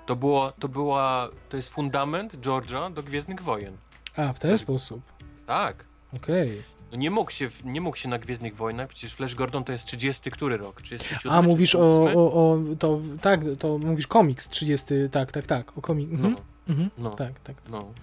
To 0.05 0.15
było, 0.15 0.51
to 0.51 0.67
była, 0.67 1.29
to 1.49 1.57
jest 1.57 1.69
fundament 1.69 2.33
George'a 2.35 2.93
do 2.93 3.03
Gwiezdnych 3.03 3.41
Wojen. 3.41 3.77
A, 4.15 4.33
w 4.33 4.39
ten 4.39 4.57
sposób. 4.57 5.01
Tak. 5.45 5.85
Okej. 6.15 6.63
No 6.91 6.97
nie 6.97 7.11
mógł 7.11 7.31
się, 7.31 7.49
nie 7.65 7.81
mógł 7.81 7.97
się 7.97 8.09
na 8.09 8.19
Gwiezdnych 8.19 8.55
Wojnach, 8.55 8.89
przecież 8.89 9.13
Flash 9.13 9.35
Gordon 9.35 9.63
to 9.63 9.71
jest 9.71 9.85
30 9.85 10.31
który 10.31 10.57
rok? 10.57 10.81
37, 10.81 11.37
A, 11.37 11.41
mówisz 11.41 11.75
o, 11.75 11.87
38? 11.87 12.17
o, 12.17 12.21
o, 12.33 12.59
to, 12.79 13.01
tak, 13.21 13.39
to 13.59 13.77
mówisz 13.77 14.07
komiks 14.07 14.49
30, 14.49 14.85
tak, 15.11 15.31
tak, 15.31 15.47
tak, 15.47 15.77
o 15.77 15.81
komik, 15.81 16.09
No, 16.11 16.15
mhm, 16.27 16.35
mhm, 16.69 16.89
no. 16.97 17.09
tak, 17.09 17.39
tak. 17.39 17.55
no. 17.69 17.93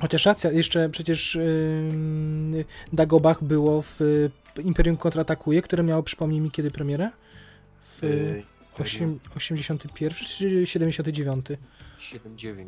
Chociaż 0.00 0.26
racja, 0.26 0.50
jeszcze 0.52 0.88
przecież 0.88 1.34
yy, 1.34 2.64
Dagobah 2.92 3.44
było 3.44 3.82
w 3.82 4.00
y, 4.00 4.30
Imperium 4.62 4.96
Kontratakuje, 4.96 5.62
które 5.62 5.82
miało, 5.82 6.02
przypomnij 6.02 6.40
mi, 6.40 6.50
kiedy 6.50 6.70
premierę? 6.70 7.10
W 7.80 8.02
Yy, 8.02 8.42
osiem, 8.78 9.20
81 9.36 10.18
czy 10.18 10.66
79? 10.66 11.46
7-9. 11.98 12.66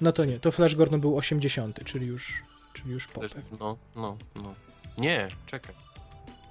No 0.00 0.12
to 0.12 0.24
nie, 0.24 0.40
to 0.40 0.52
Flash 0.52 0.74
Gordon 0.74 1.00
był 1.00 1.16
80, 1.16 1.84
czyli 1.84 2.06
już, 2.06 2.42
czyli 2.72 2.90
już 2.90 3.06
po. 3.06 3.20
No, 3.60 3.76
no, 3.96 4.16
no. 4.36 4.54
Nie, 4.98 5.28
czekaj. 5.46 5.74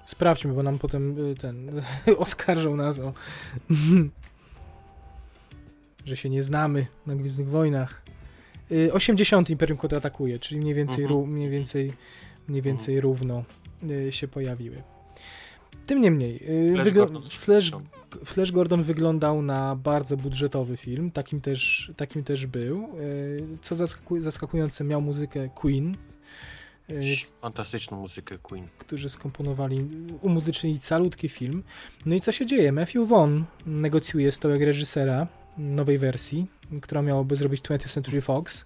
Sprawdźmy, 0.06 0.54
bo 0.54 0.64
nam 0.64 0.80
potem 0.80 1.32
y, 1.32 1.36
ten 1.36 1.82
oskarżą 2.18 2.76
nas 2.76 3.00
o 3.00 3.14
że 6.06 6.16
się 6.16 6.30
nie 6.30 6.44
znamy 6.44 6.86
na 7.06 7.16
Gwiezdnych 7.16 7.48
Wojnach. 7.50 8.02
Y, 8.72 8.94
80 8.94 9.50
Imperium 9.50 9.78
kontratakuje, 9.78 10.40
czyli 10.40 10.62
mniej 10.62 10.74
więcej, 10.74 11.04
Mhm. 11.04 11.20
ró- 11.22 11.28
mniej 11.28 11.50
więcej, 11.50 11.94
mniej 12.48 12.62
więcej 12.62 13.02
równo 13.02 13.44
y, 14.08 14.12
się 14.12 14.28
pojawiły. 14.28 14.84
Tym 15.88 16.02
niemniej, 16.02 16.36
y, 16.36 16.74
Flash 16.76 16.92
Gordon 16.94 17.22
Flash, 17.30 17.74
80. 17.74 17.86
Flash 18.26 18.52
Gordon 18.52 18.84
wyglądał 18.84 19.42
na 19.42 19.76
bardzo 19.76 20.18
budżetowy 20.18 20.78
film, 20.78 21.12
takim 21.12 21.42
też, 21.42 21.92
takim 21.98 22.24
też 22.24 22.46
był. 22.46 22.88
Co 23.62 23.76
zaskaku 23.76 24.22
zaskakujące, 24.22 24.84
miał 24.84 25.02
muzykę 25.02 25.50
Queen. 25.56 25.98
E, 26.98 27.40
fantastyczną 27.40 28.00
muzykę 28.00 28.38
Queen. 28.38 28.68
Którzy 28.78 29.10
skomponowali, 29.10 29.88
umuzycznili 30.22 30.80
calutki 30.80 31.30
film. 31.30 31.64
No 32.06 32.16
i 32.16 32.22
co 32.22 32.32
się 32.32 32.46
dzieje? 32.46 32.72
Matthew 32.72 33.08
Vaughn 33.08 33.42
negocjuje 33.66 34.32
stołek 34.32 34.62
reżysera 34.62 35.28
nowej 35.58 35.98
wersji, 35.98 36.48
która 36.82 37.02
miałaby 37.02 37.36
zrobić 37.36 37.62
20th 37.62 37.94
Century 37.94 38.22
Fox. 38.22 38.66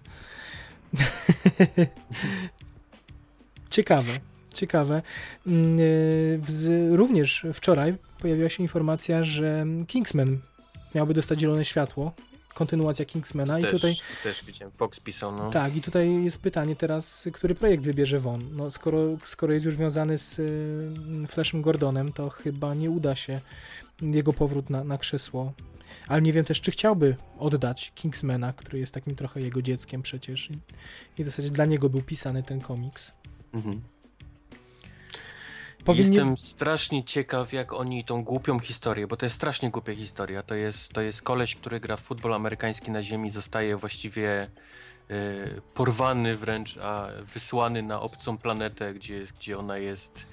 Ciekawe 3.70 4.20
ciekawe. 4.56 5.02
Mm, 5.46 5.78
e, 6.92 6.96
również 6.96 7.46
wczoraj 7.54 7.94
pojawiła 8.20 8.48
się 8.48 8.62
informacja, 8.62 9.24
że 9.24 9.66
Kingsman 9.86 10.38
miałby 10.94 11.14
dostać 11.14 11.40
zielone 11.40 11.64
światło, 11.64 12.12
kontynuacja 12.56 13.04
Kingsmana 13.04 13.60
też, 13.60 13.64
i 13.64 13.70
tutaj... 13.70 13.94
Też 14.22 14.44
widziałem, 14.44 14.72
Fox 14.76 15.00
pisał, 15.00 15.32
no. 15.32 15.50
Tak, 15.50 15.76
i 15.76 15.82
tutaj 15.82 16.24
jest 16.24 16.42
pytanie 16.42 16.76
teraz, 16.76 17.28
który 17.32 17.54
projekt 17.54 17.84
wybierze 17.84 18.20
Won. 18.20 18.56
No, 18.56 18.70
skoro, 18.70 18.98
skoro 19.24 19.52
jest 19.52 19.64
już 19.64 19.76
wiązany 19.76 20.18
z 20.18 20.38
y, 20.38 21.26
Flashem 21.26 21.62
Gordonem, 21.62 22.12
to 22.12 22.30
chyba 22.30 22.74
nie 22.74 22.90
uda 22.90 23.14
się 23.14 23.40
jego 24.02 24.32
powrót 24.32 24.70
na, 24.70 24.84
na 24.84 24.98
krzesło. 24.98 25.52
Ale 26.08 26.22
nie 26.22 26.32
wiem 26.32 26.44
też, 26.44 26.60
czy 26.60 26.70
chciałby 26.70 27.16
oddać 27.38 27.92
Kingsmana, 27.94 28.52
który 28.52 28.78
jest 28.78 28.94
takim 28.94 29.16
trochę 29.16 29.40
jego 29.40 29.62
dzieckiem 29.62 30.02
przecież. 30.02 30.50
I, 30.50 30.58
i 31.18 31.24
w 31.24 31.26
zasadzie 31.26 31.50
dla 31.50 31.64
niego 31.64 31.88
był 31.88 32.02
pisany 32.02 32.42
ten 32.42 32.60
komiks. 32.60 33.12
Mhm. 33.54 33.80
Powinni... 35.86 36.08
Jestem 36.08 36.38
strasznie 36.38 37.04
ciekaw, 37.04 37.52
jak 37.52 37.72
oni 37.72 38.04
tą 38.04 38.24
głupią 38.24 38.58
historię, 38.58 39.06
bo 39.06 39.16
to 39.16 39.26
jest 39.26 39.36
strasznie 39.36 39.70
głupia 39.70 39.94
historia. 39.94 40.42
To 40.42 40.54
jest, 40.54 40.92
to 40.92 41.00
jest 41.00 41.22
koleś, 41.22 41.54
który 41.54 41.80
gra 41.80 41.96
w 41.96 42.00
futbol 42.00 42.34
amerykański 42.34 42.90
na 42.90 43.02
ziemi, 43.02 43.30
zostaje 43.30 43.76
właściwie 43.76 44.50
y, 45.10 45.60
porwany 45.74 46.36
wręcz, 46.36 46.76
a 46.76 47.08
wysłany 47.34 47.82
na 47.82 48.00
obcą 48.00 48.38
planetę, 48.38 48.94
gdzie, 48.94 49.26
gdzie 49.38 49.58
ona 49.58 49.78
jest... 49.78 50.26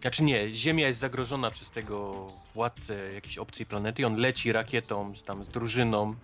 Znaczy 0.00 0.22
nie, 0.22 0.54
Ziemia 0.54 0.88
jest 0.88 1.00
zagrożona 1.00 1.50
przez 1.50 1.70
tego 1.70 2.26
władcę 2.54 3.12
jakiejś 3.12 3.38
obcej 3.38 3.66
planety 3.66 4.02
i 4.02 4.04
on 4.04 4.16
leci 4.16 4.52
rakietą 4.52 5.16
z, 5.16 5.24
tam, 5.24 5.44
z 5.44 5.48
drużyną, 5.48 6.14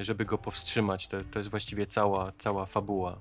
żeby 0.00 0.24
go 0.24 0.38
powstrzymać. 0.38 1.06
To, 1.06 1.16
to 1.30 1.38
jest 1.38 1.50
właściwie 1.50 1.86
cała, 1.86 2.32
cała 2.38 2.66
fabuła 2.66 3.18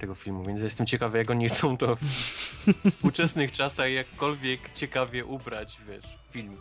tego 0.00 0.14
filmu, 0.14 0.44
więc 0.44 0.60
jestem 0.60 0.86
ciekawy, 0.86 1.18
jak 1.18 1.30
oni 1.30 1.48
chcą 1.48 1.76
to 1.76 1.96
w 1.96 2.72
współczesnych 2.88 3.52
czasach 3.52 3.90
jakkolwiek 3.90 4.60
ciekawie 4.74 5.24
ubrać, 5.24 5.78
wiesz, 5.88 6.18
film. 6.30 6.56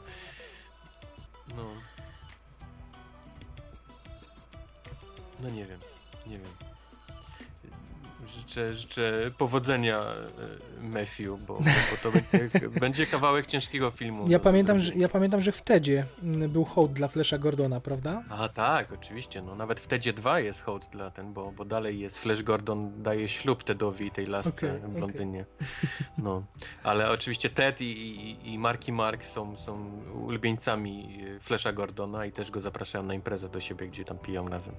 No. 1.56 1.66
No 5.40 5.50
nie 5.50 5.66
wiem, 5.66 5.80
nie 6.28 6.40
wiem 6.40 6.69
życzę, 8.50 8.74
życzę 8.74 9.32
powodzenia 9.38 10.00
e, 10.00 10.84
Matthew, 10.84 11.40
bo, 11.48 11.54
bo, 11.54 11.64
to 12.04 12.12
będzie, 12.12 12.70
będzie, 12.80 13.06
kawałek 13.06 13.46
ciężkiego 13.46 13.92
filmu. 13.92 14.26
Ja 14.30 14.40
pamiętam, 14.40 14.80
że, 14.80 14.94
ja 14.96 15.10
pamiętam, 15.10 15.42
że 15.42 15.52
w 15.52 15.62
Tedzie 15.62 16.06
mm, 16.24 16.50
był 16.52 16.66
hołd 16.66 16.94
dla 16.94 17.08
Flasha 17.08 17.38
Gordona, 17.38 17.80
prawda? 17.80 18.24
A 18.30 18.50
tak, 18.50 18.92
oczywiście. 18.92 19.42
No, 19.42 19.56
nawet 19.56 19.80
w 19.80 19.88
Tedzie 19.88 20.14
2 20.14 20.40
jest 20.40 20.62
hołd 20.62 20.88
dla 20.92 21.12
ten, 21.12 21.34
bo, 21.34 21.52
bo 21.52 21.66
dalej 21.66 22.00
jest 22.00 22.18
Flash 22.18 22.44
Gordon 22.44 23.04
daje 23.04 23.28
ślub 23.28 23.64
Tedowi 23.64 24.06
i 24.06 24.12
tej 24.12 24.26
lasce 24.26 24.78
okay, 24.78 24.90
w 24.90 24.98
Londynie. 24.98 25.46
Okay. 25.56 25.68
No. 26.18 26.44
Ale 26.84 27.12
oczywiście 27.12 27.50
Ted 27.50 27.82
i, 27.82 27.86
i, 27.86 28.54
i 28.54 28.60
Marky 28.60 28.94
Mark 28.94 29.26
są, 29.26 29.58
są 29.58 30.02
ulubieńcami 30.14 31.20
Flasha 31.40 31.72
Gordona 31.72 32.26
i 32.26 32.32
też 32.32 32.52
go 32.52 32.60
zapraszają 32.60 33.04
na 33.04 33.14
imprezę 33.14 33.50
do 33.50 33.62
siebie, 33.62 33.88
gdzie 33.88 34.06
tam 34.06 34.18
piją 34.18 34.50
razem. 34.50 34.76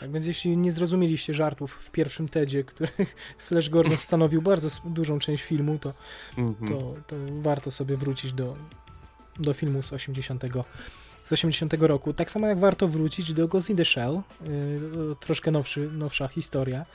Tak 0.00 0.12
więc 0.12 0.26
jeśli 0.26 0.56
nie 0.56 0.72
zrozumieliście 0.72 1.34
żartów 1.34 1.72
w 1.72 1.90
pierwszym 1.90 2.28
TEDzie, 2.28 2.64
który 2.64 2.88
Flash 3.46 3.70
Gordon 3.70 3.96
stanowił 3.96 4.42
bardzo 4.42 4.68
dużą 4.84 5.18
część 5.18 5.44
filmu, 5.44 5.78
to, 5.78 5.94
mm 6.38 6.54
-hmm. 6.54 6.68
to, 6.68 6.94
to 7.06 7.16
warto 7.40 7.70
sobie 7.70 7.96
wrócić 7.96 8.32
do, 8.32 8.56
do 9.38 9.52
filmu 9.52 9.82
z 9.82 9.92
80 9.92 10.44
z 11.24 11.32
80 11.32 11.74
roku. 11.80 12.12
Tak 12.12 12.30
samo 12.30 12.46
jak 12.46 12.58
warto 12.58 12.88
wrócić 12.88 13.32
do 13.32 13.48
Ghost 13.48 13.70
in 13.70 13.76
the 13.76 13.84
Shell, 13.84 14.20
yy, 14.46 15.16
troszkę 15.20 15.50
nowszy, 15.50 15.90
nowsza 15.92 16.28
historia, 16.28 16.86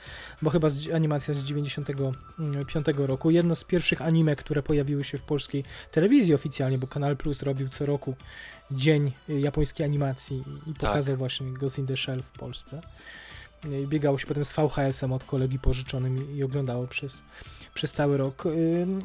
bo 0.41 0.49
chyba 0.49 0.69
z, 0.69 0.91
animacja 0.91 1.33
z 1.33 1.43
95 1.43 2.85
roku. 2.97 3.31
Jedno 3.31 3.55
z 3.55 3.63
pierwszych 3.63 4.01
anime, 4.01 4.35
które 4.35 4.63
pojawiły 4.63 5.03
się 5.03 5.17
w 5.17 5.21
polskiej 5.21 5.63
telewizji 5.91 6.33
oficjalnie, 6.33 6.77
bo 6.77 6.87
Kanal 6.87 7.17
Plus 7.17 7.41
robił 7.43 7.69
co 7.69 7.85
roku 7.85 8.15
dzień 8.71 9.11
japońskiej 9.27 9.85
animacji 9.85 10.43
i 10.67 10.73
pokazał 10.73 11.13
tak. 11.13 11.17
właśnie 11.17 11.47
Ghost 11.51 11.79
in 11.79 11.87
the 11.87 11.97
Shell 11.97 12.23
w 12.23 12.39
Polsce. 12.39 12.81
Biegało 13.87 14.17
się 14.17 14.27
potem 14.27 14.45
z 14.45 14.53
VHS-em 14.53 15.13
od 15.13 15.23
kolegi 15.23 15.59
pożyczonym 15.59 16.37
i 16.37 16.43
oglądało 16.43 16.87
przez 16.87 17.23
przez 17.79 17.91
cały 17.91 18.17
rok. 18.17 18.43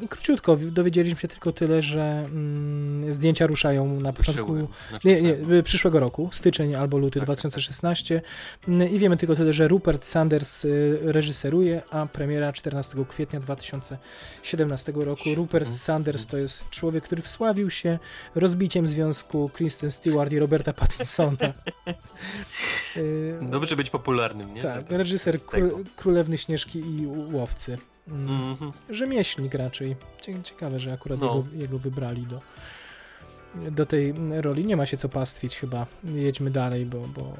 Króciutko, 0.09 0.57
dowiedzieliśmy 0.57 1.19
się 1.19 1.27
tylko 1.27 1.51
tyle, 1.51 1.81
że 1.81 2.25
mm, 2.25 3.13
zdjęcia 3.13 3.47
ruszają 3.47 3.99
na 3.99 4.13
początku 4.13 4.67
znaczy 4.89 5.07
nie, 5.07 5.21
nie, 5.21 5.63
przyszłego 5.63 5.99
roku, 5.99 6.29
styczeń 6.31 6.75
albo 6.75 6.97
luty 6.97 7.19
tak, 7.19 7.25
2016 7.25 8.21
tak. 8.21 8.69
tak. 8.79 8.91
i 8.91 8.99
wiemy 8.99 9.17
tylko 9.17 9.35
tyle, 9.35 9.53
że 9.53 9.67
Rupert 9.67 10.05
Sanders 10.05 10.65
y, 10.65 10.99
reżyseruje, 11.01 11.81
a 11.91 12.05
premiera 12.05 12.53
14 12.53 13.05
kwietnia 13.09 13.39
2017 13.39 14.93
roku. 14.95 15.23
Rupert 15.35 15.65
mhm. 15.65 15.77
Sanders 15.79 16.25
to 16.25 16.37
jest 16.37 16.69
człowiek, 16.69 17.03
który 17.03 17.21
wsławił 17.21 17.69
się 17.69 17.99
rozbiciem 18.35 18.87
związku 18.87 19.49
Kristen 19.53 19.91
Stewart 19.91 20.31
i 20.31 20.39
Roberta 20.39 20.73
Pattinsona. 20.79 21.53
Y, 22.97 23.39
Dobrze 23.41 23.75
być 23.75 23.89
popularnym, 23.89 24.53
nie? 24.53 24.61
Tak, 24.61 24.89
reżyser 24.89 25.35
Królewny 25.95 26.37
Śnieżki 26.37 26.79
i 26.79 27.07
Łowcy. 27.07 27.77
Mm 28.07 28.55
-hmm. 28.55 28.71
Rzemieślnik 28.89 29.53
raczej. 29.53 29.95
Ciekawe, 30.43 30.79
że 30.79 30.93
akurat 30.93 31.19
no. 31.19 31.27
jego, 31.27 31.61
jego 31.63 31.79
wybrali 31.79 32.27
do, 32.27 32.41
do 33.71 33.85
tej 33.85 34.13
roli. 34.41 34.65
Nie 34.65 34.77
ma 34.77 34.85
się 34.85 34.97
co 34.97 35.09
pastwić 35.09 35.57
chyba. 35.57 35.85
Jedźmy 36.03 36.51
dalej, 36.51 36.85
bo, 36.85 36.99
bo, 36.99 37.33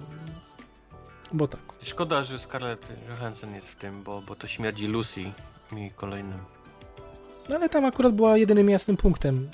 bo 1.34 1.48
tak. 1.48 1.62
Szkoda, 1.82 2.24
że 2.24 2.40
Scarlett 2.40 2.94
Johansson 3.10 3.56
jest 3.56 3.68
w 3.68 3.76
tym, 3.76 4.04
bo, 4.04 4.22
bo 4.22 4.36
to 4.36 4.48
śmierdzi 4.48 4.88
Lucy 4.88 5.32
mi 5.72 5.92
kolejnym. 5.92 6.40
No 7.50 7.56
ale 7.56 7.70
tam 7.70 7.86
akurat 7.86 8.16
była 8.16 8.38
jedynym 8.38 8.70
jasnym 8.70 8.98
punktem 8.98 9.50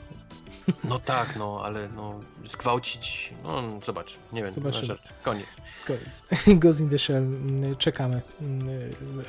no 0.84 1.00
tak, 1.00 1.36
no, 1.36 1.62
ale 1.64 1.90
no, 1.96 2.20
zgwałcić, 2.46 3.34
no 3.44 3.64
zobacz, 3.86 4.16
nie 4.34 4.44
wiem, 4.44 4.52
Zobaczymy. 4.52 4.86
Żart. 4.86 5.14
koniec. 5.24 5.48
Koniec. 5.88 6.24
Ghost 6.62 6.80
in 6.80 6.90
the 6.90 7.00
Shell, 7.00 7.24
mm, 7.24 7.76
czekamy, 7.76 8.22
mm, 8.42 8.70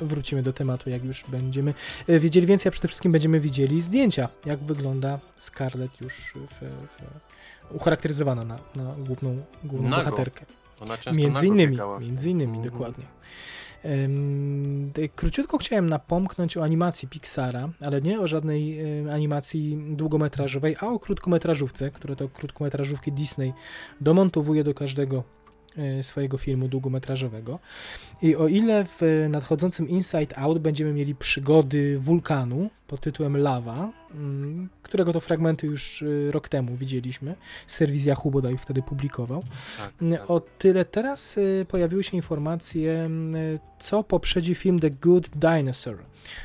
wrócimy 0.01 0.43
do 0.43 0.53
tematu, 0.53 0.89
jak 0.89 1.03
już 1.03 1.23
będziemy 1.27 1.73
e, 2.07 2.19
wiedzieli 2.19 2.47
więcej, 2.47 2.69
a 2.69 2.71
przede 2.71 2.87
wszystkim 2.87 3.11
będziemy 3.11 3.39
widzieli 3.39 3.81
zdjęcia, 3.81 4.29
jak 4.45 4.59
wygląda 4.59 5.19
Scarlett 5.37 6.01
już 6.01 6.33
w, 6.35 6.59
w, 6.59 7.75
ucharakteryzowana 7.75 8.43
na, 8.43 8.59
na 8.75 8.95
główną, 8.97 9.43
główną 9.63 9.89
bohaterkę. 9.89 10.45
Ona 10.81 10.97
często 10.97 11.21
między 11.21 11.47
innymi, 11.47 11.77
między 11.99 12.29
innymi, 12.29 12.57
mm 12.57 12.69
-hmm. 12.69 12.71
dokładnie. 12.71 13.05
Króciutko 15.15 15.57
chciałem 15.57 15.89
napomknąć 15.89 16.57
o 16.57 16.63
animacji 16.63 17.07
Pixara, 17.07 17.69
ale 17.81 18.01
nie 18.01 18.19
o 18.19 18.27
żadnej 18.27 18.79
animacji 19.11 19.77
długometrażowej, 19.89 20.75
a 20.79 20.87
o 20.87 20.99
krótkometrażówce, 20.99 21.91
które 21.91 22.15
to 22.15 22.29
krótkometrażówki 22.29 23.11
Disney 23.11 23.53
domontowuje 24.01 24.63
do 24.63 24.73
każdego 24.73 25.23
e, 25.77 26.03
swojego 26.03 26.37
filmu 26.37 26.67
długometrażowego. 26.67 27.59
I 28.23 28.35
o 28.35 28.47
ile 28.47 28.85
w 28.85 29.27
nadchodzącym 29.29 29.89
Inside 29.89 30.37
Out 30.37 30.59
będziemy 30.59 30.93
mieli 30.93 31.15
przygody 31.15 31.99
wulkanu 31.99 32.69
pod 32.87 33.01
tytułem 33.01 33.37
Lava, 33.37 33.91
mm, 34.11 34.69
którego 34.83 35.13
to 35.13 35.19
fragmenty 35.19 35.67
już 35.67 36.01
y, 36.01 36.31
rok 36.31 36.49
temu 36.49 36.75
widzieliśmy, 36.75 37.35
serwis 37.67 38.05
Yahoo 38.05 38.31
bodaj 38.31 38.57
wtedy 38.57 38.81
publikował, 38.81 39.43
tak, 39.77 39.93
mm, 40.01 40.17
tak. 40.17 40.31
o 40.31 40.39
tyle 40.39 40.85
teraz 40.85 41.37
y, 41.37 41.65
pojawiły 41.69 42.03
się 42.03 42.17
informacje, 42.17 42.99
mm, 42.99 43.59
co 43.79 44.03
poprzedzi 44.03 44.55
film 44.55 44.79
The 44.79 44.89
Good 44.89 45.29
Dinosaur. 45.29 45.97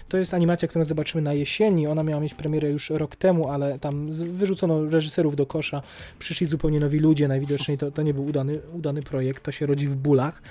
To 0.09 0.17
jest 0.17 0.35
animacja, 0.35 0.69
którą 0.69 0.85
zobaczymy 0.85 1.23
na 1.23 1.33
jesieni. 1.33 1.87
Ona 1.87 2.03
miała 2.03 2.21
mieć 2.21 2.35
premierę 2.35 2.71
już 2.71 2.91
rok 2.91 3.17
temu, 3.17 3.49
ale 3.49 3.79
tam 3.79 4.13
wyrzucono 4.13 4.91
reżyserów 4.91 5.37
do 5.37 5.47
kosza, 5.47 5.83
przyszli 6.19 6.47
zupełnie 6.47 6.81
nowi 6.81 6.99
ludzie, 6.99 7.29
najwidoczniej 7.29 7.79
to, 7.79 7.91
to 7.91 8.03
nie 8.03 8.15
był 8.15 8.27
udany, 8.27 8.61
udany 8.73 9.03
projekt, 9.03 9.43
to 9.43 9.53
się 9.53 9.67
rodzi 9.67 9.89
w 9.89 9.97
bólach. 9.97 10.43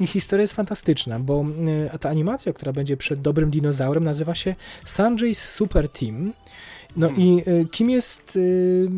I 0.00 0.06
historia 0.06 0.42
jest 0.42 0.54
fantastyczna, 0.54 1.18
bo 1.18 1.44
y, 1.94 1.98
ta 1.98 2.08
animacja, 2.08 2.52
która 2.52 2.72
będzie 2.72 2.96
przed 2.96 3.20
Dobrym 3.20 3.50
Dinozaurem, 3.50 4.04
nazywa 4.04 4.34
się 4.34 4.54
Sanjay's 4.84 5.34
Super 5.34 5.88
Team. 5.88 6.32
No 6.96 7.08
hmm. 7.08 7.26
i 7.26 7.42
y, 7.48 7.66
kim 7.70 7.90
jest 7.90 8.36
y, 8.36 8.88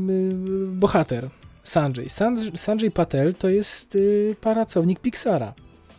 bohater 0.67 1.29
Sanjay? 1.65 2.07
Sanjay 2.55 2.91
Patel 2.91 3.35
to 3.35 3.49
jest 3.49 3.99
pracownik 4.41 5.01
Pixara. 5.01 5.55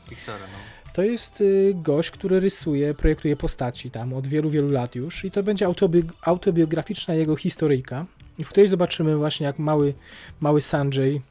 Pixara, 0.10 0.40
no. 0.40 0.74
To 0.94 1.04
jest 1.04 1.44
gość, 1.74 2.12
który 2.12 2.40
rysuje, 2.40 2.94
projektuje 2.94 3.36
postaci 3.36 3.92
tam 3.92 4.14
od 4.14 4.28
wielu, 4.28 4.50
wielu 4.50 4.72
lat 4.72 4.96
już 4.96 5.26
i 5.26 5.32
to 5.32 5.44
będzie 5.44 5.66
autobi 5.66 6.04
autobiograficzna 6.22 7.14
jego 7.14 7.36
historyjka 7.36 8.06
w 8.40 8.50
której 8.50 8.68
zobaczymy 8.68 9.16
właśnie 9.16 9.46
jak 9.46 9.60
mały, 9.60 9.94
mały 10.40 10.62
Sanjay 10.62 11.22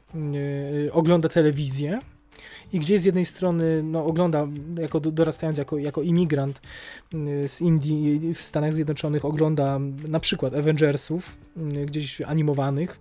ogląda 0.91 1.29
telewizję 1.29 1.99
i 2.73 2.79
gdzie 2.79 2.99
z 2.99 3.05
jednej 3.05 3.25
strony 3.25 3.83
no, 3.83 4.05
ogląda, 4.05 4.47
jako 4.81 4.99
dorastając 4.99 5.57
jako, 5.57 5.77
jako 5.77 6.01
imigrant 6.01 6.61
y, 7.13 7.47
z 7.47 7.61
Indii 7.61 8.33
w 8.33 8.41
Stanach 8.41 8.73
Zjednoczonych, 8.73 9.25
ogląda 9.25 9.79
na 10.07 10.19
przykład 10.19 10.53
Avengersów, 10.53 11.37
y, 11.57 11.85
gdzieś 11.85 12.21
animowanych, 12.21 12.99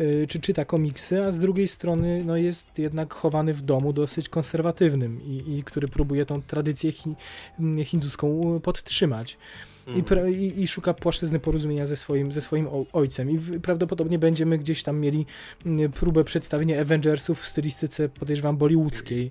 y, 0.00 0.26
czy 0.28 0.40
czyta 0.40 0.64
komiksy, 0.64 1.24
a 1.24 1.30
z 1.30 1.38
drugiej 1.38 1.68
strony 1.68 2.22
no, 2.26 2.36
jest 2.36 2.78
jednak 2.78 3.14
chowany 3.14 3.54
w 3.54 3.62
domu 3.62 3.92
dosyć 3.92 4.28
konserwatywnym 4.28 5.22
i, 5.22 5.58
i 5.58 5.62
który 5.62 5.88
próbuje 5.88 6.26
tą 6.26 6.42
tradycję 6.42 6.92
hi, 6.92 7.14
hinduską 7.84 8.60
podtrzymać. 8.62 9.38
I, 9.96 9.98
mhm. 9.98 10.34
i, 10.34 10.62
I, 10.62 10.68
szuka 10.68 10.94
płaszczyzny 10.94 11.38
porozumienia 11.38 11.86
ze 11.86 11.96
swoim, 11.96 12.32
ze 12.32 12.40
swoim 12.40 12.68
ojcem. 12.92 13.30
I 13.30 13.60
prawdopodobnie 13.60 14.18
będziemy 14.18 14.58
gdzieś 14.58 14.82
tam 14.82 14.98
mieli 14.98 15.26
mm, 15.66 15.92
próbę 15.92 16.24
przedstawienia 16.24 16.80
Avengersów 16.80 17.42
w 17.42 17.48
stylistyce, 17.48 18.08
podejrzewam, 18.08 18.56
bollywoodzkiej. 18.56 19.30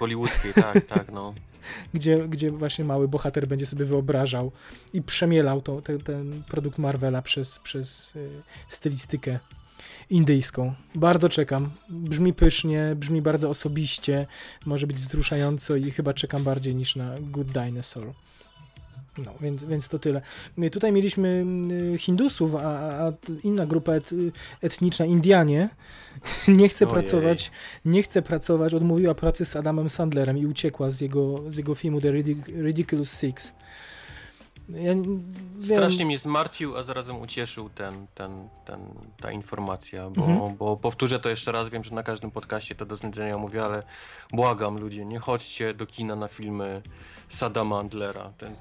Bollywoodzkiej, 0.00 0.54
tak, 0.54 0.86
tak, 0.94 1.12
no. 1.12 1.34
gdzie, 1.94 2.28
gdzie 2.28 2.50
właśnie 2.50 2.84
mały 2.84 3.08
bohater 3.08 3.48
będzie 3.48 3.66
sobie 3.66 3.84
wyobrażał 3.84 4.52
i 4.92 5.02
przemielał 5.02 5.62
to, 5.62 5.82
te, 5.82 5.98
ten 5.98 6.42
produkt 6.48 6.78
Marvela 6.78 7.22
przez, 7.22 7.58
przez 7.58 8.16
y, 8.16 8.28
stylistykę 8.68 9.38
indyjską. 10.10 10.74
Bardzo 10.94 11.28
czekam. 11.28 11.70
Brzmi 11.88 12.34
pysznie, 12.34 12.92
brzmi 12.96 13.22
bardzo 13.22 13.50
osobiście, 13.50 14.26
może 14.66 14.86
być 14.86 14.96
wzruszająco 14.96 15.76
i 15.76 15.90
chyba 15.90 16.14
czekam 16.14 16.44
bardziej 16.44 16.74
niż 16.74 16.96
na 16.96 17.14
Good 17.20 17.52
Dinosaur. 17.52 18.12
No, 19.24 19.32
więc, 19.40 19.64
więc 19.64 19.88
to 19.88 19.98
tyle. 19.98 20.22
Tutaj 20.72 20.92
mieliśmy 20.92 21.44
Hindusów, 21.98 22.54
a, 22.54 22.60
a 23.06 23.12
inna 23.42 23.66
grupa 23.66 23.92
et, 23.92 24.10
etniczna, 24.62 25.06
Indianie, 25.06 25.68
nie 26.48 26.68
chce 26.68 26.84
Ojej. 26.84 26.94
pracować, 26.94 27.50
nie 27.84 28.02
chce 28.02 28.22
pracować, 28.22 28.74
odmówiła 28.74 29.14
pracy 29.14 29.44
z 29.44 29.56
Adamem 29.56 29.90
Sandlerem 29.90 30.38
i 30.38 30.46
uciekła 30.46 30.90
z 30.90 31.00
jego, 31.00 31.42
z 31.48 31.56
jego 31.56 31.74
filmu 31.74 32.00
The 32.00 32.12
Ridiculous 32.62 33.20
Six. 33.20 33.54
Ja 34.68 34.94
Strasznie 35.60 36.06
mnie 36.06 36.18
zmartwił, 36.18 36.76
a 36.76 36.82
zarazem 36.82 37.18
ucieszył 37.20 37.70
ten, 37.70 38.06
ten, 38.14 38.48
ten, 38.64 38.80
ta 39.20 39.32
informacja, 39.32 40.10
bo, 40.10 40.24
mhm. 40.24 40.56
bo 40.56 40.76
powtórzę 40.76 41.20
to 41.20 41.28
jeszcze 41.28 41.52
raz, 41.52 41.68
wiem, 41.68 41.84
że 41.84 41.94
na 41.94 42.02
każdym 42.02 42.30
podcaście 42.30 42.74
to 42.74 42.86
do 42.86 42.96
znudzenia 42.96 43.38
mówię, 43.38 43.64
ale 43.64 43.82
błagam 44.32 44.78
ludzie, 44.78 45.04
nie 45.04 45.18
chodźcie 45.18 45.74
do 45.74 45.86
kina 45.86 46.16
na 46.16 46.28
filmy 46.28 46.82
Sadama 47.28 47.78
Andlera. 47.78 48.32
Ten, 48.38 48.56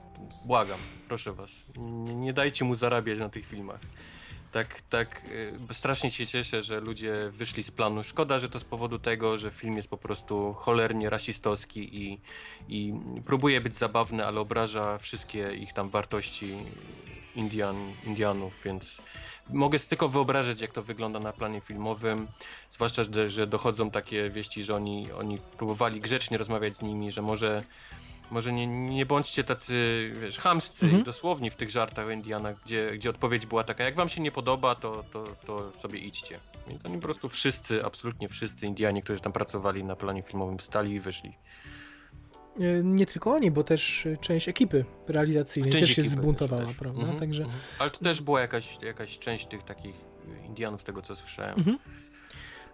błagam, 0.45 0.79
proszę 1.07 1.33
was, 1.33 1.49
nie, 1.77 2.15
nie 2.15 2.33
dajcie 2.33 2.65
mu 2.65 2.75
zarabiać 2.75 3.19
na 3.19 3.29
tych 3.29 3.45
filmach 3.45 3.79
tak, 4.57 4.81
tak 4.81 5.21
y, 5.71 5.73
strasznie 5.73 6.11
się 6.11 6.27
cieszę, 6.27 6.63
że 6.63 6.79
ludzie 6.79 7.13
wyszli 7.31 7.63
z 7.63 7.71
planu. 7.71 8.03
Szkoda, 8.03 8.39
że 8.39 8.49
to 8.49 8.59
z 8.59 8.63
powodu 8.63 8.99
tego, 8.99 9.37
że 9.37 9.51
film 9.51 9.77
jest 9.77 9.89
po 9.89 9.97
prostu 9.97 10.53
cholernie 10.53 11.09
rasistowski 11.09 12.03
i, 12.03 12.21
i 12.67 12.93
próbuje 13.25 13.61
być 13.61 13.75
zabawny, 13.75 14.25
ale 14.25 14.39
obraża 14.39 14.97
wszystkie 14.97 15.53
ich 15.53 15.73
tam 15.73 15.89
wartości 15.89 16.57
Indian, 17.35 17.75
Indianów, 18.05 18.53
więc 18.65 18.97
mogę 19.49 19.79
tylko 19.79 20.09
wyobrazić, 20.09 20.61
jak 20.61 20.71
to 20.71 20.83
wygląda 20.83 21.19
na 21.19 21.33
planie 21.33 21.61
filmowym, 21.61 22.27
zwłaszcza, 22.71 23.03
że, 23.27 23.47
dochodzą 23.47 23.91
takie 23.91 24.29
wieści, 24.29 24.63
że 24.63 24.75
oni, 24.75 25.11
oni 25.11 25.37
próbowali 25.57 25.99
grzecznie 25.99 26.37
rozmawiać 26.37 26.77
z 26.77 26.81
nimi, 26.81 27.11
że 27.11 27.21
może 27.21 27.63
może 28.31 28.53
nie, 28.53 28.67
nie 28.67 29.05
bądźcie 29.05 29.43
tacy, 29.43 30.11
wiesz, 30.21 30.37
chamscy 30.39 30.85
mhm. 30.85 31.01
i 31.01 31.05
dosłowni 31.05 31.49
w 31.49 31.55
tych 31.55 31.69
żartach 31.69 32.07
o 32.07 32.11
Indianach, 32.11 32.55
gdzie, 32.65 32.91
gdzie 32.91 33.09
odpowiedź 33.09 33.45
była 33.45 33.63
taka, 33.63 33.83
jak 33.83 33.95
wam 33.95 34.09
się 34.09 34.21
nie 34.21 34.31
podoba, 34.31 34.75
to, 34.75 35.03
to, 35.11 35.23
to 35.45 35.71
sobie 35.79 35.99
idźcie. 35.99 36.39
Więc 36.67 36.85
oni 36.85 36.95
po 36.95 37.01
prostu 37.01 37.29
wszyscy, 37.29 37.85
absolutnie 37.85 38.29
wszyscy 38.29 38.65
Indianie, 38.65 39.01
którzy 39.01 39.19
tam 39.19 39.33
pracowali 39.33 39.83
na 39.83 39.95
planie 39.95 40.23
filmowym, 40.23 40.59
stali 40.59 40.93
i 40.93 40.99
wyszli. 40.99 41.33
E, 42.59 42.83
nie 42.83 43.05
tylko 43.05 43.33
oni, 43.33 43.51
bo 43.51 43.63
też 43.63 44.07
część 44.21 44.49
ekipy 44.49 44.85
realizacyjnej 45.07 45.71
część 45.71 45.95
też 45.95 46.05
się 46.05 46.09
zbuntowała, 46.09 46.65
też. 46.65 46.75
prawda? 46.75 47.01
Mhm, 47.01 47.19
Także... 47.19 47.43
Mhm. 47.43 47.61
Ale 47.79 47.91
to 47.91 47.99
też 47.99 48.21
była 48.21 48.41
jakaś, 48.41 48.77
jakaś 48.81 49.19
część 49.19 49.47
tych 49.47 49.63
takich 49.63 49.95
Indianów, 50.45 50.81
z 50.81 50.83
tego 50.83 51.01
co 51.01 51.15
słyszałem. 51.15 51.57
Mhm. 51.57 51.77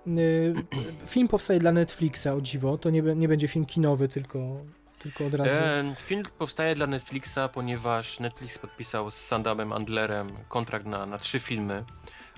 E, 0.07 1.07
film 1.07 1.27
powstaje 1.27 1.59
dla 1.59 1.71
Netflixa, 1.71 2.27
o 2.27 2.41
dziwo. 2.41 2.77
To 2.77 2.89
nie, 2.89 3.01
nie 3.01 3.27
będzie 3.27 3.47
film 3.47 3.65
kinowy, 3.65 4.07
tylko 4.07 4.61
tylko 5.03 5.25
od 5.25 5.33
razu. 5.33 5.49
E, 5.51 5.95
film 5.99 6.23
powstaje 6.37 6.75
dla 6.75 6.87
Netflixa, 6.87 7.39
ponieważ 7.53 8.19
Netflix 8.19 8.57
podpisał 8.57 9.11
z 9.11 9.15
Sandamem 9.15 9.73
Andlerem 9.73 10.29
kontrakt 10.49 10.85
na, 10.85 11.05
na 11.05 11.17
trzy 11.17 11.39
filmy, 11.39 11.85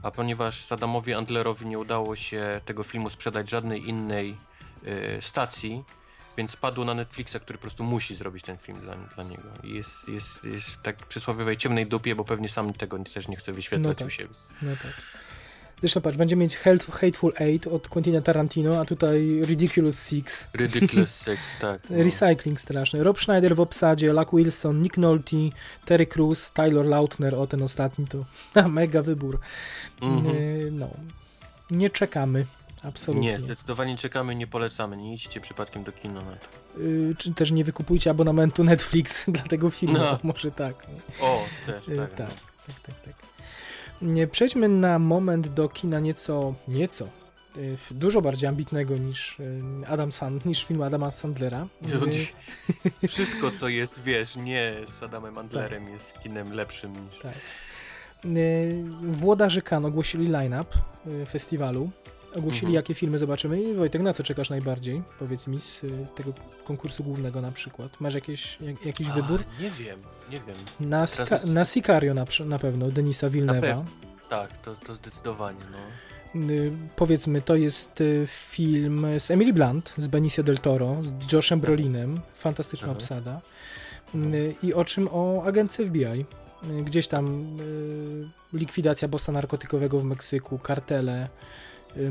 a 0.04 0.12
ponieważ 0.12 0.64
Sadamowi 0.64 1.14
Andlerowi 1.14 1.66
nie 1.66 1.80
udało 1.80 2.16
się 2.16 2.62
tego 2.66 2.84
filmu 2.84 3.10
sprzedać 3.10 3.50
żadnej 3.50 3.90
innej 3.90 4.36
e, 4.86 5.22
stacji, 5.22 5.84
więc 6.38 6.56
padło 6.56 6.86
na 6.86 6.94
Netflixa, 6.94 7.36
który 7.42 7.58
po 7.58 7.62
prostu 7.62 7.84
musi 7.84 8.16
zrobić 8.16 8.44
ten 8.44 8.58
film 8.58 8.80
dla, 8.80 8.96
dla 8.96 9.24
niego. 9.24 9.50
I 9.64 9.74
jest, 9.74 10.08
jest, 10.08 10.44
jest 10.44 10.70
w 10.70 10.82
tak 10.82 10.98
przysłowiowej 10.98 11.58
ciemnej 11.58 11.88
dupie, 11.88 12.16
bo 12.16 12.26
pewnie 12.26 12.50
sam 12.50 12.74
tego 12.74 13.00
też 13.00 13.28
nie 13.28 13.38
chce 13.38 13.54
wyświetlać 13.54 13.98
no 13.98 14.00
tak, 14.00 14.08
u 14.08 14.10
siebie. 14.10 14.34
No 14.62 14.72
tak. 14.72 15.25
Zresztą 15.80 16.02
patrz, 16.02 16.18
będziemy 16.18 16.44
mieć 16.44 16.58
Hateful 16.92 17.34
Eight 17.40 17.68
od 17.68 17.88
Quentina 17.88 18.22
Tarantino, 18.22 18.80
a 18.80 18.86
tutaj 18.86 19.42
Ridiculous 19.44 20.00
Six. 20.00 20.48
Ridiculous 20.54 21.20
Six, 21.26 21.40
tak. 21.60 21.82
No. 21.90 22.04
Recycling 22.04 22.62
straszny. 22.62 23.04
Rob 23.04 23.20
Schneider 23.20 23.56
w 23.56 23.60
obsadzie, 23.60 24.14
Luck 24.14 24.34
Wilson, 24.34 24.82
Nick 24.82 24.98
Nolte, 24.98 25.36
Terry 25.86 26.06
Crews, 26.06 26.52
Tyler 26.52 26.86
Lautner, 26.86 27.36
o 27.36 27.48
ten 27.48 27.64
ostatni 27.64 28.08
to 28.08 28.26
mega 28.70 29.02
wybór. 29.02 29.40
Mm 30.02 30.24
-hmm. 30.24 30.72
No, 30.72 30.90
nie 31.72 31.90
czekamy. 31.90 32.46
Absolutnie. 32.84 33.32
Nie, 33.32 33.40
zdecydowanie 33.40 33.98
czekamy, 33.98 34.36
nie 34.36 34.48
polecamy. 34.48 34.98
Nie 34.98 35.14
idźcie 35.14 35.42
przypadkiem 35.42 35.84
do 35.84 35.92
kina 35.92 36.22
na 36.22 36.32
to. 36.32 36.82
Yy, 36.82 37.16
czy 37.18 37.34
też 37.34 37.52
nie 37.52 37.64
wykupujcie 37.64 38.10
abonamentu 38.10 38.64
Netflix 38.64 39.26
dla 39.32 39.44
tego 39.44 39.70
filmu, 39.70 39.98
no. 39.98 40.20
może 40.24 40.52
tak. 40.52 40.88
O, 41.22 41.46
też, 41.66 41.88
yy, 41.88 41.98
tak. 41.98 42.14
tak, 42.14 42.30
tak, 42.68 42.80
tak, 42.80 42.96
tak. 43.06 43.35
Przejdźmy 44.32 44.70
na 44.70 45.00
moment 45.00 45.48
do 45.48 45.70
kina 45.70 46.00
nieco, 46.00 46.54
nieco, 46.68 47.08
y, 47.58 47.78
dużo 47.92 48.22
bardziej 48.22 48.50
ambitnego 48.50 48.98
niż 48.98 49.40
y, 49.40 49.62
Adam 49.88 50.12
Sand, 50.12 50.46
niż 50.46 50.66
film 50.66 50.82
Adama 50.82 51.12
Sandlera. 51.12 51.68
Y, 53.04 53.08
wszystko, 53.08 53.52
co 53.52 53.68
jest, 53.68 54.04
wiesz, 54.04 54.36
nie 54.36 54.74
z 55.00 55.04
Adamem 55.04 55.36
Sandlerem 55.36 55.84
tak. 55.84 55.94
jest 55.94 56.20
kinem 56.20 56.54
lepszym 56.54 56.92
niż... 56.92 57.20
Tak. 57.20 57.34
Włodarze 59.02 59.62
Kan 59.62 59.86
ogłosili 59.86 60.28
line-up 60.28 60.78
festiwalu. 61.32 61.90
Ogłosili, 62.36 62.66
mhm. 62.66 62.74
jakie 62.74 62.94
filmy 62.94 63.18
zobaczymy. 63.18 63.62
I 63.62 63.74
Wojtek, 63.74 64.02
na 64.02 64.14
co 64.14 64.24
czekasz 64.24 64.50
najbardziej? 64.50 65.02
Powiedz 65.20 65.48
mi 65.48 65.62
z 65.62 65.82
tego 66.16 66.34
konkursu 66.64 67.04
głównego 67.04 67.42
na 67.42 67.52
przykład. 67.52 68.02
Masz 68.02 68.14
jakieś, 68.14 68.58
jak, 68.62 68.86
jakiś 68.86 69.08
A, 69.08 69.14
wybór? 69.14 69.44
Nie 69.60 69.72
wiem, 69.72 70.00
nie 70.32 70.40
wiem. 70.40 70.56
Na, 70.80 71.08
Sika 71.08 71.40
na 71.46 71.66
Sicario 71.66 72.14
na, 72.14 72.26
na 72.46 72.60
pewno, 72.60 72.92
Denisa 72.92 73.30
Villeneuve'a. 73.30 73.84
Tak, 74.30 74.58
to, 74.58 74.76
to 74.76 74.94
zdecydowanie, 74.94 75.60
no. 75.72 75.78
Y, 76.50 76.72
powiedzmy, 76.96 77.42
to 77.42 77.56
jest 77.56 78.02
y, 78.02 78.28
film 78.28 79.06
z 79.20 79.32
Emily 79.32 79.54
Blunt, 79.54 79.94
z 79.98 80.08
Benicio 80.08 80.44
del 80.44 80.58
Toro, 80.58 80.98
z 81.02 81.32
Joshem 81.32 81.60
tak. 81.60 81.66
Brolinem, 81.66 82.20
fantastyczna 82.34 82.88
Aha. 82.88 82.96
obsada. 82.96 83.42
Y, 84.16 84.56
I 84.64 84.74
o 84.74 84.86
czym? 84.86 85.10
O 85.12 85.44
agencji 85.44 85.86
FBI. 85.86 86.26
Gdzieś 86.84 87.08
tam 87.08 87.58
likwidacja 88.54 89.08
bossa 89.08 89.32
narkotykowego 89.32 90.00
w 90.00 90.04
Meksyku, 90.04 90.60
kartele, 90.60 91.30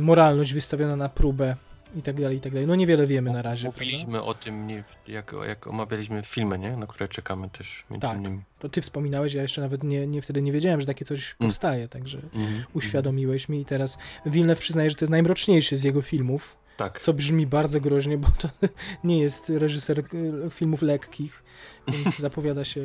moralność 0.01 0.55
wystawiona 0.55 0.97
na 0.97 1.09
próbę 1.09 1.57
i 1.97 2.03
tak 2.03 2.21
dalej, 2.21 2.37
i 2.37 2.41
tak 2.41 2.53
dalej. 2.53 2.67
No 2.67 2.75
niewiele 2.75 3.07
wiemy 3.07 3.33
na 3.33 3.43
razie. 3.43 3.67
Mówiliśmy 3.67 4.13
prawda? 4.13 4.31
o 4.31 4.35
tym, 4.35 4.69
jak, 5.09 5.35
jak 5.47 5.67
omawialiśmy 5.67 6.23
filmy, 6.23 6.59
nie? 6.59 6.77
na 6.77 6.87
które 6.87 7.09
czekamy 7.09 7.51
też 7.51 7.85
między 7.91 8.07
tak, 8.07 8.19
innymi. 8.19 8.43
to 8.59 8.69
ty 8.69 8.81
wspominałeś, 8.81 9.35
ja 9.35 9.43
jeszcze 9.43 9.61
nawet 9.61 9.85
nie, 9.85 10.07
nie 10.07 10.23
wtedy 10.23 10.43
nie 10.43 10.53
wiedziałem, 10.53 10.81
że 10.81 10.87
takie 10.87 11.05
coś 11.05 11.37
mm. 11.41 11.51
powstaje, 11.51 11.89
także 11.89 12.19
mm. 12.35 12.65
uświadomiłeś 12.75 13.49
mi 13.49 13.61
i 13.61 13.65
teraz 13.65 13.99
Wilnew 14.27 14.59
przyznaje, 14.59 14.91
że 14.91 14.97
to 14.97 15.05
jest 15.05 15.11
najmroczniejszy 15.11 15.77
z 15.77 15.83
jego 15.83 16.03
filmów. 16.03 16.57
Tak. 16.77 17.01
Co 17.01 17.13
brzmi 17.13 17.47
bardzo 17.47 17.81
groźnie, 17.81 18.19
bo 18.19 18.29
to 18.39 18.49
nie 19.05 19.19
jest 19.19 19.49
reżyser 19.49 20.01
e, 20.01 20.05
filmów 20.51 20.83
lekkich, 20.83 21.43
więc 21.89 22.19
zapowiada 22.27 22.65
się. 22.65 22.85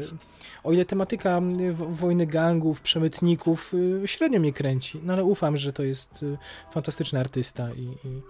O 0.63 0.73
ile 0.73 0.85
tematyka 0.85 1.41
wojny 1.73 2.27
gangów, 2.27 2.81
przemytników 2.81 3.73
e, 4.03 4.07
średnio 4.07 4.39
mnie 4.39 4.53
kręci, 4.53 4.99
no 5.03 5.13
ale 5.13 5.23
ufam, 5.23 5.57
że 5.57 5.73
to 5.73 5.83
jest 5.83 6.23
e, 6.23 6.37
fantastyczny 6.71 7.19
artysta 7.19 7.73
i, 7.73 7.83
i, 7.83 8.21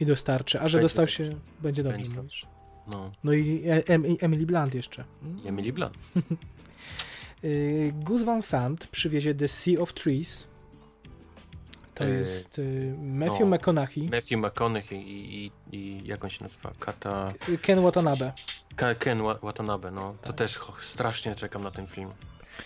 i 0.00 0.06
dostarczy. 0.06 0.60
A 0.60 0.68
że 0.68 0.78
będzie 0.78 0.84
dostał 0.84 1.08
się, 1.08 1.24
będzie 1.60 1.82
dobrze 1.82 1.98
będzie 1.98 2.16
mówisz. 2.16 2.46
No. 2.86 3.10
no 3.24 3.32
i 3.32 3.64
Emily 4.20 4.46
Blunt 4.46 4.74
jeszcze. 4.74 5.04
Emily 5.46 5.72
Blunt. 5.72 5.94
Gus 8.04 8.22
Van 8.22 8.42
Sant 8.42 8.86
przywiezie 8.86 9.34
The 9.34 9.48
Sea 9.48 9.80
of 9.80 9.92
Trees, 9.92 10.48
to 11.94 12.04
e, 12.04 12.08
jest 12.10 12.58
y, 12.58 12.94
Matthew 12.98 13.40
no, 13.40 13.46
McConaughey. 13.46 14.04
Matthew 14.10 14.38
McConaughey 14.38 14.98
i, 14.98 15.46
i, 15.46 15.50
i 15.76 16.06
jak 16.06 16.24
on 16.24 16.30
się 16.30 16.44
nazywa? 16.44 16.72
Kata... 16.78 17.32
Ken 17.62 17.78
Watanabe. 17.80 18.32
Ka 18.76 18.94
Ken 18.94 19.22
Watanabe, 19.42 19.90
no. 19.90 20.12
Tak. 20.12 20.26
To 20.26 20.32
też 20.32 20.58
strasznie 20.82 21.34
czekam 21.34 21.62
na 21.62 21.70
ten 21.70 21.86
film. 21.86 22.10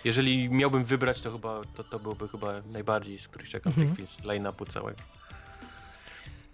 jeżeli 0.04 0.48
miałbym 0.48 0.84
wybrać, 0.84 1.20
to 1.20 1.32
chyba 1.32 1.60
to, 1.74 1.84
to 1.84 1.98
byłby 1.98 2.28
chyba 2.28 2.52
najbardziej, 2.72 3.18
z 3.18 3.28
których 3.28 3.48
czekam 3.48 3.72
w 3.72 3.76
tej 3.76 3.84
Mhm. 3.84 4.06
chwili, 4.06 4.22
z 4.22 4.24
line-upu 4.24 4.66
całego. 4.72 4.98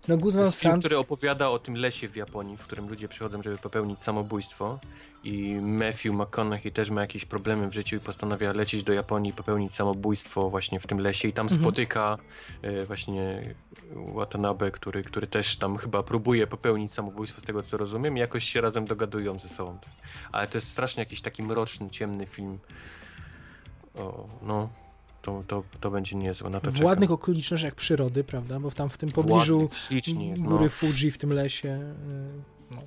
No 0.09 0.17
Van 0.17 0.25
jest 0.41 0.61
film, 0.61 0.73
Sant, 0.73 0.83
który 0.83 0.99
opowiada 0.99 1.51
o 1.51 1.59
tym 1.59 1.77
lesie 1.77 2.09
w 2.09 2.17
Japonii, 2.17 2.57
w 2.57 2.63
którym 2.63 2.89
ludzie 2.89 3.09
przychodzą, 3.09 3.43
żeby 3.43 3.59
popełnić 3.59 4.03
samobójstwo 4.03 4.79
i 5.25 5.59
Matthew 5.63 6.13
McConaughey 6.15 6.73
też 6.73 6.91
ma 6.91 7.01
jakieś 7.01 7.25
problemy 7.25 7.69
w 7.69 7.73
życiu 7.75 7.97
i 7.97 8.01
postanawia 8.01 8.53
lecieć 8.53 8.83
do 8.83 8.93
Japonii 8.93 9.31
i 9.31 9.35
popełnić 9.35 9.75
samobójstwo 9.75 10.51
właśnie 10.51 10.81
w 10.81 10.87
tym 10.87 11.01
lesie 11.01 11.29
i 11.29 11.33
tam 11.33 11.47
Mhm. 11.47 11.61
spotyka 11.63 12.19
e, 12.63 12.85
właśnie 12.85 13.55
Watanabe, 14.15 14.71
który, 14.71 15.03
który 15.03 15.27
też 15.27 15.57
tam 15.57 15.77
chyba 15.77 16.03
próbuje 16.03 16.47
popełnić 16.47 16.93
samobójstwo 16.93 17.41
z 17.41 17.45
tego 17.45 17.63
co 17.63 17.77
rozumiem 17.77 18.17
i 18.17 18.21
jakoś 18.21 18.45
się 18.45 18.61
razem 18.61 18.85
dogadują 18.85 19.39
ze 19.39 19.49
sobą. 19.49 19.79
Ale 20.33 20.47
to 20.47 20.59
jest 20.59 20.71
strasznie 20.71 21.01
jakiś 21.03 21.21
taki 21.21 21.43
mroczny, 21.43 21.91
ciemny 21.91 22.27
film. 22.27 22.59
O, 23.95 24.29
no, 24.43 24.69
to, 25.23 25.43
to, 25.47 25.63
to 25.81 25.91
będzie 25.91 26.17
niezłe, 26.17 26.51
na 26.51 26.61
to 26.61 26.71
w 26.71 26.75
czekam. 26.75 26.87
ładnych 26.87 27.11
okolicznościach 27.11 27.75
przyrody, 27.75 28.25
prawda? 28.25 28.61
Bo 28.61 28.71
tam 28.71 28.89
w 28.91 28.99
tym 28.99 29.11
pobliżu 29.13 29.69
ślicznie 29.89 30.29
jest, 30.29 30.43
no. 30.43 30.49
góry 30.51 30.69
Fuji, 30.69 31.11
w 31.11 31.19
tym 31.19 31.33
lesie. 31.33 31.95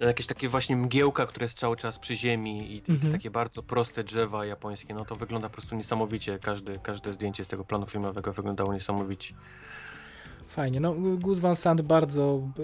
y, 0.01 0.05
Jakieś 0.05 0.27
takie 0.27 0.49
właśnie 0.49 0.75
mgiełka, 0.77 1.25
które 1.25 1.45
jest 1.45 1.57
cały 1.59 1.77
czas 1.77 1.99
przy 1.99 2.15
ziemi 2.15 2.71
i, 2.71 2.75
i 2.75 2.79
Mhm. 2.79 2.99
te 2.99 3.09
takie 3.17 3.31
bardzo 3.31 3.63
proste 3.63 4.03
drzewa 4.03 4.45
japońskie, 4.45 4.93
no 4.93 5.05
to 5.05 5.15
wygląda 5.15 5.49
po 5.49 5.53
prostu 5.53 5.75
niesamowicie. 5.75 6.39
Każde, 6.39 6.79
każde 6.79 7.13
zdjęcie 7.13 7.43
z 7.43 7.47
tego 7.47 7.65
planu 7.65 7.85
filmowego 7.85 8.33
wyglądało 8.33 8.73
niesamowicie. 8.73 9.33
Fajnie. 10.53 10.79
No, 10.79 10.93
Gus 11.17 11.39
Van 11.39 11.55
Sant 11.55 11.81
bardzo 11.81 12.49
y, 12.59 12.61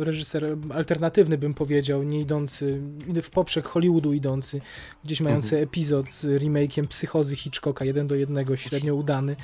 y, 0.00 0.04
reżyser 0.04 0.56
alternatywny, 0.74 1.38
bym 1.38 1.54
powiedział, 1.54 2.02
nie 2.02 2.20
idący 2.20 2.80
w 3.22 3.30
poprzek 3.30 3.66
Hollywoodu 3.66 4.12
idący, 4.12 4.60
gdzieś 5.04 5.20
mający 5.20 5.56
Mhm. 5.56 5.64
epizod 5.68 6.10
z 6.10 6.24
remake'iem 6.24 6.86
Psychozy 6.86 7.36
Hitchcocka, 7.36 7.84
jeden 7.84 8.06
do 8.06 8.14
jednego, 8.14 8.56
średnio 8.56 8.94
udany, 8.94 9.36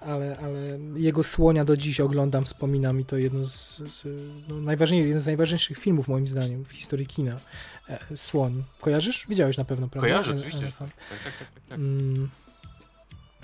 ale, 0.00 0.38
ale 0.38 0.78
jego 0.96 1.22
Słonia 1.22 1.64
do 1.64 1.76
dziś 1.76 2.00
oglądam, 2.00 2.44
wspominam 2.44 3.00
i 3.00 3.04
to 3.04 3.16
jedno 3.16 3.46
z, 3.46 3.76
z 3.86 4.04
no, 4.48 4.60
najważniejszych, 4.60 5.08
jeden 5.08 5.20
z 5.20 5.26
najważniejszych 5.26 5.78
filmów 5.78 6.08
moim 6.08 6.26
zdaniem 6.26 6.64
w 6.64 6.70
historii 6.72 7.06
kina. 7.06 7.40
E, 7.88 8.16
Słoń. 8.16 8.64
Kojarzysz? 8.80 9.26
Widziałeś 9.28 9.56
na 9.58 9.64
pewno, 9.64 9.88
prawda? 9.88 10.08
Kojarzę, 10.08 10.32
oczywiście. 10.34 10.64
Tak, 10.64 10.72
tak, 10.78 10.88
tak, 10.88 11.38
tak, 11.38 11.48
tak. 11.68 11.78
Mm. 11.78 12.28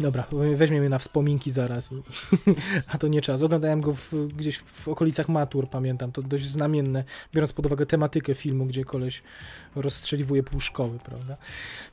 Dobra, 0.00 0.24
weźmiemy 0.56 0.88
na 0.88 0.98
wspominki 0.98 1.50
zaraz. 1.50 1.90
A 2.92 2.98
to 2.98 3.08
nie 3.08 3.20
czas. 3.20 3.42
Oglądałem 3.42 3.80
go 3.80 3.92
w, 3.92 4.12
gdzieś 4.36 4.58
w 4.58 4.88
okolicach 4.88 5.28
matur, 5.28 5.68
pamiętam. 5.68 6.12
To 6.12 6.22
dość 6.22 6.46
znamienne, 6.46 7.04
biorąc 7.34 7.52
pod 7.52 7.66
uwagę 7.66 7.86
tematykę 7.86 8.34
filmu, 8.34 8.66
gdzie 8.66 8.84
koleś 8.84 9.22
rozstrzeliwuje 9.76 10.42
pół 10.42 10.60
szkoły, 10.60 10.98
prawda? 11.04 11.36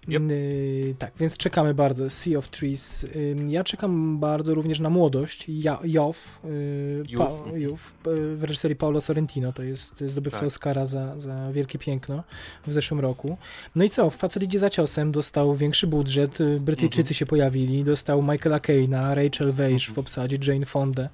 Yep. 0.07 0.21
Y, 0.31 0.95
tak, 0.99 1.11
więc 1.19 1.37
czekamy 1.37 1.73
bardzo. 1.73 2.09
Sea 2.09 2.37
of 2.37 2.49
Trees. 2.49 3.03
Y, 3.03 3.35
ja 3.47 3.63
czekam 3.63 4.19
bardzo 4.19 4.55
również 4.55 4.79
na 4.79 4.89
młodość. 4.89 5.45
Ja, 5.47 5.79
Jow, 5.83 6.39
y, 6.45 7.03
Youth. 7.09 7.25
pa, 7.25 7.57
Youth 7.57 7.81
y, 8.07 8.35
w 8.35 8.43
reżyserii 8.43 8.75
Paolo 8.75 9.01
Sorrentino. 9.01 9.53
To 9.53 9.63
jest 9.63 10.03
zdobywca 10.07 10.39
Tak. 10.39 10.47
Oscara 10.47 10.85
za, 10.85 11.19
za 11.19 11.51
Wielkie 11.51 11.79
Piękno 11.79 12.23
w 12.67 12.73
zeszłym 12.73 12.99
roku. 12.99 13.37
No 13.75 13.83
i 13.83 13.89
co? 13.89 14.09
Facet 14.09 14.43
idzie 14.43 14.59
za 14.59 14.69
ciosem, 14.69 15.11
dostał 15.11 15.55
większy 15.55 15.87
budżet, 15.87 16.37
Brytyjczycy 16.59 16.99
Mhm. 17.01 17.13
się 17.15 17.25
pojawili, 17.25 17.83
dostał 17.83 18.21
Michaela 18.23 18.59
Caina, 18.59 19.15
Rachel 19.15 19.51
Weisz 19.51 19.85
w 19.85 19.89
Mhm. 19.89 19.99
obsadzie, 20.03 20.37
Jane 20.47 20.65
Fonda. 20.65 21.09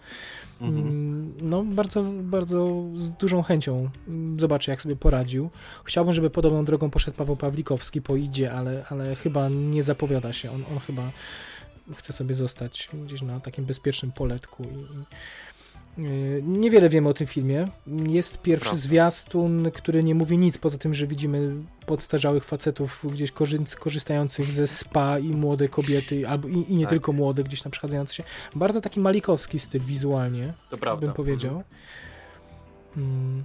Mhm. 0.62 0.88
Mm, 0.88 1.34
No, 1.42 1.64
bardzo, 1.64 2.04
bardzo 2.22 2.84
z 2.96 3.10
dużą 3.10 3.44
chęcią 3.44 3.90
mm, 4.08 4.40
zobaczę, 4.40 4.72
jak 4.72 4.82
sobie 4.82 4.96
poradził. 4.96 5.50
Chciałbym, 5.84 6.14
żeby 6.14 6.30
podobną 6.30 6.66
drogą 6.66 6.90
poszedł 6.90 7.18
Paweł 7.18 7.36
Pawlikowski 7.36 8.02
po 8.02 8.16
idzie, 8.16 8.54
ale, 8.54 8.86
ale 8.90 9.16
chyba 9.16 9.50
nie 9.50 9.84
zapowiada 9.84 10.34
się. 10.34 10.52
On, 10.52 10.64
on 10.72 10.80
chyba 10.80 11.12
chce 11.96 12.14
sobie 12.14 12.36
zostać 12.36 12.90
gdzieś 13.06 13.22
na 13.22 13.40
takim 13.40 13.66
bezpiecznym 13.66 14.12
poletku. 14.12 14.64
I, 14.64 14.68
i, 14.68 15.06
niewiele 16.44 16.90
wiemy 16.90 17.10
o 17.10 17.14
tym 17.14 17.28
filmie. 17.28 17.68
Jest 18.08 18.42
pierwszy 18.42 18.76
zwiastun, 18.76 19.72
który 19.74 20.04
nie 20.04 20.16
mówi 20.16 20.38
nic, 20.38 20.58
poza 20.58 20.78
tym, 20.78 20.94
że 20.94 21.08
widzimy 21.08 21.52
podstarzałych 21.86 22.44
facetów 22.46 23.06
gdzieś 23.12 23.32
korzy- 23.32 23.80
korzystających 23.80 24.46
ze 24.46 24.68
spa 24.68 25.20
i 25.20 25.28
młode 25.28 25.70
kobiety, 25.70 26.28
albo 26.28 26.48
i, 26.48 26.54
i 26.72 26.76
nie 26.76 26.84
Tak. 26.86 26.90
tylko 26.90 27.14
młode, 27.14 27.44
gdzieś 27.44 27.62
tam 27.62 27.72
przechadzające 27.72 28.14
się. 28.14 28.24
Bardzo 28.56 28.82
taki 28.82 29.00
malikowski 29.00 29.60
styl 29.60 29.82
wizualnie 29.82 30.54
To 30.70 30.78
prawda. 30.78 31.06
bym 31.08 31.16
powiedział. 31.16 31.52
Mhm. 31.52 31.66
Mm. 32.98 33.44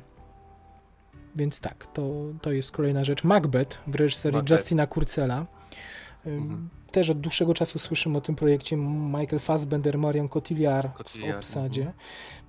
Więc 1.36 1.60
tak, 1.60 1.86
to, 1.94 2.12
to 2.42 2.52
jest 2.52 2.72
kolejna 2.72 3.04
rzecz. 3.04 3.24
Macbeth 3.24 3.78
w 3.86 3.94
reżyserii 3.94 4.36
Macbeth. 4.36 4.52
Justina 4.60 4.86
Kurcela. 4.86 5.46
Mhm. 6.26 6.68
Też 6.92 7.10
od 7.10 7.20
dłuższego 7.20 7.54
czasu 7.54 7.78
słyszymy 7.78 8.18
o 8.18 8.20
tym 8.20 8.34
projekcie 8.36 8.76
Michael 8.76 9.40
Fassbender, 9.40 9.98
Marion 9.98 10.28
Cotillard 10.28 10.94
w 10.94 10.96
Cotillard, 10.96 11.36
obsadzie. 11.36 11.92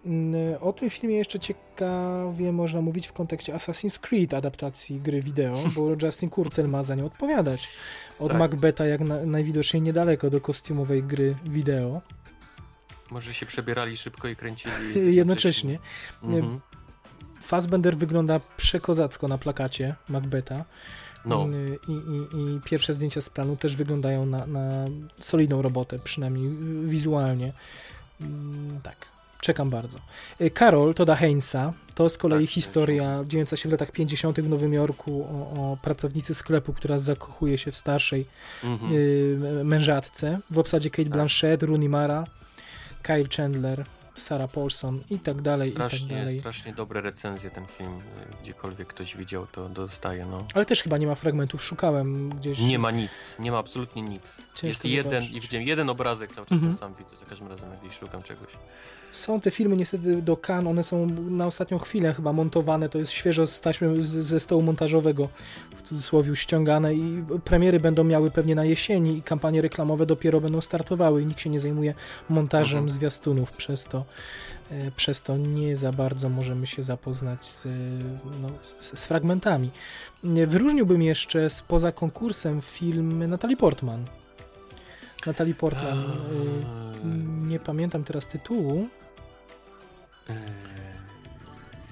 Mm, 0.06 0.56
O 0.62 0.74
tym 0.74 0.90
filmie 0.90 1.16
jeszcze 1.16 1.40
ciekawie 1.40 2.52
można 2.52 2.82
mówić 2.82 3.08
w 3.08 3.14
kontekście 3.14 3.54
Assassin's 3.54 4.00
Creed 4.00 4.34
adaptacji 4.34 5.00
gry 5.00 5.22
wideo, 5.22 5.64
bo 5.76 5.90
Justin 6.04 6.30
Kurcel 6.30 6.70
ma 6.70 6.84
za 6.84 6.96
nią 6.96 7.06
odpowiadać. 7.06 7.70
Od 8.20 8.32
Tak. 8.32 8.40
Macbeta 8.40 8.86
jak 8.86 9.02
na, 9.02 9.26
najwidoczniej 9.26 9.82
niedaleko 9.82 10.30
do 10.30 10.42
kostiumowej 10.42 11.04
gry 11.04 11.36
wideo. 11.46 12.02
Może 13.12 13.34
się 13.34 13.46
przebierali 13.46 13.98
szybko 13.98 14.28
i 14.28 14.36
kręcili 14.36 14.74
Jednocześnie. 15.16 15.80
Mhm. 16.24 16.60
Fassbender 17.42 17.98
wygląda 17.98 18.40
przekozacko 18.58 19.28
na 19.28 19.38
plakacie 19.38 19.96
Macbeta. 20.10 20.66
No, 21.26 21.48
Y, 21.48 21.80
I, 21.88 21.92
i, 21.92 22.56
I 22.56 22.62
pierwsze 22.62 22.94
zdjęcia 22.94 23.22
z 23.22 23.30
planu 23.30 23.58
też 23.58 23.76
wyglądają 23.76 24.26
na, 24.26 24.46
na 24.46 24.86
solidną 25.20 25.62
robotę, 25.62 26.00
przynajmniej 26.00 26.50
wizualnie. 26.88 27.54
Mm, 28.22 28.80
Tak, 28.84 28.96
czekam 29.42 29.70
bardzo. 29.70 30.00
Y, 30.42 30.50
Karol 30.50 30.94
Toda 30.94 31.16
Heinza 31.16 31.74
to 31.96 32.10
z 32.10 32.18
kolei 32.18 32.46
Tak, 32.46 32.54
historia 32.54 33.24
dziejąca 33.28 33.58
się 33.58 33.70
w 33.70 33.72
latach 33.72 33.92
50. 33.92 34.42
w 34.42 34.50
Nowym 34.50 34.74
Jorku 34.74 35.24
o, 35.24 35.72
o 35.72 35.78
pracownicy 35.82 36.34
sklepu, 36.34 36.74
która 36.74 37.00
zakochuje 37.00 37.58
się 37.58 37.72
w 37.72 37.78
starszej 37.78 38.26
mhm. 38.64 38.92
y, 38.94 39.64
mężatce. 39.64 40.40
W 40.52 40.60
obsadzie 40.60 40.90
Kate 40.90 41.04
Tak. 41.04 41.14
Blanchett, 41.14 41.64
Rooney 41.64 41.90
Mara, 41.90 42.24
Kyle 43.04 43.26
Chandler, 43.38 43.86
Sarah 44.16 44.52
Paulson 44.52 45.02
i 45.10 45.20
tak 45.20 45.42
dalej, 45.42 45.70
i 45.70 45.72
tak 45.74 45.88
strasznie, 45.92 46.18
dalej. 46.18 46.40
strasznie 46.40 46.74
dobre 46.74 47.02
recenzje 47.02 47.50
ten 47.52 47.66
film. 47.68 48.02
Gdziekolwiek 48.42 48.88
ktoś 48.88 49.18
widział, 49.18 49.48
to 49.48 49.70
dostaje, 49.70 50.26
no. 50.26 50.46
Ale 50.54 50.66
też 50.66 50.84
chyba 50.84 50.98
nie 50.98 51.08
ma 51.08 51.16
fragmentów, 51.16 51.64
szukałem 51.64 52.30
gdzieś. 52.30 52.60
Nie 52.60 52.80
ma 52.80 52.92
nic, 52.92 53.12
nie 53.40 53.52
ma 53.52 53.58
absolutnie 53.58 54.02
nic. 54.02 54.36
Ciężko 54.56 54.68
Jest 54.68 54.86
jeden, 54.86 55.12
zobaczyć. 55.22 55.32
i 55.38 55.42
widziałem 55.42 55.68
jeden 55.68 55.90
obrazek 55.90 56.36
cały 56.36 56.48
czas 56.48 56.56
Mhm. 56.56 56.76
sam 56.78 56.94
widzę, 56.96 57.16
za 57.18 57.26
każdym 57.26 57.48
razem, 57.48 57.70
jak 57.84 57.94
szukam 57.94 58.24
czegoś. 58.24 58.50
Są 59.16 59.42
te 59.42 59.52
filmy 59.52 59.76
niestety 59.78 60.22
do 60.22 60.38
Cannes, 60.48 60.68
one 60.72 60.84
są 60.84 61.06
na 61.30 61.48
ostatnią 61.48 61.80
chwilę 61.80 62.14
chyba 62.14 62.34
montowane, 62.34 62.90
to 62.90 63.00
jest 63.00 63.12
świeżo 63.12 63.48
z 63.48 63.62
taśmy 63.62 64.06
ze 64.06 64.40
stołu 64.40 64.62
montażowego, 64.62 65.30
w 65.78 65.82
cudzysłowie 65.82 66.36
ściągane 66.36 66.96
i 66.96 67.24
premiery 67.44 67.80
będą 67.80 68.04
miały 68.04 68.32
pewnie 68.32 68.56
na 68.56 68.66
jesieni 68.66 69.18
i 69.18 69.22
kampanie 69.22 69.62
reklamowe 69.62 70.06
dopiero 70.06 70.42
będą 70.42 70.62
startowały 70.62 71.22
i 71.22 71.26
nikt 71.26 71.40
się 71.40 71.50
nie 71.50 71.60
zajmuje 71.60 71.94
montażem 72.30 72.78
Mhm. 72.78 72.90
zwiastunów, 72.90 73.52
przez 73.52 73.84
to 73.86 74.06
e, 74.72 74.92
przez 74.92 75.22
to 75.22 75.38
nie 75.38 75.78
za 75.78 75.92
bardzo 75.92 76.30
możemy 76.30 76.68
się 76.68 76.84
zapoznać 76.84 77.46
z, 77.46 77.68
no, 78.42 78.50
z, 78.80 79.00
z 79.00 79.06
fragmentami. 79.08 79.72
Wyróżniłbym 80.24 81.02
jeszcze 81.02 81.50
spoza 81.50 81.92
konkursem 81.92 82.62
film 82.62 83.30
Natalie 83.30 83.58
Portman. 83.58 84.06
Natalie 85.26 85.54
Portman, 85.54 86.00
y, 86.00 87.48
nie 87.48 87.60
pamiętam 87.60 88.04
teraz 88.04 88.28
tytułu, 88.28 88.88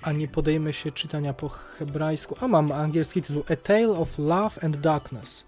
a 0.03 0.11
nie 0.11 0.27
podejmę 0.27 0.73
się 0.73 0.91
czytania 0.91 1.33
po 1.33 1.49
hebrajsku. 1.49 2.35
A 2.41 2.47
mam 2.47 2.71
angielski 2.71 3.21
tytuł 3.21 3.43
A 3.49 3.55
Tale 3.55 3.89
of 3.89 4.17
Love 4.17 4.63
and 4.63 4.77
Darkness. 4.77 5.45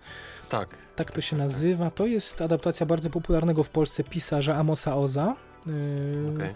Tak. 0.49 0.77
Tak 0.95 1.11
to 1.11 1.21
się 1.21 1.35
nazywa. 1.35 1.91
To 1.91 2.05
jest 2.05 2.41
adaptacja 2.41 2.85
bardzo 2.85 3.09
popularnego 3.09 3.63
w 3.63 3.69
Polsce 3.69 4.03
pisarza 4.03 4.55
Amosa 4.55 4.95
Oza. 4.95 5.35
Yy, 5.65 6.33
Okej. 6.35 6.55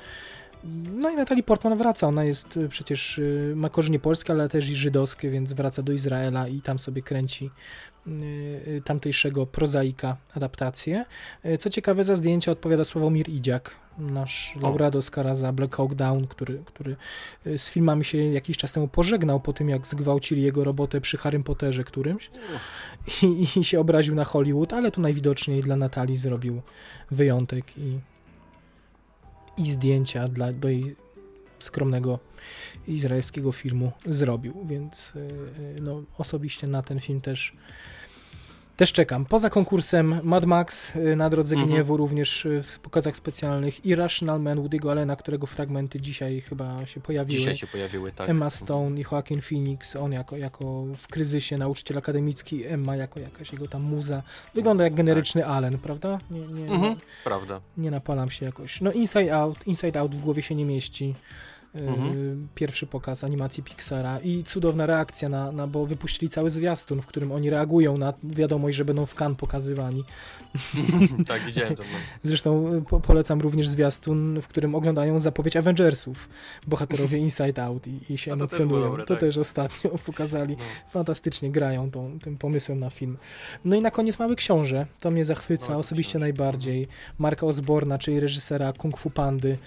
No 0.93 1.09
i 1.09 1.15
Natalie 1.15 1.43
Portman 1.43 1.77
wraca. 1.77 2.07
Ona 2.07 2.23
jest 2.23 2.57
y, 2.57 2.69
przecież, 2.69 3.17
y, 3.17 3.53
ma 3.55 3.69
korzenie 3.69 3.99
polskie, 3.99 4.33
ale 4.33 4.49
też 4.49 4.69
i 4.69 4.75
żydowskie, 4.75 5.29
więc 5.29 5.53
wraca 5.53 5.81
do 5.81 5.93
Izraela 5.93 6.47
i 6.47 6.61
tam 6.61 6.79
sobie 6.79 7.01
kręci 7.01 7.51
tamtejszego 8.85 9.45
prozaika 9.45 10.17
adaptację. 10.35 11.05
Y, 11.45 11.57
Co 11.57 11.69
ciekawe, 11.69 12.03
za 12.03 12.15
zdjęcia 12.15 12.51
odpowiada 12.51 12.83
Sławomir 12.83 13.29
Idziak, 13.29 13.75
nasz 13.97 14.55
laureat 14.61 14.95
Oscara 14.95 15.35
za 15.35 15.53
Black 15.53 15.75
Hawk 15.75 15.95
Down, 15.95 16.27
który, 16.27 16.61
który 16.65 16.95
y, 17.47 17.57
z 17.57 17.69
filmami 17.69 18.05
się 18.05 18.17
jakiś 18.17 18.57
czas 18.57 18.71
temu 18.71 18.87
pożegnał 18.87 19.39
po 19.39 19.53
tym, 19.53 19.69
jak 19.69 19.87
zgwałcili 19.87 20.41
jego 20.41 20.63
robotę 20.63 21.01
przy 21.01 21.17
Harrym 21.17 21.43
Potterze 21.43 21.83
którymś 21.83 22.31
i, 23.23 23.47
i 23.59 23.63
się 23.63 23.79
obraził 23.79 24.15
na 24.15 24.25
Hollywood, 24.25 24.73
ale 24.73 24.91
tu 24.91 25.01
najwidoczniej 25.01 25.61
dla 25.61 25.75
Natalii 25.75 26.17
zrobił 26.17 26.61
wyjątek 27.11 27.77
i, 27.77 27.99
i 29.57 29.71
zdjęcia 29.71 30.27
dla, 30.27 30.53
do 30.53 30.69
jej 30.69 30.95
skromnego 31.59 32.19
izraelskiego 32.87 33.51
filmu 33.51 33.91
zrobił, 34.05 34.65
więc 34.65 35.13
y, 35.15 35.19
y, 35.77 35.81
no, 35.81 36.03
osobiście 36.17 36.67
na 36.67 36.81
ten 36.81 36.99
film 36.99 37.21
też 37.21 37.53
Też 38.79 38.93
czekam. 38.93 39.25
Poza 39.25 39.49
konkursem 39.49 40.19
Mad 40.23 40.45
Max 40.45 40.95
y, 40.95 41.15
na 41.15 41.29
Drodze 41.29 41.55
Mhm. 41.55 41.71
Gniewu, 41.71 41.97
również 41.97 42.45
y, 42.45 42.63
w 42.63 42.79
pokazach 42.79 43.15
specjalnych 43.15 43.85
Irrational 43.85 44.41
Man 44.41 44.57
Woody'ego 44.57 44.91
Allena, 44.91 45.15
którego 45.15 45.47
fragmenty 45.47 46.01
dzisiaj 46.01 46.41
chyba 46.41 46.85
się 46.85 47.01
pojawiły. 47.01 47.39
Dzisiaj 47.39 47.55
się 47.57 47.67
pojawiły, 47.67 48.11
tak. 48.11 48.29
Emma 48.29 48.49
Stone 48.49 48.99
i 48.99 49.05
Joaquin 49.11 49.41
Phoenix, 49.41 49.95
on 49.95 50.11
jako, 50.11 50.37
jako 50.37 50.83
w 50.97 51.07
kryzysie 51.07 51.57
nauczyciel 51.57 51.97
akademicki, 51.97 52.65
Emma 52.67 52.95
jako 52.95 53.19
jakaś 53.19 53.53
jego 53.53 53.67
tam 53.67 53.81
muza. 53.81 54.23
Wygląda 54.55 54.83
jak 54.83 54.93
generyczny 54.95 55.45
Allen, 55.45 55.77
prawda? 55.77 56.19
Nie, 56.31 56.39
nie, 56.39 56.73
Mhm, 56.73 56.95
prawda. 57.23 57.61
nie 57.77 57.91
napalam 57.91 58.31
się 58.31 58.45
jakoś. 58.45 58.81
No 58.81 58.91
Inside 58.91 59.35
Out, 59.35 59.67
Inside 59.67 59.99
Out 59.99 60.15
w 60.15 60.19
głowie 60.21 60.41
się 60.41 60.55
nie 60.55 60.65
mieści. 60.65 61.15
Mhm. 61.75 62.47
Pierwszy 62.55 62.87
pokaz 62.87 63.23
animacji 63.23 63.63
Pixara 63.63 64.19
i 64.19 64.43
cudowna 64.43 64.85
reakcja 64.85 65.29
na, 65.29 65.51
na, 65.51 65.67
bo 65.67 65.85
wypuścili 65.85 66.29
cały 66.29 66.49
zwiastun, 66.49 67.01
w 67.01 67.05
którym 67.05 67.31
oni 67.31 67.49
reagują 67.49 67.97
na 67.97 68.13
wiadomość, 68.23 68.77
że 68.77 68.85
będą 68.85 69.05
w 69.05 69.15
Cannes 69.15 69.37
pokazywani. 69.37 70.03
tak, 71.27 71.41
widziałem 71.45 71.75
to. 71.75 71.83
No. 71.83 71.89
Zresztą 72.23 72.73
y, 72.73 72.81
po, 72.81 72.99
polecam 72.99 73.41
również 73.41 73.67
zwiastun, 73.67 74.41
w 74.41 74.47
którym 74.47 74.75
oglądają 74.75 75.19
zapowiedź 75.19 75.55
Avengersów, 75.57 76.29
bohaterowie 76.67 77.17
Inside 77.27 77.63
Out 77.63 77.87
i, 77.87 78.13
i 78.13 78.17
się 78.17 78.31
to 78.31 78.37
też 78.37 78.59
emocjonują. 78.59 78.79
było 78.79 78.89
dobre, 78.89 79.05
to 79.05 79.13
tak. 79.13 79.19
też 79.19 79.37
ostatnio 79.37 79.89
pokazali. 80.05 80.57
No. 80.57 80.63
Fantastycznie 80.91 81.51
grają 81.51 81.91
tą, 81.91 82.19
tym 82.19 82.37
pomysłem 82.37 82.79
na 82.79 82.89
film. 82.89 83.17
No 83.65 83.75
i 83.75 83.81
na 83.81 83.91
koniec 83.91 84.19
Mały 84.19 84.35
Książę. 84.35 84.85
To 84.99 85.11
mnie 85.11 85.25
zachwyca 85.25 85.67
Mały 85.69 85.79
osobiście 85.79 86.11
Książę. 86.11 86.25
najbardziej. 86.25 86.87
Marka 87.17 87.45
Osborna, 87.45 87.97
czyli 87.97 88.19
reżysera 88.19 88.73
Kung 88.73 88.97
Fu 88.97 89.09
Pandy. 89.09 89.57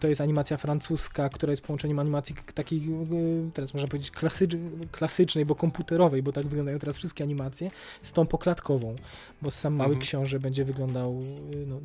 To 0.00 0.08
jest 0.08 0.20
animacja 0.20 0.56
francuska, 0.56 1.28
która 1.28 1.50
jest 1.50 1.62
połączeniem 1.62 1.98
animacji 1.98 2.34
takiej, 2.54 2.78
y, 2.78 3.50
teraz 3.54 3.74
można 3.74 3.88
powiedzieć, 3.88 4.10
klasycz, 4.10 4.56
klasycznej, 4.92 5.46
bo 5.46 5.54
komputerowej, 5.54 6.22
bo 6.22 6.32
tak 6.32 6.46
wyglądają 6.46 6.78
teraz 6.78 6.96
wszystkie 6.96 7.24
animacje, 7.24 7.70
z 8.02 8.12
tą 8.12 8.26
poklatkową, 8.26 8.96
bo 9.42 9.50
sam 9.50 9.74
Mały 9.74 9.88
Mhm. 9.88 10.02
Książę 10.02 10.40
będzie 10.40 10.64
wyglądał 10.64 11.18
y, 11.52 11.66
no, 11.66 11.80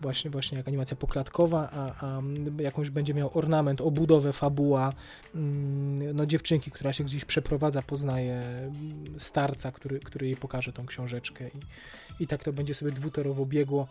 właśnie, 0.00 0.30
właśnie 0.30 0.58
jak 0.58 0.68
animacja 0.68 0.96
poklatkowa, 0.96 1.68
a, 1.72 2.06
a 2.06 2.22
jakąś 2.58 2.90
będzie 2.90 3.14
miał 3.14 3.30
ornament, 3.34 3.80
obudowę, 3.80 4.32
fabuła, 4.32 4.92
mm, 5.34 6.16
no 6.16 6.26
dziewczynki, 6.26 6.70
która 6.70 6.92
się 6.92 7.04
gdzieś 7.04 7.24
przeprowadza, 7.24 7.82
poznaje 7.82 8.34
mm, 8.34 8.74
starca, 9.18 9.72
który, 9.72 10.00
który 10.00 10.26
jej 10.26 10.36
pokaże 10.36 10.72
tą 10.72 10.86
książeczkę 10.86 11.48
i, 11.48 12.22
i 12.22 12.26
tak 12.26 12.44
to 12.44 12.52
będzie 12.52 12.74
sobie 12.74 12.92
dwutorowo 12.92 13.46
biegło. 13.46 13.88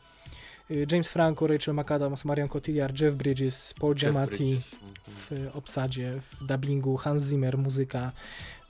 Y, 0.71 0.87
James 0.91 1.09
Franco, 1.09 1.47
Rachel 1.47 1.73
McAdams, 1.73 2.25
Marion 2.25 2.47
Cotillard, 2.49 2.99
Jeff 2.99 3.15
Bridges, 3.15 3.73
Paul 3.79 3.95
Giamatti 3.95 4.35
Bridges. 4.37 4.63
Mhm. 4.73 4.93
w 5.07 5.55
obsadzie, 5.55 6.21
w 6.31 6.45
dubbingu, 6.45 6.97
Hans 6.97 7.23
Zimmer, 7.23 7.57
muzyka. 7.57 8.11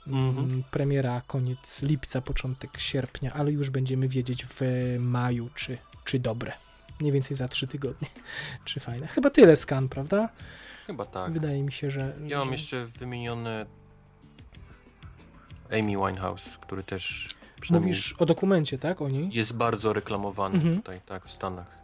Mm, 0.06 0.28
Mhm. 0.28 0.62
Premiera 0.70 1.22
koniec 1.26 1.82
lipca, 1.82 2.20
początek 2.20 2.70
sierpnia, 2.78 3.32
ale 3.32 3.52
już 3.52 3.70
będziemy 3.70 4.08
wiedzieć 4.08 4.46
w 4.50 4.60
maju, 5.00 5.48
czy, 5.54 5.78
czy 6.04 6.18
dobre. 6.18 6.52
Mniej 7.00 7.12
więcej 7.12 7.36
za 7.36 7.48
trzy 7.48 7.66
tygodnie. 7.66 8.08
Czy 8.64 8.80
fajne. 8.80 9.06
Chyba 9.06 9.30
tyle 9.30 9.56
skan, 9.56 9.88
prawda? 9.88 10.28
Chyba 10.86 11.04
tak. 11.04 11.32
Wydaje 11.32 11.62
mi 11.62 11.72
się, 11.72 11.90
że. 11.90 12.16
Ja 12.26 12.38
mam 12.38 12.48
że... 12.48 12.52
jeszcze 12.54 12.84
wymienione 12.84 13.66
Amy 15.70 15.82
Winehouse, 15.96 16.58
który 16.60 16.82
też 16.82 17.34
przynajmniej 17.60 17.90
Mówisz 17.92 18.12
o 18.18 18.26
dokumencie, 18.26 18.78
tak? 18.78 19.02
O 19.02 19.08
niej? 19.08 19.30
jest 19.32 19.56
bardzo 19.56 19.92
reklamowany 19.92 20.54
Mhm. 20.54 20.76
tutaj, 20.76 21.00
tak, 21.06 21.24
w 21.26 21.30
Stanach. 21.30 21.78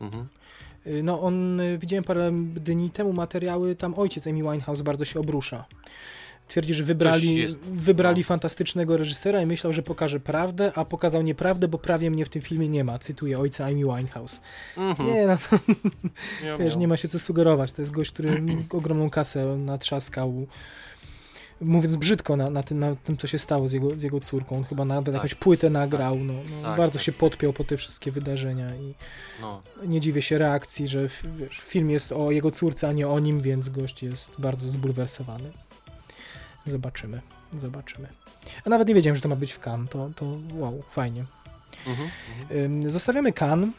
Mhm. 0.00 0.26
Y, 0.86 1.02
No, 1.02 1.22
on, 1.22 1.60
y, 1.60 1.78
widziałem 1.78 2.04
parę 2.04 2.32
dni 2.54 2.90
temu 2.90 3.12
materiały, 3.12 3.76
tam 3.76 3.94
ojciec 3.94 4.26
Amy 4.26 4.42
Winehouse 4.42 4.82
bardzo 4.82 5.04
się 5.04 5.20
obrusza. 5.20 5.64
Twierdzi, 6.48 6.74
że 6.74 6.82
wybrali, 6.82 7.46
wybrali 7.72 8.20
no. 8.20 8.26
fantastycznego 8.26 8.96
reżysera 8.96 9.42
i 9.42 9.46
myślał, 9.46 9.72
że 9.72 9.82
pokaże 9.82 10.20
prawdę, 10.20 10.72
a 10.74 10.84
pokazał 10.84 11.22
nieprawdę, 11.22 11.68
bo 11.68 11.78
prawie 11.78 12.10
mnie 12.10 12.24
w 12.24 12.28
tym 12.28 12.42
filmie 12.42 12.68
nie 12.68 12.84
ma. 12.84 12.98
Cytuję 12.98 13.38
ojca 13.38 13.64
Amy 13.64 13.74
Winehouse. 13.74 14.40
Mhm. 14.76 15.08
Nie, 15.08 15.26
no 15.26 15.36
to 15.36 15.58
wiesz, 16.58 16.76
nie 16.76 16.88
ma 16.88 16.96
się 16.96 17.08
co 17.08 17.18
sugerować. 17.18 17.72
To 17.72 17.82
jest 17.82 17.92
gość, 17.92 18.12
który 18.12 18.42
ogromną 18.70 19.10
kasę 19.10 19.56
natrzaskał. 19.56 20.46
Mówiąc 21.60 21.96
brzydko 21.96 22.36
na, 22.36 22.50
na, 22.50 22.62
tym, 22.62 22.78
na 22.78 22.96
tym, 22.96 23.16
co 23.16 23.26
się 23.26 23.38
stało 23.38 23.68
z 23.68 23.72
jego, 23.72 23.98
z 23.98 24.02
jego 24.02 24.20
córką. 24.20 24.56
On 24.56 24.64
chyba 24.64 24.84
nawet 24.84 25.04
Tak. 25.06 25.14
jakąś 25.14 25.34
płytę 25.34 25.70
nagrał. 25.70 26.18
No, 26.18 26.32
no, 26.32 26.62
Tak, 26.62 26.78
bardzo 26.78 26.98
tak. 26.98 27.02
się 27.06 27.12
podpiął 27.12 27.52
po 27.52 27.64
te 27.64 27.76
wszystkie 27.76 28.10
wydarzenia 28.12 28.76
i 28.76 28.94
No. 29.40 29.62
nie 29.86 30.00
dziwię 30.00 30.22
się 30.22 30.38
reakcji, 30.38 30.88
że 30.88 31.08
wiesz, 31.38 31.58
film 31.60 31.90
jest 31.90 32.12
o 32.12 32.30
jego 32.30 32.50
córce, 32.50 32.88
a 32.88 32.92
nie 32.92 33.08
o 33.08 33.18
nim, 33.18 33.40
więc 33.40 33.68
gość 33.68 34.02
jest 34.02 34.32
bardzo 34.38 34.68
zbulwersowany. 34.68 35.52
Zobaczymy, 36.66 37.20
zobaczymy. 37.56 38.08
A 38.66 38.70
nawet 38.70 38.88
nie 38.88 38.94
wiedziałem, 38.94 39.16
że 39.16 39.22
to 39.22 39.28
ma 39.28 39.36
być 39.36 39.52
w 39.52 39.58
Cannes, 39.66 39.90
to, 39.90 40.10
to 40.16 40.26
wow, 40.54 40.82
fajnie. 40.90 41.24
Mhm. 41.86 42.08
Mhm. 42.50 42.90
Zostawiamy 42.90 43.32
Cannes. 43.40 43.70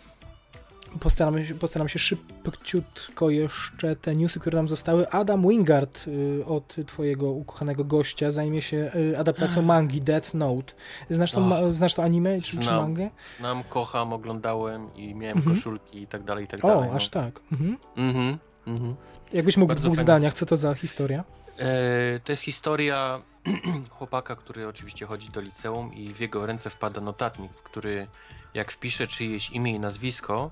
Postaram 0.99 1.45
się, 1.45 1.55
postaram 1.55 1.89
się 1.89 1.99
szybciutko 1.99 3.29
jeszcze 3.29 3.95
te 3.95 4.15
newsy, 4.15 4.39
które 4.39 4.55
nam 4.57 4.67
zostały. 4.69 5.09
Adam 5.09 5.47
Wingard 5.49 6.05
y, 6.07 6.45
od 6.45 6.75
twojego 6.87 7.31
ukochanego 7.31 7.83
gościa 7.83 8.31
zajmie 8.31 8.61
się 8.61 8.91
y, 8.95 9.17
adaptacją 9.19 9.61
mangi 9.73 10.01
Death 10.01 10.33
Note. 10.33 10.73
Znasz 11.09 11.31
to, 11.31 11.41
ma, 11.41 11.73
znasz 11.73 11.93
to 11.93 12.03
anime 12.03 12.41
czy, 12.41 12.57
czy 12.57 12.63
Znam. 12.63 12.75
mangę? 12.81 13.09
Znam, 13.39 13.63
kocham, 13.63 14.13
oglądałem 14.13 14.93
i 14.95 15.15
miałem 15.15 15.37
Mhm. 15.37 15.55
koszulki 15.55 16.01
i 16.01 16.07
tak 16.07 16.23
dalej, 16.23 16.45
i 16.45 16.47
tak 16.47 16.65
O, 16.65 16.67
dalej. 16.67 16.89
no. 16.89 16.95
aż 16.95 17.09
tak. 17.09 17.39
Mhm. 17.51 17.77
Mhm. 17.97 18.37
Mhm. 18.67 18.95
Jakbyś 19.33 19.57
mógł 19.57 19.67
w 19.71 19.75
Bardzo 19.75 19.83
dwóch 19.87 19.95
fajnie. 19.97 20.03
zdaniach, 20.03 20.33
co 20.33 20.45
to 20.45 20.57
za 20.57 20.73
historia? 20.73 21.23
E, 21.57 22.19
to 22.19 22.31
jest 22.31 22.43
historia 22.43 23.21
chłopaka, 23.89 24.35
który 24.35 24.67
oczywiście 24.67 25.05
chodzi 25.05 25.29
do 25.29 25.41
liceum 25.41 25.93
i 25.93 26.13
w 26.13 26.19
jego 26.19 26.45
ręce 26.45 26.69
wpada 26.69 27.01
notatnik, 27.01 27.51
w 27.53 27.63
który 27.63 28.07
jak 28.53 28.71
wpisze 28.71 29.07
czyjeś 29.07 29.49
imię 29.49 29.71
i 29.75 29.79
nazwisko, 29.79 30.51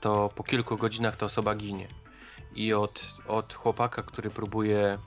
to 0.00 0.30
po 0.34 0.42
kilku 0.42 0.76
godzinach 0.76 1.16
ta 1.16 1.26
osoba 1.26 1.54
ginie. 1.54 1.88
I 2.54 2.74
od, 2.74 3.14
od 3.26 3.54
chłopaka, 3.54 4.02
który 4.02 4.30
próbuje 4.30 4.98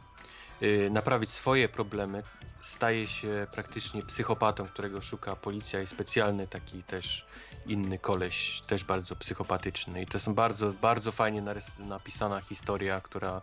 y, 0.61 0.89
naprawić 0.91 1.29
swoje 1.29 1.69
problemy, 1.69 2.23
staje 2.61 3.07
się 3.07 3.47
praktycznie 3.53 4.03
psychopatą, 4.03 4.67
którego 4.67 5.01
szuka 5.01 5.35
policja 5.35 5.81
i 5.81 5.87
specjalny 5.87 6.47
taki 6.47 6.83
też 6.83 7.25
inny 7.65 7.99
koleś, 7.99 8.61
też 8.61 8.83
bardzo 8.83 9.15
psychopatyczny. 9.15 10.01
I 10.01 10.05
to 10.05 10.19
są 10.19 10.33
bardzo, 10.33 10.73
bardzo 10.73 11.11
fajnie 11.11 11.43
napisana 11.79 12.41
historia, 12.41 13.01
która 13.01 13.41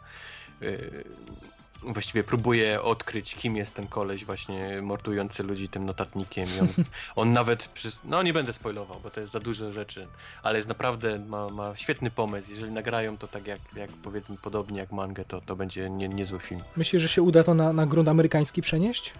y, 0.62 1.04
właściwie 1.82 2.24
próbuje 2.24 2.82
odkryć, 2.82 3.34
kim 3.34 3.56
jest 3.56 3.74
ten 3.74 3.86
koleś 3.86 4.24
właśnie 4.24 4.82
mordujący 4.82 5.42
ludzi 5.42 5.68
tym 5.68 5.84
notatnikiem 5.84 6.48
i 6.56 6.60
on, 6.60 6.68
on 7.16 7.30
nawet, 7.30 7.68
przez, 7.68 7.98
no 8.04 8.22
nie 8.22 8.32
będę 8.32 8.52
spoilował, 8.52 9.00
bo 9.02 9.10
to 9.10 9.20
jest 9.20 9.32
za 9.32 9.40
dużo 9.40 9.72
rzeczy, 9.72 10.06
ale 10.42 10.56
jest 10.58 10.68
naprawdę, 10.68 11.18
ma, 11.18 11.48
ma 11.48 11.76
świetny 11.76 12.10
pomysł, 12.10 12.50
jeżeli 12.50 12.72
nagrają 12.72 13.18
to 13.18 13.28
tak 13.28 13.46
jak, 13.46 13.60
jak 13.76 13.90
powiedzmy 13.90 14.36
podobnie 14.42 14.80
jak 14.80 14.92
mangę, 14.92 15.24
to, 15.24 15.40
to 15.40 15.56
będzie 15.56 15.90
nie, 15.90 16.08
niezły 16.08 16.40
film. 16.40 16.62
Myślisz, 16.76 17.02
że 17.02 17.08
się 17.08 17.22
uda 17.22 17.44
to 17.44 17.54
na, 17.54 17.72
na 17.72 17.86
grunt 17.86 18.08
amerykański 18.08 18.62
przenieść? 18.62 19.14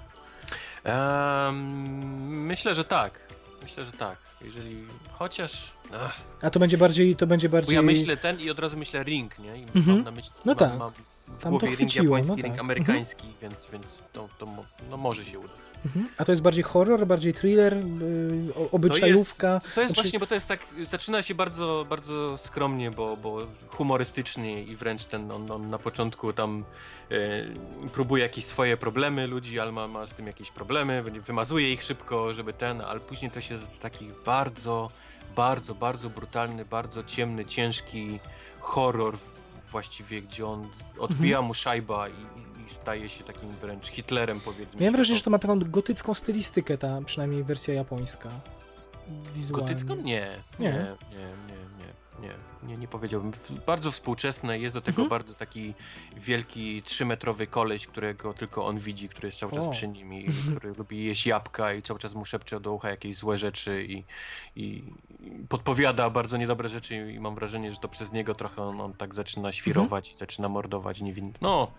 Em, 0.84 2.46
myślę, 2.46 2.74
że 2.74 2.84
tak. 2.84 3.20
Myślę, 3.62 3.84
że 3.84 3.92
tak. 3.92 4.16
Jeżeli. 4.42 4.84
Chociaż. 5.12 5.72
Ach, 6.02 6.16
A 6.42 6.50
to 6.50 6.60
będzie 6.60 6.78
bardziej, 6.78 7.16
to 7.16 7.26
będzie 7.26 7.48
bo 7.48 7.52
bardziej... 7.56 7.74
ja 7.74 7.82
myślę 7.82 8.16
ten 8.16 8.40
i 8.40 8.50
od 8.50 8.58
razu 8.58 8.76
myślę 8.76 9.02
ring, 9.02 9.38
nie? 9.38 9.56
I 9.58 9.62
Mhm. 9.62 9.86
mam 9.96 10.02
na 10.04 10.10
myśli. 10.10 10.30
No 10.44 10.52
mam, 10.52 10.56
tak. 10.58 10.78
Mam 10.78 10.92
w 11.34 11.42
Tam 11.42 11.50
głowie 11.50 11.68
to 11.68 11.76
ring 11.76 11.96
japoński, 11.96 12.30
no 12.36 12.42
ring 12.42 12.54
tak. 12.54 12.60
amerykański, 12.60 13.26
więc, 13.42 13.54
więc 13.72 13.86
to, 14.12 14.28
to 14.38 14.46
no 14.90 14.96
może 14.96 15.24
się 15.24 15.38
uda. 15.38 15.52
Mhm. 15.86 16.08
A 16.16 16.24
to 16.24 16.32
jest 16.32 16.42
bardziej 16.42 16.64
horror, 16.64 17.06
bardziej 17.06 17.34
thriller, 17.34 17.76
yy, 17.76 18.70
obyczajówka? 18.72 19.60
To 19.74 19.80
jest 19.80 19.94
Znaczy- 19.94 20.02
właśnie, 20.02 20.18
bo 20.18 20.26
to 20.26 20.34
jest 20.34 20.46
tak, 20.46 20.66
zaczyna 20.90 21.22
się 21.22 21.34
bardzo, 21.34 21.86
bardzo 21.88 22.38
skromnie, 22.38 22.90
bo, 22.90 23.16
bo 23.16 23.46
humorystycznie 23.68 24.62
i 24.62 24.76
wręcz 24.76 25.04
ten, 25.04 25.30
on, 25.30 25.50
on 25.50 25.70
na 25.70 25.78
początku 25.78 26.32
tam 26.32 26.64
e, 27.10 27.14
próbuje 27.92 28.22
jakieś 28.22 28.44
swoje 28.44 28.76
problemy 28.76 29.26
ludzi, 29.26 29.60
ale 29.60 29.72
ma, 29.72 30.06
z 30.06 30.10
tym 30.10 30.26
jakieś 30.26 30.50
problemy, 30.50 31.04
wymazuje 31.26 31.72
ich 31.72 31.82
szybko, 31.82 32.34
żeby 32.34 32.52
ten, 32.52 32.80
ale 32.80 33.00
później 33.00 33.30
to 33.30 33.40
się 33.40 33.58
taki 33.80 34.10
bardzo, 34.24 34.90
bardzo, 35.36 35.74
bardzo 35.74 36.10
brutalny, 36.10 36.64
bardzo 36.64 37.04
ciemny, 37.04 37.44
ciężki 37.44 38.20
horror 38.60 39.18
właściwie, 39.78 40.22
gdzie 40.22 40.46
on 40.46 40.68
odbija 40.98 41.42
mu 41.42 41.54
szajba 41.54 42.08
i, 42.08 42.12
staje 42.66 43.08
się 43.08 43.24
takim 43.24 43.48
wręcz 43.50 43.86
Hitlerem 43.86 44.40
powiedzmy. 44.40 44.80
Miałem 44.80 44.94
wrażenie, 44.94 45.14
że 45.14 45.20
światowym. 45.20 45.40
to 45.40 45.52
ma 45.52 45.58
taką 45.58 45.70
gotycką 45.70 46.14
stylistykę, 46.14 46.78
ta 46.78 47.00
przynajmniej 47.04 47.44
wersja 47.44 47.74
japońska. 47.74 48.28
Wizualnie. 49.34 49.68
Gotycką? 49.68 49.96
Nie. 49.96 50.02
Nie? 50.02 50.24
Nie, 50.58 50.72
nie, 50.72 51.28
nie, 51.48 51.67
nie, 52.62 52.76
nie, 52.76 52.88
powiedziałbym. 52.88 53.32
Bardzo 53.66 53.90
współczesne, 53.90 54.58
jest 54.58 54.74
do 54.74 54.80
tego 54.80 55.02
Mhm. 55.02 55.08
bardzo 55.08 55.34
taki 55.34 55.74
wielki, 56.16 56.82
trzymetrowy 56.82 57.46
koleś, 57.46 57.86
którego 57.86 58.34
tylko 58.34 58.66
on 58.66 58.78
widzi, 58.78 59.08
który 59.08 59.28
jest 59.28 59.38
cały 59.38 59.52
czas 59.52 59.64
O. 59.66 59.70
przy 59.70 59.88
nim 59.88 60.14
i 60.14 60.26
Mhm. 60.26 60.56
który 60.56 60.74
lubi 60.74 61.04
jeść 61.04 61.26
jabłka 61.26 61.72
i 61.72 61.82
cały 61.82 61.98
czas 61.98 62.14
mu 62.14 62.24
szepcze 62.24 62.60
do 62.60 62.72
ucha 62.72 62.90
jakieś 62.90 63.16
złe 63.16 63.38
rzeczy 63.38 63.84
i, 63.88 64.04
i 64.56 64.82
podpowiada 65.48 66.10
bardzo 66.10 66.36
niedobre 66.36 66.68
rzeczy 66.68 67.12
i 67.12 67.20
mam 67.20 67.34
wrażenie, 67.34 67.72
że 67.72 67.76
to 67.78 67.88
przez 67.88 68.12
niego 68.12 68.34
trochę 68.34 68.62
on, 68.62 68.80
on 68.80 68.92
tak 68.94 69.14
zaczyna 69.14 69.52
świrować 69.52 70.12
i 70.12 70.16
zaczyna 70.16 70.48
mordować 70.48 71.00
niewinnych. 71.00 71.36
No, 71.40 71.70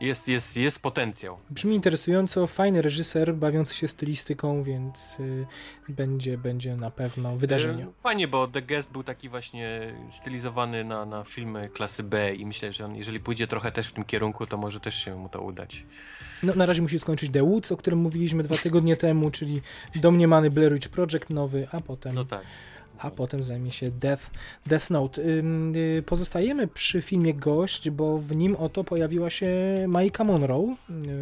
jest, 0.00 0.28
jest, 0.28 0.56
jest 0.56 0.82
potencjał. 0.82 1.38
Brzmi 1.50 1.74
interesująco, 1.74 2.46
fajny 2.46 2.82
reżyser, 2.82 3.34
bawiący 3.34 3.74
się 3.74 3.88
stylistyką, 3.88 4.62
więc 4.62 5.16
y, 5.20 5.46
będzie, 5.88 6.38
będzie 6.38 6.76
na 6.76 6.90
pewno 6.90 7.36
wydarzenie. 7.36 7.84
E, 7.84 7.92
Fajnie, 8.00 8.28
bo 8.28 8.48
The 8.48 8.62
Guest 8.62 8.92
był 8.92 9.02
taki 9.02 9.28
właśnie 9.28 9.94
stylizowany 10.10 10.84
na, 10.84 11.06
na 11.06 11.24
filmy 11.24 11.68
klasy 11.68 12.02
B 12.02 12.34
i 12.34 12.46
myślę, 12.46 12.72
że 12.72 12.84
on, 12.84 12.96
jeżeli 12.96 13.20
pójdzie 13.20 13.46
trochę 13.46 13.72
też 13.72 13.88
w 13.88 13.92
tym 13.92 14.04
kierunku, 14.04 14.46
to 14.46 14.56
może 14.56 14.80
też 14.80 14.94
się 14.94 15.16
mu 15.16 15.28
to 15.28 15.42
udać. 15.42 15.84
No, 16.42 16.54
na 16.54 16.66
razie 16.66 16.82
musi 16.82 16.98
skończyć 16.98 17.32
The 17.32 17.42
Woods, 17.42 17.72
o 17.72 17.76
którym 17.76 17.98
mówiliśmy 17.98 18.42
dwa 18.42 18.56
tygodnie 18.56 18.96
temu, 18.96 19.30
czyli 19.30 19.62
domniemany 19.94 20.50
Blair 20.50 20.74
Witch 20.74 20.88
Project 20.88 21.30
nowy, 21.30 21.68
a 21.72 21.80
potem, 21.80 22.14
No 22.14 22.24
tak. 22.24 22.42
A 23.00 23.10
potem 23.10 23.42
zajmie 23.42 23.70
się 23.70 23.90
Death, 23.90 24.22
Death 24.66 24.90
Note. 24.90 25.22
Y, 25.22 26.02
pozostajemy 26.06 26.68
przy 26.68 27.02
filmie 27.02 27.34
Gość, 27.34 27.90
bo 27.90 28.18
w 28.18 28.36
nim 28.36 28.56
oto 28.56 28.84
pojawiła 28.84 29.30
się 29.30 29.48
Maika 29.88 30.24
Monroe 30.24 30.64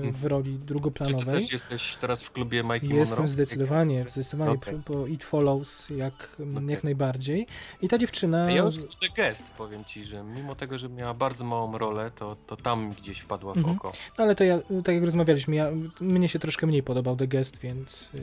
y, 0.06 0.12
w 0.12 0.24
roli 0.24 0.52
Czy 0.52 0.58
ty 0.58 0.64
drugoplanowej. 0.66 1.40
też 1.42 1.52
jesteś 1.52 1.96
teraz 1.96 2.22
w 2.22 2.30
klubie 2.32 2.62
Jestem 2.82 2.98
Monroe? 3.08 3.28
zdecydowanie, 3.28 4.04
zdecydowanie 4.08 4.52
Okej. 4.52 4.80
po 4.84 5.06
It 5.06 5.22
Follows 5.22 5.88
jak, 5.90 6.36
Okej. 6.56 6.66
jak 6.68 6.84
najbardziej. 6.84 7.46
I 7.82 7.88
ta 7.88 7.98
dziewczyna... 7.98 8.50
Ja 8.50 8.62
już 8.62 8.76
The 8.76 9.08
Guest 9.16 9.50
powiem 9.50 9.84
ci, 9.84 10.04
że 10.04 10.22
mimo 10.24 10.54
tego, 10.54 10.78
że 10.78 10.88
miała 10.88 11.14
bardzo 11.14 11.44
małą 11.44 11.78
rolę, 11.78 12.10
to, 12.16 12.36
to 12.46 12.56
tam 12.56 12.92
gdzieś 12.92 13.18
wpadła 13.18 13.54
w 13.54 13.56
Mhm. 13.58 13.76
oko. 13.76 13.92
No 14.18 14.24
ale 14.24 14.34
to 14.34 14.44
ja, 14.44 14.58
tak 14.84 14.94
jak 14.94 15.04
rozmawialiśmy, 15.04 15.54
ja, 15.56 15.70
mnie 16.00 16.28
się 16.28 16.38
troszkę 16.38 16.66
mniej 16.66 16.82
podobał 16.82 17.16
The 17.16 17.26
Guest, 17.28 17.58
więc 17.58 18.10
y, 18.14 18.20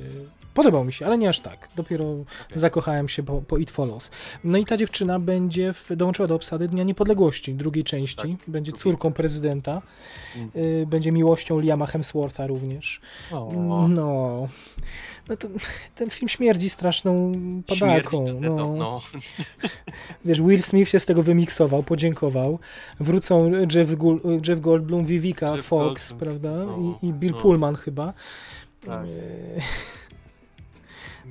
podobał 0.53 0.85
mi 0.85 0.93
się, 0.93 1.06
ale 1.06 1.17
nie 1.17 1.30
aż 1.30 1.40
tak. 1.40 1.69
Dopiero 1.75 2.06
zakochałem 2.53 3.09
się 3.09 3.24
po, 3.24 3.42
po 3.45 3.57
It 3.57 3.72
Follows. 3.72 4.11
No 4.43 4.57
i 4.57 4.65
ta 4.65 4.77
dziewczyna 4.77 5.19
będzie 5.19 5.74
w, 5.74 5.95
dołączyła 5.95 6.27
do 6.27 6.35
obsady 6.35 6.67
Dnia 6.67 6.83
Niepodległości, 6.83 7.53
drugiej 7.53 7.83
części. 7.83 8.38
Tak, 8.38 8.48
będzie 8.48 8.72
córką 8.72 9.14
prezydenta. 9.14 9.82
Mm. 10.35 10.49
Y, 10.56 10.85
będzie 10.88 11.11
miłością 11.11 11.59
Liama 11.59 11.85
Hemswortha 11.85 12.48
również. 12.48 13.01
O, 13.32 13.51
No. 13.88 14.48
No 15.30 15.38
to 15.38 15.48
ten 15.95 16.09
film 16.09 16.30
śmierdzi 16.30 16.69
straszną 16.69 17.32
padaką. 17.67 18.24
No. 18.41 18.56
no. 18.56 18.75
no. 18.75 19.01
Wiesz, 20.25 20.41
Will 20.41 20.64
Smith 20.64 20.91
się 20.91 20.99
z 20.99 21.06
tego 21.06 21.24
wymiksował, 21.24 21.83
podziękował. 21.83 22.59
Wrócą 22.99 23.51
Jeff, 23.75 23.90
Jeff 24.48 24.61
Goldblum, 24.61 25.06
Vivica 25.06 25.56
Jeff 25.56 25.65
Fox, 25.65 26.09
Goldblum, 26.09 26.19
prawda? 26.19 26.65
no, 26.65 26.98
I, 27.01 27.07
I 27.07 27.14
Bill 27.14 27.32
no. 27.32 27.38
Pullman 27.38 27.75
chyba. 27.75 28.14
Tak. 28.85 29.06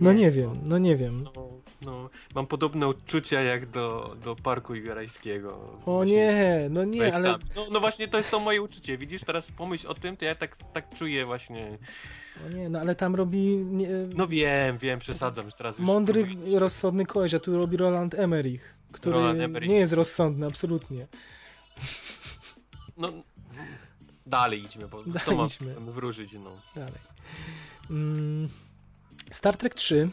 No 0.01 0.13
nie 0.13 0.31
wiem, 0.31 0.51
no 0.63 0.79
nie 0.79 0.97
wiem. 0.97 1.25
No, 1.25 1.49
no, 1.85 2.11
mam 2.35 2.47
podobne 2.47 2.87
odczucia 2.87 3.41
jak 3.43 3.67
do, 3.67 4.17
do 4.25 4.37
Parku 4.37 4.75
Jurajskiego. 4.75 5.51
O 5.53 5.81
Właśnie 5.85 6.17
nie, 6.17 6.67
no 6.71 6.85
nie, 6.85 7.15
ale. 7.15 7.39
No, 7.57 7.67
no 7.73 7.81
właśnie, 7.81 8.09
to 8.09 8.17
jest 8.17 8.31
to 8.31 8.41
moje 8.41 8.63
uczucie. 8.63 8.99
Widzisz, 8.99 9.25
teraz 9.25 9.51
pomyśl 9.53 9.89
o 9.89 9.95
tym, 9.95 10.17
to 10.17 10.25
ja 10.25 10.35
tak, 10.35 10.57
tak 10.57 10.95
czuję 10.99 11.25
właśnie. 11.25 11.79
o 12.47 12.49
nie, 12.49 12.69
no 12.69 12.81
ale 12.81 12.95
tam 12.95 13.15
robi 13.15 13.39
nie, 13.57 13.89
No 14.17 14.27
wiem, 14.27 14.79
wiem, 14.79 14.99
przesadzam 14.99 15.45
już 15.45 15.55
teraz. 15.55 15.79
Już 15.79 15.87
mądry, 15.87 16.25
próbuję- 16.27 16.59
rozsądny 16.59 17.07
koleś, 17.07 17.35
a 17.35 17.41
tu 17.41 17.59
robi 17.59 17.77
Roland 17.77 18.15
Emmerich, 18.15 18.77
który 18.93 19.17
Roland 19.17 19.41
Emmerich. 19.41 19.71
nie 19.71 19.77
jest 19.77 19.93
rozsądny, 19.93 20.47
absolutnie. 20.47 21.07
No, 22.97 23.13
dalej 24.27 24.65
idźmy, 24.65 24.89
bo 24.89 25.03
Dalej 25.03 25.37
mam 25.37 25.47
idźmy. 25.47 25.75
wróżyć, 25.81 26.33
no. 26.33 26.51
Dalej. 26.77 27.01
Mm, 27.91 28.49
Star 29.31 29.57
Trek 29.57 29.75
3 29.75 29.95
mm, 29.97 30.13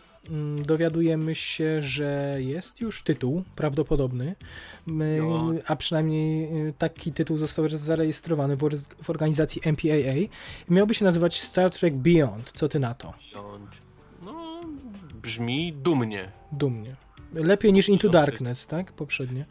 dowiadujemy 0.66 1.36
się, 1.36 1.82
że 1.82 2.38
jest 2.40 2.82
już 2.82 3.04
tytuł 3.04 3.44
prawdopodobny, 3.56 4.36
Jo. 5.18 5.52
a 5.68 5.76
przynajmniej 5.76 6.44
y, 6.68 6.74
taki 6.78 7.12
tytuł 7.14 7.38
został 7.38 7.70
zarejestrowany 7.70 8.56
w, 8.56 8.64
organizacji 9.08 9.62
MPAA 9.66 10.28
miałby 10.70 10.94
się 10.94 11.06
nazywać 11.06 11.42
Star 11.42 11.72
Trek 11.72 11.94
Beyond. 11.96 12.52
Co 12.54 12.68
ty 12.70 12.80
na 12.80 12.94
to? 12.94 13.14
Beyond. 13.34 13.70
No, 14.26 14.62
brzmi 15.22 15.74
dumnie. 15.74 16.32
Dumnie. 16.52 16.96
Lepiej 17.34 17.74
niż 17.74 17.90
Into 17.90 18.02
Beyond 18.10 18.16
jest- 18.28 18.32
Darkness, 18.32 18.68
tak? 18.68 18.92
Poprzednie. 18.92 19.46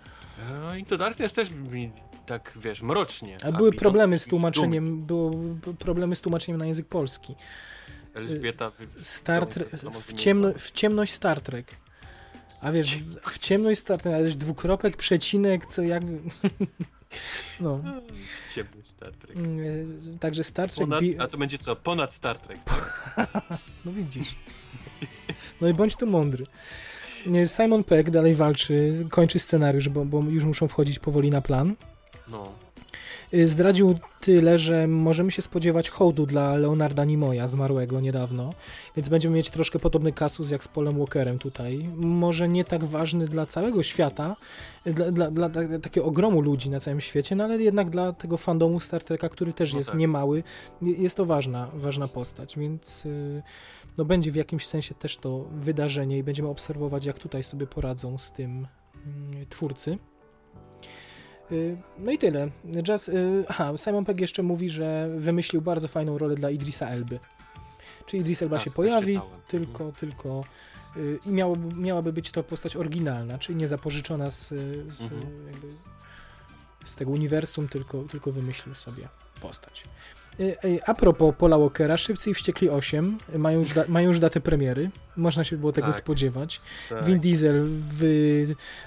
E, 0.72 0.78
I 0.78 0.84
to 0.84 0.98
Darkness 0.98 1.32
też 1.32 1.50
brzmi 1.50 1.90
tak, 2.26 2.58
wiesz, 2.62 2.82
mrocznie. 2.82 3.36
A 3.44 3.52
były 3.52 3.58
Beyond 3.70 3.76
problemy 3.80 4.18
z 4.18 4.26
tłumaczeniem, 4.26 5.02
było 5.02 5.32
problemy 5.78 6.16
z 6.16 6.20
tłumaczeniem 6.20 6.58
na 6.58 6.66
język 6.66 6.86
polski. 6.86 7.34
Elżbieta 8.14 8.70
wy... 8.70 8.86
Star 9.04 9.46
w, 10.06 10.12
ciemno, 10.12 10.52
w 10.58 10.70
ciemność 10.70 11.12
Star 11.12 11.40
Trek. 11.40 11.76
A 12.60 12.72
wiesz, 12.72 12.96
w 13.22 13.38
ciemność 13.38 13.80
Star 13.80 14.00
Trek, 14.00 14.14
ale 14.14 14.30
dwukropek, 14.30 14.96
przecinek, 14.96 15.66
co 15.66 15.82
jak... 15.82 16.02
No. 17.60 17.82
Ciemny 18.54 18.84
Star 18.84 19.12
Trek. 19.12 19.36
Mm, 19.36 20.18
Także 20.18 20.44
Star 20.44 20.70
Trek... 20.70 20.88
Ponad, 20.88 21.04
a 21.18 21.26
to 21.26 21.38
będzie 21.38 21.58
co? 21.58 21.76
Ponad 21.76 22.14
Star 22.14 22.38
Trek. 22.38 22.58
No 23.84 23.92
widzisz. 23.92 24.38
No 25.60 25.68
i 25.68 25.74
bądź 25.74 25.96
tu 25.96 26.06
mądry. 26.06 26.46
Simon 27.46 27.84
Peck 27.84 28.10
dalej 28.10 28.34
walczy, 28.34 29.06
kończy 29.10 29.38
scenariusz, 29.38 29.88
bo, 29.88 30.04
bo 30.04 30.22
już 30.22 30.44
muszą 30.44 30.68
wchodzić 30.68 30.98
powoli 30.98 31.30
na 31.30 31.40
plan. 31.40 31.74
No. 32.28 32.52
Y, 33.34 33.48
Zdradził 33.48 33.94
tyle, 34.20 34.58
że 34.58 34.86
możemy 34.88 35.30
się 35.30 35.42
spodziewać 35.42 35.90
hołdu 35.90 36.26
dla 36.26 36.54
Leonarda 36.56 37.04
Nimoya, 37.04 37.46
zmarłego 37.48 38.00
niedawno, 38.00 38.54
więc 38.96 39.08
będziemy 39.08 39.36
mieć 39.36 39.50
troszkę 39.50 39.78
podobny 39.78 40.12
kasus 40.12 40.50
jak 40.50 40.64
z 40.64 40.68
Polem 40.68 40.98
Walkerem 40.98 41.38
tutaj. 41.38 41.88
Może 41.96 42.48
nie 42.48 42.64
tak 42.64 42.84
ważny 42.84 43.24
dla 43.24 43.46
całego 43.46 43.82
świata, 43.82 44.36
dla, 44.86 45.10
dla, 45.10 45.30
dla, 45.30 45.50
takiego 45.82 46.06
ogromu 46.06 46.40
ludzi 46.40 46.70
na 46.70 46.80
całym 46.80 47.00
świecie, 47.00 47.36
no 47.36 47.44
ale 47.44 47.58
jednak 47.58 47.90
dla 47.90 48.12
tego 48.12 48.36
fandomu 48.36 48.80
Star 48.80 49.04
Treka, 49.04 49.28
który 49.28 49.52
też 49.52 49.72
No 49.72 49.78
jest 49.78 49.90
tak. 49.90 49.98
niemały, 49.98 50.42
je- 50.82 50.92
jest 50.92 51.16
to 51.16 51.26
ważna, 51.26 51.70
ważna 51.74 52.08
postać, 52.08 52.58
więc 52.58 53.06
y, 53.06 53.42
no 53.98 54.04
będzie 54.04 54.30
w 54.32 54.36
jakimś 54.36 54.66
sensie 54.66 54.94
też 54.94 55.16
to 55.16 55.44
wydarzenie 55.52 56.18
i 56.18 56.22
będziemy 56.22 56.48
obserwować, 56.48 57.04
jak 57.04 57.18
tutaj 57.18 57.42
sobie 57.44 57.66
poradzą 57.66 58.18
z 58.18 58.32
tym 58.32 58.66
mm, 59.06 59.46
twórcy. 59.48 59.98
Y, 61.52 61.76
No 61.98 62.12
i 62.12 62.18
tyle. 62.18 62.48
Jazz, 62.82 63.08
y, 63.08 63.44
aha, 63.48 63.72
Simon 63.76 64.04
Pegg 64.04 64.20
jeszcze 64.20 64.42
mówi, 64.42 64.70
że 64.70 65.08
wymyślił 65.16 65.62
bardzo 65.62 65.88
fajną 65.88 66.18
rolę 66.18 66.34
dla 66.34 66.50
Idrisa 66.50 66.86
Elby. 66.86 67.18
Czy 68.06 68.16
Idris 68.16 68.42
Elba 68.42 68.56
Tak, 68.56 68.64
się 68.64 68.70
pojawi, 68.70 69.20
tylko, 69.48 69.92
tylko 69.92 70.44
y, 70.96 71.18
i 71.26 71.28
miałoby, 71.30 71.74
miałaby 71.76 72.12
być 72.12 72.30
to 72.30 72.42
postać 72.42 72.76
oryginalna, 72.76 73.38
czyli 73.38 73.56
nie 73.58 73.68
zapożyczona 73.68 74.30
z, 74.30 74.48
z, 74.88 75.02
Mhm. 75.02 75.46
jakby, 75.46 75.66
z 76.84 76.96
tego 76.96 77.10
uniwersum, 77.10 77.68
tylko, 77.68 78.02
tylko 78.02 78.32
wymyślił 78.32 78.74
sobie 78.74 79.08
postać. 79.40 79.84
Y, 80.40 80.56
y, 80.64 80.80
A 80.86 80.94
propos 80.94 81.34
Paula 81.38 81.58
Walkera, 81.58 81.96
Szybcy 81.96 82.30
i 82.30 82.34
Wściekli 82.34 82.68
8 82.68 83.18
mają 83.38 83.58
już, 83.60 83.72
da, 83.74 83.84
mają 83.88 84.08
już 84.08 84.18
datę 84.18 84.40
premiery. 84.40 84.90
Można 85.16 85.44
się 85.44 85.56
było 85.56 85.72
tego 85.72 85.86
Tak. 85.86 85.96
spodziewać. 85.96 86.60
Tak. 86.88 87.04
Vin 87.04 87.20
Diesel 87.20 87.64
wy, 87.68 88.46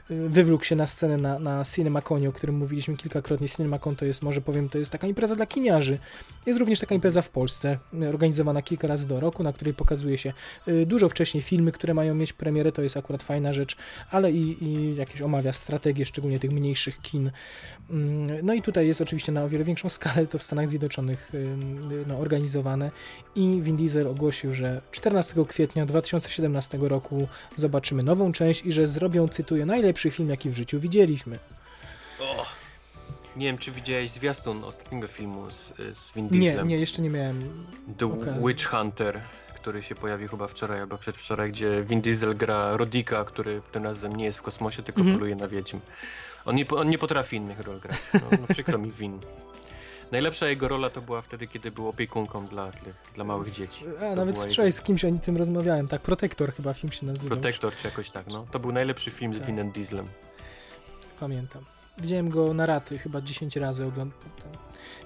wywlókł 0.09 0.63
się 0.63 0.75
na 0.75 0.88
scenę 0.88 1.17
na, 1.17 1.39
na 1.39 1.63
CinemaConie, 1.65 2.30
o 2.30 2.31
którym 2.31 2.55
mówiliśmy 2.57 2.97
kilkakrotnie. 2.97 3.49
CinemaCon 3.49 3.95
to 3.95 4.05
jest, 4.05 4.22
może 4.22 4.41
powiem, 4.41 4.69
to 4.69 4.77
jest 4.77 4.91
taka 4.91 5.07
impreza 5.07 5.35
dla 5.35 5.45
kiniarzy. 5.45 5.97
Jest 6.45 6.59
również 6.59 6.80
taka 6.80 6.95
impreza 6.95 7.22
w 7.22 7.30
Polsce, 7.30 7.77
organizowana 8.09 8.61
kilka 8.61 8.88
razy 8.88 9.07
do 9.07 9.19
roku, 9.19 9.43
na 9.43 9.53
której 9.53 9.73
pokazuje 9.73 10.17
się 10.17 10.33
y, 10.67 10.85
dużo 10.85 11.09
wcześniej 11.09 11.43
filmy, 11.43 11.72
które 11.72 11.93
mają 11.93 12.15
mieć 12.15 12.33
premierę, 12.33 12.72
to 12.72 12.81
jest 12.81 12.97
akurat 12.97 13.23
fajna 13.23 13.53
rzecz, 13.53 13.77
ale 14.11 14.31
i, 14.31 14.63
i 14.63 14.95
jakieś 14.95 15.22
omawia 15.22 15.53
strategię, 15.53 16.05
szczególnie 16.05 16.39
tych 16.39 16.51
mniejszych 16.51 17.01
kin. 17.01 17.31
Mm, 17.89 18.45
No 18.45 18.53
i 18.53 18.61
tutaj 18.61 18.88
jest 18.88 19.01
oczywiście 19.01 19.31
na 19.31 19.43
o 19.43 19.49
wiele 19.49 19.63
większą 19.63 19.89
skalę 19.89 20.27
to 20.27 20.38
w 20.38 20.43
Stanach 20.43 20.67
Zjednoczonych 20.67 21.31
no, 22.07 22.17
organizowane 22.19 22.91
i 23.35 23.59
Vin 23.61 23.77
Diesel 23.77 24.07
ogłosił, 24.07 24.53
że 24.53 24.81
14 24.91 25.45
kwietnia 25.47 25.85
2017 25.85 26.77
roku 26.81 27.27
zobaczymy 27.57 28.03
nową 28.03 28.31
część 28.31 28.65
i 28.65 28.71
że 28.71 28.87
zrobią, 28.87 29.27
cytuję, 29.27 29.65
najlepszy 29.65 30.11
film, 30.11 30.29
jaki 30.29 30.49
w 30.49 30.55
życiu 30.55 30.79
widzieliśmy. 30.79 31.39
O! 32.19 32.45
Nie 33.35 33.45
wiem, 33.45 33.57
czy 33.57 33.71
widziałeś 33.71 34.11
zwiastun 34.11 34.63
ostatniego 34.63 35.07
filmu 35.07 35.51
z, 35.51 35.73
z 35.97 36.13
Vin 36.15 36.25
Nie, 36.25 36.39
Dieslem. 36.39 36.67
nie, 36.67 36.77
jeszcze 36.77 37.01
nie 37.01 37.09
miałem. 37.09 37.65
The 37.97 38.05
okazji. 38.05 38.47
Witch 38.47 38.65
Hunter, 38.69 39.21
który 39.55 39.83
się 39.83 39.95
pojawił 39.95 40.27
chyba 40.27 40.47
wczoraj 40.47 40.79
albo 40.79 40.97
przedwczoraj, 40.97 41.51
gdzie 41.51 41.83
Vin 41.83 42.01
Diesel 42.01 42.35
gra 42.37 42.77
Rodika, 42.77 43.23
który 43.23 43.61
tym 43.71 43.83
razem 43.83 44.15
nie 44.15 44.25
jest 44.25 44.37
w 44.37 44.41
kosmosie, 44.41 44.83
tylko 44.83 45.01
Mhm. 45.01 45.17
poluje 45.19 45.35
na 45.35 45.47
wiedźm. 45.47 45.79
On 46.45 46.55
nie, 46.55 46.67
on 46.67 46.89
nie 46.89 46.97
potrafi 46.97 47.35
innych 47.35 47.59
ról 47.59 47.79
grać. 47.79 47.97
No, 48.13 48.19
no 48.41 48.47
przykro 48.49 48.77
mi 48.77 48.91
Vin. 48.91 49.19
Najlepsza 50.14 50.48
jego 50.48 50.67
rola 50.67 50.90
to 50.90 51.01
była 51.01 51.22
wtedy, 51.22 51.48
kiedy 51.48 51.72
był 51.72 51.88
opiekunką 51.90 52.48
dla, 52.48 52.72
dla 53.16 53.24
małych 53.24 53.51
dzieci. 53.51 53.85
A, 53.98 54.00
To 54.09 54.16
nawet 54.16 54.38
wczoraj 54.38 54.67
jego- 54.67 54.77
z 54.77 54.82
kimś 54.82 55.06
o 55.06 55.11
tym 55.11 55.38
rozmawiałem. 55.38 55.88
Tak, 55.88 56.01
Protektor 56.01 56.53
chyba 56.53 56.74
film 56.74 56.92
się 56.93 57.06
nazywał. 57.06 57.27
Protector 57.38 57.75
czy 57.75 57.88
jakoś 57.88 58.09
tak, 58.11 58.27
no. 58.27 58.45
To 58.51 58.59
był 58.59 58.72
najlepszy 58.72 59.11
film 59.11 59.33
z 59.33 59.38
Tak. 59.38 59.48
Vinem 59.48 59.72
Dieslem. 59.72 60.08
Pamiętam. 61.19 61.66
Widziałem 61.97 62.30
go 62.30 62.53
na 62.53 62.65
raty, 62.65 62.97
chyba 62.97 63.22
10 63.22 63.55
razy 63.55 63.85
oglądałem. 63.85 64.13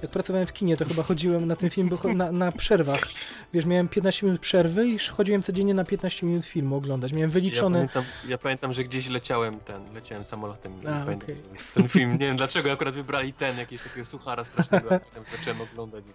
jak 0.01 0.11
pracowałem 0.11 0.47
w 0.47 0.53
kinie, 0.53 0.77
to 0.77 0.85
chyba 0.85 1.03
chodziłem 1.03 1.47
na 1.47 1.55
ten 1.55 1.69
film 1.69 1.89
bo 1.89 2.13
na, 2.13 2.31
na 2.31 2.51
przerwach. 2.51 3.01
Wiesz, 3.53 3.65
miałem 3.65 3.87
15 3.87 4.25
minut 4.25 4.41
przerwy 4.41 4.87
i 4.87 4.99
chodziłem 4.99 5.41
codziennie 5.41 5.73
na 5.73 5.83
15 5.83 6.25
minut 6.25 6.45
filmu 6.45 6.75
oglądać. 6.75 7.13
Miałem 7.13 7.29
wyliczone... 7.29 7.79
Ja 7.79 7.87
pamiętam, 7.87 8.03
ja 8.27 8.37
pamiętam 8.37 8.73
że 8.73 8.83
gdzieś 8.83 9.09
leciałem 9.09 9.59
ten, 9.59 9.93
leciałem 9.93 10.25
samolotem. 10.25 10.73
A, 10.79 11.05
pamiętam 11.05 11.35
sobie 11.35 11.59
ten 11.73 11.89
film, 11.89 12.11
nie 12.11 12.17
wiem 12.27 12.37
dlaczego 12.37 12.71
akurat 12.71 12.93
wybrali 12.93 13.33
ten, 13.33 13.57
jakiegoś 13.57 13.87
takiego 13.87 14.05
suchara 14.05 14.43
strasznego, 14.43 14.95
a 14.95 14.99
potem 14.99 15.23
zacząłem 15.37 15.61
oglądać 15.61 16.03
i 16.05 16.13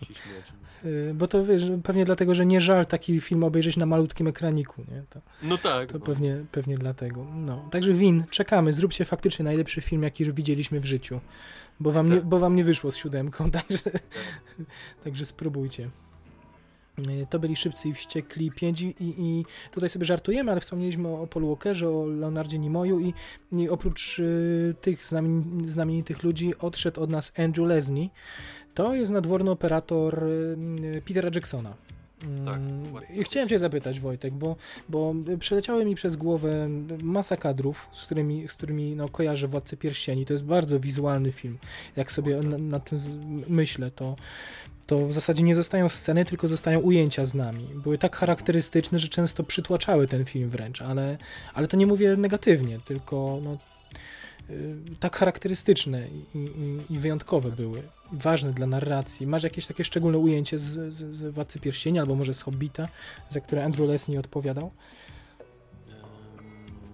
się 0.00 0.14
śmiać. 0.14 0.52
y, 0.84 1.14
Bo 1.14 1.26
to 1.28 1.44
wiesz, 1.44 1.62
pewnie 1.82 2.04
dlatego, 2.04 2.34
że 2.34 2.46
nie 2.46 2.60
żal 2.60 2.86
taki 2.86 3.20
film 3.20 3.44
obejrzeć 3.44 3.76
na 3.76 3.86
malutkim 3.86 4.26
ekraniku, 4.26 4.84
nie? 4.90 5.02
To, 5.10 5.20
No 5.42 5.58
tak. 5.58 5.92
to 5.92 6.00
pewnie, 6.00 6.44
pewnie 6.52 6.78
dlatego. 6.78 7.26
No. 7.34 7.68
Także 7.70 7.92
Win, 7.92 8.24
czekamy, 8.30 8.72
zróbcie 8.72 9.04
faktycznie 9.04 9.44
najlepszy 9.44 9.80
film, 9.80 10.02
jaki 10.02 10.32
widzieliśmy 10.32 10.80
w 10.80 10.84
życiu. 10.84 11.20
Bo 11.80 11.90
wam, 11.90 12.10
nie, 12.10 12.20
bo 12.20 12.38
wam 12.38 12.56
nie 12.56 12.64
wyszło 12.64 12.92
z 12.92 12.96
siódemką, 12.96 13.50
także, 13.60 13.90
także 15.04 15.24
spróbujcie. 15.24 15.90
Y, 17.08 17.26
To 17.30 17.38
byli 17.38 17.56
Szybcy 17.56 17.88
i 17.88 17.94
Wściekli 17.94 18.50
5 18.50 18.82
i, 18.82 18.94
i 19.00 19.44
tutaj 19.70 19.90
sobie 19.90 20.04
żartujemy, 20.04 20.50
ale 20.50 20.60
wspomnieliśmy 20.60 21.08
o, 21.08 21.20
o 21.22 21.26
Paul 21.26 21.46
Walkerze, 21.46 21.88
o 21.90 22.06
Leonardzie 22.06 22.58
Nimoyu 22.58 23.00
i, 23.00 23.14
i 23.52 23.68
oprócz 23.68 24.18
y, 24.18 24.74
tych 24.80 25.04
znamieni- 25.04 25.66
znamienitych 25.66 26.22
ludzi 26.22 26.58
odszedł 26.58 27.00
od 27.00 27.10
nas 27.10 27.32
Andrew 27.38 27.68
Lesnie. 27.68 28.08
To 28.74 28.94
jest 28.94 29.12
nadworny 29.12 29.50
operator 29.50 30.24
y, 30.24 31.02
Petera 31.08 31.30
Jacksona. 31.34 31.74
Tak, 32.44 32.56
Mm, 32.56 32.84
dokładnie. 32.84 33.16
I 33.16 33.24
chciałem 33.24 33.48
cię 33.48 33.58
zapytać, 33.58 34.00
Wojtek, 34.00 34.34
bo, 34.34 34.56
bo 34.88 35.14
przeleciały 35.40 35.84
mi 35.84 35.94
przez 35.94 36.16
głowę 36.16 36.68
masa 37.02 37.36
kadrów, 37.36 37.88
z 37.92 38.04
którymi, 38.06 38.48
z 38.48 38.54
którymi 38.54 38.96
no, 38.96 39.08
kojarzę 39.08 39.48
Władcę 39.48 39.76
Pierścieni. 39.76 40.26
To 40.26 40.32
jest 40.34 40.44
bardzo 40.44 40.80
wizualny 40.80 41.32
film. 41.32 41.58
Jak 41.96 42.12
sobie 42.12 42.36
na, 42.36 42.58
nad 42.58 42.88
tym 42.88 42.98
z- 42.98 43.16
myślę, 43.48 43.90
to, 43.90 44.16
to 44.86 45.06
w 45.06 45.12
zasadzie 45.12 45.42
nie 45.42 45.54
zostają 45.54 45.88
sceny, 45.88 46.24
tylko 46.24 46.48
zostają 46.48 46.80
ujęcia 46.80 47.26
z 47.26 47.34
nami. 47.34 47.68
Były 47.74 47.98
tak 47.98 48.16
charakterystyczne, 48.16 48.98
że 48.98 49.08
często 49.08 49.42
przytłaczały 49.44 50.08
ten 50.08 50.24
film 50.24 50.48
wręcz, 50.48 50.82
ale, 50.82 51.18
ale 51.54 51.68
to 51.68 51.76
nie 51.76 51.86
mówię 51.86 52.16
negatywnie, 52.16 52.80
tylko 52.84 53.38
no, 53.44 53.56
tak 55.00 55.16
charakterystyczne 55.16 56.08
i, 56.08 56.38
i, 56.38 56.94
i 56.94 56.98
wyjątkowe 56.98 57.50
były. 57.50 57.82
Ważne 58.12 58.52
dla 58.52 58.66
narracji. 58.66 59.26
Masz 59.26 59.42
jakieś 59.42 59.66
takie 59.66 59.84
szczególne 59.84 60.18
ujęcie 60.18 60.58
z, 60.58 60.94
z, 60.94 61.16
z 61.16 61.34
Władcy 61.34 61.60
Pierścieni 61.60 61.98
albo 61.98 62.14
może 62.14 62.34
z 62.34 62.42
Hobbita, 62.42 62.88
za 63.30 63.40
które 63.40 63.64
Andrew 63.64 63.88
Lesnie 63.88 64.20
odpowiadał? 64.20 64.70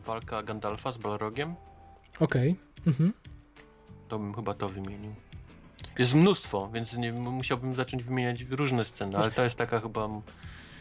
Walka 0.05 0.43
Gandalfa 0.43 0.93
z 0.93 0.99
Balrogiem, 0.99 1.55
Okej. 2.21 2.57
Mhm. 2.87 3.13
to 4.09 4.19
bym 4.19 4.35
chyba 4.35 4.55
to 4.55 4.69
wymienił. 4.69 5.15
Jest 5.99 6.15
mnóstwo, 6.15 6.71
więc 6.75 6.93
nie, 6.93 7.13
musiałbym 7.13 7.75
zacząć 7.75 8.03
wymieniać 8.03 8.41
różne 8.51 8.85
sceny, 8.85 9.17
ale 9.17 9.31
to 9.31 9.43
jest 9.43 9.57
taka 9.57 9.81
chyba 9.81 10.09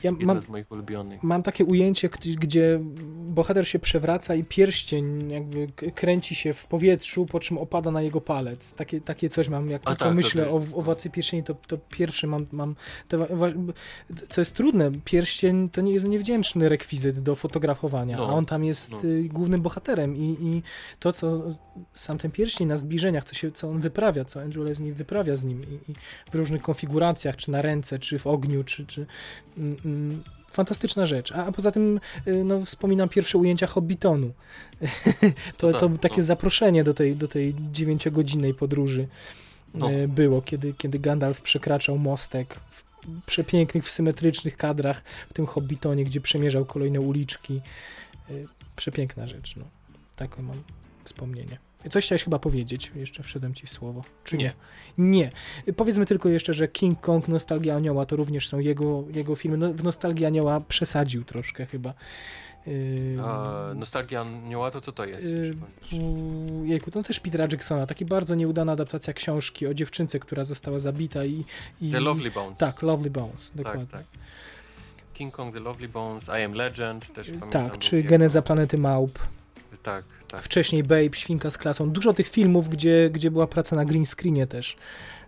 Ja 0.04 0.12
jedna 0.12 0.34
mam, 0.34 0.42
z 0.44 0.50
moich 0.50 0.72
ulubionych. 0.72 1.24
mam 1.24 1.44
takie 1.44 1.66
ujęcie, 1.66 2.10
gdzie- 2.40 2.80
bohater 3.26 3.68
się 3.68 3.80
przewraca 3.80 4.36
i 4.36 4.44
pierścień 4.44 5.32
jakby 5.32 5.68
kręci 5.96 6.36
się 6.36 6.54
w 6.54 6.66
powietrzu, 6.66 7.26
po 7.26 7.40
czym 7.40 7.58
opada 7.58 7.92
na 7.92 8.02
jego 8.02 8.22
palec. 8.22 8.74
Takie, 8.74 9.02
takie 9.02 9.30
coś 9.30 9.50
mam, 9.50 9.70
jak 9.70 9.82
A 9.82 9.86
tylko 9.86 10.00
tak, 10.00 10.08
to 10.10 10.14
myślę 10.16 10.44
też. 10.44 10.52
o, 10.54 10.56
o 10.56 10.82
Władcy 10.82 11.10
Pierścieni, 11.10 11.44
to, 11.44 11.54
to 11.68 11.78
pierwszy 11.78 12.28
mam, 12.28 12.46
mam 12.52 12.76
te, 13.08 13.18
co 14.30 14.42
jest 14.42 14.56
trudne, 14.56 14.92
pierścień 15.06 15.70
to 15.70 15.82
nie 15.82 15.92
jest 15.94 16.08
niewdzięczny 16.08 16.70
rekwizyt 16.70 17.20
do 17.20 17.36
fotografowania, 17.36 18.18
No, 18.18 18.30
a 18.30 18.34
on 18.34 18.46
tam 18.46 18.64
jest 18.64 18.92
no. 18.92 19.04
y, 19.04 19.24
głównym 19.24 19.62
bohaterem 19.62 20.16
i, 20.18 20.38
i 20.42 20.64
to, 21.00 21.14
co 21.14 21.42
sam 21.94 22.18
ten 22.18 22.32
pierścień 22.32 22.68
na 22.68 22.78
zbliżeniach, 22.78 23.24
co, 23.24 23.36
się, 23.36 23.52
co 23.52 23.70
on 23.70 23.80
wyprawia, 23.82 24.26
co 24.26 24.42
Andrew 24.42 24.66
Leslie 24.66 24.94
wyprawia 24.94 25.36
z 25.36 25.44
nim 25.44 25.62
i, 25.64 25.92
i 25.92 25.96
w 26.32 26.36
różnych 26.36 26.62
konfiguracjach, 26.62 27.36
czy 27.36 27.52
na 27.52 27.62
ręce, 27.62 28.00
czy 28.00 28.20
w 28.20 28.28
ogniu, 28.28 28.64
czy, 28.64 28.86
czy 28.86 29.06
mm, 29.58 29.78
fantastyczna 30.52 31.06
rzecz. 31.06 31.32
A, 31.32 31.46
a 31.46 31.52
poza 31.52 31.72
tym 31.72 32.00
y, 32.28 32.44
no, 32.44 32.66
wspominam 32.66 33.10
pierwsze 33.10 33.38
ujęcia 33.38 33.68
Hobbitonu. 33.68 34.32
to, 35.58 35.72
To 35.72 35.90
tak, 35.90 36.00
takie 36.00 36.18
no. 36.18 36.24
zaproszenie 36.24 36.84
do 36.84 36.94
tej, 36.94 37.16
do 37.16 37.28
tej 37.28 37.56
dziewięciogodzinnej 37.72 38.54
podróży 38.54 39.08
No. 39.74 39.92
y, 39.92 40.08
było, 40.08 40.42
kiedy, 40.42 40.74
kiedy 40.74 41.00
Gandalf 41.00 41.42
przekraczał 41.42 41.98
mostek 41.98 42.60
w 42.72 43.26
przepięknych, 43.26 43.86
w 43.86 43.92
symetrycznych 43.92 44.58
kadrach 44.58 45.04
w 45.30 45.34
tym 45.34 45.46
Hobbitonie, 45.46 46.06
gdzie 46.06 46.22
przemierzał 46.22 46.66
kolejne 46.66 47.02
uliczki. 47.02 47.62
Y, 48.30 48.48
Przepiękna 48.76 49.28
rzecz, 49.28 49.56
no. 49.56 49.64
Takie 50.16 50.42
mam 50.42 50.64
wspomnienie. 51.04 51.69
Coś 51.90 52.06
chciałeś 52.06 52.24
chyba 52.24 52.40
powiedzieć, 52.40 52.92
jeszcze 52.96 53.24
wszedłem 53.24 53.54
ci 53.54 53.68
w 53.68 53.70
słowo. 53.70 54.04
Czy 54.24 54.38
nie? 54.38 54.54
Nie. 54.98 55.32
Powiedzmy 55.76 56.06
tylko 56.06 56.30
jeszcze, 56.30 56.54
że 56.54 56.68
King 56.68 57.02
Kong, 57.02 57.28
Nostalgia 57.28 57.76
Anioła 57.76 58.06
to 58.06 58.16
również 58.16 58.48
są 58.48 58.60
jego, 58.60 59.04
jego 59.14 59.36
filmy. 59.36 59.58
No, 59.58 59.74
w 59.74 59.84
Nostalgii 59.84 60.26
Anioła 60.26 60.62
przesadził 60.62 61.24
troszkę 61.24 61.66
chyba. 61.66 61.94
Yy, 62.68 63.18
A, 63.24 63.74
Nostalgia 63.76 64.22
Anioła 64.22 64.72
to 64.72 64.82
co 64.82 64.92
to 64.92 65.06
jest? 65.06 65.24
Yy, 65.92 66.68
Jejku, 66.68 66.92
to 66.92 67.04
też 67.04 67.20
Petera 67.20 67.48
Jacksona, 67.52 67.88
taki 67.88 68.06
bardzo 68.06 68.36
nieudana 68.36 68.72
adaptacja 68.72 69.14
książki 69.14 69.68
o 69.68 69.74
dziewczynce, 69.74 70.20
która 70.20 70.44
została 70.44 70.80
zabita 70.80 71.26
i... 71.26 71.46
i 71.82 71.92
The 71.92 72.00
Lovely 72.00 72.32
Bones. 72.32 72.58
Tak, 72.58 72.82
Lovely 72.82 73.10
Bones, 73.10 73.52
dokładnie. 73.56 73.86
tak, 73.86 74.02
tak. 74.02 74.22
King 75.14 75.34
Kong, 75.34 75.54
The 75.54 75.60
Lovely 75.60 75.90
Bones, 75.90 76.24
I 76.28 76.44
Am 76.44 76.54
Legend, 76.54 77.14
też 77.14 77.28
pamiętam. 77.28 77.70
Tak, 77.70 77.78
czy 77.78 78.04
Geneza 78.04 78.42
Planety 78.42 78.78
Małp, 78.78 79.20
Tak, 79.84 80.06
tak. 80.32 80.44
wcześniej 80.44 80.84
Babe, 80.84 81.10
Świnka 81.14 81.52
z 81.52 81.58
klasą. 81.58 81.90
Dużo 81.92 82.14
tych 82.14 82.28
filmów, 82.28 82.70
gdzie, 82.70 83.10
gdzie 83.14 83.32
była 83.32 83.48
praca 83.48 83.76
na 83.76 83.86
green 83.86 84.06
screenie 84.06 84.48
też. 84.48 84.78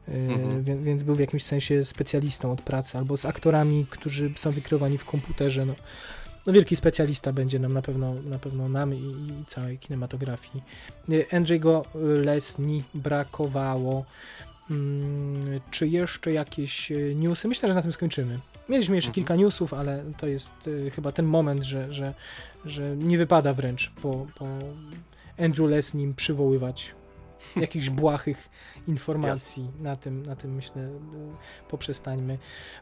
Yy, 0.08 0.14
Mhm. 0.16 0.64
więc, 0.64 0.84
więc 0.84 1.04
był 1.04 1.16
w 1.16 1.20
jakimś 1.20 1.44
sensie 1.44 1.84
specjalistą 1.84 2.52
od 2.52 2.62
pracy, 2.62 2.98
albo 2.98 3.18
z 3.18 3.26
aktorami, 3.26 3.86
którzy 3.90 4.32
są 4.36 4.52
wykreowani 4.52 4.98
w 4.98 5.06
komputerze. 5.06 5.66
No, 5.66 5.76
no 6.48 6.54
wielki 6.54 6.76
specjalista 6.76 7.34
będzie 7.34 7.60
nam 7.60 7.74
na 7.74 7.82
pewno, 7.82 8.14
na 8.14 8.40
pewno 8.40 8.70
nam 8.70 8.94
i, 8.96 8.98
i 8.98 9.46
całej 9.48 9.78
kinematografii. 9.80 10.64
Yy, 11.10 11.26
Andrzejego 11.32 11.86
Lesni 12.24 12.84
brakowało. 12.94 14.06
Mm, 14.72 15.60
czy 15.72 15.88
jeszcze 15.88 16.32
jakieś 16.32 16.92
newsy? 17.16 17.48
Myślę, 17.48 17.70
że 17.70 17.76
na 17.76 17.82
tym 17.82 17.92
skończymy. 17.92 18.40
Mieliśmy 18.72 18.96
jeszcze 18.96 19.10
Mhm. 19.10 19.14
kilka 19.14 19.36
newsów, 19.36 19.74
ale 19.74 20.04
to 20.18 20.28
jest 20.28 20.54
yy, 20.66 20.92
chyba 20.92 21.12
ten 21.12 21.26
moment, 21.26 21.64
że, 21.64 21.94
że, 21.94 22.14
że 22.66 22.96
nie 22.98 23.18
wypada 23.18 23.54
wręcz 23.54 23.90
po, 24.02 24.28
po 24.36 24.48
Andrew 25.44 25.70
Lesnim 25.70 26.14
przywoływać 26.16 26.96
jakichś 27.56 27.90
błahych 27.90 28.50
informacji. 28.88 29.68
Na 29.82 29.96
tym, 29.96 30.26
na 30.26 30.36
tym 30.36 30.56
myślę, 30.56 30.82
y, 30.82 30.90
poprzestańmy. 31.70 32.38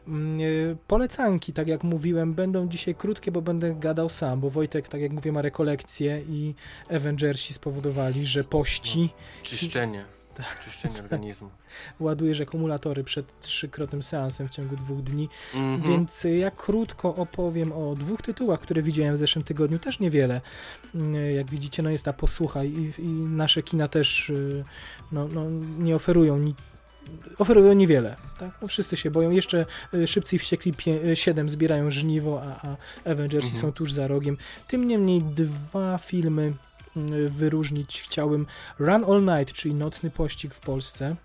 Mm, 0.08 0.40
y, 0.40 0.76
Polecanki, 0.86 1.52
tak 1.52 1.68
jak 1.68 1.84
mówiłem, 1.84 2.34
będą 2.34 2.68
dzisiaj 2.68 2.94
krótkie, 2.94 3.32
bo 3.32 3.42
będę 3.42 3.74
gadał 3.74 4.08
sam, 4.08 4.40
bo 4.40 4.50
Wojtek, 4.50 4.88
tak 4.88 5.00
jak 5.00 5.12
mówię, 5.12 5.32
ma 5.32 5.42
rekolekcję 5.42 6.20
i 6.28 6.54
Avengersi 6.90 7.54
spowodowali, 7.54 8.26
że 8.26 8.44
pości, 8.44 9.10
Czyszczenie. 9.42 10.04
Tak. 10.34 10.60
Czyszczenie 10.64 10.98
organizmu. 10.98 11.50
ładujesz 12.00 12.40
akumulatory 12.40 13.04
przed 13.04 13.40
trzykrotnym 13.40 14.02
seansem 14.02 14.48
w 14.48 14.50
ciągu 14.50 14.76
dwóch 14.76 15.02
dni. 15.02 15.28
Mhm. 15.54 15.82
Więc 15.92 16.24
y, 16.24 16.36
ja 16.36 16.50
krótko 16.50 17.14
opowiem 17.16 17.72
o 17.72 17.94
dwóch 17.94 18.22
tytułach, 18.22 18.60
które 18.60 18.82
widziałem 18.82 19.14
w 19.14 19.18
zeszłym 19.18 19.44
tygodniu, 19.44 19.78
też 19.78 20.00
niewiele. 20.00 20.40
Y, 20.94 21.32
Jak 21.32 21.50
widzicie, 21.50 21.82
no 21.82 21.90
jest 21.90 22.04
ta 22.04 22.12
posłucha 22.12 22.64
i, 22.64 22.92
i 22.98 23.06
nasze 23.08 23.62
kina 23.62 23.88
też 23.88 24.30
y, 24.30 24.64
no, 25.12 25.28
no, 25.28 25.50
nie 25.78 25.96
oferują 25.96 26.38
ni 26.38 26.54
oferują 27.38 27.72
niewiele. 27.72 28.16
Tak? 28.38 28.50
No, 28.62 28.68
wszyscy 28.68 28.96
się 28.96 29.10
boją. 29.10 29.30
Jeszcze 29.30 29.66
y, 29.94 30.06
Szybcy 30.06 30.36
i 30.36 30.38
Wściekli 30.38 30.74
7 31.14 31.50
zbierają 31.50 31.90
żniwo, 31.90 32.42
a, 32.42 32.68
a 32.68 32.76
Avengersi 33.10 33.46
Mhm. 33.48 33.60
są 33.62 33.72
tuż 33.72 33.92
za 33.92 34.08
rogiem. 34.08 34.36
Tym 34.68 34.86
niemniej 34.88 35.22
dwa 35.22 35.98
filmy 35.98 36.42
y, 36.42 36.69
wyróżnić 37.28 38.02
chciałbym. 38.02 38.46
Run 38.78 39.04
All 39.04 39.24
Night, 39.24 39.54
czyli 39.54 39.74
Nocny 39.74 40.10
Pościg 40.10 40.54
w 40.54 40.60
Polsce 40.60 41.16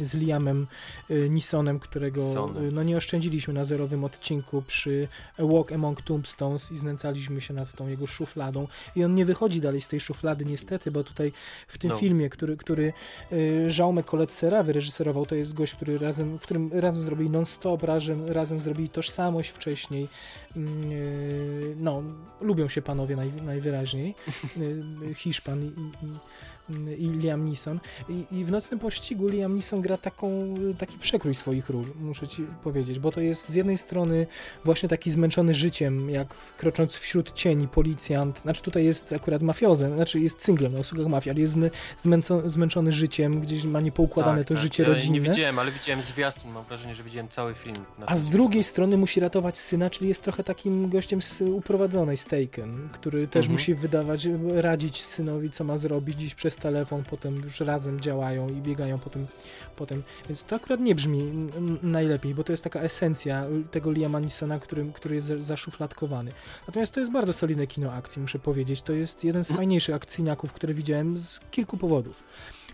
z 0.00 0.14
Liamem 0.14 0.66
y, 1.10 1.28
Nisonem, 1.30 1.78
którego 1.78 2.50
y, 2.68 2.72
no, 2.72 2.82
nie 2.82 2.96
oszczędziliśmy 2.96 3.54
na 3.54 3.64
zerowym 3.64 4.04
odcinku 4.04 4.62
przy 4.62 5.08
A 5.38 5.42
Walk 5.44 5.72
Among 5.72 6.02
Tombstones 6.02 6.72
i 6.72 6.78
znęcaliśmy 6.78 7.40
się 7.40 7.54
nad 7.54 7.72
tą 7.76 7.88
jego 7.88 8.06
szufladą 8.06 8.68
i 8.96 9.04
on 9.04 9.14
nie 9.14 9.24
wychodzi 9.24 9.60
dalej 9.60 9.80
z 9.80 9.88
tej 9.88 10.00
szuflady 10.00 10.44
niestety, 10.44 10.90
bo 10.90 11.04
tutaj 11.04 11.32
w 11.68 11.78
tym 11.78 11.90
No. 11.90 11.96
filmie, 11.96 12.30
który, 12.30 12.56
który 12.56 12.92
y, 13.32 13.68
Jaume 13.78 14.02
Collet-Serra 14.02 14.64
wyreżyserował, 14.64 15.26
to 15.26 15.34
jest 15.34 15.54
gość, 15.54 15.74
który 15.74 15.98
razem, 15.98 16.38
w 16.38 16.42
którym 16.42 16.70
razem 16.72 17.02
zrobili 17.02 17.30
non-stop, 17.30 17.82
razem, 17.82 18.30
razem 18.30 18.60
zrobili 18.60 18.88
tożsamość 18.88 19.50
wcześniej. 19.50 20.08
Mm, 20.56 20.82
No, 21.76 22.02
lubią 22.40 22.68
się 22.68 22.82
panowie 22.82 23.16
naj, 23.16 23.32
najwyraźniej. 23.32 24.14
Hiszpan 25.16 25.62
i, 25.64 25.66
i, 26.06 26.18
i 26.68 26.72
mm, 26.72 26.98
i 26.98 27.08
Liam 27.08 27.48
Neeson. 27.48 27.80
I, 28.08 28.24
I, 28.30 28.44
w 28.44 28.50
Nocnym 28.50 28.80
Pościgu 28.80 29.28
Liam 29.28 29.54
Neeson 29.54 29.80
gra 29.80 29.96
taką, 29.96 30.54
taki 30.78 30.98
przekrój 30.98 31.34
swoich 31.34 31.70
ról, 31.70 31.84
muszę 32.00 32.28
ci 32.28 32.42
powiedzieć, 32.62 32.98
bo 32.98 33.12
to 33.12 33.20
jest 33.20 33.48
z 33.48 33.54
jednej 33.54 33.78
strony 33.78 34.26
właśnie 34.64 34.88
taki 34.88 35.10
zmęczony 35.10 35.54
życiem, 35.54 36.10
jak 36.10 36.34
krocząc 36.58 36.94
wśród 36.94 37.32
cieni 37.32 37.68
policjant, 37.68 38.38
znaczy 38.38 38.62
tutaj 38.62 38.84
jest 38.84 39.12
akurat 39.12 39.42
mafiozem, 39.42 39.94
znaczy 39.94 40.20
jest 40.20 40.44
singlem 40.44 40.72
na 40.72 40.78
usługach 40.78 41.06
mafii, 41.06 41.30
ale 41.30 41.40
jest 41.40 41.56
zmęco, 41.98 42.50
zmęczony 42.50 42.92
życiem, 42.92 43.40
gdzieś 43.40 43.64
ma 43.64 43.80
niepoukładane 43.80 44.38
tak, 44.38 44.48
to 44.48 44.54
tak. 44.54 44.62
życie 44.62 44.82
ja 44.82 44.88
rodzinne. 44.88 45.18
Nie 45.18 45.20
widziałem, 45.20 45.58
ale 45.58 45.70
widziałem 45.70 46.02
zwiastun, 46.02 46.52
mam 46.52 46.64
wrażenie, 46.64 46.94
że 46.94 47.02
widziałem 47.02 47.28
cały 47.28 47.54
film. 47.54 47.76
A 48.06 48.16
z 48.16 48.28
drugiej 48.28 48.64
strony 48.64 48.96
musi 48.96 49.20
ratować 49.20 49.58
syna, 49.58 49.90
czyli 49.90 50.08
jest 50.08 50.22
trochę 50.22 50.44
takim 50.44 50.88
gościem 50.88 51.22
z 51.22 51.40
uprowadzonej 51.40 52.16
Staken, 52.16 52.88
który 52.92 53.28
też 53.28 53.46
mhm. 53.46 53.52
musi 53.52 53.74
wydawać, 53.74 54.28
radzić 54.54 55.04
synowi, 55.04 55.50
co 55.50 55.64
ma 55.64 55.78
zrobić, 55.78 56.18
dziś 56.18 56.34
przez 56.34 56.56
telefon, 56.62 57.04
potem 57.10 57.36
już 57.36 57.60
razem 57.60 58.00
działają 58.00 58.48
i 58.48 58.52
biegają 58.52 58.98
potem, 58.98 59.26
potem. 59.76 60.02
Więc 60.28 60.44
to 60.44 60.56
akurat 60.56 60.80
nie 60.80 60.94
brzmi 60.94 61.32
najlepiej, 61.82 62.34
bo 62.34 62.44
to 62.44 62.52
jest 62.52 62.64
taka 62.64 62.80
esencja 62.80 63.44
tego 63.70 63.92
Liama 63.92 64.20
Nisona, 64.20 64.58
który, 64.58 64.86
który 64.94 65.14
jest 65.14 65.26
zaszufladkowany. 65.26 66.32
Natomiast 66.66 66.94
to 66.94 67.00
jest 67.00 67.12
bardzo 67.12 67.32
solidne 67.32 67.66
kino 67.66 67.92
akcji, 67.92 68.22
muszę 68.22 68.38
powiedzieć. 68.38 68.82
To 68.82 68.92
jest 68.92 69.24
jeden 69.24 69.44
z 69.44 69.50
mhm. 69.50 69.58
fajniejszych 69.58 69.94
akcyjniaków, 69.94 70.52
które 70.52 70.74
widziałem 70.74 71.18
z 71.18 71.40
kilku 71.50 71.76
powodów. 71.76 72.22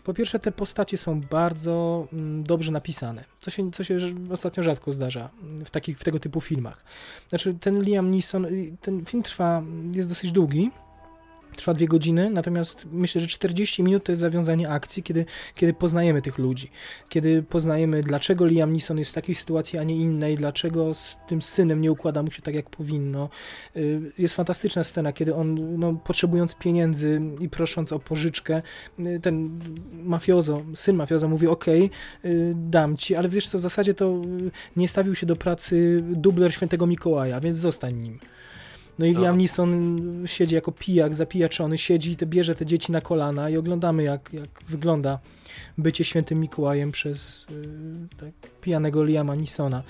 Po 0.05 0.15
pierwsze, 0.15 0.39
te 0.39 0.53
postacie 0.53 0.97
są 0.99 1.21
bardzo 1.21 2.07
mm, 2.13 2.45
dobrze 2.45 2.73
napisane, 2.73 3.25
co 3.41 3.51
się, 3.51 3.71
co 3.71 3.85
się 3.85 3.99
ostatnio 4.31 4.63
rzadko 4.63 4.93
zdarza 4.93 5.31
w 5.65 5.71
takich 5.71 5.99
w 5.99 6.05
tego 6.05 6.19
typu 6.19 6.41
filmach. 6.41 6.85
Znaczy, 7.29 7.55
ten 7.61 7.83
Liam 7.83 8.11
Neeson, 8.11 8.45
y, 8.45 8.77
ten 8.81 9.05
film 9.05 9.23
trwa, 9.23 9.63
jest 9.95 10.09
dosyć 10.09 10.33
długi, 10.33 10.71
trwa 11.59 11.75
dwie 11.75 11.89
godziny, 11.89 12.31
natomiast 12.31 12.87
myślę, 12.93 13.21
że 13.21 13.27
40 13.27 13.83
minut 13.83 14.05
to 14.05 14.13
jest 14.13 14.21
zawiązanie 14.21 14.71
akcji, 14.71 15.03
kiedy, 15.03 15.25
kiedy 15.55 15.75
poznajemy 15.75 16.23
tych 16.23 16.39
ludzi, 16.39 16.71
kiedy 17.09 17.43
poznajemy, 17.43 18.01
dlaczego 18.01 18.47
Liam 18.47 18.73
Neeson 18.73 18.99
jest 18.99 19.11
w 19.11 19.15
takiej 19.15 19.35
sytuacji, 19.35 19.79
a 19.79 19.85
nie 19.85 19.97
innej, 19.97 20.37
dlaczego 20.37 20.95
z 20.95 21.19
tym 21.29 21.43
synem 21.43 21.81
nie 21.81 21.93
układa 21.93 22.23
mu 22.23 22.31
się 22.31 22.43
tak, 22.43 22.55
jak 22.55 22.71
powinno. 22.71 23.29
Y, 23.77 24.01
jest 24.19 24.35
fantastyczna 24.35 24.85
scena, 24.85 25.13
kiedy 25.13 25.35
on, 25.35 25.79
no, 25.79 25.93
potrzebując 25.93 26.55
pieniędzy 26.55 27.21
i 27.41 27.49
prosząc 27.49 27.93
o 27.93 27.99
pożyczkę, 27.99 28.63
y, 28.99 29.21
ten 29.23 29.61
mafiozo, 29.93 30.63
syn 30.75 30.97
mafiozo 30.97 31.29
mówi, 31.29 31.47
ok, 31.47 31.67
dam 32.55 32.97
ci, 32.97 33.15
ale 33.15 33.29
wiesz 33.29 33.49
co, 33.49 33.59
w 33.59 33.61
zasadzie 33.61 33.95
to 33.95 34.23
nie 34.77 34.89
stawił 34.89 35.15
się 35.15 35.27
do 35.27 35.37
pracy 35.37 36.03
dubler 36.03 36.55
świętego 36.55 36.87
Mikołaja, 36.87 37.41
więc 37.41 37.57
zostań 37.57 37.95
nim. 37.95 38.19
No 38.99 39.07
i 39.07 39.15
Liam 39.15 39.39
Neeson 39.39 40.01
siedzi 40.27 40.55
jako 40.55 40.73
pijak, 40.73 41.15
zapijaczony, 41.15 41.79
siedzi 41.79 42.17
i 42.23 42.27
bierze 42.27 42.55
te 42.55 42.67
dzieci 42.67 42.93
na 42.93 43.01
kolana 43.01 43.51
i 43.51 43.57
oglądamy 43.57 44.03
jak, 44.03 44.33
jak 44.33 44.51
wygląda 44.69 45.19
bycie 45.79 46.05
świętym 46.05 46.41
Mikołajem 46.41 46.93
przez 46.93 47.47
y, 47.51 48.17
tak, 48.21 48.51
pijanego 48.61 49.05
Liama 49.05 49.37
Neesona. 49.37 49.83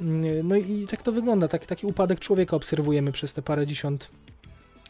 Y, 0.00 0.42
no 0.44 0.56
i 0.56 0.86
tak 0.90 1.02
to 1.02 1.12
wygląda, 1.12 1.48
tak, 1.48 1.66
taki 1.66 1.86
upadek 1.86 2.18
człowieka 2.18 2.56
obserwujemy 2.56 3.12
przez 3.12 3.34
te 3.34 3.42
parę 3.42 3.66
dziesiąt 3.66 4.08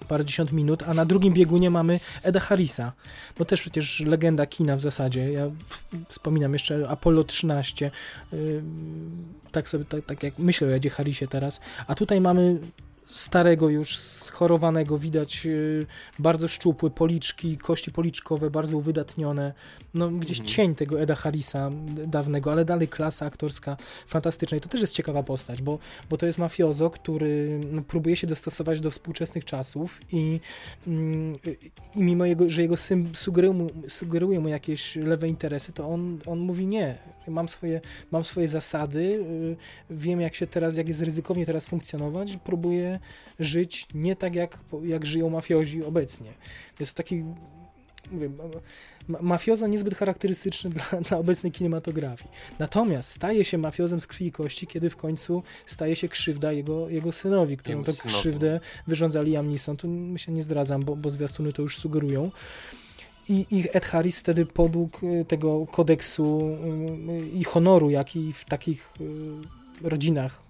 parędziesiąt 0.09 0.53
minut, 0.53 0.83
a 0.83 0.95
na 0.95 1.05
drugim 1.05 1.35
biegunie 1.35 1.71
mamy 1.71 2.01
Eda 2.23 2.41
Harrisa. 2.41 2.93
No 3.39 3.45
też 3.45 3.61
przecież 3.61 4.01
legenda 4.01 4.47
kina 4.47 4.77
w 4.77 4.81
zasadzie. 4.81 5.33
Ja 5.33 5.51
wspominam 6.09 6.53
jeszcze 6.53 6.89
Apollo 6.89 7.25
13. 7.25 7.91
Y, 8.33 8.63
tak 9.53 9.69
sobie, 9.69 9.85
tak, 9.85 10.05
tak 10.05 10.23
jak 10.23 10.39
myślę 10.39 10.69
o 10.69 10.71
Edzie 10.71 10.91
Harrisie 10.91 11.29
teraz. 11.29 11.61
A 11.87 11.95
tutaj 11.95 12.21
mamy 12.21 12.59
starego 13.11 13.69
już, 13.69 13.99
schorowanego, 13.99 14.99
widać 14.99 15.47
y, 15.47 15.87
bardzo 16.19 16.49
szczupły, 16.49 16.91
policzki, 16.91 17.59
kości 17.59 17.93
policzkowe 17.93 18.51
bardzo 18.51 18.77
uwydatnione, 18.77 19.53
no 19.95 20.11
gdzieś 20.11 20.39
mhm. 20.39 20.57
cień 20.57 20.75
tego 20.75 21.01
Eda 21.01 21.15
Harrisa 21.15 21.71
dawnego, 22.07 22.53
ale 22.53 22.65
dalej 22.65 22.89
klasa 22.89 23.27
aktorska 23.27 23.77
fantastyczna. 24.07 24.59
I 24.59 24.61
to 24.61 24.69
też 24.69 24.81
jest 24.81 24.95
ciekawa 24.95 25.23
postać, 25.23 25.63
bo, 25.63 25.79
bo 26.11 26.17
to 26.17 26.27
jest 26.27 26.39
mafiozo, 26.39 26.91
który 26.91 27.61
no, 27.73 27.83
próbuje 27.83 28.17
się 28.17 28.27
dostosować 28.27 28.81
do 28.81 28.91
współczesnych 28.91 29.45
czasów 29.45 30.01
i, 30.13 30.41
mm, 30.87 31.39
i 31.97 32.03
mimo 32.03 32.25
jego, 32.25 32.51
że 32.51 32.63
jego 32.63 32.77
syn 32.77 33.09
sugeruje 33.15 33.53
mu, 33.53 33.71
sugeruje 33.89 34.41
mu 34.41 34.49
jakieś 34.49 34.97
lewe 34.97 35.29
interesy, 35.29 35.73
to 35.73 35.89
on, 35.89 36.19
on 36.27 36.39
mówi 36.39 36.67
nie, 36.67 36.99
mam 37.29 37.49
swoje, 37.49 37.81
mam 38.11 38.25
swoje 38.25 38.49
zasady, 38.49 39.01
y, 39.01 39.57
wiem 39.91 40.21
jak 40.21 40.35
się 40.35 40.47
teraz, 40.47 40.77
jak 40.77 40.89
jest 40.89 41.03
ryzykownie 41.03 41.47
teraz 41.47 41.67
funkcjonować, 41.67 42.39
próbuję 42.45 43.00
żyć 43.41 43.87
nie 43.95 44.17
tak 44.17 44.35
jak, 44.35 44.59
jak 44.83 45.07
żyją 45.07 45.31
mafiozi 45.31 45.85
obecnie. 45.85 46.31
Jest 46.81 46.93
to 46.93 46.97
taki 46.97 47.25
mówię, 48.13 48.31
mafiozo 49.21 49.67
niezbyt 49.67 49.95
charakterystyczny 49.95 50.71
dla, 50.71 50.85
dla, 51.09 51.19
obecnej 51.19 51.53
kinematografii. 51.53 52.31
Natomiast 52.59 53.11
staje 53.11 53.45
się 53.45 53.59
mafiozem 53.59 54.01
z 54.01 54.07
krwi 54.07 54.27
i 54.27 54.33
kości, 54.33 54.67
kiedy 54.67 54.91
w 54.91 54.97
końcu 54.97 55.43
staje 55.67 55.97
się 55.97 56.09
krzywda 56.09 56.53
jego, 56.53 56.89
jego 56.89 57.13
synowi, 57.13 57.57
którą 57.57 57.85
tę 57.85 57.93
krzywdę 57.93 58.61
wyrządza 58.87 59.23
Liam 59.23 59.51
Neeson. 59.51 59.77
Tu 59.77 59.89
my 59.89 60.19
się 60.19 60.33
nie 60.33 60.43
zdradzam, 60.43 60.85
bo, 60.85 60.97
bo 60.97 61.11
zwiastuny 61.11 61.53
to 61.53 61.63
już 61.63 61.79
sugerują 61.79 62.31
i 63.29 63.47
ich 63.51 63.77
Ed 63.77 63.85
Harris 63.85 64.21
wtedy 64.21 64.47
podług 64.47 65.01
y, 65.03 65.25
tego 65.25 65.67
kodeksu 65.67 66.57
y, 67.09 67.29
i 67.29 67.45
honoru, 67.45 67.91
jaki 67.91 68.33
w 68.33 68.45
takich 68.45 68.95
y, 69.85 69.89
rodzinach 69.89 70.43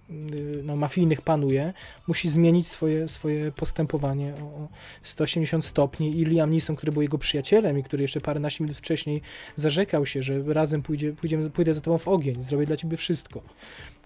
no, 0.63 0.75
mafijnych 0.75 1.21
panuje, 1.21 1.73
musi 2.07 2.29
zmienić 2.29 2.67
swoje, 2.67 3.07
swoje 3.07 3.51
postępowanie 3.51 4.33
o 4.33 4.67
180 5.03 5.65
stopni 5.65 6.19
i 6.19 6.23
Liam 6.25 6.49
Neeson, 6.51 6.75
który 6.75 6.91
był 6.91 7.01
jego 7.01 7.17
przyjacielem 7.17 7.79
i 7.79 7.83
który 7.83 8.01
jeszcze 8.01 8.21
paręnaście 8.21 8.63
minut 8.63 8.77
wcześniej 8.77 9.21
zarzekał 9.55 10.05
się, 10.05 10.23
że 10.23 10.53
razem 10.53 10.81
pójdzie, 10.81 11.13
pójdziemy, 11.13 11.49
pójdę 11.49 11.73
za 11.73 11.81
tobą 11.81 11.97
w 11.97 12.07
ogień, 12.07 12.43
zrobię 12.43 12.65
dla 12.65 12.77
ciebie 12.77 12.97
wszystko. 12.97 13.41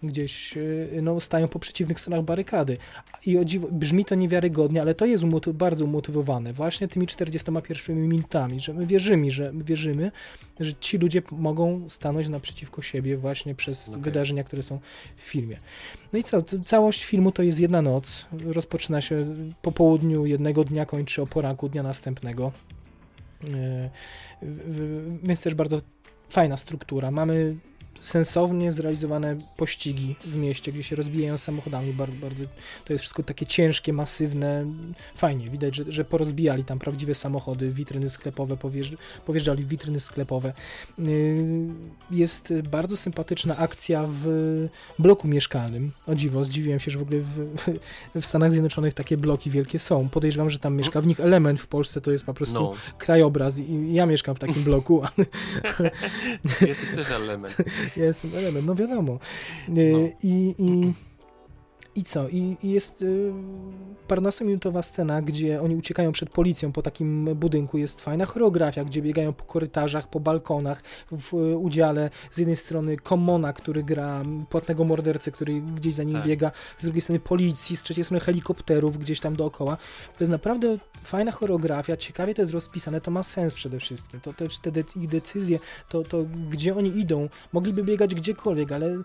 Gdzieś 0.03 0.57
y, 0.57 0.99
no, 1.01 1.19
stają 1.19 1.47
po 1.47 1.59
przeciwnych 1.59 1.99
stronach 1.99 2.25
barykady. 2.25 2.77
I 3.25 3.37
o 3.37 3.45
dziwo, 3.45 3.67
brzmi 3.71 4.05
to 4.05 4.15
niewiarygodnie, 4.15 4.81
ale 4.81 4.95
to 4.95 5.05
jest 5.05 5.23
umotyw 5.23 5.55
bardzo 5.55 5.85
umotywowane 5.85 6.53
właśnie 6.53 6.87
tymi 6.87 7.07
41 7.07 8.07
minutami, 8.07 8.59
że 8.59 8.73
my 8.73 8.85
wierzymy, 8.85 9.31
że 9.31 9.53
my 9.53 9.63
wierzymy, 9.63 10.11
że 10.59 10.73
ci 10.73 10.97
ludzie 10.97 11.21
mogą 11.31 11.89
stanąć 11.89 12.29
naprzeciwko 12.29 12.81
siebie 12.81 13.17
właśnie 13.17 13.55
przez 13.55 13.89
okay. 13.89 14.01
wydarzenia, 14.01 14.43
które 14.43 14.63
są 14.63 14.79
w 15.15 15.21
filmie. 15.21 15.57
No 16.13 16.19
i 16.19 16.23
co? 16.23 16.43
Całość 16.65 17.03
filmu 17.03 17.31
to 17.31 17.43
jest 17.43 17.59
jedna 17.59 17.81
noc. 17.81 18.25
Rozpoczyna 18.45 19.01
się 19.01 19.25
po 19.61 19.71
południu 19.71 20.25
jednego 20.25 20.63
dnia, 20.63 20.85
kończy 20.85 21.21
o 21.21 21.27
poranku 21.27 21.69
dnia 21.69 21.83
następnego. 21.83 22.51
E, 23.53 23.89
więc 25.23 25.41
też 25.41 25.55
bardzo 25.55 25.81
fajna 26.29 26.57
struktura. 26.57 27.11
Mamy 27.11 27.55
sensownie 27.99 28.71
zrealizowane 28.71 29.37
pościgi 29.57 30.15
w 30.25 30.35
mieście, 30.35 30.71
gdzie 30.71 30.83
się 30.83 30.95
rozbijają 30.95 31.37
samochodami. 31.37 31.93
Bardzo, 31.93 32.17
bardzo, 32.17 32.43
to 32.85 32.93
jest 32.93 33.01
wszystko 33.01 33.23
takie 33.23 33.45
ciężkie, 33.45 33.93
masywne. 33.93 34.65
Fajnie, 35.15 35.49
widać, 35.49 35.75
że, 35.75 35.83
że 35.87 36.05
porozbijali 36.05 36.63
tam 36.63 36.79
prawdziwe 36.79 37.15
samochody, 37.15 37.69
witryny 37.69 38.09
sklepowe, 38.09 38.57
powjeżdżali 39.25 39.63
w 39.63 39.67
witryny 39.67 39.99
sklepowe. 39.99 40.53
Y, 40.99 41.45
jest 42.11 42.53
bardzo 42.71 42.97
sympatyczna 42.97 43.57
akcja 43.57 44.07
w 44.09 44.25
bloku 44.99 45.27
mieszkalnym. 45.27 45.91
O 46.07 46.15
dziwo, 46.15 46.43
zdziwiłem 46.43 46.79
się, 46.79 46.91
że 46.91 46.99
w 46.99 47.01
ogóle 47.01 47.19
w, 47.19 47.49
w 48.21 48.25
Stanach 48.25 48.51
Zjednoczonych 48.51 48.93
takie 48.93 49.17
bloki 49.17 49.49
wielkie 49.49 49.79
są. 49.79 50.09
Podejrzewam, 50.09 50.49
że 50.49 50.59
tam 50.59 50.75
mieszka 50.75 51.01
w 51.01 51.07
nich 51.07 51.19
element, 51.19 51.59
w 51.59 51.67
Polsce 51.67 52.01
to 52.01 52.11
jest 52.11 52.25
po 52.25 52.33
prostu 52.33 52.59
no. 52.59 52.73
krajobraz 52.97 53.59
i 53.59 53.93
ja 53.93 54.05
mieszkam 54.05 54.35
w 54.35 54.39
takim 54.39 54.63
bloku. 54.63 55.03
Jesteś 56.61 56.91
też 56.91 57.11
element. 57.11 57.57
Ja 57.95 58.05
jestem 58.05 58.31
element, 58.35 58.65
no 58.65 58.75
wiadomo. 58.75 59.19
Y, 59.67 59.91
no. 59.91 60.09
I, 60.23 60.55
i 60.59 60.93
i 61.95 62.03
co? 62.03 62.29
I, 62.29 62.57
i 62.63 62.69
jest 62.69 63.01
y, 63.01 63.33
parnastominutowa 64.07 64.83
scena, 64.83 65.21
gdzie 65.21 65.61
oni 65.61 65.75
uciekają 65.75 66.11
przed 66.11 66.29
policją 66.29 66.71
po 66.71 66.81
takim 66.81 67.35
budynku. 67.35 67.77
Jest 67.77 68.01
fajna 68.01 68.25
choreografia, 68.25 68.85
gdzie 68.85 69.01
biegają 69.01 69.33
po 69.33 69.45
korytarzach, 69.45 70.09
po 70.09 70.19
balkonach. 70.19 70.83
W 71.11 71.33
y, 71.33 71.57
udziale 71.57 72.09
z 72.31 72.37
jednej 72.37 72.55
strony 72.55 72.97
Komona, 72.97 73.53
który 73.53 73.83
gra 73.83 74.23
płatnego 74.49 74.83
mordercę, 74.83 75.31
który 75.31 75.61
gdzieś 75.61 75.93
za 75.93 76.03
nim 76.03 76.13
tak. 76.13 76.27
biega. 76.27 76.51
Z 76.77 76.83
drugiej 76.83 77.01
strony 77.01 77.19
policji, 77.19 77.77
z 77.77 77.83
trzeciej 77.83 78.03
strony 78.03 78.19
helikopterów 78.19 78.97
gdzieś 78.97 79.19
tam 79.19 79.35
dookoła. 79.35 79.77
To 80.17 80.23
jest 80.23 80.31
naprawdę 80.31 80.77
fajna 81.03 81.31
choreografia. 81.31 81.97
Ciekawie 81.97 82.33
to 82.33 82.41
jest 82.41 82.51
rozpisane. 82.51 83.01
To 83.01 83.11
ma 83.11 83.23
sens 83.23 83.53
przede 83.53 83.79
wszystkim. 83.79 84.19
To 84.21 84.33
też 84.33 84.59
te, 84.59 84.71
ich 84.95 85.07
decyzje, 85.07 85.59
to, 85.89 86.03
to 86.03 86.25
gdzie 86.49 86.75
oni 86.75 86.99
idą. 86.99 87.29
Mogliby 87.53 87.83
biegać 87.83 88.15
gdziekolwiek, 88.15 88.71
ale 88.71 88.97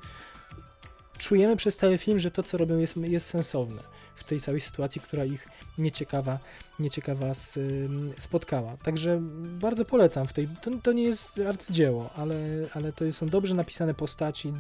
czujemy 1.21 1.57
przez 1.57 1.77
cały 1.77 1.99
film, 1.99 2.19
że 2.19 2.31
to, 2.31 2.43
co 2.43 2.59
robią, 2.59 2.79
jest, 2.79 2.97
jest 2.97 3.27
sensowne 3.27 3.83
w 4.15 4.25
tej 4.25 4.41
całej 4.41 4.61
sytuacji, 4.61 5.01
która 5.01 5.25
ich 5.25 5.49
nieciekawa, 5.79 6.39
nieciekawa 6.79 7.35
z, 7.35 7.59
spotkała. 8.19 8.77
Także 8.77 9.19
bardzo 9.61 9.85
polecam 9.85 10.27
w 10.27 10.33
tej. 10.33 10.49
To, 10.63 10.71
to 10.83 10.93
nie 10.93 11.03
jest 11.03 11.41
arcydzieło, 11.49 12.11
ale, 12.17 12.37
ale 12.75 12.93
to 12.93 13.13
są 13.13 13.29
dobrze 13.29 13.55
napisane 13.55 13.95
postaci, 13.95 14.53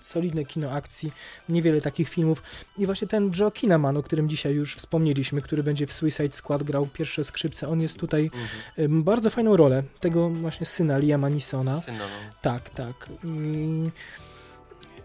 solidne 0.00 0.44
kino 0.44 0.70
akcji, 0.70 1.12
niewiele 1.48 1.80
takich 1.80 2.08
filmów. 2.08 2.42
I 2.78 2.86
właśnie 2.86 3.08
ten 3.08 3.32
Joe 3.38 3.50
Kinnaman, 3.50 3.96
o 3.96 4.02
którym 4.02 4.28
dzisiaj 4.28 4.54
już 4.54 4.76
wspomnieliśmy, 4.76 5.42
który 5.42 5.62
będzie 5.62 5.86
w 5.86 5.92
Suicide 5.92 6.32
Squad 6.32 6.62
grał 6.62 6.86
pierwsze 6.86 7.24
skrzypce, 7.24 7.68
on 7.68 7.80
jest 7.80 8.00
tutaj 8.00 8.30
Mhm. 8.78 9.02
bardzo 9.02 9.30
fajną 9.30 9.56
rolę 9.56 9.82
tego 10.00 10.30
właśnie 10.30 10.66
syna 10.66 10.98
Liama 10.98 11.28
Nisona. 11.28 11.80
Syna, 11.80 11.98
no. 11.98 12.34
Tak, 12.42 12.70
tak. 12.70 13.08
I... 13.24 13.90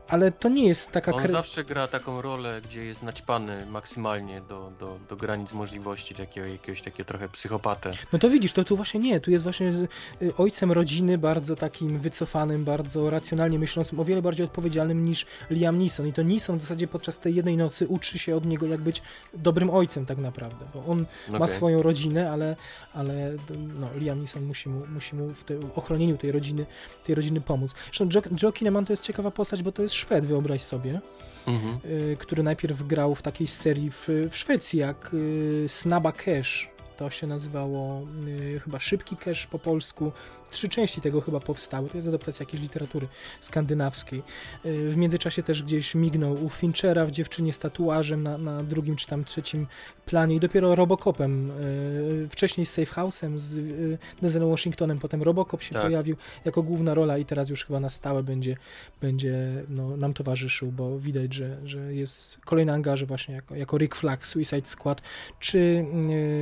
Ale 0.10 0.32
to 0.32 0.50
nie 0.50 0.68
jest 0.68 0.92
taka... 0.92 1.14
On 1.14 1.28
zawsze 1.28 1.64
gra 1.64 1.88
taką 1.88 2.22
rolę, 2.22 2.62
gdzie 2.62 2.86
jest 2.86 3.04
naćpany 3.04 3.66
maksymalnie 3.66 4.42
do, 4.42 4.72
do, 4.80 5.00
do 5.10 5.16
granic 5.16 5.54
możliwości 5.54 6.16
takiego 6.16 6.48
jakiegoś 6.48 6.82
takiego 6.82 7.08
trochę 7.08 7.30
psychopatę. 7.30 7.92
No 8.14 8.20
to 8.20 8.30
widzisz, 8.30 8.54
to 8.54 8.64
tu 8.64 8.76
właśnie 8.76 9.00
nie, 9.00 9.20
tu 9.20 9.32
jest 9.32 9.44
właśnie 9.44 9.74
y, 10.22 10.36
ojcem 10.38 10.72
rodziny, 10.72 11.18
bardzo 11.18 11.56
takim 11.56 12.00
wycofanym, 12.00 12.66
bardzo 12.66 13.10
racjonalnie 13.10 13.60
myślącym, 13.60 14.00
o 14.00 14.06
wiele 14.06 14.22
bardziej 14.22 14.46
odpowiedzialnym 14.46 15.06
niż 15.06 15.26
Liam 15.52 15.78
Neeson. 15.78 16.08
I 16.08 16.14
to 16.14 16.24
Neeson 16.24 16.58
w 16.58 16.62
zasadzie 16.62 16.88
podczas 16.88 17.20
tej 17.20 17.36
jednej 17.36 17.58
nocy 17.58 17.88
uczy 17.88 18.20
się 18.20 18.36
od 18.36 18.46
niego, 18.46 18.66
jak 18.66 18.82
być 18.82 19.02
dobrym 19.34 19.70
ojcem 19.70 20.06
tak 20.06 20.18
naprawdę, 20.18 20.66
bo 20.74 20.86
on 20.86 21.06
ma 21.30 21.38
Okej. 21.38 21.48
swoją 21.48 21.82
rodzinę, 21.82 22.32
ale, 22.32 22.56
ale 22.94 23.34
no, 23.80 23.88
Liam 23.96 24.22
Neeson 24.22 24.44
musi 24.44 24.70
mu, 24.70 24.86
musi 24.88 25.16
mu 25.16 25.34
w 25.34 25.44
te, 25.44 25.60
ochronieniu 25.76 26.18
tej 26.18 26.32
rodziny, 26.32 26.66
tej 27.04 27.16
rodziny 27.16 27.42
pomóc. 27.42 27.74
Zresztą 27.86 28.10
Joe, 28.14 28.22
Joe 28.44 28.52
Kinnaman 28.52 28.86
to 28.86 28.94
jest 28.94 29.04
ciekawa 29.04 29.32
postać, 29.32 29.64
bo 29.64 29.72
to 29.72 29.82
jest 29.82 29.99
Szwed, 30.00 30.26
wyobraź 30.26 30.61
sobie, 30.61 31.02
Mhm. 31.48 31.78
y, 31.86 32.18
który 32.19 32.44
najpierw 32.44 32.88
grał 32.88 33.16
w 33.16 33.22
takiej 33.22 33.48
serii 33.48 33.92
w, 33.92 34.08
w 34.32 34.38
Szwecji, 34.38 34.80
jak 34.80 35.11
y, 35.14 35.66
Snaba 35.68 36.11
Cash. 36.11 36.69
To 36.98 37.10
się 37.10 37.28
nazywało 37.28 38.02
y, 38.28 38.60
chyba 38.64 38.80
Szybki 38.80 39.18
Cash 39.18 39.48
po 39.48 39.60
polsku. 39.60 40.11
Trzy 40.52 40.69
części 40.69 41.02
tego 41.02 41.22
chyba 41.22 41.40
powstały. 41.40 41.90
To 41.90 41.98
jest 41.98 42.08
adaptacja 42.08 42.44
jakiejś 42.44 42.61
literatury 42.64 43.08
skandynawskiej. 43.40 44.24
Y, 44.66 44.90
w 44.90 44.98
międzyczasie 44.98 45.44
też 45.44 45.64
gdzieś 45.64 45.95
mignął 45.95 46.45
u 46.45 46.50
Finchera 46.50 47.06
w 47.06 47.11
Dziewczynie 47.11 47.53
z 47.53 47.60
tatuażem 47.60 48.24
na, 48.24 48.38
na 48.38 48.64
drugim 48.64 48.95
czy 48.95 49.08
tam 49.08 49.24
trzecim 49.26 49.68
planie 50.06 50.36
i 50.36 50.40
dopiero 50.40 50.76
Robocopem. 50.76 51.52
y, 51.52 52.28
wcześniej 52.32 52.66
z 52.66 52.72
Safe 52.72 53.02
House'em, 53.02 53.38
z 53.38 53.58
y, 53.58 53.98
Denzelem 54.22 54.50
Washingtonem, 54.50 55.00
potem 55.00 55.24
Robocop 55.24 55.64
się 55.64 55.74
Tak. 55.74 55.84
pojawił 55.84 56.16
jako 56.45 56.64
główna 56.64 56.94
rola 56.94 57.18
i 57.18 57.26
teraz 57.26 57.50
już 57.50 57.66
chyba 57.66 57.80
na 57.80 57.90
stałe 57.90 58.24
będzie, 58.24 58.58
będzie 59.02 59.64
no, 59.69 59.98
nam 59.98 60.14
towarzyszył, 60.14 60.72
bo 60.72 61.00
widać, 61.00 61.34
że, 61.34 61.58
że 61.64 61.94
jest 61.94 62.38
kolejny 62.45 62.74
angaże 62.74 63.06
właśnie 63.06 63.36
jako, 63.36 63.56
jako 63.56 63.78
Rick 63.78 63.95
Flag 63.95 64.28
Suicide 64.28 64.66
Squad, 64.68 65.02
czy 65.40 65.86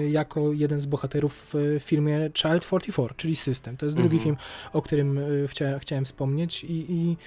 jako 0.10 0.54
jeden 0.54 0.80
z 0.80 0.86
bohaterów 0.86 1.48
w 1.54 1.80
filmie 1.80 2.18
Child 2.34 2.64
44, 2.66 3.14
czyli 3.18 3.36
System. 3.36 3.78
To 3.78 3.86
jest 3.86 3.97
drugi 3.98 4.16
Mhm. 4.18 4.24
film, 4.24 4.38
o 4.74 4.82
którym 4.82 5.20
chcia, 5.48 5.80
chciałem 5.80 6.06
wspomnieć 6.06 6.64
i, 6.64 6.86
i 6.92 7.18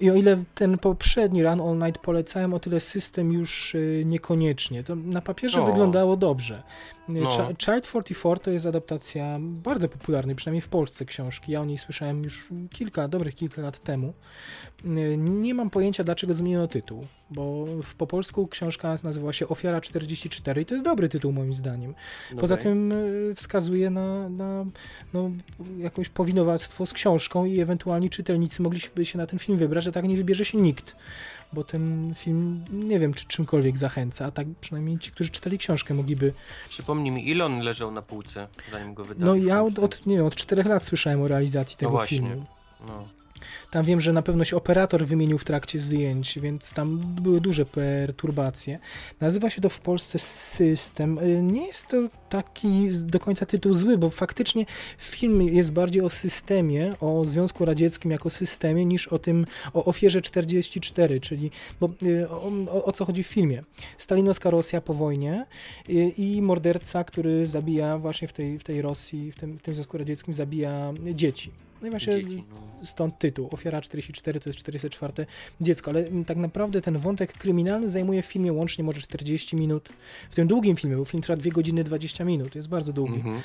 i 0.00 0.10
o 0.10 0.14
ile 0.14 0.44
ten 0.54 0.78
poprzedni 0.78 1.42
Run 1.42 1.60
All 1.60 1.78
Night 1.78 1.98
polecałem, 2.02 2.54
o 2.54 2.58
tyle 2.58 2.80
system 2.80 3.32
już 3.32 3.74
y, 3.74 4.02
niekoniecznie. 4.06 4.84
To 4.84 4.96
na 4.96 5.20
papierze 5.20 5.62
O. 5.62 5.66
wyglądało 5.66 6.16
dobrze. 6.16 6.62
No. 7.08 7.30
Chi- 7.30 7.54
Child 7.64 7.84
44 7.86 8.40
to 8.40 8.50
jest 8.50 8.66
adaptacja 8.66 9.38
bardzo 9.40 9.88
popularnej, 9.88 10.36
przynajmniej 10.36 10.62
w 10.62 10.68
Polsce 10.68 11.04
książki. 11.04 11.52
Ja 11.52 11.60
o 11.60 11.64
niej 11.64 11.78
słyszałem 11.78 12.24
już 12.24 12.48
kilka, 12.72 13.08
dobrych 13.08 13.34
kilka 13.34 13.62
lat 13.62 13.78
temu. 13.78 14.12
Y, 14.84 15.16
Nie 15.16 15.54
mam 15.54 15.70
pojęcia, 15.70 16.04
dlaczego 16.04 16.34
zmieniono 16.34 16.68
tytuł, 16.68 17.00
bo 17.30 17.66
w, 17.82 17.94
po 17.94 18.06
polsku 18.06 18.46
książka 18.46 18.98
nazywała 19.02 19.32
się 19.32 19.48
Ofiara 19.48 19.80
44 19.80 20.60
i 20.60 20.64
to 20.66 20.74
jest 20.74 20.84
dobry 20.84 21.08
tytuł 21.08 21.32
moim 21.32 21.54
zdaniem. 21.54 21.94
Poza 22.40 22.56
tym 22.62 22.92
y, 22.92 23.34
wskazuje 23.36 23.90
na, 23.90 24.28
na 24.28 24.64
no, 25.14 25.30
jakieś 25.78 26.08
powinowactwo 26.08 26.86
z 26.86 26.92
książką 26.92 27.44
i 27.44 27.60
ewentualnie 27.60 28.10
czytelnicy 28.10 28.62
mogliby 28.62 29.04
się 29.04 29.18
na 29.18 29.26
ten 29.26 29.38
film 29.38 29.58
wybrać, 29.58 29.84
że 29.84 29.92
tak 29.92 30.04
nie 30.04 30.16
wybierze 30.16 30.44
się 30.44 30.58
nikt. 30.58 30.96
Bo 31.52 31.64
ten 31.64 32.14
film, 32.14 32.64
nie 32.72 32.98
wiem, 32.98 33.14
czy 33.14 33.26
czymkolwiek 33.26 33.78
zachęca, 33.78 34.26
a 34.26 34.30
tak 34.30 34.46
przynajmniej 34.60 34.98
ci, 34.98 35.10
którzy 35.10 35.30
czytali 35.30 35.58
książkę, 35.58 35.94
mogliby. 35.94 36.32
Przypomnij 36.68 37.12
mi, 37.12 37.28
ile 37.28 37.44
on 37.44 37.60
leżał 37.60 37.90
na 37.90 38.02
półce, 38.02 38.48
zanim 38.72 38.94
go 38.94 39.04
wydali? 39.04 39.26
No 39.26 39.48
ja 39.48 39.62
od, 39.62 39.78
od, 39.78 40.06
nie 40.06 40.16
wiem, 40.16 40.26
od 40.26 40.36
czterech 40.36 40.66
lat 40.66 40.84
słyszałem 40.84 41.22
o 41.22 41.28
realizacji 41.28 41.76
tego 41.76 41.90
właśnie. 41.90 42.18
filmu. 42.18 42.44
No. 42.86 43.08
Tam 43.70 43.84
wiem, 43.84 44.00
że 44.00 44.12
na 44.12 44.22
pewno 44.22 44.44
się 44.44 44.56
operator 44.56 45.06
wymienił 45.06 45.38
w 45.38 45.44
trakcie 45.44 45.80
zdjęć, 45.80 46.38
więc 46.38 46.72
tam 46.72 46.98
były 46.98 47.40
duże 47.40 47.64
perturbacje. 47.64 48.78
Nazywa 49.20 49.50
się 49.50 49.60
to 49.60 49.68
w 49.68 49.80
Polsce 49.80 50.18
System. 50.18 51.18
Y, 51.18 51.42
Nie 51.42 51.66
jest 51.66 51.86
to 51.86 51.96
taki 52.28 52.88
do 53.04 53.20
końca 53.20 53.46
tytuł 53.46 53.74
zły, 53.74 53.98
bo 53.98 54.10
faktycznie 54.10 54.66
film 54.98 55.42
jest 55.42 55.72
bardziej 55.72 56.02
o 56.02 56.10
systemie, 56.10 56.94
o 57.00 57.24
Związku 57.24 57.64
Radzieckim 57.64 58.10
jako 58.10 58.30
systemie, 58.30 58.84
niż 58.84 59.08
o 59.08 59.18
tym, 59.18 59.46
o 59.74 59.84
ofierze 59.84 60.20
44, 60.22 61.20
czyli, 61.20 61.50
bo 61.80 61.90
y, 62.02 62.30
o, 62.30 62.52
o, 62.70 62.84
o 62.84 62.92
co 62.92 63.04
chodzi 63.04 63.22
w 63.22 63.26
filmie? 63.26 63.62
Stalinowska 63.98 64.50
Rosja 64.50 64.80
po 64.80 64.94
wojnie 64.94 65.46
y, 65.88 65.92
i 66.18 66.42
morderca, 66.42 67.04
który 67.04 67.46
zabija 67.46 67.98
właśnie 67.98 68.28
w 68.28 68.32
tej, 68.32 68.58
w 68.58 68.64
tej 68.64 68.82
Rosji, 68.82 69.32
w 69.32 69.36
tym, 69.36 69.58
w 69.58 69.62
tym 69.62 69.74
Związku 69.74 69.98
Radzieckim, 69.98 70.34
zabija 70.34 70.92
dzieci. 71.14 71.65
No 71.82 71.86
i 71.86 71.90
właśnie 71.90 72.12
Dzieci, 72.12 72.42
no. 72.50 72.86
stąd 72.86 73.18
tytuł. 73.18 73.48
Ofiara 73.52 73.80
44 73.80 74.40
to 74.40 74.48
jest 74.48 74.58
44 74.58 75.26
dziecko, 75.60 75.90
ale 75.90 76.06
mm, 76.06 76.24
tak 76.24 76.36
naprawdę 76.36 76.80
ten 76.80 76.98
wątek 76.98 77.32
kryminalny 77.32 77.88
zajmuje 77.88 78.22
w 78.22 78.26
filmie 78.26 78.52
łącznie 78.52 78.84
może 78.84 79.00
40 79.00 79.56
minut. 79.56 79.88
W 80.30 80.34
tym 80.34 80.48
długim 80.48 80.76
filmie, 80.76 80.96
bo 80.96 81.04
film 81.04 81.22
trwa 81.22 81.36
2 81.36 81.50
godziny 81.50 81.84
20 81.84 82.24
minut, 82.24 82.54
jest 82.54 82.68
bardzo 82.68 82.92
długi. 82.92 83.14
Mhm. 83.14 83.42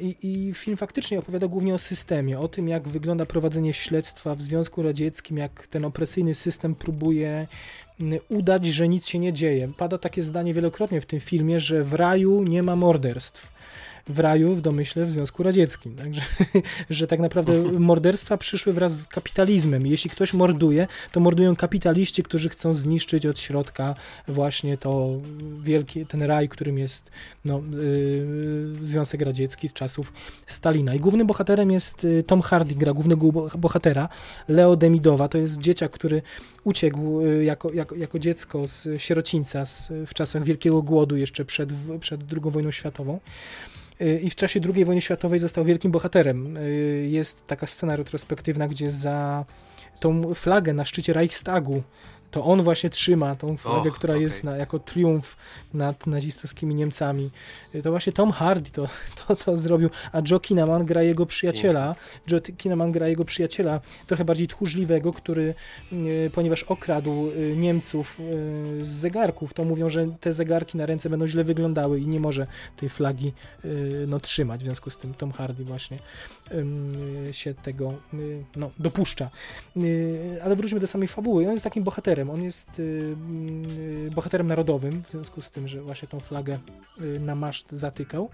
I, 0.00 0.16
I 0.22 0.54
film 0.54 0.76
faktycznie 0.76 1.18
opowiada 1.18 1.48
głównie 1.48 1.74
o 1.74 1.78
systemie, 1.78 2.38
o 2.38 2.48
tym, 2.48 2.68
jak 2.68 2.88
wygląda 2.88 3.26
prowadzenie 3.26 3.72
śledztwa 3.72 4.34
w 4.34 4.42
Związku 4.42 4.82
Radzieckim, 4.82 5.36
jak 5.36 5.66
ten 5.66 5.84
opresyjny 5.84 6.34
system 6.34 6.74
próbuje 6.74 7.46
mm, 8.00 8.18
udać, 8.28 8.66
że 8.66 8.88
nic 8.88 9.06
się 9.06 9.18
nie 9.18 9.32
dzieje. 9.32 9.72
Pada 9.76 9.98
takie 9.98 10.22
zdanie 10.22 10.54
wielokrotnie 10.54 11.00
w 11.00 11.06
tym 11.06 11.20
filmie, 11.20 11.60
że 11.60 11.84
w 11.84 11.92
raju 11.92 12.42
nie 12.42 12.62
ma 12.62 12.76
morderstw. 12.76 13.51
W 14.08 14.18
raju, 14.18 14.54
w 14.54 14.60
domyśle, 14.60 15.04
w 15.04 15.12
Związku 15.12 15.42
Radzieckim. 15.42 15.96
Także, 15.96 16.22
że 16.90 17.06
tak 17.06 17.20
naprawdę 17.20 17.52
morderstwa 17.92 18.36
przyszły 18.36 18.72
wraz 18.72 19.00
z 19.00 19.06
kapitalizmem. 19.06 19.86
Jeśli 19.86 20.10
ktoś 20.10 20.34
morduje, 20.34 20.86
to 21.12 21.20
mordują 21.20 21.56
kapitaliści, 21.56 22.22
którzy 22.22 22.48
chcą 22.48 22.74
zniszczyć 22.74 23.26
od 23.26 23.40
środka 23.40 23.94
właśnie 24.28 24.78
to 24.78 25.08
wielki, 25.62 26.06
ten 26.06 26.22
raj, 26.22 26.48
którym 26.48 26.78
jest 26.78 27.10
no, 27.44 27.62
yy, 27.72 28.86
Związek 28.86 29.22
Radziecki 29.22 29.68
z 29.68 29.72
czasów 29.72 30.12
Stalina. 30.46 30.94
I 30.94 31.00
głównym 31.00 31.26
bohaterem 31.26 31.70
jest 31.70 32.04
y, 32.04 32.22
Tom 32.22 32.42
Hardy, 32.42 32.74
gra 32.74 32.92
głównego 32.92 33.32
bo- 33.32 33.48
bohatera, 33.58 34.08
Leo 34.48 34.76
Demidowa. 34.76 35.28
To 35.28 35.38
jest 35.38 35.58
dzieciak, 35.58 35.92
który 35.92 36.22
uciekł 36.64 37.20
y, 37.20 37.44
jako, 37.44 37.72
jako, 37.72 37.94
jako 37.94 38.18
dziecko 38.18 38.66
z 38.66 38.88
sierocińca 38.98 39.66
z, 39.66 39.88
w 40.06 40.14
czasach 40.14 40.44
Wielkiego 40.44 40.82
Głodu, 40.82 41.16
jeszcze 41.16 41.44
przed, 41.44 41.70
przed 42.00 42.20
II 42.32 42.50
wojną 42.50 42.70
światową. 42.70 43.20
Y, 44.00 44.20
I 44.22 44.30
w 44.30 44.34
czasie 44.34 44.60
II 44.74 44.84
wojny 44.84 45.00
światowej 45.00 45.38
został 45.38 45.64
wielkim 45.64 45.90
bohaterem. 45.90 46.56
Y, 46.56 47.08
Jest 47.10 47.46
taka 47.46 47.66
scena 47.66 47.96
retrospektywna, 47.96 48.68
gdzie 48.68 48.90
za 48.90 49.44
tą 50.00 50.34
flagę 50.34 50.72
na 50.72 50.84
szczycie 50.84 51.12
Reichstagu 51.12 51.82
to 52.32 52.44
on 52.44 52.62
właśnie 52.62 52.90
trzyma 52.90 53.36
tą 53.36 53.56
flagę, 53.56 53.88
Och, 53.88 53.96
która 53.96 54.16
jest 54.16 54.40
okej. 54.40 54.50
na, 54.50 54.56
jako 54.56 54.78
triumf 54.78 55.36
nad 55.74 56.06
nazistowskimi 56.06 56.74
Niemcami. 56.74 57.30
To 57.82 57.90
właśnie 57.90 58.12
Tom 58.12 58.30
Hardy 58.30 58.70
to, 58.70 58.88
to, 59.26 59.36
to 59.36 59.56
zrobił, 59.56 59.90
a 60.12 60.22
Joe 60.30 60.40
Kinnaman 60.40 60.86
gra 60.86 61.02
jego 61.02 61.26
przyjaciela. 61.26 61.94
Joe 62.30 62.40
Kinnaman 62.40 62.92
gra 62.92 63.08
jego 63.08 63.24
przyjaciela, 63.24 63.80
trochę 64.06 64.24
bardziej 64.24 64.48
tchórzliwego, 64.48 65.12
który, 65.12 65.54
y, 65.92 66.30
ponieważ 66.34 66.62
okradł 66.62 67.30
y, 67.30 67.56
Niemców 67.56 68.20
y, 68.20 68.84
z 68.84 68.88
zegarków, 68.88 69.54
to 69.54 69.64
mówią, 69.64 69.90
że 69.90 70.06
te 70.20 70.32
zegarki 70.32 70.78
na 70.78 70.86
ręce 70.86 71.10
będą 71.10 71.26
źle 71.26 71.44
wyglądały 71.44 72.00
i 72.00 72.06
nie 72.06 72.20
może 72.20 72.46
tej 72.76 72.88
flagi 72.88 73.32
no, 74.06 74.20
trzymać. 74.20 74.60
W 74.60 74.64
związku 74.64 74.90
z 74.90 74.98
tym 74.98 75.14
Tom 75.14 75.32
Hardy 75.32 75.64
właśnie 75.64 75.98
się 77.32 77.54
tego 77.54 77.94
no, 78.56 78.70
dopuszcza. 78.78 79.30
Ale 80.44 80.56
wróćmy 80.56 80.80
do 80.80 80.86
samej 80.86 81.08
fabuły. 81.08 81.46
On 81.46 81.52
jest 81.52 81.64
takim 81.64 81.84
bohaterem. 81.84 82.21
On 82.30 82.42
jest 82.42 82.78
y, 82.78 82.82
y, 84.06 84.10
bohaterem 84.14 84.46
narodowym, 84.46 85.02
w 85.02 85.10
związku 85.10 85.42
z 85.42 85.50
tym, 85.50 85.68
że 85.68 85.82
właśnie 85.82 86.08
tą 86.08 86.20
flagę 86.20 86.58
y, 87.00 87.20
na 87.20 87.34
maszt 87.34 87.72
zatykał. 87.72 88.28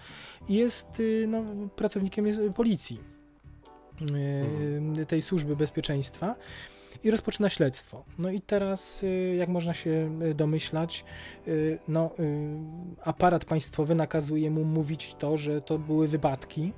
Jest 0.48 1.00
y, 1.00 1.24
no, 1.28 1.44
pracownikiem 1.76 2.26
jest- 2.26 2.40
policji 2.54 3.00
y, 5.00 5.06
tej 5.06 5.22
służby 5.22 5.56
bezpieczeństwa 5.56 6.34
i 7.04 7.10
rozpoczyna 7.10 7.48
śledztwo. 7.50 8.04
No 8.18 8.30
i 8.30 8.40
teraz, 8.40 9.02
y, 9.02 9.34
jak 9.38 9.48
można 9.48 9.74
się 9.74 10.10
y, 10.22 10.34
domyślać, 10.34 11.04
y, 11.48 11.78
no, 11.88 12.10
y, 12.20 12.56
aparat 13.04 13.44
państwowy 13.44 13.94
nakazuje 13.94 14.50
mu 14.50 14.64
mówić 14.64 15.14
to, 15.18 15.36
że 15.36 15.62
to 15.62 15.78
były 15.78 16.08
wypadki, 16.08 16.72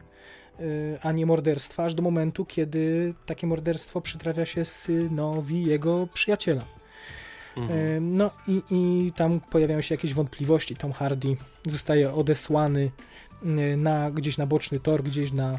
y, 0.60 0.98
a 1.02 1.12
nie 1.12 1.26
morderstwa, 1.26 1.84
aż 1.84 1.94
do 1.94 2.02
momentu, 2.02 2.44
kiedy 2.44 3.14
takie 3.26 3.46
morderstwo 3.46 4.00
przytrafia 4.00 4.46
się 4.46 4.64
synowi 4.64 5.64
jego 5.64 6.06
przyjaciela. 6.14 6.64
Mhm. 7.62 8.16
No 8.16 8.30
i, 8.48 8.62
i 8.70 9.12
tam 9.16 9.40
pojawiają 9.40 9.80
się 9.80 9.94
jakieś 9.94 10.14
wątpliwości. 10.14 10.76
Tom 10.76 10.92
Hardy 10.92 11.36
zostaje 11.66 12.12
odesłany 12.12 12.90
na, 13.76 14.10
gdzieś 14.10 14.38
na 14.38 14.46
boczny 14.46 14.80
tor, 14.80 15.02
gdzieś 15.02 15.32
na 15.32 15.58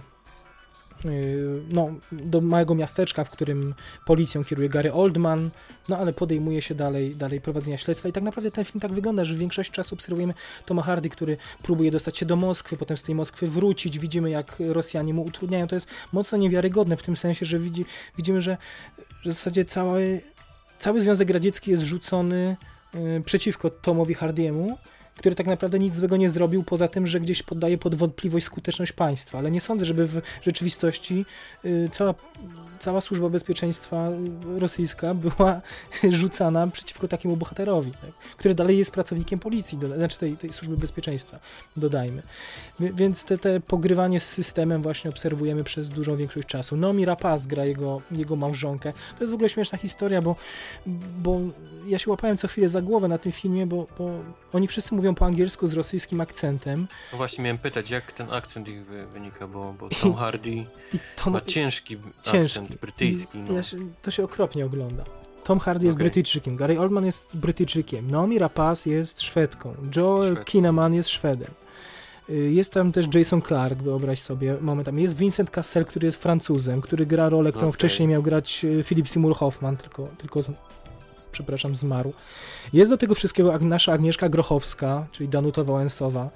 no, 1.70 1.90
do 2.12 2.42
małego 2.42 2.76
miasteczka, 2.76 3.24
w 3.24 3.30
którym 3.30 3.76
policją 4.06 4.44
kieruje 4.44 4.70
Gary 4.70 4.94
Oldman, 4.94 5.50
no 5.90 5.98
ale 5.98 6.14
podejmuje 6.14 6.62
się 6.62 6.76
dalej, 6.76 7.16
dalej 7.16 7.42
prowadzenia 7.42 7.78
śledztwa 7.78 8.10
i 8.10 8.12
tak 8.12 8.24
naprawdę 8.24 8.52
ten 8.52 8.66
film 8.66 8.80
tak 8.80 8.92
wygląda, 8.92 9.26
że 9.26 9.34
w 9.34 9.38
większości 9.38 9.74
czasu 9.74 9.96
obserwujemy 9.96 10.34
Toma 10.66 10.82
Hardy, 10.82 11.10
który 11.10 11.38
próbuje 11.64 11.92
dostać 11.92 12.18
się 12.18 12.26
do 12.26 12.36
Moskwy, 12.36 12.78
potem 12.78 12.98
z 12.98 13.04
tej 13.04 13.16
Moskwy 13.16 13.48
wrócić, 13.48 14.00
widzimy 14.00 14.30
jak 14.30 14.58
Rosjanie 14.60 15.14
mu 15.14 15.24
utrudniają, 15.24 15.68
to 15.68 15.76
jest 15.76 15.88
mocno 16.14 16.38
niewiarygodne 16.38 16.98
w 16.98 17.04
tym 17.04 17.18
sensie, 17.18 17.46
że 17.46 17.60
widzi, 17.60 17.86
widzimy, 18.18 18.42
że, 18.42 18.58
że 19.22 19.32
w 19.32 19.34
zasadzie 19.34 19.66
cały, 19.66 20.22
cały 20.82 21.02
Związek 21.02 21.30
Radziecki 21.30 21.72
jest 21.72 21.84
rzucony 21.84 22.58
y, 22.96 23.22
przeciwko 23.26 23.70
Tomowi 23.70 24.14
Hardiemu, 24.14 24.78
który 25.18 25.36
tak 25.36 25.48
naprawdę 25.48 25.80
nic 25.80 25.96
złego 25.96 26.18
nie 26.18 26.30
zrobił, 26.30 26.64
poza 26.64 26.88
tym, 26.88 27.08
że 27.08 27.20
gdzieś 27.20 27.44
poddaje 27.44 27.78
pod 27.78 27.96
wątpliwość 27.96 28.46
skuteczność 28.46 28.92
państwa. 28.92 29.38
Ale 29.38 29.52
nie 29.52 29.62
sądzę, 29.62 29.86
żeby 29.86 30.08
w 30.08 30.22
rzeczywistości 30.42 31.26
y, 31.66 31.90
cała 31.92 32.14
cała 32.82 33.02
służba 33.02 33.30
bezpieczeństwa 33.30 34.10
rosyjska 34.58 35.14
była 35.14 35.62
rzucana 36.22 36.68
przeciwko 36.68 37.08
takiemu 37.08 37.38
bohaterowi, 37.38 37.92
tak? 37.92 38.12
który 38.38 38.56
dalej 38.56 38.78
jest 38.78 38.92
pracownikiem 38.92 39.40
policji, 39.40 39.78
do, 39.78 39.88
znaczy 39.88 40.18
tej, 40.18 40.38
tej 40.38 40.54
służby 40.54 40.78
bezpieczeństwa, 40.78 41.40
dodajmy. 41.78 42.22
Więc 42.80 43.24
te, 43.24 43.38
te 43.38 43.60
pogrywanie 43.60 44.20
z 44.20 44.30
systemem 44.30 44.82
właśnie 44.82 45.10
obserwujemy 45.10 45.64
przez 45.64 45.90
dużą 45.90 46.16
większość 46.16 46.48
czasu. 46.48 46.78
Nomi 46.78 47.06
Rapaz 47.06 47.48
gra 47.48 47.66
jego, 47.66 48.02
jego 48.12 48.36
małżonkę. 48.36 48.94
To 48.94 49.24
jest 49.24 49.32
w 49.32 49.34
ogóle 49.34 49.50
śmieszna 49.50 49.78
historia, 49.78 50.22
bo, 50.22 50.36
bo 51.22 51.40
ja 51.88 52.00
się 52.00 52.12
łapałem 52.12 52.38
co 52.38 52.48
chwilę 52.48 52.70
za 52.70 52.82
głowę 52.82 53.08
na 53.08 53.18
tym 53.18 53.32
filmie, 53.32 53.68
bo, 53.68 53.88
bo 53.98 54.10
oni 54.54 54.68
wszyscy 54.68 54.96
mówią 54.96 55.16
po 55.16 55.26
angielsku 55.26 55.68
z 55.68 55.74
rosyjskim 55.74 56.22
akcentem. 56.22 56.88
No 57.12 57.18
właśnie 57.18 57.44
miałem 57.44 57.58
pytać, 57.58 57.90
jak 57.90 58.12
ten 58.12 58.32
akcent 58.32 58.68
ich 58.68 58.86
wynika, 58.86 59.48
bo, 59.48 59.74
bo 59.80 59.90
Tom 59.90 60.14
Hardy 60.14 60.50
I 60.50 60.66
Tom, 61.16 61.34
ma 61.34 61.42
ciężki, 61.42 61.98
ciężki 62.24 62.60
akcent 62.60 62.71
brytyjski. 62.76 63.38
No. 63.38 63.54
Ja 63.54 63.64
się, 63.64 63.78
to 64.02 64.12
się 64.12 64.24
okropnie 64.24 64.66
ogląda. 64.66 65.04
Tom 65.44 65.60
Hardy 65.60 65.86
jest 65.86 65.96
okay. 65.96 66.04
Brytyjczykiem, 66.04 66.56
Gary 66.56 66.80
Oldman 66.80 67.06
jest 67.06 67.38
Brytyjczykiem, 67.38 68.12
Naomi 68.12 68.40
Rapaz 68.40 68.86
jest 68.86 69.22
Szwedką, 69.22 69.76
Joel 69.96 70.34
Szwed. 70.34 70.46
Kinnaman 70.46 70.94
jest 70.94 71.10
Szwedem. 71.10 71.52
Y, 72.30 72.52
jest 72.52 72.74
tam 72.74 72.92
też 72.92 73.06
Jason 73.16 73.42
Clark, 73.42 73.80
wyobraź 73.80 74.22
sobie, 74.22 74.58
moment 74.62 74.86
tam. 74.86 75.00
Jest 75.00 75.18
Vincent 75.18 75.50
Cassel, 75.50 75.86
który 75.86 76.06
jest 76.06 76.24
Francuzem, 76.24 76.82
który 76.82 77.06
gra 77.06 77.30
rolę, 77.30 77.52
którą 77.52 77.68
okay. 77.68 77.74
wcześniej 77.74 78.08
miał 78.08 78.24
grać 78.24 78.66
y, 78.66 78.84
Philip 78.84 79.10
Seymour 79.10 79.36
Hoffman, 79.36 79.78
tylko, 79.78 80.08
tylko 80.18 80.42
z, 80.42 80.52
przepraszam, 81.32 81.76
zmarł. 81.76 82.14
Jest 82.74 82.92
do 82.92 82.98
tego 82.98 83.16
wszystkiego 83.16 83.60
nasza 83.60 83.94
Agnieszka 83.94 84.30
Grochowska, 84.30 85.08
czyli 85.12 85.30
Danuta 85.30 85.64
Wałęsowa, 85.64 86.30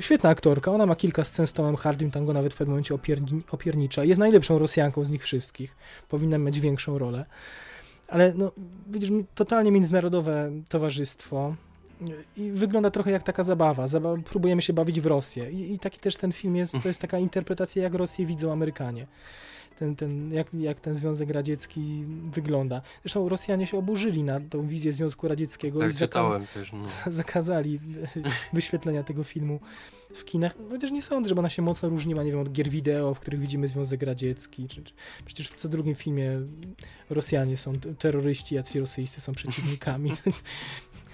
Świetna 0.00 0.30
aktorka, 0.30 0.72
ona 0.72 0.86
ma 0.86 0.96
kilka 0.96 1.24
scen 1.24 1.46
z 1.46 1.52
Tomem 1.52 1.76
Hardym, 1.76 2.10
tam 2.10 2.26
go 2.26 2.32
nawet 2.32 2.54
w 2.54 2.56
pewnym 2.56 2.72
momencie 2.72 2.94
opierni, 2.94 3.42
opiernicza. 3.50 4.04
Jest 4.04 4.18
najlepszą 4.18 4.58
Rosjanką 4.58 5.04
z 5.04 5.10
nich 5.10 5.22
wszystkich. 5.22 5.76
Powinna 6.08 6.38
mieć 6.38 6.60
większą 6.60 6.98
rolę. 6.98 7.24
Ale 8.08 8.34
no, 8.36 8.52
widzisz, 8.86 9.10
totalnie 9.34 9.72
międzynarodowe 9.72 10.50
towarzystwo 10.68 11.54
i 12.36 12.50
wygląda 12.50 12.90
trochę 12.90 13.10
jak 13.10 13.22
taka 13.22 13.42
zabawa. 13.42 13.88
Zaba 13.88 14.16
próbujemy 14.16 14.62
się 14.62 14.72
bawić 14.72 15.00
w 15.00 15.06
Rosję. 15.06 15.50
I, 15.50 15.72
I, 15.72 15.78
taki 15.78 15.98
też 15.98 16.16
ten 16.16 16.32
film 16.32 16.56
jest, 16.56 16.72
to 16.82 16.88
jest 16.88 17.00
taka 17.00 17.18
interpretacja, 17.18 17.82
jak 17.82 17.94
Rosję 17.94 18.26
widzą 18.26 18.52
Amerykanie 18.52 19.06
ten, 19.78 19.96
ten, 19.96 20.32
jak, 20.32 20.54
jak 20.54 20.80
ten 20.80 20.94
Związek 20.94 21.30
Radziecki 21.30 22.04
wygląda. 22.32 22.82
Zresztą 23.02 23.28
Rosjanie 23.28 23.66
się 23.66 23.78
oburzyli 23.78 24.22
na 24.22 24.40
tą 24.40 24.66
wizję 24.66 24.92
Związku 24.92 25.28
Radzieckiego 25.28 25.78
tak, 25.78 25.90
i 25.90 25.92
zaka 25.92 26.40
też, 26.54 26.72
no. 26.72 27.12
zakazali 27.12 27.80
wyświetlenia 28.52 29.02
tego 29.02 29.24
filmu 29.24 29.60
w 30.14 30.24
kinach. 30.24 30.54
Chociaż 30.70 30.90
nie 30.90 31.02
sądzę, 31.02 31.28
że 31.28 31.34
ona 31.34 31.50
się 31.50 31.62
mocno 31.62 31.88
różniła, 31.88 32.22
nie 32.22 32.30
wiem, 32.30 32.40
od 32.40 32.52
gier 32.52 32.68
wideo, 32.68 33.14
w 33.14 33.20
których 33.20 33.40
widzimy 33.40 33.68
Związek 33.68 34.02
Radziecki. 34.02 34.68
Czy, 34.68 34.82
czy, 34.82 34.92
przecież 35.24 35.48
w 35.48 35.54
co 35.54 35.68
drugim 35.68 35.94
filmie 35.94 36.40
Rosjanie 37.10 37.56
są 37.56 37.72
terroryści, 37.98 38.54
jacyś 38.54 38.76
rosyjscy 38.76 39.20
są 39.20 39.32
przeciwnikami. 39.32 40.12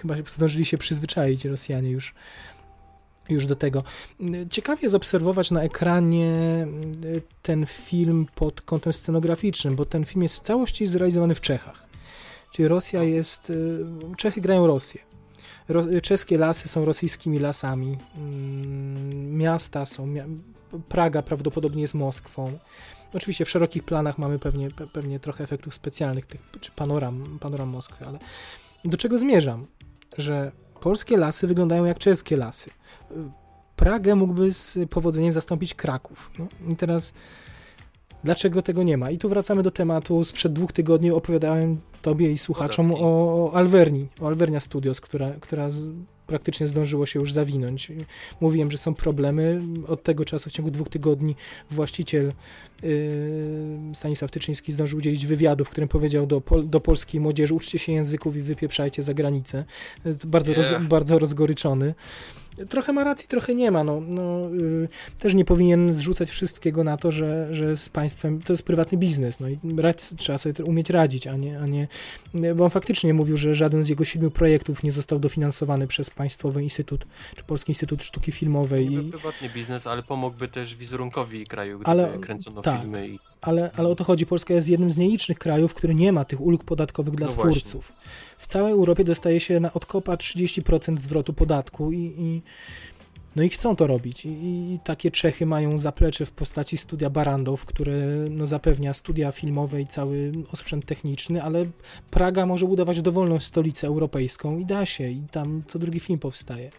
Chyba 0.01 0.15
zdążyli 0.27 0.65
się 0.65 0.77
przyzwyczaić 0.77 1.45
Rosjanie 1.45 1.91
już 1.91 2.13
już 3.29 3.45
do 3.45 3.55
tego. 3.55 3.83
Ciekawie 4.49 4.81
jest 4.83 4.95
obserwować 4.95 5.51
na 5.51 5.63
ekranie 5.63 6.67
y, 7.05 7.21
ten 7.41 7.65
film 7.65 8.27
pod 8.35 8.61
kątem 8.61 8.93
scenograficznym, 8.93 9.75
bo 9.75 9.85
ten 9.85 10.05
film 10.05 10.23
jest 10.23 10.35
w 10.35 10.39
całości 10.39 10.87
zrealizowany 10.87 11.35
w 11.35 11.41
Czechach. 11.41 11.87
Czyli 12.53 12.67
Rosja 12.67 13.03
jest. 13.03 13.49
Y, 13.49 13.85
Czechy 14.17 14.41
grają 14.41 14.67
Rosję. 14.67 15.01
czeskie 16.03 16.37
lasy 16.37 16.67
są 16.67 16.85
rosyjskimi 16.85 17.39
lasami. 17.39 17.97
Mm, 18.17 19.37
miasta 19.37 19.85
są. 19.85 20.13
Praga 20.89 21.21
prawdopodobnie 21.21 21.81
jest 21.81 21.93
Moskwą. 21.93 22.59
Oczywiście 23.13 23.45
w 23.45 23.49
szerokich 23.49 23.83
planach 23.83 24.17
mamy 24.17 24.39
pewnie, 24.39 24.69
pewnie 24.93 25.19
trochę 25.19 25.43
efektów 25.43 25.73
specjalnych, 25.73 26.25
tych, 26.25 26.41
czy 26.61 26.71
panoram, 26.71 27.37
panoram 27.39 27.69
Moskwy, 27.69 28.05
ale 28.05 28.19
do 28.85 28.97
czego 28.97 29.17
zmierzam? 29.17 29.67
Że 30.17 30.51
polskie 30.79 31.17
lasy 31.17 31.47
wyglądają 31.47 31.85
jak 31.85 31.99
czeskie 31.99 32.37
lasy. 32.37 32.69
Pragę 33.75 34.15
mógłby 34.15 34.53
z 34.53 34.77
powodzeniem 34.89 35.31
zastąpić 35.31 35.73
Kraków. 35.73 36.31
No? 36.39 36.47
I 36.71 36.75
teraz 36.75 37.13
dlaczego 38.23 38.61
tego 38.61 38.83
nie 38.83 38.97
ma? 38.97 39.11
I 39.11 39.17
tu 39.17 39.29
wracamy 39.29 39.63
do 39.63 39.71
tematu. 39.71 40.23
Sprzed 40.23 40.53
dwóch 40.53 40.71
tygodni 40.71 41.11
opowiadałem 41.11 41.77
tobie 42.01 42.31
i 42.31 42.37
słuchaczom 42.37 42.91
o, 42.91 42.97
o 42.99 43.53
Alverni, 43.53 44.07
o 44.19 44.27
Alvernia 44.27 44.59
Studios, 44.59 45.01
która, 45.01 45.31
która 45.39 45.69
z, 45.69 45.89
praktycznie 46.27 46.67
zdążyło 46.67 47.05
się 47.05 47.19
już 47.19 47.33
zawinąć. 47.33 47.91
Mówiłem, 48.41 48.71
że 48.71 48.77
są 48.77 48.93
problemy. 48.93 49.61
Od 49.87 50.03
tego 50.03 50.25
czasu, 50.25 50.49
w 50.49 50.53
ciągu 50.53 50.71
dwóch 50.71 50.89
tygodni, 50.89 51.35
właściciel 51.69 52.33
yy, 52.83 52.89
Stanisław 53.93 54.31
Tyczyński 54.31 54.71
zdążył 54.71 54.99
udzielić 54.99 55.25
wywiadu, 55.25 55.65
w 55.65 55.69
którym 55.69 55.89
powiedział 55.89 56.25
do, 56.25 56.41
pol, 56.41 56.69
do 56.69 56.79
polskiej 56.79 57.21
młodzieży: 57.21 57.53
uczcie 57.53 57.79
się 57.79 57.91
języków 57.91 58.35
i 58.35 58.41
wypieprzajcie 58.41 59.03
za 59.03 59.13
granicę. 59.13 59.65
Bardzo, 60.25 60.51
yeah. 60.51 60.71
roz, 60.71 60.83
bardzo 60.83 61.19
rozgoryczony 61.19 61.93
trochę 62.69 62.93
ma 62.93 63.03
racji, 63.03 63.27
trochę 63.27 63.55
nie 63.55 63.71
ma. 63.71 63.83
No, 63.83 64.01
no, 64.01 64.49
yy, 64.49 64.89
też 65.19 65.33
nie 65.33 65.45
powinien 65.45 65.93
zrzucać 65.93 66.29
wszystkiego 66.29 66.83
na 66.83 66.97
to, 66.97 67.11
że, 67.11 67.55
że 67.55 67.75
z 67.75 67.89
państwem 67.89 68.41
to 68.41 68.53
jest 68.53 68.63
prywatny 68.63 68.97
biznes. 68.97 69.39
No 69.39 69.49
i 69.49 69.59
rad, 69.77 70.09
trzeba 70.17 70.37
sobie 70.37 70.65
umieć 70.65 70.89
radzić, 70.89 71.27
a 71.27 71.37
nie, 71.37 71.59
a 71.59 71.67
nie. 71.67 71.87
Bo 72.55 72.63
on 72.63 72.69
faktycznie 72.69 73.13
mówił, 73.13 73.37
że 73.37 73.55
żaden 73.55 73.83
z 73.83 73.89
jego 73.89 74.05
siedmiu 74.05 74.31
projektów 74.31 74.83
nie 74.83 74.91
został 74.91 75.19
dofinansowany 75.19 75.87
przez 75.87 76.09
Państwowy 76.09 76.63
Instytut 76.63 77.05
czy 77.35 77.43
Polski 77.43 77.71
Instytut 77.71 78.03
Sztuki 78.03 78.31
Filmowej. 78.31 78.93
I... 78.93 79.09
prywatny 79.09 79.49
biznes, 79.49 79.87
ale 79.87 80.03
pomógłby 80.03 80.47
też 80.47 80.75
wizerunkowi 80.75 81.45
kraju, 81.45 81.77
gdyby 81.77 81.91
ale, 81.91 82.19
kręcono 82.19 82.61
tak, 82.61 82.81
filmy. 82.81 83.07
I... 83.07 83.19
Ale, 83.41 83.71
ale 83.77 83.89
o 83.89 83.95
to 83.95 84.03
chodzi. 84.03 84.25
Polska 84.25 84.53
jest 84.53 84.69
jednym 84.69 84.91
z 84.91 84.97
nielicznych 84.97 85.39
krajów, 85.39 85.73
który 85.73 85.95
nie 85.95 86.11
ma 86.11 86.25
tych 86.25 86.41
ulg 86.41 86.63
podatkowych 86.63 87.15
dla 87.15 87.27
no 87.27 87.33
twórców. 87.33 87.85
Właśnie 87.87 88.00
całej 88.51 88.73
Europie 88.73 89.03
dostaje 89.03 89.39
się 89.39 89.59
na 89.59 89.73
odkopa 89.73 90.15
30% 90.15 90.97
zwrotu 90.97 91.33
podatku 91.33 91.91
i, 91.91 92.13
i 92.17 92.41
no 93.35 93.43
i 93.43 93.49
chcą 93.49 93.75
to 93.75 93.87
robić. 93.87 94.25
I, 94.25 94.29
I, 94.29 94.79
takie 94.83 95.11
Czechy 95.11 95.45
mają 95.45 95.77
zaplecze 95.77 96.25
w 96.25 96.31
postaci 96.31 96.77
studia 96.77 97.09
Barandow, 97.09 97.65
które 97.65 97.93
no, 98.29 98.45
zapewnia 98.45 98.93
studia 98.93 99.31
filmowe 99.31 99.81
i 99.81 99.87
cały 99.87 100.31
osprzęt 100.51 100.85
techniczny, 100.85 101.43
ale 101.43 101.65
Praga 102.09 102.45
może 102.45 102.65
budować 102.65 103.01
dowolną 103.01 103.39
stolicę 103.39 103.87
europejską 103.87 104.57
i 104.59 104.65
da 104.65 104.85
się, 104.85 105.09
i 105.09 105.21
tam 105.31 105.63
co 105.67 105.79
drugi 105.79 105.99
film 105.99 106.19
powstaje. 106.19 106.71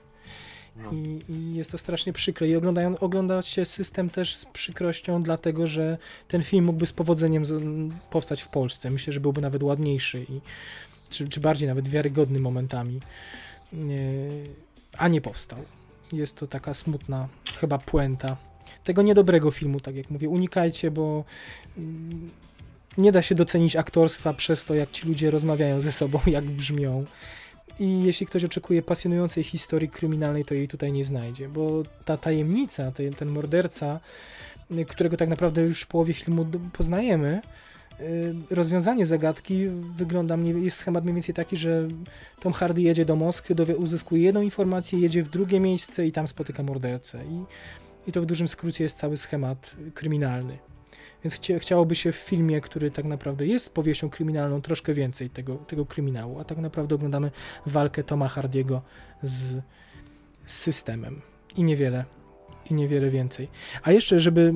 No. 0.76 0.92
I, 0.92 1.20
I, 1.28 1.54
jest 1.54 1.70
to 1.70 1.78
strasznie 1.78 2.12
przykre. 2.12 2.48
I 2.48 2.56
oglądają, 2.56 2.98
ogląda 2.98 3.42
się 3.42 3.64
system 3.64 4.10
też 4.10 4.36
z 4.36 4.44
przykrością, 4.44 5.22
dlatego 5.22 5.66
że 5.66 5.98
ten 6.28 6.42
film 6.42 6.64
mógłby 6.64 6.86
z 6.86 6.92
powodzeniem 6.92 7.44
powstać 8.10 8.42
w 8.42 8.48
Polsce. 8.48 8.90
Myślę, 8.90 9.12
że 9.12 9.20
byłby 9.20 9.40
nawet 9.40 9.62
ładniejszy 9.62 10.26
i 10.28 10.40
czy, 11.12 11.28
czy 11.28 11.40
bardziej 11.40 11.68
nawet 11.68 11.88
wiarygodny 11.88 12.40
momentami, 12.40 13.00
a 14.98 15.08
nie 15.08 15.20
powstał. 15.20 15.58
Jest 16.12 16.36
to 16.36 16.46
taka 16.46 16.74
smutna 16.74 17.28
chyba 17.60 17.78
puenta 17.78 18.36
tego 18.84 19.02
niedobrego 19.02 19.50
filmu, 19.50 19.80
tak 19.80 19.96
jak 19.96 20.10
mówię. 20.10 20.28
Unikajcie, 20.28 20.90
bo 20.90 21.24
mm, 21.78 22.30
nie 22.98 23.12
da 23.12 23.22
się 23.22 23.34
docenić 23.34 23.76
aktorstwa 23.76 24.34
przez 24.34 24.64
to, 24.64 24.74
jak 24.74 24.90
ci 24.90 25.08
ludzie 25.08 25.30
rozmawiają 25.30 25.80
ze 25.80 25.92
sobą, 25.92 26.20
jak 26.26 26.44
brzmią. 26.44 27.04
I 27.78 28.04
jeśli 28.04 28.26
ktoś 28.26 28.44
oczekuje 28.44 28.82
pasjonującej 28.82 29.44
historii 29.44 29.88
kryminalnej, 29.88 30.44
to 30.44 30.54
jej 30.54 30.68
tutaj 30.68 30.92
nie 30.92 31.04
znajdzie, 31.04 31.48
bo 31.48 31.82
ta 32.04 32.16
tajemnica, 32.16 32.92
ten, 33.18 33.28
morderca, 33.28 34.00
którego 34.88 35.16
tak 35.16 35.28
naprawdę 35.28 35.62
już 35.62 35.82
w 35.82 35.86
połowie 35.86 36.14
filmu 36.14 36.46
poznajemy, 36.72 37.40
rozwiązanie 38.50 39.06
zagadki 39.06 39.68
wygląda, 39.96 40.36
jest 40.36 40.76
schemat 40.76 41.04
mniej 41.04 41.14
więcej 41.14 41.34
taki, 41.34 41.56
że 41.56 41.88
Tom 42.40 42.52
Hardy 42.52 42.82
jedzie 42.82 43.04
do 43.04 43.16
Moskwy, 43.16 43.54
dowie, 43.54 43.76
uzyskuje 43.76 44.22
jedną 44.22 44.40
informację, 44.40 44.98
jedzie 44.98 45.22
w 45.22 45.28
drugie 45.28 45.60
miejsce 45.60 46.06
i 46.06 46.12
tam 46.12 46.28
spotyka 46.28 46.62
mordercę. 46.62 47.24
I, 47.24 47.44
i 48.08 48.12
to 48.12 48.22
w 48.22 48.26
dużym 48.26 48.48
skrócie 48.48 48.84
jest 48.84 48.98
cały 48.98 49.16
schemat 49.16 49.76
kryminalny. 49.94 50.58
Więc 51.24 51.34
chcia, 51.34 51.58
chciałoby 51.58 51.94
się 51.94 52.12
w 52.12 52.16
filmie, 52.16 52.60
który 52.60 52.90
tak 52.90 53.04
naprawdę 53.04 53.46
jest 53.46 53.74
powieścią 53.74 54.10
kryminalną, 54.10 54.62
troszkę 54.62 54.94
więcej 54.94 55.30
tego, 55.30 55.56
tego 55.56 55.86
kryminału, 55.86 56.38
a 56.38 56.44
tak 56.44 56.58
naprawdę 56.58 56.94
oglądamy 56.94 57.30
walkę 57.66 58.04
Toma 58.04 58.28
Hardiego 58.28 58.82
z 59.22 59.62
systemem 60.46 61.20
i 61.56 61.64
niewiele, 61.64 62.04
i 62.72 62.74
niewiele 62.74 63.10
więcej. 63.10 63.48
A 63.82 63.92
jeszcze, 63.92 64.20
żeby 64.20 64.52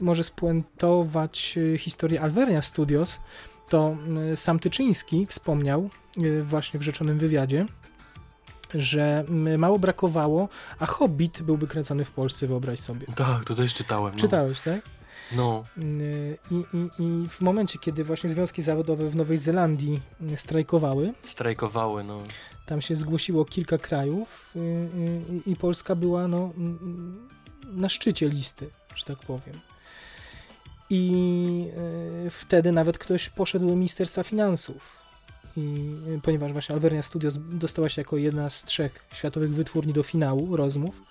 może 0.00 0.24
spuentować 0.24 1.54
y, 1.56 1.78
historię 1.78 2.20
Alvernia 2.20 2.62
Studios, 2.62 3.20
to 3.68 3.96
sam 4.34 4.58
Tyczyński 4.58 5.26
wspomniał 5.26 5.90
y, 6.22 6.42
właśnie 6.42 6.80
w 6.80 6.82
rzeczonym 6.82 7.18
wywiadzie, 7.18 7.66
że 8.74 9.24
mało 9.58 9.78
brakowało, 9.78 10.48
a 10.78 10.86
Hobbit 10.86 11.42
byłby 11.42 11.66
kręcony 11.66 12.04
w 12.04 12.10
Polsce, 12.10 12.46
wyobraź 12.46 12.80
sobie. 12.80 13.06
Tak, 13.14 13.44
to 13.44 13.54
też 13.54 13.74
czytałem. 13.74 14.14
No. 14.14 14.20
Czytałeś, 14.20 14.60
tak? 14.60 14.80
No, 15.36 15.64
Y, 15.78 16.38
I, 16.50 16.54
i, 16.54 17.02
I 17.02 17.28
w 17.28 17.40
momencie, 17.40 17.78
kiedy 17.78 18.04
właśnie 18.04 18.30
związki 18.30 18.62
zawodowe 18.62 19.10
w 19.10 19.16
Nowej 19.16 19.38
Zelandii 19.38 20.00
strajkowały, 20.36 21.12
strajkowały, 21.24 22.04
no. 22.04 22.22
Tam 22.72 22.80
się 22.80 22.96
zgłosiło 22.96 23.44
kilka 23.44 23.78
krajów 23.78 24.50
y, 24.56 24.58
y, 24.58 25.50
i 25.50 25.56
Polska 25.56 25.94
była 25.94 26.28
no, 26.28 26.52
na 27.72 27.88
szczycie 27.88 28.28
listy, 28.28 28.70
że 28.94 29.04
tak 29.04 29.18
powiem. 29.18 29.60
I 30.90 31.12
y, 32.26 32.30
wtedy 32.30 32.72
nawet 32.72 32.98
ktoś 32.98 33.28
poszedł 33.28 33.66
do 33.68 33.74
Ministerstwa 33.76 34.22
Finansów. 34.22 35.02
I 35.56 35.94
ponieważ 36.22 36.52
właśnie 36.52 36.74
Alvernia 36.74 37.02
Studios 37.02 37.38
dostała 37.50 37.88
się 37.88 38.00
jako 38.00 38.16
jedna 38.16 38.50
z 38.50 38.64
trzech 38.64 39.06
światowych 39.14 39.54
wytwórni 39.54 39.92
do 39.92 40.02
finału 40.02 40.56
rozmów, 40.56 41.02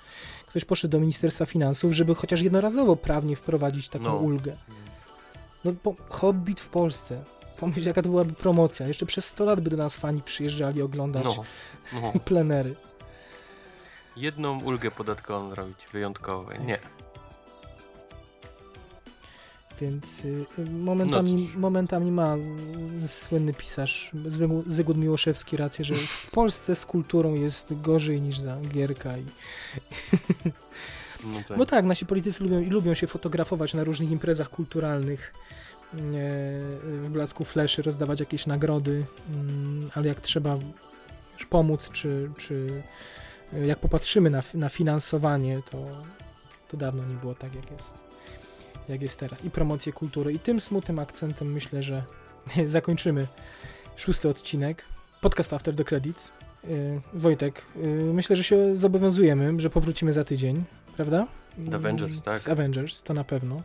ktoś 0.48 0.65
poszedł 0.65 0.91
do 0.91 0.99
Ministerstwa 0.99 1.45
Finansów, 1.45 1.93
żeby 1.93 2.15
chociaż 2.15 2.41
jednorazowo 2.41 2.95
prawnie 2.95 3.35
wprowadzić 3.35 3.90
taką 3.90 4.03
No. 4.06 4.15
ulgę. 4.15 4.57
No, 5.65 5.73
po, 5.83 5.95
Hobbit 6.09 6.59
w 6.59 6.69
Polsce. 6.69 7.23
Pomyśl, 7.61 7.88
jaka 7.88 8.01
to 8.01 8.09
byłaby 8.09 8.33
promocja. 8.33 8.88
Jeszcze 8.88 9.06
przez 9.06 9.25
100 9.25 9.45
lat 9.45 9.61
by 9.61 9.69
do 9.69 9.77
nas 9.77 9.98
fani 9.98 10.22
przyjeżdżali 10.22 10.81
oglądać 10.81 11.23
No, 11.23 11.43
no. 12.01 12.14
plenery. 12.25 12.75
Jedną 14.17 14.59
ulgę 14.59 14.91
podatkową 14.91 15.49
zrobić, 15.49 15.77
wyjątkowo. 15.93 16.53
Nie. 16.65 16.80
Więc 19.81 20.25
y, 20.25 20.45
momentami, 20.72 21.49
No 21.53 21.59
momentami 21.59 22.11
ma 22.11 22.35
słynny 23.07 23.53
pisarz 23.53 24.11
Zygmunt- 24.67 24.98
Miłoszewski 24.98 25.57
rację, 25.57 25.85
że 25.85 25.93
w 25.95 26.30
Polsce 26.31 26.75
z 26.75 26.85
kulturą 26.85 27.33
jest 27.33 27.81
gorzej 27.81 28.22
niż 28.22 28.40
za 28.40 28.57
Gierka. 28.61 29.17
I, 29.17 29.25
No 31.23 31.40
tak. 31.48 31.57
bo 31.57 31.65
tak, 31.65 31.85
nasi 31.85 32.06
politycy 32.06 32.43
lubią, 32.43 32.69
lubią 32.69 32.93
się 32.93 33.07
fotografować 33.07 33.73
na 33.73 33.83
różnych 33.83 34.11
imprezach 34.11 34.49
kulturalnych, 34.49 35.33
w 35.94 37.10
blasku 37.10 37.45
fleszy, 37.45 37.82
rozdawać 37.82 38.20
jakieś 38.20 38.48
nagrody, 38.48 39.06
mm, 39.30 39.90
ale 39.95 40.08
jak 40.08 40.22
trzeba 40.22 40.58
pomóc, 41.50 41.90
czy, 41.92 42.32
czy 42.38 42.84
e, 43.53 43.68
jak 43.68 43.80
popatrzymy 43.80 44.30
na, 44.30 44.44
na 44.53 44.70
finansowanie, 44.70 45.61
to, 45.72 45.88
to 46.68 46.78
dawno 46.78 47.06
nie 47.06 47.16
było 47.16 47.36
tak, 47.36 47.56
jak 47.56 47.72
jest, 47.72 47.94
jak 48.90 49.02
jest 49.02 49.20
teraz. 49.20 49.45
I 49.45 49.52
promocję 49.52 49.94
kultury. 49.94 50.34
I 50.34 50.40
tym 50.40 50.60
smutnym 50.60 51.00
akcentem 51.00 51.53
myślę, 51.53 51.84
że 51.84 52.03
zakończymy 52.66 53.28
szósty 53.95 54.30
odcinek. 54.30 54.84
Podcast 55.22 55.53
After 55.53 55.76
the 55.76 55.84
Credits. 55.84 56.32
E, 56.64 56.68
Wojtek, 57.14 57.61
e, 57.76 57.88
myślę, 57.88 58.36
że 58.36 58.44
się 58.44 58.76
zobowiązujemy, 58.76 59.60
że 59.60 59.70
powrócimy 59.70 60.14
za 60.14 60.24
tydzień, 60.24 60.64
prawda? 60.95 61.28
Z 61.60 61.74
Avengers, 61.74 62.11
Mm, 62.11 62.22
tak. 62.22 62.40
Z 62.40 62.48
Avengers, 62.48 63.03
to 63.03 63.14
na 63.14 63.24
pewno. 63.24 63.61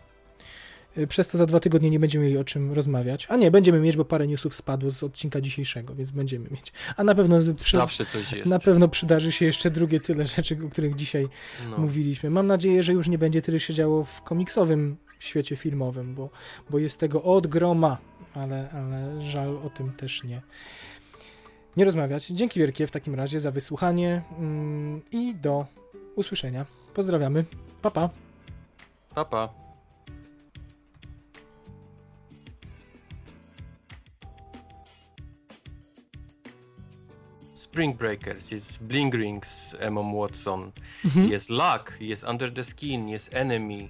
Y, 0.99 1.07
Przez 1.07 1.29
to 1.29 1.39
za 1.39 1.47
dwa 1.47 1.61
tygodnie 1.61 1.91
nie 1.91 2.01
będziemy 2.01 2.25
mieli 2.25 2.39
o 2.39 2.45
czym 2.45 2.73
rozmawiać. 2.73 3.27
A 3.31 3.37
nie, 3.37 3.51
będziemy 3.51 3.81
mieć, 3.81 3.97
bo 3.97 4.05
parę 4.05 4.27
newsów 4.27 4.55
spadło 4.55 4.91
z 4.91 5.03
odcinka 5.03 5.41
dzisiejszego, 5.41 5.95
więc 5.95 6.11
będziemy 6.11 6.49
mieć. 6.51 6.73
A 6.97 7.05
na 7.05 7.15
pewno, 7.15 7.39
przy, 7.57 7.77
Zawsze 7.77 8.07
coś 8.07 8.33
jest. 8.33 8.47
na 8.47 8.59
pewno 8.59 8.89
przydarzy 8.89 9.33
się 9.33 9.47
jeszcze 9.47 9.71
drugie 9.71 10.01
tyle 10.01 10.27
rzeczy, 10.27 10.59
o 10.67 10.71
których 10.71 10.95
dzisiaj 10.95 11.29
no. 11.71 11.79
mówiliśmy. 11.79 12.31
Mam 12.31 12.47
nadzieję, 12.47 12.83
że 12.83 12.93
już 12.93 13.09
nie 13.09 13.19
będzie 13.19 13.43
tyle 13.43 13.61
się 13.61 13.75
działo 13.75 14.05
w 14.05 14.23
komiksowym 14.23 14.97
świecie 15.19 15.57
filmowym, 15.57 16.15
bo, 16.15 16.31
bo 16.71 16.79
jest 16.79 17.01
tego 17.01 17.23
od 17.23 17.47
groma, 17.47 17.99
ale, 18.35 18.71
ale 18.71 19.23
żal 19.23 19.57
o 19.57 19.71
tym 19.71 19.93
też 19.93 20.25
nie. 20.25 20.43
Nie 21.77 21.85
rozmawiać. 21.85 22.27
Dzięki 22.27 22.61
wielkie 22.61 22.87
w 22.87 22.91
takim 22.91 23.15
razie 23.15 23.41
za 23.41 23.51
wysłuchanie 23.51 24.23
mm, 24.39 25.03
i 25.11 25.35
do 25.35 25.67
usłyszenia. 26.17 26.67
Pozdrawiamy. 26.95 27.45
Pa, 27.83 27.91
pa. 27.91 28.11
Pa, 29.15 29.25
pa. 29.25 29.66
Spring 37.77 37.97
Breakers, 37.97 38.51
jest 38.51 38.83
Bling 38.83 39.15
Ring 39.15 39.47
z 39.47 39.75
Emma 39.79 40.01
Watson, 40.15 40.73
Mhm. 41.05 41.29
jest 41.31 41.51
Luck, 41.51 41.97
jest 42.01 42.25
Under 42.25 42.55
the 42.55 42.65
Skin, 42.65 43.09
jest 43.09 43.35
Enemy, 43.35 43.89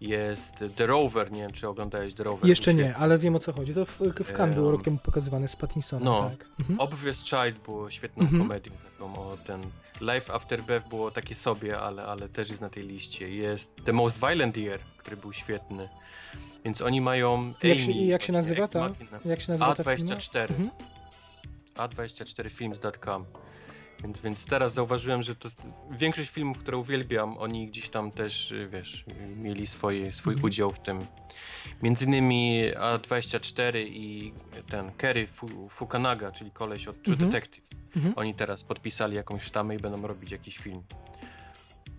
jest 0.00 0.64
The 0.76 0.86
Rover, 0.86 1.32
nie 1.32 1.40
wiem 1.40 1.50
czy 1.52 1.68
oglądałeś 1.68 2.14
The 2.14 2.22
Rover. 2.24 2.48
Jeszcze 2.48 2.74
nie, 2.74 2.96
ale 2.96 3.18
wiem 3.18 3.36
o 3.36 3.38
co 3.38 3.52
chodzi. 3.52 3.74
To 3.74 3.86
w, 3.86 3.98
w 4.24 4.32
Cannes 4.32 4.54
było 4.54 4.68
Em, 4.68 4.74
rok 4.74 4.84
temu 4.84 4.98
pokazywane 4.98 5.48
z 5.48 5.56
Pattinsonem, 5.56 6.04
no. 6.04 6.30
tak. 6.30 6.46
Mhm. 6.60 6.80
Obvious 6.80 7.24
Child 7.24 7.58
było 7.64 7.90
świetną 7.90 8.22
Mhm. 8.22 8.42
komedią, 8.42 8.72
ten 9.46 9.60
Life 10.00 10.34
After 10.34 10.62
Beth 10.62 10.88
było 10.88 11.10
takie 11.10 11.34
sobie, 11.34 11.78
ale, 11.80 12.04
ale 12.04 12.28
też 12.28 12.48
jest 12.48 12.60
na 12.60 12.68
tej 12.70 12.82
liście. 12.86 13.28
Jest 13.34 13.70
The 13.84 13.92
Most 13.92 14.18
Violent 14.18 14.56
Year, 14.56 14.80
który 14.96 15.16
był 15.16 15.32
świetny. 15.32 15.88
Więc 16.64 16.82
oni 16.82 17.00
mają 17.00 17.52
Jak 17.62 17.78
się, 17.78 17.84
Amy, 17.92 18.04
jak 18.04 18.22
się 18.22 18.32
nazywa 18.32 18.68
ta? 18.68 18.90
Jak 19.24 19.40
się 19.40 19.52
nazywa 19.52 19.74
ta 19.74 19.96
firma? 19.96 20.14
A24. 20.14 20.40
Mhm. 20.50 20.70
A24films.com. 21.78 23.24
Więc, 24.02 24.20
więc 24.20 24.44
teraz 24.44 24.74
zauważyłem, 24.74 25.22
że 25.22 25.34
to 25.34 25.48
większość 25.90 26.30
filmów, 26.30 26.58
które 26.58 26.76
uwielbiam, 26.76 27.38
oni 27.38 27.66
gdzieś 27.68 27.88
tam 27.88 28.10
też, 28.10 28.50
y, 28.52 28.68
wiesz, 28.72 29.04
mieli 29.36 29.66
swoje, 29.66 30.12
swój 30.12 30.32
Mhm. 30.34 30.46
udział 30.46 30.72
w 30.72 30.80
tym. 30.80 31.06
Między 31.82 32.04
innymi 32.04 32.62
A24 32.74 33.76
i 33.86 34.32
ten 34.70 34.92
Kerry 34.92 35.26
Fu- 35.26 35.68
Fukanaga, 35.68 36.32
czyli 36.32 36.50
koleś 36.50 36.88
od 36.88 37.02
True 37.02 37.12
Mhm. 37.14 37.30
Detective. 37.30 37.64
Mhm. 37.96 38.14
Oni 38.16 38.34
teraz 38.34 38.64
podpisali 38.64 39.16
jakąś 39.16 39.42
sztamę 39.42 39.74
i 39.76 39.78
będą 39.78 40.06
robić 40.06 40.32
jakiś 40.32 40.58
film. 40.58 40.82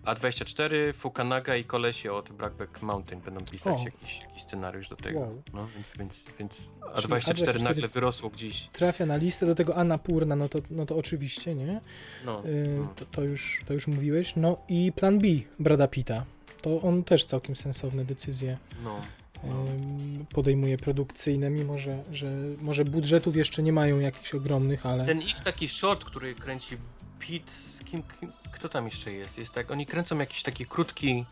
A24, 0.04 0.92
Fukanaga 0.94 1.56
i 1.56 1.64
kolesie 1.64 2.12
od 2.12 2.32
Blackback 2.32 2.82
Mountain 2.82 3.20
będą 3.20 3.44
pisać 3.44 3.80
O. 3.80 3.84
jakiś, 3.84 4.20
jakiś 4.20 4.42
scenariusz 4.42 4.88
do 4.88 4.96
tego. 4.96 5.20
Wow. 5.20 5.42
No, 5.52 5.68
więc, 5.74 5.92
więc, 5.98 6.24
więc 6.38 6.56
Czyli 6.96 7.14
A24, 7.14 7.32
A24 7.34 7.62
nagle 7.62 7.88
wyrosło 7.88 8.30
gdzieś. 8.30 8.68
Trafia 8.72 9.06
na 9.06 9.16
listę, 9.16 9.46
do 9.46 9.54
tego 9.54 9.76
Anna 9.76 9.98
Purna, 9.98 10.36
no 10.36 10.48
to, 10.48 10.58
no 10.70 10.86
to 10.86 10.96
oczywiście, 10.96 11.54
nie? 11.54 11.80
No, 12.24 12.42
Y, 12.44 12.76
no. 12.78 12.92
to, 12.96 13.04
to, 13.04 13.22
już, 13.22 13.60
to 13.66 13.72
już 13.72 13.86
mówiłeś. 13.86 14.36
No 14.36 14.56
i 14.68 14.92
plan 14.92 15.18
B 15.18 15.26
Brada 15.58 15.88
Pitta. 15.88 16.24
To 16.62 16.82
on 16.82 17.04
też 17.04 17.24
całkiem 17.24 17.56
sensowne 17.56 18.04
decyzje 18.04 18.58
no. 18.84 19.00
ym, 19.44 20.26
podejmuje 20.32 20.78
produkcyjne, 20.78 21.50
mimo 21.50 21.78
że, 21.78 22.02
że 22.12 22.30
może 22.60 22.84
budżetów 22.84 23.36
jeszcze 23.36 23.62
nie 23.62 23.72
mają 23.72 23.98
jakichś 23.98 24.34
ogromnych, 24.34 24.86
ale... 24.86 25.06
Ten 25.06 25.22
ich 25.22 25.40
taki 25.40 25.68
short, 25.68 26.04
który 26.04 26.34
kręci 26.34 26.76
Pete, 27.20 27.52
z 27.52 27.78
kim, 27.84 28.02
kim, 28.02 28.32
kto 28.52 28.68
tam 28.68 28.84
jeszcze 28.84 29.12
jest? 29.12 29.38
Jest 29.38 29.52
tak, 29.52 29.70
oni 29.70 29.86
kręcą 29.86 30.18
jakiś 30.18 30.42
taki 30.42 30.66
krótki... 30.66 31.24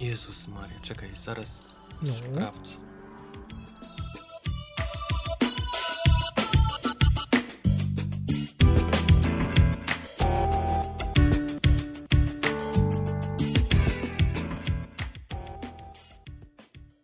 Jezus 0.00 0.48
Maria, 0.48 0.80
czekaj, 0.80 1.10
zaraz 1.18 1.48
No. 2.02 2.12
sprawdzę. 2.12 2.76